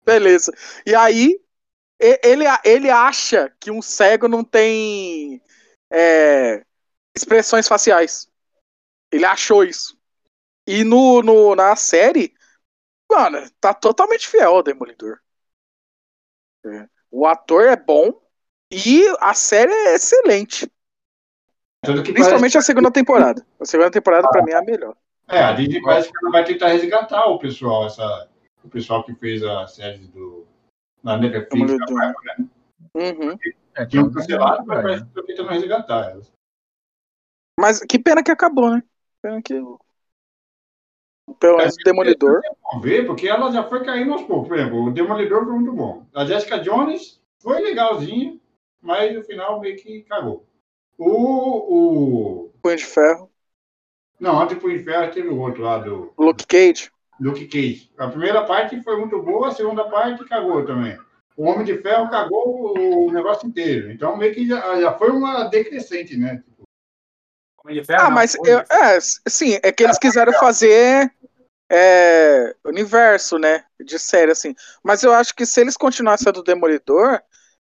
Beleza. 0.04 0.52
E 0.84 0.94
aí, 0.94 1.36
ele, 1.98 2.44
ele 2.64 2.90
acha 2.90 3.52
que 3.58 3.70
um 3.70 3.80
cego 3.80 4.28
não 4.28 4.44
tem 4.44 5.42
é, 5.90 6.64
expressões 7.14 7.66
faciais. 7.66 8.28
Ele 9.10 9.24
achou 9.24 9.64
isso. 9.64 9.96
E 10.66 10.82
no, 10.82 11.22
no, 11.22 11.54
na 11.54 11.76
série, 11.76 12.34
mano, 13.10 13.38
tá 13.60 13.72
totalmente 13.72 14.28
fiel 14.28 14.56
ao 14.56 14.62
Demolidor. 14.62 15.18
É. 16.64 16.88
O 17.10 17.26
ator 17.26 17.68
é 17.68 17.76
bom 17.76 18.20
e 18.70 19.06
a 19.20 19.32
série 19.32 19.72
é 19.72 19.94
excelente. 19.94 20.70
Principalmente 21.80 22.58
a 22.58 22.62
segunda 22.62 22.90
temporada. 22.90 23.46
A 23.60 23.64
segunda 23.64 23.90
temporada, 23.90 24.28
pra 24.28 24.42
mim, 24.42 24.50
é 24.50 24.56
a 24.56 24.62
melhor. 24.62 24.96
É, 25.28 25.40
a 25.40 25.52
Disney 25.52 25.80
parece 25.80 26.10
que 26.10 26.18
ela 26.22 26.32
vai 26.32 26.44
tentar 26.44 26.68
resgatar 26.68 27.26
o 27.26 27.38
pessoal, 27.38 27.86
essa, 27.86 28.28
o 28.64 28.68
pessoal 28.68 29.04
que 29.04 29.14
fez 29.14 29.42
a 29.42 29.66
série 29.66 30.06
do. 30.08 30.35
Na 31.06 31.16
Netflix, 31.16 31.48
Demolidor. 31.50 31.86
da 31.86 31.94
Marvel, 31.94 32.20
né? 32.24 32.48
Uhum. 32.94 33.38
É, 33.76 33.86
Tinham 33.86 34.10
cancelado, 34.10 34.66
mas 34.66 34.78
é. 34.78 34.82
parece 34.82 35.02
que 35.02 35.08
estão 35.08 35.24
tentando 35.24 35.48
resgatar 35.50 36.10
elas. 36.10 36.32
Mas 37.60 37.78
que 37.78 37.96
pena 37.96 38.24
que 38.24 38.30
acabou, 38.32 38.72
né? 38.72 38.82
Pena 39.22 39.40
que. 39.40 39.54
Pelo 41.38 41.58
menos 41.58 41.74
o 41.74 41.84
Demolidor. 41.84 42.40
Vamos 42.60 42.84
ver, 42.84 43.06
porque 43.06 43.28
ela 43.28 43.52
já 43.52 43.62
foi 43.62 43.84
caindo 43.84 44.14
aos 44.14 44.22
poucos. 44.22 44.48
Por 44.48 44.58
exemplo, 44.58 44.84
o 44.84 44.92
Demolidor 44.92 45.44
foi 45.44 45.54
muito 45.54 45.72
bom. 45.72 46.04
A 46.12 46.24
Jessica 46.24 46.58
Jones 46.58 47.20
foi 47.40 47.60
legalzinha, 47.60 48.40
mas 48.82 49.14
no 49.14 49.22
final 49.22 49.60
meio 49.60 49.76
que 49.76 50.02
cagou. 50.02 50.44
O. 50.98 52.46
o... 52.46 52.52
Punho 52.60 52.76
de 52.76 52.84
Ferro. 52.84 53.30
Não, 54.18 54.40
antes 54.40 54.58
do 54.58 54.72
Inferno 54.72 55.14
teve 55.14 55.28
o 55.28 55.38
outro 55.38 55.62
lá 55.62 55.78
do 55.78 56.12
Luke 56.18 56.44
Cage. 56.48 56.90
Luke 57.20 57.46
Cage. 57.46 57.90
A 57.98 58.08
primeira 58.08 58.44
parte 58.44 58.82
foi 58.82 58.98
muito 58.98 59.22
boa, 59.22 59.48
a 59.48 59.54
segunda 59.54 59.84
parte 59.84 60.24
cagou 60.24 60.64
também. 60.64 60.98
O 61.36 61.44
Homem 61.44 61.64
de 61.64 61.76
Ferro 61.78 62.10
cagou 62.10 62.78
o 62.78 63.12
negócio 63.12 63.46
inteiro. 63.46 63.90
Então 63.90 64.16
meio 64.16 64.34
que 64.34 64.46
já, 64.46 64.80
já 64.80 64.92
foi 64.92 65.10
uma 65.10 65.44
decrescente, 65.44 66.16
né? 66.16 66.42
Homem 67.62 67.80
de 67.80 67.84
Ferro, 67.84 68.00
Ah, 68.00 68.04
não, 68.04 68.10
mas 68.12 68.34
eu, 68.44 68.58
é, 68.60 68.98
sim, 69.28 69.58
é 69.62 69.72
que 69.72 69.84
eles 69.84 69.98
quiseram 69.98 70.32
fazer 70.34 71.12
é, 71.70 72.54
universo, 72.64 73.38
né? 73.38 73.64
De 73.82 73.98
série, 73.98 74.32
assim. 74.32 74.54
Mas 74.82 75.02
eu 75.02 75.12
acho 75.12 75.34
que 75.34 75.44
se 75.44 75.60
eles 75.60 75.76
continuassem 75.76 76.28
a 76.28 76.32
do 76.32 76.42
Demolidor, 76.42 77.20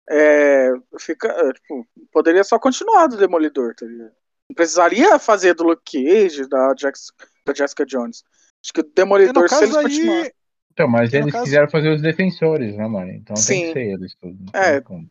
é, 0.08 0.70
fica, 0.98 1.28
é, 1.28 1.52
tipo, 1.52 1.86
poderia 2.12 2.44
só 2.44 2.58
continuar 2.58 3.06
do 3.06 3.16
Demolidor, 3.16 3.74
tá 3.74 3.86
ligado? 3.86 4.12
Não 4.48 4.54
precisaria 4.54 5.18
fazer 5.18 5.54
do 5.54 5.64
Luke 5.64 5.82
Cage, 6.04 6.46
da, 6.46 6.74
Jax, 6.78 7.12
da 7.46 7.54
Jessica 7.54 7.86
Jones. 7.86 8.22
Acho 8.64 8.72
que 8.72 8.80
o 8.80 8.84
E 8.84 8.92
Demolidor, 8.94 9.48
se 9.48 9.62
eles 9.62 9.76
continuarem. 9.76 10.22
aí, 10.24 10.32
Então, 10.72 10.88
mas 10.88 11.12
No 11.12 11.18
eles 11.18 11.32
caso- 11.32 11.44
quiseram 11.44 11.68
fazer 11.70 11.90
os 11.90 12.00
defensores, 12.00 12.74
né, 12.76 12.86
mano? 12.88 13.12
Então 13.12 13.34
tem 13.34 13.42
Sim. 13.42 13.66
que 13.66 13.72
ser 13.74 13.92
eles 13.92 14.14
tudo. 14.14 14.36
não 14.40 14.60
É. 14.60 14.72
tem 14.74 14.82
como. 14.82 15.02
eu 15.02 15.10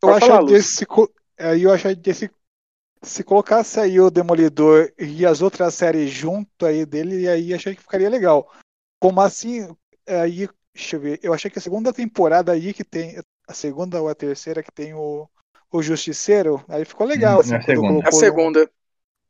Pode 0.00 0.16
acho 0.18 0.26
falar, 0.26 0.44
desse, 0.44 0.86
aí 1.38 1.62
eu 1.64 1.72
acho 1.72 1.96
desse 1.96 2.30
se 3.02 3.22
colocasse 3.22 3.78
aí 3.78 4.00
o 4.00 4.10
Demolidor 4.10 4.92
e 4.98 5.26
as 5.26 5.42
outras 5.42 5.74
séries 5.74 6.10
junto 6.10 6.64
aí 6.64 6.86
dele, 6.86 7.28
aí 7.28 7.52
achei 7.52 7.74
que 7.74 7.82
ficaria 7.82 8.08
legal. 8.08 8.50
Como 9.00 9.20
assim, 9.20 9.68
aí, 10.06 10.48
deixa 10.74 10.96
eu 10.96 11.00
ver, 11.00 11.20
eu 11.22 11.32
achei 11.34 11.50
que 11.50 11.58
a 11.58 11.62
segunda 11.62 11.92
temporada 11.92 12.52
aí 12.52 12.72
que 12.72 12.82
tem, 12.82 13.20
a 13.46 13.52
segunda 13.54 14.00
ou 14.00 14.08
a 14.08 14.14
terceira 14.14 14.62
que 14.62 14.72
tem 14.72 14.94
o, 14.94 15.28
o 15.70 15.82
Justiceiro, 15.82 16.64
aí 16.68 16.84
ficou 16.84 17.06
legal. 17.06 17.36
Hum, 17.38 17.40
assim, 17.40 17.54
é 17.54 17.58
a 17.58 17.62
segunda. 17.62 17.86
A 17.86 18.10
colocou 18.10 18.12
no- 18.12 18.18
segunda. 18.18 18.70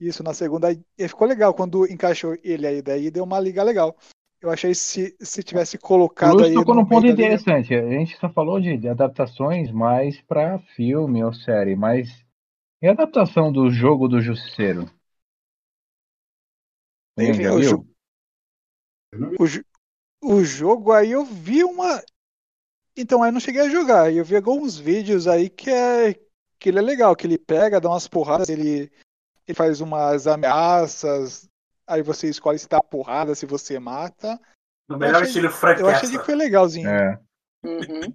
Isso, 0.00 0.22
na 0.22 0.34
segunda. 0.34 0.70
E 0.72 1.08
ficou 1.08 1.26
legal 1.26 1.54
quando 1.54 1.86
encaixou 1.90 2.36
ele 2.42 2.66
aí, 2.66 2.82
daí 2.82 3.10
deu 3.10 3.24
uma 3.24 3.40
liga 3.40 3.62
legal. 3.62 3.96
Eu 4.40 4.50
achei 4.50 4.74
se, 4.74 5.16
se 5.20 5.42
tivesse 5.42 5.78
colocado 5.78 6.34
Lúcio 6.34 6.46
aí. 6.46 6.54
tocou 6.54 6.74
num 6.74 6.84
ponto 6.84 7.06
interessante. 7.06 7.74
A 7.74 7.88
gente 7.90 8.16
só 8.18 8.28
falou 8.28 8.60
de, 8.60 8.76
de 8.76 8.88
adaptações 8.88 9.70
mais 9.70 10.20
pra 10.22 10.58
filme 10.76 11.24
ou 11.24 11.32
série, 11.32 11.74
mas 11.74 12.08
e 12.82 12.86
a 12.86 12.92
adaptação 12.92 13.50
do 13.50 13.70
jogo 13.70 14.06
do 14.06 14.20
Justiceiro? 14.20 14.88
Já 17.18 17.54
o 17.54 17.60
jo- 17.62 17.86
O, 20.22 20.34
o 20.34 20.44
jogo 20.44 20.92
aí 20.92 21.12
eu 21.12 21.24
vi 21.24 21.64
uma. 21.64 22.02
Então, 22.96 23.22
aí 23.22 23.30
eu 23.30 23.32
não 23.32 23.40
cheguei 23.40 23.62
a 23.62 23.68
jogar. 23.68 24.12
Eu 24.12 24.24
vi 24.24 24.36
alguns 24.36 24.78
vídeos 24.78 25.26
aí 25.26 25.48
que 25.48 25.70
é 25.70 26.14
que 26.58 26.70
ele 26.70 26.78
é 26.78 26.82
legal, 26.82 27.14
que 27.14 27.26
ele 27.26 27.38
pega, 27.38 27.80
dá 27.80 27.88
umas 27.88 28.08
porradas, 28.08 28.48
ele, 28.48 28.90
ele 29.46 29.54
faz 29.56 29.80
umas 29.80 30.26
ameaças, 30.26 31.48
aí 31.86 32.02
você 32.02 32.28
escolhe 32.28 32.58
se 32.58 32.68
dá 32.68 32.80
porrada, 32.82 33.34
se 33.34 33.46
você 33.46 33.78
mata. 33.78 34.38
No 34.88 34.98
melhor 34.98 35.16
achei- 35.16 35.28
estilo 35.28 35.50
Frank 35.50 35.80
Eu 35.80 35.88
achei 35.88 36.08
que 36.10 36.18
foi 36.18 36.34
legalzinho. 36.34 36.88
É. 36.88 37.20
Uhum. 37.64 38.14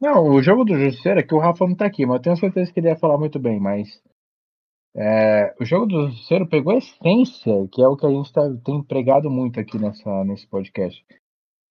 Não, 0.00 0.28
o 0.28 0.42
jogo 0.42 0.64
do 0.64 0.78
Justiceiro 0.78 1.20
é 1.20 1.22
que 1.22 1.34
o 1.34 1.38
Rafa 1.38 1.66
não 1.66 1.74
tá 1.74 1.86
aqui, 1.86 2.04
mas 2.04 2.16
eu 2.16 2.22
tenho 2.22 2.36
certeza 2.36 2.72
que 2.72 2.80
ele 2.80 2.88
ia 2.88 2.96
falar 2.98 3.16
muito 3.16 3.38
bem, 3.38 3.58
mas 3.58 4.02
é, 4.94 5.54
o 5.60 5.64
jogo 5.64 5.86
do 5.86 6.08
Justiceiro 6.08 6.46
pegou 6.48 6.74
a 6.74 6.78
essência, 6.78 7.52
que 7.72 7.82
é 7.82 7.88
o 7.88 7.96
que 7.96 8.04
a 8.04 8.10
gente 8.10 8.32
tá, 8.32 8.42
tem 8.64 8.82
pregado 8.82 9.30
muito 9.30 9.58
aqui 9.60 9.78
nessa, 9.78 10.24
nesse 10.24 10.46
podcast. 10.48 11.02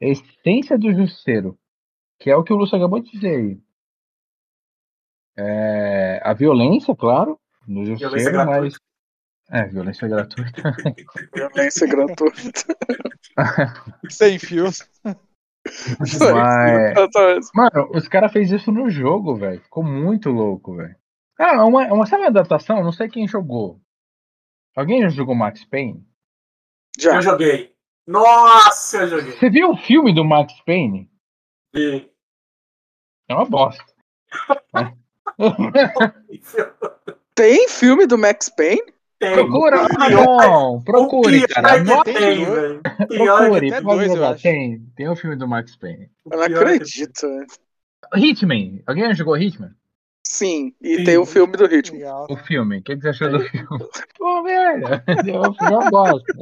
A 0.02 0.06
essência 0.06 0.78
do 0.78 0.94
Justiceiro, 0.94 1.58
que 2.20 2.30
é 2.30 2.36
o 2.36 2.44
que 2.44 2.54
o 2.54 2.56
Lúcio 2.56 2.78
acabou 2.78 3.00
de 3.00 3.12
dizer 3.12 3.36
aí. 3.36 3.62
É, 5.38 6.20
a 6.24 6.34
violência, 6.34 6.96
claro, 6.96 7.40
no 7.68 7.86
Justiceiro, 7.86 8.46
mas. 8.46 8.76
É, 9.52 9.66
violência 9.66 10.08
gratuita. 10.08 10.62
Violência 11.34 11.88
gratuita. 11.88 12.62
Sem 14.10 14.38
fios. 14.38 14.88
Mas- 16.00 16.14
Exatamente. 16.14 17.48
Mano, 17.54 17.92
os 17.96 18.08
caras 18.08 18.32
fez 18.32 18.52
isso 18.52 18.72
no 18.72 18.90
jogo, 18.90 19.36
velho. 19.36 19.62
Ficou 19.62 19.84
muito 19.84 20.30
louco, 20.30 20.76
velho. 20.76 20.96
Ah, 21.38 21.66
uma, 21.66 21.86
uma, 21.92 22.06
sabe 22.06 22.24
uma 22.24 22.30
adaptação? 22.30 22.84
Não 22.84 22.92
sei 22.92 23.08
quem 23.10 23.28
jogou. 23.28 23.80
Alguém 24.76 25.02
já 25.02 25.10
jogou 25.10 25.36
Max 25.36 25.64
Payne? 25.66 26.06
Já. 27.00 27.16
Eu 27.16 27.22
joguei. 27.22 27.74
Nossa, 28.08 28.98
eu 29.04 29.08
joguei. 29.08 29.34
Você 29.38 29.50
viu 29.50 29.72
o 29.72 29.78
filme 29.78 30.14
do 30.14 30.24
Max 30.26 30.54
Payne? 30.66 31.10
E- 31.76 32.10
É 33.28 33.34
uma 33.34 33.46
bosta. 33.46 33.84
Tem 37.36 37.68
filme 37.70 38.06
do 38.06 38.18
Max 38.18 38.50
Payne? 38.50 38.94
Tem. 39.20 39.34
Procura, 39.34 39.86
não, 40.10 40.76
o 40.76 40.82
procure, 40.82 41.46
cara. 41.48 41.76
é 41.76 41.84
tem, 42.04 42.46
velho. 42.46 42.82
É 42.86 43.06
procure, 43.06 43.70
pode 43.70 43.84
dois, 43.84 44.08
eu 44.08 44.16
jogar. 44.16 44.30
acho. 44.32 44.44
Tem, 44.44 44.80
tem 44.96 45.10
o 45.10 45.16
filme 45.16 45.36
do 45.36 45.46
Max 45.46 45.76
Payne. 45.76 46.10
Eu 46.32 46.38
não 46.38 46.44
é 46.44 46.46
acredito. 46.46 47.28
velho. 47.28 47.46
Hitman. 48.16 48.82
Alguém 48.88 49.04
já 49.08 49.14
jogou 49.14 49.38
Hitman? 49.38 49.72
Sim, 50.26 50.74
e 50.82 50.98
Sim. 50.98 51.04
tem 51.04 51.18
o 51.18 51.26
filme 51.26 51.58
do 51.58 51.66
ritmo. 51.66 51.98
Legal. 51.98 52.28
O 52.30 52.38
filme. 52.38 52.78
O 52.78 52.84
que, 52.84 52.96
que 52.96 53.02
você 53.02 53.10
achou 53.10 53.30
do 53.30 53.42
filme? 53.42 53.68
Pô, 54.18 54.44
velho. 54.44 54.86
Eu, 55.26 55.44
eu 55.70 55.90
gosto. 55.90 56.24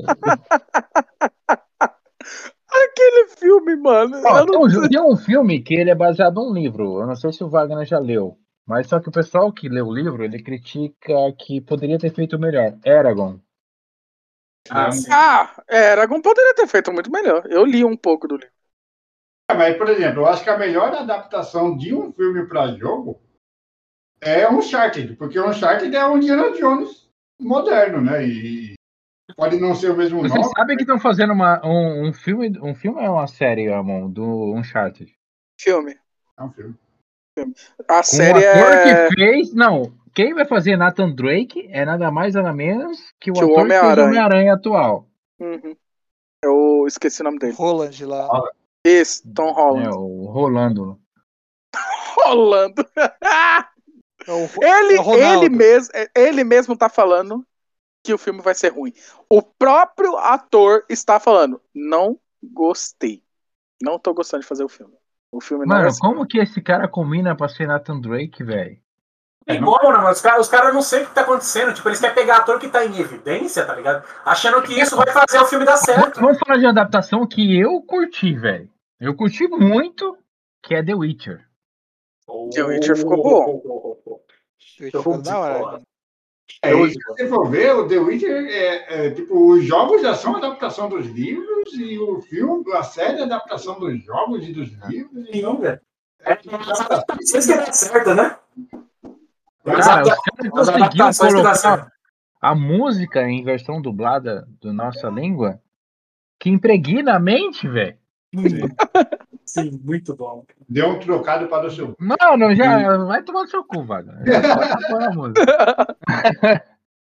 Aquele 2.69 3.27
filme, 3.29 3.75
mano. 3.77 4.21
Ó, 4.23 4.39
eu 4.39 4.45
tem, 4.45 4.53
não 4.53 4.61
um, 4.61 4.89
tem 4.89 5.01
um 5.01 5.17
filme 5.17 5.63
que 5.63 5.73
ele 5.73 5.89
é 5.89 5.95
baseado 5.95 6.35
num 6.35 6.53
livro. 6.53 6.99
Eu 7.01 7.07
não 7.07 7.15
sei 7.15 7.31
se 7.31 7.43
o 7.43 7.49
Wagner 7.49 7.85
já 7.85 7.97
leu. 7.97 8.37
Mas 8.67 8.87
só 8.87 8.99
que 8.99 9.07
o 9.07 9.11
pessoal 9.11 9.51
que 9.51 9.69
leu 9.69 9.87
o 9.87 9.95
livro, 9.95 10.23
ele 10.25 10.43
critica 10.43 11.13
que 11.39 11.61
poderia 11.61 11.97
ter 11.97 12.13
feito 12.13 12.37
melhor. 12.37 12.77
Eragon. 12.85 13.39
Ah. 14.69 14.89
Ah, 15.09 15.63
Aragon 15.91 16.21
poderia 16.21 16.53
ter 16.53 16.67
feito 16.67 16.91
muito 16.91 17.09
melhor. 17.09 17.45
Eu 17.49 17.63
li 17.63 17.85
um 17.85 17.95
pouco 17.95 18.27
do 18.27 18.35
livro. 18.35 18.51
É, 19.49 19.53
Mas, 19.53 19.77
por 19.77 19.87
exemplo, 19.87 20.21
eu 20.21 20.25
acho 20.27 20.43
que 20.43 20.49
a 20.49 20.57
melhor 20.57 20.93
adaptação 20.93 21.77
de 21.77 21.95
um 21.95 22.11
filme 22.11 22.45
para 22.45 22.75
jogo 22.75 23.21
é 24.19 24.49
Uncharted, 24.49 25.15
porque 25.15 25.39
Uncharted 25.39 25.95
é 25.95 26.05
um 26.05 26.17
Indiana 26.17 26.51
Jones 26.51 27.09
moderno, 27.39 28.01
né? 28.01 28.27
E 28.27 28.73
pode 29.37 29.57
não 29.57 29.73
ser 29.73 29.91
o 29.91 29.95
mesmo 29.95 30.19
Vocês 30.19 30.33
nome. 30.33 30.53
sabem 30.57 30.75
que 30.75 30.83
estão 30.83 30.99
fazendo 30.99 31.31
uma, 31.31 31.65
um, 31.65 32.09
um 32.09 32.13
filme. 32.13 32.59
Um 32.61 32.75
filme 32.75 33.01
é 33.01 33.09
uma 33.09 33.27
série, 33.27 33.71
Amon, 33.71 34.09
do 34.09 34.53
Uncharted. 34.53 35.15
Filme. 35.57 35.97
É 36.37 36.43
um 36.43 36.51
filme. 36.51 36.75
A 37.87 37.97
Com 37.97 38.03
série 38.03 38.45
o 38.45 38.49
ator 38.49 38.71
é. 38.73 39.07
que 39.09 39.15
fez. 39.15 39.53
Não, 39.53 39.93
quem 40.13 40.33
vai 40.33 40.45
fazer 40.45 40.75
Nathan 40.77 41.11
Drake 41.13 41.67
é 41.71 41.85
nada 41.85 42.09
mais 42.11 42.33
nada 42.33 42.51
menos 42.53 42.97
que 43.19 43.31
o 43.31 43.33
Que 43.33 43.43
o 43.43 43.51
ator 43.53 43.67
que 43.67 43.71
fez 43.71 43.97
o 43.97 44.01
Homem-Aranha. 44.01 44.53
Atual. 44.53 45.07
Uhum. 45.39 45.75
Eu 46.43 46.85
esqueci 46.87 47.21
o 47.21 47.23
nome 47.25 47.39
dele. 47.39 47.53
Roland 47.53 47.91
lá. 48.05 48.27
Esse, 48.83 49.27
Tom 49.33 49.49
É, 49.49 49.53
Holland. 49.53 49.97
o 49.97 50.25
Rolando. 50.25 50.99
Rolando. 52.15 52.85
É 54.25 54.67
Ele, 54.67 54.99
é 54.99 55.33
ele, 55.35 55.49
mesmo, 55.49 55.93
ele 56.15 56.43
mesmo 56.43 56.75
tá 56.75 56.89
falando 56.89 57.45
que 58.03 58.13
o 58.13 58.17
filme 58.17 58.41
vai 58.41 58.55
ser 58.55 58.69
ruim. 58.69 58.93
O 59.29 59.41
próprio 59.41 60.17
ator 60.17 60.83
está 60.89 61.19
falando, 61.19 61.61
não 61.73 62.19
gostei. 62.41 63.23
Não 63.81 63.99
tô 63.99 64.13
gostando 64.13 64.41
de 64.41 64.47
fazer 64.47 64.63
o 64.63 64.69
filme. 64.69 64.96
O 65.31 65.41
filme 65.41 65.65
não 65.65 65.75
Mano, 65.75 65.83
vai 65.83 65.91
ser. 65.91 65.99
como 65.99 66.25
que 66.25 66.37
esse 66.37 66.61
cara 66.61 66.87
combina 66.87 67.35
pra 67.35 67.49
ser 67.49 67.67
Nathan 67.67 67.99
Drake, 67.99 68.43
velho? 68.43 68.77
Tem 69.45 69.61
como, 69.61 69.91
né, 69.91 69.97
mano? 69.97 70.11
Os 70.11 70.19
caras 70.19 70.49
cara 70.49 70.73
não 70.73 70.81
sei 70.81 71.03
o 71.03 71.05
que 71.07 71.15
tá 71.15 71.21
acontecendo. 71.21 71.73
Tipo, 71.73 71.87
eles 71.87 72.01
querem 72.01 72.15
pegar 72.15 72.37
ator 72.37 72.59
que 72.59 72.67
tá 72.67 72.85
em 72.85 72.99
evidência, 72.99 73.65
tá 73.65 73.73
ligado? 73.75 74.03
Achando 74.25 74.61
que 74.61 74.77
isso 74.77 74.97
vai 74.97 75.07
fazer 75.07 75.39
o 75.39 75.45
filme 75.45 75.63
dar 75.63 75.77
certo. 75.77 76.19
Vamos 76.19 76.37
falar 76.37 76.57
de 76.57 76.65
uma 76.65 76.71
adaptação 76.71 77.25
que 77.25 77.57
eu 77.57 77.81
curti, 77.81 78.33
velho. 78.33 78.69
Eu 78.99 79.15
curti 79.15 79.47
muito, 79.47 80.17
que 80.61 80.75
é 80.75 80.83
The 80.83 80.93
Witcher. 80.93 81.47
The 82.53 82.63
Witcher 82.63 82.97
ficou 82.97 83.23
bom. 83.23 84.21
Ficou 84.59 85.21
da 85.21 85.39
hora. 85.39 85.81
É, 86.61 86.71
se 86.71 86.99
você 87.07 87.27
for 87.27 87.49
ver, 87.49 87.73
o 87.73 87.87
The 87.87 87.99
Witcher 87.99 88.47
é, 88.49 89.07
é, 89.07 89.11
tipo, 89.11 89.51
os 89.53 89.63
jogos 89.63 90.01
já 90.01 90.13
são 90.13 90.35
adaptação 90.35 90.89
dos 90.89 91.05
livros 91.05 91.56
e 91.73 91.97
o 91.99 92.21
filme, 92.21 92.71
a 92.73 92.83
série 92.83 93.19
é 93.19 93.23
adaptação 93.23 93.79
dos 93.79 94.03
jogos 94.03 94.47
e 94.47 94.53
dos 94.53 94.69
livros. 94.87 95.27
Então, 95.31 95.55
Sim, 95.55 95.61
velho. 95.61 95.81
É, 96.21 96.37
vocês 97.21 97.45
que 97.45 97.55
dá 97.55 97.71
certo, 97.71 98.13
né? 98.13 98.37
As 99.65 99.85
Cara, 99.85 100.03
os 100.03 100.09
caras 100.09 100.69
as 100.69 100.77
conseguiram 100.77 101.33
colocar 101.33 101.91
a 102.41 102.55
música 102.55 103.29
em 103.29 103.43
versão 103.43 103.81
dublada 103.81 104.47
da 104.61 104.73
nossa 104.73 105.09
língua 105.09 105.61
que 106.39 106.49
impregna 106.49 107.15
a 107.15 107.19
mente, 107.19 107.67
velho. 107.67 107.97
Sim, 109.45 109.79
muito 109.83 110.15
bom. 110.15 110.45
deu 110.67 110.89
um 110.89 110.99
trocado 110.99 111.47
para 111.47 111.67
o 111.67 111.71
seu. 111.71 111.95
Mano, 111.99 112.53
já 112.53 112.97
vai 113.05 113.23
tomar 113.23 113.43
no 113.43 113.47
seu 113.47 113.63
cu, 113.63 113.83
vaga. 113.83 114.19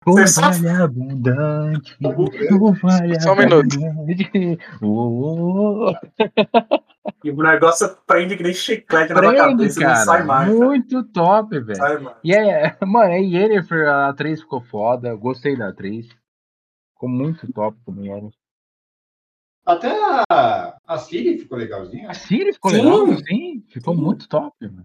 Pode 0.04 0.14
pôr 0.14 0.18
a 0.18 0.22
música. 0.22 0.24
O 0.24 0.26
Você 0.26 0.26
só- 0.28 0.50
vale 0.50 0.82
abundante. 0.82 1.96
O 2.02 2.72
vale 2.74 3.20
Só 3.20 3.32
um 3.32 3.36
minuto. 3.36 3.76
abundante. 3.76 4.58
Oh, 4.82 5.92
E 7.22 7.30
o 7.30 7.36
negócio 7.36 7.96
prende 8.06 8.36
que 8.36 8.42
nem 8.42 8.54
chiclete 8.54 9.12
na 9.12 9.20
Prende, 9.20 9.36
cabeça 9.36 9.80
e 9.80 9.82
não 9.82 9.90
cara. 9.92 10.04
sai 10.04 10.22
mais. 10.24 10.48
velho. 10.48 10.64
Muito 10.64 11.04
top, 11.04 11.60
velho. 11.60 12.14
E 12.22 12.32
é, 12.34 12.76
mano, 12.86 13.12
a 13.12 13.16
Yennefer, 13.16 13.88
a 13.88 14.08
atriz 14.08 14.40
ficou 14.40 14.60
foda. 14.62 15.14
Gostei 15.14 15.56
da 15.56 15.68
atriz. 15.68 16.08
Ficou 16.94 17.08
muito 17.08 17.50
top 17.52 17.76
também, 17.84 18.06
Yennefer. 18.10 18.38
Até 19.66 19.90
a, 20.30 20.76
a 20.86 20.98
Siri 20.98 21.38
ficou 21.38 21.56
legalzinha. 21.56 22.10
A 22.10 22.14
Siri 22.14 22.52
ficou 22.52 22.70
Sim. 22.70 22.82
legal, 22.82 23.06
sim. 23.26 23.64
Ficou 23.68 23.94
Sim. 23.94 24.00
muito 24.02 24.28
top, 24.28 24.54
mano. 24.60 24.84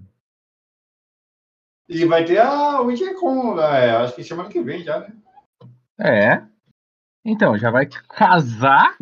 E 1.90 2.06
vai 2.06 2.24
ter 2.24 2.38
a 2.40 2.80
Witcher 2.82 3.16
com, 3.20 3.60
é, 3.60 3.90
acho 3.98 4.16
que 4.16 4.24
semana 4.24 4.48
que 4.48 4.62
vem 4.62 4.84
já, 4.84 5.00
né? 5.00 5.14
É. 6.00 6.48
Então, 7.26 7.58
já 7.58 7.72
vai 7.72 7.88
casar 7.88 8.96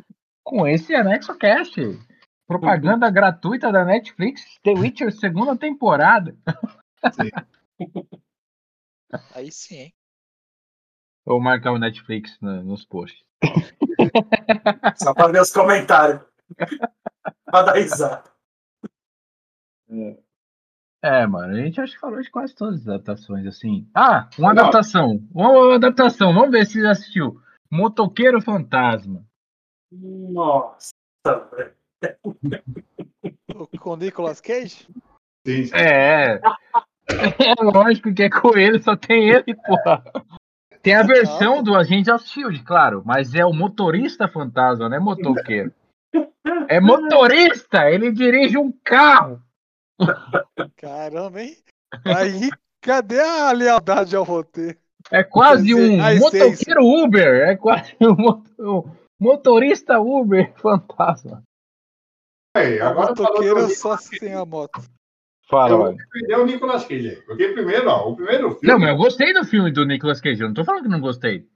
com 0.43 0.65
esse 0.65 0.95
Anexo 0.95 1.37
Cast. 1.37 1.75
Propaganda 2.47 3.09
gratuita 3.11 3.71
da 3.73 3.83
Netflix, 3.83 4.41
The 4.63 4.71
Witcher 4.71 5.11
segunda 5.11 5.55
temporada. 5.57 6.33
Aí 9.35 9.51
sim, 9.51 9.75
hein? 9.75 9.93
Vou 11.25 11.41
marcar 11.41 11.73
o 11.73 11.77
Netflix 11.77 12.39
no- 12.39 12.63
nos 12.63 12.85
posts. 12.85 13.21
Só 14.95 15.13
pra 15.13 15.27
ver 15.27 15.41
os 15.41 15.51
comentários. 15.51 16.21
pra 17.45 17.63
dar 17.63 17.73
risada. 17.75 18.23
É, 19.89 20.17
mano, 21.03 21.53
a 21.53 21.59
gente 21.59 21.79
acho 21.79 21.93
que 21.93 21.99
falou 21.99 22.21
de 22.21 22.29
quase 22.29 22.55
todas 22.55 22.81
as 22.81 22.87
adaptações, 22.87 23.45
assim. 23.45 23.87
Ah, 23.93 24.29
uma 24.37 24.53
Não. 24.53 24.61
adaptação. 24.61 25.23
Uma 25.33 25.75
adaptação, 25.75 26.33
vamos 26.33 26.51
ver 26.51 26.65
se 26.65 26.81
você 26.81 26.87
assistiu. 26.87 27.39
Motoqueiro 27.71 28.41
Fantasma. 28.41 29.23
Nossa, 29.91 30.91
velho. 31.51 31.73
Com 33.79 33.91
o 33.91 33.95
Nicolas 33.95 34.41
Cage? 34.41 34.87
Sim, 35.45 35.65
sim. 35.65 35.75
É. 35.75 36.41
É 37.09 37.63
lógico 37.63 38.13
que 38.13 38.23
é 38.23 38.29
com 38.29 38.57
ele, 38.57 38.81
só 38.81 38.95
tem 38.97 39.29
ele, 39.29 39.55
porra. 39.55 40.03
Tem 40.81 40.93
a 40.93 41.03
versão 41.03 41.63
do 41.63 41.73
Agente 41.75 42.11
of 42.11 42.27
Shield, 42.27 42.63
claro, 42.63 43.01
mas 43.05 43.33
é 43.33 43.45
o 43.45 43.53
motorista 43.53 44.27
fantasma, 44.27 44.89
não 44.89 44.97
é 44.97 44.99
motoqueiro. 44.99 45.73
É 46.67 46.81
motorista, 46.81 47.89
ele 47.89 48.11
dirige 48.11 48.57
um 48.57 48.73
carro. 48.83 49.41
Caramba, 50.77 51.41
hein? 51.41 51.57
Aí, 52.05 52.49
cadê 52.81 53.19
a 53.19 53.51
lealdade 53.51 54.15
ao 54.15 54.23
roteiro? 54.23 54.77
É 55.11 55.23
quase 55.23 55.73
um 55.73 55.97
motoqueiro 56.19 56.85
Uber, 56.85 57.47
é 57.47 57.55
quase 57.55 57.95
um, 58.01 58.83
motorista 59.19 59.99
Uber 59.99 60.53
fantasma. 60.59 61.43
Aí, 62.55 62.81
agora 62.81 63.13
o 63.13 63.15
motoqueiro 63.17 63.59
é 63.59 63.69
só 63.69 63.97
sem 63.97 64.33
a 64.33 64.45
moto. 64.45 64.81
Fala, 65.49 65.95
eu 66.27 66.41
o 66.41 66.45
Nicolas 66.45 66.85
Cage. 66.85 67.23
Porque 67.25 67.47
primeiro, 67.49 67.89
ó, 67.89 68.09
o 68.09 68.15
primeiro 68.15 68.51
filme. 68.51 68.67
Não, 68.67 68.79
mas 68.79 68.89
eu 68.89 68.97
gostei 68.97 69.33
do 69.33 69.45
filme 69.45 69.71
do 69.71 69.85
Nicolas 69.85 70.19
Cage. 70.19 70.41
Eu 70.41 70.47
não 70.47 70.53
tô 70.53 70.65
falando 70.65 70.83
que 70.83 70.89
não 70.89 70.99
gostei. 70.99 71.47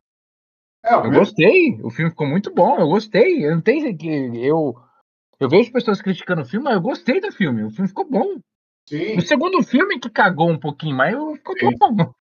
É, 0.83 0.93
eu 0.93 1.11
gostei. 1.11 1.77
O 1.83 1.89
filme 1.89 2.09
ficou 2.09 2.25
muito 2.25 2.53
bom. 2.53 2.79
Eu 2.79 2.87
gostei. 2.87 3.45
Eu 3.45 3.55
não 3.55 3.61
tenho 3.61 3.95
que. 3.97 4.07
Eu, 4.07 4.81
eu 5.41 5.49
vejo 5.49 5.71
pessoas 5.71 6.01
criticando 6.01 6.43
o 6.43 6.45
filme, 6.45 6.65
mas 6.65 6.75
eu 6.75 6.81
gostei 6.81 7.19
do 7.19 7.31
filme. 7.31 7.63
O 7.63 7.71
filme 7.71 7.87
ficou 7.87 8.07
bom. 8.07 8.39
Sim. 8.87 9.17
O 9.17 9.21
segundo 9.21 9.63
filme 9.63 9.99
que 9.99 10.09
cagou 10.09 10.49
um 10.49 10.59
pouquinho 10.59 10.95
mais, 10.95 11.15
ficou 11.15 11.55
Sim. 11.57 11.75
bom. 11.79 12.13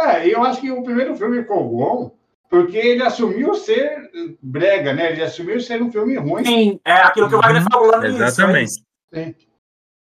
É, 0.00 0.26
eu 0.26 0.42
acho 0.42 0.60
que 0.60 0.70
o 0.70 0.82
primeiro 0.82 1.14
filme 1.16 1.42
ficou 1.42 1.68
bom 1.68 2.18
porque 2.50 2.76
ele 2.76 3.02
assumiu 3.02 3.54
ser 3.54 4.10
brega, 4.42 4.92
né? 4.92 5.12
Ele 5.12 5.22
assumiu 5.22 5.60
ser 5.60 5.80
um 5.80 5.90
filme 5.90 6.16
ruim. 6.16 6.44
Sim, 6.44 6.80
é 6.84 6.92
aquilo 6.92 7.28
que 7.28 7.34
o 7.36 7.40
Wagner 7.40 7.62
falou 7.70 7.90
lá 7.90 7.98
no 7.98 8.06
início. 8.06 8.24
Exatamente. 8.24 8.72
Sim. 9.14 9.34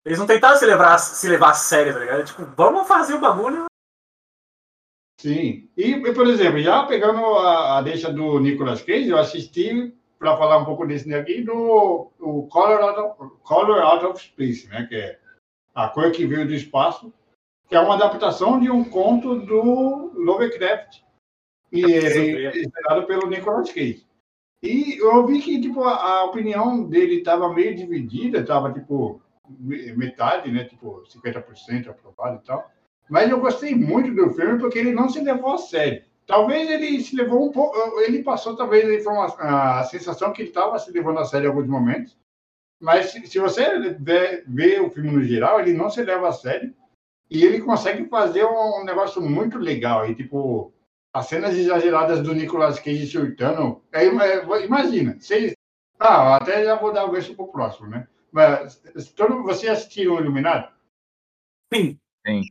Eles 0.07 0.19
não 0.19 0.27
tentaram 0.27 0.57
se 0.57 0.65
levar, 0.65 0.97
se 0.99 1.29
levar 1.29 1.51
a 1.51 1.55
sério, 1.55 1.93
tá 1.93 1.99
ligado? 1.99 2.25
Tipo, 2.25 2.47
vamos 2.57 2.87
fazer 2.87 3.15
o 3.15 3.21
bagulho. 3.21 3.67
Sim. 5.21 5.69
E, 5.77 6.01
por 6.13 6.27
exemplo, 6.29 6.61
já 6.61 6.87
pegando 6.87 7.19
a, 7.19 7.79
a 7.79 7.83
deixa 7.83 8.13
do 8.13 8.39
Nicolas 8.39 8.81
Cage, 8.81 9.09
eu 9.09 9.19
assisti, 9.19 9.93
para 10.19 10.37
falar 10.37 10.59
um 10.59 10.65
pouco 10.65 10.87
desse 10.87 11.13
aqui, 11.15 11.43
do 11.43 12.11
o 12.19 12.49
Color, 12.49 12.81
Out 12.81 13.01
of, 13.01 13.37
Color 13.43 13.81
Out 13.83 14.07
of 14.07 14.23
Space, 14.23 14.69
né? 14.69 14.87
Que 14.87 14.97
é 14.97 15.19
A 15.75 15.89
Cor 15.89 16.11
que 16.11 16.27
Veio 16.27 16.47
do 16.47 16.55
Espaço, 16.55 17.13
que 17.69 17.77
é 17.77 17.81
uma 17.81 17.95
adaptação 17.95 18.59
de 18.59 18.71
um 18.71 18.83
conto 18.85 19.41
do 19.41 20.13
Lovecraft, 20.15 21.03
e 21.71 21.85
é 21.85 23.03
pelo 23.03 23.29
Nicolas 23.29 23.71
Cage. 23.71 24.07
E 24.63 24.99
eu 24.99 25.25
vi 25.27 25.41
que 25.41 25.61
tipo, 25.61 25.85
a, 25.85 25.95
a 25.95 26.25
opinião 26.25 26.85
dele 26.89 27.17
estava 27.17 27.53
meio 27.53 27.77
dividida, 27.77 28.41
estava 28.41 28.73
tipo 28.73 29.23
metade, 29.49 30.51
né? 30.51 30.65
Tipo, 30.65 31.03
50% 31.05 31.89
aprovado 31.89 32.41
e 32.43 32.47
tal. 32.47 32.71
Mas 33.09 33.31
eu 33.31 33.41
gostei 33.41 33.75
muito 33.75 34.15
do 34.15 34.31
filme 34.35 34.59
porque 34.59 34.79
ele 34.79 34.93
não 34.93 35.09
se 35.09 35.21
levou 35.21 35.55
a 35.55 35.59
sério. 35.59 36.05
Talvez 36.29 36.71
ele 36.71 37.01
se 37.03 37.17
levou 37.17 37.49
um 37.49 37.51
pouco, 37.51 37.75
ele 38.03 38.23
passou 38.23 38.55
talvez 38.55 38.87
a, 38.87 38.95
informação, 38.95 39.39
a 39.41 39.83
sensação 39.85 40.31
que 40.31 40.43
ele 40.43 40.51
estava 40.51 40.79
se 40.79 40.93
levando 40.93 41.21
a 41.21 41.25
sério 41.25 41.47
em 41.47 41.49
alguns 41.49 41.67
momentos. 41.67 42.19
Mas 42.79 43.07
se, 43.07 43.27
se 43.27 43.39
você 43.39 43.95
vê, 43.95 44.45
vê, 44.47 44.79
o 44.79 44.91
filme 44.91 45.11
no 45.11 45.25
geral, 45.25 45.59
ele 45.59 45.73
não 45.73 45.89
se 45.89 46.03
leva 46.03 46.29
a 46.29 46.33
sério 46.33 46.75
e 47.31 47.47
ele 47.47 47.63
consegue 47.63 48.07
fazer 48.11 48.45
um, 48.45 48.83
um 48.83 48.85
negócio 48.85 49.23
muito 49.23 49.57
legal. 49.57 50.07
E 50.07 50.15
tipo, 50.15 50.71
as 51.15 51.27
cenas 51.27 51.57
exageradas 51.57 52.23
do 52.23 52.35
Nicolas 52.35 52.79
Cage 52.79 53.07
surtando. 53.07 53.83
É, 53.91 54.05
é, 54.05 54.65
imagina, 54.67 55.19
se, 55.19 55.57
ah, 55.99 56.37
até 56.37 56.63
já 56.63 56.75
vou 56.75 56.93
dar 56.93 57.07
o 57.07 57.11
gancho 57.11 57.35
pro 57.35 57.49
próximo, 57.49 57.89
né? 57.89 58.07
Mas 58.31 58.77
todo, 59.17 59.43
você 59.45 59.69
assistiu 59.69 60.15
o 60.15 60.21
Iluminado? 60.21 60.71
Sim. 61.73 61.99
Sim. 62.27 62.43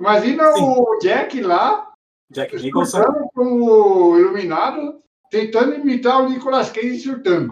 Imagina 0.00 0.52
Sim. 0.52 0.62
o 0.64 0.98
Jack 0.98 1.40
lá, 1.40 1.93
Jack 2.34 2.56
Nicholson, 2.56 3.04
como 3.34 4.18
Iluminado, 4.18 4.96
tentando 5.30 5.74
imitar 5.74 6.20
o 6.20 6.28
Nicolas 6.28 6.70
Cage 6.70 6.98
surtando. 6.98 7.50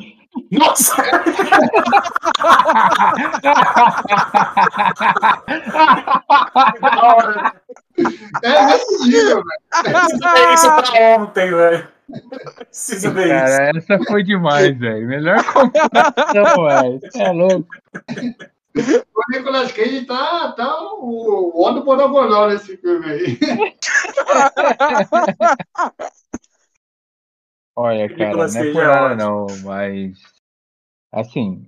Nossa! 0.50 0.96
é 8.42 8.78
nível, 9.04 9.42
velho. 9.42 10.26
É 10.36 10.54
isso 10.54 10.66
pra 10.66 11.16
ontem, 11.18 11.50
velho. 11.50 11.88
Preciso 12.56 13.10
ver 13.12 13.28
Cara, 13.28 13.70
isso. 13.70 13.92
essa 13.92 14.04
foi 14.04 14.22
demais, 14.22 14.78
velho. 14.78 15.06
Melhor 15.06 15.44
comparação, 15.44 16.64
velho. 16.66 17.00
É 17.14 17.30
louco. 17.30 17.68
O 18.74 19.30
Nicolas 19.30 19.70
Cage 19.72 20.06
tá, 20.06 20.52
tá 20.52 20.82
o, 20.94 21.52
o 21.54 21.70
do 21.72 21.84
Bonogonó 21.84 22.48
nesse 22.48 22.78
filme 22.78 23.04
aí. 23.06 23.38
Olha, 27.76 28.08
cara, 28.14 28.36
não 28.36 28.44
é 28.44 28.72
por 28.72 28.84
nada 28.84 29.16
não, 29.16 29.46
mas 29.64 30.18
assim, 31.10 31.66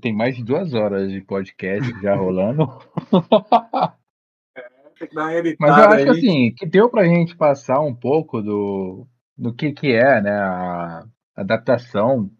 tem 0.00 0.14
mais 0.14 0.36
de 0.36 0.44
duas 0.44 0.74
horas 0.74 1.10
de 1.10 1.20
podcast 1.20 1.90
já 2.00 2.14
rolando. 2.14 2.68
É, 5.02 5.02
mas 5.58 5.78
eu 5.78 5.90
acho 5.90 6.10
assim, 6.10 6.54
que 6.54 6.64
deu 6.64 6.88
pra 6.88 7.04
gente 7.04 7.36
passar 7.36 7.80
um 7.80 7.94
pouco 7.94 8.40
do, 8.40 9.04
do 9.36 9.52
que, 9.52 9.72
que 9.72 9.92
é 9.92 10.20
né, 10.20 10.30
a 10.30 11.04
adaptação. 11.34 12.30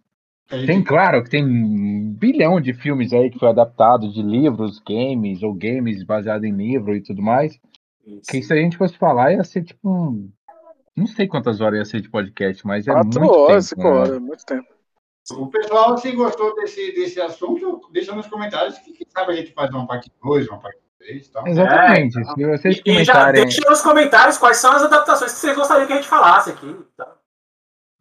Tem, 0.49 0.83
claro, 0.83 1.25
que 1.25 1.31
tem 1.31 1.45
um 1.45 2.13
bilhão 2.13 2.61
de 2.61 2.75
filmes 2.75 3.13
aí 3.13 3.31
que 3.31 3.39
foi 3.39 3.49
adaptado 3.49 4.13
de 4.13 4.23
livros, 4.23 4.79
games, 4.87 5.43
ou 5.43 5.55
games 5.55 6.03
baseados 6.03 6.45
em 6.45 6.53
livro 6.53 6.95
e 6.95 7.03
tudo 7.03 7.23
mais. 7.23 7.59
Isso. 8.07 8.31
Que 8.31 8.43
se 8.43 8.53
a 8.53 8.57
gente 8.57 8.77
fosse 8.77 8.97
falar, 8.99 9.33
ia 9.33 9.45
ser 9.45 9.63
tipo 9.63 9.89
um. 9.89 10.31
Não 10.95 11.07
sei 11.07 11.27
quantas 11.27 11.61
horas 11.61 11.79
ia 11.79 11.85
ser 11.87 12.01
de 12.03 12.11
podcast, 12.11 12.67
mas 12.67 12.87
é 12.87 12.93
Quatro 12.93 13.21
muito 13.21 13.35
horas, 13.35 13.71
tempo. 13.71 13.83
Quatro 13.83 13.99
horas, 13.99 14.13
né? 14.13 14.19
muito 14.19 14.45
tempo. 14.45 14.69
O 15.33 15.47
pessoal, 15.47 15.97
se 15.97 16.13
gostou 16.13 16.55
desse, 16.57 16.93
desse 16.93 17.21
assunto, 17.21 17.81
deixa 17.93 18.15
nos 18.15 18.27
comentários 18.27 18.77
que, 18.79 18.93
que 18.93 19.07
sabe 19.09 19.33
a 19.33 19.37
gente 19.37 19.53
faz 19.53 19.71
uma 19.71 19.87
parte 19.87 20.11
2, 20.23 20.49
uma 20.49 20.59
parte 20.59 20.83
Tá? 21.33 21.43
Exatamente. 21.47 22.21
É, 22.21 22.25
se 22.25 22.47
vocês 22.47 22.77
e, 22.77 22.83
comentarem... 22.83 23.03
E 23.03 23.05
já 23.05 23.33
deixa 23.33 23.69
nos 23.69 23.81
comentários 23.81 24.39
quais 24.39 24.59
são 24.59 24.73
as 24.73 24.83
adaptações 24.83 25.33
que 25.33 25.39
vocês 25.39 25.57
gostariam 25.57 25.87
que 25.87 25.93
a 25.93 25.97
gente 25.97 26.09
falasse 26.09 26.51
aqui. 26.51 26.77
Tá? 26.97 27.17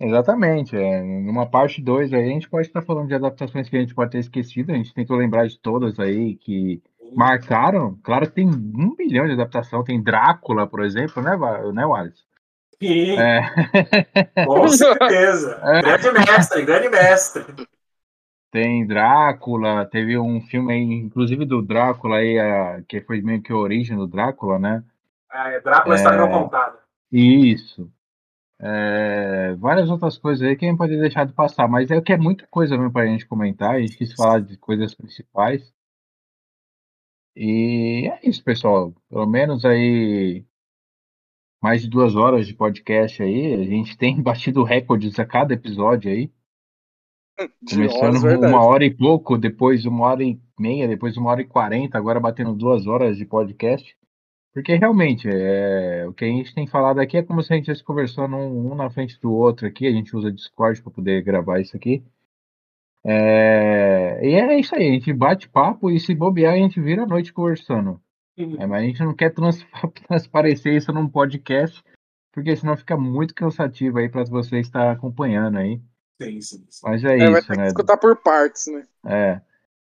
Exatamente. 0.02 0.76
É, 0.76 1.02
numa 1.02 1.46
parte 1.46 1.82
2 1.82 2.12
aí, 2.12 2.24
a 2.24 2.28
gente 2.28 2.50
pode 2.50 2.68
estar 2.68 2.82
falando 2.82 3.08
de 3.08 3.14
adaptações 3.14 3.70
que 3.70 3.78
a 3.78 3.80
gente 3.80 3.94
pode 3.94 4.12
ter 4.12 4.18
esquecido. 4.18 4.72
A 4.72 4.76
gente 4.76 4.94
tentou 4.94 5.16
lembrar 5.16 5.48
de 5.48 5.60
todas 5.60 6.00
aí 6.00 6.36
que 6.36 6.82
marcaram. 7.14 7.98
Claro 8.02 8.26
que 8.28 8.34
tem 8.34 8.48
um 8.48 8.96
bilhão 8.96 9.28
de 9.28 9.34
adaptação. 9.34 9.84
Tem 9.84 10.02
Drácula, 10.02 10.66
por 10.66 10.84
exemplo, 10.84 11.22
né, 11.22 11.38
né 11.72 11.86
Wallace? 11.86 12.24
Sim. 12.82 13.16
É. 13.20 13.42
Com 14.46 14.68
certeza. 14.70 15.62
É. 15.64 15.82
Grande 15.82 16.12
mestre, 16.12 16.66
grande 16.66 16.90
mestre. 16.90 17.46
Tem 18.52 18.86
Drácula, 18.86 19.86
teve 19.86 20.18
um 20.18 20.42
filme 20.42 20.74
aí, 20.74 20.82
inclusive 20.82 21.46
do 21.46 21.62
Drácula 21.62 22.18
aí, 22.18 22.40
a, 22.40 22.82
que 22.88 23.00
foi 23.02 23.22
meio 23.22 23.42
que 23.42 23.54
a 23.54 23.56
origem 23.56 23.96
do 23.96 24.08
Drácula, 24.08 24.58
né? 24.58 24.84
É, 25.32 25.60
Drácula 25.62 25.96
é, 25.96 25.98
está 25.98 26.18
não 26.18 26.28
contado. 26.28 26.78
Isso. 27.12 27.90
É, 28.64 29.56
várias 29.56 29.90
outras 29.90 30.20
coisas 30.20 30.48
aí 30.48 30.56
que 30.56 30.66
a 30.66 30.70
gente 30.70 30.78
pode 30.78 30.96
deixar 30.96 31.26
de 31.26 31.34
passar, 31.34 31.68
mas 31.68 31.90
é 31.90 32.00
que 32.00 32.14
é 32.14 32.18
muita 32.18 32.46
coisa 32.48 32.78
mesmo 32.78 32.94
para 32.94 33.04
a 33.04 33.08
gente 33.08 33.26
comentar, 33.26 33.76
a 33.76 33.82
gente 33.82 33.98
quis 33.98 34.14
falar 34.14 34.40
de 34.40 34.56
coisas 34.58 34.94
principais. 34.94 35.74
E 37.36 38.08
é 38.12 38.30
isso, 38.30 38.44
pessoal. 38.44 38.94
Pelo 39.10 39.26
menos 39.26 39.66
aí 39.66 40.46
mais 41.62 41.82
de 41.82 41.90
duas 41.90 42.16
horas 42.16 42.46
de 42.46 42.54
podcast 42.54 43.22
aí. 43.24 43.54
A 43.54 43.64
gente 43.64 43.98
tem 43.98 44.20
batido 44.22 44.64
recordes 44.64 45.18
a 45.18 45.26
cada 45.26 45.54
episódio 45.54 46.12
aí. 46.12 46.32
Começando 47.68 48.46
uma 48.46 48.64
hora 48.64 48.86
e 48.86 48.94
pouco, 48.94 49.38
depois 49.38 49.86
uma 49.86 50.06
hora 50.06 50.24
e 50.24 50.40
meia, 50.60 50.88
depois 50.88 51.18
uma 51.18 51.32
hora 51.32 51.42
e 51.42 51.48
quarenta, 51.48 51.98
agora 51.98 52.20
batendo 52.20 52.54
duas 52.54 52.86
horas 52.86 53.18
de 53.18 53.26
podcast. 53.26 53.98
Porque 54.54 54.76
realmente, 54.76 55.30
é, 55.30 56.06
o 56.08 56.14
que 56.14 56.26
a 56.26 56.28
gente 56.28 56.54
tem 56.54 56.68
falado 56.68 57.00
aqui 57.00 57.18
é 57.18 57.24
como 57.24 57.42
se 57.42 57.54
a 57.54 57.56
gente 57.56 57.64
estivesse 57.64 57.84
conversando 57.84 58.36
um, 58.36 58.72
um, 58.72 58.76
na 58.76 58.90
frente 58.90 59.20
do 59.20 59.32
outro 59.32 59.66
aqui. 59.66 59.88
A 59.88 59.92
gente 59.92 60.16
usa 60.16 60.32
Discord 60.32 60.82
para 60.82 60.92
poder 60.92 61.24
gravar 61.24 61.62
isso 61.62 61.76
aqui. 61.76 62.04
É, 63.04 64.20
e 64.22 64.34
é 64.36 64.60
isso 64.60 64.76
aí, 64.76 64.90
a 64.90 64.92
gente 64.92 65.12
bate 65.12 65.50
papo 65.50 65.90
e 65.90 66.00
se 66.00 66.14
bobear, 66.14 66.54
a 66.54 66.58
gente 66.58 66.80
vira 66.80 67.04
a 67.04 67.08
noite 67.08 67.34
conversando. 67.34 68.00
É, 68.38 68.66
mas 68.66 68.84
a 68.84 68.86
gente 68.86 69.04
não 69.04 69.14
quer 69.14 69.32
trans, 69.32 69.66
transparecer 70.08 70.76
isso 70.76 70.92
num 70.92 71.08
podcast, 71.08 71.84
porque 72.32 72.56
senão 72.56 72.78
fica 72.78 72.96
muito 72.96 73.34
cansativo 73.34 73.98
aí 73.98 74.10
para 74.10 74.24
você 74.26 74.60
estar 74.60 74.92
acompanhando 74.92 75.58
aí. 75.58 75.82
Sim, 76.22 76.42
sim, 76.42 76.66
sim. 76.70 76.82
Mas 76.84 77.04
é, 77.04 77.18
é 77.18 77.32
isso, 77.32 77.48
vai 77.48 77.58
né? 77.58 77.68
escutar 77.68 77.98
por 77.98 78.16
partes, 78.18 78.68
né? 78.68 78.86
É. 79.06 79.42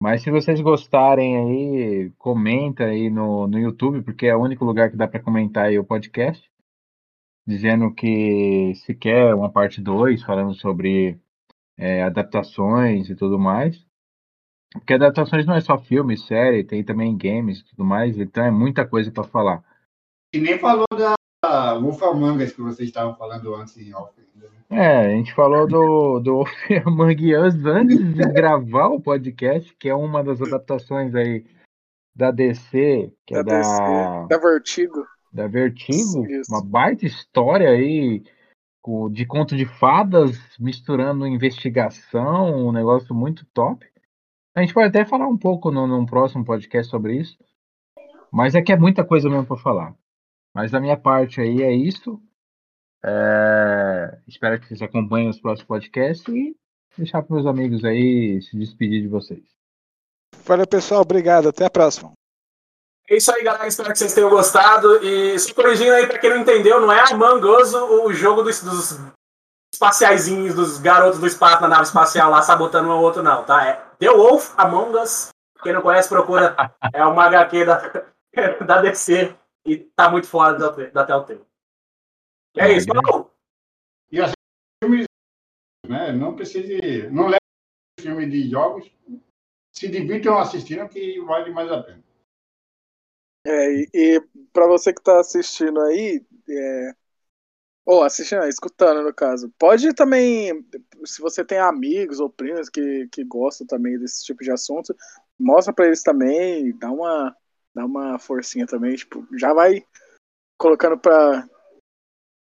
Mas 0.01 0.23
se 0.23 0.31
vocês 0.31 0.61
gostarem 0.61 1.37
aí, 1.37 2.11
comenta 2.17 2.85
aí 2.85 3.09
no, 3.09 3.47
no 3.47 3.59
YouTube, 3.59 4.01
porque 4.01 4.27
é 4.27 4.35
o 4.35 4.41
único 4.41 4.63
lugar 4.63 4.89
que 4.89 4.95
dá 4.95 5.07
para 5.07 5.21
comentar 5.21 5.65
aí 5.65 5.77
o 5.77 5.83
podcast. 5.83 6.49
Dizendo 7.45 7.93
que 7.93 8.73
se 8.75 8.95
quer 8.95 9.33
uma 9.33 9.51
parte 9.51 9.81
2, 9.81 10.23
falando 10.23 10.53
sobre 10.53 11.19
é, 11.77 12.03
adaptações 12.03 13.09
e 13.09 13.15
tudo 13.15 13.37
mais. 13.37 13.85
Porque 14.71 14.93
adaptações 14.93 15.45
não 15.45 15.55
é 15.55 15.61
só 15.61 15.77
filme, 15.77 16.17
série, 16.17 16.63
tem 16.63 16.83
também 16.83 17.17
games 17.17 17.59
e 17.59 17.65
tudo 17.65 17.83
mais, 17.83 18.17
então 18.17 18.45
é 18.45 18.51
muita 18.51 18.87
coisa 18.87 19.11
para 19.11 19.23
falar. 19.23 19.63
E 20.33 20.39
nem 20.39 20.59
falou 20.59 20.85
da 20.95 21.18
Wolfamangas 21.45 22.51
que 22.51 22.61
vocês 22.61 22.89
estavam 22.89 23.15
falando 23.15 23.55
antes 23.55 23.77
em 23.77 23.93
off. 23.93 24.13
Né? 24.35 24.47
É, 24.69 25.05
a 25.05 25.09
gente 25.09 25.33
falou 25.33 25.67
do, 25.67 26.19
do 26.19 26.43
Us 26.43 27.65
antes 27.65 28.13
de 28.13 28.31
gravar 28.33 28.87
o 28.87 29.01
podcast, 29.01 29.73
que 29.75 29.89
é 29.89 29.95
uma 29.95 30.23
das 30.23 30.41
adaptações 30.41 31.15
aí 31.15 31.45
da 32.15 32.31
DC, 32.31 33.13
que 33.25 33.33
da 33.33 33.39
é 33.39 33.43
da, 33.43 33.57
DC, 33.57 34.27
da 34.29 34.37
Vertigo. 34.37 35.07
Da 35.31 35.47
Vertigo, 35.47 36.25
Isso. 36.25 36.51
uma 36.51 36.63
baita 36.63 37.05
história 37.05 37.69
aí 37.69 38.23
de 39.11 39.25
conto 39.25 39.55
de 39.55 39.65
fadas 39.65 40.37
misturando 40.59 41.27
investigação, 41.27 42.67
um 42.67 42.71
negócio 42.71 43.13
muito 43.13 43.45
top. 43.53 43.85
A 44.55 44.61
gente 44.61 44.73
pode 44.73 44.87
até 44.87 45.05
falar 45.05 45.27
um 45.27 45.37
pouco 45.37 45.69
no, 45.71 45.85
num 45.85 46.05
próximo 46.05 46.43
podcast 46.43 46.89
sobre 46.89 47.17
isso. 47.17 47.37
Mas 48.31 48.55
é 48.55 48.61
que 48.61 48.71
é 48.71 48.77
muita 48.77 49.05
coisa 49.05 49.29
mesmo 49.29 49.45
para 49.45 49.57
falar. 49.57 49.95
Mas 50.53 50.71
da 50.71 50.79
minha 50.79 50.97
parte 50.97 51.39
aí 51.41 51.61
é 51.61 51.71
isso. 51.71 52.21
É... 53.03 54.19
Espero 54.27 54.59
que 54.59 54.67
vocês 54.67 54.81
acompanhem 54.81 55.29
os 55.29 55.39
próximos 55.39 55.67
podcasts 55.67 56.27
e 56.27 56.55
deixar 56.97 57.23
para 57.23 57.35
meus 57.35 57.47
amigos 57.47 57.83
aí 57.85 58.41
se 58.41 58.57
despedir 58.57 59.01
de 59.01 59.07
vocês. 59.07 59.43
Valeu, 60.45 60.67
pessoal. 60.67 61.01
Obrigado. 61.01 61.49
Até 61.49 61.65
a 61.65 61.69
próxima. 61.69 62.11
É 63.09 63.17
isso 63.17 63.33
aí, 63.33 63.43
galera. 63.43 63.67
Espero 63.67 63.91
que 63.91 63.97
vocês 63.97 64.13
tenham 64.13 64.29
gostado. 64.29 65.03
E 65.03 65.37
só 65.39 65.53
corrigindo 65.53 65.93
aí, 65.93 66.07
para 66.07 66.19
quem 66.19 66.29
não 66.29 66.37
entendeu, 66.37 66.79
não 66.79 66.91
é 66.91 67.03
Among 67.11 67.45
Us 67.45 67.73
o 67.73 68.13
jogo 68.13 68.43
dos, 68.43 68.61
dos 68.63 68.99
espaciaizinhos, 69.73 70.53
dos 70.53 70.77
garotos 70.79 71.19
do 71.19 71.27
espaço 71.27 71.61
na 71.61 71.67
nave 71.67 71.83
espacial 71.83 72.29
lá 72.29 72.41
sabotando 72.41 72.89
um 72.89 72.91
ao 72.91 73.01
outro, 73.01 73.23
não, 73.23 73.43
tá? 73.43 73.65
É 73.65 73.81
The 73.97 74.09
Wolf 74.09 74.53
Among 74.57 74.97
Us. 74.97 75.29
Quem 75.63 75.73
não 75.73 75.81
conhece, 75.81 76.07
procura. 76.07 76.55
É 76.93 77.03
uma 77.05 77.25
HQ 77.25 77.65
da, 77.65 78.03
da 78.65 78.81
DC 78.81 79.35
e 79.69 79.77
tá 79.77 80.09
muito 80.09 80.27
fora 80.27 80.57
da, 80.57 80.69
da 80.69 81.05
Telltale. 81.05 81.45
E 82.55 82.61
é 82.61 82.75
isso, 82.75 82.87
falou! 82.87 83.31
E 84.11 84.19
assim, 84.19 84.33
filmes, 84.83 85.05
né? 85.87 86.11
Não 86.11 86.35
precisa. 86.35 87.09
Não 87.11 87.27
leve 87.27 87.39
filme 87.99 88.27
de 88.27 88.49
jogos. 88.49 88.91
Se 89.71 89.87
divirtam 89.87 90.37
assistindo 90.39 90.89
que 90.89 91.21
vale 91.21 91.51
mais 91.51 91.71
a 91.71 91.83
pena. 91.83 92.03
É, 93.45 93.71
e, 93.71 93.89
e 93.93 94.21
para 94.51 94.67
você 94.67 94.91
que 94.91 94.99
está 94.99 95.19
assistindo 95.19 95.79
aí, 95.81 96.25
é, 96.49 96.93
ou 97.85 98.03
assistindo, 98.03 98.43
escutando 98.45 99.03
no 99.03 99.13
caso, 99.13 99.51
pode 99.57 99.93
também, 99.93 100.65
se 101.05 101.21
você 101.21 101.45
tem 101.45 101.59
amigos 101.59 102.19
ou 102.19 102.29
primos 102.29 102.69
que, 102.69 103.07
que 103.11 103.23
gostam 103.23 103.65
também 103.65 103.97
desse 103.97 104.25
tipo 104.25 104.43
de 104.43 104.51
assunto, 104.51 104.95
mostra 105.39 105.73
para 105.73 105.85
eles 105.85 106.03
também, 106.03 106.77
dá 106.77 106.91
uma, 106.91 107.35
dá 107.73 107.85
uma 107.85 108.19
forcinha 108.19 108.65
também, 108.65 108.95
tipo, 108.95 109.25
já 109.37 109.53
vai 109.53 109.85
colocando 110.57 110.97
para 110.99 111.47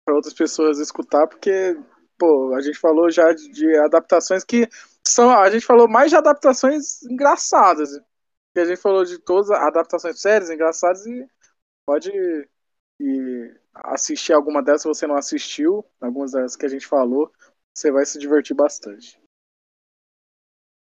outras 0.09 0.33
pessoas 0.33 0.79
escutar, 0.79 1.27
porque, 1.27 1.77
pô, 2.17 2.53
a 2.55 2.61
gente 2.61 2.77
falou 2.77 3.09
já 3.09 3.31
de, 3.33 3.49
de 3.51 3.77
adaptações 3.77 4.43
que 4.43 4.67
são, 5.07 5.31
a 5.31 5.49
gente 5.49 5.65
falou 5.65 5.87
mais 5.87 6.09
de 6.09 6.17
adaptações 6.17 7.01
engraçadas, 7.03 7.89
que 8.53 8.59
a 8.59 8.65
gente 8.65 8.81
falou 8.81 9.03
de 9.05 9.19
todas 9.19 9.49
as 9.49 9.59
adaptações 9.59 10.19
sérias, 10.19 10.49
engraçadas, 10.49 11.05
e 11.05 11.25
pode 11.85 12.11
e 12.99 13.55
assistir 13.73 14.33
alguma 14.33 14.61
dessas 14.61 14.81
se 14.83 14.87
você 14.87 15.07
não 15.07 15.15
assistiu, 15.15 15.83
algumas 15.99 16.33
das 16.33 16.55
que 16.55 16.65
a 16.65 16.69
gente 16.69 16.85
falou, 16.85 17.31
você 17.73 17.91
vai 17.91 18.05
se 18.05 18.19
divertir 18.19 18.55
bastante. 18.55 19.19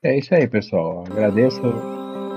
É 0.04 0.20
isso 0.20 0.36
aí, 0.36 0.48
pessoal. 0.48 1.04
Agradeço 1.06 1.62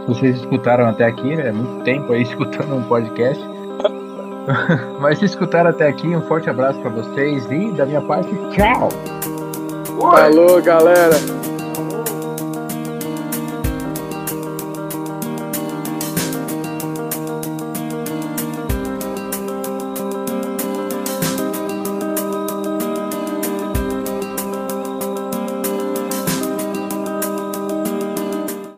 vocês 0.09 0.37
escutaram 0.37 0.89
até 0.89 1.05
aqui, 1.05 1.37
né? 1.37 1.53
Muito 1.53 1.85
tempo 1.85 2.13
aí 2.13 2.23
escutando 2.29 2.75
um 2.75 2.83
podcast. 2.85 3.45
Mas 4.99 5.19
se 5.19 5.27
escutaram 5.27 5.71
até 5.71 5.89
aqui, 5.89 6.09
um 6.09 6.23
forte 6.23 6.49
abraço 6.49 6.81
para 6.81 6.91
vocês 6.91 7.45
e 7.51 7.71
da 7.73 7.85
minha 7.85 8.01
parte, 8.01 8.31
tchau! 8.51 8.89
Falou, 10.01 10.63
galera! 10.63 11.58